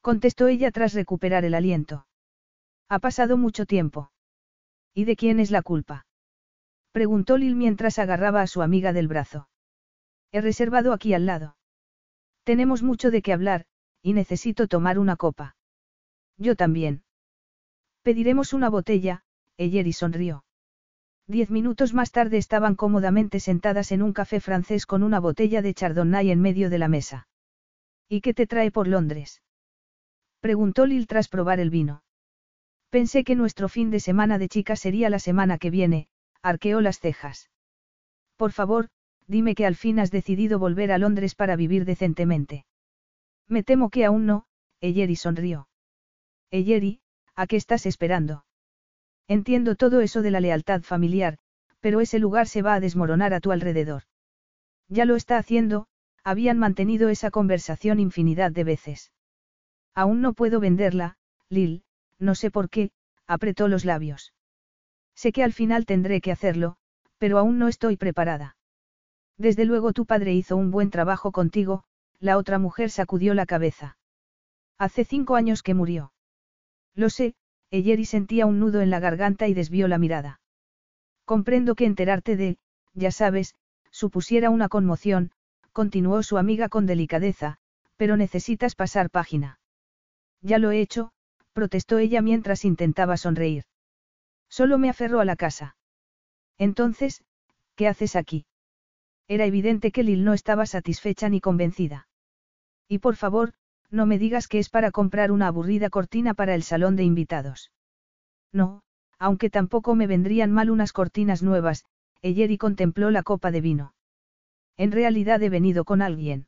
Contestó 0.00 0.48
ella 0.48 0.70
tras 0.70 0.94
recuperar 0.94 1.44
el 1.44 1.54
aliento. 1.54 2.06
Ha 2.88 2.98
pasado 2.98 3.36
mucho 3.36 3.66
tiempo. 3.66 4.10
¿Y 4.92 5.04
de 5.04 5.16
quién 5.16 5.40
es 5.40 5.50
la 5.50 5.62
culpa? 5.62 6.06
Preguntó 6.92 7.38
Lil 7.38 7.56
mientras 7.56 7.98
agarraba 7.98 8.42
a 8.42 8.46
su 8.46 8.62
amiga 8.62 8.92
del 8.92 9.08
brazo. 9.08 9.48
He 10.30 10.40
reservado 10.40 10.92
aquí 10.92 11.14
al 11.14 11.26
lado. 11.26 11.56
Tenemos 12.44 12.82
mucho 12.82 13.10
de 13.10 13.22
qué 13.22 13.32
hablar, 13.32 13.66
y 14.02 14.12
necesito 14.12 14.68
tomar 14.68 14.98
una 14.98 15.16
copa. 15.16 15.56
Yo 16.36 16.56
también. 16.56 17.02
Pediremos 18.02 18.52
una 18.52 18.68
botella, 18.68 19.24
Eyeri 19.56 19.92
sonrió. 19.92 20.43
Diez 21.26 21.50
minutos 21.50 21.94
más 21.94 22.12
tarde 22.12 22.36
estaban 22.36 22.74
cómodamente 22.74 23.40
sentadas 23.40 23.92
en 23.92 24.02
un 24.02 24.12
café 24.12 24.40
francés 24.40 24.84
con 24.84 25.02
una 25.02 25.20
botella 25.20 25.62
de 25.62 25.72
chardonnay 25.72 26.30
en 26.30 26.40
medio 26.40 26.68
de 26.68 26.78
la 26.78 26.88
mesa. 26.88 27.28
¿Y 28.08 28.20
qué 28.20 28.34
te 28.34 28.46
trae 28.46 28.70
por 28.70 28.86
Londres? 28.86 29.42
Preguntó 30.40 30.84
Lil 30.84 31.06
tras 31.06 31.28
probar 31.28 31.60
el 31.60 31.70
vino. 31.70 32.02
Pensé 32.90 33.24
que 33.24 33.36
nuestro 33.36 33.70
fin 33.70 33.90
de 33.90 34.00
semana 34.00 34.38
de 34.38 34.48
chicas 34.48 34.80
sería 34.80 35.08
la 35.08 35.18
semana 35.18 35.56
que 35.56 35.70
viene, 35.70 36.08
arqueó 36.42 36.82
las 36.82 37.00
cejas. 37.00 37.50
Por 38.36 38.52
favor, 38.52 38.88
dime 39.26 39.54
que 39.54 39.64
al 39.64 39.76
fin 39.76 39.98
has 40.00 40.10
decidido 40.10 40.58
volver 40.58 40.92
a 40.92 40.98
Londres 40.98 41.34
para 41.34 41.56
vivir 41.56 41.86
decentemente. 41.86 42.66
Me 43.48 43.62
temo 43.62 43.88
que 43.88 44.04
aún 44.04 44.26
no, 44.26 44.44
Eyeri 44.80 45.16
sonrió. 45.16 45.68
Eyeri, 46.50 47.00
¿a 47.34 47.46
qué 47.46 47.56
estás 47.56 47.86
esperando? 47.86 48.44
Entiendo 49.28 49.74
todo 49.74 50.00
eso 50.00 50.22
de 50.22 50.30
la 50.30 50.40
lealtad 50.40 50.82
familiar, 50.82 51.38
pero 51.80 52.00
ese 52.00 52.18
lugar 52.18 52.46
se 52.46 52.62
va 52.62 52.74
a 52.74 52.80
desmoronar 52.80 53.34
a 53.34 53.40
tu 53.40 53.52
alrededor. 53.52 54.02
Ya 54.88 55.04
lo 55.04 55.16
está 55.16 55.38
haciendo, 55.38 55.86
habían 56.22 56.58
mantenido 56.58 57.08
esa 57.08 57.30
conversación 57.30 58.00
infinidad 58.00 58.50
de 58.52 58.64
veces. 58.64 59.12
Aún 59.94 60.20
no 60.20 60.32
puedo 60.32 60.60
venderla, 60.60 61.16
Lil, 61.48 61.84
no 62.18 62.34
sé 62.34 62.50
por 62.50 62.68
qué, 62.68 62.90
apretó 63.26 63.68
los 63.68 63.84
labios. 63.84 64.32
Sé 65.14 65.32
que 65.32 65.44
al 65.44 65.52
final 65.52 65.86
tendré 65.86 66.20
que 66.20 66.32
hacerlo, 66.32 66.76
pero 67.18 67.38
aún 67.38 67.58
no 67.58 67.68
estoy 67.68 67.96
preparada. 67.96 68.56
Desde 69.38 69.64
luego 69.64 69.92
tu 69.92 70.06
padre 70.06 70.34
hizo 70.34 70.56
un 70.56 70.70
buen 70.70 70.90
trabajo 70.90 71.32
contigo, 71.32 71.84
la 72.18 72.36
otra 72.38 72.58
mujer 72.58 72.90
sacudió 72.90 73.34
la 73.34 73.46
cabeza. 73.46 73.96
Hace 74.78 75.04
cinco 75.04 75.36
años 75.36 75.62
que 75.62 75.74
murió. 75.74 76.12
Lo 76.94 77.10
sé, 77.10 77.34
Eyeri 77.74 78.04
sentía 78.04 78.46
un 78.46 78.60
nudo 78.60 78.82
en 78.82 78.90
la 78.90 79.00
garganta 79.00 79.48
y 79.48 79.54
desvió 79.54 79.88
la 79.88 79.98
mirada. 79.98 80.40
Comprendo 81.24 81.74
que 81.74 81.86
enterarte 81.86 82.36
de, 82.36 82.56
ya 82.92 83.10
sabes, 83.10 83.56
supusiera 83.90 84.48
una 84.50 84.68
conmoción, 84.68 85.32
continuó 85.72 86.22
su 86.22 86.38
amiga 86.38 86.68
con 86.68 86.86
delicadeza, 86.86 87.56
pero 87.96 88.16
necesitas 88.16 88.76
pasar 88.76 89.10
página. 89.10 89.58
Ya 90.40 90.58
lo 90.58 90.70
he 90.70 90.80
hecho, 90.80 91.10
protestó 91.52 91.98
ella 91.98 92.22
mientras 92.22 92.64
intentaba 92.64 93.16
sonreír. 93.16 93.64
Solo 94.48 94.78
me 94.78 94.88
aferro 94.88 95.18
a 95.18 95.24
la 95.24 95.34
casa. 95.34 95.76
Entonces, 96.58 97.24
¿qué 97.74 97.88
haces 97.88 98.14
aquí? 98.14 98.46
Era 99.26 99.46
evidente 99.46 99.90
que 99.90 100.04
Lil 100.04 100.22
no 100.22 100.32
estaba 100.32 100.66
satisfecha 100.66 101.28
ni 101.28 101.40
convencida. 101.40 102.06
Y 102.86 102.98
por 102.98 103.16
favor, 103.16 103.54
no 103.90 104.06
me 104.06 104.18
digas 104.18 104.48
que 104.48 104.58
es 104.58 104.68
para 104.68 104.90
comprar 104.90 105.30
una 105.30 105.48
aburrida 105.48 105.90
cortina 105.90 106.34
para 106.34 106.54
el 106.54 106.62
salón 106.62 106.96
de 106.96 107.04
invitados. 107.04 107.70
No, 108.52 108.82
aunque 109.18 109.50
tampoco 109.50 109.94
me 109.94 110.06
vendrían 110.06 110.52
mal 110.52 110.70
unas 110.70 110.92
cortinas 110.92 111.42
nuevas, 111.42 111.84
Eyeri 112.22 112.58
contempló 112.58 113.10
la 113.10 113.22
copa 113.22 113.50
de 113.50 113.60
vino. 113.60 113.94
En 114.76 114.92
realidad 114.92 115.42
he 115.42 115.48
venido 115.48 115.84
con 115.84 116.02
alguien. 116.02 116.46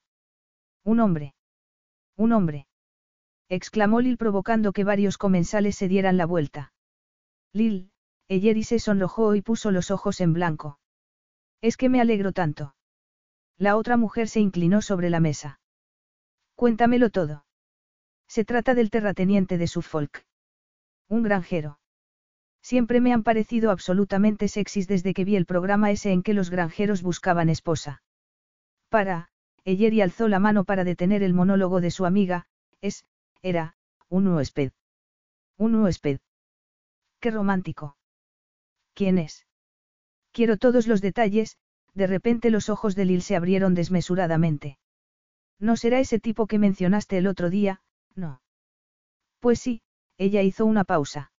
Un 0.84 1.00
hombre. 1.00 1.34
Un 2.16 2.32
hombre. 2.32 2.66
exclamó 3.48 4.00
Lil 4.00 4.16
provocando 4.16 4.72
que 4.72 4.84
varios 4.84 5.18
comensales 5.18 5.76
se 5.76 5.88
dieran 5.88 6.16
la 6.16 6.26
vuelta. 6.26 6.72
Lil, 7.52 7.90
Eyeri 8.28 8.64
se 8.64 8.78
sonrojó 8.78 9.34
y 9.34 9.42
puso 9.42 9.70
los 9.70 9.90
ojos 9.90 10.20
en 10.20 10.32
blanco. 10.32 10.78
Es 11.60 11.76
que 11.76 11.88
me 11.88 12.00
alegro 12.00 12.32
tanto. 12.32 12.74
La 13.58 13.76
otra 13.76 13.96
mujer 13.96 14.28
se 14.28 14.40
inclinó 14.40 14.82
sobre 14.82 15.10
la 15.10 15.20
mesa. 15.20 15.60
Cuéntamelo 16.56 17.10
todo. 17.10 17.44
Se 18.26 18.44
trata 18.44 18.74
del 18.74 18.90
terrateniente 18.90 19.58
de 19.58 19.66
Suffolk. 19.66 20.24
Un 21.08 21.22
granjero. 21.22 21.78
Siempre 22.62 23.00
me 23.00 23.12
han 23.12 23.22
parecido 23.22 23.70
absolutamente 23.70 24.48
sexys 24.48 24.88
desde 24.88 25.14
que 25.14 25.24
vi 25.24 25.36
el 25.36 25.46
programa 25.46 25.90
ese 25.90 26.10
en 26.10 26.22
que 26.22 26.34
los 26.34 26.50
granjeros 26.50 27.02
buscaban 27.02 27.48
esposa. 27.50 28.02
Para, 28.88 29.28
Eyeri 29.64 30.00
alzó 30.00 30.28
la 30.28 30.40
mano 30.40 30.64
para 30.64 30.82
detener 30.82 31.22
el 31.22 31.34
monólogo 31.34 31.80
de 31.80 31.90
su 31.90 32.06
amiga, 32.06 32.46
es, 32.80 33.04
era, 33.42 33.76
un 34.08 34.26
huésped. 34.26 34.72
Un 35.58 35.74
huésped. 35.76 36.18
Qué 37.20 37.30
romántico. 37.30 37.96
¿Quién 38.94 39.18
es? 39.18 39.46
Quiero 40.32 40.56
todos 40.56 40.86
los 40.86 41.00
detalles, 41.00 41.58
de 41.94 42.06
repente 42.06 42.50
los 42.50 42.68
ojos 42.68 42.94
de 42.96 43.04
Lil 43.04 43.22
se 43.22 43.36
abrieron 43.36 43.74
desmesuradamente. 43.74 44.78
No 45.58 45.76
será 45.76 46.00
ese 46.00 46.18
tipo 46.18 46.46
que 46.46 46.58
mencionaste 46.58 47.18
el 47.18 47.26
otro 47.26 47.50
día, 47.50 47.80
no. 48.14 48.40
Pues 49.40 49.60
sí, 49.60 49.82
ella 50.18 50.42
hizo 50.42 50.66
una 50.66 50.84
pausa. 50.84 51.32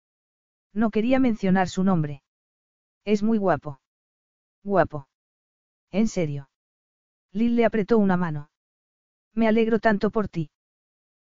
No 0.74 0.90
quería 0.92 1.20
mencionar 1.20 1.70
su 1.70 1.84
nombre. 1.84 2.24
Es 3.06 3.24
muy 3.24 3.38
guapo. 3.38 3.80
Guapo. 4.64 5.08
En 5.92 6.08
serio. 6.08 6.50
Lil 7.32 7.56
le 7.56 7.66
apretó 7.66 7.98
una 7.98 8.18
mano. 8.18 8.50
Me 9.34 9.48
alegro 9.48 9.80
tanto 9.80 10.10
por 10.12 10.28
ti. 10.28 10.50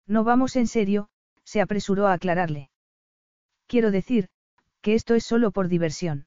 No 0.06 0.24
vamos 0.24 0.56
en 0.56 0.66
serio, 0.66 1.08
se 1.44 1.60
apresuró 1.60 2.06
a 2.06 2.12
aclararle. 2.12 2.70
Quiero 3.66 3.90
decir, 3.90 4.28
que 4.80 4.94
esto 4.94 5.14
es 5.14 5.24
solo 5.24 5.50
por 5.50 5.68
diversión. 5.68 6.26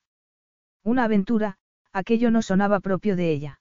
Una 0.84 1.04
aventura, 1.04 1.58
aquello 1.92 2.32
no 2.32 2.42
sonaba 2.42 2.80
propio 2.80 3.16
de 3.16 3.32
ella. 3.32 3.60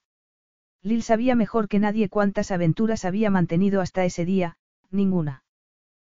Lil 0.85 1.01
sabía 1.01 1.33
mejor 1.33 1.67
que 1.67 1.79
nadie 1.79 2.09
cuántas 2.09 2.51
aventuras 2.51 3.05
había 3.05 3.31
mantenido 3.31 3.81
hasta 3.81 4.05
ese 4.05 4.23
día, 4.23 4.57
ninguna. 4.91 5.43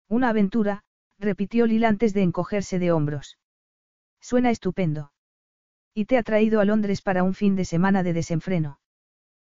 Una 0.09 0.29
aventura, 0.29 0.85
repitió 1.19 1.67
Lil 1.67 1.87
antes 1.87 2.13
de 2.13 2.21
encogerse 2.21 2.79
de 2.79 2.93
hombros. 2.93 3.39
Suena 4.21 4.51
estupendo. 4.51 5.11
Y 5.95 6.05
te 6.05 6.19
ha 6.19 6.23
traído 6.23 6.61
a 6.61 6.67
Londres 6.67 7.01
para 7.01 7.23
un 7.23 7.33
fin 7.33 7.57
de 7.57 7.65
semana 7.65 8.03
de 8.03 8.13
desenfreno. 8.13 8.79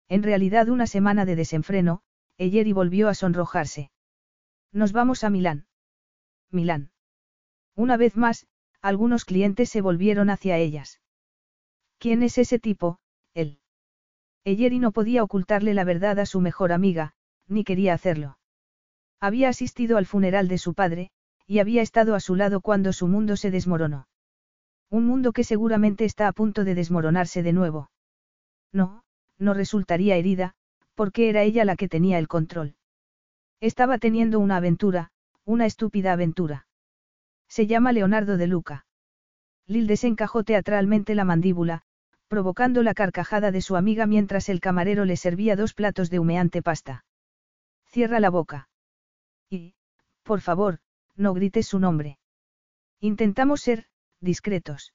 En 0.08 0.24
realidad 0.24 0.68
una 0.68 0.88
semana 0.88 1.24
de 1.24 1.36
desenfreno, 1.36 2.02
Eyeri 2.36 2.72
volvió 2.72 3.08
a 3.08 3.14
sonrojarse. 3.14 3.92
Nos 4.72 4.90
vamos 4.90 5.22
a 5.22 5.30
Milán. 5.30 5.68
Milán. 6.50 6.90
Una 7.76 7.96
vez 7.96 8.16
más, 8.16 8.48
algunos 8.82 9.24
clientes 9.24 9.70
se 9.70 9.80
volvieron 9.80 10.28
hacia 10.28 10.58
ellas. 10.58 11.00
¿Quién 11.98 12.24
es 12.24 12.36
ese 12.36 12.58
tipo, 12.58 12.98
él? 13.32 13.60
Eyeri 14.44 14.78
no 14.78 14.92
podía 14.92 15.22
ocultarle 15.22 15.74
la 15.74 15.84
verdad 15.84 16.18
a 16.18 16.26
su 16.26 16.40
mejor 16.40 16.72
amiga, 16.72 17.14
ni 17.48 17.64
quería 17.64 17.94
hacerlo. 17.94 18.38
Había 19.20 19.48
asistido 19.48 19.96
al 19.96 20.06
funeral 20.06 20.48
de 20.48 20.58
su 20.58 20.74
padre, 20.74 21.10
y 21.46 21.58
había 21.58 21.82
estado 21.82 22.14
a 22.14 22.20
su 22.20 22.36
lado 22.36 22.60
cuando 22.60 22.92
su 22.92 23.08
mundo 23.08 23.36
se 23.36 23.50
desmoronó. 23.50 24.06
Un 24.90 25.06
mundo 25.06 25.32
que 25.32 25.44
seguramente 25.44 26.04
está 26.04 26.28
a 26.28 26.32
punto 26.32 26.64
de 26.64 26.74
desmoronarse 26.74 27.42
de 27.42 27.52
nuevo. 27.52 27.90
No, 28.72 29.02
no 29.38 29.54
resultaría 29.54 30.16
herida, 30.16 30.54
porque 30.94 31.28
era 31.28 31.42
ella 31.42 31.64
la 31.64 31.76
que 31.76 31.88
tenía 31.88 32.18
el 32.18 32.28
control. 32.28 32.76
Estaba 33.60 33.98
teniendo 33.98 34.40
una 34.40 34.56
aventura, 34.56 35.10
una 35.44 35.66
estúpida 35.66 36.12
aventura. 36.12 36.66
Se 37.48 37.66
llama 37.66 37.92
Leonardo 37.92 38.36
de 38.36 38.46
Luca. 38.46 38.86
Lil 39.66 39.86
desencajó 39.86 40.44
teatralmente 40.44 41.14
la 41.14 41.24
mandíbula, 41.24 41.82
provocando 42.28 42.82
la 42.82 42.94
carcajada 42.94 43.50
de 43.50 43.60
su 43.60 43.76
amiga 43.76 44.06
mientras 44.06 44.48
el 44.48 44.60
camarero 44.60 45.04
le 45.04 45.16
servía 45.16 45.56
dos 45.56 45.74
platos 45.74 46.10
de 46.10 46.18
humeante 46.18 46.62
pasta. 46.62 47.04
Cierra 47.86 48.20
la 48.20 48.30
boca. 48.30 48.68
Y, 49.50 49.74
por 50.22 50.40
favor, 50.40 50.80
no 51.16 51.34
grites 51.34 51.66
su 51.66 51.78
nombre. 51.78 52.18
Intentamos 53.00 53.60
ser, 53.60 53.86
discretos. 54.20 54.94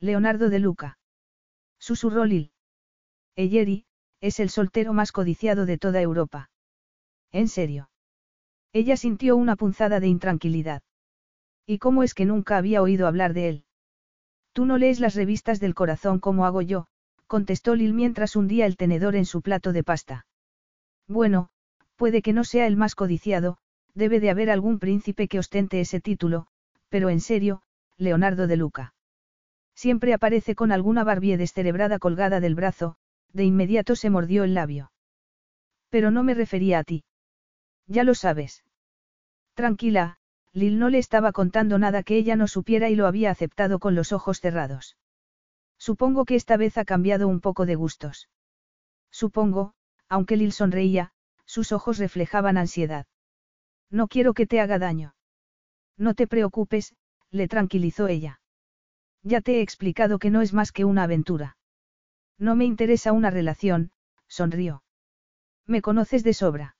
Leonardo 0.00 0.48
de 0.48 0.58
Luca. 0.58 0.98
Susurró 1.78 2.24
Lil. 2.24 2.52
Eyeri, 3.36 3.86
es 4.20 4.40
el 4.40 4.50
soltero 4.50 4.92
más 4.92 5.12
codiciado 5.12 5.66
de 5.66 5.78
toda 5.78 6.00
Europa. 6.00 6.50
¿En 7.30 7.48
serio? 7.48 7.90
Ella 8.72 8.96
sintió 8.96 9.36
una 9.36 9.56
punzada 9.56 10.00
de 10.00 10.08
intranquilidad. 10.08 10.82
¿Y 11.66 11.78
cómo 11.78 12.02
es 12.02 12.14
que 12.14 12.24
nunca 12.24 12.56
había 12.56 12.82
oído 12.82 13.06
hablar 13.06 13.34
de 13.34 13.48
él? 13.48 13.64
Tú 14.52 14.66
no 14.66 14.78
lees 14.78 15.00
las 15.00 15.14
revistas 15.14 15.60
del 15.60 15.74
corazón 15.74 16.18
como 16.18 16.46
hago 16.46 16.62
yo, 16.62 16.86
contestó 17.26 17.74
Lil 17.74 17.94
mientras 17.94 18.36
hundía 18.36 18.66
el 18.66 18.76
tenedor 18.76 19.14
en 19.14 19.26
su 19.26 19.42
plato 19.42 19.72
de 19.72 19.84
pasta. 19.84 20.26
Bueno, 21.06 21.50
puede 21.96 22.22
que 22.22 22.32
no 22.32 22.44
sea 22.44 22.66
el 22.66 22.76
más 22.76 22.94
codiciado, 22.94 23.58
debe 23.94 24.20
de 24.20 24.30
haber 24.30 24.50
algún 24.50 24.78
príncipe 24.78 25.28
que 25.28 25.38
ostente 25.38 25.80
ese 25.80 26.00
título, 26.00 26.46
pero 26.88 27.08
en 27.10 27.20
serio, 27.20 27.62
Leonardo 27.96 28.46
de 28.46 28.56
Luca. 28.56 28.94
Siempre 29.74 30.12
aparece 30.12 30.54
con 30.54 30.72
alguna 30.72 31.04
barbie 31.04 31.36
descerebrada 31.36 31.98
colgada 31.98 32.40
del 32.40 32.54
brazo, 32.54 32.96
de 33.32 33.44
inmediato 33.44 33.96
se 33.96 34.10
mordió 34.10 34.44
el 34.44 34.54
labio. 34.54 34.90
Pero 35.90 36.10
no 36.10 36.22
me 36.22 36.34
refería 36.34 36.80
a 36.80 36.84
ti. 36.84 37.04
Ya 37.86 38.04
lo 38.04 38.14
sabes. 38.14 38.64
Tranquila, 39.54 40.17
Lil 40.58 40.78
no 40.78 40.88
le 40.90 40.98
estaba 40.98 41.30
contando 41.32 41.78
nada 41.78 42.02
que 42.02 42.16
ella 42.16 42.34
no 42.34 42.48
supiera 42.48 42.88
y 42.88 42.96
lo 42.96 43.06
había 43.06 43.30
aceptado 43.30 43.78
con 43.78 43.94
los 43.94 44.12
ojos 44.12 44.40
cerrados. 44.40 44.96
Supongo 45.78 46.24
que 46.24 46.34
esta 46.34 46.56
vez 46.56 46.76
ha 46.78 46.84
cambiado 46.84 47.28
un 47.28 47.40
poco 47.40 47.64
de 47.64 47.76
gustos. 47.76 48.28
Supongo, 49.10 49.74
aunque 50.08 50.36
Lil 50.36 50.52
sonreía, 50.52 51.12
sus 51.46 51.70
ojos 51.70 51.98
reflejaban 51.98 52.58
ansiedad. 52.58 53.06
No 53.88 54.08
quiero 54.08 54.34
que 54.34 54.46
te 54.46 54.60
haga 54.60 54.78
daño. 54.78 55.14
No 55.96 56.14
te 56.14 56.26
preocupes, 56.26 56.94
le 57.30 57.46
tranquilizó 57.46 58.08
ella. 58.08 58.40
Ya 59.22 59.40
te 59.40 59.58
he 59.58 59.62
explicado 59.62 60.18
que 60.18 60.30
no 60.30 60.42
es 60.42 60.52
más 60.52 60.72
que 60.72 60.84
una 60.84 61.04
aventura. 61.04 61.56
No 62.36 62.56
me 62.56 62.64
interesa 62.64 63.12
una 63.12 63.30
relación, 63.30 63.92
sonrió. 64.26 64.82
Me 65.66 65.82
conoces 65.82 66.24
de 66.24 66.34
sobra. 66.34 66.76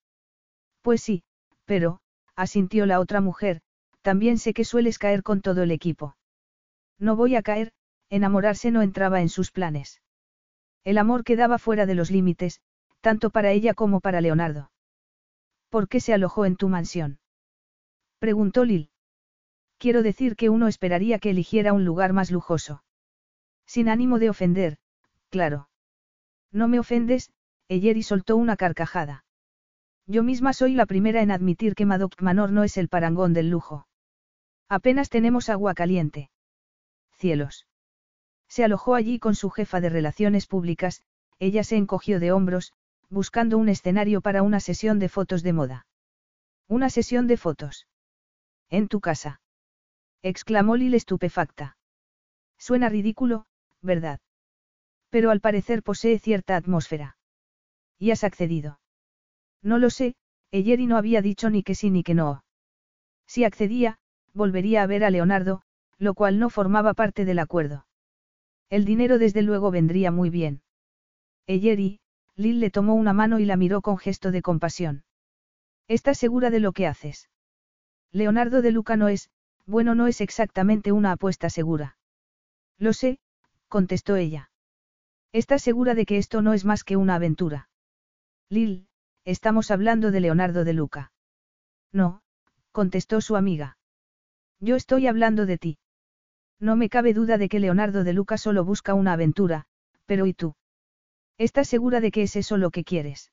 Pues 0.82 1.00
sí, 1.00 1.22
pero, 1.64 2.00
asintió 2.36 2.86
la 2.86 3.00
otra 3.00 3.20
mujer, 3.20 3.62
también 4.08 4.38
sé 4.38 4.54
que 4.54 4.64
sueles 4.64 4.98
caer 4.98 5.22
con 5.22 5.42
todo 5.42 5.62
el 5.62 5.70
equipo. 5.70 6.16
No 6.98 7.14
voy 7.14 7.36
a 7.36 7.42
caer, 7.42 7.74
enamorarse 8.08 8.70
no 8.70 8.80
entraba 8.80 9.20
en 9.20 9.28
sus 9.28 9.50
planes. 9.50 10.00
El 10.82 10.96
amor 10.96 11.24
quedaba 11.24 11.58
fuera 11.58 11.84
de 11.84 11.94
los 11.94 12.10
límites, 12.10 12.62
tanto 13.02 13.28
para 13.28 13.50
ella 13.50 13.74
como 13.74 14.00
para 14.00 14.22
Leonardo. 14.22 14.70
¿Por 15.68 15.88
qué 15.88 16.00
se 16.00 16.14
alojó 16.14 16.46
en 16.46 16.56
tu 16.56 16.70
mansión? 16.70 17.18
Preguntó 18.18 18.64
Lil. 18.64 18.88
Quiero 19.76 20.02
decir 20.02 20.36
que 20.36 20.48
uno 20.48 20.68
esperaría 20.68 21.18
que 21.18 21.28
eligiera 21.28 21.74
un 21.74 21.84
lugar 21.84 22.14
más 22.14 22.30
lujoso. 22.30 22.82
Sin 23.66 23.90
ánimo 23.90 24.18
de 24.18 24.30
ofender, 24.30 24.78
claro. 25.28 25.68
No 26.50 26.66
me 26.66 26.78
ofendes, 26.78 27.30
Eyeri 27.68 28.02
soltó 28.02 28.38
una 28.38 28.56
carcajada. 28.56 29.26
Yo 30.06 30.22
misma 30.22 30.54
soy 30.54 30.72
la 30.72 30.86
primera 30.86 31.20
en 31.20 31.30
admitir 31.30 31.74
que 31.74 31.84
Madoc 31.84 32.22
Manor 32.22 32.52
no 32.52 32.64
es 32.64 32.78
el 32.78 32.88
parangón 32.88 33.34
del 33.34 33.50
lujo. 33.50 33.84
Apenas 34.68 35.08
tenemos 35.08 35.48
agua 35.48 35.74
caliente. 35.74 36.30
Cielos. 37.16 37.66
Se 38.48 38.64
alojó 38.64 38.94
allí 38.94 39.18
con 39.18 39.34
su 39.34 39.50
jefa 39.50 39.80
de 39.80 39.88
relaciones 39.88 40.46
públicas, 40.46 41.02
ella 41.38 41.64
se 41.64 41.76
encogió 41.76 42.20
de 42.20 42.32
hombros, 42.32 42.72
buscando 43.08 43.58
un 43.58 43.68
escenario 43.68 44.20
para 44.20 44.42
una 44.42 44.60
sesión 44.60 44.98
de 44.98 45.08
fotos 45.08 45.42
de 45.42 45.52
moda. 45.52 45.86
Una 46.66 46.90
sesión 46.90 47.26
de 47.26 47.36
fotos. 47.36 47.86
En 48.68 48.88
tu 48.88 49.00
casa. 49.00 49.40
exclamó 50.22 50.76
Lil 50.76 50.94
estupefacta. 50.94 51.76
Suena 52.58 52.88
ridículo, 52.88 53.46
¿verdad? 53.80 54.20
Pero 55.10 55.30
al 55.30 55.40
parecer 55.40 55.82
posee 55.82 56.18
cierta 56.18 56.56
atmósfera. 56.56 57.16
¿Y 57.98 58.10
has 58.10 58.24
accedido? 58.24 58.80
No 59.62 59.78
lo 59.78 59.90
sé, 59.90 60.14
Eyeri 60.50 60.86
no 60.86 60.96
había 60.96 61.22
dicho 61.22 61.48
ni 61.50 61.62
que 61.62 61.74
sí 61.74 61.90
ni 61.90 62.02
que 62.02 62.14
no. 62.14 62.44
Si 63.26 63.44
accedía, 63.44 63.98
volvería 64.38 64.82
a 64.82 64.86
ver 64.86 65.04
a 65.04 65.10
Leonardo, 65.10 65.60
lo 65.98 66.14
cual 66.14 66.38
no 66.38 66.48
formaba 66.48 66.94
parte 66.94 67.26
del 67.26 67.38
acuerdo. 67.38 67.86
El 68.70 68.86
dinero 68.86 69.18
desde 69.18 69.42
luego 69.42 69.70
vendría 69.70 70.10
muy 70.10 70.30
bien. 70.30 70.62
Eyeri, 71.46 72.00
Lil 72.36 72.60
le 72.60 72.70
tomó 72.70 72.94
una 72.94 73.12
mano 73.12 73.38
y 73.38 73.44
la 73.44 73.56
miró 73.56 73.82
con 73.82 73.98
gesto 73.98 74.30
de 74.30 74.40
compasión. 74.40 75.04
¿Estás 75.88 76.16
segura 76.16 76.48
de 76.48 76.60
lo 76.60 76.72
que 76.72 76.86
haces? 76.86 77.28
Leonardo 78.12 78.62
de 78.62 78.72
Luca 78.72 78.96
no 78.96 79.08
es, 79.08 79.28
bueno, 79.66 79.94
no 79.94 80.06
es 80.06 80.22
exactamente 80.22 80.92
una 80.92 81.12
apuesta 81.12 81.50
segura. 81.50 81.98
Lo 82.78 82.94
sé, 82.94 83.18
contestó 83.68 84.16
ella. 84.16 84.50
¿Estás 85.32 85.60
segura 85.60 85.94
de 85.94 86.06
que 86.06 86.16
esto 86.16 86.40
no 86.40 86.54
es 86.54 86.64
más 86.64 86.84
que 86.84 86.96
una 86.96 87.16
aventura? 87.16 87.68
Lil, 88.48 88.88
Estamos 89.28 89.70
hablando 89.70 90.10
de 90.10 90.20
Leonardo 90.20 90.64
de 90.64 90.72
Luca. 90.72 91.12
No, 91.92 92.22
contestó 92.72 93.20
su 93.20 93.36
amiga. 93.36 93.77
Yo 94.60 94.76
estoy 94.76 95.06
hablando 95.06 95.46
de 95.46 95.58
ti. 95.58 95.78
No 96.60 96.74
me 96.74 96.88
cabe 96.88 97.14
duda 97.14 97.38
de 97.38 97.48
que 97.48 97.60
Leonardo 97.60 98.02
de 98.02 98.12
Luca 98.12 98.38
solo 98.38 98.64
busca 98.64 98.94
una 98.94 99.12
aventura, 99.12 99.66
pero 100.06 100.26
¿y 100.26 100.34
tú? 100.34 100.54
¿Estás 101.38 101.68
segura 101.68 102.00
de 102.00 102.10
que 102.10 102.22
es 102.22 102.34
eso 102.34 102.56
lo 102.56 102.70
que 102.70 102.82
quieres? 102.82 103.32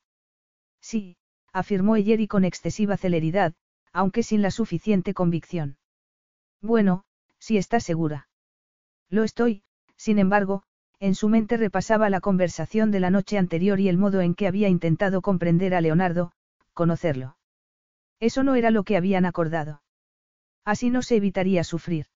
Sí, 0.79 1.17
afirmó 1.51 1.95
Eyeri 1.95 2.27
con 2.27 2.45
excesiva 2.45 2.97
celeridad, 2.97 3.55
aunque 3.91 4.21
sin 4.21 4.43
la 4.43 4.51
suficiente 4.51 5.15
convicción. 5.15 5.77
Bueno, 6.61 7.05
si 7.39 7.57
estás 7.57 7.83
segura. 7.83 8.27
Lo 9.09 9.23
estoy, 9.23 9.63
sin 9.95 10.19
embargo, 10.19 10.63
en 10.99 11.15
su 11.15 11.29
mente 11.29 11.57
repasaba 11.57 12.09
la 12.09 12.21
conversación 12.21 12.91
de 12.91 12.99
la 12.99 13.09
noche 13.09 13.37
anterior 13.37 13.79
y 13.79 13.89
el 13.89 13.97
modo 13.97 14.21
en 14.21 14.35
que 14.35 14.47
había 14.47 14.69
intentado 14.69 15.21
comprender 15.21 15.73
a 15.73 15.81
Leonardo, 15.81 16.31
conocerlo. 16.73 17.37
Eso 18.19 18.43
no 18.43 18.55
era 18.55 18.69
lo 18.69 18.83
que 18.83 18.97
habían 18.97 19.25
acordado. 19.25 19.81
Así 20.65 20.89
no 20.89 21.03
se 21.03 21.17
evitaría 21.17 21.63
sufrir. 21.63 22.07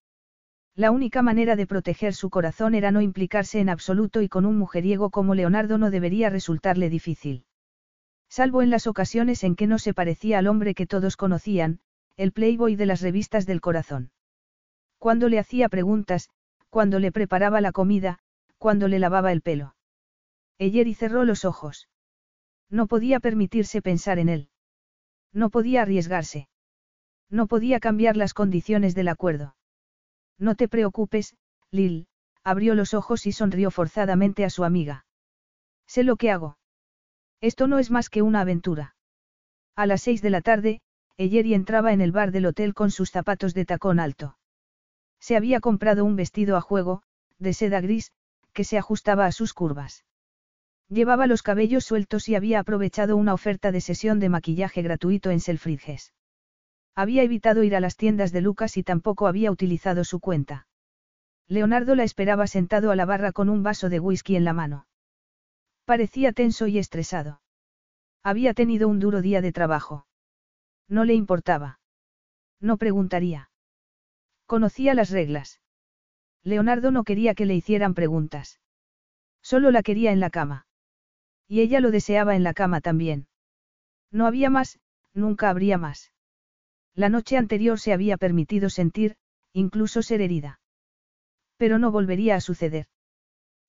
La 0.76 0.92
única 0.92 1.22
manera 1.22 1.56
de 1.56 1.68
proteger 1.68 2.14
su 2.14 2.30
corazón 2.30 2.74
era 2.74 2.92
no 2.92 3.02
implicarse 3.02 3.60
en 3.60 3.70
absoluto 3.70 4.22
y 4.22 4.30
con 4.30 4.46
un 4.46 4.58
mujeriego 4.58 5.12
como 5.12 5.36
Leonardo 5.36 5.78
no 5.78 5.92
debería 5.92 6.30
resultarle 6.30 6.90
difícil. 6.90 7.46
Salvo 8.30 8.62
en 8.62 8.70
las 8.70 8.88
ocasiones 8.88 9.44
en 9.44 9.56
que 9.56 9.68
no 9.68 9.80
se 9.80 9.94
parecía 9.94 10.40
al 10.40 10.48
hombre 10.48 10.76
que 10.76 10.88
todos 10.88 11.18
conocían, 11.18 11.80
el 12.16 12.32
playboy 12.32 12.76
de 12.76 12.86
las 12.86 13.02
revistas 13.02 13.46
del 13.46 13.62
corazón. 13.62 14.12
Cuando 14.98 15.30
le 15.30 15.40
hacía 15.40 15.70
preguntas, 15.70 16.30
cuando 16.70 17.00
le 17.00 17.12
preparaba 17.12 17.62
la 17.62 17.72
comida, 17.72 18.20
cuando 18.58 18.88
le 18.88 19.00
lavaba 19.00 19.32
el 19.32 19.42
pelo. 19.42 19.76
Eyeri 20.60 20.94
cerró 20.94 21.24
los 21.24 21.46
ojos. 21.46 21.88
No 22.70 22.88
podía 22.88 23.20
permitirse 23.20 23.82
pensar 23.82 24.20
en 24.20 24.30
él. 24.30 24.50
No 25.34 25.50
podía 25.50 25.82
arriesgarse. 25.84 26.50
No 27.30 27.48
podía 27.48 27.80
cambiar 27.80 28.18
las 28.18 28.34
condiciones 28.34 28.96
del 28.96 29.08
acuerdo. 29.08 29.56
No 30.38 30.56
te 30.56 30.68
preocupes, 30.68 31.36
Lil, 31.72 32.08
abrió 32.44 32.74
los 32.76 32.94
ojos 32.94 33.26
y 33.26 33.32
sonrió 33.32 33.72
forzadamente 33.72 34.46
a 34.46 34.50
su 34.50 34.64
amiga. 34.64 35.06
Sé 35.86 36.04
lo 36.04 36.16
que 36.16 36.32
hago. 36.32 36.58
Esto 37.42 37.68
no 37.68 37.80
es 37.80 37.92
más 37.92 38.10
que 38.10 38.22
una 38.22 38.42
aventura. 38.42 38.96
A 39.76 39.86
las 39.86 40.02
seis 40.02 40.22
de 40.22 40.30
la 40.30 40.42
tarde, 40.42 40.82
Eyeri 41.18 41.54
entraba 41.54 41.94
en 41.94 42.02
el 42.02 42.12
bar 42.12 42.32
del 42.32 42.46
hotel 42.46 42.74
con 42.74 42.92
sus 42.92 43.12
zapatos 43.12 43.54
de 43.54 43.66
tacón 43.66 44.00
alto. 44.00 44.38
Se 45.20 45.36
había 45.36 45.60
comprado 45.60 46.06
un 46.06 46.16
vestido 46.16 46.58
a 46.58 46.62
juego, 46.62 47.04
de 47.38 47.54
seda 47.54 47.82
gris, 47.82 48.12
que 48.54 48.64
se 48.64 48.78
ajustaba 48.78 49.26
a 49.26 49.32
sus 49.32 49.54
curvas. 49.54 50.06
Llevaba 50.90 51.28
los 51.28 51.44
cabellos 51.44 51.86
sueltos 51.86 52.28
y 52.30 52.36
había 52.36 52.60
aprovechado 52.60 53.16
una 53.16 53.34
oferta 53.34 53.72
de 53.72 53.82
sesión 53.82 54.20
de 54.20 54.30
maquillaje 54.30 54.82
gratuito 54.82 55.30
en 55.30 55.40
Selfridges. 55.40 56.14
Había 57.00 57.24
evitado 57.24 57.64
ir 57.64 57.78
a 57.78 57.80
las 57.80 57.96
tiendas 57.96 58.34
de 58.34 58.42
Lucas 58.42 58.76
y 58.76 58.84
tampoco 58.84 59.28
había 59.28 59.52
utilizado 59.52 60.04
su 60.04 60.20
cuenta. 60.20 60.68
Leonardo 61.48 61.96
la 61.96 62.04
esperaba 62.04 62.46
sentado 62.46 62.92
a 62.92 62.98
la 62.98 63.06
barra 63.06 63.32
con 63.32 63.48
un 63.48 63.64
vaso 63.64 63.88
de 63.88 64.02
whisky 64.02 64.36
en 64.36 64.44
la 64.44 64.52
mano. 64.52 64.86
Parecía 65.86 66.34
tenso 66.34 66.68
y 66.68 66.78
estresado. 66.78 67.42
Había 68.22 68.54
tenido 68.54 68.90
un 68.90 69.00
duro 69.00 69.22
día 69.22 69.40
de 69.40 69.54
trabajo. 69.54 70.08
No 70.90 71.06
le 71.06 71.14
importaba. 71.14 71.80
No 72.60 72.76
preguntaría. 72.76 73.50
Conocía 74.46 74.94
las 74.94 75.10
reglas. 75.10 75.62
Leonardo 76.44 76.92
no 76.92 77.06
quería 77.06 77.34
que 77.34 77.46
le 77.46 77.56
hicieran 77.56 77.94
preguntas. 77.94 78.60
Solo 79.42 79.72
la 79.72 79.84
quería 79.84 80.12
en 80.12 80.20
la 80.20 80.32
cama. 80.32 80.68
Y 81.48 81.62
ella 81.62 81.80
lo 81.80 81.92
deseaba 81.92 82.36
en 82.36 82.44
la 82.44 82.54
cama 82.54 82.82
también. 82.82 83.30
No 84.12 84.28
había 84.28 84.50
más, 84.50 84.82
nunca 85.14 85.50
habría 85.50 85.78
más. 85.78 86.12
La 87.00 87.08
noche 87.08 87.38
anterior 87.38 87.80
se 87.80 87.94
había 87.94 88.18
permitido 88.18 88.70
sentir, 88.70 89.16
incluso 89.54 90.02
ser 90.02 90.20
herida. 90.20 90.60
Pero 91.56 91.80
no 91.80 91.94
volvería 91.94 92.36
a 92.36 92.42
suceder. 92.42 92.88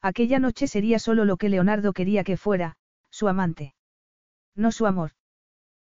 Aquella 0.02 0.40
noche 0.40 0.66
sería 0.66 0.98
solo 0.98 1.24
lo 1.24 1.36
que 1.36 1.48
Leonardo 1.48 1.92
quería 1.92 2.24
que 2.24 2.36
fuera, 2.36 2.74
su 3.08 3.28
amante. 3.28 3.76
No 4.56 4.72
su 4.72 4.84
amor. 4.84 5.12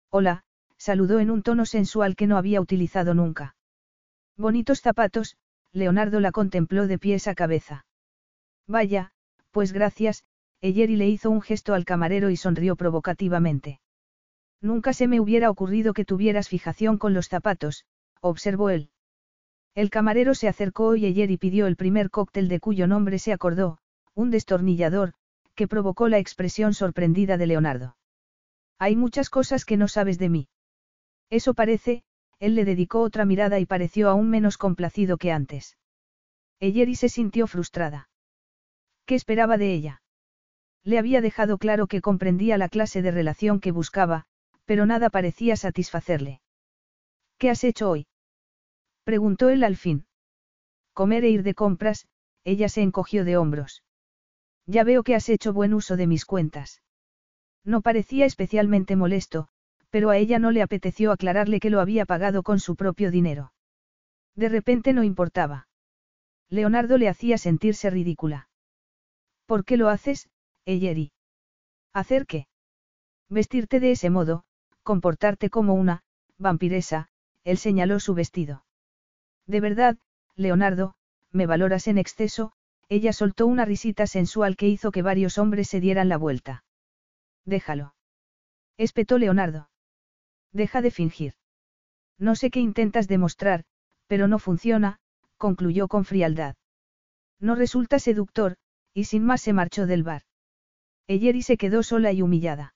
Hola, 0.09 0.43
saludó 0.77 1.19
en 1.19 1.29
un 1.29 1.43
tono 1.43 1.67
sensual 1.67 2.15
que 2.15 2.25
no 2.25 2.37
había 2.37 2.59
utilizado 2.59 3.13
nunca. 3.13 3.55
Bonitos 4.35 4.81
zapatos, 4.81 5.37
Leonardo 5.71 6.19
la 6.21 6.31
contempló 6.31 6.87
de 6.87 6.97
pies 6.97 7.27
a 7.27 7.35
cabeza. 7.35 7.85
Vaya, 8.65 9.11
pues 9.51 9.71
gracias, 9.71 10.23
Eyeri 10.61 10.95
le 10.95 11.09
hizo 11.09 11.29
un 11.29 11.43
gesto 11.43 11.75
al 11.75 11.85
camarero 11.85 12.31
y 12.31 12.37
sonrió 12.37 12.75
provocativamente. 12.75 13.81
Nunca 14.61 14.93
se 14.93 15.07
me 15.07 15.19
hubiera 15.19 15.49
ocurrido 15.49 15.93
que 15.93 16.05
tuvieras 16.05 16.49
fijación 16.49 16.97
con 16.97 17.13
los 17.13 17.27
zapatos, 17.27 17.85
observó 18.21 18.69
él. 18.69 18.89
El 19.75 19.89
camarero 19.89 20.33
se 20.35 20.47
acercó 20.47 20.95
y 20.95 21.05
Eyeri 21.05 21.37
pidió 21.37 21.67
el 21.67 21.75
primer 21.75 22.09
cóctel 22.09 22.47
de 22.47 22.59
cuyo 22.59 22.87
nombre 22.87 23.19
se 23.19 23.33
acordó, 23.33 23.79
un 24.13 24.31
destornillador, 24.31 25.13
que 25.53 25.67
provocó 25.67 26.07
la 26.07 26.17
expresión 26.17 26.73
sorprendida 26.73 27.37
de 27.37 27.47
Leonardo. 27.47 27.97
Hay 28.79 28.95
muchas 28.95 29.29
cosas 29.29 29.65
que 29.65 29.77
no 29.77 29.87
sabes 29.87 30.17
de 30.17 30.29
mí. 30.29 30.47
Eso 31.29 31.53
parece, 31.53 32.03
él 32.39 32.55
le 32.55 32.65
dedicó 32.65 33.01
otra 33.01 33.25
mirada 33.25 33.59
y 33.59 33.65
pareció 33.65 34.09
aún 34.09 34.29
menos 34.29 34.57
complacido 34.57 35.17
que 35.17 35.31
antes. 35.31 35.77
Eyeri 36.59 36.95
se 36.95 37.09
sintió 37.09 37.47
frustrada. 37.47 38.09
¿Qué 39.05 39.15
esperaba 39.15 39.57
de 39.57 39.73
ella? 39.73 40.01
Le 40.83 40.97
había 40.97 41.21
dejado 41.21 41.57
claro 41.57 41.87
que 41.87 42.01
comprendía 42.01 42.57
la 42.57 42.69
clase 42.69 43.01
de 43.01 43.11
relación 43.11 43.59
que 43.59 43.71
buscaba, 43.71 44.25
pero 44.65 44.85
nada 44.85 45.09
parecía 45.09 45.55
satisfacerle. 45.55 46.41
¿Qué 47.37 47.49
has 47.49 47.63
hecho 47.63 47.89
hoy? 47.89 48.07
preguntó 49.03 49.49
él 49.49 49.63
al 49.63 49.77
fin. 49.77 50.05
Comer 50.93 51.23
e 51.25 51.29
ir 51.29 51.43
de 51.43 51.53
compras, 51.53 52.07
ella 52.43 52.69
se 52.69 52.81
encogió 52.81 53.25
de 53.25 53.37
hombros. 53.37 53.83
Ya 54.65 54.83
veo 54.83 55.03
que 55.03 55.15
has 55.15 55.29
hecho 55.29 55.53
buen 55.53 55.73
uso 55.73 55.95
de 55.95 56.07
mis 56.07 56.25
cuentas. 56.25 56.81
No 57.63 57.81
parecía 57.81 58.25
especialmente 58.25 58.95
molesto, 58.95 59.47
pero 59.89 60.09
a 60.09 60.17
ella 60.17 60.39
no 60.39 60.51
le 60.51 60.61
apeteció 60.61 61.11
aclararle 61.11 61.59
que 61.59 61.69
lo 61.69 61.79
había 61.79 62.05
pagado 62.05 62.43
con 62.43 62.59
su 62.59 62.75
propio 62.75 63.11
dinero. 63.11 63.53
De 64.35 64.49
repente 64.49 64.93
no 64.93 65.03
importaba. 65.03 65.67
Leonardo 66.49 66.97
le 66.97 67.09
hacía 67.09 67.37
sentirse 67.37 67.89
ridícula. 67.89 68.49
¿Por 69.45 69.65
qué 69.65 69.77
lo 69.77 69.89
haces, 69.89 70.29
Eyeri? 70.65 71.11
¿Hacer 71.93 72.25
qué? 72.25 72.47
Vestirte 73.29 73.79
de 73.79 73.91
ese 73.91 74.09
modo, 74.09 74.43
comportarte 74.85 75.49
como 75.49 75.73
una, 75.73 76.03
vampiresa, 76.37 77.09
él 77.43 77.57
señaló 77.57 77.99
su 77.99 78.13
vestido. 78.13 78.63
De 79.47 79.59
verdad, 79.59 79.97
Leonardo, 80.35 80.93
me 81.31 81.47
valoras 81.47 81.87
en 81.87 81.97
exceso, 81.97 82.53
ella 82.87 83.11
soltó 83.11 83.47
una 83.47 83.65
risita 83.65 84.05
sensual 84.05 84.55
que 84.55 84.67
hizo 84.67 84.91
que 84.91 85.01
varios 85.01 85.39
hombres 85.39 85.67
se 85.67 85.81
dieran 85.81 86.07
la 86.07 86.17
vuelta. 86.17 86.63
Déjalo. 87.45 87.95
Espetó 88.77 89.17
Leonardo. 89.17 89.69
Deja 90.51 90.81
de 90.81 90.91
fingir. 90.91 91.33
No 92.19 92.35
sé 92.35 92.51
qué 92.51 92.59
intentas 92.59 93.07
demostrar, 93.07 93.65
pero 94.05 94.27
no 94.27 94.37
funciona, 94.37 94.99
concluyó 95.37 95.87
con 95.87 96.05
frialdad. 96.05 96.55
No 97.39 97.55
resulta 97.55 97.97
seductor, 97.97 98.55
y 98.93 99.05
sin 99.05 99.25
más 99.25 99.41
se 99.41 99.51
marchó 99.51 99.87
del 99.87 100.03
bar. 100.03 100.21
Eyeri 101.07 101.41
se 101.41 101.57
quedó 101.57 101.81
sola 101.81 102.11
y 102.11 102.21
humillada. 102.21 102.74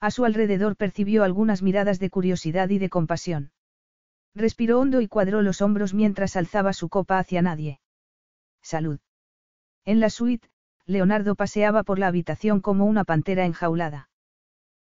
A 0.00 0.10
su 0.10 0.24
alrededor 0.24 0.76
percibió 0.76 1.24
algunas 1.24 1.62
miradas 1.62 1.98
de 1.98 2.08
curiosidad 2.08 2.70
y 2.70 2.78
de 2.78 2.88
compasión. 2.88 3.52
Respiró 4.34 4.80
hondo 4.80 5.00
y 5.00 5.08
cuadró 5.08 5.42
los 5.42 5.60
hombros 5.60 5.92
mientras 5.92 6.36
alzaba 6.36 6.72
su 6.72 6.88
copa 6.88 7.18
hacia 7.18 7.42
nadie. 7.42 7.80
Salud. 8.62 8.98
En 9.84 10.00
la 10.00 10.08
suite, 10.08 10.48
Leonardo 10.86 11.34
paseaba 11.34 11.82
por 11.82 11.98
la 11.98 12.06
habitación 12.06 12.60
como 12.60 12.86
una 12.86 13.04
pantera 13.04 13.44
enjaulada. 13.44 14.08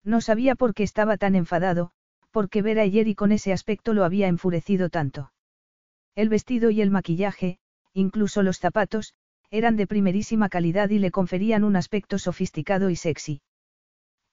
No 0.02 0.20
sabía 0.20 0.54
por 0.54 0.74
qué 0.74 0.82
estaba 0.82 1.16
tan 1.16 1.34
enfadado, 1.34 1.92
porque 2.30 2.62
ver 2.62 2.80
a 2.80 2.86
Yeri 2.86 3.14
con 3.14 3.30
ese 3.30 3.52
aspecto 3.52 3.94
lo 3.94 4.04
había 4.04 4.26
enfurecido 4.26 4.88
tanto. 4.88 5.32
El 6.16 6.28
vestido 6.28 6.70
y 6.70 6.80
el 6.80 6.90
maquillaje, 6.90 7.58
incluso 7.92 8.42
los 8.42 8.58
zapatos, 8.58 9.14
eran 9.50 9.76
de 9.76 9.86
primerísima 9.86 10.48
calidad 10.48 10.90
y 10.90 10.98
le 10.98 11.10
conferían 11.10 11.62
un 11.62 11.76
aspecto 11.76 12.18
sofisticado 12.18 12.90
y 12.90 12.96
sexy. 12.96 13.40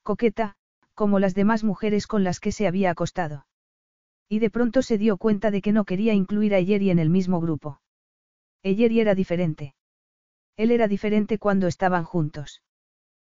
Coqueta, 0.03 0.55
como 1.01 1.17
las 1.17 1.33
demás 1.33 1.63
mujeres 1.63 2.05
con 2.05 2.23
las 2.23 2.39
que 2.39 2.51
se 2.51 2.67
había 2.67 2.91
acostado. 2.91 3.47
Y 4.29 4.37
de 4.37 4.51
pronto 4.51 4.83
se 4.83 4.99
dio 4.99 5.17
cuenta 5.17 5.49
de 5.49 5.63
que 5.63 5.71
no 5.71 5.83
quería 5.83 6.13
incluir 6.13 6.53
a 6.53 6.59
Yeri 6.59 6.91
en 6.91 6.99
el 6.99 7.09
mismo 7.09 7.41
grupo. 7.41 7.81
Yeri 8.61 8.99
era 8.99 9.15
diferente. 9.15 9.73
Él 10.57 10.69
era 10.69 10.87
diferente 10.87 11.39
cuando 11.39 11.65
estaban 11.65 12.03
juntos. 12.03 12.61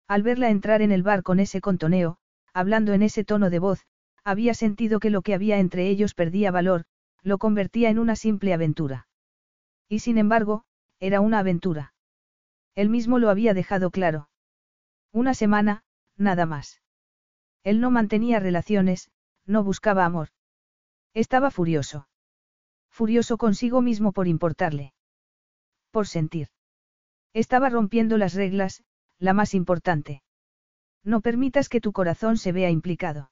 Al 0.08 0.22
verla 0.22 0.52
entrar 0.52 0.84
en 0.84 0.92
el 0.92 1.02
bar 1.02 1.24
con 1.24 1.40
ese 1.40 1.60
contoneo, 1.60 2.19
hablando 2.53 2.94
en 2.94 3.02
ese 3.02 3.24
tono 3.24 3.50
de 3.50 3.58
voz, 3.58 3.88
había 4.24 4.53
sentido 4.53 5.00
que 5.00 5.10
lo 5.10 5.24
que 5.24 5.34
había 5.34 5.58
entre 5.58 5.90
ellos 5.90 6.14
perdía 6.14 6.52
valor, 6.52 6.85
lo 7.24 7.40
convertía 7.40 7.90
en 7.90 7.98
una 7.98 8.16
simple 8.16 8.53
aventura. 8.53 9.08
Y 9.90 10.02
sin 10.02 10.19
embargo, 10.19 10.66
era 11.00 11.19
una 11.19 11.40
aventura. 11.40 11.95
Él 12.76 12.90
mismo 12.90 13.18
lo 13.18 13.32
había 13.32 13.56
dejado 13.56 13.90
claro. 13.90 14.30
Una 15.11 15.34
semana, 15.34 15.82
nada 16.16 16.45
más. 16.45 16.80
Él 17.66 17.82
no 17.82 17.90
mantenía 17.90 18.40
relaciones, 18.40 19.10
no 19.48 19.64
buscaba 19.64 20.06
amor. 20.06 20.30
Estaba 21.16 21.50
furioso. 21.50 22.08
Furioso 22.92 23.38
consigo 23.38 23.82
mismo 23.82 24.11
por 24.11 24.27
importarle. 24.27 24.94
Por 25.90 26.08
sentir. 26.08 26.50
Estaba 27.34 27.69
rompiendo 27.69 28.19
las 28.19 28.35
reglas, 28.35 28.84
la 29.18 29.34
más 29.34 29.56
importante. 29.56 30.22
No 31.03 31.22
permitas 31.22 31.68
que 31.68 31.82
tu 31.82 31.92
corazón 31.92 32.38
se 32.38 32.52
vea 32.52 32.69
implicado. 32.69 33.32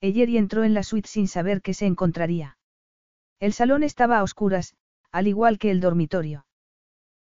Eyeri 0.00 0.38
entró 0.38 0.64
en 0.64 0.72
la 0.72 0.82
suite 0.82 1.08
sin 1.08 1.28
saber 1.28 1.60
qué 1.60 1.74
se 1.74 1.84
encontraría. 1.84 2.56
El 3.38 3.52
salón 3.52 3.82
estaba 3.82 4.18
a 4.18 4.22
oscuras, 4.22 4.76
al 5.10 5.26
igual 5.26 5.58
que 5.58 5.70
el 5.70 5.80
dormitorio. 5.80 6.46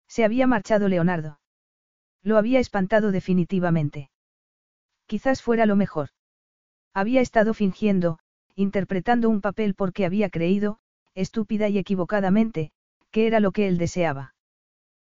Se 0.08 0.24
había 0.24 0.48
marchado 0.48 0.88
Leonardo. 0.88 1.42
Lo 2.24 2.38
había 2.38 2.60
espantado 2.60 3.12
definitivamente. 3.12 4.12
Quizás 5.08 5.42
fuera 5.42 5.66
lo 5.66 5.76
mejor. 5.76 6.10
Había 6.94 7.22
estado 7.22 7.54
fingiendo, 7.54 8.20
interpretando 8.56 9.30
un 9.30 9.42
papel 9.42 9.76
porque 9.76 10.06
había 10.06 10.30
creído, 10.30 10.80
estúpida 11.16 11.70
y 11.70 11.78
equivocadamente, 11.78 12.72
que 13.12 13.28
era 13.28 13.40
lo 13.40 13.52
que 13.52 13.68
él 13.68 13.78
deseaba. 13.78 14.36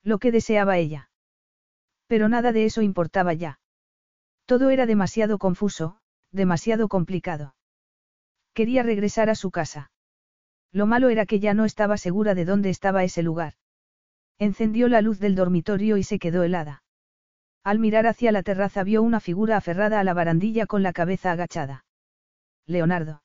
Lo 0.04 0.20
que 0.20 0.32
deseaba 0.32 0.78
ella. 0.78 1.10
Pero 2.08 2.30
nada 2.30 2.52
de 2.52 2.66
eso 2.66 2.82
importaba 2.82 3.34
ya. 3.34 3.60
Todo 4.46 4.70
era 4.72 4.86
demasiado 4.86 5.38
confuso, 5.38 6.00
demasiado 6.32 6.88
complicado. 6.88 7.56
Quería 8.54 8.84
regresar 8.84 9.30
a 9.30 9.36
su 9.36 9.52
casa. 9.52 9.92
Lo 10.72 10.86
malo 10.86 11.10
era 11.10 11.26
que 11.26 11.40
ya 11.40 11.54
no 11.54 11.66
estaba 11.66 11.98
segura 11.98 12.36
de 12.36 12.46
dónde 12.46 12.70
estaba 12.70 13.04
ese 13.04 13.24
lugar. 13.24 13.54
Encendió 14.38 14.88
la 14.88 15.02
luz 15.02 15.20
del 15.20 15.36
dormitorio 15.36 15.98
y 15.98 16.04
se 16.04 16.20
quedó 16.20 16.44
helada. 16.44 16.84
Al 17.64 17.80
mirar 17.80 18.08
hacia 18.08 18.32
la 18.32 18.44
terraza 18.44 18.84
vio 18.84 19.02
una 19.02 19.20
figura 19.20 19.58
aferrada 19.58 20.00
a 20.00 20.04
la 20.04 20.14
barandilla 20.14 20.66
con 20.66 20.84
la 20.84 20.94
cabeza 20.94 21.32
agachada. 21.32 21.86
Leonardo. 22.66 23.22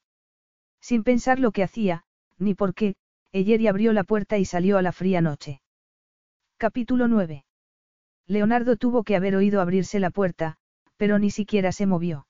Sin 0.81 1.05
pensar 1.05 1.39
lo 1.39 1.53
que 1.53 1.63
hacía, 1.63 2.05
ni 2.39 2.55
por 2.55 2.75
qué, 2.75 2.97
Eyeri 3.33 3.69
abrió 3.69 3.93
la 3.93 4.05
puerta 4.05 4.39
y 4.39 4.45
salió 4.45 4.79
a 4.79 4.83
la 4.83 4.93
fría 4.93 5.21
noche. 5.21 5.61
Capítulo 6.57 7.09
9. 7.09 7.45
Leonardo 8.27 8.77
tuvo 8.77 9.03
que 9.03 9.17
haber 9.17 9.37
oído 9.37 9.61
abrirse 9.61 10.01
la 10.01 10.11
puerta, 10.11 10.57
pero 10.97 11.19
ni 11.19 11.31
siquiera 11.31 11.73
se 11.73 11.87
movió. 11.87 12.27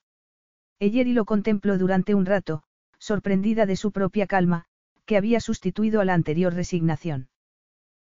Eyeri 0.80 1.12
lo 1.12 1.24
contempló 1.24 1.78
durante 1.78 2.14
un 2.14 2.26
rato, 2.26 2.62
sorprendida 2.98 3.66
de 3.66 3.76
su 3.76 3.92
propia 3.92 4.26
calma, 4.26 4.64
que 5.04 5.16
había 5.16 5.40
sustituido 5.40 6.00
a 6.00 6.04
la 6.04 6.14
anterior 6.14 6.54
resignación. 6.54 7.28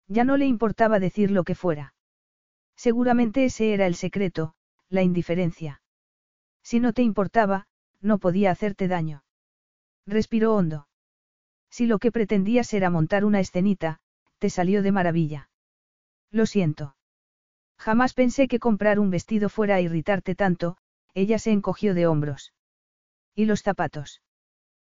Ya 0.06 0.24
no 0.24 0.36
le 0.36 0.46
importaba 0.46 0.98
decir 0.98 1.30
lo 1.30 1.44
que 1.44 1.54
fuera. 1.54 1.94
Seguramente 2.78 3.44
ese 3.44 3.74
era 3.74 3.88
el 3.88 3.96
secreto, 3.96 4.54
la 4.88 5.02
indiferencia. 5.02 5.82
Si 6.62 6.78
no 6.78 6.92
te 6.92 7.02
importaba, 7.02 7.66
no 8.00 8.18
podía 8.18 8.52
hacerte 8.52 8.86
daño. 8.86 9.24
Respiró 10.06 10.54
hondo. 10.54 10.86
Si 11.70 11.86
lo 11.86 11.98
que 11.98 12.12
pretendías 12.12 12.72
era 12.72 12.88
montar 12.88 13.24
una 13.24 13.40
escenita, 13.40 13.98
te 14.38 14.48
salió 14.48 14.80
de 14.82 14.92
maravilla. 14.92 15.50
Lo 16.30 16.46
siento. 16.46 16.94
Jamás 17.78 18.14
pensé 18.14 18.46
que 18.46 18.60
comprar 18.60 19.00
un 19.00 19.10
vestido 19.10 19.48
fuera 19.48 19.74
a 19.74 19.80
irritarte 19.80 20.36
tanto, 20.36 20.76
ella 21.14 21.40
se 21.40 21.50
encogió 21.50 21.94
de 21.94 22.06
hombros. 22.06 22.52
¿Y 23.34 23.46
los 23.46 23.62
zapatos? 23.62 24.22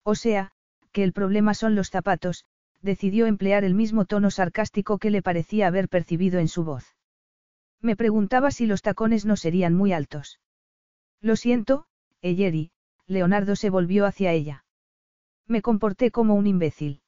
O 0.03 0.15
sea, 0.15 0.51
que 0.91 1.03
el 1.03 1.13
problema 1.13 1.53
son 1.53 1.75
los 1.75 1.89
zapatos, 1.89 2.43
decidió 2.81 3.25
emplear 3.25 3.63
el 3.63 3.73
mismo 3.73 4.03
tono 4.03 4.31
sarcástico 4.31 4.97
que 4.97 5.11
le 5.11 5.21
parecía 5.21 5.67
haber 5.67 5.87
percibido 5.87 6.39
en 6.39 6.49
su 6.49 6.65
voz. 6.65 6.98
Me 7.81 7.95
preguntaba 7.95 8.51
si 8.51 8.65
los 8.65 8.81
tacones 8.81 9.25
no 9.25 9.35
serían 9.37 9.73
muy 9.73 9.93
altos. 9.93 10.39
Lo 11.21 11.35
siento, 11.35 11.85
Eyeri, 12.21 12.71
Leonardo 13.07 13.55
se 13.55 13.69
volvió 13.69 14.05
hacia 14.05 14.33
ella. 14.33 14.65
Me 15.47 15.61
comporté 15.61 16.11
como 16.11 16.35
un 16.35 16.47
imbécil. 16.47 17.01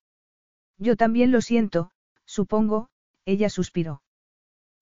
Yo 0.77 0.95
también 0.95 1.31
lo 1.31 1.41
siento, 1.41 1.91
supongo, 2.25 2.89
ella 3.25 3.49
suspiró. 3.49 4.01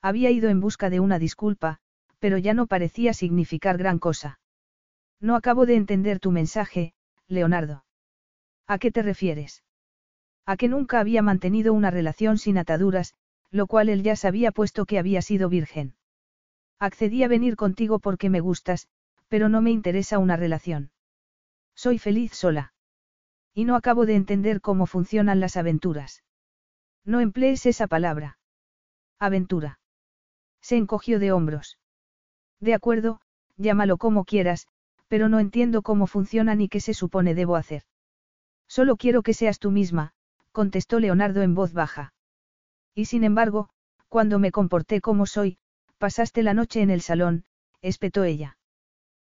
Había 0.01 0.31
ido 0.31 0.49
en 0.49 0.61
busca 0.61 0.89
de 0.89 0.99
una 0.99 1.19
disculpa, 1.19 1.79
pero 2.19 2.37
ya 2.37 2.53
no 2.53 2.67
parecía 2.67 3.13
significar 3.13 3.77
gran 3.77 3.99
cosa. 3.99 4.39
No 5.19 5.35
acabo 5.35 5.65
de 5.65 5.75
entender 5.75 6.19
tu 6.19 6.31
mensaje, 6.31 6.93
Leonardo. 7.27 7.83
¿A 8.65 8.77
qué 8.77 8.91
te 8.91 9.01
refieres? 9.01 9.63
A 10.45 10.55
que 10.55 10.67
nunca 10.67 10.99
había 10.99 11.21
mantenido 11.21 11.73
una 11.73 11.91
relación 11.91 12.37
sin 12.37 12.57
ataduras, 12.57 13.13
lo 13.51 13.67
cual 13.67 13.89
él 13.89 14.03
ya 14.03 14.15
sabía 14.15 14.51
puesto 14.51 14.85
que 14.85 14.99
había 14.99 15.21
sido 15.21 15.49
virgen. 15.49 15.95
Accedí 16.79 17.23
a 17.23 17.27
venir 17.27 17.55
contigo 17.55 17.99
porque 17.99 18.29
me 18.29 18.39
gustas, 18.39 18.87
pero 19.27 19.49
no 19.49 19.61
me 19.61 19.71
interesa 19.71 20.17
una 20.17 20.37
relación. 20.37 20.91
Soy 21.75 21.97
feliz 21.97 22.33
sola. 22.33 22.73
Y 23.53 23.65
no 23.65 23.75
acabo 23.75 24.05
de 24.05 24.15
entender 24.15 24.61
cómo 24.61 24.85
funcionan 24.85 25.39
las 25.39 25.57
aventuras. 25.57 26.23
No 27.05 27.19
emplees 27.19 27.65
esa 27.65 27.87
palabra. 27.87 28.37
Aventura. 29.19 29.79
Se 30.61 30.77
encogió 30.77 31.19
de 31.19 31.31
hombros. 31.31 31.77
De 32.59 32.73
acuerdo, 32.73 33.21
llámalo 33.57 33.97
como 33.97 34.25
quieras, 34.25 34.67
pero 35.07 35.27
no 35.27 35.39
entiendo 35.39 35.81
cómo 35.81 36.07
funciona 36.07 36.55
ni 36.55 36.69
qué 36.69 36.79
se 36.79 36.93
supone 36.93 37.33
debo 37.35 37.55
hacer. 37.55 37.83
Solo 38.67 38.95
quiero 38.95 39.23
que 39.23 39.33
seas 39.33 39.59
tú 39.59 39.71
misma, 39.71 40.13
contestó 40.51 40.99
Leonardo 40.99 41.41
en 41.41 41.55
voz 41.55 41.73
baja. 41.73 42.13
Y 42.99 43.05
sin 43.05 43.23
embargo, 43.23 43.69
cuando 44.09 44.39
me 44.39 44.51
comporté 44.51 44.99
como 44.99 45.25
soy, 45.25 45.57
pasaste 45.99 46.43
la 46.43 46.53
noche 46.53 46.81
en 46.81 46.89
el 46.89 46.99
salón, 46.99 47.45
espetó 47.81 48.25
ella. 48.25 48.57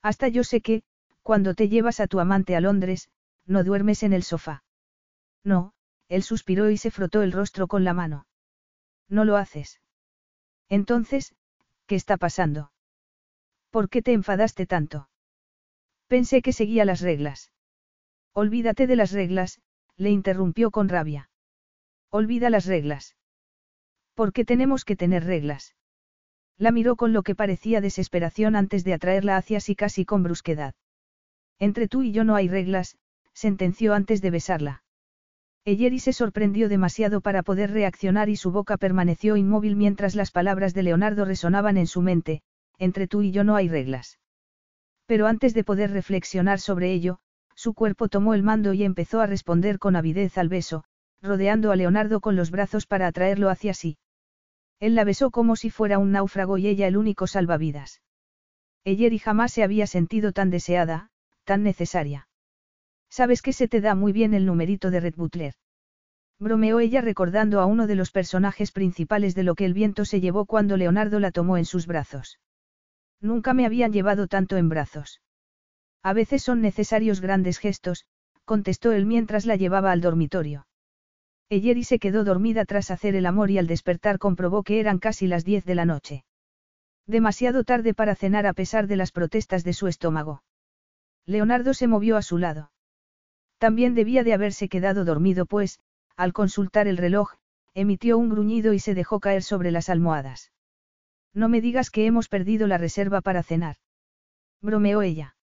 Hasta 0.02 0.26
yo 0.26 0.42
sé 0.42 0.60
que, 0.62 0.82
cuando 1.23 1.55
te 1.55 1.68
llevas 1.68 2.00
a 2.00 2.08
tu 2.08 2.18
amante 2.18 2.57
a 2.57 2.60
Londres, 2.60 3.08
no 3.47 3.62
duermes 3.62 4.02
en 4.02 4.15
el 4.15 4.24
sofá. 4.24 4.65
No, 5.44 5.74
él 6.08 6.24
suspiró 6.24 6.70
y 6.70 6.76
se 6.76 6.91
frotó 6.91 7.23
el 7.23 7.31
rostro 7.31 7.68
con 7.68 7.84
la 7.84 7.94
mano. 7.94 8.26
No 9.08 9.24
lo 9.24 9.36
haces. 9.36 9.81
Entonces, 10.68 11.36
¿qué 11.86 11.94
está 11.94 12.16
pasando? 12.16 12.73
¿Por 13.70 13.89
qué 13.89 14.02
te 14.02 14.12
enfadaste 14.12 14.66
tanto? 14.66 15.08
Pensé 16.08 16.42
que 16.42 16.52
seguía 16.52 16.84
las 16.84 17.00
reglas. 17.00 17.52
Olvídate 18.32 18.89
de 18.89 18.97
las 18.97 19.12
reglas, 19.12 19.60
le 19.97 20.10
interrumpió 20.10 20.73
con 20.73 20.89
rabia. 20.89 21.31
Olvida 22.10 22.50
las 22.50 22.66
reglas. 22.66 23.15
¿Por 24.15 24.32
qué 24.32 24.44
tenemos 24.44 24.84
que 24.84 24.97
tener 24.97 25.24
reglas? 25.24 25.74
La 26.58 26.70
miró 26.70 26.97
con 26.97 27.12
lo 27.12 27.23
que 27.23 27.34
parecía 27.34 27.81
desesperación 27.81 28.57
antes 28.57 28.84
de 28.84 28.94
atraerla 28.94 29.36
hacia 29.36 29.60
sí 29.60 29.74
casi 29.74 30.05
con 30.05 30.23
brusquedad. 30.23 30.74
Entre 31.58 31.89
tú 31.89 32.02
y 32.02 32.12
yo 32.12 32.24
no 32.24 32.34
hay 32.34 32.49
reglas, 32.49 32.97
sentenció 33.32 33.94
antes 33.94 34.20
de 34.20 34.31
besarla. 34.31 34.82
Eyeri 35.65 36.00
se 36.00 36.12
sorprendió 36.12 36.68
demasiado 36.68 37.20
para 37.20 37.42
poder 37.42 37.70
reaccionar 37.70 38.28
y 38.28 38.36
su 38.36 38.50
boca 38.50 38.76
permaneció 38.76 39.36
inmóvil 39.36 39.76
mientras 39.76 40.15
las 40.16 40.31
palabras 40.32 40.74
de 40.74 40.82
Leonardo 40.82 41.24
resonaban 41.24 41.76
en 41.76 41.86
su 41.86 42.02
mente, 42.02 42.42
entre 42.78 43.07
tú 43.07 43.23
y 43.23 43.31
yo 43.31 43.44
no 43.44 43.55
hay 43.55 43.68
reglas. 43.68 44.18
Pero 45.07 45.26
antes 45.26 45.55
de 45.55 45.62
poder 45.62 45.92
reflexionar 45.92 46.58
sobre 46.58 46.92
ello, 46.92 47.20
su 47.55 47.74
cuerpo 47.74 48.08
tomó 48.08 48.34
el 48.34 48.42
mando 48.42 48.73
y 48.73 48.82
empezó 48.82 49.20
a 49.20 49.26
responder 49.26 49.78
con 49.78 49.94
avidez 49.94 50.36
al 50.36 50.49
beso, 50.49 50.84
rodeando 51.23 51.70
a 51.70 51.76
Leonardo 51.76 52.20
con 52.20 52.34
los 52.34 52.50
brazos 52.50 52.86
para 52.86 53.07
atraerlo 53.07 53.49
hacia 53.49 53.73
sí. 53.73 53.99
Él 54.83 54.97
la 54.97 55.05
besó 55.05 55.31
como 55.31 55.55
si 55.55 55.70
fuera 55.70 56.01
un 56.01 56.11
náufrago 56.11 56.59
y 56.59 56.67
ella 56.67 56.89
el 56.89 56.97
único 56.97 57.28
salvavidas. 57.28 58.02
Eyeri 58.83 59.20
jamás 59.20 59.52
se 59.52 59.62
había 59.62 59.86
sentido 59.86 60.33
tan 60.33 60.51
deseada, 60.51 61.11
tan 61.44 61.62
necesaria. 61.62 62.27
Sabes 63.09 63.43
que 63.43 63.52
se 63.52 63.69
te 63.69 63.81
da 63.81 63.94
muy 63.94 64.11
bien 64.11 64.35
el 64.35 64.44
numerito 64.44 64.91
de 64.91 64.99
Red 64.99 65.15
Butler. 65.15 65.55
Bromeó 66.41 66.81
ella 66.81 67.01
recordando 67.01 67.61
a 67.61 67.67
uno 67.67 67.86
de 67.86 67.94
los 67.94 68.11
personajes 68.11 68.73
principales 68.73 69.36
de 69.36 69.44
lo 69.44 69.55
que 69.55 69.67
el 69.67 69.73
viento 69.73 70.05
se 70.05 70.20
llevó 70.20 70.47
cuando 70.47 70.77
Leonardo 70.77 71.20
la 71.20 71.31
tomó 71.31 71.59
en 71.59 71.65
sus 71.65 71.86
brazos. 71.86 72.41
Nunca 73.20 73.55
me 73.55 73.67
habían 73.67 73.93
llevado 73.93 74.27
tanto 74.27 74.57
en 74.57 74.69
brazos. 74.69 75.23
A 76.02 76.12
veces 76.12 76.43
son 76.43 76.61
necesarios 76.61 77.20
grandes 77.20 77.59
gestos, 77.59 78.05
contestó 78.44 78.91
él 78.91 79.07
mientras 79.07 79.47
la 79.47 79.55
llevaba 79.55 79.93
al 79.93 80.01
dormitorio. 80.01 80.67
Eyeri 81.52 81.84
se 81.84 81.98
quedó 81.98 82.24
dormida 82.24 82.64
tras 82.64 82.90
hacer 82.90 83.14
el 83.14 83.26
amor 83.26 83.50
y 83.50 83.58
al 83.58 83.66
despertar 83.66 84.18
comprobó 84.18 84.62
que 84.62 84.81
eran 84.81 84.98
casi 84.98 85.26
las 85.26 85.44
diez 85.44 85.66
de 85.66 85.74
la 85.74 85.84
noche. 85.84 86.24
Demasiado 87.06 87.62
tarde 87.62 87.92
para 87.92 88.14
cenar 88.14 88.47
a 88.47 88.55
pesar 88.55 88.86
de 88.86 88.97
las 88.97 89.12
protestas 89.12 89.62
de 89.62 89.74
su 89.74 89.86
estómago. 89.86 90.42
Leonardo 91.26 91.74
se 91.74 91.89
movió 91.89 92.16
a 92.16 92.22
su 92.22 92.39
lado. 92.39 92.72
También 93.58 93.94
debía 93.94 94.24
de 94.24 94.32
haberse 94.32 94.70
quedado 94.70 95.05
dormido 95.05 95.44
pues, 95.44 95.78
al 96.16 96.32
consultar 96.32 96.89
el 96.89 96.97
reloj, 96.97 97.34
emitió 97.74 98.16
un 98.16 98.31
gruñido 98.31 98.72
y 98.72 98.78
se 98.78 98.94
dejó 98.94 99.20
caer 99.20 99.42
sobre 99.42 99.72
las 99.72 99.90
almohadas. 99.90 100.52
No 101.34 101.50
me 101.50 101.60
digas 101.60 101.90
que 101.90 102.06
hemos 102.06 102.31
perdido 102.31 102.66
la 102.66 102.78
reserva 102.78 103.20
para 103.20 103.42
cenar. 103.42 103.76
Bromeó 104.62 105.02
ella. 105.02 105.36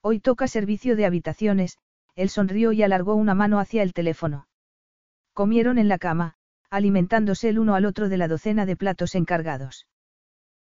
Hoy 0.00 0.18
toca 0.18 0.48
servicio 0.48 0.96
de 0.96 1.06
habitaciones, 1.06 1.78
él 2.16 2.28
sonrió 2.28 2.72
y 2.72 2.82
alargó 2.82 3.14
una 3.14 3.36
mano 3.36 3.60
hacia 3.60 3.84
el 3.84 3.92
teléfono. 3.92 4.47
Comieron 5.38 5.78
en 5.78 5.86
la 5.86 5.98
cama, 5.98 6.34
alimentándose 6.68 7.48
el 7.48 7.60
uno 7.60 7.76
al 7.76 7.84
otro 7.84 8.08
de 8.08 8.16
la 8.16 8.26
docena 8.26 8.66
de 8.66 8.74
platos 8.74 9.14
encargados. 9.14 9.86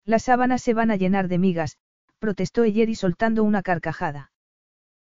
Las 0.05 0.25
sábanas 0.25 0.63
se 0.63 0.75
van 0.75 0.91
a 0.91 0.97
llenar 0.97 1.29
de 1.29 1.39
migas, 1.39 1.79
protestó 2.19 2.65
Eyeri 2.65 2.97
soltando 2.97 3.45
una 3.45 3.63
carcajada. 3.63 4.33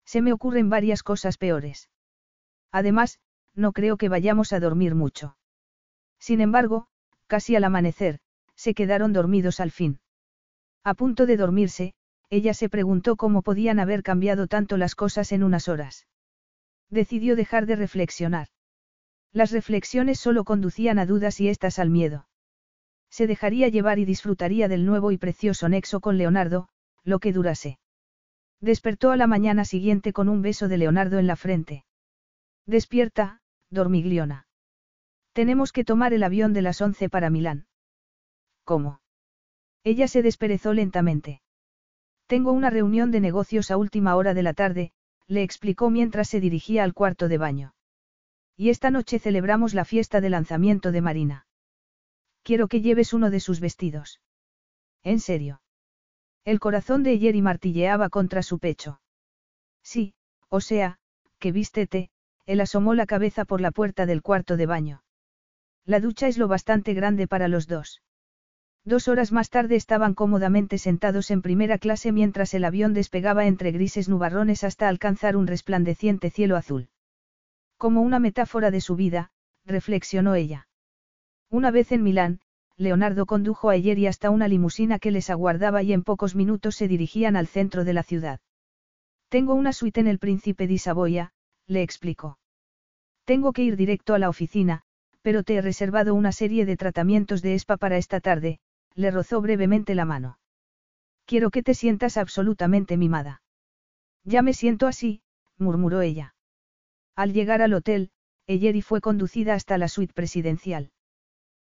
Se 0.05 0.21
me 0.21 0.31
ocurren 0.31 0.69
varias 0.69 1.03
cosas 1.03 1.37
peores. 1.37 1.89
Además, 2.71 3.19
no 3.55 3.73
creo 3.73 3.97
que 3.97 4.07
vayamos 4.07 4.53
a 4.53 4.61
dormir 4.61 4.95
mucho. 4.95 5.35
Sin 6.17 6.39
embargo, 6.39 6.87
casi 7.27 7.57
al 7.57 7.65
amanecer, 7.65 8.19
se 8.55 8.73
quedaron 8.73 9.11
dormidos 9.11 9.59
al 9.59 9.71
fin. 9.71 9.99
A 10.85 10.93
punto 10.93 11.25
de 11.25 11.35
dormirse, 11.35 11.93
ella 12.29 12.53
se 12.53 12.69
preguntó 12.69 13.17
cómo 13.17 13.41
podían 13.41 13.79
haber 13.79 14.01
cambiado 14.01 14.47
tanto 14.47 14.77
las 14.77 14.95
cosas 14.95 15.33
en 15.33 15.43
unas 15.43 15.67
horas. 15.67 16.07
Decidió 16.89 17.35
dejar 17.35 17.65
de 17.65 17.75
reflexionar. 17.75 18.47
Las 19.33 19.51
reflexiones 19.51 20.19
solo 20.19 20.43
conducían 20.43 20.99
a 20.99 21.05
dudas 21.05 21.39
y 21.39 21.49
estas 21.49 21.79
al 21.79 21.89
miedo. 21.89 22.27
Se 23.09 23.27
dejaría 23.27 23.67
llevar 23.67 23.99
y 23.99 24.05
disfrutaría 24.05 24.67
del 24.67 24.85
nuevo 24.85 25.11
y 25.11 25.17
precioso 25.17 25.69
nexo 25.69 25.99
con 25.99 26.17
Leonardo, 26.17 26.69
lo 27.03 27.19
que 27.19 27.33
durase. 27.33 27.79
Despertó 28.59 29.11
a 29.11 29.17
la 29.17 29.27
mañana 29.27 29.65
siguiente 29.65 30.13
con 30.13 30.29
un 30.29 30.41
beso 30.41 30.67
de 30.67 30.77
Leonardo 30.77 31.19
en 31.19 31.27
la 31.27 31.35
frente. 31.35 31.85
Despierta, 32.65 33.41
dormigliona. 33.69 34.47
Tenemos 35.33 35.71
que 35.71 35.83
tomar 35.83 36.13
el 36.13 36.23
avión 36.23 36.53
de 36.53 36.63
las 36.63 36.81
once 36.81 37.09
para 37.09 37.29
Milán. 37.29 37.67
¿Cómo? 38.63 39.01
Ella 39.83 40.07
se 40.07 40.21
desperezó 40.21 40.73
lentamente. 40.73 41.41
Tengo 42.25 42.51
una 42.51 42.69
reunión 42.69 43.11
de 43.11 43.21
negocios 43.21 43.71
a 43.71 43.77
última 43.77 44.15
hora 44.15 44.33
de 44.33 44.43
la 44.43 44.53
tarde, 44.53 44.91
le 45.27 45.43
explicó 45.43 45.89
mientras 45.89 46.27
se 46.27 46.41
dirigía 46.41 46.83
al 46.83 46.93
cuarto 46.93 47.29
de 47.29 47.37
baño. 47.37 47.76
Y 48.57 48.71
esta 48.71 48.89
noche 48.89 49.19
celebramos 49.19 49.75
la 49.75 49.85
fiesta 49.85 50.19
de 50.19 50.31
lanzamiento 50.31 50.91
de 50.91 51.01
Marina. 51.01 51.45
Quiero 52.41 52.67
que 52.67 52.81
lleves 52.81 53.13
uno 53.13 53.29
de 53.29 53.39
sus 53.39 53.59
vestidos. 53.59 54.19
¿En 55.03 55.19
serio? 55.19 55.61
El 56.43 56.59
corazón 56.59 57.03
de 57.03 57.19
Jerry 57.19 57.43
martilleaba 57.43 58.09
contra 58.09 58.41
su 58.41 58.57
pecho. 58.57 58.99
Sí, 59.83 60.15
o 60.49 60.59
sea, 60.59 60.97
que 61.37 61.51
vístete, 61.51 62.09
él 62.47 62.61
asomó 62.61 62.95
la 62.95 63.05
cabeza 63.05 63.45
por 63.45 63.61
la 63.61 63.69
puerta 63.69 64.07
del 64.07 64.23
cuarto 64.23 64.57
de 64.57 64.65
baño. 64.65 65.03
La 65.85 65.99
ducha 65.99 66.27
es 66.27 66.39
lo 66.39 66.47
bastante 66.47 66.93
grande 66.95 67.27
para 67.27 67.47
los 67.47 67.67
dos. 67.67 68.01
Dos 68.83 69.07
horas 69.07 69.31
más 69.31 69.49
tarde 69.49 69.75
estaban 69.75 70.15
cómodamente 70.15 70.77
sentados 70.77 71.29
en 71.29 71.41
primera 71.41 71.77
clase 71.77 72.11
mientras 72.11 72.53
el 72.53 72.65
avión 72.65 72.93
despegaba 72.93 73.45
entre 73.45 73.71
grises 73.71 74.09
nubarrones 74.09 74.63
hasta 74.63 74.87
alcanzar 74.87 75.35
un 75.35 75.45
resplandeciente 75.45 76.29
cielo 76.31 76.55
azul. 76.55 76.89
Como 77.77 78.01
una 78.01 78.19
metáfora 78.19 78.71
de 78.71 78.81
su 78.81 78.95
vida, 78.95 79.31
reflexionó 79.65 80.35
ella. 80.35 80.67
Una 81.49 81.71
vez 81.71 81.91
en 81.91 82.03
Milán, 82.03 82.41
Leonardo 82.75 83.25
condujo 83.25 83.69
a 83.69 83.75
Eyeri 83.75 84.07
hasta 84.07 84.29
una 84.29 84.47
limusina 84.47 84.99
que 84.99 85.11
les 85.11 85.29
aguardaba 85.29 85.81
y 85.83 85.93
en 85.93 86.03
pocos 86.03 86.35
minutos 86.35 86.75
se 86.75 86.87
dirigían 86.87 87.35
al 87.35 87.47
centro 87.47 87.83
de 87.83 87.93
la 87.93 88.03
ciudad. 88.03 88.39
Tengo 89.29 89.55
una 89.55 89.73
suite 89.73 89.99
en 89.99 90.07
el 90.07 90.19
Príncipe 90.19 90.67
de 90.67 90.77
Saboya, 90.77 91.33
le 91.65 91.81
explicó. 91.81 92.39
Tengo 93.25 93.51
que 93.51 93.63
ir 93.63 93.75
directo 93.75 94.13
a 94.13 94.19
la 94.19 94.29
oficina, 94.29 94.83
pero 95.21 95.43
te 95.43 95.55
he 95.55 95.61
reservado 95.61 96.15
una 96.15 96.31
serie 96.31 96.65
de 96.65 96.77
tratamientos 96.77 97.41
de 97.41 97.55
ESPA 97.55 97.77
para 97.77 97.97
esta 97.97 98.21
tarde, 98.21 98.59
le 98.95 99.11
rozó 99.11 99.41
brevemente 99.41 99.95
la 99.95 100.05
mano. 100.05 100.39
Quiero 101.25 101.49
que 101.49 101.61
te 101.61 101.73
sientas 101.73 102.15
absolutamente 102.15 102.95
mimada. 102.95 103.41
Ya 104.23 104.41
me 104.41 104.53
siento 104.53 104.87
así, 104.87 105.21
murmuró 105.57 106.01
ella. 106.01 106.35
Al 107.17 107.33
llegar 107.33 107.63
al 107.63 107.73
hotel, 107.73 108.11
Eyeri 108.45 108.83
fue 108.83 109.01
conducida 109.01 109.55
hasta 109.55 109.79
la 109.79 109.87
suite 109.87 110.13
presidencial. 110.13 110.91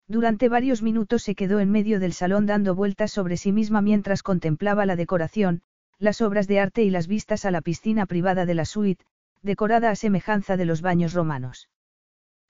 Durante 0.07 0.47
varios 0.47 0.83
minutos 0.83 1.23
se 1.23 1.33
quedó 1.33 1.59
en 1.59 1.71
medio 1.71 1.99
del 1.99 2.13
salón 2.13 2.45
dando 2.45 2.75
vueltas 2.75 3.11
sobre 3.11 3.35
sí 3.35 3.51
misma 3.51 3.81
mientras 3.81 4.21
contemplaba 4.21 4.85
la 4.85 4.95
decoración, 4.95 5.63
las 5.97 6.21
obras 6.21 6.47
de 6.47 6.59
arte 6.59 6.83
y 6.83 6.91
las 6.91 7.07
vistas 7.07 7.45
a 7.45 7.51
la 7.51 7.61
piscina 7.61 8.05
privada 8.05 8.45
de 8.45 8.53
la 8.53 8.65
suite, 8.65 9.03
decorada 9.41 9.89
a 9.89 9.95
semejanza 9.95 10.55
de 10.55 10.65
los 10.65 10.83
baños 10.83 11.13
romanos. 11.13 11.67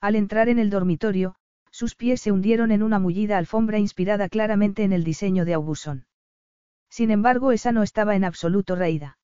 Al 0.02 0.18
entrar 0.18 0.50
en 0.50 0.60
el 0.60 0.70
dormitorio, 0.70 1.36
sus 1.72 1.96
pies 1.96 2.20
se 2.20 2.34
hundieron 2.34 2.70
en 2.70 2.84
una 2.84 3.00
mullida 3.00 3.38
alfombra 3.38 3.80
inspirada 3.80 4.28
claramente 4.28 4.84
en 4.84 4.92
el 4.92 5.06
diseño 5.06 5.46
de 5.46 5.54
Aubusson. 5.54 6.06
Sin 6.90 7.12
embargo, 7.12 7.54
esa 7.54 7.72
no 7.72 7.82
estaba 7.82 8.18
en 8.18 8.26
absoluto 8.26 8.76
raída. 8.76 9.18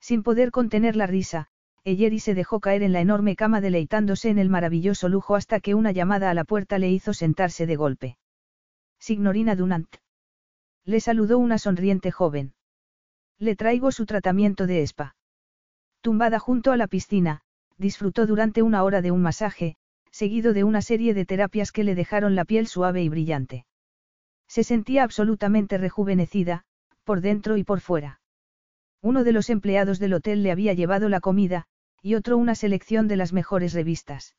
Sin 0.00 0.22
poder 0.22 0.50
contener 0.50 0.96
la 0.96 1.06
risa, 1.06 1.48
Eyeri 1.84 2.20
se 2.20 2.34
dejó 2.34 2.60
caer 2.60 2.82
en 2.82 2.92
la 2.92 3.00
enorme 3.00 3.36
cama 3.36 3.60
deleitándose 3.60 4.28
en 4.28 4.38
el 4.38 4.50
maravilloso 4.50 5.08
lujo 5.08 5.34
hasta 5.34 5.60
que 5.60 5.74
una 5.74 5.92
llamada 5.92 6.30
a 6.30 6.34
la 6.34 6.44
puerta 6.44 6.78
le 6.78 6.90
hizo 6.90 7.14
sentarse 7.14 7.66
de 7.66 7.76
golpe. 7.76 8.18
Signorina 8.98 9.56
Dunant. 9.56 9.96
Le 10.84 11.00
saludó 11.00 11.38
una 11.38 11.56
sonriente 11.58 12.10
joven. 12.10 12.52
Le 13.38 13.56
traigo 13.56 13.92
su 13.92 14.04
tratamiento 14.04 14.66
de 14.66 14.82
spa. 14.82 15.16
Tumbada 16.02 16.38
junto 16.38 16.72
a 16.72 16.76
la 16.76 16.86
piscina, 16.86 17.40
disfrutó 17.78 18.26
durante 18.26 18.62
una 18.62 18.82
hora 18.82 19.00
de 19.00 19.10
un 19.10 19.22
masaje, 19.22 19.76
seguido 20.10 20.52
de 20.52 20.64
una 20.64 20.82
serie 20.82 21.14
de 21.14 21.24
terapias 21.24 21.72
que 21.72 21.84
le 21.84 21.94
dejaron 21.94 22.34
la 22.34 22.44
piel 22.44 22.66
suave 22.66 23.02
y 23.02 23.08
brillante. 23.08 23.64
Se 24.46 24.64
sentía 24.64 25.04
absolutamente 25.04 25.78
rejuvenecida, 25.78 26.64
por 27.04 27.22
dentro 27.22 27.56
y 27.56 27.64
por 27.64 27.80
fuera. 27.80 28.19
Uno 29.02 29.24
de 29.24 29.32
los 29.32 29.50
empleados 29.50 29.98
del 29.98 30.14
hotel 30.14 30.42
le 30.42 30.50
había 30.50 30.74
llevado 30.74 31.08
la 31.08 31.20
comida, 31.20 31.66
y 32.02 32.14
otro 32.14 32.36
una 32.36 32.54
selección 32.54 33.08
de 33.08 33.16
las 33.16 33.32
mejores 33.32 33.72
revistas. 33.72 34.36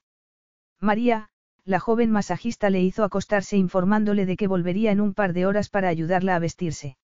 María, 0.79 1.29
la 1.63 1.79
joven 1.79 2.11
masajista 2.11 2.69
le 2.69 2.81
hizo 2.81 3.03
acostarse 3.03 3.57
informándole 3.57 4.25
de 4.25 4.35
que 4.35 4.47
volvería 4.47 4.91
en 4.91 5.01
un 5.01 5.13
par 5.13 5.33
de 5.33 5.45
horas 5.45 5.69
para 5.69 5.89
ayudarla 5.89 6.35
a 6.35 6.39
vestirse. 6.39 6.97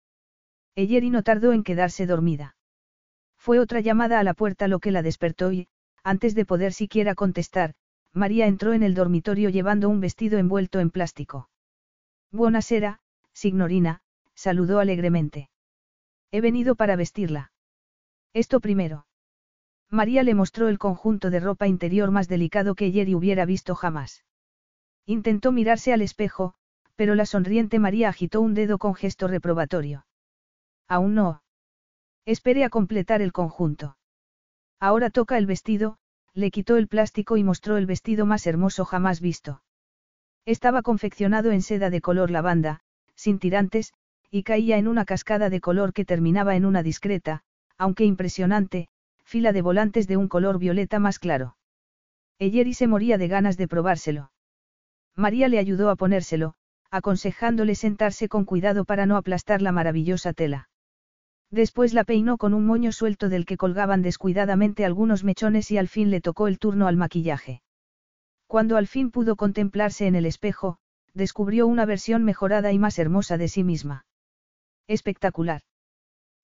Eyeri 0.75 1.09
no 1.09 1.23
tardó 1.23 1.53
en 1.53 1.63
quedarse 1.63 2.05
dormida. 2.05 2.55
Fue 3.37 3.59
otra 3.59 3.79
llamada 3.79 4.19
a 4.19 4.23
la 4.23 4.33
puerta 4.33 4.67
lo 4.67 4.79
que 4.79 4.91
la 4.91 5.01
despertó 5.01 5.51
y, 5.51 5.67
antes 6.03 6.35
de 6.35 6.45
poder 6.45 6.73
siquiera 6.73 7.15
contestar, 7.15 7.73
María 8.13 8.47
entró 8.47 8.73
en 8.73 8.83
el 8.83 8.93
dormitorio 8.93 9.49
llevando 9.49 9.89
un 9.89 9.99
vestido 9.99 10.39
envuelto 10.39 10.79
en 10.79 10.89
plástico. 10.89 11.49
Buonasera, 12.31 12.99
signorina, 13.33 14.01
saludó 14.33 14.79
alegremente. 14.79 15.49
He 16.31 16.41
venido 16.41 16.75
para 16.75 16.95
vestirla. 16.95 17.51
Esto 18.33 18.59
primero. 18.59 19.05
María 19.89 20.23
le 20.23 20.35
mostró 20.35 20.67
el 20.67 20.79
conjunto 20.79 21.29
de 21.29 21.39
ropa 21.39 21.67
interior 21.67 22.11
más 22.11 22.27
delicado 22.27 22.75
que 22.75 22.91
Jerry 22.91 23.15
hubiera 23.15 23.45
visto 23.45 23.75
jamás. 23.75 24.25
Intentó 25.05 25.51
mirarse 25.51 25.93
al 25.93 26.01
espejo, 26.01 26.53
pero 26.95 27.15
la 27.15 27.25
sonriente 27.25 27.79
María 27.79 28.09
agitó 28.09 28.41
un 28.41 28.53
dedo 28.53 28.77
con 28.77 28.95
gesto 28.95 29.27
reprobatorio. 29.27 30.05
Aún 30.89 31.15
no. 31.15 31.43
Espere 32.25 32.65
a 32.65 32.69
completar 32.69 33.21
el 33.21 33.31
conjunto. 33.31 33.97
Ahora 34.79 35.09
toca 35.09 35.37
el 35.37 35.45
vestido, 35.45 35.97
le 36.33 36.51
quitó 36.51 36.75
el 36.75 36.87
plástico 36.87 37.37
y 37.37 37.43
mostró 37.43 37.77
el 37.77 37.85
vestido 37.85 38.25
más 38.25 38.45
hermoso 38.45 38.83
jamás 38.83 39.21
visto. 39.21 39.61
Estaba 40.45 40.81
confeccionado 40.81 41.51
en 41.51 41.61
seda 41.61 41.89
de 41.89 42.01
color 42.01 42.29
lavanda, 42.29 42.81
sin 43.15 43.39
tirantes, 43.39 43.93
y 44.29 44.43
caía 44.43 44.77
en 44.77 44.87
una 44.87 45.05
cascada 45.05 45.49
de 45.49 45.61
color 45.61 45.93
que 45.93 46.05
terminaba 46.05 46.55
en 46.55 46.65
una 46.65 46.83
discreta, 46.83 47.43
aunque 47.77 48.05
impresionante, 48.05 48.87
fila 49.23 49.51
de 49.51 49.61
volantes 49.61 50.07
de 50.07 50.17
un 50.17 50.27
color 50.27 50.59
violeta 50.59 50.99
más 50.99 51.19
claro. 51.19 51.57
Eyeri 52.39 52.73
se 52.73 52.87
moría 52.87 53.17
de 53.17 53.27
ganas 53.27 53.57
de 53.57 53.67
probárselo. 53.67 54.31
María 55.15 55.47
le 55.47 55.59
ayudó 55.59 55.89
a 55.89 55.95
ponérselo, 55.95 56.53
aconsejándole 56.91 57.75
sentarse 57.75 58.29
con 58.29 58.45
cuidado 58.45 58.85
para 58.85 59.05
no 59.05 59.17
aplastar 59.17 59.61
la 59.61 59.71
maravillosa 59.71 60.33
tela. 60.33 60.69
Después 61.49 61.93
la 61.93 62.03
peinó 62.03 62.37
con 62.37 62.53
un 62.53 62.65
moño 62.65 62.91
suelto 62.91 63.29
del 63.29 63.45
que 63.45 63.57
colgaban 63.57 64.01
descuidadamente 64.01 64.85
algunos 64.85 65.23
mechones 65.23 65.71
y 65.71 65.77
al 65.77 65.87
fin 65.87 66.11
le 66.11 66.21
tocó 66.21 66.47
el 66.47 66.59
turno 66.59 66.87
al 66.87 66.97
maquillaje. 66.97 67.61
Cuando 68.47 68.77
al 68.77 68.87
fin 68.87 69.11
pudo 69.11 69.35
contemplarse 69.35 70.07
en 70.07 70.15
el 70.15 70.25
espejo, 70.25 70.77
descubrió 71.13 71.67
una 71.67 71.85
versión 71.85 72.23
mejorada 72.23 72.71
y 72.71 72.79
más 72.79 72.99
hermosa 72.99 73.37
de 73.37 73.47
sí 73.47 73.63
misma. 73.63 74.05
Espectacular. 74.87 75.61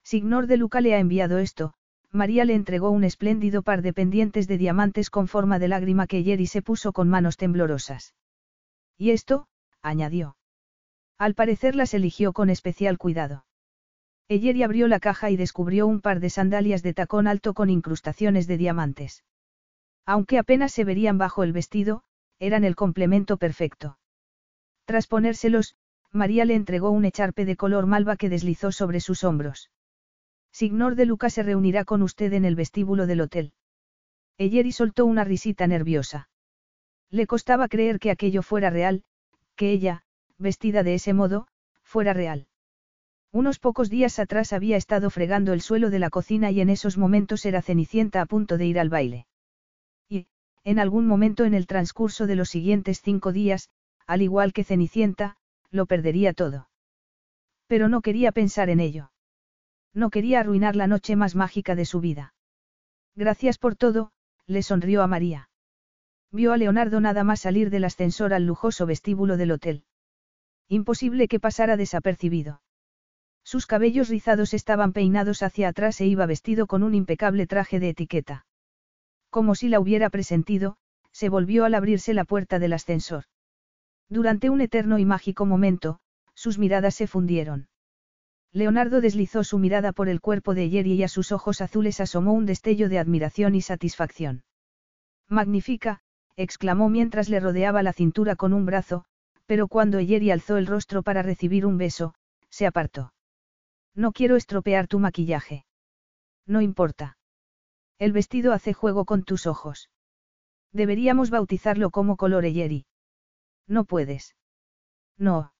Signor 0.02 0.46
de 0.46 0.58
Luca 0.58 0.80
le 0.80 0.94
ha 0.94 0.98
enviado 0.98 1.38
esto, 1.38 1.72
María 2.10 2.44
le 2.44 2.54
entregó 2.54 2.90
un 2.90 3.02
espléndido 3.02 3.62
par 3.62 3.82
de 3.82 3.92
pendientes 3.92 4.46
de 4.46 4.58
diamantes 4.58 5.10
con 5.10 5.28
forma 5.28 5.58
de 5.58 5.68
lágrima 5.68 6.06
que 6.06 6.22
Jerry 6.22 6.46
se 6.46 6.62
puso 6.62 6.92
con 6.92 7.08
manos 7.08 7.36
temblorosas. 7.36 8.14
Y 8.96 9.10
esto, 9.10 9.48
añadió. 9.82 10.36
Al 11.18 11.34
parecer 11.34 11.74
las 11.74 11.94
eligió 11.94 12.32
con 12.32 12.50
especial 12.50 12.98
cuidado. 12.98 13.46
Jerry 14.28 14.62
abrió 14.62 14.88
la 14.88 15.00
caja 15.00 15.30
y 15.30 15.36
descubrió 15.36 15.86
un 15.86 16.00
par 16.00 16.20
de 16.20 16.30
sandalias 16.30 16.82
de 16.82 16.94
tacón 16.94 17.26
alto 17.26 17.54
con 17.54 17.70
incrustaciones 17.70 18.46
de 18.46 18.56
diamantes. 18.56 19.24
Aunque 20.06 20.38
apenas 20.38 20.72
se 20.72 20.84
verían 20.84 21.18
bajo 21.18 21.44
el 21.44 21.52
vestido, 21.52 22.02
eran 22.38 22.64
el 22.64 22.76
complemento 22.76 23.36
perfecto. 23.38 23.98
Tras 24.84 25.06
ponérselos, 25.06 25.76
María 26.14 26.44
le 26.44 26.54
entregó 26.54 26.90
un 26.90 27.04
echarpe 27.04 27.44
de 27.44 27.56
color 27.56 27.86
malva 27.86 28.16
que 28.16 28.28
deslizó 28.28 28.70
sobre 28.70 29.00
sus 29.00 29.24
hombros. 29.24 29.70
Signor 30.52 30.94
de 30.94 31.06
Luca 31.06 31.28
se 31.28 31.42
reunirá 31.42 31.84
con 31.84 32.02
usted 32.02 32.32
en 32.34 32.44
el 32.44 32.54
vestíbulo 32.54 33.08
del 33.08 33.20
hotel. 33.20 33.52
Eyeri 34.38 34.70
soltó 34.70 35.06
una 35.06 35.24
risita 35.24 35.66
nerviosa. 35.66 36.28
Le 37.10 37.26
costaba 37.26 37.66
creer 37.66 37.98
que 37.98 38.12
aquello 38.12 38.42
fuera 38.42 38.70
real, 38.70 39.02
que 39.56 39.72
ella, 39.72 40.04
vestida 40.38 40.84
de 40.84 40.94
ese 40.94 41.14
modo, 41.14 41.48
fuera 41.82 42.12
real. 42.12 42.46
Unos 43.32 43.58
pocos 43.58 43.90
días 43.90 44.20
atrás 44.20 44.52
había 44.52 44.76
estado 44.76 45.10
fregando 45.10 45.52
el 45.52 45.60
suelo 45.60 45.90
de 45.90 45.98
la 45.98 46.10
cocina 46.10 46.52
y 46.52 46.60
en 46.60 46.70
esos 46.70 46.96
momentos 46.96 47.44
era 47.44 47.60
Cenicienta 47.60 48.20
a 48.20 48.26
punto 48.26 48.56
de 48.56 48.66
ir 48.66 48.78
al 48.78 48.88
baile. 48.88 49.26
Y, 50.08 50.28
en 50.62 50.78
algún 50.78 51.08
momento 51.08 51.44
en 51.44 51.54
el 51.54 51.66
transcurso 51.66 52.28
de 52.28 52.36
los 52.36 52.50
siguientes 52.50 53.00
cinco 53.02 53.32
días, 53.32 53.70
al 54.06 54.22
igual 54.22 54.52
que 54.52 54.62
Cenicienta, 54.62 55.36
lo 55.74 55.86
perdería 55.86 56.32
todo. 56.32 56.68
Pero 57.66 57.88
no 57.88 58.00
quería 58.00 58.30
pensar 58.30 58.70
en 58.70 58.78
ello. 58.78 59.10
No 59.92 60.10
quería 60.10 60.40
arruinar 60.40 60.76
la 60.76 60.86
noche 60.86 61.16
más 61.16 61.34
mágica 61.34 61.74
de 61.74 61.84
su 61.84 62.00
vida. 62.00 62.34
Gracias 63.16 63.58
por 63.58 63.74
todo, 63.74 64.12
le 64.46 64.62
sonrió 64.62 65.02
a 65.02 65.08
María. 65.08 65.50
Vio 66.30 66.52
a 66.52 66.56
Leonardo 66.56 67.00
nada 67.00 67.24
más 67.24 67.40
salir 67.40 67.70
del 67.70 67.84
ascensor 67.84 68.34
al 68.34 68.46
lujoso 68.46 68.86
vestíbulo 68.86 69.36
del 69.36 69.50
hotel. 69.50 69.84
Imposible 70.68 71.26
que 71.26 71.40
pasara 71.40 71.76
desapercibido. 71.76 72.62
Sus 73.42 73.66
cabellos 73.66 74.08
rizados 74.08 74.54
estaban 74.54 74.92
peinados 74.92 75.42
hacia 75.42 75.68
atrás 75.68 76.00
e 76.00 76.06
iba 76.06 76.26
vestido 76.26 76.66
con 76.66 76.84
un 76.84 76.94
impecable 76.94 77.46
traje 77.46 77.80
de 77.80 77.90
etiqueta. 77.90 78.46
Como 79.28 79.56
si 79.56 79.68
la 79.68 79.80
hubiera 79.80 80.08
presentido, 80.08 80.76
se 81.10 81.28
volvió 81.28 81.64
al 81.64 81.74
abrirse 81.74 82.14
la 82.14 82.24
puerta 82.24 82.58
del 82.58 82.72
ascensor. 82.72 83.24
Durante 84.08 84.50
un 84.50 84.60
eterno 84.60 84.98
y 84.98 85.04
mágico 85.04 85.46
momento, 85.46 86.00
sus 86.34 86.58
miradas 86.58 86.94
se 86.94 87.06
fundieron. 87.06 87.68
Leonardo 88.52 89.00
deslizó 89.00 89.42
su 89.42 89.58
mirada 89.58 89.92
por 89.92 90.08
el 90.08 90.20
cuerpo 90.20 90.54
de 90.54 90.68
Jerry 90.70 90.92
y 90.92 91.02
a 91.02 91.08
sus 91.08 91.32
ojos 91.32 91.60
azules 91.60 92.00
asomó 92.00 92.32
un 92.32 92.46
destello 92.46 92.88
de 92.88 92.98
admiración 92.98 93.54
y 93.54 93.60
satisfacción. 93.60 94.44
Magnífica, 95.28 96.00
exclamó 96.36 96.88
mientras 96.88 97.28
le 97.28 97.40
rodeaba 97.40 97.82
la 97.82 97.92
cintura 97.92 98.36
con 98.36 98.52
un 98.52 98.66
brazo, 98.66 99.04
pero 99.46 99.68
cuando 99.68 99.98
Jerry 99.98 100.30
alzó 100.30 100.56
el 100.56 100.66
rostro 100.66 101.02
para 101.02 101.22
recibir 101.22 101.66
un 101.66 101.78
beso, 101.78 102.14
se 102.48 102.66
apartó. 102.66 103.12
No 103.94 104.12
quiero 104.12 104.36
estropear 104.36 104.86
tu 104.86 104.98
maquillaje. 104.98 105.64
No 106.46 106.60
importa. 106.60 107.16
El 107.98 108.12
vestido 108.12 108.52
hace 108.52 108.72
juego 108.72 109.04
con 109.04 109.22
tus 109.22 109.46
ojos. 109.46 109.90
Deberíamos 110.72 111.30
bautizarlo 111.30 111.90
como 111.90 112.16
color 112.16 112.44
Jerry. 112.44 112.86
No 113.66 113.84
puedes. 113.84 114.36
No. 115.16 115.52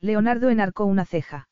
Leonardo 0.00 0.50
enarcó 0.50 0.84
una 0.84 1.04
ceja. 1.04 1.48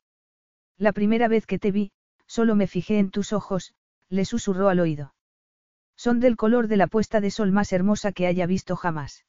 La 0.78 0.92
primera 0.92 1.28
vez 1.28 1.46
que 1.46 1.58
te 1.58 1.70
vi, 1.72 1.92
solo 2.26 2.54
me 2.54 2.66
fijé 2.66 2.98
en 2.98 3.10
tus 3.10 3.32
ojos, 3.32 3.74
le 4.08 4.24
susurró 4.24 4.68
al 4.68 4.80
oído. 4.80 5.14
Son 5.96 6.20
del 6.20 6.36
color 6.36 6.68
de 6.68 6.76
la 6.76 6.86
puesta 6.86 7.20
de 7.20 7.30
sol 7.30 7.52
más 7.52 7.72
hermosa 7.72 8.12
que 8.12 8.26
haya 8.26 8.46
visto 8.46 8.76
jamás. 8.76 9.24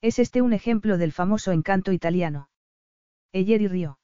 Es 0.00 0.18
este 0.18 0.40
un 0.40 0.52
ejemplo 0.52 0.96
del 0.96 1.12
famoso 1.12 1.52
encanto 1.52 1.92
italiano. 1.92 2.48
Eyeri 3.32 3.68
rió. 3.68 3.98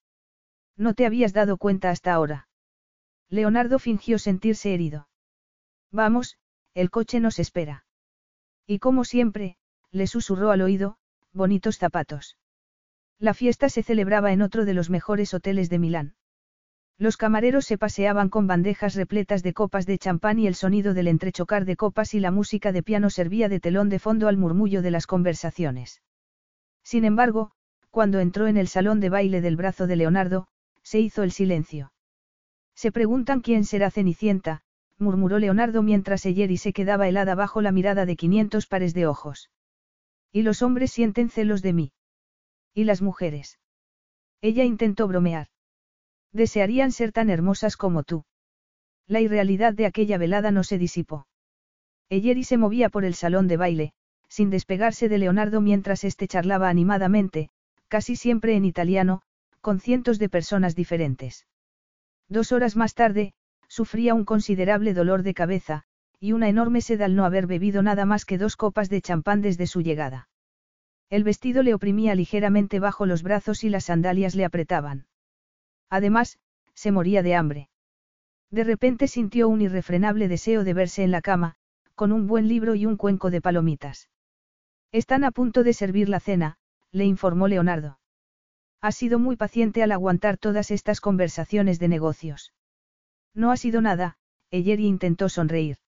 No 0.76 0.94
te 0.94 1.06
habías 1.06 1.32
dado 1.32 1.56
cuenta 1.56 1.90
hasta 1.90 2.12
ahora. 2.12 2.48
Leonardo 3.28 3.78
fingió 3.78 4.18
sentirse 4.18 4.74
herido. 4.74 5.08
Vamos, 5.90 6.36
el 6.74 6.90
coche 6.90 7.20
nos 7.20 7.38
espera. 7.38 7.86
Y 8.66 8.78
como 8.78 9.04
siempre, 9.04 9.56
le 9.90 10.06
susurró 10.06 10.50
al 10.50 10.60
oído, 10.60 10.98
bonitos 11.36 11.78
zapatos. 11.78 12.36
La 13.18 13.34
fiesta 13.34 13.68
se 13.68 13.82
celebraba 13.82 14.32
en 14.32 14.42
otro 14.42 14.65
de 14.65 14.74
los 14.74 14.90
mejores 14.90 15.32
hoteles 15.34 15.70
de 15.70 15.78
Milán. 15.78 16.15
Los 16.98 17.18
camareros 17.18 17.66
se 17.66 17.76
paseaban 17.76 18.31
con 18.31 18.47
bandejas 18.47 18.94
repletas 18.94 19.42
de 19.42 19.52
copas 19.52 19.84
de 19.84 19.98
champán 19.98 20.39
y 20.39 20.47
el 20.47 20.55
sonido 20.55 20.94
del 20.94 21.08
entrechocar 21.08 21.66
de 21.66 21.76
copas 21.76 22.15
y 22.15 22.20
la 22.20 22.31
música 22.31 22.73
de 22.73 22.82
piano 22.82 23.10
servía 23.10 23.48
de 23.50 23.60
telón 23.60 23.90
de 23.90 23.98
fondo 23.98 24.28
al 24.28 24.39
murmullo 24.39 24.81
de 24.81 24.90
las 24.90 25.06
conversaciones. 25.06 26.02
Sin 26.82 27.05
embargo, 27.05 27.52
cuando 27.90 28.18
entró 28.18 28.47
en 28.47 28.56
el 28.56 28.68
salón 28.68 29.00
de 29.00 29.10
baile 29.10 29.42
del 29.42 29.56
brazo 29.56 29.86
de 29.86 29.97
Leonardo, 29.97 30.48
se 30.82 31.00
hizo 31.00 31.23
el 31.23 31.32
silencio. 31.32 31.92
Se 32.74 32.92
preguntan 32.92 33.40
quién 33.40 33.65
será 33.65 33.90
Cenicienta, 33.90 34.62
murmuró 34.98 35.39
Leonardo 35.39 35.82
mientras 35.82 36.24
Eyeri 36.24 36.56
se 36.56 36.73
quedaba 36.73 37.08
helada 37.08 37.34
bajo 37.34 37.60
la 37.60 37.73
mirada 37.73 38.06
de 38.06 38.16
500 38.16 38.66
pares 38.66 38.94
de 38.94 39.06
ojos. 39.06 39.50
Y 40.36 40.42
los 40.42 40.60
hombres 40.60 40.92
sienten 40.92 41.31
celos 41.31 41.62
de 41.62 41.73
mí. 41.73 41.92
¿Y 42.74 42.84
las 42.84 43.00
mujeres? 43.00 43.58
Ella 44.42 44.65
intentó 44.65 45.08
bromear. 45.08 45.47
Desearían 46.31 46.92
ser 46.92 47.10
tan 47.10 47.31
hermosas 47.31 47.78
como 47.78 48.02
tú. 48.02 48.26
La 49.06 49.23
irrealidad 49.23 49.73
de 49.73 49.86
aquella 49.86 50.18
velada 50.18 50.50
no 50.50 50.62
se 50.62 50.76
disipó. 50.76 51.26
Eyeri 52.10 52.44
se 52.44 52.58
movía 52.58 52.90
por 52.90 53.06
el 53.06 53.15
salón 53.15 53.48
de 53.48 53.56
baile, 53.56 53.92
sin 54.28 54.50
despegarse 54.50 55.08
de 55.08 55.16
Leonardo 55.16 55.62
mientras 55.62 56.05
éste 56.05 56.28
charlaba 56.28 56.68
animadamente, 56.68 57.48
casi 57.89 58.15
siempre 58.15 58.56
en 58.56 58.66
italiano, 58.66 59.23
con 59.62 59.81
cientos 59.81 60.18
de 60.18 60.28
personas 60.28 60.76
diferentes. 60.76 61.47
Dos 62.28 62.52
horas 62.52 62.76
más 62.76 62.92
tarde, 62.92 63.32
sufría 63.68 64.12
un 64.12 64.26
considerable 64.26 64.92
dolor 64.92 65.23
de 65.23 65.32
cabeza, 65.32 65.84
y 66.20 66.32
una 66.32 66.48
enorme 66.48 66.80
sed 66.80 67.00
al 67.02 67.14
no 67.14 67.24
haber 67.24 67.46
bebido 67.46 67.82
nada 67.82 68.04
más 68.04 68.24
que 68.24 68.38
dos 68.38 68.56
copas 68.56 68.88
de 68.88 69.02
champán 69.02 69.42
desde 69.42 69.66
su 69.66 69.82
llegada. 69.82 70.28
El 71.08 71.24
vestido 71.24 71.62
le 71.62 71.74
oprimía 71.74 72.14
ligeramente 72.14 72.80
bajo 72.80 73.06
los 73.06 73.22
brazos 73.22 73.62
y 73.64 73.68
las 73.68 73.84
sandalias 73.84 74.34
le 74.34 74.44
apretaban. 74.44 75.06
Además, 75.88 76.38
se 76.74 76.90
moría 76.90 77.22
de 77.22 77.34
hambre. 77.34 77.68
De 78.50 78.64
repente 78.64 79.08
sintió 79.08 79.48
un 79.48 79.60
irrefrenable 79.60 80.28
deseo 80.28 80.64
de 80.64 80.74
verse 80.74 81.04
en 81.04 81.10
la 81.10 81.20
cama, 81.20 81.56
con 81.94 82.12
un 82.12 82.26
buen 82.26 82.48
libro 82.48 82.74
y 82.74 82.86
un 82.86 82.96
cuenco 82.96 83.30
de 83.30 83.40
palomitas. 83.40 84.08
Están 84.92 85.24
a 85.24 85.30
punto 85.30 85.62
de 85.62 85.72
servir 85.72 86.08
la 86.08 86.20
cena, 86.20 86.58
le 86.92 87.04
informó 87.04 87.48
Leonardo. 87.48 87.98
Ha 88.80 88.92
sido 88.92 89.18
muy 89.18 89.36
paciente 89.36 89.82
al 89.82 89.92
aguantar 89.92 90.38
todas 90.38 90.70
estas 90.70 91.00
conversaciones 91.00 91.78
de 91.78 91.88
negocios. 91.88 92.52
No 93.34 93.50
ha 93.50 93.56
sido 93.56 93.80
nada, 93.80 94.16
Eyeri 94.50 94.86
intentó 94.86 95.28
sonreír. 95.28 95.78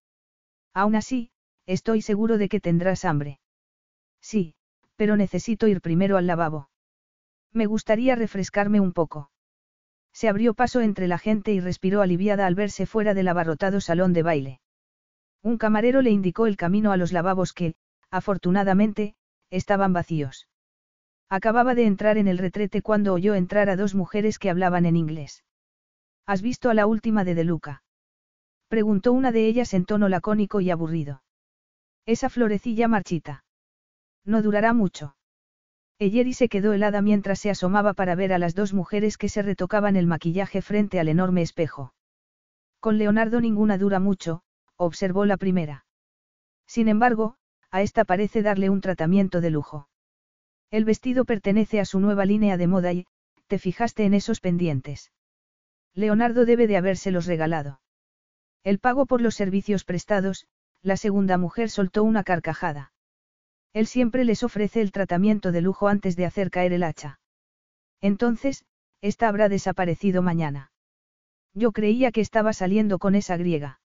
Aún 0.79 0.95
así, 0.95 1.31
estoy 1.67 2.03
seguro 2.03 2.39
de 2.39 2.49
que 2.49 2.61
tendrás 2.61 3.05
hambre. 3.05 3.41
Sí, 4.21 4.55
pero 4.95 5.17
necesito 5.17 5.67
ir 5.67 5.81
primero 5.81 6.17
al 6.17 6.29
lavabo. 6.29 6.71
Me 7.53 7.67
gustaría 7.67 8.15
refrescarme 8.15 8.79
un 8.79 8.93
poco. 8.93 9.33
Se 10.13 10.29
abrió 10.29 10.55
paso 10.55 10.81
entre 10.81 11.09
la 11.09 11.19
gente 11.19 11.51
y 11.53 11.59
respiró 11.59 12.01
aliviada 12.01 12.47
al 12.47 12.55
verse 12.55 12.87
fuera 12.87 13.13
del 13.13 13.27
abarrotado 13.27 13.81
salón 13.81 14.13
de 14.13 14.23
baile. 14.23 14.61
Un 15.43 15.59
camarero 15.59 16.01
le 16.01 16.11
indicó 16.11 16.47
el 16.47 16.57
camino 16.57 16.93
a 16.93 16.97
los 16.97 17.11
lavabos 17.11 17.53
que, 17.53 17.75
afortunadamente, 18.13 19.17
estaban 19.51 19.93
vacíos. 19.93 20.47
Acababa 21.29 21.75
de 21.75 21.87
entrar 21.87 22.19
en 22.19 22.29
el 22.29 22.39
retrete 22.39 22.83
cuando 22.83 23.15
oyó 23.15 23.35
entrar 23.35 23.69
a 23.69 23.75
dos 23.75 23.97
mujeres 23.97 24.39
que 24.39 24.49
hablaban 24.49 24.87
en 24.87 24.95
inglés. 24.95 25.43
¿Has 26.25 26.41
visto 26.41 26.71
a 26.71 26.75
la 26.75 26.87
última 26.87 27.25
de 27.25 27.35
De 27.35 27.43
Luca? 27.43 27.83
Preguntó 28.69 29.13
una 29.13 29.33
de 29.33 29.47
ellas 29.47 29.73
en 29.75 29.85
tono 29.87 30.09
lacónico 30.09 30.61
y 30.61 30.71
aburrido. 30.71 31.23
Esa 32.07 32.29
florecilla 32.29 32.87
marchita. 32.87 33.45
No 34.25 34.43
durará 34.43 34.73
mucho. 34.73 35.17
Eyeri 35.99 36.33
se 36.33 36.49
quedó 36.49 36.73
helada 36.73 37.03
mientras 37.03 37.41
se 37.41 37.51
asomaba 37.51 37.93
para 37.95 38.15
ver 38.15 38.33
a 38.33 38.39
las 38.39 38.55
dos 38.55 38.73
mujeres 38.73 39.17
que 39.17 39.29
se 39.29 39.43
retocaban 39.43 39.97
el 39.97 40.07
maquillaje 40.07 40.63
frente 40.63 41.01
al 41.01 41.09
enorme 41.09 41.43
espejo. 41.43 41.93
Con 42.79 42.99
Leonardo 42.99 43.41
ninguna 43.41 43.79
dura 43.79 43.99
mucho, 43.99 44.43
observó 44.77 45.25
la 45.25 45.37
primera. 45.37 45.87
Sin 46.67 46.89
embargo, 46.89 47.37
a 47.71 47.83
esta 47.83 48.05
parece 48.05 48.43
darle 48.43 48.71
un 48.71 48.81
tratamiento 48.81 49.41
de 49.41 49.51
lujo. 49.51 49.89
El 50.71 50.85
vestido 50.85 51.25
pertenece 51.25 51.81
a 51.81 51.85
su 51.85 51.99
nueva 51.99 52.27
línea 52.27 52.57
de 52.57 52.67
moda 52.67 52.93
y, 52.93 53.07
¿te 53.47 53.59
fijaste 53.59 54.05
en 54.05 54.15
esos 54.15 54.41
pendientes? 54.41 55.11
Leonardo 55.95 56.45
debe 56.45 56.67
de 56.67 56.77
habérselos 56.77 57.27
regalado. 57.27 57.81
El 58.65 58.79
pago 58.79 59.07
por 59.07 59.21
los 59.21 59.35
servicios 59.35 59.85
prestados, 59.85 60.47
la 60.83 60.97
segunda 60.97 61.39
mujer 61.39 61.71
soltó 61.71 62.05
una 62.05 62.25
carcajada. 62.25 62.93
Él 63.73 63.87
siempre 63.87 64.25
les 64.25 64.43
ofrece 64.43 64.81
el 64.81 64.93
tratamiento 64.93 65.53
de 65.53 65.61
lujo 65.61 65.89
antes 65.89 66.17
de 66.17 66.27
hacer 66.27 66.51
caer 66.51 66.73
el 66.73 66.83
hacha. 66.83 67.21
Entonces, 68.01 68.65
esta 69.01 69.29
habrá 69.29 69.49
desaparecido 69.49 70.23
mañana. 70.23 70.73
Yo 71.55 71.73
creía 71.73 72.13
que 72.13 72.21
estaba 72.21 72.53
saliendo 72.53 72.99
con 72.99 73.15
esa 73.15 73.37
griega. 73.37 73.81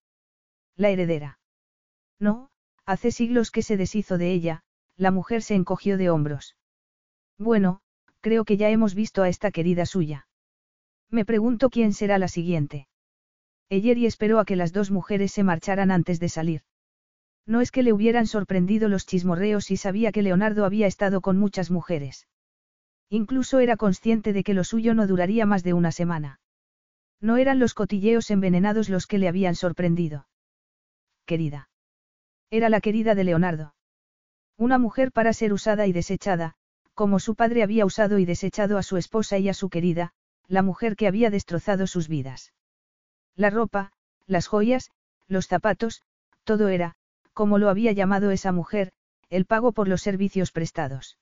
La 0.76 0.90
heredera. 0.90 1.40
No, 2.20 2.50
hace 2.86 3.12
siglos 3.12 3.52
que 3.52 3.62
se 3.62 3.78
deshizo 3.78 4.18
de 4.18 4.32
ella, 4.32 4.64
la 4.96 5.12
mujer 5.12 5.42
se 5.42 5.56
encogió 5.56 5.98
de 5.98 6.10
hombros. 6.10 6.56
Bueno, 7.38 7.82
creo 8.22 8.46
que 8.46 8.58
ya 8.58 8.70
hemos 8.70 8.96
visto 8.96 9.24
a 9.24 9.30
esta 9.30 9.52
querida 9.52 9.86
suya. 9.86 10.28
Me 11.10 11.26
pregunto 11.26 11.70
quién 11.70 11.94
será 11.94 12.18
la 12.18 12.28
siguiente. 12.28 12.88
Y 13.70 14.06
esperó 14.06 14.40
a 14.40 14.46
que 14.46 14.56
las 14.56 14.72
dos 14.72 14.92
mujeres 14.92 15.32
se 15.32 15.44
marcharan 15.44 15.92
antes 15.92 16.20
de 16.20 16.30
salir. 16.30 16.62
No 17.46 17.60
es 17.60 17.72
que 17.72 17.84
le 17.84 17.92
hubieran 17.92 18.28
sorprendido 18.28 18.88
los 18.88 19.06
chismorreos 19.06 19.72
y 19.72 19.78
sabía 19.78 20.12
que 20.12 20.22
Leonardo 20.22 20.66
había 20.66 20.88
estado 20.88 21.22
con 21.22 21.38
muchas 21.38 21.72
mujeres. 21.72 22.28
Incluso 23.10 23.60
era 23.60 23.76
consciente 23.76 24.34
de 24.34 24.44
que 24.44 24.54
lo 24.54 24.64
suyo 24.64 24.94
no 24.94 25.08
duraría 25.08 25.46
más 25.46 25.64
de 25.64 25.74
una 25.74 25.92
semana. 25.92 26.40
No 27.20 27.38
eran 27.38 27.60
los 27.60 27.74
cotilleos 27.74 28.32
envenenados 28.32 28.90
los 28.90 29.08
que 29.08 29.18
le 29.18 29.28
habían 29.28 29.56
sorprendido. 29.56 30.28
Querida. 31.26 31.70
Era 32.50 32.70
la 32.70 32.82
querida 32.82 33.16
de 33.16 33.24
Leonardo. 33.24 33.76
Una 34.58 34.78
mujer 34.78 35.12
para 35.12 35.34
ser 35.34 35.54
usada 35.54 35.88
y 35.88 35.94
desechada, 35.94 36.56
como 36.94 37.20
su 37.20 37.36
padre 37.36 37.64
había 37.64 37.86
usado 37.86 38.20
y 38.20 38.26
desechado 38.26 38.78
a 38.78 38.84
su 38.84 38.98
esposa 38.98 39.38
y 39.40 39.50
a 39.50 39.54
su 39.54 39.70
querida, 39.70 40.14
la 40.48 40.62
mujer 40.62 40.96
que 40.96 41.08
había 41.08 41.30
destrozado 41.30 41.88
sus 41.88 42.08
vidas. 42.08 42.54
La 43.36 43.50
ropa, 43.50 43.92
las 44.28 44.48
joyas, 44.48 44.92
los 45.28 45.48
zapatos, 45.48 46.04
todo 46.44 46.68
era, 46.68 46.96
como 47.34 47.58
lo 47.58 47.70
había 47.70 47.92
llamado 47.92 48.32
esa 48.32 48.52
mujer, 48.52 48.92
el 49.30 49.46
pago 49.46 49.72
por 49.72 49.88
los 49.88 50.02
servicios 50.02 50.52
prestados. 50.52 51.18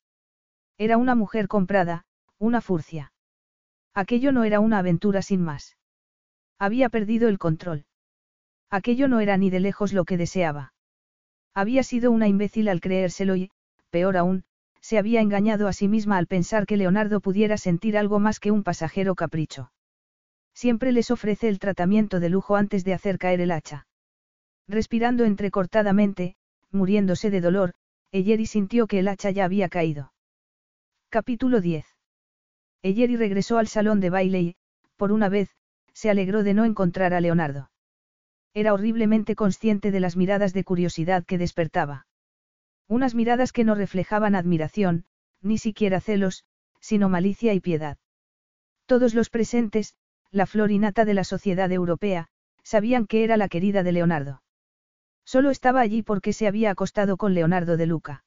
Era 0.77 0.97
una 0.97 1.15
mujer 1.15 1.47
comprada, 1.47 2.05
una 2.37 2.59
furcia. 2.59 3.13
Aquello 3.93 4.31
no 4.31 4.43
era 4.43 4.59
una 4.59 4.79
aventura 4.79 5.21
sin 5.21 5.41
más. 5.41 5.77
Había 6.59 6.89
perdido 6.89 7.29
el 7.29 7.37
control. 7.37 7.85
Aquello 8.69 9.07
no 9.07 9.19
era 9.19 9.37
ni 9.37 9.49
de 9.49 9.59
lejos 9.59 9.93
lo 9.93 10.05
que 10.05 10.17
deseaba. 10.17 10.73
Había 11.53 11.83
sido 11.83 12.11
una 12.11 12.27
imbécil 12.27 12.69
al 12.69 12.81
creérselo 12.81 13.35
y, 13.35 13.51
peor 13.89 14.17
aún, 14.17 14.43
se 14.79 14.97
había 14.97 15.21
engañado 15.21 15.67
a 15.67 15.73
sí 15.73 15.87
misma 15.87 16.17
al 16.17 16.27
pensar 16.27 16.65
que 16.65 16.77
Leonardo 16.77 17.19
pudiera 17.19 17.57
sentir 17.57 17.97
algo 17.97 18.19
más 18.19 18.39
que 18.39 18.51
un 18.51 18.63
pasajero 18.63 19.15
capricho. 19.15 19.71
Siempre 20.53 20.91
les 20.91 21.11
ofrece 21.11 21.49
el 21.49 21.59
tratamiento 21.59 22.19
de 22.19 22.29
lujo 22.29 22.55
antes 22.55 22.83
de 22.83 22.93
hacer 22.93 23.17
caer 23.17 23.41
el 23.41 23.51
hacha. 23.51 23.87
Respirando 24.67 25.23
entrecortadamente, 25.23 26.35
muriéndose 26.71 27.29
de 27.29 27.41
dolor, 27.41 27.73
Eyeri 28.11 28.45
sintió 28.45 28.87
que 28.87 28.99
el 28.99 29.07
hacha 29.07 29.31
ya 29.31 29.45
había 29.45 29.69
caído. 29.69 30.13
Capítulo 31.09 31.61
10. 31.61 31.85
Eyeri 32.83 33.17
regresó 33.17 33.57
al 33.57 33.67
salón 33.67 33.99
de 33.99 34.09
baile 34.09 34.41
y, 34.41 34.55
por 34.95 35.11
una 35.11 35.29
vez, 35.29 35.49
se 35.93 36.09
alegró 36.09 36.43
de 36.43 36.53
no 36.53 36.65
encontrar 36.65 37.13
a 37.13 37.21
Leonardo. 37.21 37.71
Era 38.53 38.73
horriblemente 38.73 39.35
consciente 39.35 39.91
de 39.91 39.99
las 39.99 40.17
miradas 40.17 40.53
de 40.53 40.63
curiosidad 40.63 41.25
que 41.25 41.37
despertaba. 41.37 42.05
Unas 42.87 43.15
miradas 43.15 43.53
que 43.53 43.63
no 43.63 43.75
reflejaban 43.75 44.35
admiración, 44.35 45.05
ni 45.41 45.57
siquiera 45.57 46.01
celos, 46.01 46.43
sino 46.79 47.07
malicia 47.07 47.53
y 47.53 47.61
piedad. 47.61 47.97
Todos 48.85 49.13
los 49.13 49.29
presentes, 49.29 49.95
la 50.31 50.45
flor 50.45 50.71
innata 50.71 51.05
de 51.05 51.13
la 51.13 51.23
sociedad 51.23 51.71
europea, 51.71 52.27
sabían 52.63 53.05
que 53.05 53.23
era 53.23 53.37
la 53.37 53.49
querida 53.49 53.83
de 53.83 53.91
Leonardo. 53.91 54.41
Solo 55.25 55.49
estaba 55.49 55.81
allí 55.81 56.03
porque 56.03 56.33
se 56.33 56.47
había 56.47 56.71
acostado 56.71 57.17
con 57.17 57.33
Leonardo 57.33 57.77
de 57.77 57.85
Luca. 57.85 58.23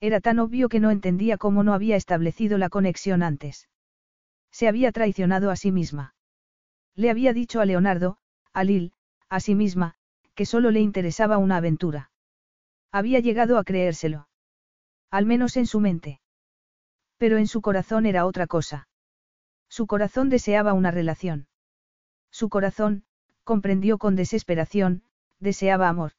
Era 0.00 0.20
tan 0.20 0.38
obvio 0.38 0.68
que 0.68 0.80
no 0.80 0.90
entendía 0.90 1.38
cómo 1.38 1.62
no 1.62 1.72
había 1.74 1.96
establecido 1.96 2.58
la 2.58 2.68
conexión 2.68 3.22
antes. 3.22 3.68
Se 4.50 4.68
había 4.68 4.92
traicionado 4.92 5.50
a 5.50 5.56
sí 5.56 5.72
misma. 5.72 6.14
Le 6.94 7.10
había 7.10 7.32
dicho 7.32 7.60
a 7.60 7.66
Leonardo, 7.66 8.18
a 8.52 8.64
Lil, 8.64 8.92
a 9.28 9.40
sí 9.40 9.54
misma, 9.54 9.94
que 10.34 10.46
solo 10.46 10.70
le 10.70 10.80
interesaba 10.80 11.38
una 11.38 11.56
aventura. 11.56 12.10
Había 12.92 13.20
llegado 13.20 13.58
a 13.58 13.64
creérselo. 13.64 14.28
Al 15.10 15.26
menos 15.26 15.56
en 15.56 15.66
su 15.66 15.80
mente. 15.80 16.20
Pero 17.18 17.38
en 17.38 17.46
su 17.46 17.60
corazón 17.60 18.06
era 18.06 18.26
otra 18.26 18.46
cosa. 18.46 18.88
Su 19.68 19.86
corazón 19.86 20.28
deseaba 20.28 20.72
una 20.72 20.90
relación. 20.90 21.48
Su 22.30 22.48
corazón, 22.48 23.04
comprendió 23.44 23.98
con 23.98 24.16
desesperación, 24.16 25.02
deseaba 25.38 25.88
amor. 25.88 26.12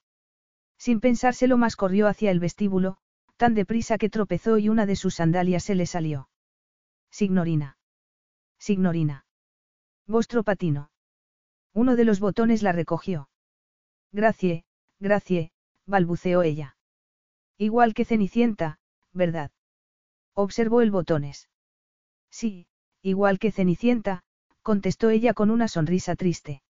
Sin 0.77 0.99
pensárselo 0.99 1.57
más 1.57 1.75
corrió 1.75 2.07
hacia 2.07 2.31
el 2.31 2.39
vestíbulo, 2.39 2.97
tan 3.35 3.53
deprisa 3.53 3.97
que 3.97 4.09
tropezó 4.09 4.57
y 4.57 4.69
una 4.69 4.85
de 4.85 4.95
sus 4.95 5.15
sandalias 5.15 5.63
se 5.63 5.75
le 5.75 5.85
salió. 5.85 6.29
Signorina. 7.11 7.77
Signorina. 8.59 9.25
Vostro 10.07 10.43
patino. 10.43 10.91
Uno 11.73 11.95
de 11.95 12.05
los 12.05 12.19
botones 12.19 12.63
la 12.63 12.71
recogió. 12.71 13.29
Gracie, 14.11 14.65
gracie, 14.99 15.51
balbuceó 15.85 16.41
ella. 16.41 16.77
Igual 17.57 17.93
que 17.93 18.05
Cenicienta, 18.05 18.79
¿verdad? 19.13 19.51
Observó 20.33 20.81
el 20.81 20.91
botones. 20.91 21.49
Sí, 22.29 22.67
igual 23.07 23.39
que 23.39 23.51
Cenicienta, 23.51 24.23
contestó 24.61 25.09
ella 25.09 25.33
con 25.33 25.49
una 25.49 25.69
sonrisa 25.69 26.17
triste. 26.17 26.61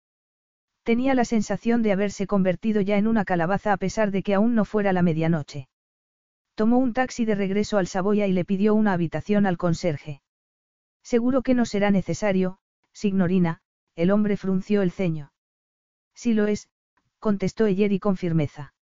Tenía 0.83 1.15
la 1.15 1.25
sensación 1.25 1.81
de 1.81 1.91
haberse 1.91 2.27
convertido 2.27 2.79
ya 2.81 2.97
en 2.97 3.07
una 3.07 3.25
calabaza 3.25 3.73
a 3.73 3.77
pesar 3.77 4.11
de 4.11 4.21
que 4.21 4.35
aún 4.35 4.53
no 4.53 4.63
fuera 4.63 4.93
la 4.93 5.01
medianoche. 5.01 5.67
Tomó 6.53 6.77
un 6.77 6.93
taxi 6.93 7.25
de 7.25 7.33
regreso 7.33 7.79
al 7.79 7.87
Saboya 7.87 8.27
y 8.27 8.33
le 8.33 8.45
pidió 8.45 8.75
una 8.75 8.93
habitación 8.93 9.47
al 9.47 9.57
conserje. 9.57 10.21
Seguro 11.01 11.41
que 11.41 11.55
no 11.55 11.65
será 11.65 11.89
necesario, 11.89 12.59
signorina, 12.93 13.61
el 13.95 14.11
hombre 14.11 14.37
frunció 14.37 14.83
el 14.83 14.91
ceño. 14.91 15.31
Si 16.13 16.33
lo 16.33 16.45
es, 16.45 16.69
contestó 17.19 17.65
Eyeri 17.65 17.99
con 17.99 18.15
firmeza. 18.15 18.75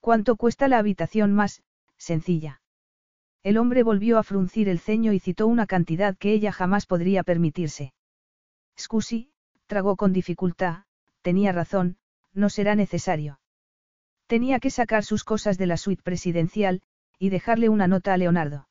¿Cuánto 0.00 0.36
cuesta 0.36 0.68
la 0.68 0.78
habitación 0.78 1.32
más, 1.32 1.62
sencilla? 1.96 2.60
El 3.42 3.56
hombre 3.56 3.82
volvió 3.82 4.18
a 4.18 4.22
fruncir 4.22 4.68
el 4.68 4.80
ceño 4.80 5.12
y 5.12 5.20
citó 5.20 5.46
una 5.46 5.66
cantidad 5.66 6.16
que 6.16 6.32
ella 6.32 6.52
jamás 6.52 6.86
podría 6.86 7.22
permitirse. 7.22 7.92
Scusi, 8.78 9.30
tragó 9.66 9.96
con 9.96 10.12
dificultad, 10.12 10.84
tenía 11.22 11.52
razón, 11.52 11.98
no 12.32 12.50
será 12.50 12.74
necesario. 12.74 13.40
Tenía 14.26 14.60
que 14.60 14.70
sacar 14.70 15.04
sus 15.04 15.24
cosas 15.24 15.56
de 15.58 15.66
la 15.66 15.76
suite 15.76 16.02
presidencial, 16.02 16.82
y 17.18 17.30
dejarle 17.30 17.68
una 17.68 17.88
nota 17.88 18.14
a 18.14 18.16
Leonardo. 18.16 18.68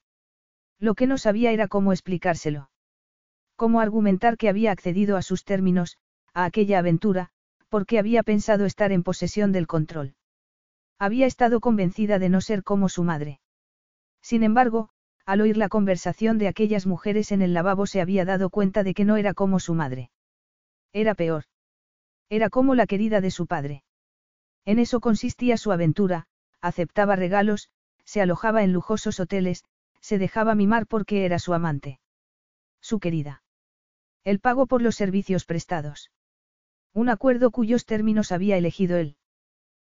Lo 0.80 0.96
que 0.96 1.08
no 1.08 1.18
sabía 1.18 1.52
era 1.52 1.68
cómo 1.68 1.92
explicárselo. 1.92 2.70
Cómo 3.56 3.82
argumentar 3.82 4.38
que 4.38 4.50
había 4.50 4.72
accedido 4.72 5.18
a 5.18 5.22
sus 5.22 5.44
términos, 5.44 5.98
a 6.34 6.46
aquella 6.46 6.80
aventura, 6.80 7.30
porque 7.70 8.00
había 8.00 8.24
pensado 8.24 8.66
estar 8.66 8.92
en 8.92 9.04
posesión 9.04 9.52
del 9.52 9.68
control. 9.68 10.16
Había 11.00 11.26
estado 11.26 11.60
convencida 11.60 12.20
de 12.20 12.30
no 12.30 12.42
ser 12.42 12.64
como 12.64 12.90
su 12.90 13.04
madre. 13.04 13.40
Sin 14.22 14.44
embargo, 14.44 14.90
al 15.26 15.42
oír 15.42 15.58
la 15.58 15.70
conversación 15.70 16.38
de 16.38 16.48
aquellas 16.48 16.86
mujeres 16.86 17.32
en 17.32 17.42
el 17.42 17.54
lavabo 17.54 17.86
se 17.86 18.02
había 18.02 18.26
dado 18.26 18.50
cuenta 18.50 18.84
de 18.84 18.94
que 18.94 19.06
no 19.06 19.18
era 19.18 19.34
como 19.34 19.60
su 19.60 19.74
madre. 19.74 20.10
Era 20.94 21.16
peor. 21.16 21.44
Era 22.30 22.50
como 22.50 22.76
la 22.76 22.88
querida 22.88 23.22
de 23.22 23.32
su 23.32 23.48
padre. 23.48 23.84
En 24.66 24.80
eso 24.80 25.00
consistía 25.00 25.58
su 25.58 25.72
aventura, 25.72 26.28
aceptaba 26.62 27.16
regalos, 27.16 27.70
se 28.06 28.22
alojaba 28.22 28.64
en 28.64 28.74
lujosos 28.74 29.20
hoteles, 29.20 29.64
se 30.02 30.18
dejaba 30.18 30.56
mimar 30.56 30.88
porque 30.88 31.26
era 31.26 31.40
su 31.40 31.54
amante. 31.54 32.00
Su 32.82 33.00
querida. 33.00 33.44
El 34.24 34.40
pago 34.40 34.66
por 34.66 34.82
los 34.82 34.96
servicios 34.96 35.46
prestados. 35.46 36.12
Un 36.94 37.10
acuerdo 37.10 37.52
cuyos 37.52 37.86
términos 37.86 38.32
había 38.32 38.58
elegido 38.58 38.98
él. 38.98 39.18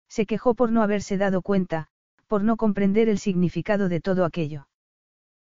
Se 0.07 0.25
quejó 0.25 0.55
por 0.55 0.71
no 0.71 0.81
haberse 0.81 1.17
dado 1.17 1.41
cuenta, 1.41 1.89
por 2.27 2.43
no 2.43 2.57
comprender 2.57 3.09
el 3.09 3.19
significado 3.19 3.89
de 3.89 4.01
todo 4.01 4.25
aquello. 4.25 4.67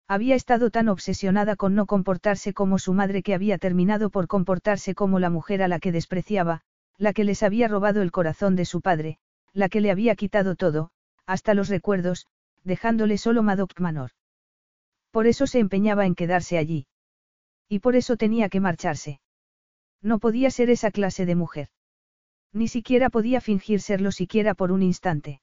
Había 0.08 0.34
estado 0.34 0.70
tan 0.70 0.88
obsesionada 0.88 1.56
con 1.56 1.74
no 1.74 1.86
comportarse 1.86 2.52
como 2.52 2.78
su 2.78 2.92
madre 2.92 3.22
que 3.22 3.34
había 3.34 3.58
terminado 3.58 4.10
por 4.10 4.26
comportarse 4.26 4.94
como 4.94 5.18
la 5.18 5.30
mujer 5.30 5.62
a 5.62 5.68
la 5.68 5.78
que 5.78 5.92
despreciaba, 5.92 6.62
la 6.98 7.12
que 7.12 7.24
les 7.24 7.42
había 7.42 7.68
robado 7.68 8.02
el 8.02 8.10
corazón 8.10 8.56
de 8.56 8.64
su 8.64 8.80
padre, 8.80 9.18
la 9.52 9.68
que 9.68 9.80
le 9.80 9.90
había 9.90 10.14
quitado 10.16 10.54
todo, 10.56 10.90
hasta 11.26 11.54
los 11.54 11.68
recuerdos, 11.68 12.26
dejándole 12.64 13.18
solo 13.18 13.42
Madoc 13.42 13.78
Manor. 13.80 14.10
Por 15.10 15.26
eso 15.26 15.46
se 15.46 15.58
empeñaba 15.58 16.06
en 16.06 16.14
quedarse 16.14 16.58
allí. 16.58 16.86
Y 17.68 17.78
por 17.78 17.96
eso 17.96 18.16
tenía 18.16 18.48
que 18.48 18.60
marcharse. 18.60 19.20
No 20.02 20.18
podía 20.18 20.50
ser 20.50 20.68
esa 20.70 20.90
clase 20.90 21.26
de 21.26 21.36
mujer. 21.36 21.68
Ni 22.52 22.68
siquiera 22.68 23.08
podía 23.08 23.40
fingir 23.40 23.80
serlo 23.80 24.12
siquiera 24.12 24.54
por 24.54 24.72
un 24.72 24.82
instante. 24.82 25.40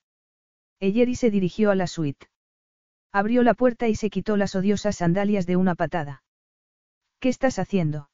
Eyeri 0.80 1.16
se 1.16 1.30
dirigió 1.30 1.72
a 1.72 1.76
la 1.76 1.88
suite. 1.88 2.28
Abrió 3.12 3.44
la 3.44 3.54
puerta 3.54 3.88
y 3.88 3.96
se 3.96 4.10
quitó 4.10 4.38
las 4.38 4.56
odiosas 4.56 4.98
sandalias 4.98 5.46
de 5.46 5.56
una 5.56 5.76
patada. 5.76 6.24
¿Qué 7.20 7.30
estás 7.30 7.60
haciendo? 7.60 8.10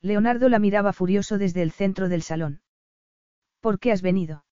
Leonardo 0.00 0.48
la 0.48 0.58
miraba 0.58 0.92
furioso 0.92 1.38
desde 1.38 1.62
el 1.62 1.72
centro 1.72 2.08
del 2.08 2.22
salón. 2.22 2.60
¿Por 3.60 3.78
qué 3.78 3.92
has 3.92 4.02
venido? 4.02 4.44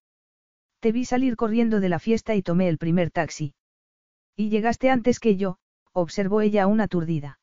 Te 0.80 0.92
vi 0.92 1.04
salir 1.04 1.36
corriendo 1.36 1.80
de 1.80 1.88
la 1.88 1.98
fiesta 1.98 2.34
y 2.34 2.42
tomé 2.42 2.68
el 2.68 2.78
primer 2.78 3.10
taxi. 3.10 3.54
Y 4.34 4.48
llegaste 4.48 4.90
antes 4.90 5.20
que 5.20 5.36
yo, 5.36 5.58
observó 5.92 6.40
ella 6.40 6.64
aún 6.64 6.80
aturdida. 6.80 7.38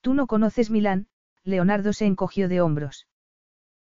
Tú 0.00 0.14
no 0.14 0.26
conoces 0.26 0.70
Milán, 0.70 1.06
Leonardo 1.44 1.92
se 1.92 2.06
encogió 2.06 2.48
de 2.48 2.60
hombros. 2.60 3.06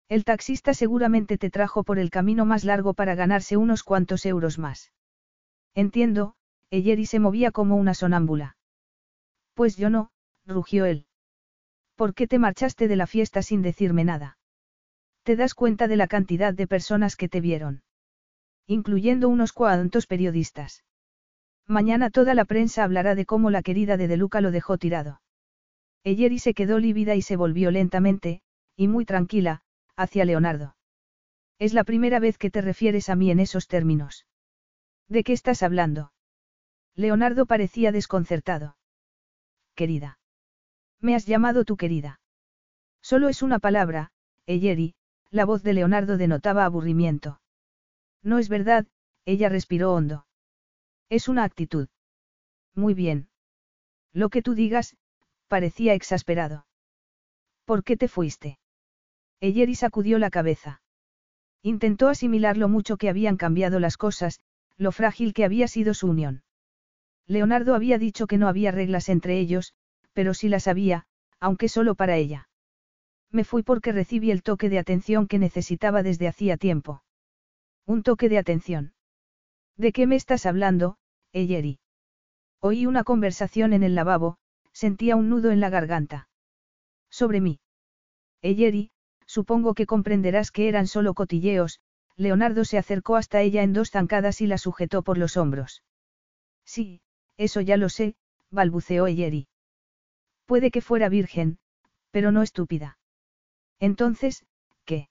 El 0.07 0.23
taxista 0.23 0.73
seguramente 0.73 1.37
te 1.37 1.49
trajo 1.49 1.83
por 1.83 1.99
el 1.99 2.09
camino 2.09 2.45
más 2.45 2.63
largo 2.63 2.93
para 2.93 3.15
ganarse 3.15 3.57
unos 3.57 3.83
cuantos 3.83 4.25
euros 4.25 4.57
más. 4.59 4.91
Entiendo, 5.75 6.35
Eyeri 6.69 7.05
se 7.05 7.19
movía 7.19 7.51
como 7.51 7.75
una 7.75 7.93
sonámbula. 7.93 8.57
Pues 9.53 9.77
yo 9.77 9.89
no, 9.89 10.11
rugió 10.45 10.85
él. 10.85 11.05
¿Por 11.95 12.13
qué 12.13 12.27
te 12.27 12.39
marchaste 12.39 12.87
de 12.87 12.95
la 12.95 13.07
fiesta 13.07 13.41
sin 13.41 13.61
decirme 13.61 14.03
nada? 14.03 14.37
¿Te 15.23 15.35
das 15.35 15.53
cuenta 15.53 15.87
de 15.87 15.97
la 15.97 16.07
cantidad 16.07 16.53
de 16.53 16.67
personas 16.67 17.15
que 17.15 17.29
te 17.29 17.41
vieron? 17.41 17.83
Incluyendo 18.67 19.29
unos 19.29 19.53
cuantos 19.53 20.07
periodistas. 20.07 20.83
Mañana 21.67 22.09
toda 22.09 22.33
la 22.33 22.45
prensa 22.45 22.83
hablará 22.83 23.15
de 23.15 23.25
cómo 23.25 23.49
la 23.49 23.61
querida 23.61 23.97
de 23.97 24.07
De 24.07 24.17
Luca 24.17 24.41
lo 24.41 24.51
dejó 24.51 24.77
tirado. 24.77 25.21
Eyeri 26.03 26.39
se 26.39 26.53
quedó 26.53 26.79
lívida 26.79 27.15
y 27.15 27.21
se 27.21 27.35
volvió 27.35 27.69
lentamente, 27.69 28.41
y 28.75 28.87
muy 28.87 29.05
tranquila, 29.05 29.61
hacia 29.95 30.25
Leonardo. 30.25 30.75
Es 31.59 31.73
la 31.73 31.83
primera 31.83 32.19
vez 32.19 32.39
que 32.39 32.49
te 32.49 32.61
refieres 32.61 33.09
a 33.09 33.15
mí 33.15 33.29
en 33.29 33.39
esos 33.39 33.67
términos. 33.67 34.25
¿De 35.11 35.25
qué 35.25 35.33
estás 35.33 35.61
hablando? 35.61 36.13
Leonardo 36.95 37.45
parecía 37.45 37.91
desconcertado. 37.91 38.77
Querida. 39.75 40.19
Me 41.01 41.15
has 41.15 41.25
llamado 41.25 41.65
tu 41.65 41.75
querida. 41.75 42.21
Solo 43.01 43.27
es 43.27 43.41
una 43.41 43.59
palabra, 43.59 44.13
Eyeri, 44.45 44.95
la 45.29 45.43
voz 45.43 45.63
de 45.63 45.73
Leonardo 45.73 46.15
denotaba 46.15 46.63
aburrimiento. 46.63 47.41
No 48.23 48.39
es 48.39 48.47
verdad, 48.47 48.87
ella 49.25 49.49
respiró 49.49 49.91
hondo. 49.93 50.27
Es 51.09 51.27
una 51.27 51.43
actitud. 51.43 51.89
Muy 52.73 52.93
bien. 52.93 53.27
Lo 54.13 54.29
que 54.29 54.41
tú 54.41 54.53
digas, 54.53 54.95
parecía 55.49 55.93
exasperado. 55.93 56.65
¿Por 57.65 57.83
qué 57.83 57.97
te 57.97 58.07
fuiste? 58.07 58.59
Eyeri 59.41 59.75
sacudió 59.75 60.19
la 60.19 60.29
cabeza. 60.29 60.81
Intentó 61.61 62.07
asimilar 62.07 62.55
lo 62.55 62.69
mucho 62.69 62.95
que 62.95 63.09
habían 63.09 63.35
cambiado 63.35 63.81
las 63.81 63.97
cosas, 63.97 64.39
lo 64.81 64.91
frágil 64.91 65.33
que 65.33 65.45
había 65.45 65.67
sido 65.67 65.93
su 65.93 66.07
unión. 66.07 66.43
Leonardo 67.27 67.75
había 67.75 67.97
dicho 67.99 68.25
que 68.25 68.39
no 68.39 68.47
había 68.47 68.71
reglas 68.71 69.09
entre 69.09 69.39
ellos, 69.39 69.73
pero 70.13 70.33
sí 70.33 70.49
las 70.49 70.67
había, 70.67 71.05
aunque 71.39 71.69
solo 71.69 71.93
para 71.93 72.17
ella. 72.17 72.49
Me 73.29 73.43
fui 73.43 73.61
porque 73.61 73.91
recibí 73.91 74.31
el 74.31 74.41
toque 74.41 74.69
de 74.69 74.79
atención 74.79 75.27
que 75.27 75.37
necesitaba 75.37 76.01
desde 76.01 76.27
hacía 76.27 76.57
tiempo. 76.57 77.03
Un 77.85 78.01
toque 78.01 78.27
de 78.27 78.39
atención. 78.39 78.93
¿De 79.77 79.91
qué 79.91 80.07
me 80.07 80.15
estás 80.15 80.47
hablando, 80.47 80.97
Eyeri? 81.31 81.79
Oí 82.59 82.87
una 82.87 83.03
conversación 83.03 83.73
en 83.73 83.83
el 83.83 83.93
lavabo, 83.93 84.39
Sentía 84.73 85.15
un 85.15 85.29
nudo 85.29 85.51
en 85.51 85.59
la 85.59 85.69
garganta. 85.69 86.29
Sobre 87.09 87.41
mí. 87.41 87.59
Eyeri, 88.41 88.91
supongo 89.25 89.73
que 89.73 89.85
comprenderás 89.85 90.51
que 90.51 90.69
eran 90.69 90.87
solo 90.87 91.13
cotilleos, 91.13 91.81
Leonardo 92.21 92.65
se 92.65 92.77
acercó 92.77 93.15
hasta 93.15 93.41
ella 93.41 93.63
en 93.63 93.73
dos 93.73 93.89
zancadas 93.89 94.41
y 94.41 94.47
la 94.47 94.59
sujetó 94.59 95.01
por 95.01 95.17
los 95.17 95.37
hombros. 95.37 95.83
Sí, 96.63 97.01
eso 97.35 97.61
ya 97.61 97.77
lo 97.77 97.89
sé, 97.89 98.15
balbuceó 98.51 99.07
Eyeri. 99.07 99.47
Puede 100.45 100.69
que 100.69 100.81
fuera 100.81 101.09
virgen, 101.09 101.57
pero 102.11 102.31
no 102.31 102.43
estúpida. 102.43 102.99
Entonces, 103.79 104.45
¿qué? 104.85 105.09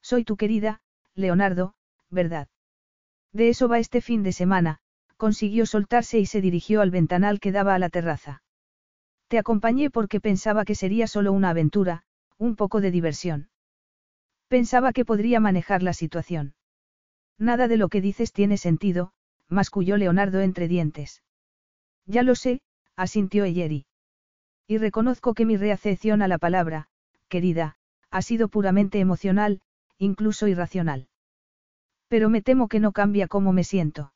Soy 0.00 0.24
tu 0.24 0.38
querida, 0.38 0.80
Leonardo, 1.14 1.74
¿verdad? 2.08 2.48
De 3.34 3.50
eso 3.50 3.68
va 3.68 3.78
este 3.78 4.00
fin 4.00 4.22
de 4.22 4.32
semana, 4.32 4.78
consiguió 5.18 5.66
soltarse 5.66 6.18
y 6.18 6.24
se 6.24 6.40
dirigió 6.40 6.80
al 6.80 6.90
ventanal 6.90 7.40
que 7.40 7.52
daba 7.52 7.74
a 7.74 7.78
la 7.78 7.90
terraza. 7.90 8.42
Te 9.28 9.38
acompañé 9.38 9.90
porque 9.90 10.18
pensaba 10.18 10.64
que 10.64 10.74
sería 10.74 11.06
solo 11.06 11.30
una 11.32 11.50
aventura, 11.50 12.04
un 12.38 12.56
poco 12.56 12.80
de 12.80 12.90
diversión. 12.90 13.50
Pensaba 14.52 14.92
que 14.92 15.06
podría 15.06 15.40
manejar 15.40 15.82
la 15.82 15.94
situación. 15.94 16.52
Nada 17.38 17.68
de 17.68 17.78
lo 17.78 17.88
que 17.88 18.02
dices 18.02 18.34
tiene 18.34 18.58
sentido, 18.58 19.14
masculló 19.48 19.96
Leonardo 19.96 20.42
entre 20.42 20.68
dientes. 20.68 21.22
Ya 22.04 22.22
lo 22.22 22.34
sé, 22.34 22.60
asintió 22.94 23.46
Eyeri. 23.46 23.86
Y 24.66 24.76
reconozco 24.76 25.32
que 25.32 25.46
mi 25.46 25.56
reacepción 25.56 26.20
a 26.20 26.28
la 26.28 26.36
palabra, 26.36 26.88
querida, 27.28 27.76
ha 28.10 28.20
sido 28.20 28.48
puramente 28.48 29.00
emocional, 29.00 29.62
incluso 29.96 30.46
irracional. 30.48 31.08
Pero 32.08 32.28
me 32.28 32.42
temo 32.42 32.68
que 32.68 32.78
no 32.78 32.92
cambia 32.92 33.28
cómo 33.28 33.54
me 33.54 33.64
siento. 33.64 34.12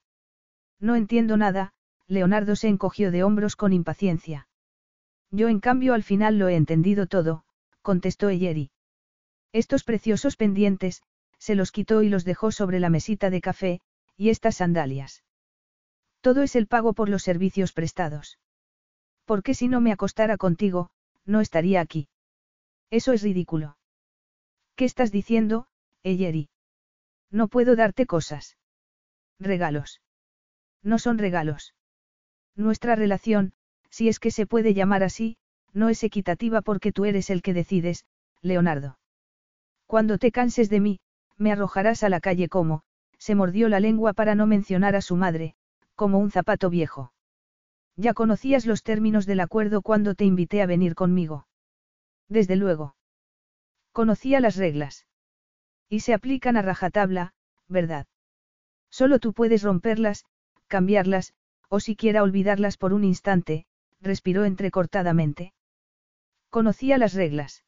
No 0.78 0.96
entiendo 0.96 1.38
nada, 1.38 1.72
Leonardo 2.08 2.56
se 2.56 2.68
encogió 2.68 3.10
de 3.10 3.24
hombros 3.24 3.56
con 3.56 3.72
impaciencia. 3.72 4.48
Yo 5.30 5.48
en 5.48 5.60
cambio 5.60 5.94
al 5.94 6.02
final 6.02 6.38
lo 6.38 6.48
he 6.48 6.56
entendido 6.56 7.06
todo, 7.06 7.44
contestó 7.80 8.28
Eyeri. 8.28 8.70
Estos 9.56 9.84
preciosos 9.84 10.36
pendientes, 10.36 11.00
se 11.38 11.54
los 11.54 11.72
quitó 11.72 12.02
y 12.02 12.10
los 12.10 12.26
dejó 12.26 12.52
sobre 12.52 12.78
la 12.78 12.90
mesita 12.90 13.30
de 13.30 13.40
café, 13.40 13.80
y 14.14 14.28
estas 14.28 14.56
sandalias. 14.56 15.24
Todo 16.20 16.42
es 16.42 16.56
el 16.56 16.66
pago 16.66 16.92
por 16.92 17.08
los 17.08 17.22
servicios 17.22 17.72
prestados. 17.72 18.38
Porque 19.24 19.54
si 19.54 19.68
no 19.68 19.80
me 19.80 19.92
acostara 19.92 20.36
contigo, 20.36 20.90
no 21.24 21.40
estaría 21.40 21.80
aquí. 21.80 22.10
Eso 22.90 23.14
es 23.14 23.22
ridículo. 23.22 23.78
¿Qué 24.74 24.84
estás 24.84 25.10
diciendo, 25.10 25.68
Eyeri? 26.02 26.50
No 27.30 27.48
puedo 27.48 27.76
darte 27.76 28.04
cosas. 28.04 28.58
Regalos. 29.40 30.02
No 30.82 30.98
son 30.98 31.16
regalos. 31.16 31.74
Nuestra 32.56 32.94
relación, 32.94 33.54
si 33.88 34.10
es 34.10 34.18
que 34.18 34.30
se 34.30 34.44
puede 34.44 34.74
llamar 34.74 35.02
así, 35.02 35.38
no 35.72 35.88
es 35.88 36.04
equitativa 36.04 36.60
porque 36.60 36.92
tú 36.92 37.06
eres 37.06 37.30
el 37.30 37.40
que 37.40 37.54
decides, 37.54 38.04
Leonardo. 38.42 38.98
Cuando 39.86 40.18
te 40.18 40.32
canses 40.32 40.68
de 40.68 40.80
mí, 40.80 41.00
me 41.36 41.52
arrojarás 41.52 42.02
a 42.02 42.08
la 42.08 42.20
calle 42.20 42.48
como, 42.48 42.82
se 43.18 43.34
mordió 43.34 43.68
la 43.68 43.80
lengua 43.80 44.12
para 44.12 44.34
no 44.34 44.46
mencionar 44.46 44.96
a 44.96 45.00
su 45.00 45.16
madre, 45.16 45.54
como 45.94 46.18
un 46.18 46.30
zapato 46.30 46.70
viejo. 46.70 47.12
Ya 47.96 48.12
conocías 48.12 48.66
los 48.66 48.82
términos 48.82 49.26
del 49.26 49.40
acuerdo 49.40 49.82
cuando 49.82 50.14
te 50.14 50.24
invité 50.24 50.60
a 50.60 50.66
venir 50.66 50.94
conmigo. 50.94 51.46
Desde 52.28 52.56
luego. 52.56 52.96
Conocía 53.92 54.40
las 54.40 54.56
reglas. 54.56 55.06
Y 55.88 56.00
se 56.00 56.12
aplican 56.12 56.56
a 56.56 56.62
rajatabla, 56.62 57.32
¿verdad? 57.68 58.06
Solo 58.90 59.18
tú 59.18 59.32
puedes 59.32 59.62
romperlas, 59.62 60.24
cambiarlas, 60.66 61.32
o 61.68 61.80
siquiera 61.80 62.22
olvidarlas 62.22 62.76
por 62.76 62.92
un 62.92 63.04
instante, 63.04 63.66
respiró 64.00 64.44
entrecortadamente. 64.44 65.52
Conocía 66.50 66.98
las 66.98 67.14
reglas. 67.14 67.65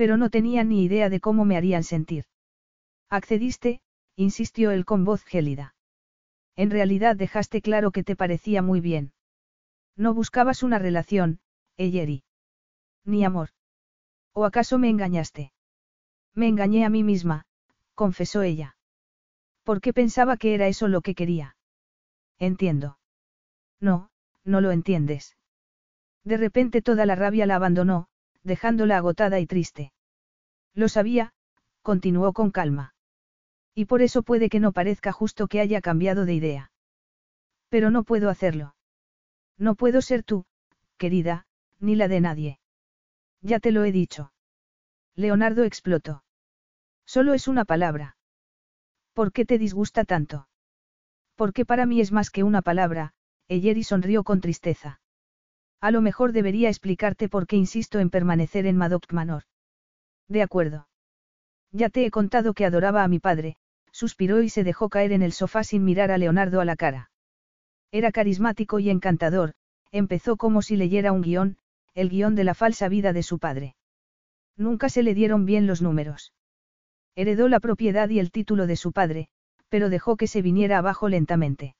Pero 0.00 0.16
no 0.16 0.30
tenía 0.30 0.64
ni 0.64 0.82
idea 0.82 1.10
de 1.10 1.20
cómo 1.20 1.44
me 1.44 1.58
harían 1.58 1.84
sentir. 1.84 2.24
Accediste, 3.10 3.82
insistió 4.16 4.70
él 4.70 4.86
con 4.86 5.04
voz 5.04 5.22
gélida. 5.24 5.74
En 6.56 6.70
realidad 6.70 7.16
dejaste 7.16 7.60
claro 7.60 7.90
que 7.90 8.02
te 8.02 8.16
parecía 8.16 8.62
muy 8.62 8.80
bien. 8.80 9.12
No 9.96 10.14
buscabas 10.14 10.62
una 10.62 10.78
relación, 10.78 11.40
Eyeri. 11.76 12.24
Ni 13.04 13.26
amor. 13.26 13.50
¿O 14.32 14.46
acaso 14.46 14.78
me 14.78 14.88
engañaste? 14.88 15.52
Me 16.34 16.48
engañé 16.48 16.86
a 16.86 16.88
mí 16.88 17.04
misma, 17.04 17.44
confesó 17.94 18.40
ella. 18.40 18.78
Porque 19.64 19.92
pensaba 19.92 20.38
que 20.38 20.54
era 20.54 20.66
eso 20.66 20.88
lo 20.88 21.02
que 21.02 21.14
quería. 21.14 21.56
Entiendo. 22.38 22.96
No, 23.80 24.08
no 24.44 24.62
lo 24.62 24.70
entiendes. 24.70 25.36
De 26.24 26.38
repente 26.38 26.80
toda 26.80 27.04
la 27.04 27.16
rabia 27.16 27.44
la 27.44 27.56
abandonó, 27.56 28.08
dejándola 28.42 28.96
agotada 28.96 29.40
y 29.40 29.46
triste. 29.46 29.92
Lo 30.74 30.88
sabía, 30.88 31.32
continuó 31.82 32.32
con 32.32 32.50
calma. 32.50 32.94
Y 33.74 33.86
por 33.86 34.02
eso 34.02 34.22
puede 34.22 34.48
que 34.48 34.60
no 34.60 34.72
parezca 34.72 35.12
justo 35.12 35.48
que 35.48 35.60
haya 35.60 35.80
cambiado 35.80 36.24
de 36.24 36.34
idea. 36.34 36.72
Pero 37.68 37.90
no 37.90 38.04
puedo 38.04 38.30
hacerlo. 38.30 38.74
No 39.56 39.74
puedo 39.74 40.02
ser 40.02 40.22
tú, 40.22 40.44
querida, 40.96 41.46
ni 41.78 41.94
la 41.94 42.08
de 42.08 42.20
nadie. 42.20 42.60
Ya 43.42 43.60
te 43.60 43.72
lo 43.72 43.84
he 43.84 43.92
dicho. 43.92 44.32
Leonardo 45.14 45.64
explotó. 45.64 46.24
Solo 47.06 47.34
es 47.34 47.48
una 47.48 47.64
palabra. 47.64 48.16
¿Por 49.12 49.32
qué 49.32 49.44
te 49.44 49.58
disgusta 49.58 50.04
tanto? 50.04 50.48
Porque 51.34 51.64
para 51.64 51.86
mí 51.86 52.00
es 52.00 52.12
más 52.12 52.30
que 52.30 52.42
una 52.42 52.62
palabra, 52.62 53.12
Eyeri 53.48 53.82
sonrió 53.82 54.24
con 54.24 54.40
tristeza. 54.40 54.99
A 55.80 55.90
lo 55.90 56.02
mejor 56.02 56.32
debería 56.32 56.68
explicarte 56.68 57.28
por 57.28 57.46
qué 57.46 57.56
insisto 57.56 58.00
en 58.00 58.10
permanecer 58.10 58.66
en 58.66 58.76
Madoc 58.76 59.10
Manor. 59.12 59.44
De 60.28 60.42
acuerdo. 60.42 60.88
Ya 61.72 61.88
te 61.88 62.04
he 62.04 62.10
contado 62.10 62.52
que 62.52 62.66
adoraba 62.66 63.02
a 63.02 63.08
mi 63.08 63.18
padre, 63.18 63.56
suspiró 63.90 64.42
y 64.42 64.48
se 64.48 64.64
dejó 64.64 64.88
caer 64.88 65.12
en 65.12 65.22
el 65.22 65.32
sofá 65.32 65.64
sin 65.64 65.84
mirar 65.84 66.10
a 66.10 66.18
Leonardo 66.18 66.60
a 66.60 66.64
la 66.64 66.76
cara. 66.76 67.10
Era 67.92 68.12
carismático 68.12 68.78
y 68.78 68.90
encantador, 68.90 69.54
empezó 69.90 70.36
como 70.36 70.62
si 70.62 70.76
leyera 70.76 71.12
un 71.12 71.22
guion, 71.22 71.56
el 71.94 72.08
guion 72.08 72.34
de 72.34 72.44
la 72.44 72.54
falsa 72.54 72.88
vida 72.88 73.12
de 73.12 73.22
su 73.22 73.38
padre. 73.38 73.74
Nunca 74.56 74.88
se 74.88 75.02
le 75.02 75.14
dieron 75.14 75.46
bien 75.46 75.66
los 75.66 75.80
números. 75.82 76.32
Heredó 77.16 77.48
la 77.48 77.60
propiedad 77.60 78.08
y 78.08 78.18
el 78.18 78.30
título 78.30 78.66
de 78.66 78.76
su 78.76 78.92
padre, 78.92 79.28
pero 79.68 79.88
dejó 79.88 80.16
que 80.16 80.26
se 80.26 80.42
viniera 80.42 80.78
abajo 80.78 81.08
lentamente. 81.08 81.74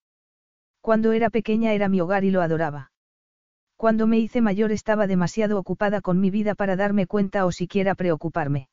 Cuando 0.81 1.13
era 1.13 1.31
pequeña 1.31 1.73
era 1.73 1.89
mi 1.89 2.01
hogar 2.01 2.25
y 2.25 2.31
lo 2.31 2.41
adoraba. 2.41 2.90
Cuando 3.81 4.07
me 4.07 4.19
hice 4.19 4.43
mayor 4.43 4.73
estaba 4.73 5.07
demasiado 5.07 5.59
ocupada 5.59 6.03
con 6.03 6.21
mi 6.21 6.29
vida 6.29 6.55
para 6.55 6.77
darme 6.77 7.07
cuenta 7.07 7.47
o 7.47 7.51
siquiera 7.51 7.95
preocuparme. 7.95 8.69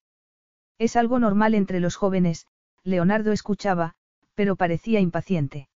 Es 0.80 0.98
algo 0.98 1.18
normal 1.18 1.56
entre 1.56 1.80
los 1.80 1.95
jóvenes, 1.95 2.45
Leonardo 2.84 3.32
escuchaba, 3.32 3.95
pero 4.36 4.58
parecía 4.58 5.00
impaciente. 5.00 5.69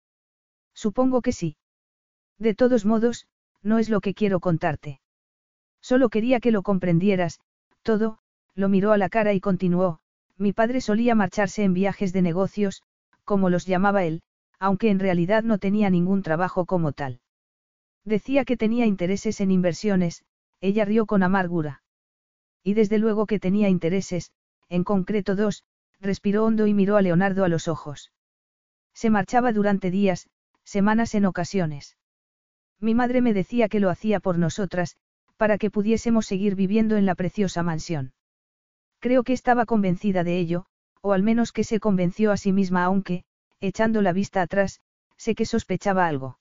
Supongo 0.73 1.21
que 1.21 1.31
sí. 1.31 1.55
De 2.39 2.53
todos 2.53 2.83
modos, 2.85 3.25
no 3.61 3.79
es 3.79 3.87
lo 3.87 4.01
que 4.01 4.13
quiero 4.13 4.41
contarte. 4.41 4.99
Solo 5.79 6.09
quería 6.09 6.41
que 6.41 6.51
lo 6.51 6.61
comprendieras, 6.61 7.39
todo, 7.83 8.17
lo 8.53 8.67
miró 8.67 8.91
a 8.91 8.97
la 8.97 9.07
cara 9.07 9.31
y 9.31 9.39
continuó, 9.39 10.01
mi 10.37 10.51
padre 10.51 10.81
solía 10.81 11.15
marcharse 11.15 11.63
en 11.63 11.73
viajes 11.73 12.11
de 12.11 12.21
negocios, 12.21 12.83
como 13.23 13.49
los 13.49 13.65
llamaba 13.65 14.03
él, 14.03 14.23
aunque 14.59 14.89
en 14.89 14.99
realidad 14.99 15.43
no 15.43 15.57
tenía 15.57 15.89
ningún 15.89 16.21
trabajo 16.21 16.65
como 16.65 16.91
tal. 16.91 17.21
Decía 18.05 18.45
que 18.45 18.57
tenía 18.57 18.85
intereses 18.85 19.41
en 19.41 19.51
inversiones, 19.51 20.23
ella 20.59 20.85
rió 20.85 21.05
con 21.05 21.23
amargura. 21.23 21.83
Y 22.63 22.73
desde 22.73 22.97
luego 22.97 23.25
que 23.25 23.39
tenía 23.39 23.69
intereses, 23.69 24.31
en 24.69 24.83
concreto 24.83 25.35
dos, 25.35 25.63
respiró 25.99 26.45
hondo 26.45 26.67
y 26.67 26.73
miró 26.73 26.97
a 26.97 27.01
Leonardo 27.01 27.43
a 27.43 27.47
los 27.47 27.67
ojos. 27.67 28.11
Se 28.93 29.09
marchaba 29.09 29.51
durante 29.53 29.91
días, 29.91 30.29
semanas 30.63 31.15
en 31.15 31.25
ocasiones. 31.25 31.97
Mi 32.79 32.95
madre 32.95 33.21
me 33.21 33.33
decía 33.33 33.69
que 33.69 33.79
lo 33.79 33.89
hacía 33.89 34.19
por 34.19 34.37
nosotras, 34.37 34.97
para 35.37 35.57
que 35.57 35.71
pudiésemos 35.71 36.25
seguir 36.25 36.55
viviendo 36.55 36.97
en 36.97 37.05
la 37.05 37.15
preciosa 37.15 37.63
mansión. 37.63 38.13
Creo 38.99 39.23
que 39.23 39.33
estaba 39.33 39.65
convencida 39.65 40.23
de 40.23 40.37
ello, 40.37 40.65
o 41.01 41.13
al 41.13 41.23
menos 41.23 41.51
que 41.51 41.63
se 41.63 41.79
convenció 41.79 42.31
a 42.31 42.37
sí 42.37 42.51
misma 42.51 42.83
aunque, 42.83 43.23
echando 43.59 44.01
la 44.01 44.13
vista 44.13 44.41
atrás, 44.41 44.81
sé 45.17 45.35
que 45.35 45.45
sospechaba 45.45 46.07
algo. 46.07 46.37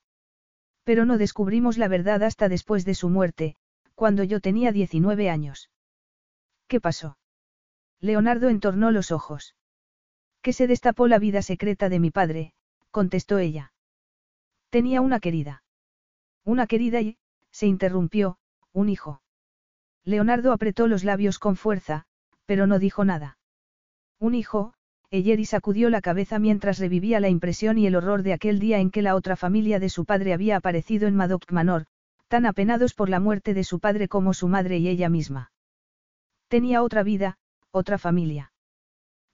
Pero 0.91 1.07
no 1.07 1.19
descubrimos 1.19 1.79
la 1.79 1.87
verdad 1.87 2.21
hasta 2.25 2.49
después 2.49 2.85
de 2.85 2.97
su 2.97 3.09
muerte, 3.11 3.55
cuando 3.95 4.25
yo 4.25 4.41
tenía 4.41 4.73
19 4.73 5.31
años. 5.31 5.71
¿Qué 6.67 6.81
pasó? 6.81 7.17
Leonardo 8.01 8.49
entornó 8.49 8.91
los 8.91 9.13
ojos. 9.13 9.55
Que 10.43 10.53
se 10.53 10.67
destapó 10.67 11.07
la 11.07 11.21
vida 11.21 11.43
secreta 11.43 11.89
de 11.91 12.01
mi 12.01 12.11
padre, 12.11 12.55
contestó 12.91 13.39
ella. 13.39 13.73
Tenía 14.69 15.01
una 15.01 15.21
querida. 15.21 15.63
Una 16.43 16.67
querida 16.67 17.01
y, 17.01 17.19
se 17.53 17.69
interrumpió, 17.69 18.39
un 18.73 18.89
hijo. 18.89 19.23
Leonardo 20.03 20.51
apretó 20.51 20.89
los 20.89 21.05
labios 21.05 21.39
con 21.39 21.55
fuerza, 21.55 22.07
pero 22.47 22.67
no 22.67 22.81
dijo 22.81 23.05
nada. 23.05 23.39
Un 24.19 24.35
hijo, 24.35 24.75
Eyeri 25.13 25.45
sacudió 25.45 25.91
la 25.91 26.01
cabeza 26.01 26.39
mientras 26.39 26.79
revivía 26.79 27.19
la 27.19 27.29
impresión 27.29 27.79
y 27.79 27.87
el 27.87 27.97
horror 27.97 28.23
de 28.23 28.33
aquel 28.33 28.61
día 28.61 28.79
en 28.79 28.93
que 28.93 29.03
la 29.03 29.17
otra 29.17 29.35
familia 29.35 29.81
de 29.81 29.89
su 29.89 30.05
padre 30.05 30.33
había 30.33 30.57
aparecido 30.57 31.09
en 31.09 31.17
Madoc 31.17 31.51
Manor, 31.51 31.87
tan 32.29 32.47
apenados 32.47 32.95
por 32.95 33.09
la 33.09 33.19
muerte 33.19 33.53
de 33.53 33.65
su 33.65 33.81
padre 33.81 34.07
como 34.07 34.35
su 34.35 34.47
madre 34.47 34.79
y 34.79 34.87
ella 34.87 35.09
misma. 35.09 35.51
Tenía 36.47 36.85
otra 36.85 37.03
vida, 37.03 37.39
otra 37.73 37.99
familia. 37.99 38.53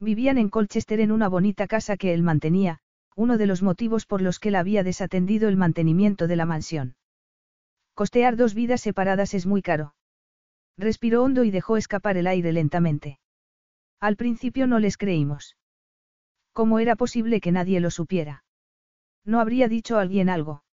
Vivían 0.01 0.39
en 0.39 0.49
Colchester 0.49 0.99
en 1.01 1.13
una 1.13 1.29
bonita 1.29 1.67
casa 1.67 1.99
que 1.99 2.15
él 2.15 2.23
mantenía, 2.23 2.79
uno 3.15 3.37
de 3.37 3.47
los 3.47 3.63
motivos 3.63 4.07
por 4.07 4.23
los 4.23 4.39
que 4.39 4.49
él 4.49 4.55
había 4.55 4.83
desatendido 4.83 5.47
el 5.47 5.59
mantenimiento 5.59 6.27
de 6.27 6.37
la 6.37 6.47
mansión. 6.47 6.97
Costear 7.93 8.37
dos 8.37 8.55
vidas 8.55 8.81
separadas 8.81 9.35
es 9.35 9.45
muy 9.45 9.61
caro. 9.61 9.95
Respiró 10.79 11.23
hondo 11.23 11.45
y 11.45 11.51
dejó 11.51 11.77
escapar 11.77 12.17
el 12.17 12.27
aire 12.27 12.53
lentamente. 12.55 13.19
Al 14.01 14.17
principio 14.17 14.67
no 14.67 14.79
les 14.79 14.97
creímos. 14.97 15.57
¿Cómo 16.57 16.79
era 16.79 16.97
posible 16.97 17.43
que 17.43 17.53
nadie 17.53 17.81
lo 17.81 17.91
supiera? 17.91 18.43
No 19.27 19.41
habría 19.41 19.69
dicho 19.69 19.99
alguien 19.99 20.31
algo. 20.31 20.65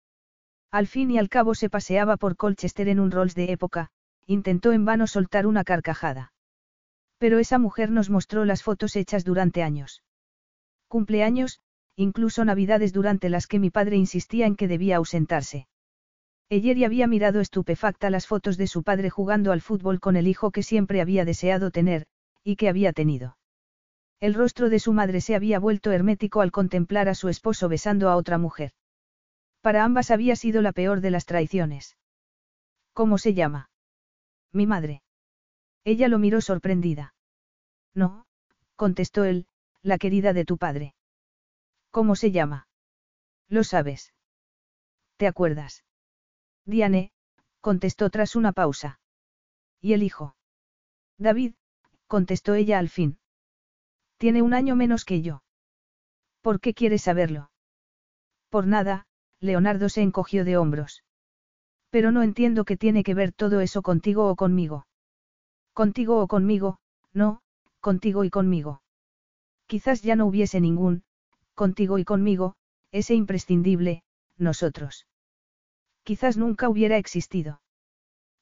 Al 0.71 0.87
fin 0.87 1.11
y 1.11 1.19
al 1.19 1.29
cabo 1.29 1.57
se 1.57 1.69
paseaba 1.69 2.17
por 2.17 2.37
Colchester 2.37 2.87
en 2.87 3.01
un 3.01 3.11
Rolls 3.11 3.35
de 3.35 3.51
época, 3.51 3.91
intentó 4.25 4.71
en 4.71 4.85
vano 4.85 5.09
soltar 5.09 5.45
una 5.45 5.65
carcajada. 5.65 6.35
Pero 7.19 7.41
esa 7.41 7.59
mujer 7.59 7.91
nos 7.91 8.11
mostró 8.11 8.45
las 8.45 8.63
fotos 8.63 8.95
hechas 8.95 9.25
durante 9.25 9.65
años. 9.65 10.05
Cumpleaños, 10.87 11.59
incluso 11.97 12.45
navidades 12.45 12.93
durante 12.93 13.29
las 13.29 13.49
que 13.49 13.59
mi 13.59 13.71
padre 13.71 13.97
insistía 13.97 14.47
en 14.47 14.55
que 14.55 14.69
debía 14.69 14.99
ausentarse. 14.99 15.67
y 16.49 16.85
había 16.85 17.09
mirado 17.09 17.41
estupefacta 17.41 18.09
las 18.09 18.29
fotos 18.29 18.57
de 18.57 18.69
su 18.69 18.85
padre 18.85 19.11
jugando 19.11 19.51
al 19.51 19.61
fútbol 19.61 19.99
con 19.99 20.15
el 20.15 20.29
hijo 20.29 20.53
que 20.53 20.63
siempre 20.63 21.01
había 21.01 21.25
deseado 21.25 21.73
tener, 21.73 22.07
y 22.45 22.55
que 22.55 22.69
había 22.69 22.93
tenido. 22.93 23.37
El 24.23 24.35
rostro 24.35 24.71
de 24.71 24.79
su 24.79 24.93
madre 24.93 25.21
se 25.21 25.35
había 25.35 25.59
vuelto 25.59 25.91
hermético 25.91 26.43
al 26.43 26.53
contemplar 26.53 27.09
a 27.09 27.17
su 27.17 27.29
esposo 27.29 27.69
besando 27.69 28.09
a 28.09 28.15
otra 28.15 28.39
mujer. 28.39 28.71
Para 29.63 29.83
ambas 29.83 30.13
había 30.13 30.37
sido 30.37 30.63
la 30.63 30.71
peor 30.71 31.01
de 31.01 31.11
las 31.11 31.27
traiciones. 31.27 31.97
¿Cómo 32.93 33.19
se 33.19 33.35
llama? 33.35 33.69
Mi 34.53 34.65
madre. 34.65 35.03
Ella 35.83 36.07
lo 36.07 36.21
miró 36.21 36.41
sorprendida. 36.41 37.17
No, 37.95 38.25
contestó 38.77 39.25
él, 39.25 39.49
la 39.83 39.99
querida 39.99 40.33
de 40.33 40.45
tu 40.45 40.57
padre. 40.57 40.95
¿Cómo 41.91 42.15
se 42.15 42.31
llama? 42.31 42.69
Lo 43.49 43.65
sabes. 43.65 44.15
¿Te 45.17 45.27
acuerdas? 45.27 45.83
Diane, 46.65 47.11
contestó 47.61 48.09
tras 48.09 48.37
una 48.37 48.53
pausa. 48.53 49.01
¿Y 49.81 49.95
el 49.95 50.05
hijo? 50.05 50.37
David, 51.19 51.55
contestó 52.07 52.55
ella 52.55 52.79
al 52.79 52.89
fin. 52.89 53.19
Tiene 54.23 54.41
un 54.41 54.55
año 54.55 54.77
menos 54.77 55.05
que 55.05 55.21
yo. 55.21 55.43
¿Por 56.43 56.61
qué 56.61 56.75
quieres 56.75 57.03
saberlo? 57.03 57.51
Por 58.51 58.69
nada, 58.69 59.05
Leonardo 59.41 59.89
se 59.89 60.01
encogió 60.01 60.45
de 60.45 60.57
hombros. 60.57 61.03
Pero 61.91 62.13
no 62.13 62.23
entiendo 62.23 62.65
qué 62.65 62.77
tiene 62.77 63.03
que 63.03 63.15
ver 63.15 63.33
todo 63.33 63.61
eso 63.61 63.83
contigo 63.83 64.31
o 64.31 64.37
conmigo. 64.37 64.87
Contigo 65.73 66.23
o 66.23 66.29
conmigo, 66.29 66.79
no, 67.13 67.41
contigo 67.81 68.23
y 68.23 68.31
conmigo. 68.31 68.81
Quizás 69.67 70.03
ya 70.03 70.15
no 70.15 70.27
hubiese 70.27 70.61
ningún, 70.61 71.03
contigo 71.57 71.99
y 71.99 72.05
conmigo, 72.05 72.55
ese 72.93 73.15
imprescindible, 73.15 74.05
nosotros. 74.39 75.09
Quizás 76.05 76.37
nunca 76.37 76.69
hubiera 76.69 76.97
existido. 76.97 77.61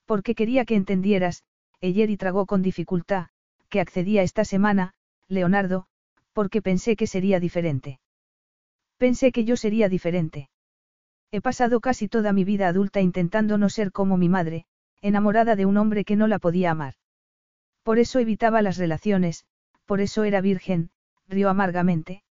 Porque 0.04 0.34
quería 0.34 0.66
que 0.66 0.74
entendieras, 0.74 1.42
y 1.80 2.16
tragó 2.18 2.44
con 2.44 2.60
dificultad, 2.60 3.28
que 3.70 3.80
accedía 3.80 4.22
esta 4.22 4.44
semana, 4.44 4.92
Leonardo, 5.30 5.86
porque 6.32 6.60
pensé 6.60 6.96
que 6.96 7.06
sería 7.06 7.40
diferente. 7.40 8.00
Pensé 8.98 9.32
que 9.32 9.44
yo 9.44 9.56
sería 9.56 9.88
diferente. 9.88 10.50
He 11.30 11.40
pasado 11.40 11.80
casi 11.80 12.08
toda 12.08 12.32
mi 12.32 12.44
vida 12.44 12.66
adulta 12.68 13.00
intentando 13.00 13.56
no 13.56 13.68
ser 13.68 13.92
como 13.92 14.16
mi 14.16 14.28
madre, 14.28 14.66
enamorada 15.00 15.54
de 15.54 15.64
un 15.64 15.76
hombre 15.76 16.04
que 16.04 16.16
no 16.16 16.26
la 16.26 16.40
podía 16.40 16.72
amar. 16.72 16.94
Por 17.84 17.98
eso 17.98 18.18
evitaba 18.18 18.60
las 18.60 18.76
relaciones, 18.76 19.44
por 19.86 20.00
eso 20.00 20.24
era 20.24 20.40
virgen, 20.40 20.90
rió 21.28 21.48
amargamente. 21.48 22.24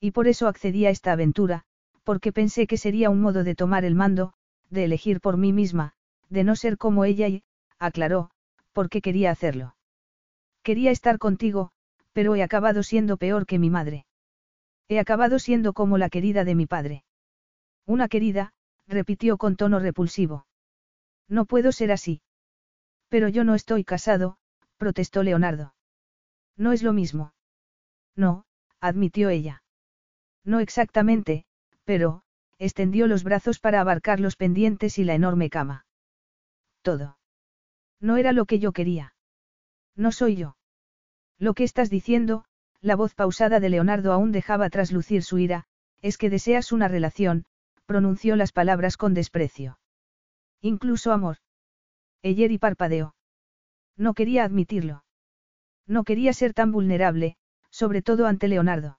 Y 0.00 0.10
por 0.10 0.26
eso 0.26 0.48
accedí 0.48 0.84
a 0.84 0.90
esta 0.90 1.12
aventura, 1.12 1.62
porque 2.02 2.32
pensé 2.32 2.66
que 2.66 2.76
sería 2.76 3.08
un 3.08 3.20
modo 3.20 3.44
de 3.44 3.54
tomar 3.54 3.84
el 3.84 3.94
mando, 3.94 4.34
de 4.68 4.84
elegir 4.84 5.20
por 5.20 5.36
mí 5.36 5.52
misma, 5.52 5.92
de 6.28 6.42
no 6.42 6.56
ser 6.56 6.76
como 6.76 7.04
ella 7.04 7.28
y, 7.28 7.44
aclaró, 7.78 8.30
porque 8.72 9.00
quería 9.00 9.30
hacerlo. 9.30 9.76
Quería 10.62 10.90
estar 10.90 11.18
contigo, 11.18 11.70
pero 12.16 12.34
he 12.34 12.42
acabado 12.42 12.82
siendo 12.82 13.18
peor 13.18 13.44
que 13.44 13.58
mi 13.58 13.68
madre. 13.68 14.06
He 14.88 14.98
acabado 14.98 15.38
siendo 15.38 15.74
como 15.74 15.98
la 15.98 16.08
querida 16.08 16.44
de 16.44 16.54
mi 16.54 16.64
padre. 16.64 17.04
Una 17.84 18.08
querida, 18.08 18.54
repitió 18.86 19.36
con 19.36 19.54
tono 19.54 19.80
repulsivo. 19.80 20.46
No 21.28 21.44
puedo 21.44 21.72
ser 21.72 21.92
así. 21.92 22.22
Pero 23.10 23.28
yo 23.28 23.44
no 23.44 23.54
estoy 23.54 23.84
casado, 23.84 24.38
protestó 24.78 25.22
Leonardo. 25.22 25.74
No 26.56 26.72
es 26.72 26.82
lo 26.82 26.94
mismo. 26.94 27.34
No, 28.16 28.46
admitió 28.80 29.28
ella. 29.28 29.62
No 30.42 30.60
exactamente, 30.60 31.44
pero, 31.84 32.22
extendió 32.58 33.08
los 33.08 33.24
brazos 33.24 33.58
para 33.58 33.82
abarcar 33.82 34.20
los 34.20 34.36
pendientes 34.36 34.96
y 34.96 35.04
la 35.04 35.12
enorme 35.12 35.50
cama. 35.50 35.84
Todo. 36.80 37.18
No 38.00 38.16
era 38.16 38.32
lo 38.32 38.46
que 38.46 38.58
yo 38.58 38.72
quería. 38.72 39.12
No 39.96 40.12
soy 40.12 40.36
yo. 40.36 40.56
Lo 41.38 41.54
que 41.54 41.64
estás 41.64 41.90
diciendo, 41.90 42.44
la 42.80 42.96
voz 42.96 43.14
pausada 43.14 43.60
de 43.60 43.68
Leonardo 43.68 44.12
aún 44.12 44.32
dejaba 44.32 44.70
traslucir 44.70 45.22
su 45.22 45.38
ira, 45.38 45.64
es 46.02 46.18
que 46.18 46.30
deseas 46.30 46.72
una 46.72 46.88
relación, 46.88 47.44
pronunció 47.84 48.36
las 48.36 48.52
palabras 48.52 48.96
con 48.96 49.14
desprecio. 49.14 49.78
Incluso 50.60 51.12
amor. 51.12 51.38
y 52.22 52.58
parpadeó. 52.58 53.14
No 53.96 54.14
quería 54.14 54.44
admitirlo. 54.44 55.04
No 55.86 56.04
quería 56.04 56.32
ser 56.32 56.54
tan 56.54 56.72
vulnerable, 56.72 57.36
sobre 57.70 58.02
todo 58.02 58.26
ante 58.26 58.48
Leonardo. 58.48 58.98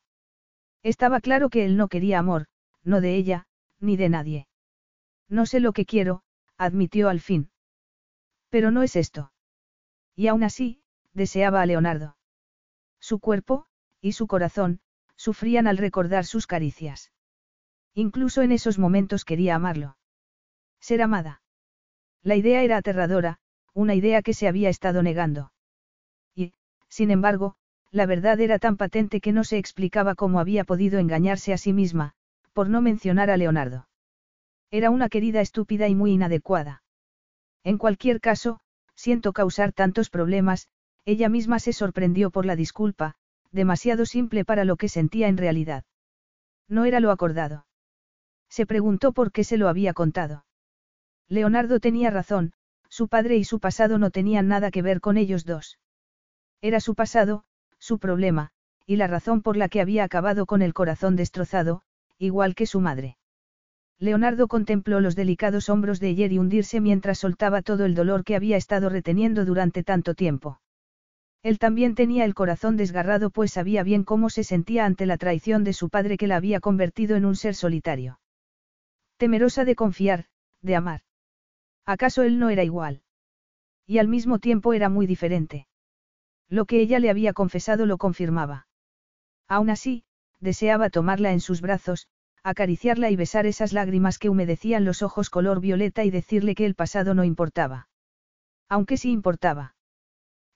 Estaba 0.84 1.20
claro 1.20 1.50
que 1.50 1.66
él 1.66 1.78
no 1.78 1.88
quería 1.88 2.20
amor, 2.20 2.48
no 2.84 3.02
de 3.02 3.16
ella, 3.16 3.48
ni 3.80 3.98
de 3.98 4.10
nadie. 4.10 4.48
No 5.28 5.46
sé 5.46 5.60
lo 5.60 5.74
que 5.74 5.86
quiero, 5.86 6.24
admitió 6.58 7.10
al 7.10 7.20
fin. 7.20 7.50
Pero 8.50 8.72
no 8.72 8.84
es 8.84 8.96
esto. 8.96 9.34
Y 10.16 10.28
aún 10.28 10.44
así, 10.44 10.82
deseaba 11.14 11.62
a 11.62 11.66
Leonardo. 11.66 12.17
Su 13.10 13.20
cuerpo, 13.20 13.68
y 14.02 14.12
su 14.12 14.28
corazón, 14.28 14.82
sufrían 15.16 15.66
al 15.66 15.78
recordar 15.78 16.26
sus 16.26 16.46
caricias. 16.46 17.14
Incluso 17.94 18.42
en 18.42 18.52
esos 18.52 18.80
momentos 18.80 19.24
quería 19.24 19.56
amarlo. 19.56 19.98
Ser 20.82 21.02
amada. 21.02 21.42
La 22.22 22.36
idea 22.36 22.64
era 22.64 22.76
aterradora, 22.76 23.40
una 23.74 23.96
idea 23.96 24.22
que 24.22 24.34
se 24.34 24.50
había 24.50 24.68
estado 24.68 25.04
negando. 25.04 25.54
Y, 26.36 26.52
sin 26.90 27.10
embargo, 27.10 27.56
la 27.92 28.06
verdad 28.06 28.42
era 28.42 28.60
tan 28.60 28.76
patente 28.76 29.22
que 29.22 29.32
no 29.32 29.46
se 29.46 29.58
explicaba 29.58 30.14
cómo 30.14 30.42
había 30.42 30.66
podido 30.66 31.00
engañarse 31.00 31.54
a 31.54 31.58
sí 31.58 31.72
misma, 31.72 32.12
por 32.52 32.68
no 32.68 32.82
mencionar 32.82 33.30
a 33.30 33.38
Leonardo. 33.38 33.88
Era 34.70 34.90
una 34.90 35.08
querida 35.08 35.40
estúpida 35.40 35.88
y 35.88 35.96
muy 35.96 36.12
inadecuada. 36.12 36.84
En 37.64 37.78
cualquier 37.78 38.20
caso, 38.20 38.60
siento 38.96 39.32
causar 39.32 39.72
tantos 39.72 40.10
problemas, 40.10 40.68
ella 41.08 41.30
misma 41.30 41.60
se 41.60 41.72
sorprendió 41.72 42.32
por 42.32 42.46
la 42.46 42.58
disculpa, 42.58 43.16
demasiado 43.54 44.06
simple 44.06 44.44
para 44.44 44.66
lo 44.66 44.76
que 44.76 44.90
sentía 44.90 45.30
en 45.30 45.38
realidad. 45.38 45.86
No 46.68 46.84
era 46.84 47.00
lo 47.00 47.12
acordado. 47.12 47.66
Se 48.50 48.66
preguntó 48.66 49.14
por 49.14 49.32
qué 49.32 49.46
se 49.46 49.56
lo 49.56 49.70
había 49.70 49.94
contado. 49.94 50.44
Leonardo 51.30 51.80
tenía 51.80 52.10
razón, 52.10 52.52
su 52.90 53.08
padre 53.08 53.38
y 53.38 53.46
su 53.46 53.62
pasado 53.62 53.98
no 54.00 54.12
tenían 54.12 54.50
nada 54.50 54.70
que 54.70 54.82
ver 54.82 55.00
con 55.00 55.16
ellos 55.16 55.46
dos. 55.46 55.80
Era 56.62 56.82
su 56.82 56.94
pasado, 56.94 57.46
su 57.80 58.00
problema, 58.00 58.50
y 58.86 58.98
la 58.98 59.08
razón 59.08 59.42
por 59.42 59.56
la 59.56 59.70
que 59.70 59.80
había 59.80 60.04
acabado 60.04 60.46
con 60.46 60.62
el 60.62 60.74
corazón 60.74 61.16
destrozado, 61.16 61.84
igual 62.18 62.54
que 62.54 62.66
su 62.66 62.82
madre. 62.82 63.18
Leonardo 63.98 64.50
contempló 64.50 65.00
los 65.00 65.16
delicados 65.16 65.70
hombros 65.70 66.02
de 66.02 66.16
Jerry 66.16 66.38
hundirse 66.38 66.82
mientras 66.82 67.20
soltaba 67.20 67.62
todo 67.62 67.86
el 67.86 67.96
dolor 67.96 68.26
que 68.26 68.36
había 68.36 68.58
estado 68.58 68.90
reteniendo 68.90 69.46
durante 69.46 69.84
tanto 69.84 70.14
tiempo. 70.14 70.60
Él 71.48 71.60
también 71.60 71.96
tenía 71.96 72.26
el 72.26 72.34
corazón 72.34 72.76
desgarrado 72.76 73.30
pues 73.30 73.54
sabía 73.54 73.82
bien 73.82 74.04
cómo 74.04 74.30
se 74.30 74.44
sentía 74.44 74.86
ante 74.86 75.06
la 75.06 75.16
traición 75.16 75.64
de 75.64 75.72
su 75.72 75.88
padre 75.88 76.18
que 76.18 76.28
la 76.28 76.36
había 76.36 76.60
convertido 76.60 77.16
en 77.16 77.24
un 77.24 77.38
ser 77.38 77.56
solitario. 77.56 78.20
Temerosa 79.16 79.64
de 79.64 79.74
confiar, 79.74 80.26
de 80.62 80.76
amar. 80.76 81.04
¿Acaso 81.86 82.24
él 82.24 82.38
no 82.38 82.50
era 82.50 82.66
igual? 82.66 83.02
Y 83.86 84.00
al 84.00 84.10
mismo 84.10 84.40
tiempo 84.40 84.74
era 84.74 84.90
muy 84.90 85.08
diferente. 85.08 85.70
Lo 86.50 86.66
que 86.66 86.82
ella 86.82 87.00
le 87.00 87.10
había 87.10 87.32
confesado 87.32 87.86
lo 87.86 87.98
confirmaba. 87.98 88.68
Aún 89.48 89.70
así, 89.70 90.04
deseaba 90.42 90.90
tomarla 90.90 91.32
en 91.32 91.40
sus 91.40 91.62
brazos, 91.62 92.10
acariciarla 92.44 93.10
y 93.10 93.16
besar 93.16 93.46
esas 93.46 93.72
lágrimas 93.72 94.20
que 94.20 94.28
humedecían 94.28 94.84
los 94.84 95.02
ojos 95.02 95.30
color 95.30 95.62
violeta 95.62 96.04
y 96.04 96.12
decirle 96.12 96.56
que 96.56 96.66
el 96.66 96.76
pasado 96.76 97.14
no 97.14 97.24
importaba. 97.24 97.88
Aunque 98.68 98.98
sí 98.98 99.12
importaba. 99.12 99.77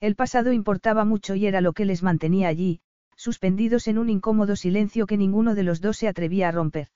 El 0.02 0.16
pasado 0.16 0.52
importaba 0.52 1.06
mucho 1.06 1.36
y 1.36 1.46
era 1.46 1.62
lo 1.62 1.74
que 1.74 1.86
les 1.86 2.02
mantenía 2.02 2.48
allí, 2.48 2.82
suspendidos 3.16 3.88
en 3.88 4.00
un 4.00 4.10
incómodo 4.10 4.56
silencio 4.56 5.06
que 5.06 5.16
ninguno 5.16 5.54
de 5.54 5.62
los 5.62 5.80
dos 5.80 5.98
se 5.98 6.08
atrevía 6.08 6.50
a 6.50 6.52
romper. 6.52 6.88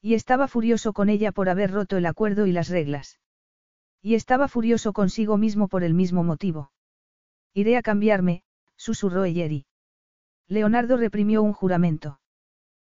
Y 0.00 0.14
estaba 0.14 0.46
furioso 0.46 0.92
con 0.92 1.08
ella 1.08 1.32
por 1.32 1.48
haber 1.48 1.72
roto 1.72 1.96
el 1.96 2.06
acuerdo 2.06 2.46
y 2.46 2.52
las 2.52 2.68
reglas. 2.68 3.18
Y 4.00 4.14
estaba 4.14 4.46
furioso 4.46 4.92
consigo 4.92 5.36
mismo 5.38 5.66
por 5.66 5.82
el 5.82 5.92
mismo 5.92 6.22
motivo. 6.22 6.70
Iré 7.52 7.76
a 7.76 7.82
cambiarme, 7.82 8.44
susurró 8.76 9.24
Eyeri. 9.24 9.66
Leonardo 10.46 10.96
reprimió 10.96 11.42
un 11.42 11.52
juramento. 11.52 12.20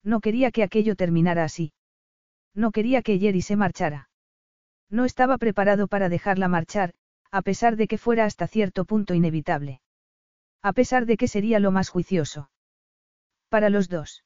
No 0.04 0.20
quería 0.20 0.52
que 0.52 0.64
aquello 0.64 0.98
terminara 0.98 1.46
así. 1.46 1.72
No 2.54 2.72
quería 2.72 3.02
que 3.02 3.14
Eyeri 3.14 3.42
se 3.42 3.56
marchara. 3.56 4.10
No 4.90 5.06
estaba 5.06 5.38
preparado 5.38 5.88
para 5.88 6.10
dejarla 6.10 6.50
marchar, 6.50 6.94
a 7.32 7.42
pesar 7.42 7.78
de 7.78 7.88
que 7.88 7.98
fuera 7.98 8.26
hasta 8.26 8.48
cierto 8.48 8.86
punto 8.86 9.14
inevitable. 9.14 9.82
A 10.62 10.74
pesar 10.74 11.06
de 11.06 11.18
que 11.18 11.28
sería 11.28 11.60
lo 11.60 11.72
más 11.72 11.90
juicioso. 11.90 12.52
Para 13.50 13.70
los 13.70 13.90
dos. 13.90 14.24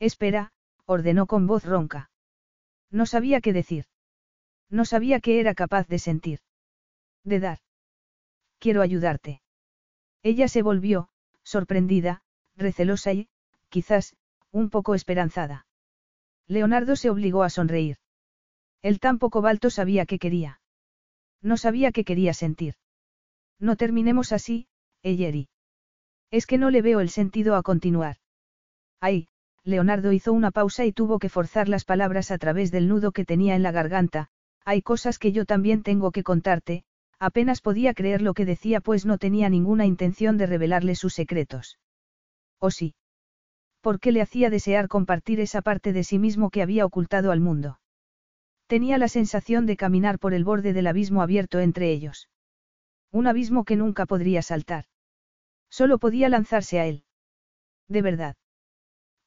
Espera, 0.00 0.52
ordenó 0.86 1.26
con 1.26 1.46
voz 1.46 1.64
ronca. 1.64 2.10
No 2.90 3.06
sabía 3.06 3.40
qué 3.40 3.52
decir. 3.52 3.86
No 4.70 4.84
sabía 4.84 5.20
qué 5.20 5.40
era 5.40 5.54
capaz 5.54 5.86
de 5.86 5.98
sentir. 5.98 6.40
De 7.24 7.40
dar. 7.40 7.58
Quiero 8.58 8.82
ayudarte. 8.82 9.42
Ella 10.22 10.48
se 10.48 10.62
volvió, 10.62 11.08
sorprendida, 11.42 12.22
recelosa 12.56 13.12
y, 13.12 13.28
quizás, 13.68 14.16
un 14.50 14.70
poco 14.70 14.94
esperanzada. 14.94 15.66
Leonardo 16.46 16.96
se 16.96 17.10
obligó 17.10 17.42
a 17.42 17.50
sonreír. 17.50 17.98
Él 18.82 19.00
tampoco 19.00 19.42
Balto 19.42 19.70
sabía 19.70 20.06
qué 20.06 20.18
quería. 20.18 20.60
No 21.44 21.56
sabía 21.56 21.92
qué 21.92 22.02
quería 22.02 22.34
sentir. 22.34 22.74
No 23.60 23.76
terminemos 23.76 24.32
así, 24.32 24.66
Eyeri. 25.04 25.48
Es 26.32 26.46
que 26.46 26.58
no 26.58 26.70
le 26.70 26.82
veo 26.82 26.98
el 26.98 27.10
sentido 27.10 27.54
a 27.54 27.62
continuar. 27.62 28.16
Ay, 29.00 29.28
Leonardo 29.62 30.10
hizo 30.10 30.32
una 30.32 30.50
pausa 30.50 30.84
y 30.84 30.92
tuvo 30.92 31.20
que 31.20 31.28
forzar 31.28 31.68
las 31.68 31.84
palabras 31.84 32.32
a 32.32 32.38
través 32.38 32.72
del 32.72 32.88
nudo 32.88 33.12
que 33.12 33.24
tenía 33.24 33.54
en 33.54 33.62
la 33.62 33.70
garganta, 33.70 34.26
hay 34.64 34.82
cosas 34.82 35.20
que 35.20 35.30
yo 35.30 35.44
también 35.44 35.84
tengo 35.84 36.10
que 36.10 36.24
contarte, 36.24 36.84
Apenas 37.18 37.60
podía 37.60 37.94
creer 37.94 38.22
lo 38.22 38.34
que 38.34 38.44
decía 38.44 38.80
pues 38.80 39.06
no 39.06 39.18
tenía 39.18 39.48
ninguna 39.48 39.86
intención 39.86 40.36
de 40.36 40.46
revelarle 40.46 40.94
sus 40.94 41.14
secretos. 41.14 41.78
¿O 42.58 42.70
sí? 42.70 42.94
¿Por 43.80 44.00
qué 44.00 44.12
le 44.12 44.22
hacía 44.22 44.50
desear 44.50 44.88
compartir 44.88 45.40
esa 45.40 45.62
parte 45.62 45.92
de 45.92 46.04
sí 46.04 46.18
mismo 46.18 46.50
que 46.50 46.62
había 46.62 46.84
ocultado 46.84 47.30
al 47.30 47.40
mundo? 47.40 47.78
Tenía 48.66 48.98
la 48.98 49.08
sensación 49.08 49.66
de 49.66 49.76
caminar 49.76 50.18
por 50.18 50.34
el 50.34 50.44
borde 50.44 50.72
del 50.72 50.86
abismo 50.86 51.22
abierto 51.22 51.60
entre 51.60 51.90
ellos. 51.90 52.28
Un 53.12 53.26
abismo 53.26 53.64
que 53.64 53.76
nunca 53.76 54.06
podría 54.06 54.42
saltar. 54.42 54.86
Solo 55.70 55.98
podía 55.98 56.28
lanzarse 56.28 56.80
a 56.80 56.86
él. 56.86 57.04
¿De 57.88 58.02
verdad? 58.02 58.36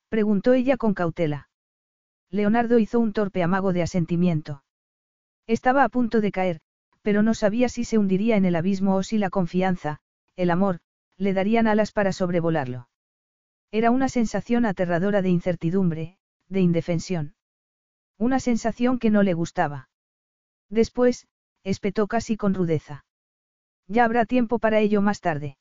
Preguntó 0.09 0.53
ella 0.53 0.77
con 0.77 0.93
cautela. 0.93 1.49
Leonardo 2.29 2.79
hizo 2.79 2.99
un 2.99 3.13
torpe 3.13 3.43
amago 3.43 3.73
de 3.73 3.83
asentimiento. 3.83 4.63
Estaba 5.45 5.83
a 5.83 5.89
punto 5.89 6.19
de 6.19 6.31
caer, 6.31 6.59
pero 7.01 7.23
no 7.23 7.33
sabía 7.33 7.69
si 7.69 7.85
se 7.85 7.97
hundiría 7.97 8.35
en 8.35 8.43
el 8.43 8.55
abismo 8.55 8.95
o 8.95 9.03
si 9.03 9.17
la 9.17 9.29
confianza, 9.29 9.99
el 10.35 10.49
amor, 10.49 10.79
le 11.17 11.33
darían 11.33 11.67
alas 11.67 11.93
para 11.93 12.11
sobrevolarlo. 12.11 12.89
Era 13.71 13.91
una 13.91 14.09
sensación 14.09 14.65
aterradora 14.65 15.21
de 15.21 15.29
incertidumbre, 15.29 16.17
de 16.49 16.59
indefensión. 16.59 17.36
Una 18.17 18.39
sensación 18.39 18.99
que 18.99 19.11
no 19.11 19.23
le 19.23 19.33
gustaba. 19.33 19.89
Después, 20.69 21.27
espetó 21.63 22.07
casi 22.07 22.37
con 22.37 22.53
rudeza. 22.53 23.05
Ya 23.87 24.05
habrá 24.05 24.25
tiempo 24.25 24.59
para 24.59 24.79
ello 24.79 25.01
más 25.01 25.21
tarde. 25.21 25.57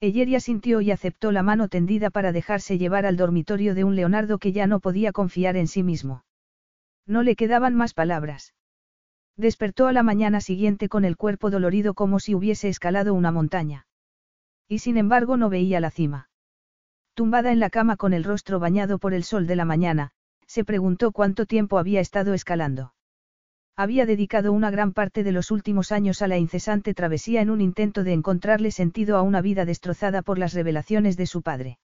Elleria 0.00 0.40
sintió 0.40 0.80
y 0.80 0.90
aceptó 0.90 1.32
la 1.32 1.42
mano 1.42 1.68
tendida 1.68 2.10
para 2.10 2.30
dejarse 2.32 2.78
llevar 2.78 3.04
al 3.06 3.16
dormitorio 3.16 3.74
de 3.74 3.84
un 3.84 3.96
Leonardo 3.96 4.38
que 4.38 4.52
ya 4.52 4.66
no 4.66 4.80
podía 4.80 5.12
confiar 5.12 5.56
en 5.56 5.66
sí 5.66 5.82
mismo. 5.82 6.24
No 7.06 7.22
le 7.22 7.36
quedaban 7.36 7.74
más 7.74 7.94
palabras. 7.94 8.54
Despertó 9.36 9.86
a 9.86 9.92
la 9.92 10.02
mañana 10.02 10.40
siguiente 10.40 10.88
con 10.88 11.04
el 11.04 11.16
cuerpo 11.16 11.50
dolorido 11.50 11.94
como 11.94 12.20
si 12.20 12.34
hubiese 12.34 12.68
escalado 12.68 13.14
una 13.14 13.32
montaña. 13.32 13.86
Y 14.68 14.80
sin 14.80 14.98
embargo 14.98 15.36
no 15.36 15.48
veía 15.48 15.80
la 15.80 15.90
cima. 15.90 16.28
Tumbada 17.14 17.50
en 17.50 17.58
la 17.58 17.70
cama 17.70 17.96
con 17.96 18.12
el 18.12 18.24
rostro 18.24 18.60
bañado 18.60 18.98
por 18.98 19.14
el 19.14 19.24
sol 19.24 19.46
de 19.46 19.56
la 19.56 19.64
mañana, 19.64 20.12
se 20.48 20.64
preguntó 20.64 21.12
cuánto 21.12 21.46
tiempo 21.46 21.78
había 21.78 22.00
estado 22.00 22.34
escalando. 22.34 22.94
Había 23.76 24.06
dedicado 24.06 24.52
una 24.52 24.72
gran 24.72 24.92
parte 24.92 25.22
de 25.22 25.30
los 25.30 25.52
últimos 25.52 25.92
años 25.92 26.20
a 26.22 26.26
la 26.26 26.38
incesante 26.38 26.94
travesía 26.94 27.42
en 27.42 27.50
un 27.50 27.60
intento 27.60 28.02
de 28.02 28.12
encontrarle 28.12 28.72
sentido 28.72 29.16
a 29.16 29.22
una 29.22 29.40
vida 29.40 29.64
destrozada 29.66 30.22
por 30.22 30.36
las 30.38 30.54
revelaciones 30.54 31.16
de 31.16 31.26
su 31.26 31.42
padre. 31.42 31.78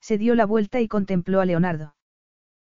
Se 0.00 0.16
dio 0.16 0.36
la 0.36 0.46
vuelta 0.46 0.80
y 0.80 0.86
contempló 0.86 1.40
a 1.40 1.44
Leonardo. 1.44 1.96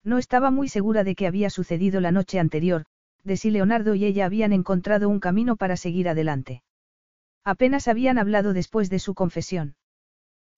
No 0.03 0.19
estaba 0.19 0.51
muy 0.51 0.69
segura 0.69 1.05
de 1.05 1.15
qué 1.15 1.27
había 1.27 1.49
sucedido 1.49 2.01
la 2.01 2.13
noche 2.13 2.39
anterior, 2.39 2.85
de 3.23 3.39
si 3.39 3.51
Leonardo 3.51 3.95
y 3.95 4.05
ella 4.05 4.27
habían 4.27 4.53
encontrado 4.53 5.09
un 5.09 5.21
camino 5.21 5.57
para 5.57 5.79
seguir 5.79 6.09
adelante. 6.11 6.63
Apenas 7.45 7.89
habían 7.89 8.19
hablado 8.19 8.53
después 8.53 8.91
de 8.91 8.99
su 8.99 9.15
confesión. 9.15 9.77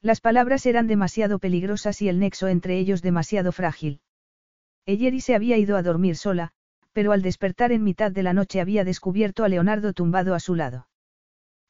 Las 0.02 0.20
palabras 0.20 0.66
eran 0.66 0.88
demasiado 0.88 1.38
peligrosas 1.38 2.02
y 2.02 2.08
el 2.08 2.18
nexo 2.18 2.48
entre 2.48 2.78
ellos 2.78 3.02
demasiado 3.02 3.52
frágil. 3.52 4.00
Eyeri 4.86 5.20
se 5.20 5.34
había 5.34 5.58
ido 5.58 5.76
a 5.76 5.82
dormir 5.82 6.16
sola, 6.16 6.52
pero 6.92 7.12
al 7.12 7.20
despertar 7.20 7.72
en 7.72 7.82
mitad 7.82 8.12
de 8.12 8.22
la 8.22 8.32
noche 8.32 8.60
había 8.60 8.84
descubierto 8.84 9.44
a 9.44 9.48
Leonardo 9.48 9.92
tumbado 9.92 10.34
a 10.34 10.40
su 10.40 10.54
lado. 10.54 10.88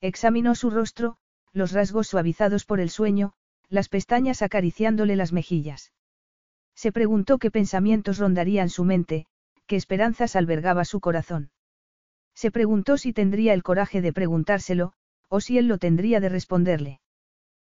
Examinó 0.01 0.55
su 0.55 0.71
rostro, 0.71 1.17
los 1.53 1.73
rasgos 1.73 2.07
suavizados 2.07 2.65
por 2.67 2.79
el 2.79 2.91
sueño, 2.91 3.33
las 3.69 3.89
pestañas 3.89 4.43
acariciándole 4.43 5.17
las 5.17 5.33
mejillas. 5.33 5.93
Se 6.75 6.93
preguntó 6.93 7.39
qué 7.39 7.51
pensamientos 7.51 8.19
rondarían 8.19 8.69
su 8.69 8.85
mente, 8.85 9.27
qué 9.67 9.77
esperanzas 9.77 10.37
albergaba 10.37 10.85
su 10.85 11.01
corazón. 11.01 11.51
Se 12.35 12.51
preguntó 12.51 12.99
si 12.99 13.15
tendría 13.15 13.55
el 13.55 13.63
coraje 13.63 14.03
de 14.03 14.13
preguntárselo, 14.13 14.93
o 15.29 15.41
si 15.41 15.57
él 15.57 15.69
lo 15.69 15.79
tendría 15.79 16.21
de 16.21 16.29
responderle. 16.29 17.01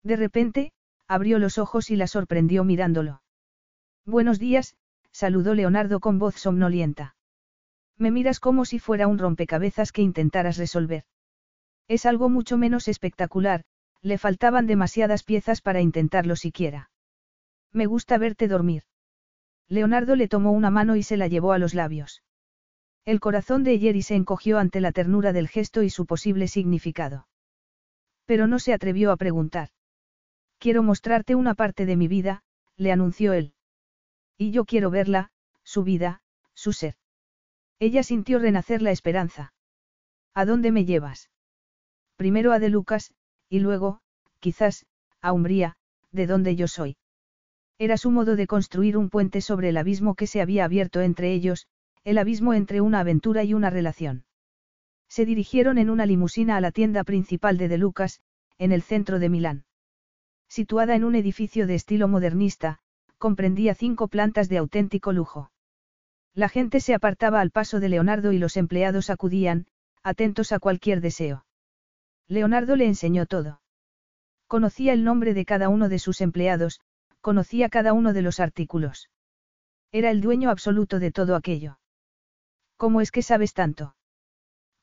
De 0.03 0.15
repente, 0.15 0.71
abrió 1.07 1.37
los 1.37 1.59
ojos 1.59 1.91
y 1.91 1.95
la 1.95 2.07
sorprendió 2.07 2.63
mirándolo. 2.63 3.21
Buenos 4.05 4.39
días, 4.39 4.75
saludó 5.17 5.55
Leonardo 5.55 5.99
con 5.99 6.19
voz 6.19 6.35
somnolienta. 6.35 7.15
Me 7.97 8.11
miras 8.11 8.39
como 8.39 8.65
si 8.65 8.77
fuera 8.77 9.07
un 9.07 9.17
rompecabezas 9.17 9.91
que 9.91 10.03
intentaras 10.03 10.57
resolver. 10.57 11.05
Es 11.87 12.05
algo 12.05 12.29
mucho 12.29 12.55
menos 12.55 12.87
espectacular, 12.87 13.63
le 14.03 14.19
faltaban 14.19 14.67
demasiadas 14.67 15.23
piezas 15.23 15.61
para 15.61 15.81
intentarlo 15.81 16.35
siquiera. 16.35 16.91
Me 17.73 17.87
gusta 17.87 18.19
verte 18.19 18.47
dormir. 18.47 18.83
Leonardo 19.67 20.15
le 20.15 20.27
tomó 20.27 20.51
una 20.51 20.69
mano 20.69 20.95
y 20.95 21.01
se 21.01 21.17
la 21.17 21.27
llevó 21.27 21.51
a 21.51 21.57
los 21.57 21.73
labios. 21.73 22.21
El 23.03 23.19
corazón 23.19 23.63
de 23.63 23.79
Jerry 23.79 24.03
se 24.03 24.13
encogió 24.13 24.59
ante 24.59 24.81
la 24.81 24.91
ternura 24.91 25.33
del 25.33 25.47
gesto 25.47 25.81
y 25.81 25.89
su 25.89 26.05
posible 26.05 26.47
significado. 26.47 27.27
Pero 28.27 28.45
no 28.45 28.59
se 28.59 28.71
atrevió 28.71 29.11
a 29.11 29.17
preguntar. 29.17 29.69
Quiero 30.59 30.83
mostrarte 30.83 31.33
una 31.33 31.55
parte 31.55 31.87
de 31.87 31.95
mi 31.95 32.07
vida, 32.07 32.43
le 32.75 32.91
anunció 32.91 33.33
él. 33.33 33.55
Y 34.37 34.51
yo 34.51 34.65
quiero 34.65 34.89
verla, 34.89 35.31
su 35.63 35.83
vida, 35.83 36.21
su 36.53 36.73
ser. 36.73 36.95
Ella 37.79 38.03
sintió 38.03 38.39
renacer 38.39 38.81
la 38.81 38.91
esperanza. 38.91 39.53
¿A 40.33 40.45
dónde 40.45 40.71
me 40.71 40.85
llevas? 40.85 41.29
Primero 42.15 42.51
a 42.51 42.59
De 42.59 42.69
Lucas, 42.69 43.13
y 43.49 43.59
luego, 43.59 44.01
quizás, 44.39 44.85
a 45.21 45.33
Umbría, 45.33 45.77
de 46.11 46.27
donde 46.27 46.55
yo 46.55 46.67
soy. 46.67 46.97
Era 47.79 47.97
su 47.97 48.11
modo 48.11 48.35
de 48.35 48.47
construir 48.47 48.97
un 48.97 49.09
puente 49.09 49.41
sobre 49.41 49.69
el 49.69 49.77
abismo 49.77 50.15
que 50.15 50.27
se 50.27 50.41
había 50.41 50.65
abierto 50.65 51.01
entre 51.01 51.31
ellos, 51.33 51.67
el 52.03 52.17
abismo 52.17 52.53
entre 52.53 52.81
una 52.81 53.01
aventura 53.01 53.43
y 53.43 53.53
una 53.53 53.69
relación. 53.69 54.25
Se 55.09 55.25
dirigieron 55.25 55.77
en 55.77 55.89
una 55.89 56.05
limusina 56.05 56.57
a 56.57 56.61
la 56.61 56.71
tienda 56.71 57.03
principal 57.03 57.57
de 57.57 57.67
De 57.67 57.77
Lucas, 57.77 58.21
en 58.57 58.71
el 58.71 58.81
centro 58.81 59.19
de 59.19 59.29
Milán. 59.29 59.65
Situada 60.49 60.95
en 60.95 61.03
un 61.03 61.15
edificio 61.15 61.67
de 61.67 61.75
estilo 61.75 62.07
modernista, 62.07 62.79
comprendía 63.17 63.73
cinco 63.75 64.07
plantas 64.07 64.49
de 64.49 64.57
auténtico 64.57 65.11
lujo. 65.11 65.51
La 66.33 66.49
gente 66.49 66.79
se 66.79 66.93
apartaba 66.93 67.41
al 67.41 67.51
paso 67.51 67.79
de 67.79 67.89
Leonardo 67.89 68.31
y 68.31 68.37
los 68.37 68.57
empleados 68.57 69.09
acudían, 69.09 69.65
atentos 70.03 70.51
a 70.51 70.59
cualquier 70.59 71.01
deseo. 71.01 71.45
Leonardo 72.27 72.75
le 72.75 72.85
enseñó 72.85 73.25
todo. 73.25 73.61
Conocía 74.47 74.93
el 74.93 75.03
nombre 75.03 75.33
de 75.33 75.45
cada 75.45 75.69
uno 75.69 75.89
de 75.89 75.99
sus 75.99 76.21
empleados, 76.21 76.79
conocía 77.21 77.69
cada 77.69 77.93
uno 77.93 78.13
de 78.13 78.21
los 78.21 78.39
artículos. 78.39 79.09
Era 79.91 80.11
el 80.11 80.21
dueño 80.21 80.49
absoluto 80.49 80.99
de 80.99 81.11
todo 81.11 81.35
aquello. 81.35 81.79
¿Cómo 82.77 83.01
es 83.01 83.11
que 83.11 83.23
sabes 83.23 83.53
tanto? 83.53 83.95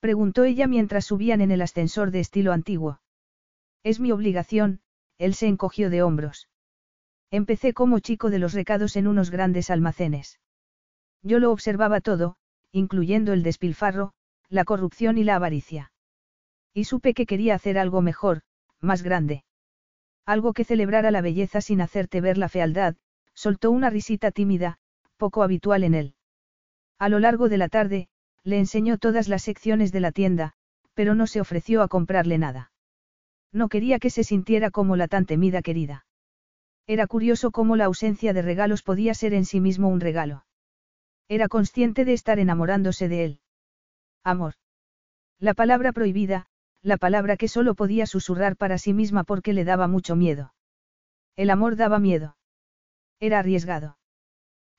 preguntó 0.00 0.44
ella 0.44 0.66
mientras 0.66 1.06
subían 1.06 1.40
en 1.40 1.50
el 1.50 1.62
ascensor 1.62 2.10
de 2.10 2.20
estilo 2.20 2.52
antiguo. 2.52 3.00
Es 3.82 4.00
mi 4.00 4.12
obligación, 4.12 4.80
él 5.18 5.34
se 5.34 5.46
encogió 5.46 5.88
de 5.88 6.02
hombros. 6.02 6.48
Empecé 7.34 7.72
como 7.72 7.98
chico 7.98 8.30
de 8.30 8.38
los 8.38 8.52
recados 8.52 8.94
en 8.94 9.08
unos 9.08 9.32
grandes 9.32 9.68
almacenes. 9.68 10.38
Yo 11.20 11.40
lo 11.40 11.50
observaba 11.50 12.00
todo, 12.00 12.36
incluyendo 12.70 13.32
el 13.32 13.42
despilfarro, 13.42 14.12
la 14.48 14.62
corrupción 14.64 15.18
y 15.18 15.24
la 15.24 15.34
avaricia. 15.34 15.90
Y 16.72 16.84
supe 16.84 17.12
que 17.12 17.26
quería 17.26 17.56
hacer 17.56 17.76
algo 17.76 18.02
mejor, 18.02 18.42
más 18.80 19.02
grande. 19.02 19.42
Algo 20.24 20.52
que 20.52 20.62
celebrara 20.62 21.10
la 21.10 21.22
belleza 21.22 21.60
sin 21.60 21.80
hacerte 21.80 22.20
ver 22.20 22.38
la 22.38 22.48
fealdad, 22.48 22.94
soltó 23.34 23.72
una 23.72 23.90
risita 23.90 24.30
tímida, 24.30 24.78
poco 25.16 25.42
habitual 25.42 25.82
en 25.82 25.94
él. 25.94 26.14
A 27.00 27.08
lo 27.08 27.18
largo 27.18 27.48
de 27.48 27.58
la 27.58 27.68
tarde, 27.68 28.06
le 28.44 28.60
enseñó 28.60 28.96
todas 28.96 29.26
las 29.26 29.42
secciones 29.42 29.90
de 29.90 29.98
la 29.98 30.12
tienda, 30.12 30.52
pero 30.94 31.16
no 31.16 31.26
se 31.26 31.40
ofreció 31.40 31.82
a 31.82 31.88
comprarle 31.88 32.38
nada. 32.38 32.70
No 33.50 33.68
quería 33.68 33.98
que 33.98 34.10
se 34.10 34.22
sintiera 34.22 34.70
como 34.70 34.94
la 34.94 35.08
tan 35.08 35.26
temida 35.26 35.62
querida. 35.62 36.06
Era 36.86 37.06
curioso 37.06 37.50
cómo 37.50 37.76
la 37.76 37.86
ausencia 37.86 38.32
de 38.32 38.42
regalos 38.42 38.82
podía 38.82 39.14
ser 39.14 39.32
en 39.32 39.44
sí 39.44 39.60
mismo 39.60 39.88
un 39.88 40.00
regalo. 40.00 40.44
Era 41.28 41.48
consciente 41.48 42.04
de 42.04 42.12
estar 42.12 42.38
enamorándose 42.38 43.08
de 43.08 43.24
él. 43.24 43.40
Amor. 44.22 44.54
La 45.38 45.54
palabra 45.54 45.92
prohibida, 45.92 46.46
la 46.82 46.98
palabra 46.98 47.36
que 47.38 47.48
solo 47.48 47.74
podía 47.74 48.06
susurrar 48.06 48.56
para 48.56 48.76
sí 48.76 48.92
misma 48.92 49.24
porque 49.24 49.54
le 49.54 49.64
daba 49.64 49.88
mucho 49.88 50.16
miedo. 50.16 50.54
El 51.36 51.50
amor 51.50 51.76
daba 51.76 51.98
miedo. 51.98 52.36
Era 53.18 53.38
arriesgado. 53.38 53.96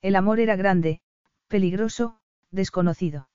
El 0.01 0.16
amor 0.16 0.40
era 0.40 0.56
grande, 0.56 1.01
peligroso, 1.48 2.19
desconocido. 2.51 3.30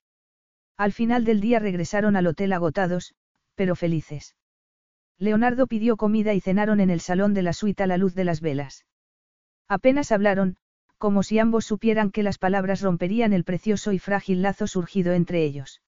Al 0.77 0.93
final 0.93 1.25
del 1.25 1.41
día 1.41 1.59
regresaron 1.59 2.15
al 2.15 2.27
hotel 2.27 2.53
agotados, 2.53 3.13
pero 3.55 3.75
felices. 3.75 4.35
Leonardo 5.21 5.67
pidió 5.67 5.97
comida 5.97 6.33
y 6.33 6.41
cenaron 6.41 6.79
en 6.79 6.89
el 6.89 6.99
salón 6.99 7.35
de 7.35 7.43
la 7.43 7.53
suite 7.53 7.83
a 7.83 7.87
la 7.87 7.97
luz 7.97 8.15
de 8.15 8.23
las 8.23 8.41
velas. 8.41 8.87
Apenas 9.67 10.11
hablaron, 10.11 10.57
como 10.97 11.21
si 11.21 11.37
ambos 11.37 11.63
supieran 11.63 12.09
que 12.09 12.23
las 12.23 12.39
palabras 12.39 12.81
romperían 12.81 13.31
el 13.31 13.43
precioso 13.43 13.91
y 13.91 13.99
frágil 13.99 14.41
lazo 14.41 14.65
surgido 14.65 15.13
entre 15.13 15.43
ellos. 15.43 15.83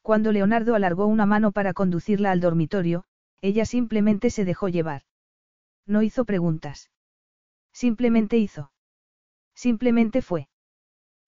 Cuando 0.00 0.32
Leonardo 0.32 0.74
alargó 0.74 1.04
una 1.04 1.26
mano 1.26 1.52
para 1.52 1.74
conducirla 1.74 2.30
al 2.30 2.40
dormitorio, 2.40 3.04
ella 3.42 3.66
simplemente 3.66 4.30
se 4.30 4.46
dejó 4.46 4.70
llevar. 4.70 5.02
No 5.84 6.00
hizo 6.00 6.24
preguntas. 6.24 6.90
Simplemente 7.74 8.38
hizo. 8.38 8.72
Simplemente 9.54 10.22
fue. 10.22 10.48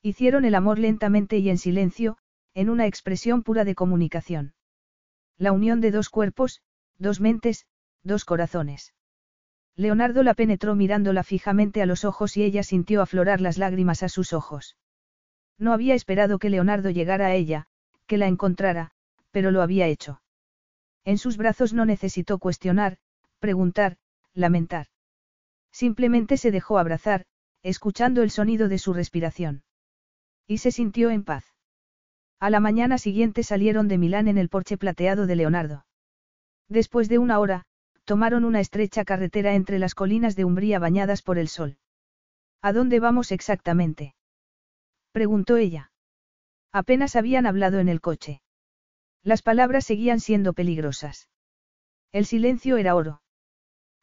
Hicieron 0.00 0.46
el 0.46 0.54
amor 0.54 0.78
lentamente 0.78 1.36
y 1.36 1.50
en 1.50 1.58
silencio, 1.58 2.16
en 2.54 2.70
una 2.70 2.86
expresión 2.86 3.42
pura 3.42 3.66
de 3.66 3.74
comunicación. 3.74 4.54
La 5.36 5.52
unión 5.52 5.82
de 5.82 5.90
dos 5.90 6.08
cuerpos, 6.08 6.62
dos 6.98 7.20
mentes, 7.20 7.66
dos 8.02 8.24
corazones. 8.24 8.94
Leonardo 9.76 10.22
la 10.22 10.34
penetró 10.34 10.74
mirándola 10.74 11.22
fijamente 11.22 11.82
a 11.82 11.86
los 11.86 12.04
ojos 12.04 12.36
y 12.36 12.42
ella 12.42 12.62
sintió 12.62 13.00
aflorar 13.00 13.40
las 13.40 13.58
lágrimas 13.58 14.02
a 14.02 14.08
sus 14.08 14.32
ojos. 14.32 14.76
No 15.56 15.72
había 15.72 15.94
esperado 15.94 16.38
que 16.38 16.50
Leonardo 16.50 16.90
llegara 16.90 17.26
a 17.26 17.34
ella, 17.34 17.66
que 18.06 18.18
la 18.18 18.26
encontrara, 18.26 18.90
pero 19.30 19.50
lo 19.50 19.62
había 19.62 19.86
hecho. 19.86 20.20
En 21.04 21.18
sus 21.18 21.36
brazos 21.36 21.72
no 21.72 21.84
necesitó 21.84 22.38
cuestionar, 22.38 22.98
preguntar, 23.38 23.96
lamentar. 24.34 24.86
Simplemente 25.70 26.36
se 26.36 26.50
dejó 26.50 26.78
abrazar, 26.78 27.24
escuchando 27.62 28.22
el 28.22 28.30
sonido 28.30 28.68
de 28.68 28.78
su 28.78 28.92
respiración. 28.92 29.62
Y 30.46 30.58
se 30.58 30.72
sintió 30.72 31.10
en 31.10 31.24
paz. 31.24 31.44
A 32.40 32.50
la 32.50 32.60
mañana 32.60 32.98
siguiente 32.98 33.42
salieron 33.42 33.88
de 33.88 33.98
Milán 33.98 34.28
en 34.28 34.38
el 34.38 34.48
porche 34.48 34.76
plateado 34.76 35.26
de 35.26 35.36
Leonardo. 35.36 35.84
Después 36.68 37.08
de 37.08 37.18
una 37.18 37.38
hora, 37.38 37.64
tomaron 38.04 38.44
una 38.44 38.60
estrecha 38.60 39.04
carretera 39.04 39.54
entre 39.54 39.78
las 39.78 39.94
colinas 39.94 40.36
de 40.36 40.44
Umbría 40.44 40.78
bañadas 40.78 41.22
por 41.22 41.38
el 41.38 41.48
sol. 41.48 41.78
¿A 42.62 42.72
dónde 42.72 43.00
vamos 43.00 43.32
exactamente? 43.32 44.14
preguntó 45.12 45.56
ella. 45.56 45.90
Apenas 46.72 47.16
habían 47.16 47.46
hablado 47.46 47.78
en 47.78 47.88
el 47.88 48.00
coche. 48.00 48.42
Las 49.22 49.42
palabras 49.42 49.84
seguían 49.84 50.20
siendo 50.20 50.52
peligrosas. 50.52 51.28
El 52.12 52.24
silencio 52.24 52.76
era 52.76 52.94
oro. 52.94 53.22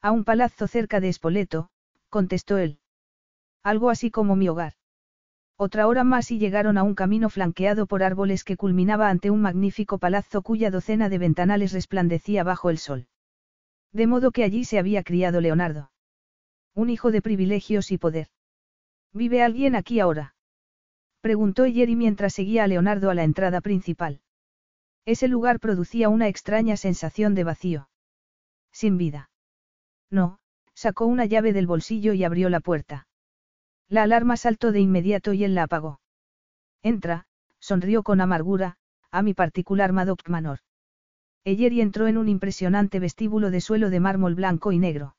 A 0.02 0.12
un 0.12 0.24
palazzo 0.24 0.68
cerca 0.68 1.00
de 1.00 1.10
Espoleto, 1.10 1.70
contestó 2.10 2.58
él. 2.58 2.80
Algo 3.64 3.90
así 3.90 4.12
como 4.12 4.36
mi 4.36 4.48
hogar. 4.50 4.74
Otra 5.58 5.88
hora 5.88 6.04
más 6.04 6.32
y 6.32 6.38
llegaron 6.38 6.78
a 6.78 6.84
un 6.84 6.96
camino 6.96 7.30
flanqueado 7.30 7.88
por 7.88 8.04
árboles 8.04 8.44
que 8.44 8.58
culminaba 8.58 9.10
ante 9.10 9.32
un 9.32 9.42
magnífico 9.42 9.98
palazzo 10.00 10.42
cuya 10.42 10.70
docena 10.70 11.08
de 11.08 11.18
ventanales 11.18 11.72
resplandecía 11.72 12.44
bajo 12.44 12.70
el 12.70 12.78
sol. 12.78 13.08
De 13.94 14.06
modo 14.06 14.32
que 14.32 14.44
allí 14.44 14.66
se 14.66 14.80
había 14.80 15.04
criado 15.04 15.40
Leonardo. 15.40 15.92
Un 16.74 16.90
hijo 16.90 17.12
de 17.12 17.22
privilegios 17.22 17.92
y 17.92 17.98
poder. 17.98 18.28
¿Vive 19.14 19.42
alguien 19.42 19.76
aquí 19.76 20.02
ahora? 20.02 20.36
Preguntó 21.22 21.64
Jerry 21.64 21.96
mientras 21.96 22.34
seguía 22.34 22.66
a 22.66 22.68
Leonardo 22.68 23.10
a 23.10 23.14
la 23.14 23.24
entrada 23.24 23.62
principal. 23.62 24.20
Ese 25.06 25.30
lugar 25.30 25.62
producía 25.62 26.10
una 26.10 26.28
extraña 26.28 26.76
sensación 26.76 27.34
de 27.34 27.46
vacío. 27.46 27.90
Sin 28.74 28.98
vida. 28.98 29.30
No, 30.12 30.40
sacó 30.74 31.06
una 31.06 31.24
llave 31.24 31.54
del 31.54 31.66
bolsillo 31.66 32.12
y 32.12 32.26
abrió 32.26 32.50
la 32.50 32.60
puerta. 32.60 33.08
La 33.90 34.04
alarma 34.04 34.38
saltó 34.38 34.72
de 34.72 34.80
inmediato 34.80 35.34
y 35.34 35.44
él 35.44 35.56
la 35.56 35.64
apagó. 35.64 36.00
Entra, 36.82 37.28
sonrió 37.60 38.04
con 38.04 38.22
amargura, 38.22 38.78
a 39.12 39.22
mi 39.22 39.34
particular 39.34 39.94
Madoc 39.94 40.28
Manor. 40.28 40.60
Eyeri 41.44 41.82
entró 41.82 42.08
en 42.08 42.18
un 42.18 42.28
impresionante 42.28 43.00
vestíbulo 43.00 43.52
de 43.52 43.62
suelo 43.62 43.90
de 43.90 44.00
mármol 44.00 44.34
blanco 44.34 44.72
y 44.72 44.80
negro. 44.80 45.16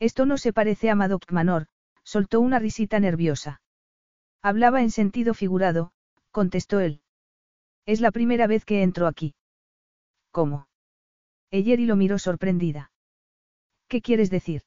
Esto 0.00 0.26
no 0.26 0.38
se 0.38 0.52
parece 0.52 0.90
a 0.90 0.94
Madoc 0.94 1.30
Manor, 1.30 1.68
soltó 2.02 2.40
una 2.40 2.58
risita 2.58 2.98
nerviosa. 3.00 3.60
Hablaba 4.42 4.82
en 4.82 4.90
sentido 4.90 5.34
figurado, 5.34 5.92
contestó 6.30 6.80
él. 6.80 7.00
Es 7.86 8.00
la 8.00 8.10
primera 8.10 8.46
vez 8.46 8.64
que 8.64 8.82
entro 8.82 9.06
aquí. 9.06 9.34
¿Cómo? 10.32 10.68
Eyeri 11.50 11.86
lo 11.86 11.96
miró 11.96 12.18
sorprendida. 12.18 12.90
¿Qué 13.88 14.02
quieres 14.02 14.30
decir? 14.30 14.62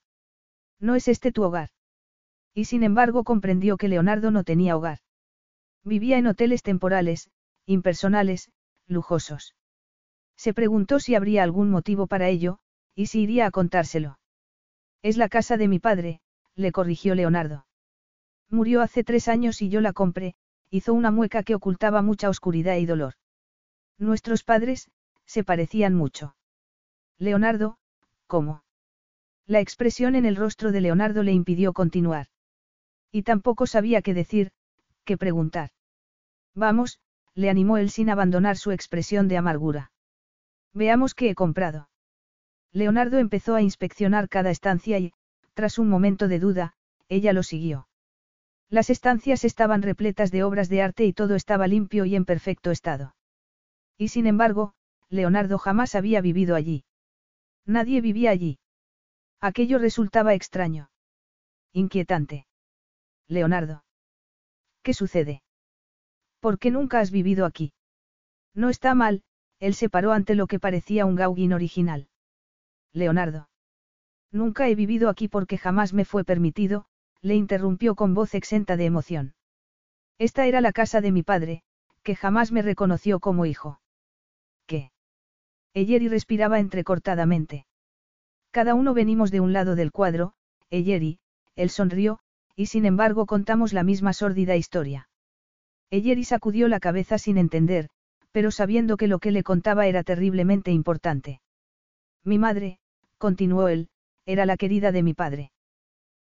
No 0.80 0.95
es 0.95 1.09
este 1.09 1.31
tu 1.33 1.43
hogar. 1.43 1.69
Y 2.53 2.66
sin 2.66 2.84
embargo 2.84 3.24
comprendió 3.24 3.78
que 3.78 3.88
Leonardo 3.88 4.32
no 4.32 4.44
tenía 4.44 4.76
hogar. 4.76 5.00
Vivía 5.84 6.18
en 6.18 6.28
hoteles 6.28 6.64
temporales, 6.64 7.30
impersonales, 7.66 8.52
lujosos. 8.88 9.56
Se 10.36 10.53
preguntó 10.53 11.00
si 11.00 11.16
habría 11.16 11.44
algún 11.44 11.69
motivo 11.69 12.08
para 12.08 12.28
ello, 12.28 12.60
y 12.95 13.08
si 13.08 13.22
iría 13.22 13.45
a 13.45 13.52
contárselo. 13.52 14.19
Es 15.02 15.18
la 15.18 15.30
casa 15.30 15.58
de 15.58 15.68
mi 15.68 15.80
padre, 15.80 16.22
le 16.56 16.72
corrigió 16.72 17.16
Leonardo. 17.16 17.66
Murió 18.50 18.82
hace 18.82 19.03
tres 19.03 19.28
años 19.28 19.61
y 19.61 19.69
yo 19.69 19.80
la 19.82 19.94
compré, 19.94 20.36
hizo 20.69 20.94
una 20.94 21.11
mueca 21.11 21.44
que 21.44 21.56
ocultaba 21.56 22.02
mucha 22.02 22.30
oscuridad 22.30 22.76
y 22.78 22.86
dolor. 22.86 23.14
Nuestros 23.98 24.44
padres, 24.44 24.90
se 25.26 25.44
parecían 25.44 25.94
mucho. 25.94 26.36
Leonardo, 27.18 27.78
¿cómo? 28.28 28.64
La 29.45 29.60
expresión 29.60 30.16
en 30.16 30.26
el 30.26 30.36
rostro 30.36 30.72
de 30.72 30.82
Leonardo 30.82 31.24
le 31.24 31.32
impidió 31.32 31.74
continuar. 31.74 32.28
Y 33.12 33.24
tampoco 33.24 33.68
sabía 33.68 34.02
qué 34.02 34.14
decir, 34.14 34.52
qué 35.04 35.18
preguntar. 35.18 35.72
Vamos, 36.56 37.00
le 37.34 37.50
animó 37.50 37.78
él 37.78 37.90
sin 37.90 38.10
abandonar 38.10 38.58
su 38.58 38.72
expresión 38.72 39.28
de 39.28 39.38
amargura. 39.38 39.92
Veamos 40.74 41.16
qué 41.16 41.30
he 41.30 41.36
comprado. 41.36 41.90
Leonardo 42.72 43.18
empezó 43.18 43.56
a 43.56 43.62
inspeccionar 43.62 44.30
cada 44.30 44.52
estancia 44.52 45.00
y, 45.00 45.14
tras 45.54 45.80
un 45.80 45.90
momento 45.90 46.28
de 46.28 46.40
duda, 46.40 46.74
ella 47.08 47.34
lo 47.34 47.44
siguió. 47.44 47.88
Las 48.70 48.92
estancias 48.92 49.44
estaban 49.44 49.82
repletas 49.82 50.32
de 50.32 50.44
obras 50.44 50.70
de 50.70 50.84
arte 50.84 51.06
y 51.06 51.14
todo 51.14 51.36
estaba 51.36 51.68
limpio 51.68 52.06
y 52.06 52.16
en 52.16 52.26
perfecto 52.26 52.70
estado. 52.70 53.16
Y 53.98 54.10
sin 54.10 54.28
embargo, 54.28 54.74
Leonardo 55.10 55.58
jamás 55.58 55.96
había 55.96 56.22
vivido 56.22 56.56
allí. 56.56 56.84
Nadie 57.66 58.02
vivía 58.02 58.30
allí. 58.30 58.60
Aquello 59.42 59.80
resultaba 59.80 60.36
extraño. 60.36 60.92
Inquietante. 61.74 62.46
Leonardo. 63.30 63.83
¿Qué 64.82 64.93
sucede? 64.93 65.43
¿Por 66.40 66.58
qué 66.58 66.72
nunca 66.72 66.99
has 66.99 67.11
vivido 67.11 67.45
aquí? 67.45 67.74
No 68.56 68.69
está 68.69 68.95
mal, 68.95 69.24
él 69.59 69.75
se 69.75 69.88
paró 69.88 70.14
ante 70.14 70.33
lo 70.33 70.48
que 70.48 70.59
parecía 70.59 71.06
un 71.06 71.16
Gauguin 71.16 71.53
original. 71.53 72.09
Leonardo. 72.91 73.49
Nunca 74.32 74.67
he 74.67 74.74
vivido 74.74 75.09
aquí 75.09 75.27
porque 75.27 75.59
jamás 75.59 75.93
me 75.93 76.06
fue 76.06 76.24
permitido, 76.24 76.85
le 77.22 77.35
interrumpió 77.35 77.95
con 77.95 78.16
voz 78.16 78.33
exenta 78.33 78.77
de 78.77 78.85
emoción. 78.85 79.35
Esta 80.17 80.48
era 80.48 80.59
la 80.59 80.72
casa 80.72 80.99
de 80.99 81.11
mi 81.11 81.22
padre, 81.22 81.64
que 82.01 82.16
jamás 82.16 82.51
me 82.51 82.64
reconoció 82.64 83.19
como 83.19 83.45
hijo. 83.45 83.80
¿Qué? 84.66 84.91
Eyeri 85.75 86.08
respiraba 86.08 86.59
entrecortadamente. 86.59 87.67
Cada 88.49 88.74
uno 88.74 88.95
venimos 88.95 89.30
de 89.30 89.40
un 89.40 89.53
lado 89.53 89.75
del 89.75 89.91
cuadro, 89.91 90.33
Eyeri, 90.72 91.19
él 91.56 91.69
sonrió, 91.69 92.19
y 92.60 92.66
sin 92.66 92.84
embargo 92.86 93.26
contamos 93.26 93.72
la 93.72 93.84
misma 93.84 94.12
sórdida 94.12 94.58
historia. 94.58 95.08
Eyeri 95.92 96.26
sacudió 96.26 96.68
la 96.68 96.82
cabeza 96.82 97.18
sin 97.18 97.38
entender, 97.38 97.88
pero 98.34 98.52
sabiendo 98.52 98.98
que 98.98 99.08
lo 99.08 99.20
que 99.20 99.32
le 99.32 99.44
contaba 99.44 99.88
era 99.88 100.04
terriblemente 100.04 100.70
importante. 100.72 101.40
Mi 102.26 102.38
madre, 102.38 102.80
continuó 103.18 103.70
él, 103.70 103.88
era 104.26 104.46
la 104.46 104.58
querida 104.58 104.92
de 104.92 105.04
mi 105.04 105.14
padre. 105.14 105.54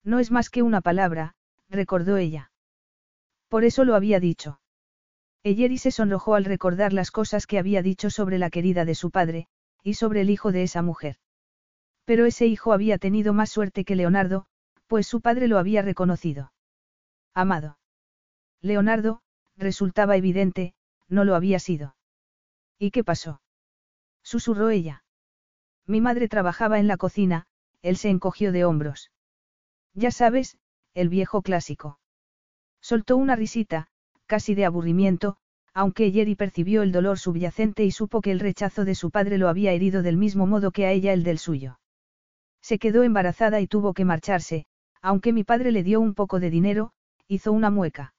No 0.05 0.21
es 0.21 0.31
más 0.31 0.51
que 0.51 0.63
una 0.63 0.81
palabra, 0.81 1.35
recordó 1.69 2.17
ella. 2.17 2.53
Por 3.49 3.65
eso 3.65 3.85
lo 3.85 3.97
había 3.97 4.21
dicho. 4.21 4.61
Eyeri 5.43 5.79
se 5.79 5.91
sonrojó 5.91 6.37
al 6.37 6.45
recordar 6.45 6.93
las 6.93 7.11
cosas 7.11 7.49
que 7.49 7.59
había 7.59 7.83
dicho 7.83 8.09
sobre 8.09 8.39
la 8.39 8.51
querida 8.51 8.85
de 8.85 8.95
su 8.95 9.11
padre, 9.11 9.49
y 9.83 9.95
sobre 9.95 10.21
el 10.21 10.31
hijo 10.31 10.53
de 10.53 10.63
esa 10.63 10.81
mujer. 10.81 11.17
Pero 12.05 12.25
ese 12.25 12.47
hijo 12.47 12.73
había 12.73 12.99
tenido 12.99 13.33
más 13.33 13.51
suerte 13.51 13.85
que 13.85 13.97
Leonardo, 13.97 14.47
pues 14.91 15.07
su 15.07 15.21
padre 15.21 15.47
lo 15.47 15.57
había 15.57 15.83
reconocido. 15.83 16.53
Amado. 17.33 17.79
Leonardo, 18.61 19.23
resultaba 19.57 20.17
evidente, 20.17 20.75
no 21.07 21.25
lo 21.25 21.37
había 21.37 21.61
sido. 21.61 21.95
¿Y 22.77 22.91
qué 22.91 23.05
pasó? 23.05 23.41
Susurró 24.25 24.69
ella. 24.69 25.05
Mi 25.87 26.01
madre 26.01 26.27
trabajaba 26.27 26.81
en 26.81 26.89
la 26.89 26.97
cocina, 26.97 27.47
él 27.83 27.97
se 27.97 28.09
encogió 28.11 28.51
de 28.51 28.65
hombros. 28.65 29.13
Ya 29.95 30.11
sabes, 30.11 30.59
el 30.93 31.09
viejo 31.09 31.43
clásico. 31.43 32.01
Soltó 32.81 33.17
una 33.17 33.37
risita, 33.37 33.87
casi 34.27 34.57
de 34.57 34.65
aburrimiento, 34.65 35.37
aunque 35.73 36.11
Jerry 36.11 36.35
percibió 36.35 36.83
el 36.83 36.91
dolor 36.91 37.21
subyacente 37.21 37.85
y 37.85 37.93
supo 37.93 38.23
que 38.23 38.33
el 38.33 38.41
rechazo 38.41 38.85
de 38.85 38.97
su 38.97 39.13
padre 39.13 39.39
lo 39.39 39.49
había 39.49 39.71
herido 39.71 40.03
del 40.03 40.17
mismo 40.17 40.49
modo 40.49 40.73
que 40.73 40.87
a 40.87 40.91
ella 40.91 41.13
el 41.13 41.23
del 41.23 41.39
suyo. 41.39 41.79
Se 42.61 42.81
quedó 42.81 43.05
embarazada 43.05 43.61
y 43.61 43.69
tuvo 43.69 43.95
que 43.95 44.05
marcharse, 44.05 44.67
aunque 45.03 45.33
mi 45.33 45.45
padre 45.45 45.73
le 45.73 45.83
dio 45.83 46.01
un 46.01 46.15
poco 46.15 46.41
de 46.41 46.51
dinero, 46.51 46.93
hizo 47.29 47.53
una 47.53 47.71
mueca. 47.71 48.15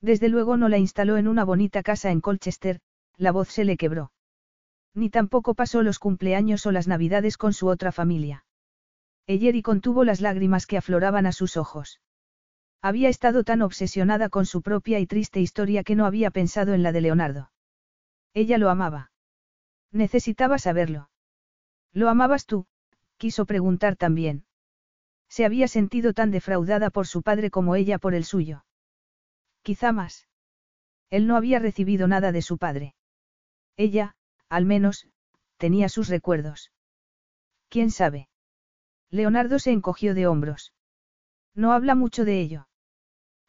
Desde 0.00 0.28
luego 0.28 0.56
no 0.56 0.68
la 0.68 0.78
instaló 0.78 1.16
en 1.16 1.28
una 1.28 1.44
bonita 1.44 1.82
casa 1.82 2.10
en 2.10 2.20
Colchester, 2.20 2.80
la 3.16 3.32
voz 3.32 3.48
se 3.48 3.64
le 3.64 3.76
quebró. 3.76 4.12
Ni 4.94 5.10
tampoco 5.10 5.54
pasó 5.54 5.82
los 5.82 5.98
cumpleaños 5.98 6.64
o 6.66 6.72
las 6.72 6.88
navidades 6.88 7.36
con 7.36 7.52
su 7.52 7.68
otra 7.68 7.92
familia. 7.92 8.44
Eyeri 9.26 9.62
contuvo 9.62 10.04
las 10.04 10.20
lágrimas 10.20 10.66
que 10.66 10.78
afloraban 10.78 11.26
a 11.26 11.32
sus 11.32 11.56
ojos. 11.56 12.00
Había 12.82 13.08
estado 13.08 13.42
tan 13.42 13.62
obsesionada 13.62 14.28
con 14.28 14.46
su 14.46 14.62
propia 14.62 15.00
y 15.00 15.06
triste 15.06 15.40
historia 15.40 15.82
que 15.82 15.96
no 15.96 16.06
había 16.06 16.30
pensado 16.30 16.72
en 16.74 16.82
la 16.82 16.92
de 16.92 17.00
Leonardo. 17.00 17.50
Ella 18.32 18.58
lo 18.58 18.70
amaba. 18.70 19.10
Necesitaba 19.92 20.58
saberlo. 20.58 21.10
¿Lo 21.92 22.08
amabas 22.08 22.46
tú? 22.46 22.66
quiso 23.16 23.46
preguntar 23.46 23.96
también. 23.96 24.44
Se 25.28 25.44
había 25.44 25.68
sentido 25.68 26.12
tan 26.12 26.30
defraudada 26.30 26.90
por 26.90 27.06
su 27.06 27.22
padre 27.22 27.50
como 27.50 27.74
ella 27.74 27.98
por 27.98 28.14
el 28.14 28.24
suyo. 28.24 28.64
Quizá 29.62 29.92
más. 29.92 30.28
Él 31.10 31.26
no 31.26 31.36
había 31.36 31.58
recibido 31.58 32.08
nada 32.08 32.32
de 32.32 32.42
su 32.42 32.58
padre. 32.58 32.94
Ella, 33.76 34.16
al 34.48 34.64
menos, 34.64 35.08
tenía 35.56 35.88
sus 35.88 36.08
recuerdos. 36.08 36.72
¿Quién 37.68 37.90
sabe? 37.90 38.28
Leonardo 39.10 39.58
se 39.58 39.72
encogió 39.72 40.14
de 40.14 40.26
hombros. 40.26 40.72
No 41.54 41.72
habla 41.72 41.94
mucho 41.94 42.24
de 42.24 42.40
ello. 42.40 42.68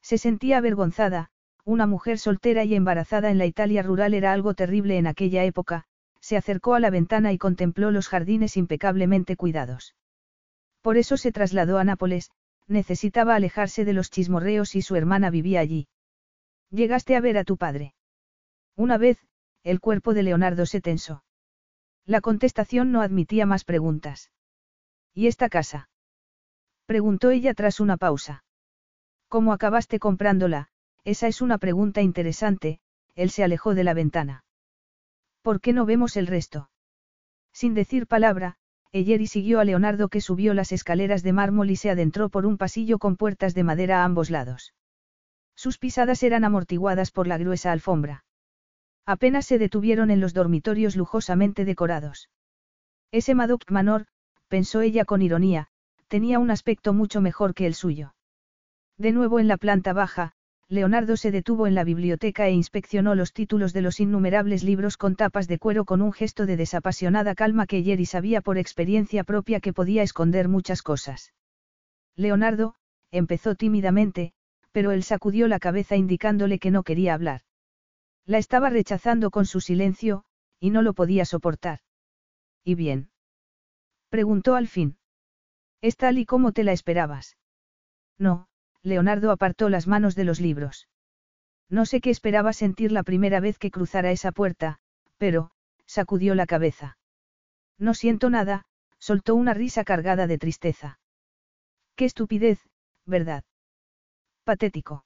Se 0.02 0.18
sentía 0.18 0.58
avergonzada, 0.58 1.30
una 1.66 1.86
mujer 1.86 2.18
soltera 2.18 2.64
y 2.64 2.76
embarazada 2.76 3.30
en 3.30 3.38
la 3.38 3.46
Italia 3.46 3.84
rural 3.84 4.14
era 4.14 4.32
algo 4.32 4.54
terrible 4.54 4.98
en 4.98 5.08
aquella 5.08 5.44
época, 5.44 5.86
se 6.22 6.38
acercó 6.38 6.76
a 6.76 6.80
la 6.80 6.90
ventana 6.90 7.34
y 7.34 7.38
contempló 7.38 7.92
los 7.92 8.08
jardines 8.08 8.56
impecablemente 8.56 9.36
cuidados. 9.36 9.96
Por 10.82 10.98
eso 10.98 11.18
se 11.18 11.32
trasladó 11.32 11.78
a 11.78 11.84
Nápoles, 11.84 12.32
necesitaba 12.68 13.36
alejarse 13.36 13.86
de 13.86 13.94
los 13.94 14.10
chismorreos 14.10 14.76
y 14.76 14.82
su 14.82 14.96
hermana 14.96 15.30
vivía 15.30 15.60
allí. 15.60 15.88
¿Llegaste 16.70 17.16
a 17.16 17.22
ver 17.22 17.38
a 17.38 17.44
tu 17.44 17.58
padre? 17.58 17.94
Una 18.76 18.98
vez, 18.98 19.18
el 19.64 19.80
cuerpo 19.80 20.14
de 20.14 20.24
Leonardo 20.24 20.66
se 20.66 20.82
tensó. 20.82 21.24
La 22.06 22.22
contestación 22.22 22.92
no 22.92 23.02
admitía 23.02 23.46
más 23.46 23.64
preguntas. 23.64 24.32
¿Y 25.14 25.28
esta 25.28 25.50
casa? 25.50 25.90
Preguntó 26.86 27.32
ella 27.32 27.54
tras 27.54 27.80
una 27.80 27.98
pausa. 27.98 28.44
¿Cómo 29.28 29.52
acabaste 29.52 30.00
comprándola? 30.00 30.70
Esa 31.04 31.28
es 31.28 31.42
una 31.42 31.58
pregunta 31.58 32.02
interesante, 32.02 32.80
él 33.16 33.30
se 33.30 33.44
alejó 33.44 33.76
de 33.76 33.84
la 33.84 33.94
ventana. 33.94 34.46
¿Por 35.42 35.60
qué 35.60 35.74
no 35.74 35.86
vemos 35.86 36.16
el 36.18 36.28
resto? 36.28 36.70
Sin 37.52 37.74
decir 37.74 38.08
palabra, 38.08 38.58
Eyeri 38.92 39.28
siguió 39.28 39.60
a 39.60 39.66
Leonardo 39.66 40.10
que 40.10 40.22
subió 40.22 40.54
las 40.54 40.72
escaleras 40.72 41.24
de 41.24 41.34
mármol 41.34 41.70
y 41.70 41.76
se 41.76 41.90
adentró 41.90 42.30
por 42.30 42.46
un 42.46 42.58
pasillo 42.58 43.00
con 43.00 43.16
puertas 43.16 43.54
de 43.54 43.64
madera 43.64 44.02
a 44.02 44.06
ambos 44.06 44.30
lados. 44.30 44.74
Sus 45.56 45.78
pisadas 45.78 46.24
eran 46.24 46.44
amortiguadas 46.44 47.12
por 47.12 47.28
la 47.28 47.38
gruesa 47.38 47.72
alfombra. 47.72 48.24
Apenas 49.06 49.46
se 49.46 49.58
detuvieron 49.58 50.12
en 50.12 50.20
los 50.20 50.34
dormitorios 50.34 50.96
lujosamente 50.96 51.66
decorados. 51.66 52.30
Ese 53.12 53.36
Madoc 53.36 53.70
Manor, 53.72 54.06
pensó 54.48 54.82
ella 54.82 55.06
con 55.06 55.22
ironía, 55.22 55.68
tenía 56.08 56.40
un 56.40 56.52
aspecto 56.52 56.94
mucho 56.94 57.22
mejor 57.22 57.54
que 57.54 57.66
el 57.66 57.74
suyo. 57.74 58.14
De 58.98 59.12
nuevo 59.12 59.40
en 59.40 59.48
la 59.48 59.58
planta 59.58 59.94
baja, 59.94 60.34
Leonardo 60.70 61.16
se 61.16 61.32
detuvo 61.32 61.66
en 61.66 61.76
la 61.76 61.86
biblioteca 61.86 62.48
e 62.48 62.52
inspeccionó 62.52 63.16
los 63.16 63.32
títulos 63.32 63.72
de 63.72 63.82
los 63.82 64.02
innumerables 64.02 64.64
libros 64.64 64.98
con 64.98 65.16
tapas 65.16 65.48
de 65.48 65.60
cuero 65.60 65.86
con 65.86 66.02
un 66.02 66.12
gesto 66.12 66.46
de 66.46 66.58
desapasionada 66.58 67.36
calma 67.36 67.68
que 67.68 67.84
Jerry 67.84 68.06
sabía 68.06 68.42
por 68.42 68.58
experiencia 68.58 69.24
propia 69.24 69.62
que 69.62 69.72
podía 69.72 70.04
esconder 70.04 70.50
muchas 70.50 70.82
cosas. 70.82 71.34
Leonardo, 72.18 72.76
empezó 73.12 73.56
tímidamente, 73.56 74.34
pero 74.74 74.92
él 74.92 75.04
sacudió 75.04 75.48
la 75.48 75.60
cabeza 75.60 75.96
indicándole 75.96 76.60
que 76.60 76.72
no 76.72 76.84
quería 76.84 77.14
hablar. 77.14 77.42
La 78.26 78.38
estaba 78.38 78.70
rechazando 78.70 79.32
con 79.32 79.46
su 79.46 79.62
silencio, 79.62 80.26
y 80.60 80.72
no 80.72 80.82
lo 80.82 80.94
podía 80.94 81.24
soportar. 81.24 81.80
¿Y 82.66 82.76
bien? 82.76 83.10
Preguntó 84.10 84.56
al 84.56 84.68
fin. 84.68 84.98
¿Es 85.80 85.96
tal 85.96 86.18
y 86.18 86.26
como 86.26 86.52
te 86.52 86.66
la 86.66 86.74
esperabas? 86.74 87.38
No, 88.18 88.47
Leonardo 88.88 89.32
apartó 89.32 89.70
las 89.70 89.86
manos 89.86 90.16
de 90.16 90.24
los 90.24 90.40
libros. 90.40 90.88
No 91.70 91.86
sé 91.86 92.00
qué 92.00 92.10
esperaba 92.10 92.54
sentir 92.54 92.92
la 92.92 93.04
primera 93.04 93.40
vez 93.40 93.60
que 93.60 93.72
cruzara 93.72 94.12
esa 94.12 94.32
puerta, 94.32 94.80
pero, 95.18 95.52
sacudió 95.86 96.36
la 96.36 96.46
cabeza. 96.46 96.98
No 97.78 97.94
siento 97.94 98.30
nada, 98.30 98.64
soltó 98.98 99.36
una 99.36 99.54
risa 99.54 99.84
cargada 99.84 100.26
de 100.28 100.38
tristeza. 100.38 101.00
Qué 101.96 102.06
estupidez, 102.06 102.60
¿verdad? 103.06 103.44
Patético. 104.44 105.06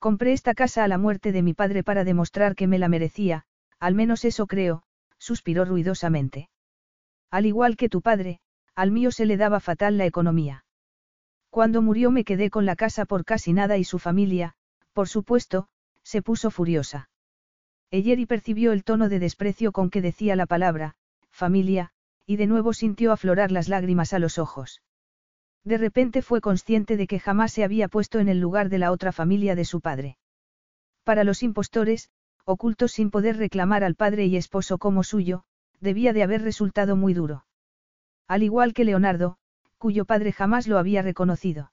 Compré 0.00 0.32
esta 0.32 0.54
casa 0.54 0.82
a 0.82 0.88
la 0.88 0.98
muerte 0.98 1.30
de 1.30 1.42
mi 1.42 1.54
padre 1.54 1.84
para 1.84 2.04
demostrar 2.04 2.56
que 2.56 2.66
me 2.66 2.78
la 2.78 2.88
merecía, 2.88 3.44
al 3.78 3.94
menos 3.94 4.24
eso 4.24 4.46
creo, 4.46 4.82
suspiró 5.18 5.64
ruidosamente. 5.64 6.50
Al 7.30 7.46
igual 7.46 7.76
que 7.76 7.88
tu 7.88 8.02
padre, 8.02 8.40
al 8.74 8.90
mío 8.90 9.12
se 9.12 9.26
le 9.26 9.36
daba 9.36 9.60
fatal 9.60 9.98
la 9.98 10.06
economía. 10.06 10.64
Cuando 11.50 11.82
murió 11.82 12.10
me 12.10 12.24
quedé 12.24 12.48
con 12.48 12.64
la 12.64 12.76
casa 12.76 13.04
por 13.04 13.24
casi 13.24 13.52
nada 13.52 13.76
y 13.76 13.84
su 13.84 13.98
familia, 13.98 14.54
por 14.92 15.08
supuesto, 15.08 15.68
se 16.02 16.22
puso 16.22 16.50
furiosa. 16.50 17.10
Eyeri 17.90 18.24
percibió 18.24 18.72
el 18.72 18.84
tono 18.84 19.08
de 19.08 19.18
desprecio 19.18 19.72
con 19.72 19.90
que 19.90 20.00
decía 20.00 20.36
la 20.36 20.46
palabra, 20.46 20.94
familia, 21.30 21.90
y 22.24 22.36
de 22.36 22.46
nuevo 22.46 22.72
sintió 22.72 23.10
aflorar 23.10 23.50
las 23.50 23.68
lágrimas 23.68 24.12
a 24.12 24.20
los 24.20 24.38
ojos. 24.38 24.80
De 25.64 25.76
repente 25.76 26.22
fue 26.22 26.40
consciente 26.40 26.96
de 26.96 27.08
que 27.08 27.18
jamás 27.18 27.52
se 27.52 27.64
había 27.64 27.88
puesto 27.88 28.20
en 28.20 28.28
el 28.28 28.38
lugar 28.38 28.68
de 28.68 28.78
la 28.78 28.92
otra 28.92 29.10
familia 29.10 29.56
de 29.56 29.64
su 29.64 29.80
padre. 29.80 30.16
Para 31.02 31.24
los 31.24 31.42
impostores, 31.42 32.10
ocultos 32.44 32.92
sin 32.92 33.10
poder 33.10 33.36
reclamar 33.36 33.82
al 33.82 33.96
padre 33.96 34.26
y 34.26 34.36
esposo 34.36 34.78
como 34.78 35.02
suyo, 35.02 35.42
debía 35.80 36.12
de 36.12 36.22
haber 36.22 36.42
resultado 36.42 36.94
muy 36.94 37.12
duro. 37.12 37.44
Al 38.28 38.44
igual 38.44 38.72
que 38.72 38.84
Leonardo, 38.84 39.38
cuyo 39.80 40.04
padre 40.04 40.30
jamás 40.30 40.68
lo 40.68 40.76
había 40.76 41.00
reconocido. 41.00 41.72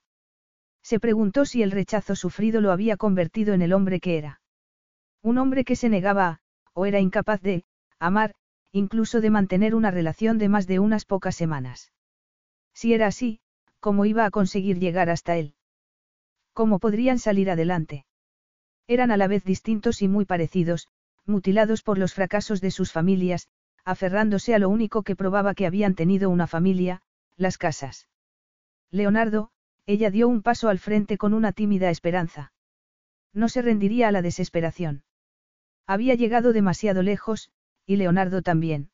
Se 0.82 0.98
preguntó 0.98 1.44
si 1.44 1.62
el 1.62 1.70
rechazo 1.70 2.16
sufrido 2.16 2.62
lo 2.62 2.72
había 2.72 2.96
convertido 2.96 3.52
en 3.52 3.60
el 3.60 3.74
hombre 3.74 4.00
que 4.00 4.16
era. 4.16 4.40
Un 5.22 5.36
hombre 5.36 5.62
que 5.62 5.76
se 5.76 5.90
negaba 5.90 6.26
a, 6.26 6.40
o 6.72 6.86
era 6.86 7.00
incapaz 7.00 7.42
de, 7.42 7.64
amar, 7.98 8.34
incluso 8.72 9.20
de 9.20 9.28
mantener 9.28 9.74
una 9.74 9.90
relación 9.90 10.38
de 10.38 10.48
más 10.48 10.66
de 10.66 10.78
unas 10.78 11.04
pocas 11.04 11.36
semanas. 11.36 11.92
Si 12.72 12.94
era 12.94 13.08
así, 13.08 13.40
¿cómo 13.78 14.06
iba 14.06 14.24
a 14.24 14.30
conseguir 14.30 14.78
llegar 14.78 15.10
hasta 15.10 15.36
él? 15.36 15.54
¿Cómo 16.54 16.78
podrían 16.78 17.18
salir 17.18 17.50
adelante? 17.50 18.06
Eran 18.86 19.10
a 19.10 19.18
la 19.18 19.28
vez 19.28 19.44
distintos 19.44 20.00
y 20.00 20.08
muy 20.08 20.24
parecidos, 20.24 20.88
mutilados 21.26 21.82
por 21.82 21.98
los 21.98 22.14
fracasos 22.14 22.62
de 22.62 22.70
sus 22.70 22.90
familias, 22.90 23.48
aferrándose 23.84 24.54
a 24.54 24.58
lo 24.58 24.70
único 24.70 25.02
que 25.02 25.14
probaba 25.14 25.52
que 25.52 25.66
habían 25.66 25.94
tenido 25.94 26.30
una 26.30 26.46
familia, 26.46 27.02
las 27.38 27.56
casas. 27.56 28.08
Leonardo, 28.90 29.50
ella 29.86 30.10
dio 30.10 30.28
un 30.28 30.42
paso 30.42 30.68
al 30.68 30.78
frente 30.78 31.16
con 31.16 31.32
una 31.32 31.52
tímida 31.52 31.88
esperanza. 31.88 32.52
No 33.32 33.48
se 33.48 33.62
rendiría 33.62 34.08
a 34.08 34.12
la 34.12 34.20
desesperación. 34.20 35.04
Había 35.86 36.14
llegado 36.14 36.52
demasiado 36.52 37.02
lejos, 37.02 37.50
y 37.86 37.96
Leonardo 37.96 38.42
también. 38.42 38.90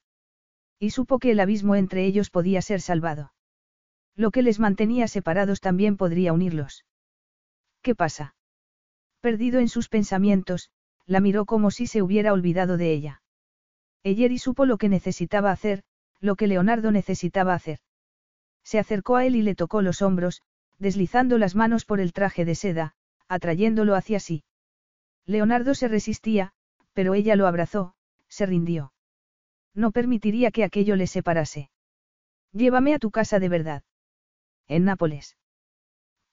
Y 0.78 0.90
supo 0.90 1.18
que 1.18 1.32
el 1.32 1.40
abismo 1.40 1.74
entre 1.74 2.04
ellos 2.04 2.30
podía 2.30 2.62
ser 2.62 2.80
salvado. 2.80 3.32
Lo 4.14 4.30
que 4.30 4.42
les 4.42 4.60
mantenía 4.60 5.08
separados 5.08 5.60
también 5.60 5.96
podría 5.96 6.32
unirlos. 6.32 6.84
¿Qué 7.82 7.94
pasa? 7.94 8.36
Perdido 9.20 9.58
en 9.58 9.68
sus 9.68 9.88
pensamientos, 9.88 10.70
la 11.06 11.20
miró 11.20 11.46
como 11.46 11.70
si 11.70 11.86
se 11.86 12.02
hubiera 12.02 12.32
olvidado 12.32 12.76
de 12.76 12.92
ella. 12.92 13.22
y 14.02 14.38
supo 14.38 14.66
lo 14.66 14.78
que 14.78 14.88
necesitaba 14.88 15.50
hacer, 15.50 15.82
lo 16.20 16.36
que 16.36 16.46
Leonardo 16.46 16.92
necesitaba 16.92 17.54
hacer. 17.54 17.78
Se 18.64 18.78
acercó 18.78 19.16
a 19.16 19.26
él 19.26 19.36
y 19.36 19.42
le 19.42 19.54
tocó 19.54 19.82
los 19.82 20.02
hombros, 20.02 20.42
deslizando 20.78 21.38
las 21.38 21.54
manos 21.54 21.84
por 21.84 22.00
el 22.00 22.12
traje 22.12 22.44
de 22.44 22.54
seda, 22.54 22.94
atrayéndolo 23.28 23.94
hacia 23.94 24.18
sí. 24.20 24.44
Leonardo 25.26 25.74
se 25.74 25.88
resistía, 25.88 26.52
pero 26.92 27.14
ella 27.14 27.36
lo 27.36 27.46
abrazó, 27.46 27.94
se 28.28 28.46
rindió. 28.46 28.92
No 29.74 29.90
permitiría 29.92 30.50
que 30.50 30.64
aquello 30.64 30.96
le 30.96 31.06
separase. 31.06 31.70
Llévame 32.52 32.94
a 32.94 32.98
tu 32.98 33.10
casa 33.10 33.38
de 33.38 33.48
verdad. 33.48 33.82
En 34.66 34.84
Nápoles. 34.84 35.36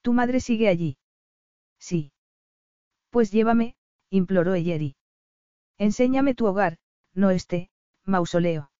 ¿Tu 0.02 0.14
madre 0.14 0.40
sigue 0.40 0.68
allí? 0.68 0.98
Sí. 1.80 2.12
Pues 3.10 3.32
llévame, 3.32 3.76
imploró 4.10 4.54
Eyeri. 4.54 4.96
Enséñame 5.78 6.36
tu 6.36 6.46
hogar, 6.46 6.78
no 7.14 7.32
este, 7.32 7.70
mausoleo. 8.06 8.72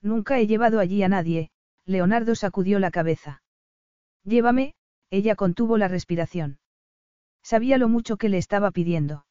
Nunca 0.00 0.38
he 0.38 0.46
llevado 0.46 0.78
allí 0.78 1.02
a 1.02 1.08
nadie, 1.08 1.50
Leonardo 1.86 2.34
sacudió 2.34 2.78
la 2.78 2.90
cabeza. 2.90 3.42
Llévame, 4.24 4.74
ella 5.10 5.34
contuvo 5.34 5.78
la 5.78 5.88
respiración. 5.88 6.58
Sabía 7.42 7.78
lo 7.78 7.88
mucho 7.88 8.16
que 8.16 8.28
le 8.28 8.38
estaba 8.38 8.70
pidiendo. 8.70 9.26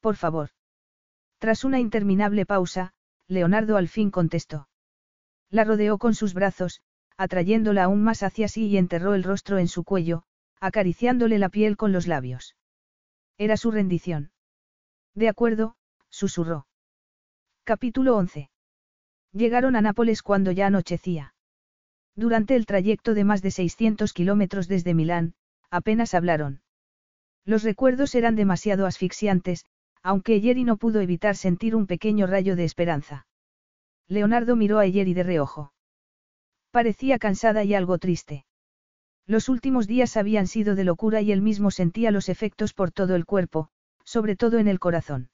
Por 0.00 0.16
favor. 0.16 0.50
Tras 1.38 1.64
una 1.64 1.80
interminable 1.80 2.46
pausa, 2.46 2.92
Leonardo 3.28 3.76
al 3.76 3.88
fin 3.88 4.10
contestó. 4.10 4.68
La 5.50 5.64
rodeó 5.64 5.98
con 5.98 6.14
sus 6.14 6.34
brazos, 6.34 6.82
atrayéndola 7.16 7.84
aún 7.84 8.02
más 8.02 8.22
hacia 8.22 8.48
sí 8.48 8.66
y 8.66 8.76
enterró 8.76 9.14
el 9.14 9.24
rostro 9.24 9.58
en 9.58 9.68
su 9.68 9.84
cuello, 9.84 10.24
acariciándole 10.60 11.38
la 11.38 11.48
piel 11.48 11.76
con 11.76 11.92
los 11.92 12.06
labios. 12.06 12.56
Era 13.38 13.56
su 13.56 13.70
rendición. 13.70 14.32
De 15.14 15.28
acuerdo, 15.28 15.76
susurró. 16.08 16.66
Capítulo 17.64 18.16
11. 18.16 18.50
Llegaron 19.32 19.76
a 19.76 19.80
Nápoles 19.80 20.22
cuando 20.22 20.52
ya 20.52 20.66
anochecía. 20.66 21.34
Durante 22.16 22.56
el 22.56 22.64
trayecto 22.64 23.12
de 23.12 23.24
más 23.24 23.42
de 23.42 23.50
600 23.50 24.14
kilómetros 24.14 24.68
desde 24.68 24.94
Milán, 24.94 25.34
apenas 25.70 26.14
hablaron. 26.14 26.62
Los 27.44 27.62
recuerdos 27.62 28.14
eran 28.14 28.34
demasiado 28.34 28.86
asfixiantes, 28.86 29.66
aunque 30.02 30.40
Yeri 30.40 30.64
no 30.64 30.78
pudo 30.78 31.00
evitar 31.00 31.36
sentir 31.36 31.76
un 31.76 31.86
pequeño 31.86 32.26
rayo 32.26 32.56
de 32.56 32.64
esperanza. 32.64 33.26
Leonardo 34.08 34.56
miró 34.56 34.78
a 34.78 34.86
Yeri 34.86 35.14
de 35.14 35.24
reojo. 35.24 35.72
Parecía 36.70 37.18
cansada 37.18 37.64
y 37.64 37.74
algo 37.74 37.98
triste. 37.98 38.46
Los 39.26 39.48
últimos 39.48 39.86
días 39.86 40.16
habían 40.16 40.46
sido 40.46 40.74
de 40.74 40.84
locura 40.84 41.20
y 41.20 41.32
él 41.32 41.42
mismo 41.42 41.70
sentía 41.70 42.12
los 42.12 42.28
efectos 42.28 42.72
por 42.72 42.92
todo 42.92 43.14
el 43.14 43.26
cuerpo, 43.26 43.68
sobre 44.04 44.36
todo 44.36 44.58
en 44.58 44.68
el 44.68 44.78
corazón. 44.78 45.30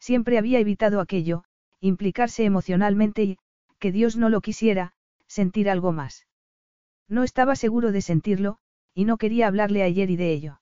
Siempre 0.00 0.38
había 0.38 0.58
evitado 0.58 1.00
aquello, 1.00 1.44
implicarse 1.80 2.44
emocionalmente 2.44 3.22
y, 3.22 3.38
que 3.78 3.92
Dios 3.92 4.16
no 4.16 4.30
lo 4.30 4.40
quisiera, 4.40 4.94
sentir 5.32 5.70
algo 5.70 5.92
más. 5.92 6.26
No 7.08 7.22
estaba 7.22 7.56
seguro 7.56 7.90
de 7.90 8.02
sentirlo, 8.02 8.58
y 8.94 9.06
no 9.06 9.16
quería 9.16 9.46
hablarle 9.46 9.82
a 9.82 9.88
Yeri 9.88 10.16
de 10.16 10.30
ello. 10.30 10.60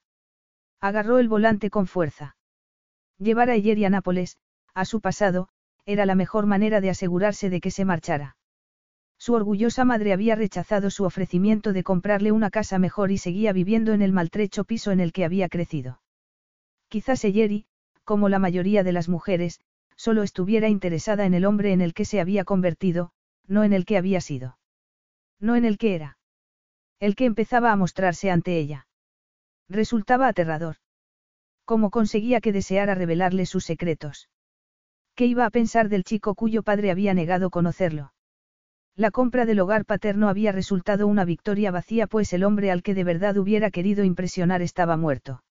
Agarró 0.80 1.18
el 1.18 1.28
volante 1.28 1.70
con 1.70 1.86
fuerza. 1.86 2.36
Llevar 3.18 3.50
a 3.50 3.56
Yeri 3.56 3.84
a 3.84 3.90
Nápoles, 3.90 4.38
a 4.72 4.84
su 4.84 5.00
pasado, 5.00 5.48
era 5.86 6.06
la 6.06 6.14
mejor 6.14 6.46
manera 6.46 6.80
de 6.80 6.90
asegurarse 6.90 7.50
de 7.50 7.60
que 7.60 7.72
se 7.72 7.84
marchara. 7.84 8.36
Su 9.18 9.34
orgullosa 9.34 9.84
madre 9.84 10.12
había 10.12 10.36
rechazado 10.36 10.88
su 10.90 11.04
ofrecimiento 11.04 11.72
de 11.72 11.82
comprarle 11.82 12.30
una 12.30 12.50
casa 12.50 12.78
mejor 12.78 13.10
y 13.10 13.18
seguía 13.18 13.52
viviendo 13.52 13.92
en 13.92 14.02
el 14.02 14.12
maltrecho 14.12 14.64
piso 14.64 14.92
en 14.92 15.00
el 15.00 15.12
que 15.12 15.24
había 15.24 15.48
crecido. 15.48 16.00
Quizás 16.88 17.24
Eyeri, 17.24 17.66
como 18.04 18.28
la 18.28 18.38
mayoría 18.38 18.84
de 18.84 18.92
las 18.92 19.08
mujeres, 19.08 19.60
solo 19.96 20.22
estuviera 20.22 20.68
interesada 20.68 21.26
en 21.26 21.34
el 21.34 21.44
hombre 21.44 21.72
en 21.72 21.80
el 21.80 21.92
que 21.92 22.04
se 22.04 22.20
había 22.20 22.44
convertido, 22.44 23.10
no 23.46 23.64
en 23.64 23.72
el 23.72 23.84
que 23.84 23.98
había 23.98 24.20
sido. 24.20 24.59
No 25.40 25.56
en 25.56 25.64
el 25.64 25.78
que 25.78 25.94
era. 25.94 26.18
El 27.00 27.16
que 27.16 27.24
empezaba 27.24 27.72
a 27.72 27.76
mostrarse 27.76 28.30
ante 28.30 28.58
ella. 28.58 28.86
Resultaba 29.68 30.28
aterrador. 30.28 30.76
¿Cómo 31.64 31.90
conseguía 31.90 32.40
que 32.40 32.52
deseara 32.52 32.94
revelarle 32.94 33.46
sus 33.46 33.64
secretos? 33.64 34.28
¿Qué 35.14 35.26
iba 35.26 35.46
a 35.46 35.50
pensar 35.50 35.88
del 35.88 36.04
chico 36.04 36.34
cuyo 36.34 36.62
padre 36.62 36.90
había 36.90 37.14
negado 37.14 37.50
conocerlo? 37.50 38.12
La 38.96 39.10
compra 39.10 39.46
del 39.46 39.60
hogar 39.60 39.84
paterno 39.84 40.28
había 40.28 40.52
resultado 40.52 41.06
una 41.06 41.24
victoria 41.24 41.70
vacía 41.70 42.06
pues 42.06 42.32
el 42.32 42.44
hombre 42.44 42.70
al 42.70 42.82
que 42.82 42.94
de 42.94 43.04
verdad 43.04 43.36
hubiera 43.36 43.70
querido 43.70 44.04
impresionar 44.04 44.62
estaba 44.62 44.96
muerto. 44.96 45.42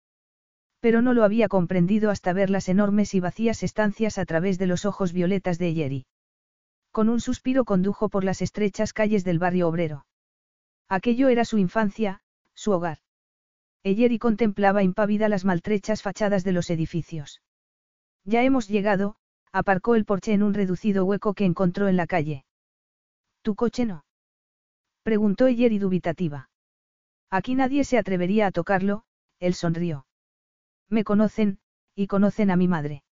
Pero 0.81 1.01
no 1.01 1.13
lo 1.13 1.23
había 1.23 1.47
comprendido 1.47 2.11
hasta 2.11 2.33
ver 2.33 2.49
las 2.49 2.69
enormes 2.69 3.13
y 3.13 3.19
vacías 3.19 3.63
estancias 3.63 4.17
a 4.17 4.25
través 4.25 4.59
de 4.59 4.67
los 4.67 4.85
ojos 4.85 5.13
violetas 5.13 5.57
de 5.57 5.73
Yeri. 5.73 6.05
Con 6.91 7.09
un 7.09 7.21
suspiro 7.21 7.65
condujo 7.65 8.09
por 8.09 8.23
las 8.23 8.41
estrechas 8.41 8.93
calles 8.93 9.23
del 9.23 9.39
barrio 9.39 9.67
obrero. 9.67 10.05
Aquello 10.87 11.29
era 11.29 11.45
su 11.45 11.57
infancia, 11.57 12.21
su 12.53 12.71
hogar. 12.71 12.99
Eyeri 13.83 14.19
contemplaba 14.19 14.83
impávida 14.83 15.29
las 15.29 15.45
maltrechas 15.45 16.01
fachadas 16.01 16.43
de 16.43 16.51
los 16.51 16.69
edificios. 16.69 17.41
Ya 18.25 18.43
hemos 18.43 18.67
llegado, 18.67 19.15
aparcó 19.51 19.95
el 19.95 20.05
porche 20.05 20.33
en 20.33 20.43
un 20.43 20.53
reducido 20.53 21.05
hueco 21.05 21.33
que 21.33 21.45
encontró 21.45 21.87
en 21.87 21.95
la 21.95 22.07
calle. 22.07 22.45
¿Tu 23.41 23.55
coche 23.55 23.85
no? 23.85 24.05
Preguntó 25.03 25.47
Eyeri 25.47 25.79
dubitativa. 25.79 26.49
Aquí 27.29 27.55
nadie 27.55 27.83
se 27.83 27.97
atrevería 27.97 28.47
a 28.47 28.51
tocarlo, 28.51 29.03
él 29.39 29.53
sonrió. 29.53 30.05
Me 30.89 31.03
conocen, 31.03 31.59
y 31.95 32.07
conocen 32.07 32.51
a 32.51 32.55
mi 32.55 32.67
madre. 32.67 33.03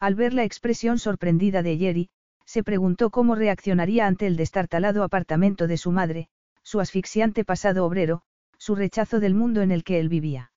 Al 0.00 0.14
ver 0.14 0.32
la 0.32 0.44
expresión 0.44 0.98
sorprendida 0.98 1.62
de 1.62 1.78
Yeri, 1.78 2.10
se 2.44 2.62
preguntó 2.62 3.10
cómo 3.10 3.34
reaccionaría 3.34 4.06
ante 4.06 4.26
el 4.26 4.36
destartalado 4.36 5.02
apartamento 5.02 5.66
de 5.66 5.76
su 5.76 5.92
madre, 5.92 6.28
su 6.62 6.80
asfixiante 6.80 7.44
pasado 7.44 7.84
obrero, 7.84 8.22
su 8.58 8.74
rechazo 8.74 9.20
del 9.20 9.34
mundo 9.34 9.62
en 9.62 9.70
el 9.70 9.84
que 9.84 10.00
él 10.00 10.08
vivía. 10.08 10.52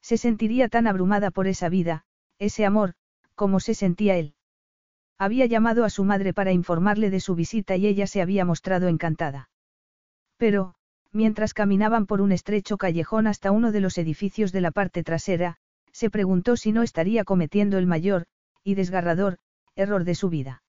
Se 0.00 0.16
sentiría 0.16 0.68
tan 0.68 0.86
abrumada 0.86 1.30
por 1.30 1.46
esa 1.46 1.68
vida, 1.68 2.04
ese 2.38 2.64
amor, 2.64 2.94
como 3.34 3.60
se 3.60 3.74
sentía 3.74 4.16
él. 4.16 4.34
Había 5.18 5.46
llamado 5.46 5.84
a 5.84 5.90
su 5.90 6.04
madre 6.04 6.34
para 6.34 6.52
informarle 6.52 7.08
de 7.10 7.20
su 7.20 7.34
visita 7.34 7.76
y 7.76 7.86
ella 7.86 8.06
se 8.06 8.20
había 8.20 8.44
mostrado 8.44 8.88
encantada. 8.88 9.48
Pero, 10.36 10.74
mientras 11.12 11.54
caminaban 11.54 12.06
por 12.06 12.20
un 12.20 12.32
estrecho 12.32 12.76
callejón 12.76 13.26
hasta 13.26 13.52
uno 13.52 13.70
de 13.70 13.80
los 13.80 13.98
edificios 13.98 14.50
de 14.50 14.60
la 14.60 14.72
parte 14.72 15.04
trasera, 15.04 15.58
se 15.92 16.10
preguntó 16.10 16.56
si 16.56 16.72
no 16.72 16.82
estaría 16.82 17.24
cometiendo 17.24 17.78
el 17.78 17.86
mayor, 17.86 18.26
y 18.64 18.74
desgarrador, 18.74 19.38
error 19.76 20.04
de 20.04 20.14
su 20.14 20.28
vida. 20.28 20.61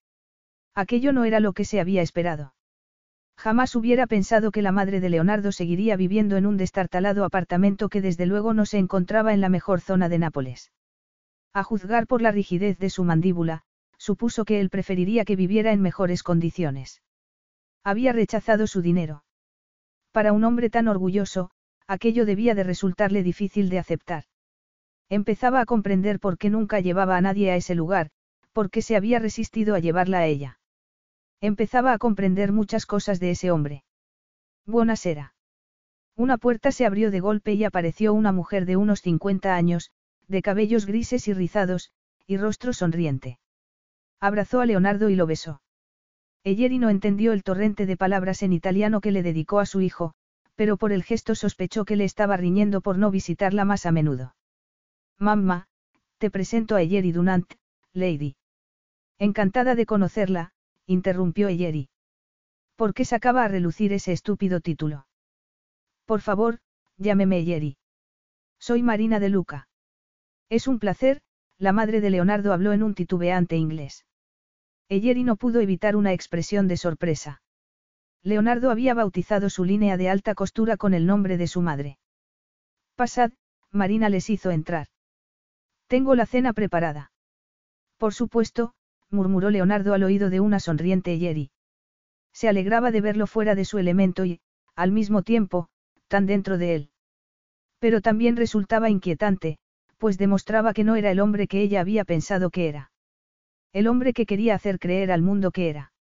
Aquello 0.75 1.13
no 1.13 1.23
era 1.23 1.39
lo 1.39 1.53
que 1.53 1.65
se 1.65 1.79
había 1.79 2.01
esperado. 2.01 2.53
Jamás 3.37 3.75
hubiera 3.75 4.07
pensado 4.07 4.51
que 4.51 4.61
la 4.61 4.71
madre 4.71 4.99
de 4.99 5.09
Leonardo 5.09 5.51
seguiría 5.51 5.95
viviendo 5.95 6.37
en 6.37 6.45
un 6.45 6.57
destartalado 6.57 7.25
apartamento 7.25 7.89
que 7.89 8.01
desde 8.01 8.25
luego 8.25 8.53
no 8.53 8.65
se 8.65 8.77
encontraba 8.77 9.33
en 9.33 9.41
la 9.41 9.49
mejor 9.49 9.81
zona 9.81 10.09
de 10.09 10.19
Nápoles. 10.19 10.71
A 11.53 11.63
juzgar 11.63 12.07
por 12.07 12.21
la 12.21 12.31
rigidez 12.31 12.79
de 12.79 12.89
su 12.89 13.03
mandíbula, 13.03 13.63
supuso 13.97 14.45
que 14.45 14.59
él 14.59 14.69
preferiría 14.69 15.25
que 15.25 15.35
viviera 15.35 15.71
en 15.71 15.81
mejores 15.81 16.23
condiciones. 16.23 17.01
Había 17.83 18.13
rechazado 18.13 18.65
su 18.65 18.81
dinero. 18.81 19.23
Para 20.11 20.31
un 20.33 20.43
hombre 20.43 20.69
tan 20.69 20.87
orgulloso, 20.87 21.51
aquello 21.87 22.25
debía 22.25 22.55
de 22.55 22.63
resultarle 22.63 23.23
difícil 23.23 23.69
de 23.69 23.79
aceptar. 23.79 24.23
Empezaba 25.09 25.61
a 25.61 25.65
comprender 25.65 26.19
por 26.19 26.37
qué 26.37 26.49
nunca 26.49 26.79
llevaba 26.79 27.17
a 27.17 27.21
nadie 27.21 27.51
a 27.51 27.55
ese 27.55 27.75
lugar, 27.75 28.09
por 28.53 28.69
qué 28.69 28.81
se 28.81 28.95
había 28.95 29.19
resistido 29.19 29.75
a 29.75 29.79
llevarla 29.79 30.19
a 30.19 30.25
ella. 30.25 30.59
Empezaba 31.43 31.91
a 31.91 31.97
comprender 31.97 32.53
muchas 32.53 32.85
cosas 32.85 33.19
de 33.19 33.31
ese 33.31 33.51
hombre. 33.51 33.83
Buenasera. 34.65 35.35
Una 36.15 36.37
puerta 36.37 36.71
se 36.71 36.85
abrió 36.85 37.11
de 37.11 37.19
golpe 37.19 37.51
y 37.51 37.65
apareció 37.65 38.13
una 38.13 38.31
mujer 38.31 38.65
de 38.65 38.77
unos 38.77 39.01
50 39.01 39.53
años, 39.53 39.91
de 40.29 40.41
cabellos 40.41 40.85
grises 40.85 41.27
y 41.27 41.33
rizados, 41.33 41.91
y 42.27 42.37
rostro 42.37 42.71
sonriente. 42.71 43.39
Abrazó 44.21 44.61
a 44.61 44.65
Leonardo 44.65 45.09
y 45.09 45.17
lo 45.17 45.27
besó. 45.27 45.61
Eyeri 46.45 46.79
no 46.79 46.89
entendió 46.89 47.33
el 47.33 47.43
torrente 47.43 47.85
de 47.85 47.97
palabras 47.97 48.41
en 48.41 48.53
italiano 48.53 49.01
que 49.01 49.11
le 49.11 49.21
dedicó 49.21 49.59
a 49.59 49.65
su 49.65 49.81
hijo, 49.81 50.13
pero 50.55 50.77
por 50.77 50.93
el 50.93 51.03
gesto 51.03 51.35
sospechó 51.35 51.83
que 51.83 51.97
le 51.97 52.05
estaba 52.05 52.37
riñendo 52.37 52.79
por 52.79 52.97
no 52.97 53.11
visitarla 53.11 53.65
más 53.65 53.85
a 53.85 53.91
menudo. 53.91 54.33
Mamma, 55.19 55.67
te 56.19 56.31
presento 56.31 56.77
a 56.77 56.81
Eyeri 56.81 57.11
Dunant, 57.11 57.51
Lady. 57.91 58.37
Encantada 59.19 59.75
de 59.75 59.85
conocerla, 59.85 60.53
interrumpió 60.85 61.47
Eyeri. 61.47 61.89
¿Por 62.75 62.93
qué 62.93 63.05
sacaba 63.05 63.43
a 63.43 63.47
relucir 63.47 63.93
ese 63.93 64.11
estúpido 64.11 64.59
título? 64.59 65.07
Por 66.05 66.21
favor, 66.21 66.59
llámeme 66.97 67.37
Eyeri. 67.37 67.77
Soy 68.59 68.83
Marina 68.83 69.19
de 69.19 69.29
Luca. 69.29 69.67
Es 70.49 70.67
un 70.67 70.79
placer, 70.79 71.21
la 71.57 71.71
madre 71.71 72.01
de 72.01 72.09
Leonardo 72.09 72.53
habló 72.53 72.73
en 72.73 72.83
un 72.83 72.95
titubeante 72.95 73.55
inglés. 73.55 74.05
Eyeri 74.89 75.23
no 75.23 75.35
pudo 75.35 75.59
evitar 75.59 75.95
una 75.95 76.13
expresión 76.13 76.67
de 76.67 76.77
sorpresa. 76.77 77.41
Leonardo 78.21 78.71
había 78.71 78.93
bautizado 78.93 79.49
su 79.49 79.65
línea 79.65 79.97
de 79.97 80.09
alta 80.09 80.35
costura 80.35 80.77
con 80.77 80.93
el 80.93 81.05
nombre 81.05 81.37
de 81.37 81.47
su 81.47 81.61
madre. 81.61 81.99
Pasad, 82.95 83.31
Marina 83.71 84.09
les 84.09 84.29
hizo 84.29 84.51
entrar. 84.51 84.87
Tengo 85.87 86.15
la 86.15 86.25
cena 86.25 86.53
preparada. 86.53 87.11
Por 87.97 88.13
supuesto, 88.13 88.73
murmuró 89.13 89.49
Leonardo 89.49 89.93
al 89.93 90.03
oído 90.03 90.29
de 90.29 90.39
una 90.39 90.59
sonriente 90.59 91.17
Yeri. 91.17 91.51
Se 92.33 92.49
alegraba 92.49 92.91
de 92.91 93.01
verlo 93.01 93.27
fuera 93.27 93.55
de 93.55 93.63
su 93.63 93.77
elemento 93.77 94.25
y, 94.25 94.41
al 94.75 94.91
mismo 94.91 95.21
tiempo, 95.21 95.69
tan 96.07 96.25
dentro 96.25 96.57
de 96.57 96.75
él. 96.75 96.89
Pero 97.79 98.01
también 98.01 98.35
resultaba 98.35 98.89
inquietante, 98.89 99.57
pues 99.97 100.17
demostraba 100.17 100.73
que 100.73 100.83
no 100.83 100.95
era 100.95 101.11
el 101.11 101.19
hombre 101.19 101.47
que 101.47 101.61
ella 101.61 101.81
había 101.81 102.03
pensado 102.05 102.49
que 102.49 102.67
era. 102.67 102.91
El 103.71 103.87
hombre 103.87 104.13
que 104.13 104.25
quería 104.25 104.55
hacer 104.55 104.79
creer 104.79 105.11
al 105.11 105.21
mundo 105.21 105.51
que 105.51 105.69
era. 105.69 105.93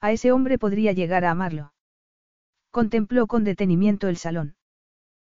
A 0.00 0.12
ese 0.12 0.32
hombre 0.32 0.58
podría 0.58 0.92
llegar 0.92 1.24
a 1.24 1.30
amarlo. 1.30 1.72
Contempló 2.70 3.26
con 3.26 3.44
detenimiento 3.44 4.08
el 4.08 4.16
salón. 4.16 4.56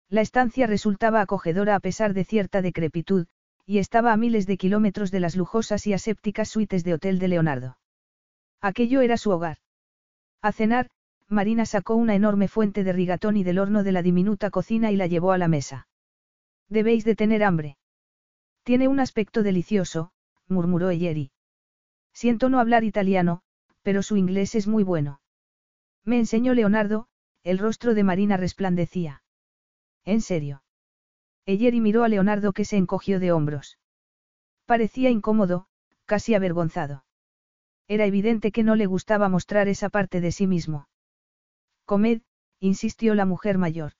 La 0.08 0.20
estancia 0.20 0.66
resultaba 0.66 1.20
acogedora 1.20 1.74
a 1.74 1.80
pesar 1.80 2.14
de 2.14 2.24
cierta 2.24 2.62
decrepitud, 2.62 3.26
y 3.70 3.78
estaba 3.78 4.12
a 4.12 4.16
miles 4.16 4.48
de 4.48 4.56
kilómetros 4.56 5.12
de 5.12 5.20
las 5.20 5.36
lujosas 5.36 5.86
y 5.86 5.92
asépticas 5.92 6.48
suites 6.48 6.82
de 6.82 6.92
hotel 6.92 7.20
de 7.20 7.28
Leonardo. 7.28 7.78
Aquello 8.60 9.00
era 9.00 9.16
su 9.16 9.30
hogar. 9.30 9.58
A 10.42 10.50
cenar, 10.50 10.90
Marina 11.28 11.64
sacó 11.64 11.94
una 11.94 12.16
enorme 12.16 12.48
fuente 12.48 12.82
de 12.82 12.92
rigatón 12.92 13.36
y 13.36 13.44
del 13.44 13.60
horno 13.60 13.84
de 13.84 13.92
la 13.92 14.02
diminuta 14.02 14.50
cocina 14.50 14.90
y 14.90 14.96
la 14.96 15.06
llevó 15.06 15.30
a 15.30 15.38
la 15.38 15.46
mesa. 15.46 15.86
Debéis 16.68 17.04
de 17.04 17.14
tener 17.14 17.44
hambre. 17.44 17.76
Tiene 18.64 18.88
un 18.88 18.98
aspecto 18.98 19.44
delicioso, 19.44 20.10
murmuró 20.48 20.90
Eyeri. 20.90 21.30
Siento 22.12 22.48
no 22.48 22.58
hablar 22.58 22.82
italiano, 22.82 23.42
pero 23.82 24.02
su 24.02 24.16
inglés 24.16 24.56
es 24.56 24.66
muy 24.66 24.82
bueno. 24.82 25.20
Me 26.04 26.18
enseñó 26.18 26.54
Leonardo, 26.54 27.06
el 27.44 27.58
rostro 27.58 27.94
de 27.94 28.02
Marina 28.02 28.36
resplandecía. 28.36 29.22
¿En 30.04 30.22
serio? 30.22 30.64
Eyeri 31.46 31.80
miró 31.80 32.04
a 32.04 32.08
Leonardo 32.08 32.52
que 32.52 32.64
se 32.64 32.76
encogió 32.76 33.20
de 33.20 33.32
hombros. 33.32 33.78
Parecía 34.66 35.10
incómodo, 35.10 35.66
casi 36.04 36.34
avergonzado. 36.34 37.04
Era 37.88 38.06
evidente 38.06 38.52
que 38.52 38.62
no 38.62 38.76
le 38.76 38.86
gustaba 38.86 39.28
mostrar 39.28 39.68
esa 39.68 39.88
parte 39.88 40.20
de 40.20 40.32
sí 40.32 40.46
mismo. 40.46 40.88
Comed, 41.84 42.22
insistió 42.60 43.14
la 43.14 43.24
mujer 43.24 43.58
mayor. 43.58 43.92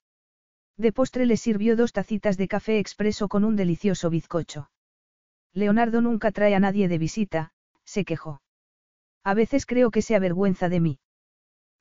De 0.76 0.92
postre 0.92 1.26
le 1.26 1.36
sirvió 1.36 1.76
dos 1.76 1.92
tacitas 1.92 2.36
de 2.36 2.48
café 2.48 2.78
expreso 2.78 3.28
con 3.28 3.44
un 3.44 3.56
delicioso 3.56 4.10
bizcocho. 4.10 4.70
Leonardo 5.52 6.00
nunca 6.00 6.30
trae 6.30 6.54
a 6.54 6.60
nadie 6.60 6.88
de 6.88 6.98
visita, 6.98 7.52
se 7.84 8.04
quejó. 8.04 8.42
A 9.24 9.34
veces 9.34 9.66
creo 9.66 9.90
que 9.90 10.02
se 10.02 10.14
avergüenza 10.14 10.68
de 10.68 10.80
mí. 10.80 10.98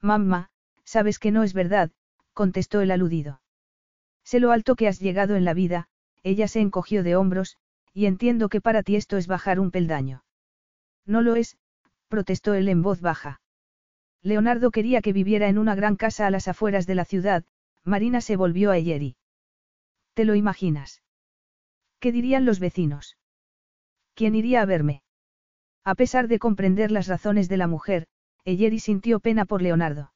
Mamma, 0.01 0.49
sabes 0.83 1.19
que 1.19 1.31
no 1.31 1.43
es 1.43 1.53
verdad, 1.53 1.91
contestó 2.33 2.81
el 2.81 2.91
aludido. 2.91 3.41
Sé 4.23 4.39
lo 4.39 4.51
alto 4.51 4.75
que 4.75 4.87
has 4.87 4.99
llegado 4.99 5.35
en 5.35 5.45
la 5.45 5.53
vida, 5.53 5.87
ella 6.23 6.47
se 6.47 6.59
encogió 6.59 7.03
de 7.03 7.15
hombros, 7.15 7.57
y 7.93 8.05
entiendo 8.05 8.49
que 8.49 8.61
para 8.61 8.83
ti 8.83 8.95
esto 8.95 9.17
es 9.17 9.27
bajar 9.27 9.59
un 9.59 9.71
peldaño. 9.71 10.23
No 11.05 11.21
lo 11.21 11.35
es, 11.35 11.57
protestó 12.07 12.53
él 12.53 12.67
en 12.69 12.81
voz 12.81 13.01
baja. 13.01 13.41
Leonardo 14.21 14.71
quería 14.71 15.01
que 15.01 15.13
viviera 15.13 15.47
en 15.47 15.57
una 15.57 15.75
gran 15.75 15.95
casa 15.95 16.27
a 16.27 16.31
las 16.31 16.47
afueras 16.47 16.85
de 16.85 16.95
la 16.95 17.05
ciudad, 17.05 17.45
Marina 17.83 18.21
se 18.21 18.35
volvió 18.35 18.71
a 18.71 18.77
Eyeri. 18.77 19.15
¿Te 20.13 20.25
lo 20.25 20.35
imaginas? 20.35 21.01
¿Qué 21.99 22.11
dirían 22.11 22.45
los 22.45 22.59
vecinos? 22.59 23.17
¿Quién 24.13 24.35
iría 24.35 24.61
a 24.61 24.65
verme? 24.65 25.03
A 25.83 25.95
pesar 25.95 26.27
de 26.27 26.39
comprender 26.39 26.91
las 26.91 27.07
razones 27.07 27.47
de 27.47 27.57
la 27.57 27.67
mujer, 27.67 28.07
Eyeri 28.43 28.79
sintió 28.79 29.19
pena 29.19 29.45
por 29.45 29.61
Leonardo. 29.61 30.11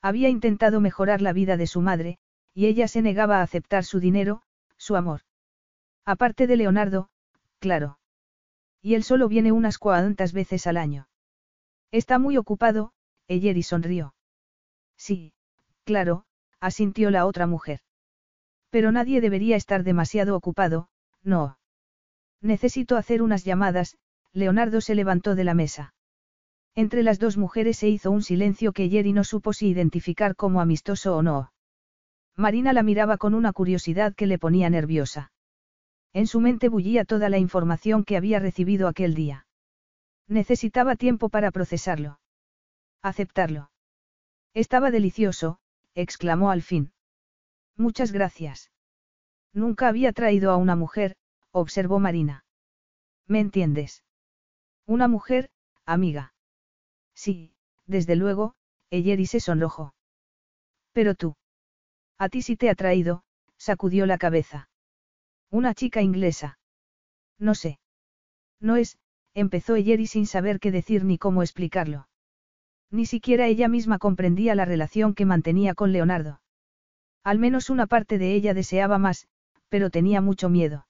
Había 0.00 0.28
intentado 0.28 0.80
mejorar 0.80 1.20
la 1.22 1.32
vida 1.32 1.56
de 1.56 1.66
su 1.66 1.80
madre, 1.80 2.18
y 2.56 2.68
ella 2.68 2.88
se 2.88 3.02
negaba 3.02 3.40
a 3.40 3.42
aceptar 3.42 3.84
su 3.84 4.00
dinero, 4.00 4.40
su 4.78 4.96
amor. 4.96 5.20
Aparte 6.06 6.46
de 6.46 6.56
Leonardo, 6.56 7.10
claro. 7.58 7.98
Y 8.80 8.94
él 8.94 9.02
solo 9.02 9.28
viene 9.28 9.52
unas 9.52 9.76
cuantas 9.76 10.32
veces 10.32 10.66
al 10.66 10.78
año. 10.78 11.06
Está 11.92 12.18
muy 12.18 12.38
ocupado, 12.38 12.94
Eyeri 13.28 13.62
sonrió. 13.62 14.14
Sí, 14.96 15.34
claro, 15.84 16.24
asintió 16.58 17.10
la 17.10 17.26
otra 17.26 17.46
mujer. 17.46 17.80
Pero 18.70 18.90
nadie 18.90 19.20
debería 19.20 19.56
estar 19.56 19.84
demasiado 19.84 20.34
ocupado, 20.34 20.88
no. 21.22 21.58
Necesito 22.40 22.96
hacer 22.96 23.20
unas 23.20 23.44
llamadas, 23.44 23.98
Leonardo 24.32 24.80
se 24.80 24.94
levantó 24.94 25.34
de 25.34 25.44
la 25.44 25.52
mesa. 25.52 25.92
Entre 26.74 27.02
las 27.02 27.18
dos 27.18 27.36
mujeres 27.36 27.76
se 27.76 27.90
hizo 27.90 28.10
un 28.10 28.22
silencio 28.22 28.72
que 28.72 28.84
Eyeri 28.84 29.12
no 29.12 29.24
supo 29.24 29.52
si 29.52 29.68
identificar 29.68 30.36
como 30.36 30.62
amistoso 30.62 31.18
o 31.18 31.22
no. 31.22 31.52
Marina 32.36 32.74
la 32.74 32.82
miraba 32.82 33.16
con 33.16 33.34
una 33.34 33.52
curiosidad 33.52 34.14
que 34.14 34.26
le 34.26 34.38
ponía 34.38 34.68
nerviosa. 34.68 35.32
En 36.12 36.26
su 36.26 36.40
mente 36.40 36.68
bullía 36.68 37.04
toda 37.04 37.28
la 37.30 37.38
información 37.38 38.04
que 38.04 38.16
había 38.16 38.38
recibido 38.38 38.88
aquel 38.88 39.14
día. 39.14 39.46
Necesitaba 40.28 40.96
tiempo 40.96 41.28
para 41.30 41.50
procesarlo. 41.50 42.20
Aceptarlo. 43.02 43.70
Estaba 44.52 44.90
delicioso, 44.90 45.58
exclamó 45.94 46.50
al 46.50 46.62
fin. 46.62 46.92
Muchas 47.76 48.12
gracias. 48.12 48.70
Nunca 49.52 49.88
había 49.88 50.12
traído 50.12 50.50
a 50.50 50.56
una 50.56 50.76
mujer, 50.76 51.16
observó 51.52 52.00
Marina. 52.00 52.44
¿Me 53.26 53.40
entiendes? 53.40 54.04
Una 54.86 55.08
mujer, 55.08 55.50
amiga. 55.86 56.34
Sí, 57.14 57.54
desde 57.86 58.16
luego, 58.16 58.54
Eyeri 58.90 59.26
se 59.26 59.40
sonrojó. 59.40 59.94
Pero 60.92 61.14
tú. 61.14 61.36
A 62.18 62.28
ti 62.28 62.42
sí 62.42 62.56
te 62.56 62.70
ha 62.70 62.74
traído, 62.74 63.22
sacudió 63.56 64.06
la 64.06 64.18
cabeza. 64.18 64.68
Una 65.50 65.74
chica 65.74 66.02
inglesa. 66.02 66.58
No 67.38 67.54
sé. 67.54 67.78
No 68.60 68.76
es, 68.76 68.98
empezó 69.34 69.76
Eyeri 69.76 70.06
sin 70.06 70.26
saber 70.26 70.58
qué 70.60 70.70
decir 70.70 71.04
ni 71.04 71.18
cómo 71.18 71.42
explicarlo. 71.42 72.08
Ni 72.90 73.04
siquiera 73.04 73.46
ella 73.46 73.68
misma 73.68 73.98
comprendía 73.98 74.54
la 74.54 74.64
relación 74.64 75.14
que 75.14 75.26
mantenía 75.26 75.74
con 75.74 75.92
Leonardo. 75.92 76.40
Al 77.22 77.38
menos 77.38 77.68
una 77.70 77.86
parte 77.86 78.18
de 78.18 78.34
ella 78.34 78.54
deseaba 78.54 78.98
más, 78.98 79.28
pero 79.68 79.90
tenía 79.90 80.20
mucho 80.20 80.48
miedo. 80.48 80.86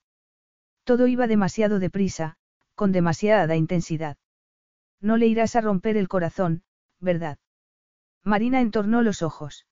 Todo 0.84 1.06
iba 1.06 1.26
demasiado 1.26 1.78
deprisa, 1.78 2.36
con 2.74 2.92
demasiada 2.92 3.56
intensidad. 3.56 4.16
No 5.00 5.16
le 5.16 5.26
irás 5.26 5.56
a 5.56 5.60
romper 5.60 5.96
el 5.96 6.08
corazón, 6.08 6.62
¿verdad? 7.00 7.38
Marina 8.22 8.60
entornó 8.60 9.02
los 9.02 9.22
ojos. 9.22 9.66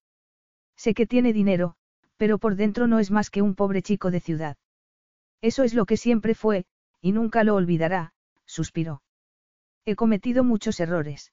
Sé 0.76 0.94
que 0.94 1.06
tiene 1.06 1.32
dinero, 1.32 1.76
pero 2.16 2.38
por 2.38 2.56
dentro 2.56 2.86
no 2.86 2.98
es 2.98 3.10
más 3.10 3.30
que 3.30 3.42
un 3.42 3.54
pobre 3.54 3.82
chico 3.82 4.10
de 4.10 4.20
ciudad. 4.20 4.56
Eso 5.40 5.62
es 5.62 5.74
lo 5.74 5.86
que 5.86 5.96
siempre 5.96 6.34
fue, 6.34 6.66
y 7.00 7.12
nunca 7.12 7.44
lo 7.44 7.54
olvidará, 7.54 8.12
suspiró. 8.46 9.02
He 9.84 9.96
cometido 9.96 10.44
muchos 10.44 10.80
errores. 10.80 11.32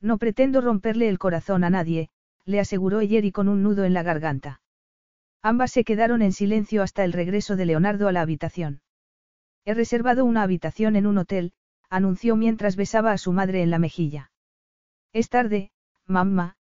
No 0.00 0.18
pretendo 0.18 0.60
romperle 0.60 1.08
el 1.08 1.18
corazón 1.18 1.62
a 1.62 1.70
nadie, 1.70 2.10
le 2.44 2.58
aseguró 2.58 3.02
Yeri 3.02 3.30
con 3.32 3.48
un 3.48 3.62
nudo 3.62 3.84
en 3.84 3.94
la 3.94 4.02
garganta. 4.02 4.60
Ambas 5.42 5.70
se 5.70 5.84
quedaron 5.84 6.22
en 6.22 6.32
silencio 6.32 6.82
hasta 6.82 7.04
el 7.04 7.12
regreso 7.12 7.56
de 7.56 7.66
Leonardo 7.66 8.08
a 8.08 8.12
la 8.12 8.22
habitación. 8.22 8.82
He 9.64 9.74
reservado 9.74 10.24
una 10.24 10.42
habitación 10.42 10.96
en 10.96 11.06
un 11.06 11.18
hotel, 11.18 11.52
anunció 11.88 12.36
mientras 12.36 12.76
besaba 12.76 13.12
a 13.12 13.18
su 13.18 13.32
madre 13.32 13.62
en 13.62 13.70
la 13.70 13.78
mejilla. 13.78 14.32
Es 15.12 15.28
tarde, 15.28 15.70
mamá, 16.06 16.56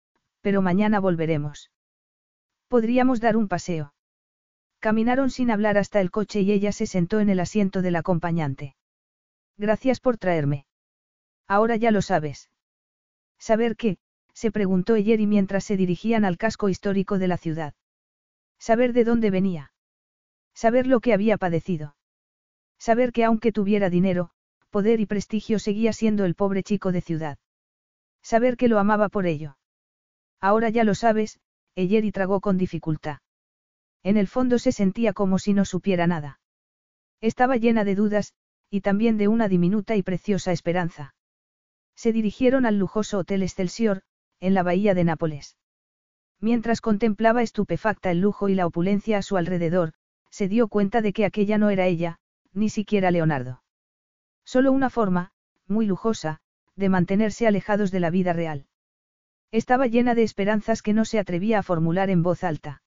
pero 0.42 0.62
mañana 0.62 1.00
volveremos. 1.00 1.72
Podríamos 2.68 3.20
dar 3.20 3.38
un 3.38 3.48
paseo. 3.48 3.94
Caminaron 4.80 5.30
sin 5.30 5.52
hablar 5.52 5.78
hasta 5.78 6.02
el 6.02 6.12
coche 6.12 6.42
y 6.42 6.52
ella 6.52 6.72
se 6.72 6.88
sentó 6.88 7.20
en 7.20 7.30
el 7.30 7.40
asiento 7.40 7.82
del 7.82 7.96
acompañante. 7.96 8.76
Gracias 9.58 10.00
por 10.00 10.18
traerme. 10.18 10.66
Ahora 11.48 11.76
ya 11.76 11.92
lo 11.92 12.02
sabes. 12.02 12.50
¿Saber 13.40 13.76
qué? 13.76 13.98
se 14.34 14.52
preguntó 14.52 14.98
y 14.98 15.28
mientras 15.28 15.64
se 15.64 15.78
dirigían 15.78 16.26
al 16.26 16.38
casco 16.38 16.68
histórico 16.68 17.18
de 17.20 17.28
la 17.28 17.38
ciudad. 17.38 17.74
Saber 18.60 18.92
de 18.94 19.06
dónde 19.06 19.32
venía. 19.32 19.72
Saber 20.54 20.88
lo 20.88 21.00
que 21.00 21.14
había 21.14 21.38
padecido. 21.38 21.96
Saber 22.78 23.12
que 23.12 23.24
aunque 23.24 23.52
tuviera 23.52 23.90
dinero, 23.90 24.32
poder 24.70 25.00
y 25.00 25.06
prestigio 25.06 25.58
seguía 25.58 25.94
siendo 25.94 26.26
el 26.26 26.36
pobre 26.36 26.64
chico 26.64 26.92
de 26.92 27.02
ciudad. 27.02 27.38
Saber 28.22 28.58
que 28.58 28.68
lo 28.68 28.78
amaba 28.78 29.08
por 29.08 29.26
ello. 29.26 29.58
Ahora 30.42 30.70
ya 30.70 30.84
lo 30.84 30.96
sabes, 30.96 31.40
Eyeri 31.76 32.12
tragó 32.12 32.42
con 32.42 32.58
dificultad. 32.58 33.20
En 34.04 34.18
el 34.18 34.28
fondo 34.28 34.60
se 34.60 34.72
sentía 34.72 35.14
como 35.14 35.40
si 35.40 35.54
no 35.54 35.66
supiera 35.66 36.08
nada. 36.08 36.40
Estaba 37.22 37.58
llena 37.58 37.84
de 37.84 37.96
dudas, 37.96 38.34
y 38.70 38.82
también 38.82 39.18
de 39.18 39.28
una 39.28 39.48
diminuta 39.48 39.96
y 39.96 40.04
preciosa 40.04 40.52
esperanza. 40.52 41.16
Se 41.96 42.12
dirigieron 42.12 42.66
al 42.66 42.78
lujoso 42.78 43.20
Hotel 43.20 43.44
Excelsior, 43.44 44.04
en 44.40 44.54
la 44.54 44.64
bahía 44.64 44.94
de 44.94 45.04
Nápoles. 45.04 45.58
Mientras 46.40 46.82
contemplaba 46.82 47.42
estupefacta 47.42 48.12
el 48.12 48.20
lujo 48.20 48.50
y 48.50 48.56
la 48.56 48.68
opulencia 48.68 49.18
a 49.18 49.22
su 49.22 49.38
alrededor, 49.38 49.94
se 50.30 50.48
dio 50.48 50.68
cuenta 50.68 51.02
de 51.02 51.14
que 51.14 51.26
aquella 51.26 51.58
no 51.58 51.70
era 51.70 51.88
ella, 51.88 52.20
ni 52.54 52.70
siquiera 52.70 53.12
Leonardo. 53.12 53.64
Solo 54.44 54.72
una 54.72 54.90
forma, 54.90 55.32
muy 55.68 55.86
lujosa, 55.86 56.42
de 56.76 56.90
mantenerse 56.90 57.48
alejados 57.48 57.92
de 57.92 58.00
la 58.00 58.10
vida 58.10 58.34
real. 58.34 58.68
Estaba 59.52 59.88
llena 59.88 60.16
de 60.16 60.24
esperanzas 60.24 60.82
que 60.82 60.94
no 60.94 61.06
se 61.06 61.20
atrevía 61.20 61.60
a 61.60 61.64
formular 61.64 62.10
en 62.10 62.24
voz 62.24 62.44
alta. 62.44 62.82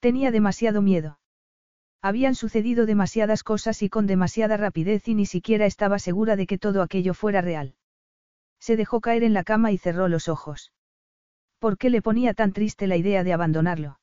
Tenía 0.00 0.30
demasiado 0.30 0.82
miedo. 0.82 1.18
Habían 2.02 2.34
sucedido 2.34 2.86
demasiadas 2.86 3.42
cosas 3.42 3.82
y 3.82 3.88
con 3.88 4.06
demasiada 4.06 4.56
rapidez 4.56 5.08
y 5.08 5.14
ni 5.14 5.26
siquiera 5.26 5.66
estaba 5.66 5.98
segura 5.98 6.36
de 6.36 6.46
que 6.46 6.58
todo 6.58 6.82
aquello 6.82 7.14
fuera 7.14 7.40
real. 7.40 7.74
Se 8.60 8.76
dejó 8.76 9.00
caer 9.00 9.24
en 9.24 9.34
la 9.34 9.44
cama 9.44 9.72
y 9.72 9.78
cerró 9.78 10.08
los 10.08 10.28
ojos. 10.28 10.72
¿Por 11.58 11.78
qué 11.78 11.90
le 11.90 12.02
ponía 12.02 12.34
tan 12.34 12.52
triste 12.52 12.86
la 12.86 12.96
idea 12.96 13.24
de 13.24 13.32
abandonarlo? 13.32 13.98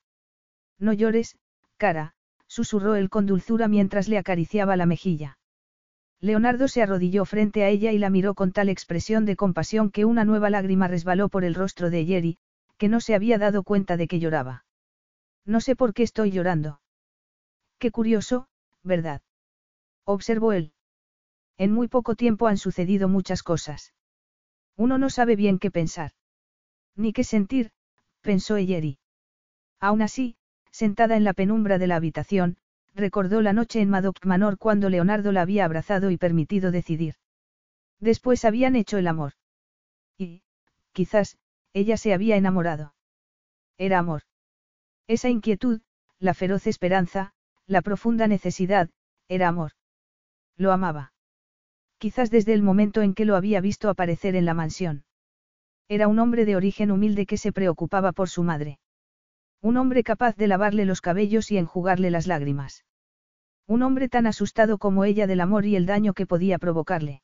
No 0.80 0.94
llores, 0.94 1.38
cara, 1.78 2.14
susurró 2.48 2.96
él 2.96 3.10
con 3.10 3.26
dulzura 3.26 3.68
mientras 3.68 4.08
le 4.08 4.18
acariciaba 4.18 4.76
la 4.76 4.86
mejilla. 4.86 5.38
Leonardo 6.24 6.70
se 6.70 6.82
arrodilló 6.82 7.26
frente 7.26 7.66
a 7.66 7.68
ella 7.68 7.92
y 7.92 7.98
la 7.98 8.10
miró 8.10 8.34
con 8.34 8.54
tal 8.54 8.70
expresión 8.70 9.26
de 9.26 9.36
compasión 9.36 9.92
que 9.92 10.06
una 10.06 10.24
nueva 10.24 10.50
lágrima 10.50 10.88
resbaló 10.88 11.28
por 11.28 11.44
el 11.44 11.54
rostro 11.54 11.90
de 11.90 12.06
Jerry, 12.06 12.38
que 12.78 12.88
no 12.88 13.02
se 13.02 13.14
había 13.14 13.38
dado 13.38 13.64
cuenta 13.64 13.98
de 13.98 14.08
que 14.08 14.22
lloraba. 14.22 14.64
No 15.44 15.60
sé 15.60 15.76
por 15.76 15.94
qué 15.94 16.04
estoy 16.04 16.32
llorando. 16.32 16.80
Qué 17.78 17.92
curioso, 17.92 18.48
¿verdad? 18.84 19.22
Observó 20.06 20.54
él. 20.54 20.72
En 21.58 21.74
muy 21.74 21.90
poco 21.90 22.16
tiempo 22.16 22.48
han 22.48 22.58
sucedido 22.58 23.10
muchas 23.10 23.44
cosas. 23.44 23.94
Uno 24.78 24.98
no 24.98 25.10
sabe 25.10 25.36
bien 25.36 25.60
qué 25.60 25.72
pensar. 25.72 26.12
Ni 26.96 27.12
qué 27.12 27.26
sentir, 27.26 27.72
pensó 28.22 28.56
Eyeri. 28.56 28.98
Aún 29.82 30.02
así, 30.02 30.38
sentada 30.72 31.18
en 31.18 31.26
la 31.26 31.34
penumbra 31.34 31.80
de 31.80 31.88
la 31.88 31.98
habitación, 31.98 32.56
recordó 32.94 33.42
la 33.42 33.54
noche 33.54 33.82
en 33.82 33.90
Madoc 33.90 34.26
Manor 34.26 34.58
cuando 34.58 34.90
Leonardo 34.90 35.32
la 35.32 35.42
había 35.42 35.66
abrazado 35.66 36.12
y 36.12 36.18
permitido 36.18 36.72
decidir. 36.72 37.16
Después 38.00 38.46
habían 38.46 38.76
hecho 38.76 38.98
el 38.98 39.08
amor. 39.08 39.34
Y, 40.18 40.44
quizás, 40.92 41.38
ella 41.74 41.98
se 41.98 42.14
había 42.14 42.36
enamorado. 42.36 42.94
Era 43.78 44.00
amor. 44.00 44.24
Esa 45.08 45.30
inquietud, 45.30 45.82
la 46.20 46.34
feroz 46.34 46.68
esperanza, 46.68 47.34
la 47.66 47.82
profunda 47.82 48.28
necesidad, 48.28 48.90
era 49.28 49.48
amor. 49.48 49.72
Lo 50.58 50.72
amaba. 50.72 51.14
Quizás 51.98 52.30
desde 52.30 52.54
el 52.54 52.62
momento 52.62 53.02
en 53.02 53.14
que 53.14 53.26
lo 53.26 53.36
había 53.36 53.62
visto 53.62 53.90
aparecer 53.90 54.36
en 54.36 54.46
la 54.46 54.54
mansión. 54.54 55.06
Era 55.88 56.08
un 56.08 56.20
hombre 56.20 56.46
de 56.46 56.56
origen 56.56 56.92
humilde 56.92 57.26
que 57.26 57.38
se 57.38 57.52
preocupaba 57.52 58.12
por 58.12 58.30
su 58.30 58.44
madre. 58.44 58.80
Un 59.64 59.78
hombre 59.78 60.04
capaz 60.04 60.36
de 60.36 60.46
lavarle 60.48 60.86
los 60.86 61.02
cabellos 61.02 61.50
y 61.50 61.58
enjugarle 61.58 62.12
las 62.12 62.28
lágrimas. 62.28 62.86
Un 63.66 63.82
hombre 63.82 64.10
tan 64.10 64.28
asustado 64.28 64.78
como 64.78 65.04
ella 65.04 65.26
del 65.26 65.42
amor 65.42 65.66
y 65.66 65.76
el 65.76 65.88
daño 65.88 66.14
que 66.14 66.28
podía 66.28 66.60
provocarle. 66.60 67.24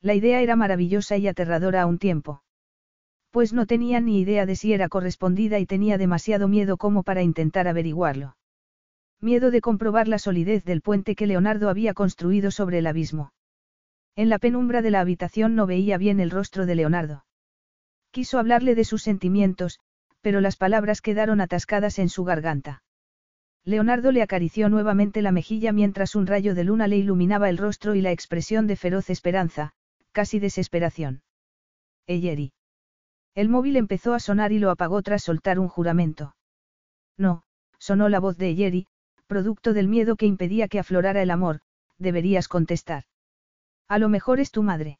La 0.00 0.14
idea 0.14 0.40
era 0.40 0.56
maravillosa 0.56 1.16
y 1.18 1.28
aterradora 1.28 1.82
a 1.82 1.86
un 1.86 1.98
tiempo 1.98 2.42
pues 3.30 3.52
no 3.52 3.66
tenía 3.66 4.00
ni 4.00 4.20
idea 4.20 4.44
de 4.44 4.56
si 4.56 4.72
era 4.72 4.88
correspondida 4.88 5.58
y 5.58 5.66
tenía 5.66 5.98
demasiado 5.98 6.48
miedo 6.48 6.76
como 6.76 7.02
para 7.02 7.22
intentar 7.22 7.68
averiguarlo. 7.68 8.36
Miedo 9.20 9.50
de 9.50 9.60
comprobar 9.60 10.08
la 10.08 10.18
solidez 10.18 10.64
del 10.64 10.80
puente 10.80 11.14
que 11.14 11.26
Leonardo 11.26 11.68
había 11.68 11.94
construido 11.94 12.50
sobre 12.50 12.78
el 12.78 12.86
abismo. 12.86 13.32
En 14.16 14.28
la 14.28 14.38
penumbra 14.38 14.82
de 14.82 14.90
la 14.90 15.00
habitación 15.00 15.54
no 15.54 15.66
veía 15.66 15.98
bien 15.98 16.20
el 16.20 16.30
rostro 16.30 16.66
de 16.66 16.74
Leonardo. 16.74 17.24
Quiso 18.10 18.38
hablarle 18.38 18.74
de 18.74 18.84
sus 18.84 19.02
sentimientos, 19.02 19.78
pero 20.20 20.40
las 20.40 20.56
palabras 20.56 21.00
quedaron 21.00 21.40
atascadas 21.40 21.98
en 21.98 22.08
su 22.08 22.24
garganta. 22.24 22.82
Leonardo 23.64 24.10
le 24.12 24.22
acarició 24.22 24.68
nuevamente 24.68 25.22
la 25.22 25.32
mejilla 25.32 25.72
mientras 25.72 26.14
un 26.14 26.26
rayo 26.26 26.54
de 26.54 26.64
luna 26.64 26.88
le 26.88 26.96
iluminaba 26.96 27.50
el 27.50 27.58
rostro 27.58 27.94
y 27.94 28.00
la 28.00 28.10
expresión 28.10 28.66
de 28.66 28.76
feroz 28.76 29.10
esperanza, 29.10 29.72
casi 30.12 30.38
desesperación. 30.38 31.22
Eyeri. 32.06 32.52
El 33.34 33.48
móvil 33.48 33.76
empezó 33.76 34.14
a 34.14 34.20
sonar 34.20 34.52
y 34.52 34.58
lo 34.58 34.70
apagó 34.70 35.02
tras 35.02 35.22
soltar 35.22 35.58
un 35.58 35.68
juramento. 35.68 36.34
No, 37.16 37.42
sonó 37.78 38.08
la 38.08 38.18
voz 38.18 38.36
de 38.38 38.48
Eyeri, 38.48 38.86
producto 39.26 39.72
del 39.72 39.88
miedo 39.88 40.16
que 40.16 40.26
impedía 40.26 40.68
que 40.68 40.78
aflorara 40.78 41.22
el 41.22 41.30
amor, 41.30 41.60
deberías 41.98 42.48
contestar. 42.48 43.04
A 43.88 43.98
lo 43.98 44.08
mejor 44.08 44.40
es 44.40 44.50
tu 44.50 44.62
madre. 44.62 44.98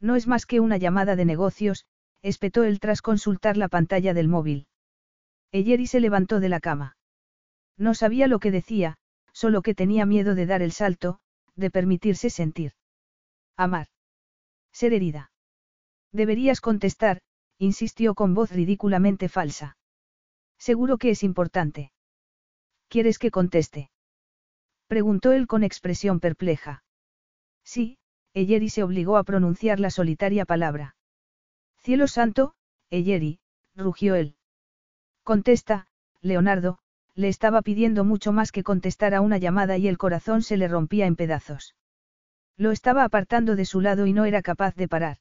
No 0.00 0.16
es 0.16 0.26
más 0.26 0.46
que 0.46 0.60
una 0.60 0.76
llamada 0.76 1.16
de 1.16 1.24
negocios, 1.24 1.86
espetó 2.22 2.64
él 2.64 2.80
tras 2.80 3.02
consultar 3.02 3.56
la 3.56 3.68
pantalla 3.68 4.14
del 4.14 4.28
móvil. 4.28 4.66
Eyeri 5.52 5.86
se 5.86 6.00
levantó 6.00 6.40
de 6.40 6.48
la 6.48 6.60
cama. 6.60 6.96
No 7.76 7.94
sabía 7.94 8.28
lo 8.28 8.38
que 8.38 8.50
decía, 8.50 8.96
solo 9.32 9.62
que 9.62 9.74
tenía 9.74 10.06
miedo 10.06 10.34
de 10.34 10.46
dar 10.46 10.62
el 10.62 10.72
salto, 10.72 11.20
de 11.56 11.70
permitirse 11.70 12.30
sentir. 12.30 12.72
Amar. 13.56 13.88
Ser 14.72 14.92
herida. 14.92 15.32
Deberías 16.12 16.60
contestar, 16.60 17.20
insistió 17.58 18.14
con 18.14 18.34
voz 18.34 18.50
ridículamente 18.50 19.28
falsa. 19.28 19.76
Seguro 20.58 20.98
que 20.98 21.10
es 21.10 21.22
importante. 21.22 21.92
¿Quieres 22.88 23.18
que 23.18 23.30
conteste? 23.30 23.90
Preguntó 24.86 25.32
él 25.32 25.46
con 25.46 25.62
expresión 25.62 26.20
perpleja. 26.20 26.82
Sí, 27.64 27.98
Eyeri 28.34 28.68
se 28.68 28.82
obligó 28.82 29.16
a 29.16 29.24
pronunciar 29.24 29.80
la 29.80 29.90
solitaria 29.90 30.44
palabra. 30.44 30.96
Cielo 31.82 32.08
santo, 32.08 32.52
Eyeri, 32.90 33.40
rugió 33.74 34.14
él. 34.14 34.36
Contesta, 35.22 35.86
Leonardo, 36.20 36.78
le 37.14 37.28
estaba 37.28 37.62
pidiendo 37.62 38.04
mucho 38.04 38.32
más 38.32 38.52
que 38.52 38.62
contestar 38.62 39.14
a 39.14 39.22
una 39.22 39.38
llamada 39.38 39.78
y 39.78 39.88
el 39.88 39.96
corazón 39.96 40.42
se 40.42 40.58
le 40.58 40.68
rompía 40.68 41.06
en 41.06 41.16
pedazos. 41.16 41.74
Lo 42.58 42.70
estaba 42.70 43.04
apartando 43.04 43.56
de 43.56 43.64
su 43.64 43.80
lado 43.80 44.06
y 44.06 44.12
no 44.12 44.26
era 44.26 44.42
capaz 44.42 44.74
de 44.74 44.88
parar. 44.88 45.18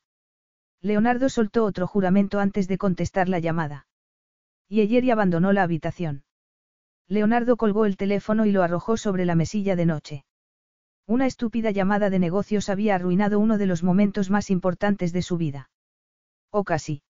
Leonardo 0.82 1.30
soltó 1.30 1.64
otro 1.64 1.88
juramento 1.88 2.40
antes 2.40 2.68
de 2.68 2.78
contestar 2.78 3.30
la 3.30 3.40
llamada. 3.40 3.88
Y 4.68 4.82
Eyeri 4.82 5.12
abandonó 5.12 5.54
la 5.54 5.64
habitación. 5.64 6.24
Leonardo 7.08 7.56
colgó 7.56 7.86
el 7.86 7.96
teléfono 7.96 8.46
y 8.46 8.52
lo 8.52 8.64
arrojó 8.64 8.98
sobre 8.98 9.26
la 9.26 9.36
mesilla 9.36 9.76
de 9.78 9.86
noche. 9.86 10.26
Una 11.08 11.26
estúpida 11.26 11.72
llamada 11.72 12.10
de 12.10 12.20
negocios 12.20 12.70
había 12.70 12.96
arruinado 12.96 13.40
uno 13.40 13.58
de 13.58 13.66
los 13.66 13.82
momentos 13.82 14.30
más 14.30 14.50
importantes 14.50 15.14
de 15.14 15.22
su 15.22 15.38
vida. 15.38 15.70
O 16.52 16.64
casi. 16.64 17.04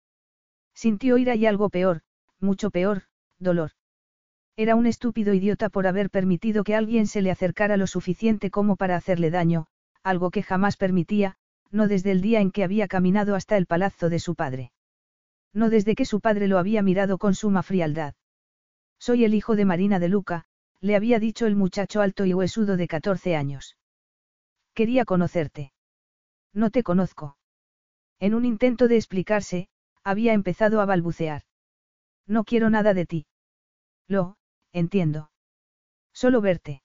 Sintió 0.73 1.17
ira 1.17 1.35
y 1.35 1.45
algo 1.45 1.69
peor, 1.69 2.01
mucho 2.39 2.71
peor, 2.71 3.03
dolor. 3.37 3.71
Era 4.55 4.75
un 4.75 4.85
estúpido 4.85 5.33
idiota 5.33 5.69
por 5.69 5.87
haber 5.87 6.09
permitido 6.09 6.63
que 6.63 6.75
alguien 6.75 7.07
se 7.07 7.21
le 7.21 7.31
acercara 7.31 7.77
lo 7.77 7.87
suficiente 7.87 8.51
como 8.51 8.75
para 8.75 8.97
hacerle 8.97 9.29
daño, 9.29 9.67
algo 10.03 10.31
que 10.31 10.43
jamás 10.43 10.75
permitía, 10.75 11.37
no 11.71 11.87
desde 11.87 12.11
el 12.11 12.21
día 12.21 12.41
en 12.41 12.51
que 12.51 12.63
había 12.63 12.87
caminado 12.87 13.35
hasta 13.35 13.55
el 13.55 13.65
palazzo 13.65 14.09
de 14.09 14.19
su 14.19 14.35
padre. 14.35 14.71
No 15.53 15.69
desde 15.69 15.95
que 15.95 16.05
su 16.05 16.19
padre 16.19 16.47
lo 16.47 16.57
había 16.57 16.81
mirado 16.81 17.17
con 17.17 17.35
suma 17.35 17.63
frialdad. 17.63 18.15
Soy 18.99 19.23
el 19.23 19.33
hijo 19.33 19.55
de 19.55 19.65
Marina 19.65 19.99
de 19.99 20.09
Luca, 20.09 20.45
le 20.81 20.95
había 20.95 21.19
dicho 21.19 21.45
el 21.45 21.55
muchacho 21.55 22.01
alto 22.01 22.25
y 22.25 22.33
huesudo 22.33 22.75
de 22.77 22.87
14 22.87 23.35
años. 23.35 23.77
Quería 24.73 25.05
conocerte. 25.05 25.73
No 26.53 26.69
te 26.69 26.83
conozco. 26.83 27.38
En 28.19 28.33
un 28.33 28.45
intento 28.45 28.87
de 28.87 28.97
explicarse, 28.97 29.69
había 30.03 30.33
empezado 30.33 30.81
a 30.81 30.85
balbucear. 30.85 31.43
No 32.27 32.43
quiero 32.43 32.69
nada 32.69 32.93
de 32.93 33.05
ti. 33.05 33.25
Lo, 34.07 34.37
entiendo. 34.73 35.31
Solo 36.13 36.41
verte. 36.41 36.83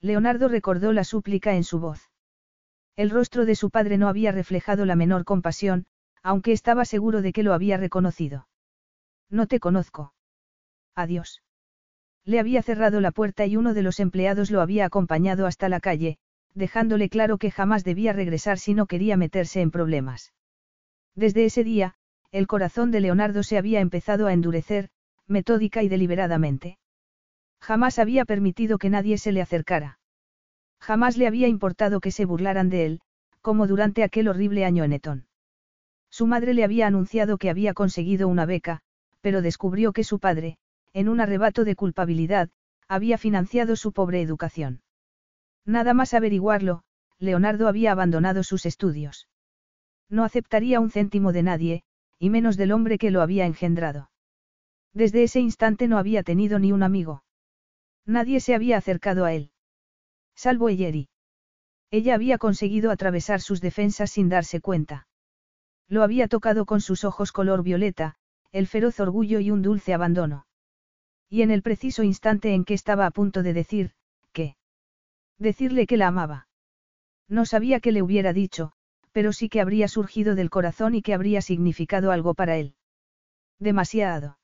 Leonardo 0.00 0.48
recordó 0.48 0.92
la 0.92 1.04
súplica 1.04 1.54
en 1.54 1.64
su 1.64 1.78
voz. 1.78 2.10
El 2.96 3.10
rostro 3.10 3.44
de 3.44 3.54
su 3.54 3.70
padre 3.70 3.98
no 3.98 4.08
había 4.08 4.32
reflejado 4.32 4.86
la 4.86 4.96
menor 4.96 5.24
compasión, 5.24 5.86
aunque 6.22 6.52
estaba 6.52 6.84
seguro 6.84 7.20
de 7.20 7.32
que 7.32 7.42
lo 7.42 7.52
había 7.52 7.76
reconocido. 7.76 8.48
No 9.28 9.46
te 9.46 9.60
conozco. 9.60 10.14
Adiós. 10.94 11.42
Le 12.24 12.40
había 12.40 12.62
cerrado 12.62 13.00
la 13.00 13.12
puerta 13.12 13.44
y 13.44 13.56
uno 13.56 13.74
de 13.74 13.82
los 13.82 14.00
empleados 14.00 14.50
lo 14.50 14.60
había 14.60 14.86
acompañado 14.86 15.46
hasta 15.46 15.68
la 15.68 15.80
calle, 15.80 16.18
dejándole 16.54 17.08
claro 17.10 17.38
que 17.38 17.50
jamás 17.50 17.84
debía 17.84 18.12
regresar 18.12 18.58
si 18.58 18.72
no 18.72 18.86
quería 18.86 19.16
meterse 19.16 19.60
en 19.60 19.70
problemas. 19.70 20.32
Desde 21.16 21.46
ese 21.46 21.64
día, 21.64 21.94
el 22.30 22.46
corazón 22.46 22.90
de 22.90 23.00
Leonardo 23.00 23.42
se 23.42 23.56
había 23.56 23.80
empezado 23.80 24.26
a 24.26 24.34
endurecer, 24.34 24.90
metódica 25.26 25.82
y 25.82 25.88
deliberadamente. 25.88 26.78
Jamás 27.58 27.98
había 27.98 28.26
permitido 28.26 28.76
que 28.76 28.90
nadie 28.90 29.16
se 29.16 29.32
le 29.32 29.40
acercara. 29.40 29.98
Jamás 30.78 31.16
le 31.16 31.26
había 31.26 31.48
importado 31.48 32.00
que 32.00 32.10
se 32.10 32.26
burlaran 32.26 32.68
de 32.68 32.84
él, 32.84 33.00
como 33.40 33.66
durante 33.66 34.02
aquel 34.02 34.28
horrible 34.28 34.66
año 34.66 34.84
en 34.84 34.92
Eton. 34.92 35.26
Su 36.10 36.26
madre 36.26 36.52
le 36.52 36.64
había 36.64 36.86
anunciado 36.86 37.38
que 37.38 37.48
había 37.48 37.72
conseguido 37.72 38.28
una 38.28 38.44
beca, 38.44 38.82
pero 39.22 39.40
descubrió 39.40 39.92
que 39.92 40.04
su 40.04 40.18
padre, 40.18 40.58
en 40.92 41.08
un 41.08 41.20
arrebato 41.20 41.64
de 41.64 41.76
culpabilidad, 41.76 42.50
había 42.88 43.16
financiado 43.16 43.74
su 43.74 43.92
pobre 43.92 44.20
educación. 44.20 44.82
Nada 45.64 45.94
más 45.94 46.12
averiguarlo, 46.12 46.82
Leonardo 47.18 47.68
había 47.68 47.92
abandonado 47.92 48.42
sus 48.42 48.66
estudios. 48.66 49.28
No 50.08 50.24
aceptaría 50.24 50.80
un 50.80 50.90
céntimo 50.90 51.32
de 51.32 51.42
nadie, 51.42 51.82
y 52.18 52.30
menos 52.30 52.56
del 52.56 52.72
hombre 52.72 52.98
que 52.98 53.10
lo 53.10 53.22
había 53.22 53.46
engendrado. 53.46 54.10
Desde 54.92 55.22
ese 55.24 55.40
instante 55.40 55.88
no 55.88 55.98
había 55.98 56.22
tenido 56.22 56.58
ni 56.58 56.72
un 56.72 56.82
amigo. 56.82 57.24
Nadie 58.06 58.40
se 58.40 58.54
había 58.54 58.78
acercado 58.78 59.24
a 59.24 59.34
él. 59.34 59.50
Salvo 60.34 60.68
Eyeri. 60.68 61.08
Ella 61.90 62.14
había 62.14 62.38
conseguido 62.38 62.90
atravesar 62.90 63.40
sus 63.40 63.60
defensas 63.60 64.10
sin 64.10 64.28
darse 64.28 64.60
cuenta. 64.60 65.06
Lo 65.88 66.02
había 66.02 66.28
tocado 66.28 66.66
con 66.66 66.80
sus 66.80 67.04
ojos 67.04 67.32
color 67.32 67.62
violeta, 67.62 68.16
el 68.52 68.66
feroz 68.66 69.00
orgullo 69.00 69.40
y 69.40 69.50
un 69.50 69.62
dulce 69.62 69.92
abandono. 69.92 70.46
Y 71.28 71.42
en 71.42 71.50
el 71.50 71.62
preciso 71.62 72.02
instante 72.02 72.54
en 72.54 72.64
que 72.64 72.74
estaba 72.74 73.06
a 73.06 73.10
punto 73.10 73.42
de 73.42 73.52
decir, 73.52 73.92
¿qué? 74.32 74.56
Decirle 75.38 75.86
que 75.86 75.96
la 75.96 76.08
amaba. 76.08 76.48
No 77.28 77.44
sabía 77.44 77.80
qué 77.80 77.92
le 77.92 78.02
hubiera 78.02 78.32
dicho, 78.32 78.72
pero 79.16 79.32
sí 79.32 79.48
que 79.48 79.62
habría 79.62 79.88
surgido 79.88 80.34
del 80.34 80.50
corazón 80.50 80.94
y 80.94 81.00
que 81.00 81.14
habría 81.14 81.40
significado 81.40 82.12
algo 82.12 82.34
para 82.34 82.58
él. 82.58 82.74
Demasiado. 83.58 84.38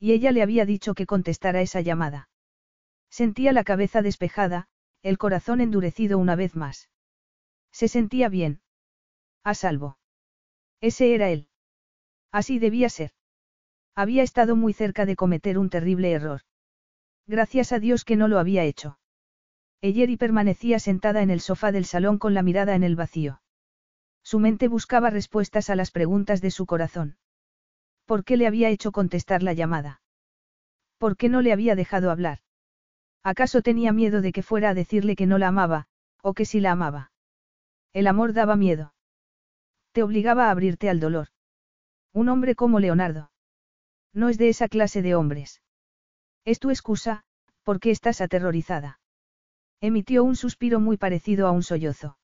Y 0.00 0.10
ella 0.10 0.32
le 0.32 0.42
había 0.42 0.66
dicho 0.66 0.94
que 0.94 1.06
contestara 1.06 1.60
esa 1.60 1.80
llamada. 1.80 2.28
Sentía 3.08 3.52
la 3.52 3.62
cabeza 3.62 4.02
despejada, 4.02 4.66
el 5.04 5.16
corazón 5.16 5.60
endurecido 5.60 6.18
una 6.18 6.34
vez 6.34 6.56
más. 6.56 6.90
Se 7.70 7.86
sentía 7.86 8.28
bien. 8.28 8.62
A 9.44 9.54
salvo. 9.54 9.96
Ese 10.80 11.14
era 11.14 11.30
él. 11.30 11.46
Así 12.32 12.58
debía 12.58 12.88
ser. 12.88 13.12
Había 13.94 14.24
estado 14.24 14.56
muy 14.56 14.72
cerca 14.72 15.06
de 15.06 15.14
cometer 15.14 15.56
un 15.56 15.70
terrible 15.70 16.10
error. 16.10 16.40
Gracias 17.28 17.70
a 17.70 17.78
Dios 17.78 18.04
que 18.04 18.16
no 18.16 18.26
lo 18.26 18.40
había 18.40 18.64
hecho. 18.64 18.98
Eyeri 19.82 20.16
permanecía 20.16 20.80
sentada 20.80 21.22
en 21.22 21.30
el 21.30 21.38
sofá 21.40 21.70
del 21.70 21.84
salón 21.84 22.18
con 22.18 22.34
la 22.34 22.42
mirada 22.42 22.74
en 22.74 22.82
el 22.82 22.96
vacío. 22.96 23.40
Su 24.24 24.40
mente 24.40 24.68
buscaba 24.68 25.10
respuestas 25.10 25.70
a 25.70 25.76
las 25.76 25.90
preguntas 25.90 26.40
de 26.40 26.50
su 26.50 26.66
corazón. 26.66 27.18
¿Por 28.06 28.24
qué 28.24 28.36
le 28.36 28.46
había 28.46 28.70
hecho 28.70 28.90
contestar 28.90 29.42
la 29.42 29.52
llamada? 29.52 30.00
¿Por 30.98 31.16
qué 31.16 31.28
no 31.28 31.42
le 31.42 31.52
había 31.52 31.76
dejado 31.76 32.10
hablar? 32.10 32.40
¿Acaso 33.22 33.62
tenía 33.62 33.92
miedo 33.92 34.22
de 34.22 34.32
que 34.32 34.42
fuera 34.42 34.70
a 34.70 34.74
decirle 34.74 35.14
que 35.14 35.26
no 35.26 35.38
la 35.38 35.48
amaba, 35.48 35.86
o 36.22 36.34
que 36.34 36.46
sí 36.46 36.60
la 36.60 36.72
amaba? 36.72 37.12
El 37.92 38.06
amor 38.06 38.32
daba 38.32 38.56
miedo. 38.56 38.94
Te 39.92 40.02
obligaba 40.02 40.46
a 40.46 40.50
abrirte 40.50 40.88
al 40.88 41.00
dolor. 41.00 41.28
Un 42.12 42.28
hombre 42.28 42.54
como 42.54 42.80
Leonardo. 42.80 43.30
No 44.12 44.28
es 44.28 44.38
de 44.38 44.48
esa 44.48 44.68
clase 44.68 45.02
de 45.02 45.14
hombres. 45.14 45.62
Es 46.44 46.58
tu 46.58 46.70
excusa, 46.70 47.24
porque 47.62 47.90
estás 47.90 48.20
aterrorizada. 48.20 49.00
Emitió 49.80 50.24
un 50.24 50.36
suspiro 50.36 50.80
muy 50.80 50.96
parecido 50.96 51.46
a 51.46 51.50
un 51.50 51.62
sollozo. 51.62 52.16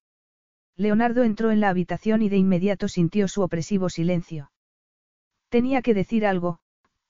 Leonardo 0.77 1.25
entró 1.25 1.51
en 1.51 1.61
la 1.61 1.69
habitación 1.69 2.23
y 2.23 2.29
de 2.29 2.37
inmediato 2.37 2.89
sintió 2.89 3.29
su 3.29 3.43
opresivo 3.43 3.89
silencio. 3.89 4.51
Tenía 5.49 5.83
que 5.83 5.95
decir 5.95 6.25
algo, 6.25 6.61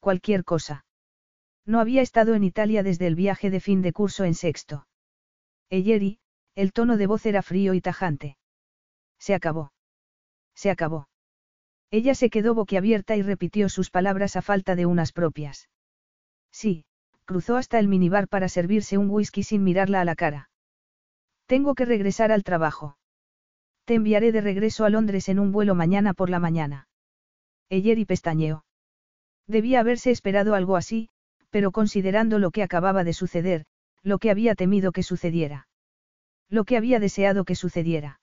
cualquier 0.00 0.44
cosa. 0.44 0.84
No 1.66 1.78
había 1.78 2.02
estado 2.02 2.34
en 2.34 2.42
Italia 2.42 2.82
desde 2.82 3.06
el 3.06 3.14
viaje 3.14 3.50
de 3.50 3.60
fin 3.60 3.82
de 3.82 3.92
curso 3.92 4.24
en 4.24 4.34
sexto. 4.34 4.86
Eyeri, 5.68 6.18
el 6.54 6.72
tono 6.72 6.96
de 6.96 7.06
voz 7.06 7.26
era 7.26 7.42
frío 7.42 7.74
y 7.74 7.80
tajante. 7.80 8.36
Se 9.18 9.34
acabó. 9.34 9.72
Se 10.54 10.70
acabó. 10.70 11.08
Ella 11.90 12.14
se 12.14 12.30
quedó 12.30 12.54
boquiabierta 12.54 13.16
y 13.16 13.22
repitió 13.22 13.68
sus 13.68 13.90
palabras 13.90 14.36
a 14.36 14.42
falta 14.42 14.74
de 14.76 14.86
unas 14.86 15.12
propias. 15.12 15.68
Sí, 16.50 16.84
cruzó 17.24 17.56
hasta 17.56 17.78
el 17.78 17.88
minibar 17.88 18.28
para 18.28 18.48
servirse 18.48 18.98
un 18.98 19.10
whisky 19.10 19.42
sin 19.42 19.62
mirarla 19.62 20.00
a 20.00 20.04
la 20.04 20.16
cara. 20.16 20.50
Tengo 21.46 21.74
que 21.74 21.84
regresar 21.84 22.32
al 22.32 22.44
trabajo. 22.44 22.96
Te 23.90 23.96
enviaré 23.96 24.30
de 24.30 24.40
regreso 24.40 24.84
a 24.84 24.88
Londres 24.88 25.28
en 25.28 25.40
un 25.40 25.50
vuelo 25.50 25.74
mañana 25.74 26.14
por 26.14 26.30
la 26.30 26.38
mañana. 26.38 26.86
y 27.68 28.04
pestañeó. 28.04 28.64
Debía 29.48 29.80
haberse 29.80 30.12
esperado 30.12 30.54
algo 30.54 30.76
así, 30.76 31.08
pero 31.50 31.72
considerando 31.72 32.38
lo 32.38 32.52
que 32.52 32.62
acababa 32.62 33.02
de 33.02 33.12
suceder, 33.12 33.64
lo 34.04 34.20
que 34.20 34.30
había 34.30 34.54
temido 34.54 34.92
que 34.92 35.02
sucediera. 35.02 35.66
Lo 36.48 36.62
que 36.62 36.76
había 36.76 37.00
deseado 37.00 37.44
que 37.44 37.56
sucediera. 37.56 38.20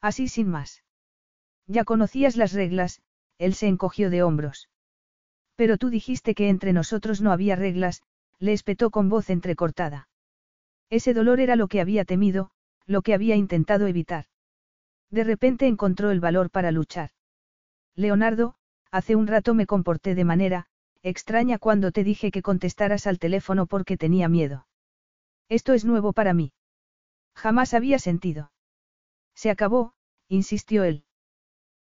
Así 0.00 0.26
sin 0.26 0.48
más. 0.48 0.82
Ya 1.68 1.84
conocías 1.84 2.36
las 2.36 2.52
reglas, 2.52 3.00
él 3.38 3.54
se 3.54 3.68
encogió 3.68 4.10
de 4.10 4.24
hombros. 4.24 4.70
Pero 5.54 5.78
tú 5.78 5.90
dijiste 5.90 6.34
que 6.34 6.48
entre 6.48 6.72
nosotros 6.72 7.20
no 7.20 7.30
había 7.30 7.54
reglas, 7.54 8.02
le 8.40 8.52
espetó 8.52 8.90
con 8.90 9.08
voz 9.08 9.30
entrecortada. 9.30 10.08
Ese 10.88 11.14
dolor 11.14 11.38
era 11.38 11.54
lo 11.54 11.68
que 11.68 11.80
había 11.80 12.04
temido, 12.04 12.50
lo 12.86 13.02
que 13.02 13.14
había 13.14 13.36
intentado 13.36 13.86
evitar. 13.86 14.26
De 15.10 15.24
repente 15.24 15.66
encontró 15.66 16.10
el 16.10 16.20
valor 16.20 16.50
para 16.50 16.70
luchar. 16.70 17.10
Leonardo, 17.94 18.54
hace 18.90 19.16
un 19.16 19.26
rato 19.26 19.54
me 19.54 19.66
comporté 19.66 20.14
de 20.14 20.24
manera, 20.24 20.66
extraña 21.02 21.58
cuando 21.58 21.92
te 21.92 22.04
dije 22.04 22.30
que 22.30 22.42
contestaras 22.42 23.06
al 23.06 23.18
teléfono 23.18 23.66
porque 23.66 23.96
tenía 23.96 24.28
miedo. 24.28 24.66
Esto 25.48 25.72
es 25.72 25.84
nuevo 25.84 26.12
para 26.12 26.32
mí. 26.32 26.52
Jamás 27.34 27.74
había 27.74 27.98
sentido. 27.98 28.52
Se 29.34 29.50
acabó, 29.50 29.94
insistió 30.28 30.84
él. 30.84 31.04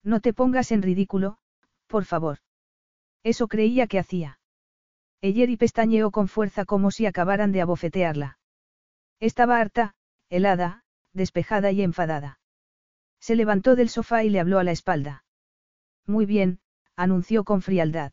No 0.04 0.20
te 0.20 0.34
pongas 0.34 0.72
en 0.72 0.82
ridículo, 0.82 1.38
por 1.88 2.06
favor. 2.06 2.40
Eso 3.24 3.48
creía 3.48 3.88
que 3.88 4.00
hacía. 4.00 4.40
y 5.22 5.58
pestañeó 5.58 6.12
con 6.12 6.28
fuerza 6.28 6.66
como 6.66 6.92
si 6.92 7.08
acabaran 7.08 7.52
de 7.52 7.62
abofetearla. 7.62 8.38
Estaba 9.20 9.60
harta, 9.60 9.96
helada, 10.30 10.84
despejada 11.14 11.72
y 11.72 11.82
enfadada. 11.82 12.40
Se 13.20 13.36
levantó 13.36 13.76
del 13.76 13.90
sofá 13.90 14.24
y 14.24 14.30
le 14.30 14.40
habló 14.40 14.60
a 14.60 14.64
la 14.64 14.72
espalda. 14.72 15.24
Muy 16.06 16.26
bien, 16.26 16.60
anunció 16.96 17.44
con 17.44 17.62
frialdad. 17.62 18.12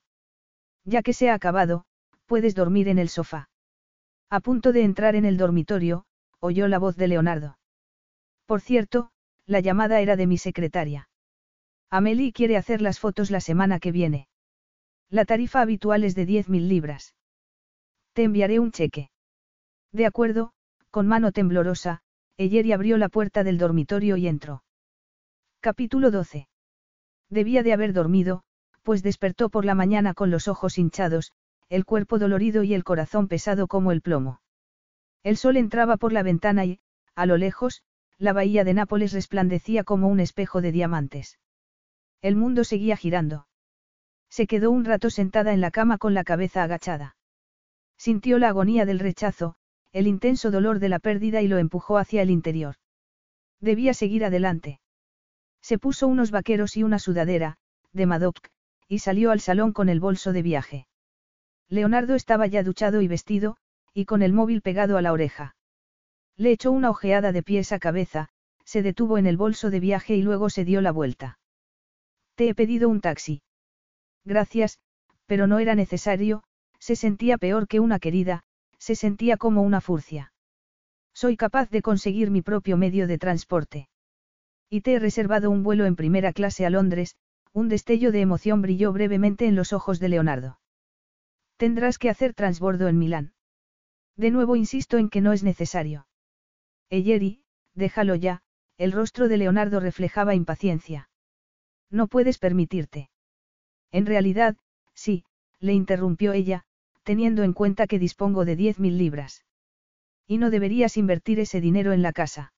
Ya 0.84 1.02
que 1.02 1.12
se 1.12 1.30
ha 1.30 1.34
acabado, 1.34 1.84
puedes 2.26 2.54
dormir 2.54 2.88
en 2.88 2.98
el 2.98 3.08
sofá. 3.08 3.50
A 4.30 4.40
punto 4.40 4.72
de 4.72 4.82
entrar 4.82 5.14
en 5.14 5.24
el 5.24 5.36
dormitorio, 5.36 6.04
oyó 6.40 6.66
la 6.68 6.78
voz 6.78 6.96
de 6.96 7.08
Leonardo. 7.08 7.58
Por 8.46 8.60
cierto, 8.60 9.10
la 9.46 9.60
llamada 9.60 10.00
era 10.00 10.16
de 10.16 10.26
mi 10.26 10.38
secretaria. 10.38 11.08
Amelie 11.90 12.32
quiere 12.32 12.56
hacer 12.56 12.80
las 12.80 12.98
fotos 12.98 13.30
la 13.30 13.40
semana 13.40 13.78
que 13.78 13.92
viene. 13.92 14.28
La 15.10 15.26
tarifa 15.26 15.60
habitual 15.60 16.04
es 16.04 16.14
de 16.14 16.26
10.000 16.26 16.66
libras. 16.66 17.14
Te 18.14 18.24
enviaré 18.24 18.58
un 18.58 18.72
cheque. 18.72 19.10
De 19.92 20.06
acuerdo, 20.06 20.52
con 20.90 21.06
mano 21.06 21.32
temblorosa, 21.32 22.00
Eyeri 22.38 22.72
abrió 22.72 22.96
la 22.96 23.10
puerta 23.10 23.44
del 23.44 23.58
dormitorio 23.58 24.16
y 24.16 24.26
entró. 24.26 24.62
Capítulo 25.64 26.10
12. 26.10 26.48
Debía 27.30 27.62
de 27.62 27.72
haber 27.72 27.92
dormido, 27.92 28.42
pues 28.82 29.04
despertó 29.04 29.48
por 29.48 29.64
la 29.64 29.76
mañana 29.76 30.12
con 30.12 30.28
los 30.28 30.48
ojos 30.48 30.76
hinchados, 30.76 31.30
el 31.68 31.84
cuerpo 31.84 32.18
dolorido 32.18 32.64
y 32.64 32.74
el 32.74 32.82
corazón 32.82 33.28
pesado 33.28 33.68
como 33.68 33.92
el 33.92 34.02
plomo. 34.02 34.40
El 35.22 35.36
sol 35.36 35.56
entraba 35.56 35.98
por 35.98 36.12
la 36.12 36.24
ventana 36.24 36.64
y, 36.64 36.80
a 37.14 37.26
lo 37.26 37.36
lejos, 37.36 37.84
la 38.18 38.32
bahía 38.32 38.64
de 38.64 38.74
Nápoles 38.74 39.12
resplandecía 39.12 39.84
como 39.84 40.08
un 40.08 40.18
espejo 40.18 40.62
de 40.62 40.72
diamantes. 40.72 41.38
El 42.22 42.34
mundo 42.34 42.64
seguía 42.64 42.96
girando. 42.96 43.46
Se 44.30 44.48
quedó 44.48 44.72
un 44.72 44.84
rato 44.84 45.10
sentada 45.10 45.52
en 45.52 45.60
la 45.60 45.70
cama 45.70 45.96
con 45.96 46.12
la 46.12 46.24
cabeza 46.24 46.64
agachada. 46.64 47.14
Sintió 47.96 48.40
la 48.40 48.48
agonía 48.48 48.84
del 48.84 48.98
rechazo, 48.98 49.54
el 49.92 50.08
intenso 50.08 50.50
dolor 50.50 50.80
de 50.80 50.88
la 50.88 50.98
pérdida 50.98 51.40
y 51.40 51.46
lo 51.46 51.58
empujó 51.58 51.98
hacia 51.98 52.20
el 52.22 52.30
interior. 52.30 52.74
Debía 53.60 53.94
seguir 53.94 54.24
adelante. 54.24 54.80
Se 55.62 55.78
puso 55.78 56.08
unos 56.08 56.30
vaqueros 56.30 56.76
y 56.76 56.82
una 56.82 56.98
sudadera, 56.98 57.56
de 57.92 58.06
Madoc, 58.06 58.50
y 58.88 58.98
salió 58.98 59.30
al 59.30 59.40
salón 59.40 59.72
con 59.72 59.88
el 59.88 60.00
bolso 60.00 60.32
de 60.32 60.42
viaje. 60.42 60.86
Leonardo 61.68 62.14
estaba 62.14 62.46
ya 62.46 62.62
duchado 62.62 63.00
y 63.00 63.08
vestido, 63.08 63.56
y 63.94 64.04
con 64.04 64.22
el 64.22 64.32
móvil 64.32 64.60
pegado 64.60 64.96
a 64.96 65.02
la 65.02 65.12
oreja. 65.12 65.56
Le 66.36 66.50
echó 66.50 66.72
una 66.72 66.90
ojeada 66.90 67.32
de 67.32 67.42
pies 67.42 67.72
a 67.72 67.78
cabeza, 67.78 68.28
se 68.64 68.82
detuvo 68.82 69.18
en 69.18 69.26
el 69.26 69.36
bolso 69.36 69.70
de 69.70 69.80
viaje 69.80 70.16
y 70.16 70.22
luego 70.22 70.50
se 70.50 70.64
dio 70.64 70.80
la 70.80 70.92
vuelta. 70.92 71.38
Te 72.34 72.48
he 72.48 72.54
pedido 72.54 72.88
un 72.88 73.00
taxi. 73.00 73.42
Gracias, 74.24 74.78
pero 75.26 75.46
no 75.46 75.58
era 75.58 75.74
necesario, 75.74 76.42
se 76.78 76.96
sentía 76.96 77.38
peor 77.38 77.68
que 77.68 77.80
una 77.80 77.98
querida, 77.98 78.42
se 78.78 78.96
sentía 78.96 79.36
como 79.36 79.62
una 79.62 79.80
furcia. 79.80 80.32
Soy 81.14 81.36
capaz 81.36 81.70
de 81.70 81.82
conseguir 81.82 82.30
mi 82.30 82.42
propio 82.42 82.76
medio 82.76 83.06
de 83.06 83.18
transporte. 83.18 83.88
Y 84.72 84.80
te 84.80 84.94
he 84.94 84.98
reservado 84.98 85.50
un 85.50 85.62
vuelo 85.62 85.84
en 85.84 85.96
primera 85.96 86.32
clase 86.32 86.64
a 86.64 86.70
Londres, 86.70 87.14
un 87.52 87.68
destello 87.68 88.10
de 88.10 88.22
emoción 88.22 88.62
brilló 88.62 88.90
brevemente 88.90 89.46
en 89.46 89.54
los 89.54 89.74
ojos 89.74 90.00
de 90.00 90.08
Leonardo. 90.08 90.60
Tendrás 91.58 91.98
que 91.98 92.08
hacer 92.08 92.32
transbordo 92.32 92.88
en 92.88 92.96
Milán. 92.96 93.34
De 94.16 94.30
nuevo 94.30 94.56
insisto 94.56 94.96
en 94.96 95.10
que 95.10 95.20
no 95.20 95.34
es 95.34 95.42
necesario. 95.42 96.06
Eyeri, 96.88 97.42
déjalo 97.74 98.14
ya, 98.14 98.40
el 98.78 98.92
rostro 98.92 99.28
de 99.28 99.36
Leonardo 99.36 99.78
reflejaba 99.78 100.34
impaciencia. 100.34 101.10
No 101.90 102.06
puedes 102.06 102.38
permitirte. 102.38 103.10
En 103.90 104.06
realidad, 104.06 104.56
sí, 104.94 105.26
le 105.60 105.74
interrumpió 105.74 106.32
ella, 106.32 106.64
teniendo 107.02 107.42
en 107.42 107.52
cuenta 107.52 107.86
que 107.86 107.98
dispongo 107.98 108.46
de 108.46 108.56
diez 108.56 108.78
mil 108.78 108.96
libras. 108.96 109.44
Y 110.26 110.38
no 110.38 110.48
deberías 110.48 110.96
invertir 110.96 111.40
ese 111.40 111.60
dinero 111.60 111.92
en 111.92 112.00
la 112.00 112.14
casa. 112.14 112.51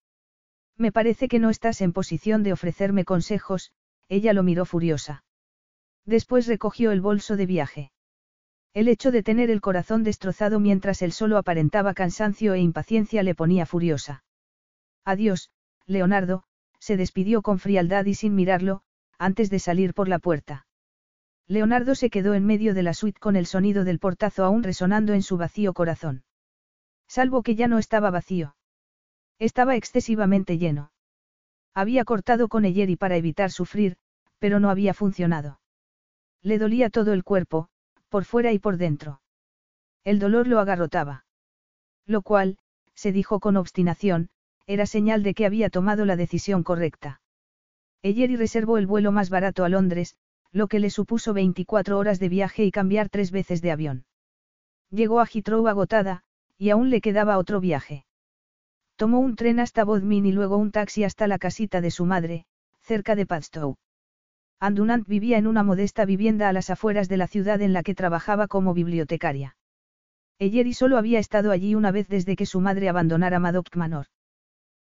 Me 0.76 0.92
parece 0.92 1.28
que 1.28 1.38
no 1.38 1.50
estás 1.50 1.80
en 1.80 1.92
posición 1.92 2.42
de 2.42 2.52
ofrecerme 2.52 3.04
consejos, 3.04 3.72
ella 4.08 4.32
lo 4.32 4.42
miró 4.42 4.64
furiosa. 4.64 5.24
Después 6.04 6.46
recogió 6.46 6.90
el 6.92 7.00
bolso 7.00 7.36
de 7.36 7.46
viaje. 7.46 7.92
El 8.74 8.88
hecho 8.88 9.12
de 9.12 9.22
tener 9.22 9.50
el 9.50 9.60
corazón 9.60 10.02
destrozado 10.02 10.58
mientras 10.58 11.00
él 11.00 11.12
solo 11.12 11.38
aparentaba 11.38 11.94
cansancio 11.94 12.54
e 12.54 12.58
impaciencia 12.58 13.22
le 13.22 13.34
ponía 13.34 13.66
furiosa. 13.66 14.24
Adiós, 15.04 15.50
Leonardo, 15.86 16.42
se 16.80 16.96
despidió 16.96 17.40
con 17.40 17.60
frialdad 17.60 18.04
y 18.04 18.14
sin 18.14 18.34
mirarlo, 18.34 18.82
antes 19.16 19.48
de 19.48 19.60
salir 19.60 19.94
por 19.94 20.08
la 20.08 20.18
puerta. 20.18 20.66
Leonardo 21.46 21.94
se 21.94 22.10
quedó 22.10 22.34
en 22.34 22.44
medio 22.44 22.74
de 22.74 22.82
la 22.82 22.94
suite 22.94 23.20
con 23.20 23.36
el 23.36 23.46
sonido 23.46 23.84
del 23.84 24.00
portazo 24.00 24.44
aún 24.44 24.62
resonando 24.62 25.12
en 25.12 25.22
su 25.22 25.36
vacío 25.36 25.72
corazón. 25.72 26.24
Salvo 27.06 27.42
que 27.42 27.54
ya 27.54 27.68
no 27.68 27.78
estaba 27.78 28.10
vacío. 28.10 28.56
Estaba 29.38 29.76
excesivamente 29.76 30.58
lleno. 30.58 30.92
Había 31.74 32.04
cortado 32.04 32.48
con 32.48 32.64
Eyeri 32.64 32.96
para 32.96 33.16
evitar 33.16 33.50
sufrir, 33.50 33.96
pero 34.38 34.60
no 34.60 34.70
había 34.70 34.94
funcionado. 34.94 35.60
Le 36.42 36.58
dolía 36.58 36.90
todo 36.90 37.12
el 37.12 37.24
cuerpo, 37.24 37.68
por 38.08 38.24
fuera 38.24 38.52
y 38.52 38.58
por 38.58 38.76
dentro. 38.76 39.20
El 40.04 40.18
dolor 40.18 40.46
lo 40.46 40.60
agarrotaba. 40.60 41.24
Lo 42.06 42.22
cual, 42.22 42.58
se 42.94 43.10
dijo 43.10 43.40
con 43.40 43.56
obstinación, 43.56 44.28
era 44.66 44.86
señal 44.86 45.22
de 45.22 45.34
que 45.34 45.46
había 45.46 45.70
tomado 45.70 46.04
la 46.04 46.16
decisión 46.16 46.62
correcta. 46.62 47.20
Eyeri 48.02 48.36
reservó 48.36 48.78
el 48.78 48.86
vuelo 48.86 49.12
más 49.12 49.30
barato 49.30 49.64
a 49.64 49.68
Londres, 49.68 50.16
lo 50.52 50.68
que 50.68 50.78
le 50.78 50.90
supuso 50.90 51.34
24 51.34 51.98
horas 51.98 52.20
de 52.20 52.28
viaje 52.28 52.64
y 52.64 52.70
cambiar 52.70 53.08
tres 53.08 53.30
veces 53.30 53.60
de 53.62 53.72
avión. 53.72 54.04
Llegó 54.90 55.20
a 55.20 55.26
Heathrow 55.26 55.66
agotada, 55.66 56.22
y 56.56 56.70
aún 56.70 56.90
le 56.90 57.00
quedaba 57.00 57.38
otro 57.38 57.60
viaje. 57.60 58.06
Tomó 58.96 59.18
un 59.18 59.34
tren 59.34 59.58
hasta 59.58 59.84
Bodmin 59.84 60.24
y 60.26 60.32
luego 60.32 60.56
un 60.56 60.70
taxi 60.70 61.02
hasta 61.04 61.26
la 61.26 61.38
casita 61.38 61.80
de 61.80 61.90
su 61.90 62.06
madre, 62.06 62.46
cerca 62.80 63.16
de 63.16 63.26
Padstow. 63.26 63.76
Andunant 64.60 65.06
vivía 65.08 65.36
en 65.36 65.46
una 65.46 65.62
modesta 65.62 66.04
vivienda 66.04 66.48
a 66.48 66.52
las 66.52 66.70
afueras 66.70 67.08
de 67.08 67.16
la 67.16 67.26
ciudad 67.26 67.60
en 67.60 67.72
la 67.72 67.82
que 67.82 67.94
trabajaba 67.94 68.46
como 68.46 68.72
bibliotecaria. 68.72 69.56
Eyeri 70.38 70.74
solo 70.74 70.96
había 70.96 71.18
estado 71.18 71.50
allí 71.50 71.74
una 71.74 71.90
vez 71.90 72.08
desde 72.08 72.36
que 72.36 72.46
su 72.46 72.60
madre 72.60 72.88
abandonara 72.88 73.38
Madoc 73.40 73.74
Manor. 73.76 74.06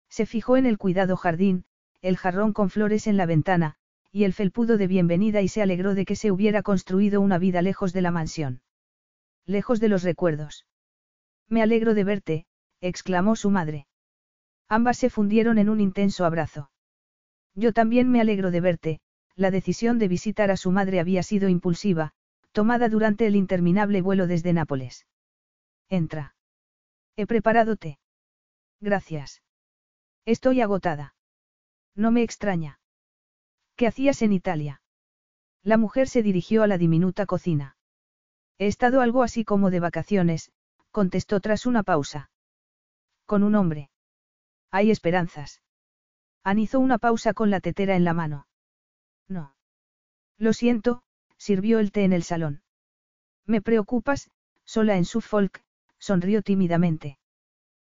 Se 0.09 0.27
fijó 0.27 0.57
en 0.57 0.67
el 0.67 0.77
cuidado 0.77 1.17
jardín, 1.17 1.65
el 2.03 2.17
jarrón 2.17 2.53
con 2.53 2.69
flores 2.69 3.07
en 3.07 3.17
la 3.17 3.27
ventana, 3.27 3.77
y 4.11 4.25
el 4.25 4.35
felpudo 4.35 4.77
de 4.77 4.87
bienvenida 4.87 5.41
y 5.41 5.49
se 5.49 5.63
alegró 5.63 5.95
de 5.95 6.05
que 6.05 6.17
se 6.17 6.31
hubiera 6.31 6.63
construido 6.63 7.23
una 7.23 7.39
vida 7.39 7.63
lejos 7.63 7.95
de 7.95 8.03
la 8.03 8.11
mansión. 8.11 8.61
Lejos 9.47 9.81
de 9.81 9.89
los 9.89 10.03
recuerdos. 10.03 10.67
Me 11.49 11.63
alegro 11.63 11.95
de 11.95 12.05
verte, 12.05 12.47
exclamó 12.83 13.37
su 13.37 13.51
madre. 13.51 13.87
Ambas 14.73 14.97
se 14.97 15.11
fundieron 15.11 15.59
en 15.59 15.69
un 15.69 15.83
intenso 15.83 16.25
abrazo. 16.25 16.71
Yo 17.55 17.75
también 17.75 18.11
me 18.11 18.23
alegro 18.23 18.51
de 18.51 18.63
verte, 18.63 19.01
la 19.37 19.51
decisión 19.51 19.99
de 19.99 20.09
visitar 20.09 20.51
a 20.51 20.57
su 20.57 20.71
madre 20.71 20.99
había 20.99 21.23
sido 21.23 21.51
impulsiva, 21.51 22.13
tomada 22.53 22.89
durante 22.89 23.27
el 23.27 23.37
interminable 23.37 24.01
vuelo 24.01 24.27
desde 24.27 24.55
Nápoles. 24.55 25.07
Entra. 25.91 26.35
He 27.17 27.27
preparado 27.27 27.77
té. 27.77 27.99
Gracias. 28.81 29.43
Estoy 30.25 30.63
agotada. 30.63 31.17
No 31.95 32.11
me 32.11 32.23
extraña. 32.23 32.81
¿Qué 33.77 33.87
hacías 33.87 34.23
en 34.23 34.33
Italia? 34.33 34.81
La 35.63 35.77
mujer 35.77 36.09
se 36.09 36.23
dirigió 36.23 36.63
a 36.63 36.67
la 36.67 36.79
diminuta 36.79 37.27
cocina. 37.27 37.77
He 38.57 38.69
estado 38.69 39.03
algo 39.03 39.23
así 39.23 39.45
como 39.45 39.69
de 39.69 39.81
vacaciones, 39.81 40.51
contestó 40.91 41.41
tras 41.41 41.67
una 41.67 41.83
pausa. 41.83 42.31
Con 43.27 43.43
un 43.43 43.55
hombre. 43.55 43.91
Hay 44.73 44.91
esperanzas. 44.91 45.61
Ann 46.43 46.59
hizo 46.59 46.81
una 46.81 46.97
pausa 46.97 47.35
con 47.35 47.51
la 47.51 47.61
tetera 47.61 47.95
en 47.95 48.05
la 48.05 48.15
mano. 48.15 48.47
No. 49.29 49.55
Lo 50.39 50.55
siento, 50.55 51.03
sirvió 51.37 51.79
el 51.79 51.93
té 51.93 52.05
en 52.05 52.15
el 52.15 52.23
salón. 52.23 52.63
Me 53.47 53.61
preocupas, 53.61 54.31
sola 54.65 54.97
en 54.97 55.05
Suffolk, 55.05 55.63
sonrió 55.99 56.41
tímidamente. 56.43 57.19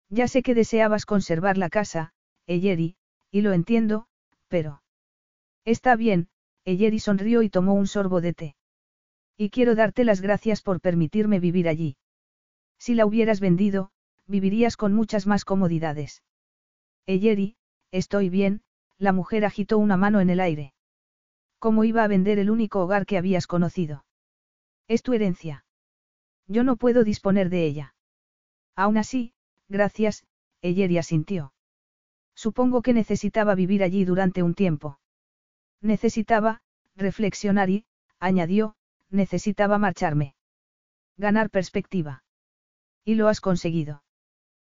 Ya 0.10 0.28
sé 0.28 0.42
que 0.42 0.56
deseabas 0.56 1.06
conservar 1.06 1.58
la 1.58 1.70
casa, 1.70 2.14
Eyeri, 2.48 2.98
y 3.30 3.42
lo 3.42 3.54
entiendo, 3.54 4.08
pero... 4.48 4.82
Está 5.64 5.96
bien, 5.96 6.30
Eyeri 6.66 7.00
sonrió 7.00 7.44
y 7.44 7.50
tomó 7.50 7.76
un 7.76 7.88
sorbo 7.88 8.22
de 8.22 8.34
té. 8.34 8.56
Y 9.38 9.52
quiero 9.52 9.76
darte 9.76 10.04
las 10.04 10.20
gracias 10.20 10.64
por 10.64 10.82
permitirme 10.82 11.40
vivir 11.40 11.70
allí. 11.70 11.96
Si 12.80 12.96
la 12.96 13.06
hubieras 13.06 13.40
vendido, 13.40 13.92
vivirías 14.26 14.78
con 14.78 14.94
muchas 14.94 15.28
más 15.28 15.46
comodidades. 15.46 16.24
Eyeri, 17.06 17.56
estoy 17.92 18.30
bien, 18.30 18.62
la 18.98 19.12
mujer 19.12 19.46
agitó 19.46 19.78
una 19.78 19.98
mano 19.98 20.20
en 20.20 20.30
el 20.30 20.40
aire. 20.40 20.74
¿Cómo 21.60 21.84
iba 21.84 22.04
a 22.04 22.08
vender 22.08 22.40
el 22.40 22.50
único 22.50 22.82
hogar 22.82 23.06
que 23.06 23.18
habías 23.18 23.48
conocido? 23.48 24.06
Es 24.88 25.04
tu 25.04 25.14
herencia. 25.14 25.66
Yo 26.48 26.64
no 26.64 26.76
puedo 26.76 27.04
disponer 27.04 27.50
de 27.50 27.66
ella. 27.66 27.96
Aún 28.76 28.98
así, 28.98 29.34
gracias, 29.70 30.26
Eyeri 30.62 30.98
asintió. 30.98 31.54
Supongo 32.36 32.82
que 32.82 32.94
necesitaba 32.94 33.56
vivir 33.56 33.84
allí 33.84 34.06
durante 34.06 34.44
un 34.44 34.54
tiempo. 34.54 35.00
Necesitaba, 35.82 36.62
reflexionar 36.96 37.70
y, 37.70 37.86
añadió, 38.20 38.76
necesitaba 39.10 39.78
marcharme. 39.78 40.36
Ganar 41.18 41.50
perspectiva. 41.50 42.24
Y 43.06 43.16
lo 43.16 43.28
has 43.28 43.42
conseguido. 43.42 44.04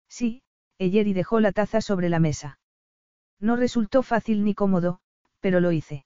Sí, 0.09 0.44
Eyeri 0.79 1.13
dejó 1.13 1.41
la 1.41 1.53
taza 1.53 1.81
sobre 1.81 2.09
la 2.09 2.19
mesa. 2.19 2.59
No 3.41 3.57
resultó 3.57 4.03
fácil 4.03 4.45
ni 4.45 4.55
cómodo, 4.55 5.01
pero 5.41 5.61
lo 5.61 5.73
hice. 5.73 6.05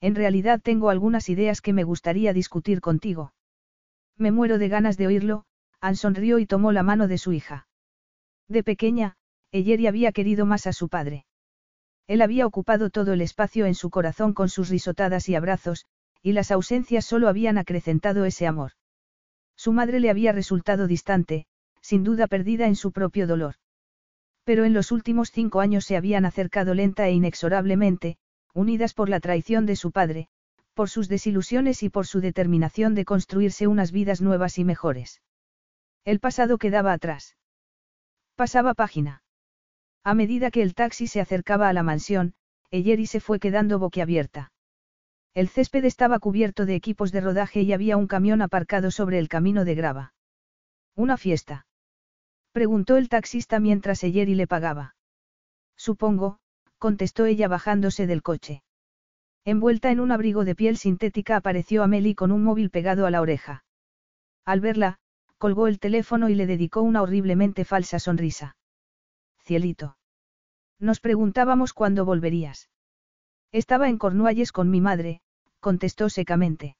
En 0.00 0.14
realidad 0.14 0.60
tengo 0.62 0.90
algunas 0.90 1.28
ideas 1.28 1.60
que 1.60 1.72
me 1.72 1.84
gustaría 1.84 2.32
discutir 2.32 2.80
contigo. 2.80 3.32
Me 4.16 4.30
muero 4.30 4.58
de 4.58 4.68
ganas 4.68 4.96
de 4.96 5.06
oírlo, 5.06 5.44
Ann 5.80 5.96
sonrió 5.96 6.38
y 6.38 6.46
tomó 6.46 6.72
la 6.72 6.82
mano 6.82 7.08
de 7.08 7.18
su 7.18 7.32
hija. 7.32 7.66
De 8.48 8.62
pequeña, 8.62 9.16
Eyeri 9.52 9.86
había 9.86 10.12
querido 10.12 10.44
más 10.44 10.66
a 10.66 10.72
su 10.72 10.88
padre. 10.88 11.24
Él 12.06 12.22
había 12.22 12.46
ocupado 12.46 12.90
todo 12.90 13.12
el 13.12 13.20
espacio 13.20 13.66
en 13.66 13.74
su 13.74 13.90
corazón 13.90 14.32
con 14.32 14.48
sus 14.48 14.68
risotadas 14.68 15.28
y 15.28 15.34
abrazos, 15.34 15.86
y 16.22 16.32
las 16.32 16.50
ausencias 16.50 17.04
solo 17.04 17.28
habían 17.28 17.58
acrecentado 17.58 18.24
ese 18.24 18.46
amor. 18.46 18.72
Su 19.56 19.72
madre 19.72 20.00
le 20.00 20.10
había 20.10 20.32
resultado 20.32 20.86
distante, 20.86 21.46
sin 21.80 22.04
duda 22.04 22.26
perdida 22.26 22.66
en 22.66 22.76
su 22.76 22.92
propio 22.92 23.26
dolor. 23.26 23.56
Pero 24.48 24.64
en 24.64 24.72
los 24.72 24.92
últimos 24.92 25.30
cinco 25.30 25.60
años 25.60 25.84
se 25.84 25.94
habían 25.94 26.24
acercado 26.24 26.72
lenta 26.72 27.06
e 27.06 27.12
inexorablemente, 27.12 28.16
unidas 28.54 28.94
por 28.94 29.10
la 29.10 29.20
traición 29.20 29.66
de 29.66 29.76
su 29.76 29.92
padre, 29.92 30.28
por 30.72 30.88
sus 30.88 31.06
desilusiones 31.06 31.82
y 31.82 31.90
por 31.90 32.06
su 32.06 32.22
determinación 32.22 32.94
de 32.94 33.04
construirse 33.04 33.66
unas 33.66 33.92
vidas 33.92 34.22
nuevas 34.22 34.58
y 34.58 34.64
mejores. 34.64 35.20
El 36.06 36.18
pasado 36.18 36.56
quedaba 36.56 36.94
atrás. 36.94 37.36
Pasaba 38.36 38.72
página. 38.72 39.22
A 40.02 40.14
medida 40.14 40.50
que 40.50 40.62
el 40.62 40.74
taxi 40.74 41.08
se 41.08 41.20
acercaba 41.20 41.68
a 41.68 41.74
la 41.74 41.82
mansión, 41.82 42.32
Eyeri 42.70 43.06
se 43.06 43.20
fue 43.20 43.40
quedando 43.40 43.78
boquiabierta. 43.78 44.50
El 45.34 45.50
césped 45.50 45.84
estaba 45.84 46.20
cubierto 46.20 46.64
de 46.64 46.74
equipos 46.74 47.12
de 47.12 47.20
rodaje 47.20 47.60
y 47.60 47.74
había 47.74 47.98
un 47.98 48.06
camión 48.06 48.40
aparcado 48.40 48.90
sobre 48.90 49.18
el 49.18 49.28
camino 49.28 49.66
de 49.66 49.74
grava. 49.74 50.14
¿Una 50.94 51.18
fiesta? 51.18 51.66
Preguntó 52.58 52.96
el 52.96 53.08
taxista 53.08 53.60
mientras 53.60 54.02
Eyeri 54.02 54.34
le 54.34 54.48
pagaba. 54.48 54.96
Supongo, 55.76 56.40
contestó 56.78 57.24
ella 57.24 57.46
bajándose 57.46 58.08
del 58.08 58.20
coche. 58.20 58.64
Envuelta 59.44 59.92
en 59.92 60.00
un 60.00 60.10
abrigo 60.10 60.44
de 60.44 60.56
piel 60.56 60.76
sintética 60.76 61.36
apareció 61.36 61.84
Amelie 61.84 62.16
con 62.16 62.32
un 62.32 62.42
móvil 62.42 62.70
pegado 62.70 63.06
a 63.06 63.12
la 63.12 63.20
oreja. 63.20 63.62
Al 64.44 64.58
verla, 64.58 64.98
colgó 65.38 65.68
el 65.68 65.78
teléfono 65.78 66.30
y 66.30 66.34
le 66.34 66.46
dedicó 66.46 66.82
una 66.82 67.00
horriblemente 67.00 67.64
falsa 67.64 68.00
sonrisa. 68.00 68.56
Cielito. 69.44 69.96
Nos 70.80 70.98
preguntábamos 70.98 71.72
cuándo 71.72 72.04
volverías. 72.04 72.68
Estaba 73.52 73.88
en 73.88 73.98
Cornualles 73.98 74.50
con 74.50 74.68
mi 74.68 74.80
madre, 74.80 75.20
contestó 75.60 76.10
secamente. 76.10 76.76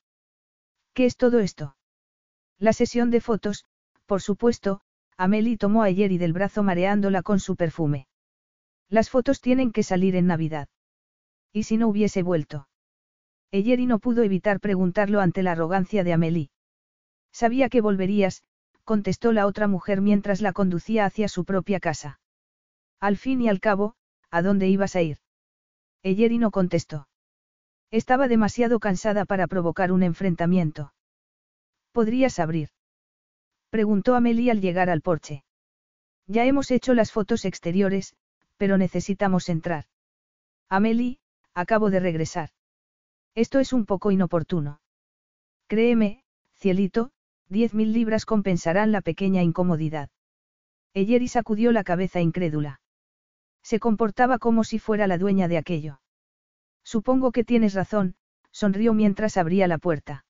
¿Qué 0.92 1.04
es 1.04 1.16
todo 1.16 1.38
esto? 1.38 1.76
La 2.58 2.72
sesión 2.72 3.12
de 3.12 3.20
fotos, 3.20 3.64
por 4.06 4.22
supuesto, 4.22 4.80
Amelie 5.18 5.56
tomó 5.58 5.82
a 5.82 5.90
Yeri 5.90 6.16
del 6.16 6.32
brazo 6.32 6.62
mareándola 6.62 7.22
con 7.22 7.40
su 7.40 7.56
perfume. 7.56 8.06
Las 8.88 9.10
fotos 9.10 9.40
tienen 9.40 9.72
que 9.72 9.82
salir 9.82 10.14
en 10.14 10.28
Navidad. 10.28 10.68
¿Y 11.52 11.64
si 11.64 11.76
no 11.76 11.88
hubiese 11.88 12.22
vuelto? 12.22 12.68
Eyeri 13.50 13.86
no 13.86 13.98
pudo 13.98 14.22
evitar 14.22 14.60
preguntarlo 14.60 15.20
ante 15.20 15.42
la 15.42 15.52
arrogancia 15.52 16.04
de 16.04 16.12
Amelie. 16.12 16.50
Sabía 17.32 17.68
que 17.68 17.80
volverías, 17.80 18.42
contestó 18.84 19.32
la 19.32 19.46
otra 19.46 19.66
mujer 19.66 20.00
mientras 20.00 20.40
la 20.40 20.52
conducía 20.52 21.04
hacia 21.04 21.28
su 21.28 21.44
propia 21.44 21.80
casa. 21.80 22.20
Al 23.00 23.16
fin 23.16 23.42
y 23.42 23.48
al 23.48 23.58
cabo, 23.58 23.96
¿a 24.30 24.40
dónde 24.40 24.68
ibas 24.68 24.94
a 24.94 25.02
ir? 25.02 25.18
Eyeri 26.04 26.38
no 26.38 26.52
contestó. 26.52 27.08
Estaba 27.90 28.28
demasiado 28.28 28.78
cansada 28.78 29.24
para 29.24 29.48
provocar 29.48 29.90
un 29.90 30.04
enfrentamiento. 30.04 30.92
¿Podrías 31.92 32.38
abrir? 32.38 32.68
Preguntó 33.70 34.14
Amelie 34.14 34.50
al 34.50 34.60
llegar 34.60 34.90
al 34.90 35.02
porche. 35.02 35.44
Ya 36.26 36.44
hemos 36.44 36.70
hecho 36.70 36.94
las 36.94 37.12
fotos 37.12 37.44
exteriores, 37.44 38.14
pero 38.56 38.78
necesitamos 38.78 39.48
entrar. 39.48 39.84
Amelie, 40.68 41.18
acabo 41.54 41.90
de 41.90 42.00
regresar. 42.00 42.50
Esto 43.34 43.58
es 43.58 43.72
un 43.72 43.86
poco 43.86 44.10
inoportuno. 44.10 44.80
Créeme, 45.66 46.24
cielito, 46.54 47.12
diez 47.48 47.74
mil 47.74 47.92
libras 47.92 48.24
compensarán 48.24 48.92
la 48.92 49.00
pequeña 49.00 49.42
incomodidad. 49.42 50.10
Eyeri 50.94 51.28
sacudió 51.28 51.72
la 51.72 51.84
cabeza 51.84 52.20
incrédula. 52.20 52.80
Se 53.62 53.78
comportaba 53.78 54.38
como 54.38 54.64
si 54.64 54.78
fuera 54.78 55.06
la 55.06 55.18
dueña 55.18 55.46
de 55.46 55.58
aquello. 55.58 56.00
Supongo 56.84 57.32
que 57.32 57.44
tienes 57.44 57.74
razón, 57.74 58.16
sonrió 58.50 58.94
mientras 58.94 59.36
abría 59.36 59.68
la 59.68 59.78
puerta. 59.78 60.24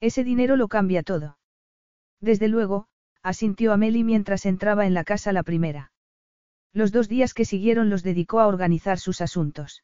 Ese 0.00 0.22
dinero 0.24 0.56
lo 0.56 0.68
cambia 0.68 1.02
todo. 1.02 1.38
Desde 2.22 2.46
luego, 2.48 2.86
asintió 3.22 3.72
Amelie 3.72 4.04
mientras 4.04 4.46
entraba 4.46 4.86
en 4.86 4.94
la 4.94 5.04
casa 5.04 5.32
la 5.32 5.42
primera. 5.42 5.92
Los 6.72 6.92
dos 6.92 7.08
días 7.08 7.34
que 7.34 7.44
siguieron 7.44 7.90
los 7.90 8.02
dedicó 8.02 8.40
a 8.40 8.46
organizar 8.46 8.98
sus 8.98 9.20
asuntos. 9.20 9.82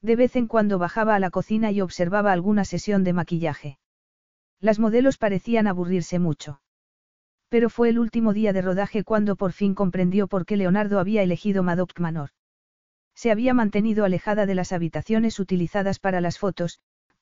De 0.00 0.14
vez 0.14 0.36
en 0.36 0.46
cuando 0.46 0.78
bajaba 0.78 1.16
a 1.16 1.18
la 1.18 1.30
cocina 1.30 1.72
y 1.72 1.80
observaba 1.80 2.32
alguna 2.32 2.64
sesión 2.64 3.02
de 3.02 3.12
maquillaje. 3.12 3.78
Las 4.60 4.78
modelos 4.78 5.18
parecían 5.18 5.66
aburrirse 5.66 6.20
mucho. 6.20 6.62
Pero 7.48 7.70
fue 7.70 7.88
el 7.88 7.98
último 7.98 8.32
día 8.32 8.52
de 8.52 8.62
rodaje 8.62 9.02
cuando 9.02 9.34
por 9.34 9.52
fin 9.52 9.74
comprendió 9.74 10.28
por 10.28 10.46
qué 10.46 10.56
Leonardo 10.56 11.00
había 11.00 11.22
elegido 11.22 11.64
Madoc 11.64 11.98
Manor. 11.98 12.30
Se 13.14 13.32
había 13.32 13.52
mantenido 13.52 14.04
alejada 14.04 14.46
de 14.46 14.54
las 14.54 14.72
habitaciones 14.72 15.40
utilizadas 15.40 15.98
para 15.98 16.20
las 16.20 16.38
fotos, 16.38 16.78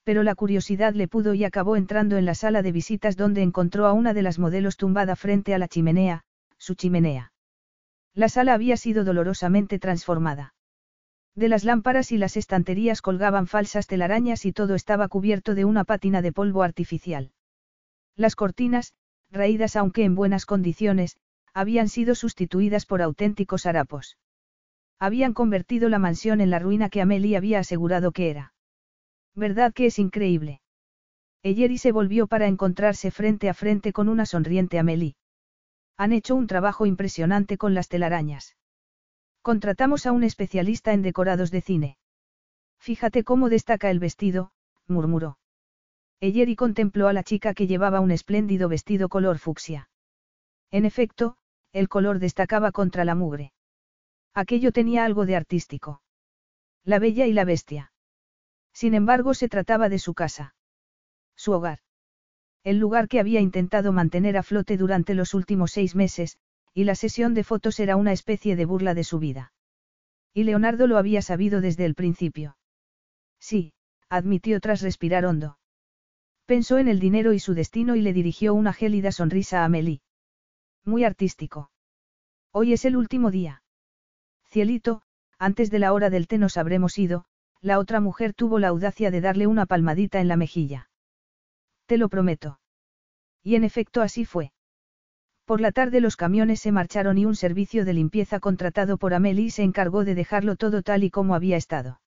pero 0.07 0.23
la 0.23 0.37
curiosidad 0.37 0.95
le 0.95 1.09
pudo 1.09 1.35
y 1.35 1.43
acabó 1.43 1.75
entrando 1.75 2.17
en 2.17 2.27
la 2.27 2.37
sala 2.37 2.63
de 2.63 2.71
visitas 2.71 3.17
donde 3.17 3.43
encontró 3.43 3.87
a 3.87 3.93
una 3.93 4.15
de 4.15 4.23
las 4.23 4.39
modelos 4.39 4.77
tumbada 4.77 5.17
frente 5.17 5.53
a 5.53 5.59
la 5.59 5.67
chimenea, 5.67 6.23
su 6.59 6.77
chimenea. 6.77 7.33
La 8.15 8.29
sala 8.29 8.55
había 8.55 8.77
sido 8.77 9.03
dolorosamente 9.03 9.81
transformada. 9.81 10.55
De 11.35 11.49
las 11.49 11.65
lámparas 11.65 12.13
y 12.13 12.19
las 12.19 12.37
estanterías 12.37 13.03
colgaban 13.03 13.49
falsas 13.49 13.89
telarañas 13.89 14.45
y 14.45 14.53
todo 14.53 14.77
estaba 14.77 15.09
cubierto 15.09 15.57
de 15.57 15.65
una 15.65 15.83
pátina 15.83 16.23
de 16.23 16.31
polvo 16.31 16.63
artificial. 16.63 17.33
Las 18.15 18.37
cortinas, 18.37 18.95
raídas 19.33 19.75
aunque 19.75 20.05
en 20.05 20.15
buenas 20.15 20.47
condiciones, 20.47 21.17
habían 21.53 21.89
sido 21.89 22.15
sustituidas 22.15 22.87
por 22.87 23.03
auténticos 23.03 23.67
harapos. 23.67 24.19
Habían 25.01 25.35
convertido 25.35 25.89
la 25.89 25.99
mansión 25.99 26.41
en 26.41 26.51
la 26.51 26.61
ruina 26.61 26.91
que 26.91 27.03
Amelie 27.03 27.37
había 27.37 27.59
asegurado 27.59 28.13
que 28.13 28.31
era. 28.31 28.53
¿Verdad 29.37 29.75
que 29.75 29.87
es 29.87 29.99
increíble? 29.99 30.63
Eyeri 31.43 31.77
se 31.77 31.93
volvió 31.93 32.27
para 32.27 32.49
encontrarse 32.49 33.11
frente 33.11 33.51
a 33.51 33.55
frente 33.55 33.93
con 33.93 34.09
una 34.09 34.25
sonriente 34.25 34.79
Amelie. 34.79 35.15
Han 35.99 36.13
hecho 36.13 36.35
un 36.35 36.47
trabajo 36.47 36.87
impresionante 36.87 37.59
con 37.59 37.75
las 37.75 37.89
telarañas. 37.89 38.57
Contratamos 39.43 40.07
a 40.07 40.13
un 40.13 40.25
especialista 40.25 40.95
en 40.95 41.03
decorados 41.03 41.51
de 41.51 41.61
cine. 41.61 41.99
Fíjate 42.81 43.25
cómo 43.25 43.51
destaca 43.51 43.91
el 43.91 43.99
vestido, 43.99 44.53
murmuró. 44.89 45.39
Eyeri 46.21 46.57
contempló 46.57 47.07
a 47.07 47.13
la 47.13 47.23
chica 47.23 47.53
que 47.53 47.67
llevaba 47.67 48.01
un 48.01 48.11
espléndido 48.11 48.71
vestido 48.71 49.11
color 49.11 49.39
fucsia. 49.39 49.91
En 50.71 50.87
efecto, 50.87 51.37
el 51.73 51.89
color 51.89 52.21
destacaba 52.21 52.73
contra 52.73 53.05
la 53.05 53.15
mugre. 53.15 53.53
Aquello 54.33 54.73
tenía 54.73 55.05
algo 55.05 55.27
de 55.27 55.37
artístico. 55.37 56.01
La 56.85 56.99
bella 56.99 57.27
y 57.27 57.35
la 57.35 57.45
bestia. 57.45 57.93
Sin 58.81 58.93
embargo, 58.95 59.33
se 59.33 59.49
trataba 59.49 59.89
de 59.89 59.99
su 59.99 60.13
casa. 60.13 60.55
Su 61.35 61.53
hogar 61.53 61.81
el 62.67 62.81
lugar 62.81 63.07
que 63.07 63.21
había 63.21 63.41
intentado 63.41 63.93
mantener 63.93 64.37
a 64.37 64.43
flote 64.43 64.77
durante 64.77 65.15
los 65.15 65.35
últimos 65.35 65.71
seis 65.71 65.95
meses, 65.95 66.37
y 66.75 66.83
la 66.83 66.97
sesión 66.97 67.33
de 67.33 67.45
fotos 67.45 67.79
era 67.79 67.95
una 67.95 68.13
especie 68.13 68.57
de 68.57 68.65
burla 68.65 68.93
de 68.93 69.05
su 69.05 69.21
vida. 69.21 69.53
Y 70.35 70.43
Leonardo 70.43 70.89
lo 70.89 70.99
había 70.99 71.23
sabido 71.23 71.61
desde 71.61 71.85
el 71.85 71.95
principio. 71.95 72.57
Sí, 73.39 73.73
admitió 74.09 74.59
tras 74.59 74.83
respirar 74.83 75.27
hondo. 75.27 75.59
Pensó 76.45 76.79
en 76.79 76.89
el 76.89 76.99
dinero 76.99 77.33
y 77.33 77.39
su 77.39 77.55
destino 77.55 77.95
y 77.95 78.01
le 78.01 78.13
dirigió 78.13 78.53
una 78.53 78.73
gélida 78.73 79.13
sonrisa 79.13 79.61
a 79.61 79.67
Amelie. 79.67 80.01
Muy 80.85 81.05
artístico. 81.05 81.71
Hoy 82.51 82.73
es 82.73 82.85
el 82.85 82.97
último 82.97 83.31
día. 83.31 83.63
Cielito, 84.51 85.03
antes 85.39 85.71
de 85.71 85.79
la 85.79 85.93
hora 85.93 86.11
del 86.11 86.27
té 86.27 86.37
nos 86.39 86.57
habremos 86.57 86.99
ido, 86.99 87.27
la 87.61 87.79
otra 87.79 88.01
mujer 88.01 88.35
tuvo 88.35 88.59
la 88.59 88.69
audacia 88.69 89.11
de 89.11 89.21
darle 89.21 89.47
una 89.47 89.67
palmadita 89.67 90.21
en 90.21 90.29
la 90.29 90.37
mejilla. 90.37 90.91
Te 91.87 91.99
lo 91.99 92.09
prometo. 92.09 92.61
Y 93.43 93.55
en 93.55 93.65
efecto 93.65 94.03
así 94.03 94.25
fue. 94.25 94.53
Por 95.45 95.61
la 95.61 95.71
tarde 95.71 96.01
los 96.01 96.17
camiones 96.17 96.61
se 96.61 96.73
marcharon 96.73 97.19
y 97.19 97.25
un 97.25 97.37
servicio 97.37 97.85
de 97.85 97.95
limpieza 97.95 98.41
contratado 98.41 98.99
por 98.99 99.15
Amelie 99.15 99.51
se 99.51 99.63
encargó 99.63 100.05
de 100.05 100.17
dejarlo 100.17 100.57
todo 100.57 100.83
tal 100.83 101.05
y 101.05 101.11
como 101.11 101.37
había 101.37 101.57
estado. 101.57 102.01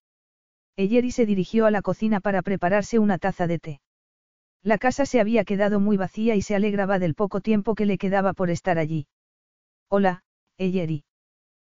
Eyeri 0.75 1.11
se 1.11 1.25
dirigió 1.25 1.65
a 1.65 1.71
la 1.71 1.81
cocina 1.81 2.19
para 2.19 2.41
prepararse 2.41 2.99
una 2.99 3.17
taza 3.17 3.47
de 3.47 3.59
té. 3.59 3.81
La 4.61 4.77
casa 4.77 5.05
se 5.05 5.21
había 5.21 5.45
quedado 5.45 5.79
muy 5.79 5.95
vacía 5.95 6.35
y 6.35 6.41
se 6.41 6.55
alegraba 6.55 6.99
del 6.99 7.15
poco 7.15 7.39
tiempo 7.39 7.75
que 7.75 7.85
le 7.85 7.97
quedaba 7.97 8.33
por 8.33 8.49
estar 8.49 8.77
allí. 8.77 9.07
Hola, 9.87 10.23
Eyeri. 10.57 11.05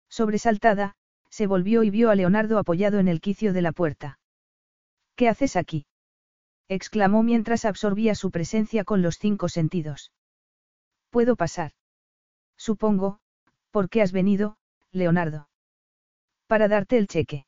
Sobresaltada, 0.08 0.96
se 1.32 1.46
volvió 1.46 1.82
y 1.82 1.88
vio 1.88 2.10
a 2.10 2.14
Leonardo 2.14 2.58
apoyado 2.58 2.98
en 2.98 3.08
el 3.08 3.22
quicio 3.22 3.54
de 3.54 3.62
la 3.62 3.72
puerta. 3.72 4.18
¿Qué 5.16 5.30
haces 5.30 5.56
aquí? 5.56 5.86
exclamó 6.68 7.22
mientras 7.22 7.64
absorbía 7.64 8.14
su 8.14 8.30
presencia 8.30 8.84
con 8.84 9.00
los 9.00 9.16
cinco 9.16 9.48
sentidos. 9.48 10.12
¿Puedo 11.08 11.34
pasar? 11.34 11.72
Supongo, 12.58 13.18
¿por 13.70 13.88
qué 13.88 14.02
has 14.02 14.12
venido, 14.12 14.58
Leonardo? 14.90 15.48
Para 16.46 16.68
darte 16.68 16.98
el 16.98 17.08
cheque. 17.08 17.46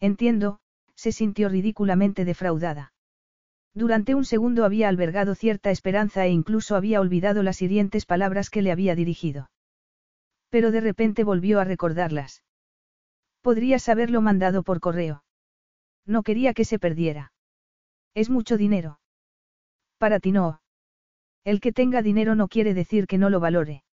Entiendo, 0.00 0.60
se 0.94 1.12
sintió 1.12 1.50
ridículamente 1.50 2.24
defraudada. 2.24 2.94
Durante 3.74 4.14
un 4.14 4.24
segundo 4.24 4.64
había 4.64 4.88
albergado 4.88 5.34
cierta 5.34 5.70
esperanza 5.70 6.24
e 6.24 6.30
incluso 6.30 6.74
había 6.74 7.00
olvidado 7.00 7.42
las 7.42 7.60
hirientes 7.60 8.06
palabras 8.06 8.48
que 8.48 8.62
le 8.62 8.72
había 8.72 8.94
dirigido. 8.94 9.50
Pero 10.48 10.70
de 10.70 10.80
repente 10.80 11.22
volvió 11.22 11.60
a 11.60 11.64
recordarlas. 11.64 12.44
Podrías 13.44 13.90
haberlo 13.90 14.22
mandado 14.22 14.62
por 14.62 14.80
correo. 14.80 15.22
No 16.06 16.22
quería 16.22 16.54
que 16.54 16.64
se 16.64 16.78
perdiera. 16.78 17.34
Es 18.14 18.30
mucho 18.30 18.56
dinero. 18.56 19.00
Para 19.98 20.18
ti 20.18 20.32
no. 20.32 20.62
El 21.44 21.60
que 21.60 21.70
tenga 21.70 22.00
dinero 22.00 22.36
no 22.36 22.48
quiere 22.48 22.72
decir 22.72 23.06
que 23.06 23.18
no 23.18 23.28
lo 23.28 23.40
valore. 23.40 23.84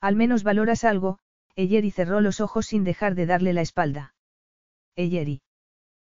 Al 0.00 0.16
menos 0.16 0.44
valoras 0.44 0.84
algo, 0.84 1.18
Eyeri 1.56 1.90
cerró 1.90 2.22
los 2.22 2.40
ojos 2.40 2.64
sin 2.64 2.82
dejar 2.82 3.14
de 3.14 3.26
darle 3.26 3.52
la 3.52 3.60
espalda. 3.60 4.14
Eyeri. 4.96 5.42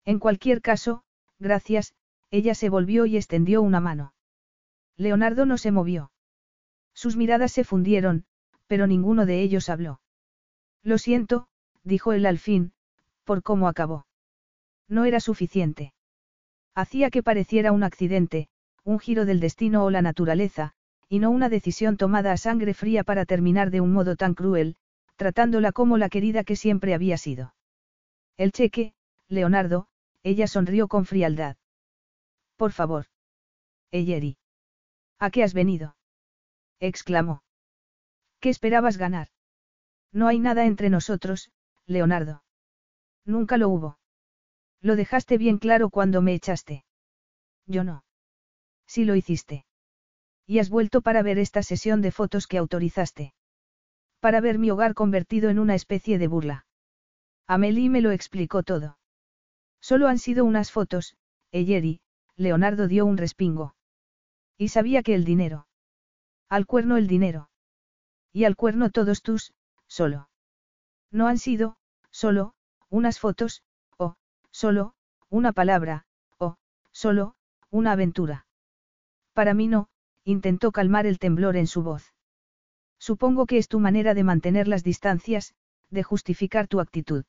En 0.05 0.19
cualquier 0.19 0.61
caso, 0.61 1.03
gracias, 1.39 1.95
ella 2.29 2.53
se 2.53 2.69
volvió 2.69 3.07
y 3.07 3.17
extendió 3.17 3.63
una 3.63 3.79
mano. 3.79 4.13
Leonardo 4.97 5.47
no 5.47 5.57
se 5.57 5.71
movió. 5.71 6.11
Sus 6.93 7.17
miradas 7.17 7.53
se 7.53 7.63
fundieron, 7.63 8.25
pero 8.67 8.85
ninguno 8.85 9.25
de 9.25 9.41
ellos 9.41 9.67
habló. 9.67 9.99
Lo 10.83 10.99
siento, 10.99 11.47
dijo 11.83 12.13
él 12.13 12.25
al 12.25 12.37
fin, 12.37 12.73
por 13.23 13.43
cómo 13.43 13.67
acabó. 13.67 14.05
No 14.87 15.05
era 15.05 15.19
suficiente. 15.19 15.93
Hacía 16.75 17.09
que 17.09 17.23
pareciera 17.23 17.71
un 17.71 17.83
accidente, 17.83 18.47
un 18.83 18.99
giro 18.99 19.25
del 19.25 19.39
destino 19.39 19.83
o 19.83 19.89
la 19.89 20.01
naturaleza, 20.01 20.73
y 21.09 21.19
no 21.19 21.29
una 21.29 21.49
decisión 21.49 21.97
tomada 21.97 22.31
a 22.31 22.37
sangre 22.37 22.73
fría 22.73 23.03
para 23.03 23.25
terminar 23.25 23.69
de 23.71 23.81
un 23.81 23.91
modo 23.91 24.15
tan 24.15 24.33
cruel, 24.33 24.75
tratándola 25.15 25.71
como 25.71 25.97
la 25.97 26.09
querida 26.09 26.43
que 26.43 26.55
siempre 26.55 26.93
había 26.93 27.17
sido. 27.17 27.53
El 28.37 28.51
cheque, 28.51 28.93
Leonardo, 29.27 29.87
ella 30.23 30.47
sonrió 30.47 30.87
con 30.87 31.05
frialdad. 31.05 31.57
Por 32.55 32.71
favor. 32.71 33.05
Eyeri. 33.91 34.37
¿A 35.19 35.29
qué 35.31 35.43
has 35.43 35.53
venido? 35.53 35.95
exclamó. 36.79 37.43
¿Qué 38.39 38.49
esperabas 38.49 38.97
ganar? 38.97 39.27
No 40.11 40.27
hay 40.27 40.39
nada 40.39 40.65
entre 40.65 40.89
nosotros, 40.89 41.51
Leonardo. 41.91 42.43
Nunca 43.25 43.57
lo 43.57 43.69
hubo. 43.69 43.99
Lo 44.81 44.95
dejaste 44.95 45.37
bien 45.37 45.57
claro 45.57 45.89
cuando 45.89 46.21
me 46.21 46.33
echaste. 46.33 46.85
Yo 47.67 47.83
no. 47.83 48.03
Sí 48.87 49.05
lo 49.05 49.15
hiciste. 49.15 49.65
Y 50.47 50.59
has 50.59 50.69
vuelto 50.69 51.01
para 51.01 51.21
ver 51.21 51.37
esta 51.37 51.61
sesión 51.63 52.01
de 52.01 52.11
fotos 52.11 52.47
que 52.47 52.57
autorizaste. 52.57 53.33
Para 54.19 54.41
ver 54.41 54.57
mi 54.57 54.71
hogar 54.71 54.93
convertido 54.93 55.49
en 55.49 55.59
una 55.59 55.75
especie 55.75 56.17
de 56.17 56.27
burla. 56.27 56.65
Amelie 57.47 57.89
me 57.89 58.01
lo 58.01 58.11
explicó 58.11 58.63
todo. 58.63 58.97
Solo 59.81 60.07
han 60.07 60.19
sido 60.19 60.45
unas 60.45 60.71
fotos, 60.71 61.15
Eyeri, 61.51 62.01
Leonardo 62.37 62.87
dio 62.87 63.05
un 63.05 63.17
respingo. 63.17 63.75
Y 64.57 64.69
sabía 64.69 65.03
que 65.03 65.15
el 65.15 65.25
dinero. 65.25 65.67
Al 66.49 66.65
cuerno 66.65 66.97
el 66.97 67.07
dinero. 67.07 67.49
Y 68.31 68.45
al 68.45 68.55
cuerno 68.55 68.89
todos 68.89 69.21
tus, 69.21 69.53
solo. 69.87 70.29
No 71.11 71.27
han 71.27 71.37
sido, 71.37 71.77
solo, 72.11 72.53
unas 72.89 73.19
fotos, 73.19 73.63
o, 73.97 74.15
solo, 74.51 74.93
una 75.29 75.53
palabra, 75.53 76.05
o, 76.37 76.57
solo, 76.91 77.35
una 77.69 77.93
aventura. 77.93 78.45
Para 79.33 79.53
mí 79.53 79.67
no, 79.67 79.89
intentó 80.23 80.71
calmar 80.71 81.05
el 81.05 81.19
temblor 81.19 81.55
en 81.55 81.67
su 81.67 81.83
voz. 81.83 82.13
Supongo 82.99 83.45
que 83.45 83.57
es 83.57 83.67
tu 83.67 83.79
manera 83.79 84.13
de 84.13 84.23
mantener 84.23 84.67
las 84.67 84.83
distancias, 84.83 85.55
de 85.89 86.03
justificar 86.03 86.67
tu 86.67 86.79
actitud. 86.79 87.25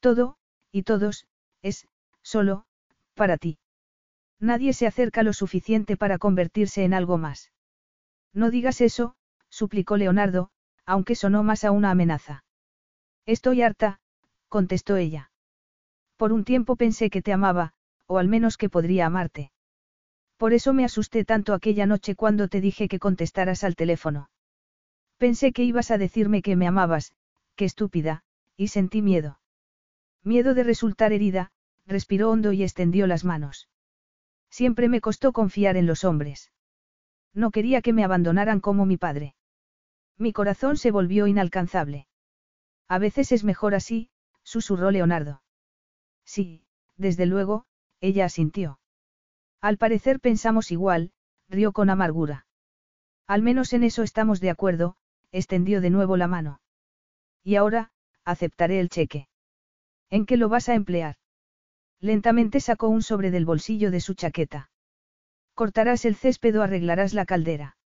Todo, 0.00 0.36
y 0.70 0.82
todos, 0.82 1.26
es, 1.62 1.88
solo, 2.22 2.66
para 3.14 3.38
ti. 3.38 3.58
Nadie 4.38 4.72
se 4.74 4.86
acerca 4.86 5.22
lo 5.22 5.32
suficiente 5.32 5.96
para 5.96 6.18
convertirse 6.18 6.84
en 6.84 6.92
algo 6.92 7.16
más. 7.16 7.52
No 8.34 8.50
digas 8.50 8.80
eso, 8.82 9.16
suplicó 9.48 9.96
Leonardo, 9.96 10.50
aunque 10.84 11.14
sonó 11.14 11.42
más 11.42 11.64
a 11.64 11.70
una 11.70 11.90
amenaza. 11.90 12.44
Estoy 13.26 13.62
harta, 13.62 13.98
contestó 14.48 14.96
ella. 14.96 15.30
Por 16.16 16.32
un 16.32 16.44
tiempo 16.44 16.76
pensé 16.76 17.10
que 17.10 17.22
te 17.22 17.32
amaba, 17.32 17.74
o 18.06 18.18
al 18.18 18.28
menos 18.28 18.56
que 18.56 18.70
podría 18.70 19.06
amarte. 19.06 19.50
Por 20.36 20.52
eso 20.52 20.72
me 20.72 20.84
asusté 20.84 21.24
tanto 21.24 21.52
aquella 21.52 21.86
noche 21.86 22.14
cuando 22.14 22.48
te 22.48 22.60
dije 22.60 22.88
que 22.88 22.98
contestaras 22.98 23.64
al 23.64 23.74
teléfono. 23.74 24.30
Pensé 25.18 25.52
que 25.52 25.64
ibas 25.64 25.90
a 25.90 25.98
decirme 25.98 26.40
que 26.42 26.56
me 26.56 26.66
amabas, 26.66 27.12
qué 27.56 27.64
estúpida, 27.64 28.22
y 28.56 28.68
sentí 28.68 29.02
miedo. 29.02 29.40
Miedo 30.22 30.54
de 30.54 30.62
resultar 30.62 31.12
herida, 31.12 31.52
respiró 31.86 32.30
hondo 32.30 32.52
y 32.52 32.62
extendió 32.62 33.06
las 33.06 33.24
manos. 33.24 33.68
Siempre 34.50 34.88
me 34.88 35.00
costó 35.00 35.32
confiar 35.32 35.76
en 35.76 35.86
los 35.86 36.04
hombres. 36.04 36.52
No 37.32 37.50
quería 37.50 37.82
que 37.82 37.92
me 37.92 38.04
abandonaran 38.04 38.60
como 38.60 38.86
mi 38.86 38.96
padre. 38.96 39.34
Mi 40.16 40.32
corazón 40.32 40.76
se 40.76 40.90
volvió 40.90 41.26
inalcanzable. 41.26 42.06
A 42.88 42.98
veces 42.98 43.32
es 43.32 43.44
mejor 43.44 43.74
así, 43.74 44.10
susurró 44.42 44.90
Leonardo. 44.90 45.42
Sí, 46.24 46.64
desde 46.96 47.26
luego, 47.26 47.66
ella 48.00 48.26
asintió. 48.26 48.78
Al 49.60 49.78
parecer 49.78 50.20
pensamos 50.20 50.70
igual, 50.70 51.12
rió 51.48 51.72
con 51.72 51.90
amargura. 51.90 52.46
Al 53.26 53.42
menos 53.42 53.72
en 53.72 53.82
eso 53.82 54.02
estamos 54.02 54.40
de 54.40 54.50
acuerdo, 54.50 54.96
extendió 55.32 55.80
de 55.80 55.90
nuevo 55.90 56.16
la 56.16 56.28
mano. 56.28 56.60
Y 57.42 57.56
ahora, 57.56 57.90
aceptaré 58.24 58.78
el 58.78 58.88
cheque. 58.88 59.28
¿En 60.10 60.26
qué 60.26 60.36
lo 60.36 60.48
vas 60.48 60.68
a 60.68 60.74
emplear? 60.74 61.16
Lentamente 62.00 62.60
sacó 62.60 62.88
un 62.88 63.02
sobre 63.02 63.30
del 63.30 63.44
bolsillo 63.44 63.90
de 63.90 64.00
su 64.00 64.14
chaqueta. 64.14 64.70
¿Cortarás 65.54 66.04
el 66.04 66.14
césped 66.14 66.56
o 66.58 66.62
arreglarás 66.62 67.14
la 67.14 67.24
caldera? 67.24 67.76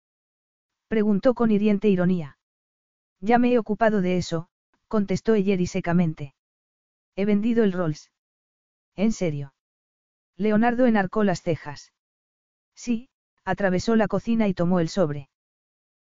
Preguntó 0.88 1.34
con 1.34 1.50
hiriente 1.50 1.88
ironía. 1.88 2.36
Ya 3.20 3.38
me 3.38 3.52
he 3.52 3.58
ocupado 3.58 4.00
de 4.00 4.18
eso, 4.18 4.49
contestó 4.90 5.34
Eyeri 5.36 5.68
secamente. 5.68 6.34
He 7.14 7.24
vendido 7.24 7.62
el 7.62 7.72
Rolls. 7.72 8.10
¿En 8.96 9.12
serio? 9.12 9.54
Leonardo 10.36 10.86
enarcó 10.86 11.22
las 11.22 11.42
cejas. 11.42 11.92
Sí, 12.74 13.08
atravesó 13.44 13.94
la 13.94 14.08
cocina 14.08 14.48
y 14.48 14.54
tomó 14.54 14.80
el 14.80 14.88
sobre. 14.88 15.30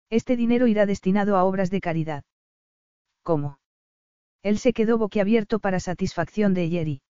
Este 0.10 0.36
dinero 0.36 0.66
irá 0.66 0.88
destinado 0.88 1.38
a 1.38 1.44
obras 1.44 1.70
de 1.70 1.82
caridad. 1.82 2.24
¿Cómo? 3.22 3.60
Él 4.42 4.58
se 4.58 4.74
quedó 4.74 4.98
boquiabierto 4.98 5.60
para 5.60 5.80
satisfacción 5.80 6.56
de 6.56 6.64
Eyeri. 6.64 7.02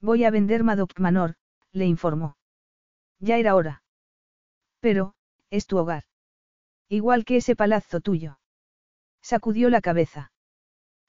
Voy 0.00 0.24
a 0.24 0.30
vender 0.30 0.64
Madoc 0.64 0.98
Manor, 0.98 1.36
le 1.70 1.86
informó. 1.86 2.36
Ya 3.20 3.38
era 3.38 3.54
hora. 3.54 3.84
Pero, 4.80 5.14
es 5.50 5.66
tu 5.66 5.78
hogar. 5.78 6.02
Igual 6.88 7.24
que 7.24 7.36
ese 7.36 7.54
palazzo 7.54 8.00
tuyo. 8.00 8.40
Sacudió 9.22 9.70
la 9.70 9.80
cabeza. 9.80 10.32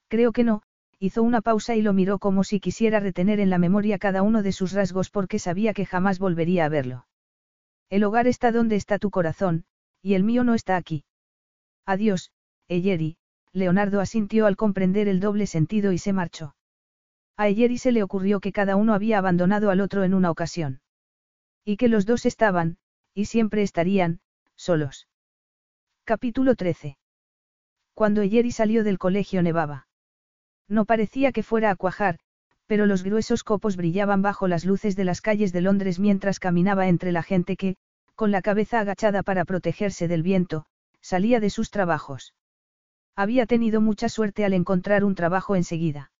Creo 0.08 0.32
que 0.32 0.44
no, 0.44 0.62
hizo 0.98 1.22
una 1.22 1.40
pausa 1.40 1.76
y 1.76 1.82
lo 1.82 1.92
miró 1.92 2.18
como 2.18 2.42
si 2.42 2.60
quisiera 2.60 2.98
retener 2.98 3.40
en 3.40 3.50
la 3.50 3.58
memoria 3.58 3.98
cada 3.98 4.22
uno 4.22 4.42
de 4.42 4.52
sus 4.52 4.72
rasgos 4.72 5.10
porque 5.10 5.38
sabía 5.38 5.74
que 5.74 5.86
jamás 5.86 6.18
volvería 6.18 6.64
a 6.64 6.68
verlo. 6.68 7.06
El 7.90 8.04
hogar 8.04 8.26
está 8.26 8.52
donde 8.52 8.76
está 8.76 8.98
tu 8.98 9.10
corazón, 9.10 9.64
y 10.02 10.14
el 10.14 10.24
mío 10.24 10.44
no 10.44 10.54
está 10.54 10.76
aquí. 10.76 11.04
Adiós, 11.86 12.32
Eyeri, 12.68 13.16
Leonardo 13.52 14.00
asintió 14.00 14.46
al 14.46 14.56
comprender 14.56 15.08
el 15.08 15.20
doble 15.20 15.46
sentido 15.46 15.92
y 15.92 15.98
se 15.98 16.12
marchó. 16.12 16.54
A 17.36 17.48
Eyeri 17.48 17.78
se 17.78 17.92
le 17.92 18.02
ocurrió 18.02 18.40
que 18.40 18.52
cada 18.52 18.76
uno 18.76 18.94
había 18.94 19.18
abandonado 19.18 19.70
al 19.70 19.80
otro 19.80 20.04
en 20.04 20.12
una 20.12 20.30
ocasión. 20.30 20.80
Y 21.64 21.76
que 21.76 21.88
los 21.88 22.04
dos 22.04 22.26
estaban, 22.26 22.78
y 23.14 23.26
siempre 23.26 23.62
estarían, 23.62 24.20
solos. 24.56 25.08
Capítulo 26.04 26.56
13. 26.56 26.98
Cuando 27.94 28.22
Eyeri 28.22 28.52
salió 28.52 28.84
del 28.84 28.98
colegio 28.98 29.42
nevaba. 29.42 29.87
No 30.68 30.84
parecía 30.84 31.32
que 31.32 31.42
fuera 31.42 31.70
a 31.70 31.76
cuajar, 31.76 32.18
pero 32.66 32.86
los 32.86 33.02
gruesos 33.02 33.42
copos 33.44 33.76
brillaban 33.76 34.20
bajo 34.22 34.46
las 34.46 34.64
luces 34.64 34.94
de 34.94 35.04
las 35.04 35.22
calles 35.22 35.52
de 35.52 35.62
Londres 35.62 35.98
mientras 35.98 36.38
caminaba 36.38 36.88
entre 36.88 37.12
la 37.12 37.22
gente 37.22 37.56
que, 37.56 37.76
con 38.14 38.30
la 38.30 38.42
cabeza 38.42 38.80
agachada 38.80 39.22
para 39.22 39.44
protegerse 39.44 40.08
del 40.08 40.22
viento, 40.22 40.66
salía 41.00 41.40
de 41.40 41.50
sus 41.50 41.70
trabajos. 41.70 42.34
Había 43.16 43.46
tenido 43.46 43.80
mucha 43.80 44.08
suerte 44.08 44.44
al 44.44 44.52
encontrar 44.52 45.04
un 45.04 45.14
trabajo 45.14 45.56
enseguida. 45.56 46.12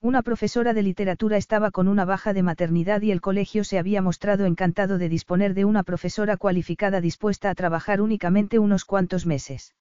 Una 0.00 0.22
profesora 0.22 0.72
de 0.72 0.82
literatura 0.82 1.36
estaba 1.36 1.70
con 1.70 1.88
una 1.88 2.04
baja 2.04 2.32
de 2.32 2.42
maternidad 2.42 3.02
y 3.02 3.10
el 3.10 3.20
colegio 3.20 3.64
se 3.64 3.78
había 3.78 4.02
mostrado 4.02 4.46
encantado 4.46 4.98
de 4.98 5.08
disponer 5.08 5.54
de 5.54 5.64
una 5.64 5.82
profesora 5.82 6.36
cualificada 6.36 7.00
dispuesta 7.00 7.50
a 7.50 7.54
trabajar 7.54 8.00
únicamente 8.00 8.58
unos 8.58 8.84
cuantos 8.84 9.26
meses. 9.26 9.74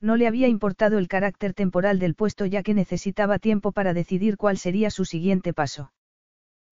No 0.00 0.16
le 0.16 0.26
había 0.26 0.48
importado 0.48 0.98
el 0.98 1.08
carácter 1.08 1.52
temporal 1.52 1.98
del 1.98 2.14
puesto 2.14 2.46
ya 2.46 2.62
que 2.62 2.74
necesitaba 2.74 3.38
tiempo 3.38 3.72
para 3.72 3.92
decidir 3.92 4.36
cuál 4.36 4.56
sería 4.56 4.90
su 4.90 5.04
siguiente 5.04 5.52
paso. 5.52 5.92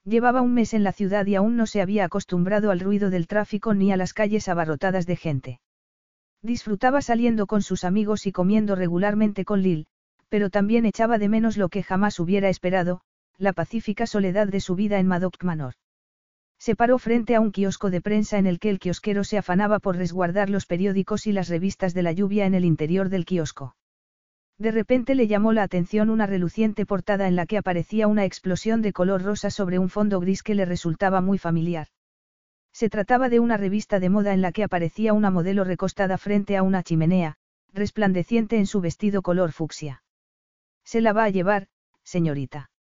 Llevaba 0.05 0.40
un 0.40 0.55
mes 0.55 0.73
en 0.73 0.84
la 0.84 0.92
ciudad 0.92 1.26
y 1.26 1.34
aún 1.34 1.57
no 1.57 1.66
se 1.66 1.82
había 1.82 2.05
acostumbrado 2.05 2.70
al 2.70 2.81
ruido 2.81 3.10
del 3.10 3.26
tráfico 3.26 3.74
ni 3.74 3.92
a 3.92 3.97
las 3.97 4.15
calles 4.15 4.48
abarrotadas 4.48 5.07
de 5.07 5.16
gente. 5.16 5.60
Disfrutaba 6.42 7.02
saliendo 7.02 7.47
con 7.47 7.62
sus 7.62 7.84
amigos 7.84 8.26
y 8.26 8.32
comiendo 8.32 8.74
regularmente 8.74 9.44
con 9.44 9.60
Lil, 9.60 9.86
pero 10.28 10.48
también 10.48 10.86
echaba 10.86 11.18
de 11.18 11.28
menos 11.28 11.57
lo 11.57 11.68
que 11.68 11.82
jamás 11.82 12.18
hubiera 12.20 12.48
esperado, 12.48 13.02
la 13.36 13.52
pacífica 13.52 14.07
soledad 14.07 14.48
de 14.48 14.60
su 14.60 14.74
vida 14.74 14.98
en 14.98 15.07
Madoc 15.07 15.42
Manor. 15.42 15.74
Se 16.58 16.74
paró 16.74 16.98
frente 16.98 17.36
a 17.36 17.40
un 17.40 17.52
kiosco 17.52 17.90
de 17.90 18.00
prensa 18.00 18.38
en 18.38 18.46
el 18.46 18.58
que 18.58 18.70
el 18.70 18.80
kiosquero 18.80 19.22
se 19.24 19.38
afanaba 19.38 19.78
por 19.78 19.96
resguardar 19.96 20.50
los 20.50 20.66
periódicos 20.66 21.26
y 21.26 21.32
las 21.32 21.48
revistas 21.48 21.94
de 21.94 22.02
la 22.02 22.12
lluvia 22.12 22.46
en 22.46 22.54
el 22.54 22.64
interior 22.64 23.08
del 23.08 23.24
kiosco. 23.24 23.76
De 24.58 24.72
repente 24.72 25.14
le 25.14 25.28
llamó 25.28 25.52
la 25.52 25.62
atención 25.62 26.10
una 26.10 26.26
reluciente 26.26 26.84
portada 26.84 27.28
en 27.28 27.36
la 27.36 27.46
que 27.46 27.58
aparecía 27.58 28.08
una 28.08 28.24
explosión 28.24 28.82
de 28.82 28.92
color 28.92 29.22
rosa 29.22 29.50
sobre 29.50 29.78
un 29.78 29.88
fondo 29.88 30.18
gris 30.18 30.42
que 30.42 30.56
le 30.56 30.64
resultaba 30.64 31.20
muy 31.20 31.38
familiar. 31.38 31.86
Se 32.72 32.90
trataba 32.90 33.28
de 33.28 33.38
una 33.38 33.56
revista 33.56 34.00
de 34.00 34.08
moda 34.08 34.34
en 34.34 34.42
la 34.42 34.50
que 34.50 34.64
aparecía 34.64 35.12
una 35.12 35.30
modelo 35.30 35.62
recostada 35.62 36.18
frente 36.18 36.56
a 36.56 36.64
una 36.64 36.82
chimenea, 36.82 37.36
resplandeciente 37.72 38.56
en 38.56 38.66
su 38.66 38.80
vestido 38.80 39.22
color 39.22 39.52
fucsia. 39.52 40.02
¿Se 40.84 41.00
la 41.00 41.12
va 41.12 41.24
a 41.24 41.30
llevar, 41.30 41.68
señorita? 42.02 42.70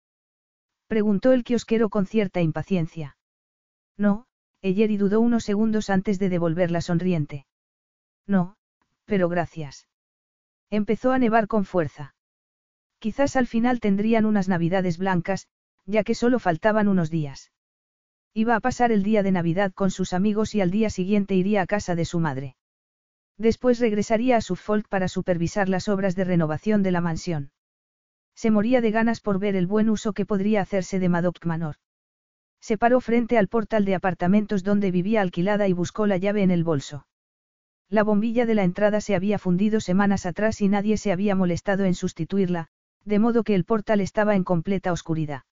Preguntó 0.88 1.32
el 1.32 1.44
kiosquero 1.44 1.90
con 1.90 2.06
cierta 2.06 2.40
impaciencia. 2.40 3.17
No, 3.98 4.26
Eyeri 4.62 4.96
dudó 4.96 5.20
unos 5.20 5.44
segundos 5.44 5.90
antes 5.90 6.18
de 6.18 6.28
devolverla 6.28 6.80
sonriente. 6.80 7.46
No, 8.26 8.56
pero 9.04 9.28
gracias. 9.28 9.88
Empezó 10.70 11.12
a 11.12 11.18
nevar 11.18 11.48
con 11.48 11.64
fuerza. 11.64 12.14
Quizás 12.98 13.36
al 13.36 13.46
final 13.46 13.80
tendrían 13.80 14.24
unas 14.24 14.48
navidades 14.48 14.98
blancas, 14.98 15.48
ya 15.84 16.04
que 16.04 16.14
solo 16.14 16.38
faltaban 16.38 16.88
unos 16.88 17.10
días. 17.10 17.52
Iba 18.34 18.56
a 18.56 18.60
pasar 18.60 18.92
el 18.92 19.02
día 19.02 19.22
de 19.22 19.32
Navidad 19.32 19.72
con 19.72 19.90
sus 19.90 20.12
amigos 20.12 20.54
y 20.54 20.60
al 20.60 20.70
día 20.70 20.90
siguiente 20.90 21.34
iría 21.34 21.62
a 21.62 21.66
casa 21.66 21.94
de 21.94 22.04
su 22.04 22.20
madre. 22.20 22.56
Después 23.36 23.78
regresaría 23.78 24.36
a 24.36 24.40
Suffolk 24.40 24.88
para 24.88 25.08
supervisar 25.08 25.68
las 25.68 25.88
obras 25.88 26.14
de 26.14 26.24
renovación 26.24 26.82
de 26.82 26.92
la 26.92 27.00
mansión. 27.00 27.52
Se 28.34 28.50
moría 28.50 28.80
de 28.80 28.90
ganas 28.90 29.20
por 29.20 29.38
ver 29.38 29.56
el 29.56 29.66
buen 29.66 29.88
uso 29.88 30.12
que 30.12 30.26
podría 30.26 30.60
hacerse 30.60 30.98
de 30.98 31.08
Madoc 31.08 31.44
Manor. 31.44 31.76
Se 32.60 32.76
paró 32.78 33.00
frente 33.00 33.38
al 33.38 33.48
portal 33.48 33.84
de 33.84 33.94
apartamentos 33.94 34.64
donde 34.64 34.90
vivía 34.90 35.20
alquilada 35.20 35.68
y 35.68 35.72
buscó 35.72 36.06
la 36.06 36.16
llave 36.16 36.42
en 36.42 36.50
el 36.50 36.64
bolso. 36.64 37.06
La 37.88 38.04
bombilla 38.04 38.44
de 38.44 38.54
la 38.54 38.64
entrada 38.64 39.00
se 39.00 39.14
había 39.14 39.38
fundido 39.38 39.80
semanas 39.80 40.26
atrás 40.26 40.60
y 40.60 40.68
nadie 40.68 40.98
se 40.98 41.12
había 41.12 41.34
molestado 41.34 41.84
en 41.84 41.94
sustituirla, 41.94 42.68
de 43.04 43.18
modo 43.18 43.44
que 43.44 43.54
el 43.54 43.64
portal 43.64 44.00
estaba 44.00 44.36
en 44.36 44.44
completa 44.44 44.92
oscuridad. 44.92 45.42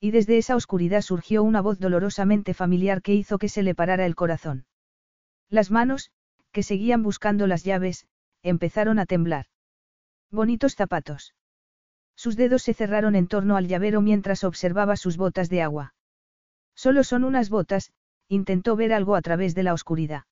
Y 0.00 0.10
desde 0.10 0.38
esa 0.38 0.56
oscuridad 0.56 1.02
surgió 1.02 1.44
una 1.44 1.60
voz 1.60 1.78
dolorosamente 1.78 2.54
familiar 2.54 3.02
que 3.02 3.14
hizo 3.14 3.38
que 3.38 3.48
se 3.48 3.62
le 3.62 3.76
parara 3.76 4.04
el 4.04 4.16
corazón. 4.16 4.66
Las 5.48 5.70
manos, 5.70 6.10
que 6.50 6.64
seguían 6.64 7.04
buscando 7.04 7.46
las 7.46 7.62
llaves, 7.62 8.06
empezaron 8.42 8.98
a 8.98 9.06
temblar. 9.06 9.46
Bonitos 10.32 10.74
zapatos. 10.74 11.34
Sus 12.16 12.36
dedos 12.36 12.62
se 12.62 12.74
cerraron 12.74 13.14
en 13.14 13.28
torno 13.28 13.56
al 13.56 13.68
llavero 13.68 14.00
mientras 14.00 14.42
observaba 14.42 14.96
sus 14.96 15.16
botas 15.16 15.48
de 15.48 15.62
agua. 15.62 15.94
Solo 16.74 17.04
son 17.04 17.24
unas 17.24 17.50
botas, 17.50 17.92
intentó 18.28 18.76
ver 18.76 18.92
algo 18.92 19.14
a 19.16 19.22
través 19.22 19.54
de 19.54 19.62
la 19.62 19.74
oscuridad. 19.74 20.24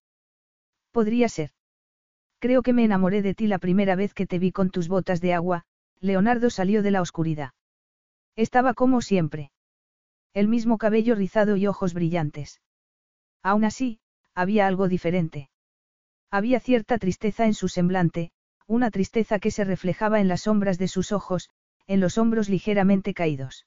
Podría 0.90 1.28
ser. 1.28 1.50
Creo 2.38 2.62
que 2.62 2.72
me 2.72 2.84
enamoré 2.84 3.22
de 3.22 3.34
ti 3.34 3.46
la 3.46 3.58
primera 3.58 3.94
vez 3.94 4.14
que 4.14 4.26
te 4.26 4.38
vi 4.38 4.50
con 4.50 4.70
tus 4.70 4.88
botas 4.88 5.20
de 5.20 5.34
agua, 5.34 5.64
Leonardo 6.00 6.48
salió 6.50 6.82
de 6.82 6.90
la 6.90 7.02
oscuridad. 7.02 7.52
Estaba 8.36 8.74
como 8.74 9.02
siempre. 9.02 9.52
El 10.32 10.48
mismo 10.48 10.78
cabello 10.78 11.14
rizado 11.14 11.56
y 11.56 11.66
ojos 11.66 11.92
brillantes. 11.92 12.60
Aún 13.42 13.64
así, 13.64 14.00
había 14.34 14.66
algo 14.66 14.88
diferente. 14.88 15.50
Había 16.30 16.60
cierta 16.60 16.98
tristeza 16.98 17.46
en 17.46 17.54
su 17.54 17.68
semblante, 17.68 18.30
una 18.66 18.90
tristeza 18.90 19.40
que 19.40 19.50
se 19.50 19.64
reflejaba 19.64 20.20
en 20.20 20.28
las 20.28 20.42
sombras 20.42 20.78
de 20.78 20.88
sus 20.88 21.12
ojos, 21.12 21.50
en 21.86 22.00
los 22.00 22.18
hombros 22.18 22.48
ligeramente 22.48 23.14
caídos. 23.14 23.66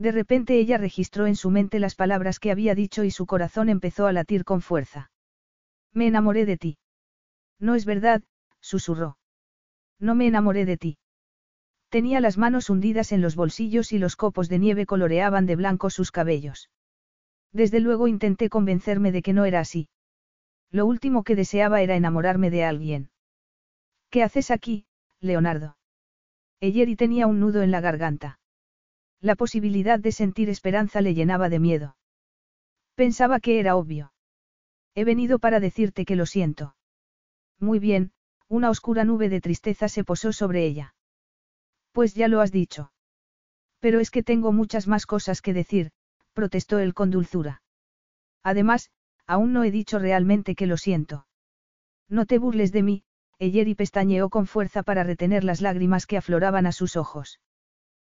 De 0.00 0.12
repente 0.12 0.58
ella 0.58 0.78
registró 0.78 1.26
en 1.26 1.36
su 1.36 1.50
mente 1.50 1.78
las 1.78 1.94
palabras 1.94 2.38
que 2.38 2.50
había 2.50 2.74
dicho 2.74 3.04
y 3.04 3.10
su 3.10 3.26
corazón 3.26 3.68
empezó 3.68 4.06
a 4.06 4.12
latir 4.12 4.46
con 4.46 4.62
fuerza. 4.62 5.10
Me 5.92 6.06
enamoré 6.06 6.46
de 6.46 6.56
ti. 6.56 6.78
No 7.58 7.74
es 7.74 7.84
verdad, 7.84 8.22
susurró. 8.60 9.18
No 9.98 10.14
me 10.14 10.26
enamoré 10.26 10.64
de 10.64 10.78
ti. 10.78 10.98
Tenía 11.90 12.20
las 12.20 12.38
manos 12.38 12.70
hundidas 12.70 13.12
en 13.12 13.20
los 13.20 13.36
bolsillos 13.36 13.92
y 13.92 13.98
los 13.98 14.16
copos 14.16 14.48
de 14.48 14.58
nieve 14.58 14.86
coloreaban 14.86 15.44
de 15.44 15.56
blanco 15.56 15.90
sus 15.90 16.10
cabellos. 16.10 16.70
Desde 17.52 17.80
luego 17.80 18.08
intenté 18.08 18.48
convencerme 18.48 19.12
de 19.12 19.20
que 19.20 19.34
no 19.34 19.44
era 19.44 19.60
así. 19.60 19.90
Lo 20.70 20.86
último 20.86 21.24
que 21.24 21.36
deseaba 21.36 21.82
era 21.82 21.94
enamorarme 21.94 22.48
de 22.48 22.64
alguien. 22.64 23.10
¿Qué 24.08 24.22
haces 24.22 24.50
aquí, 24.50 24.86
Leonardo? 25.20 25.76
Eyeri 26.60 26.96
tenía 26.96 27.26
un 27.26 27.38
nudo 27.38 27.60
en 27.60 27.70
la 27.70 27.82
garganta. 27.82 28.39
La 29.20 29.34
posibilidad 29.34 29.98
de 29.98 30.12
sentir 30.12 30.48
esperanza 30.48 31.02
le 31.02 31.14
llenaba 31.14 31.48
de 31.48 31.58
miedo. 31.58 31.96
Pensaba 32.94 33.38
que 33.40 33.60
era 33.60 33.76
obvio. 33.76 34.12
He 34.94 35.04
venido 35.04 35.38
para 35.38 35.60
decirte 35.60 36.04
que 36.04 36.16
lo 36.16 36.26
siento. 36.26 36.74
Muy 37.58 37.78
bien, 37.78 38.12
una 38.48 38.70
oscura 38.70 39.04
nube 39.04 39.28
de 39.28 39.40
tristeza 39.40 39.88
se 39.88 40.04
posó 40.04 40.32
sobre 40.32 40.64
ella. 40.64 40.94
Pues 41.92 42.14
ya 42.14 42.28
lo 42.28 42.40
has 42.40 42.50
dicho. 42.50 42.92
Pero 43.78 44.00
es 44.00 44.10
que 44.10 44.22
tengo 44.22 44.52
muchas 44.52 44.88
más 44.88 45.06
cosas 45.06 45.42
que 45.42 45.52
decir, 45.52 45.92
protestó 46.32 46.78
él 46.78 46.94
con 46.94 47.10
dulzura. 47.10 47.62
Además, 48.42 48.90
aún 49.26 49.52
no 49.52 49.64
he 49.64 49.70
dicho 49.70 49.98
realmente 49.98 50.54
que 50.54 50.66
lo 50.66 50.76
siento. 50.76 51.26
No 52.08 52.26
te 52.26 52.38
burles 52.38 52.72
de 52.72 52.82
mí, 52.82 53.04
Eyeri 53.38 53.74
pestañeó 53.74 54.30
con 54.30 54.46
fuerza 54.46 54.82
para 54.82 55.04
retener 55.04 55.44
las 55.44 55.60
lágrimas 55.60 56.06
que 56.06 56.16
afloraban 56.16 56.66
a 56.66 56.72
sus 56.72 56.96
ojos. 56.96 57.38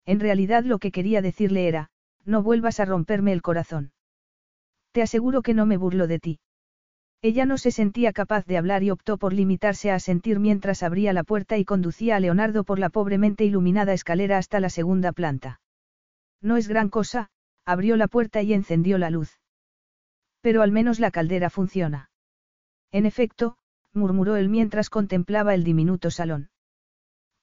En 0.05 0.19
realidad 0.19 0.63
lo 0.63 0.79
que 0.79 0.91
quería 0.91 1.21
decirle 1.21 1.67
era, 1.67 1.89
no 2.25 2.43
vuelvas 2.43 2.79
a 2.79 2.85
romperme 2.85 3.31
el 3.31 3.41
corazón. 3.41 3.91
Te 4.91 5.01
aseguro 5.01 5.41
que 5.41 5.53
no 5.53 5.65
me 5.65 5.77
burlo 5.77 6.07
de 6.07 6.19
ti. 6.19 6.39
Ella 7.21 7.45
no 7.45 7.57
se 7.57 7.71
sentía 7.71 8.11
capaz 8.11 8.45
de 8.45 8.57
hablar 8.57 8.83
y 8.83 8.91
optó 8.91 9.17
por 9.17 9.31
limitarse 9.31 9.91
a 9.91 9.99
sentir 9.99 10.39
mientras 10.39 10.83
abría 10.83 11.13
la 11.13 11.23
puerta 11.23 11.57
y 11.57 11.63
conducía 11.63 12.17
a 12.17 12.19
Leonardo 12.19 12.65
por 12.65 12.79
la 12.79 12.89
pobremente 12.89 13.45
iluminada 13.45 13.93
escalera 13.93 14.37
hasta 14.37 14.59
la 14.59 14.69
segunda 14.69 15.13
planta. 15.13 15.61
No 16.41 16.57
es 16.57 16.67
gran 16.67 16.89
cosa, 16.89 17.29
abrió 17.65 17.95
la 17.95 18.09
puerta 18.09 18.41
y 18.41 18.53
encendió 18.53 18.97
la 18.97 19.09
luz. 19.09 19.39
Pero 20.41 20.61
al 20.61 20.73
menos 20.73 20.99
la 20.99 21.11
caldera 21.11 21.49
funciona. 21.49 22.09
En 22.91 23.05
efecto, 23.05 23.55
murmuró 23.93 24.35
él 24.35 24.49
mientras 24.49 24.89
contemplaba 24.89 25.53
el 25.53 25.63
diminuto 25.63 26.11
salón. 26.11 26.49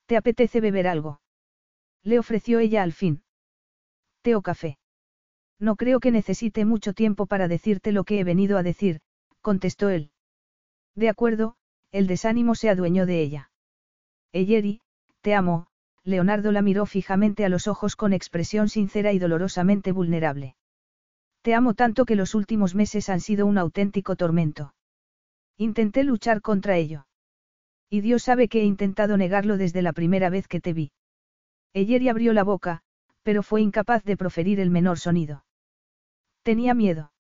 ¿Te 0.05 0.19
apetece 0.19 0.61
beber 0.61 0.89
algo? 0.89 1.23
Le 2.03 2.19
ofreció 2.19 2.59
ella 2.59 2.83
al 2.83 2.93
fin. 2.93 3.23
¿Té 4.23 4.35
o 4.35 4.43
café? 4.43 4.79
No 5.59 5.77
creo 5.77 6.01
que 6.01 6.11
necesite 6.11 6.65
mucho 6.65 6.95
tiempo 6.95 7.27
para 7.27 7.49
decirte 7.49 7.93
lo 7.93 8.05
que 8.05 8.19
he 8.19 8.25
venido 8.25 8.57
a 8.57 8.63
decir, 8.63 9.01
contestó 9.41 9.91
él. 9.91 10.11
De 10.95 11.09
acuerdo, 11.09 11.57
el 11.93 12.07
desánimo 12.07 12.55
se 12.55 12.71
adueñó 12.71 13.05
de 13.05 13.21
ella. 13.21 13.51
Eyeri, 14.33 14.81
te 15.21 15.35
amo, 15.35 15.67
Leonardo 16.05 16.53
la 16.53 16.63
miró 16.63 16.87
fijamente 16.87 17.45
a 17.45 17.49
los 17.49 17.69
ojos 17.69 17.97
con 17.97 18.13
expresión 18.13 18.69
sincera 18.69 19.13
y 19.13 19.19
dolorosamente 19.19 19.93
vulnerable. 19.93 20.57
Te 21.43 21.55
amo 21.55 21.75
tanto 21.75 22.05
que 22.05 22.17
los 22.17 22.35
últimos 22.35 22.75
meses 22.75 23.09
han 23.09 23.21
sido 23.21 23.47
un 23.47 23.59
auténtico 23.59 24.17
tormento. 24.17 24.75
Intenté 25.57 26.05
luchar 26.05 26.41
contra 26.41 26.77
ello. 26.77 27.07
Y 27.91 28.01
Dios 28.01 28.23
sabe 28.23 28.49
que 28.49 28.61
he 28.61 28.65
intentado 28.65 29.17
negarlo 29.17 29.57
desde 29.57 29.83
la 29.83 29.93
primera 29.93 30.31
vez 30.31 30.49
que 30.49 30.61
te 30.61 30.73
vi. 30.73 30.93
Eyeri 31.73 32.09
abrió 32.09 32.33
la 32.33 32.45
boca, 32.45 32.83
pero 33.23 33.43
fue 33.43 33.63
incapaz 33.63 34.05
de 34.05 34.17
proferir 34.17 34.61
el 34.61 34.71
menor 34.71 34.99
sonido. 34.99 35.45
Tenía 36.43 36.75
miedo. 36.75 37.13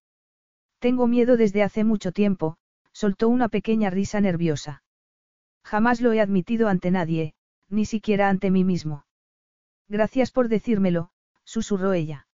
Tengo 0.78 1.06
miedo 1.06 1.36
desde 1.36 1.62
hace 1.62 1.84
mucho 1.84 2.10
tiempo, 2.12 2.56
soltó 2.92 3.28
una 3.28 3.48
pequeña 3.48 3.90
risa 3.90 4.20
nerviosa. 4.20 4.82
Jamás 5.62 6.00
lo 6.00 6.12
he 6.12 6.20
admitido 6.20 6.68
ante 6.68 6.90
nadie, 6.90 7.34
ni 7.68 7.84
siquiera 7.84 8.28
ante 8.28 8.50
mí 8.50 8.64
mismo. 8.64 9.04
Gracias 9.88 10.32
por 10.32 10.48
decírmelo, 10.48 11.10
susurró 11.44 11.92
ella. 11.92 12.26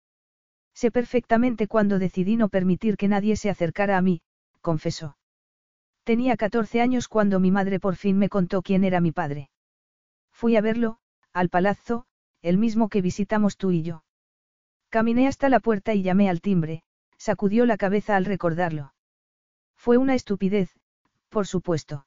Sé 0.75 0.91
perfectamente 0.91 1.67
cuando 1.67 1.99
decidí 1.99 2.36
no 2.36 2.49
permitir 2.49 2.97
que 2.97 3.09
nadie 3.09 3.36
se 3.36 3.51
acercara 3.51 3.97
a 3.97 4.03
mí, 4.03 4.20
confesó. 4.61 5.17
Tenía 6.05 6.36
14 6.36 6.81
años 6.81 7.09
cuando 7.09 7.41
mi 7.41 7.51
madre 7.51 7.81
por 7.81 7.97
fin 7.97 8.19
me 8.19 8.28
contó 8.28 8.62
quién 8.62 8.85
era 8.85 9.01
mi 9.01 9.11
padre. 9.11 9.51
Fui 10.33 10.55
a 10.55 10.61
verlo, 10.61 10.99
al 11.37 11.51
palazzo, 11.51 12.07
el 12.41 12.57
mismo 12.57 12.89
que 12.89 13.03
visitamos 13.03 13.59
tú 13.59 13.71
y 13.71 13.83
yo. 13.83 14.05
Caminé 14.89 15.29
hasta 15.29 15.51
la 15.51 15.61
puerta 15.61 15.93
y 15.93 16.03
llamé 16.03 16.31
al 16.31 16.41
timbre, 16.41 16.83
sacudió 17.19 17.67
la 17.67 17.77
cabeza 17.77 18.17
al 18.17 18.25
recordarlo. 18.25 18.95
Fue 19.77 19.99
una 19.99 20.15
estupidez, 20.15 20.71
por 21.29 21.47
supuesto. 21.47 22.07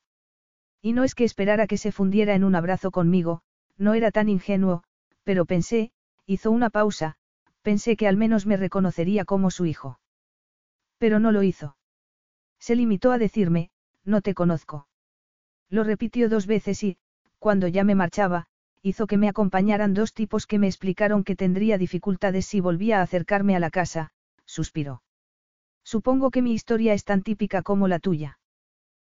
Y 0.81 0.93
no 0.93 1.03
es 1.03 1.13
que 1.13 1.25
esperara 1.25 1.67
que 1.67 1.77
se 1.77 1.91
fundiera 1.91 2.33
en 2.33 2.43
un 2.43 2.55
abrazo 2.55 2.89
conmigo, 2.89 3.43
no 3.77 3.93
era 3.93 4.09
tan 4.09 4.29
ingenuo, 4.29 4.81
pero 5.23 5.45
pensé, 5.45 5.91
hizo 6.25 6.49
una 6.49 6.71
pausa, 6.71 7.15
pensé 7.61 7.97
que 7.97 8.07
al 8.07 8.17
menos 8.17 8.47
me 8.47 8.57
reconocería 8.57 9.25
como 9.25 9.51
su 9.51 9.67
hijo. 9.67 9.99
Pero 10.97 11.19
no 11.19 11.31
lo 11.31 11.43
hizo. 11.43 11.77
Se 12.57 12.75
limitó 12.75 13.11
a 13.11 13.19
decirme, 13.19 13.69
no 14.03 14.21
te 14.21 14.33
conozco. 14.33 14.87
Lo 15.69 15.83
repitió 15.83 16.29
dos 16.29 16.47
veces 16.47 16.83
y, 16.83 16.97
cuando 17.37 17.67
ya 17.67 17.83
me 17.83 17.93
marchaba, 17.93 18.48
hizo 18.81 19.07
que 19.07 19.17
me 19.17 19.27
acompañaran 19.27 19.93
dos 19.93 20.13
tipos 20.13 20.47
que 20.47 20.59
me 20.59 20.67
explicaron 20.67 21.23
que 21.23 21.35
tendría 21.35 21.77
dificultades 21.77 22.45
si 22.45 22.61
volvía 22.61 22.99
a 22.99 23.01
acercarme 23.03 23.55
a 23.55 23.59
la 23.59 23.69
casa, 23.69 24.11
suspiró. 24.45 25.03
Supongo 25.83 26.31
que 26.31 26.41
mi 26.41 26.53
historia 26.53 26.93
es 26.93 27.03
tan 27.03 27.23
típica 27.23 27.61
como 27.61 27.87
la 27.87 27.99
tuya. 27.99 28.39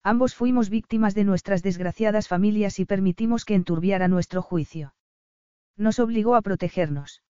Ambos 0.02 0.34
fuimos 0.34 0.68
víctimas 0.68 1.14
de 1.14 1.24
nuestras 1.24 1.62
desgraciadas 1.62 2.26
familias 2.26 2.78
y 2.80 2.84
permitimos 2.84 3.44
que 3.44 3.54
enturbiara 3.54 4.08
nuestro 4.08 4.42
juicio. 4.42 4.94
Nos 5.76 6.00
obligó 6.00 6.34
a 6.34 6.42
protegernos. 6.42 7.22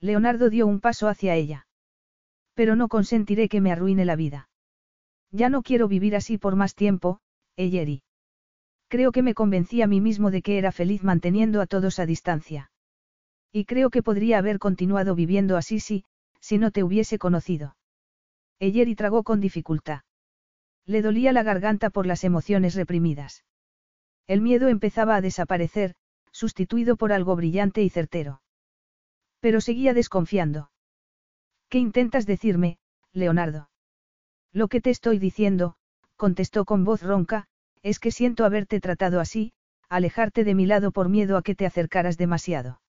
Leonardo 0.00 0.48
dio 0.48 0.66
un 0.66 0.80
paso 0.80 1.08
hacia 1.08 1.34
ella. 1.34 1.66
Pero 2.54 2.76
no 2.76 2.88
consentiré 2.88 3.48
que 3.48 3.60
me 3.60 3.72
arruine 3.72 4.04
la 4.04 4.16
vida. 4.16 4.48
Ya 5.32 5.48
no 5.48 5.62
quiero 5.62 5.88
vivir 5.88 6.14
así 6.14 6.38
por 6.38 6.54
más 6.56 6.74
tiempo, 6.74 7.20
Eyeri. 7.56 8.02
Creo 8.88 9.12
que 9.12 9.22
me 9.22 9.34
convencí 9.34 9.82
a 9.82 9.86
mí 9.86 10.00
mismo 10.00 10.30
de 10.30 10.42
que 10.42 10.58
era 10.58 10.72
feliz 10.72 11.04
manteniendo 11.04 11.60
a 11.60 11.66
todos 11.66 11.98
a 11.98 12.06
distancia. 12.06 12.70
Y 13.52 13.64
creo 13.64 13.90
que 13.90 14.02
podría 14.02 14.38
haber 14.38 14.58
continuado 14.58 15.14
viviendo 15.14 15.56
así 15.56 15.78
si, 15.78 16.04
si 16.40 16.58
no 16.58 16.70
te 16.70 16.82
hubiese 16.82 17.18
conocido. 17.18 17.76
Eyeri 18.58 18.94
tragó 18.94 19.22
con 19.22 19.40
dificultad. 19.40 20.00
Le 20.86 21.02
dolía 21.02 21.32
la 21.32 21.42
garganta 21.42 21.90
por 21.90 22.06
las 22.06 22.24
emociones 22.24 22.74
reprimidas. 22.74 23.44
El 24.26 24.40
miedo 24.40 24.68
empezaba 24.68 25.16
a 25.16 25.20
desaparecer, 25.20 25.94
sustituido 26.32 26.96
por 26.96 27.12
algo 27.12 27.36
brillante 27.36 27.82
y 27.82 27.90
certero. 27.90 28.42
Pero 29.40 29.60
seguía 29.60 29.94
desconfiando. 29.94 30.70
¿Qué 31.68 31.78
intentas 31.78 32.26
decirme, 32.26 32.78
Leonardo? 33.12 33.70
Lo 34.52 34.68
que 34.68 34.80
te 34.80 34.90
estoy 34.90 35.18
diciendo, 35.18 35.76
contestó 36.16 36.64
con 36.64 36.84
voz 36.84 37.02
ronca, 37.02 37.48
es 37.88 37.98
que 37.98 38.10
siento 38.10 38.44
haberte 38.44 38.80
tratado 38.80 39.20
así, 39.20 39.52
alejarte 39.88 40.44
de 40.44 40.54
mi 40.54 40.66
lado 40.66 40.92
por 40.92 41.08
miedo 41.08 41.36
a 41.36 41.42
que 41.42 41.54
te 41.54 41.66
acercaras 41.66 42.18
demasiado. 42.18 42.80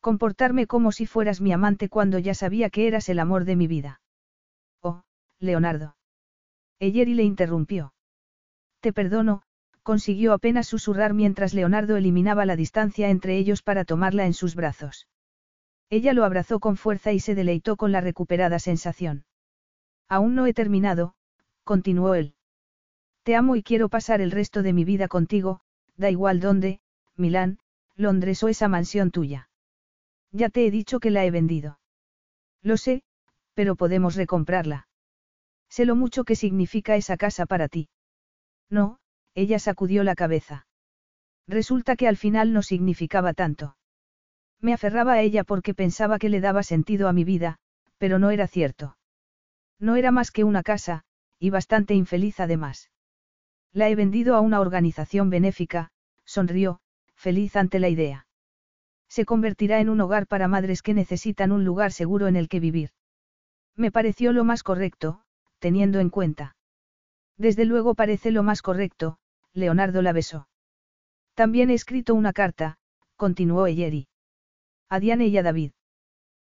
Comportarme 0.00 0.66
como 0.66 0.92
si 0.92 1.06
fueras 1.06 1.40
mi 1.40 1.52
amante 1.52 1.88
cuando 1.88 2.18
ya 2.18 2.34
sabía 2.34 2.70
que 2.70 2.86
eras 2.86 3.08
el 3.08 3.18
amor 3.18 3.44
de 3.44 3.56
mi 3.56 3.66
vida. 3.66 4.00
Oh, 4.80 5.02
Leonardo. 5.38 5.96
Eyeri 6.78 7.14
le 7.14 7.22
interrumpió. 7.22 7.94
Te 8.80 8.92
perdono, 8.92 9.42
consiguió 9.82 10.32
apenas 10.32 10.66
susurrar 10.66 11.14
mientras 11.14 11.54
Leonardo 11.54 11.96
eliminaba 11.96 12.46
la 12.46 12.56
distancia 12.56 13.10
entre 13.10 13.36
ellos 13.36 13.62
para 13.62 13.84
tomarla 13.84 14.26
en 14.26 14.34
sus 14.34 14.54
brazos. 14.54 15.08
Ella 15.90 16.12
lo 16.12 16.24
abrazó 16.24 16.58
con 16.58 16.76
fuerza 16.76 17.12
y 17.12 17.20
se 17.20 17.34
deleitó 17.34 17.76
con 17.76 17.92
la 17.92 18.00
recuperada 18.00 18.58
sensación. 18.58 19.24
Aún 20.08 20.34
no 20.34 20.46
he 20.46 20.54
terminado, 20.54 21.14
continuó 21.64 22.14
él. 22.14 22.34
Te 23.22 23.36
amo 23.36 23.56
y 23.56 23.62
quiero 23.62 23.88
pasar 23.88 24.20
el 24.20 24.30
resto 24.30 24.62
de 24.62 24.72
mi 24.72 24.84
vida 24.84 25.08
contigo, 25.08 25.60
da 25.96 26.10
igual 26.10 26.40
dónde, 26.40 26.80
Milán, 27.16 27.58
Londres 27.94 28.42
o 28.42 28.48
esa 28.48 28.68
mansión 28.68 29.10
tuya. 29.10 29.48
Ya 30.32 30.48
te 30.48 30.66
he 30.66 30.70
dicho 30.70 30.98
que 30.98 31.10
la 31.10 31.24
he 31.24 31.30
vendido. 31.30 31.78
Lo 32.62 32.76
sé, 32.76 33.02
pero 33.54 33.76
podemos 33.76 34.16
recomprarla. 34.16 34.88
Sé 35.68 35.84
lo 35.84 35.94
mucho 35.94 36.24
que 36.24 36.36
significa 36.36 36.96
esa 36.96 37.16
casa 37.16 37.46
para 37.46 37.68
ti. 37.68 37.88
No, 38.70 38.98
ella 39.34 39.58
sacudió 39.58 40.04
la 40.04 40.14
cabeza. 40.14 40.66
Resulta 41.46 41.96
que 41.96 42.08
al 42.08 42.16
final 42.16 42.52
no 42.52 42.62
significaba 42.62 43.34
tanto. 43.34 43.76
Me 44.60 44.72
aferraba 44.72 45.14
a 45.14 45.20
ella 45.20 45.44
porque 45.44 45.74
pensaba 45.74 46.18
que 46.18 46.28
le 46.28 46.40
daba 46.40 46.62
sentido 46.62 47.08
a 47.08 47.12
mi 47.12 47.24
vida, 47.24 47.58
pero 47.98 48.18
no 48.18 48.30
era 48.30 48.46
cierto. 48.46 48.96
No 49.78 49.96
era 49.96 50.12
más 50.12 50.30
que 50.30 50.44
una 50.44 50.62
casa, 50.62 51.04
y 51.38 51.50
bastante 51.50 51.94
infeliz 51.94 52.38
además. 52.40 52.91
La 53.72 53.88
he 53.88 53.94
vendido 53.94 54.36
a 54.36 54.40
una 54.40 54.60
organización 54.60 55.30
benéfica, 55.30 55.90
sonrió, 56.24 56.80
feliz 57.14 57.56
ante 57.56 57.78
la 57.78 57.88
idea. 57.88 58.26
Se 59.08 59.24
convertirá 59.24 59.80
en 59.80 59.88
un 59.88 60.00
hogar 60.00 60.26
para 60.26 60.48
madres 60.48 60.82
que 60.82 60.94
necesitan 60.94 61.52
un 61.52 61.64
lugar 61.64 61.92
seguro 61.92 62.26
en 62.26 62.36
el 62.36 62.48
que 62.48 62.60
vivir. 62.60 62.90
Me 63.76 63.90
pareció 63.90 64.32
lo 64.32 64.44
más 64.44 64.62
correcto, 64.62 65.22
teniendo 65.58 66.00
en 66.00 66.10
cuenta. 66.10 66.56
Desde 67.38 67.64
luego 67.64 67.94
parece 67.94 68.30
lo 68.30 68.42
más 68.42 68.62
correcto, 68.62 69.18
Leonardo 69.54 70.02
la 70.02 70.12
besó. 70.12 70.48
También 71.34 71.70
he 71.70 71.74
escrito 71.74 72.14
una 72.14 72.32
carta, 72.32 72.78
continuó 73.16 73.66
Eyeri. 73.66 74.08
A 74.88 75.00
Diane 75.00 75.28
y 75.28 75.38
a 75.38 75.42
David. 75.42 75.72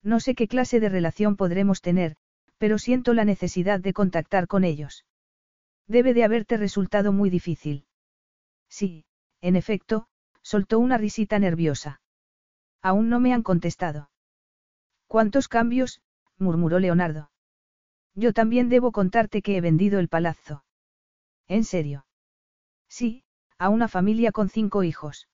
No 0.02 0.20
sé 0.20 0.34
qué 0.34 0.47
clase 0.47 0.78
de 0.78 0.88
relación 0.88 1.36
podremos 1.36 1.80
tener, 1.80 2.16
pero 2.58 2.78
siento 2.78 3.14
la 3.14 3.24
necesidad 3.24 3.80
de 3.80 3.92
contactar 3.92 4.47
con 4.47 4.62
ellos. 4.62 5.05
Debe 5.89 6.15
de 6.15 6.23
haberte 6.23 6.57
resultado 6.57 7.12
muy 7.12 7.31
difícil. 7.31 7.86
Sí, 8.68 9.07
en 9.41 9.57
efecto, 9.57 10.07
soltó 10.42 10.78
una 10.78 10.99
risita 10.99 11.39
nerviosa. 11.39 12.00
Aún 12.83 13.08
no 13.08 13.20
me 13.20 13.33
han 13.33 13.42
contestado. 13.42 14.10
¿Cuántos 15.07 15.49
cambios? 15.49 16.02
murmuró 16.36 16.78
Leonardo. 16.78 17.31
Yo 18.15 18.33
también 18.33 18.68
debo 18.68 18.92
contarte 18.92 19.42
que 19.42 19.57
he 19.57 19.60
vendido 19.60 19.99
el 19.99 20.08
palazzo. 20.08 20.65
¿En 21.47 21.65
serio? 21.65 22.07
Sí, 22.89 23.25
a 23.58 23.70
una 23.70 23.89
familia 23.89 24.33
con 24.33 24.50
cinco 24.50 24.83
hijos. 24.83 25.28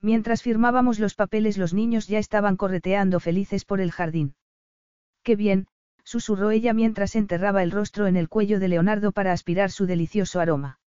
Mientras 0.00 0.42
firmábamos 0.42 0.98
los 0.98 1.14
papeles 1.14 1.58
los 1.58 1.74
niños 1.74 2.08
ya 2.08 2.18
estaban 2.18 2.56
correteando 2.56 3.20
felices 3.20 3.64
por 3.64 3.80
el 3.80 3.92
jardín. 3.92 4.34
Qué 5.22 5.36
bien, 5.36 5.68
susurró 6.08 6.50
ella 6.50 6.72
mientras 6.72 7.16
enterraba 7.16 7.62
el 7.62 7.70
rostro 7.70 8.06
en 8.06 8.16
el 8.16 8.30
cuello 8.30 8.58
de 8.58 8.68
Leonardo 8.68 9.12
para 9.12 9.32
aspirar 9.32 9.70
su 9.70 9.84
delicioso 9.84 10.40
aroma. 10.40 10.80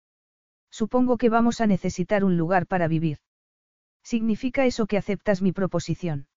Supongo 0.70 1.16
que 1.16 1.28
vamos 1.28 1.60
a 1.60 1.66
necesitar 1.66 2.22
un 2.22 2.36
lugar 2.36 2.68
para 2.68 2.86
vivir. 2.86 3.18
¿Significa 4.04 4.64
eso 4.64 4.86
que 4.86 4.96
aceptas 4.96 5.42
mi 5.42 5.50
proposición? 5.50 6.28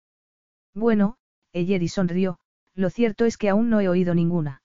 Bueno, 0.73 1.17
Eyeri 1.53 1.89
sonrió, 1.89 2.39
lo 2.73 2.89
cierto 2.89 3.25
es 3.25 3.37
que 3.37 3.49
aún 3.49 3.69
no 3.69 3.81
he 3.81 3.87
oído 3.87 4.15
ninguna. 4.15 4.63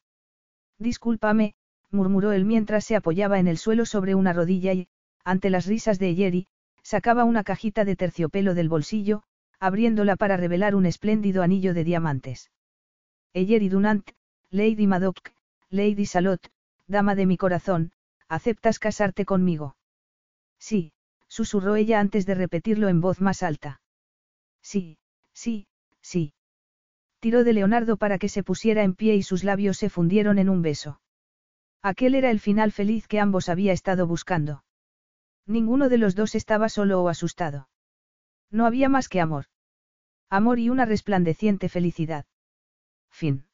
Discúlpame, 0.79 1.55
murmuró 1.91 2.33
él 2.33 2.47
mientras 2.47 2.87
se 2.87 2.97
apoyaba 2.97 3.39
en 3.39 3.49
el 3.49 3.59
suelo 3.59 3.85
sobre 3.85 4.15
una 4.15 4.33
rodilla 4.33 4.73
y, 4.73 4.89
ante 5.25 5.51
las 5.51 5.67
risas 5.67 5.99
de 5.99 6.09
Eyeri, 6.09 6.47
sacaba 6.83 7.25
una 7.25 7.45
cajita 7.45 7.85
de 7.85 7.97
terciopelo 7.97 8.55
del 8.55 8.71
bolsillo, 8.71 9.25
abriéndola 9.61 10.17
para 10.17 10.39
revelar 10.39 10.75
un 10.75 10.87
espléndido 10.87 11.43
anillo 11.43 11.75
de 11.75 11.85
diamantes. 11.85 12.51
Eyeri 13.37 13.69
Dunant, 13.69 14.13
Lady 14.51 14.87
Madoc, 14.87 15.19
Lady 15.69 16.07
Salot, 16.07 16.51
dama 16.87 17.15
de 17.15 17.27
mi 17.27 17.37
corazón, 17.37 17.93
¿aceptas 18.29 18.79
casarte 18.79 19.27
conmigo? 19.27 19.77
Sí, 20.59 20.95
susurró 21.29 21.77
ella 21.77 22.01
antes 22.01 22.25
de 22.25 22.35
repetirlo 22.35 22.89
en 22.89 23.03
voz 23.03 23.21
más 23.21 23.43
alta. 23.43 23.83
Sí, 24.63 24.97
sí, 25.35 25.67
sí. 26.01 26.33
Tiró 27.21 27.45
de 27.45 27.53
Leonardo 27.53 27.99
para 27.99 28.19
que 28.19 28.31
se 28.31 28.43
pusiera 28.43 28.85
en 28.85 28.95
pie 28.95 29.17
y 29.17 29.23
sus 29.23 29.45
labios 29.45 29.77
se 29.77 29.91
fundieron 29.91 30.39
en 30.39 30.49
un 30.49 30.63
beso. 30.63 31.03
Aquel 31.83 32.15
era 32.15 32.31
el 32.31 32.41
final 32.41 32.73
feliz 32.73 33.07
que 33.07 33.21
ambos 33.21 33.51
había 33.51 33.75
estado 33.75 34.07
buscando. 34.07 34.65
Ninguno 35.45 35.91
de 35.91 35.99
los 35.99 36.15
dos 36.15 36.35
estaba 36.35 36.71
solo 36.71 37.03
o 37.03 37.11
asustado. 37.11 37.69
No 38.51 38.65
había 38.65 38.89
más 38.89 39.11
que 39.11 39.21
amor. 39.21 39.45
Amor 40.31 40.59
y 40.59 40.71
una 40.71 40.87
resplandeciente 40.87 41.69
felicidad. 41.69 42.25
Fin. 43.17 43.46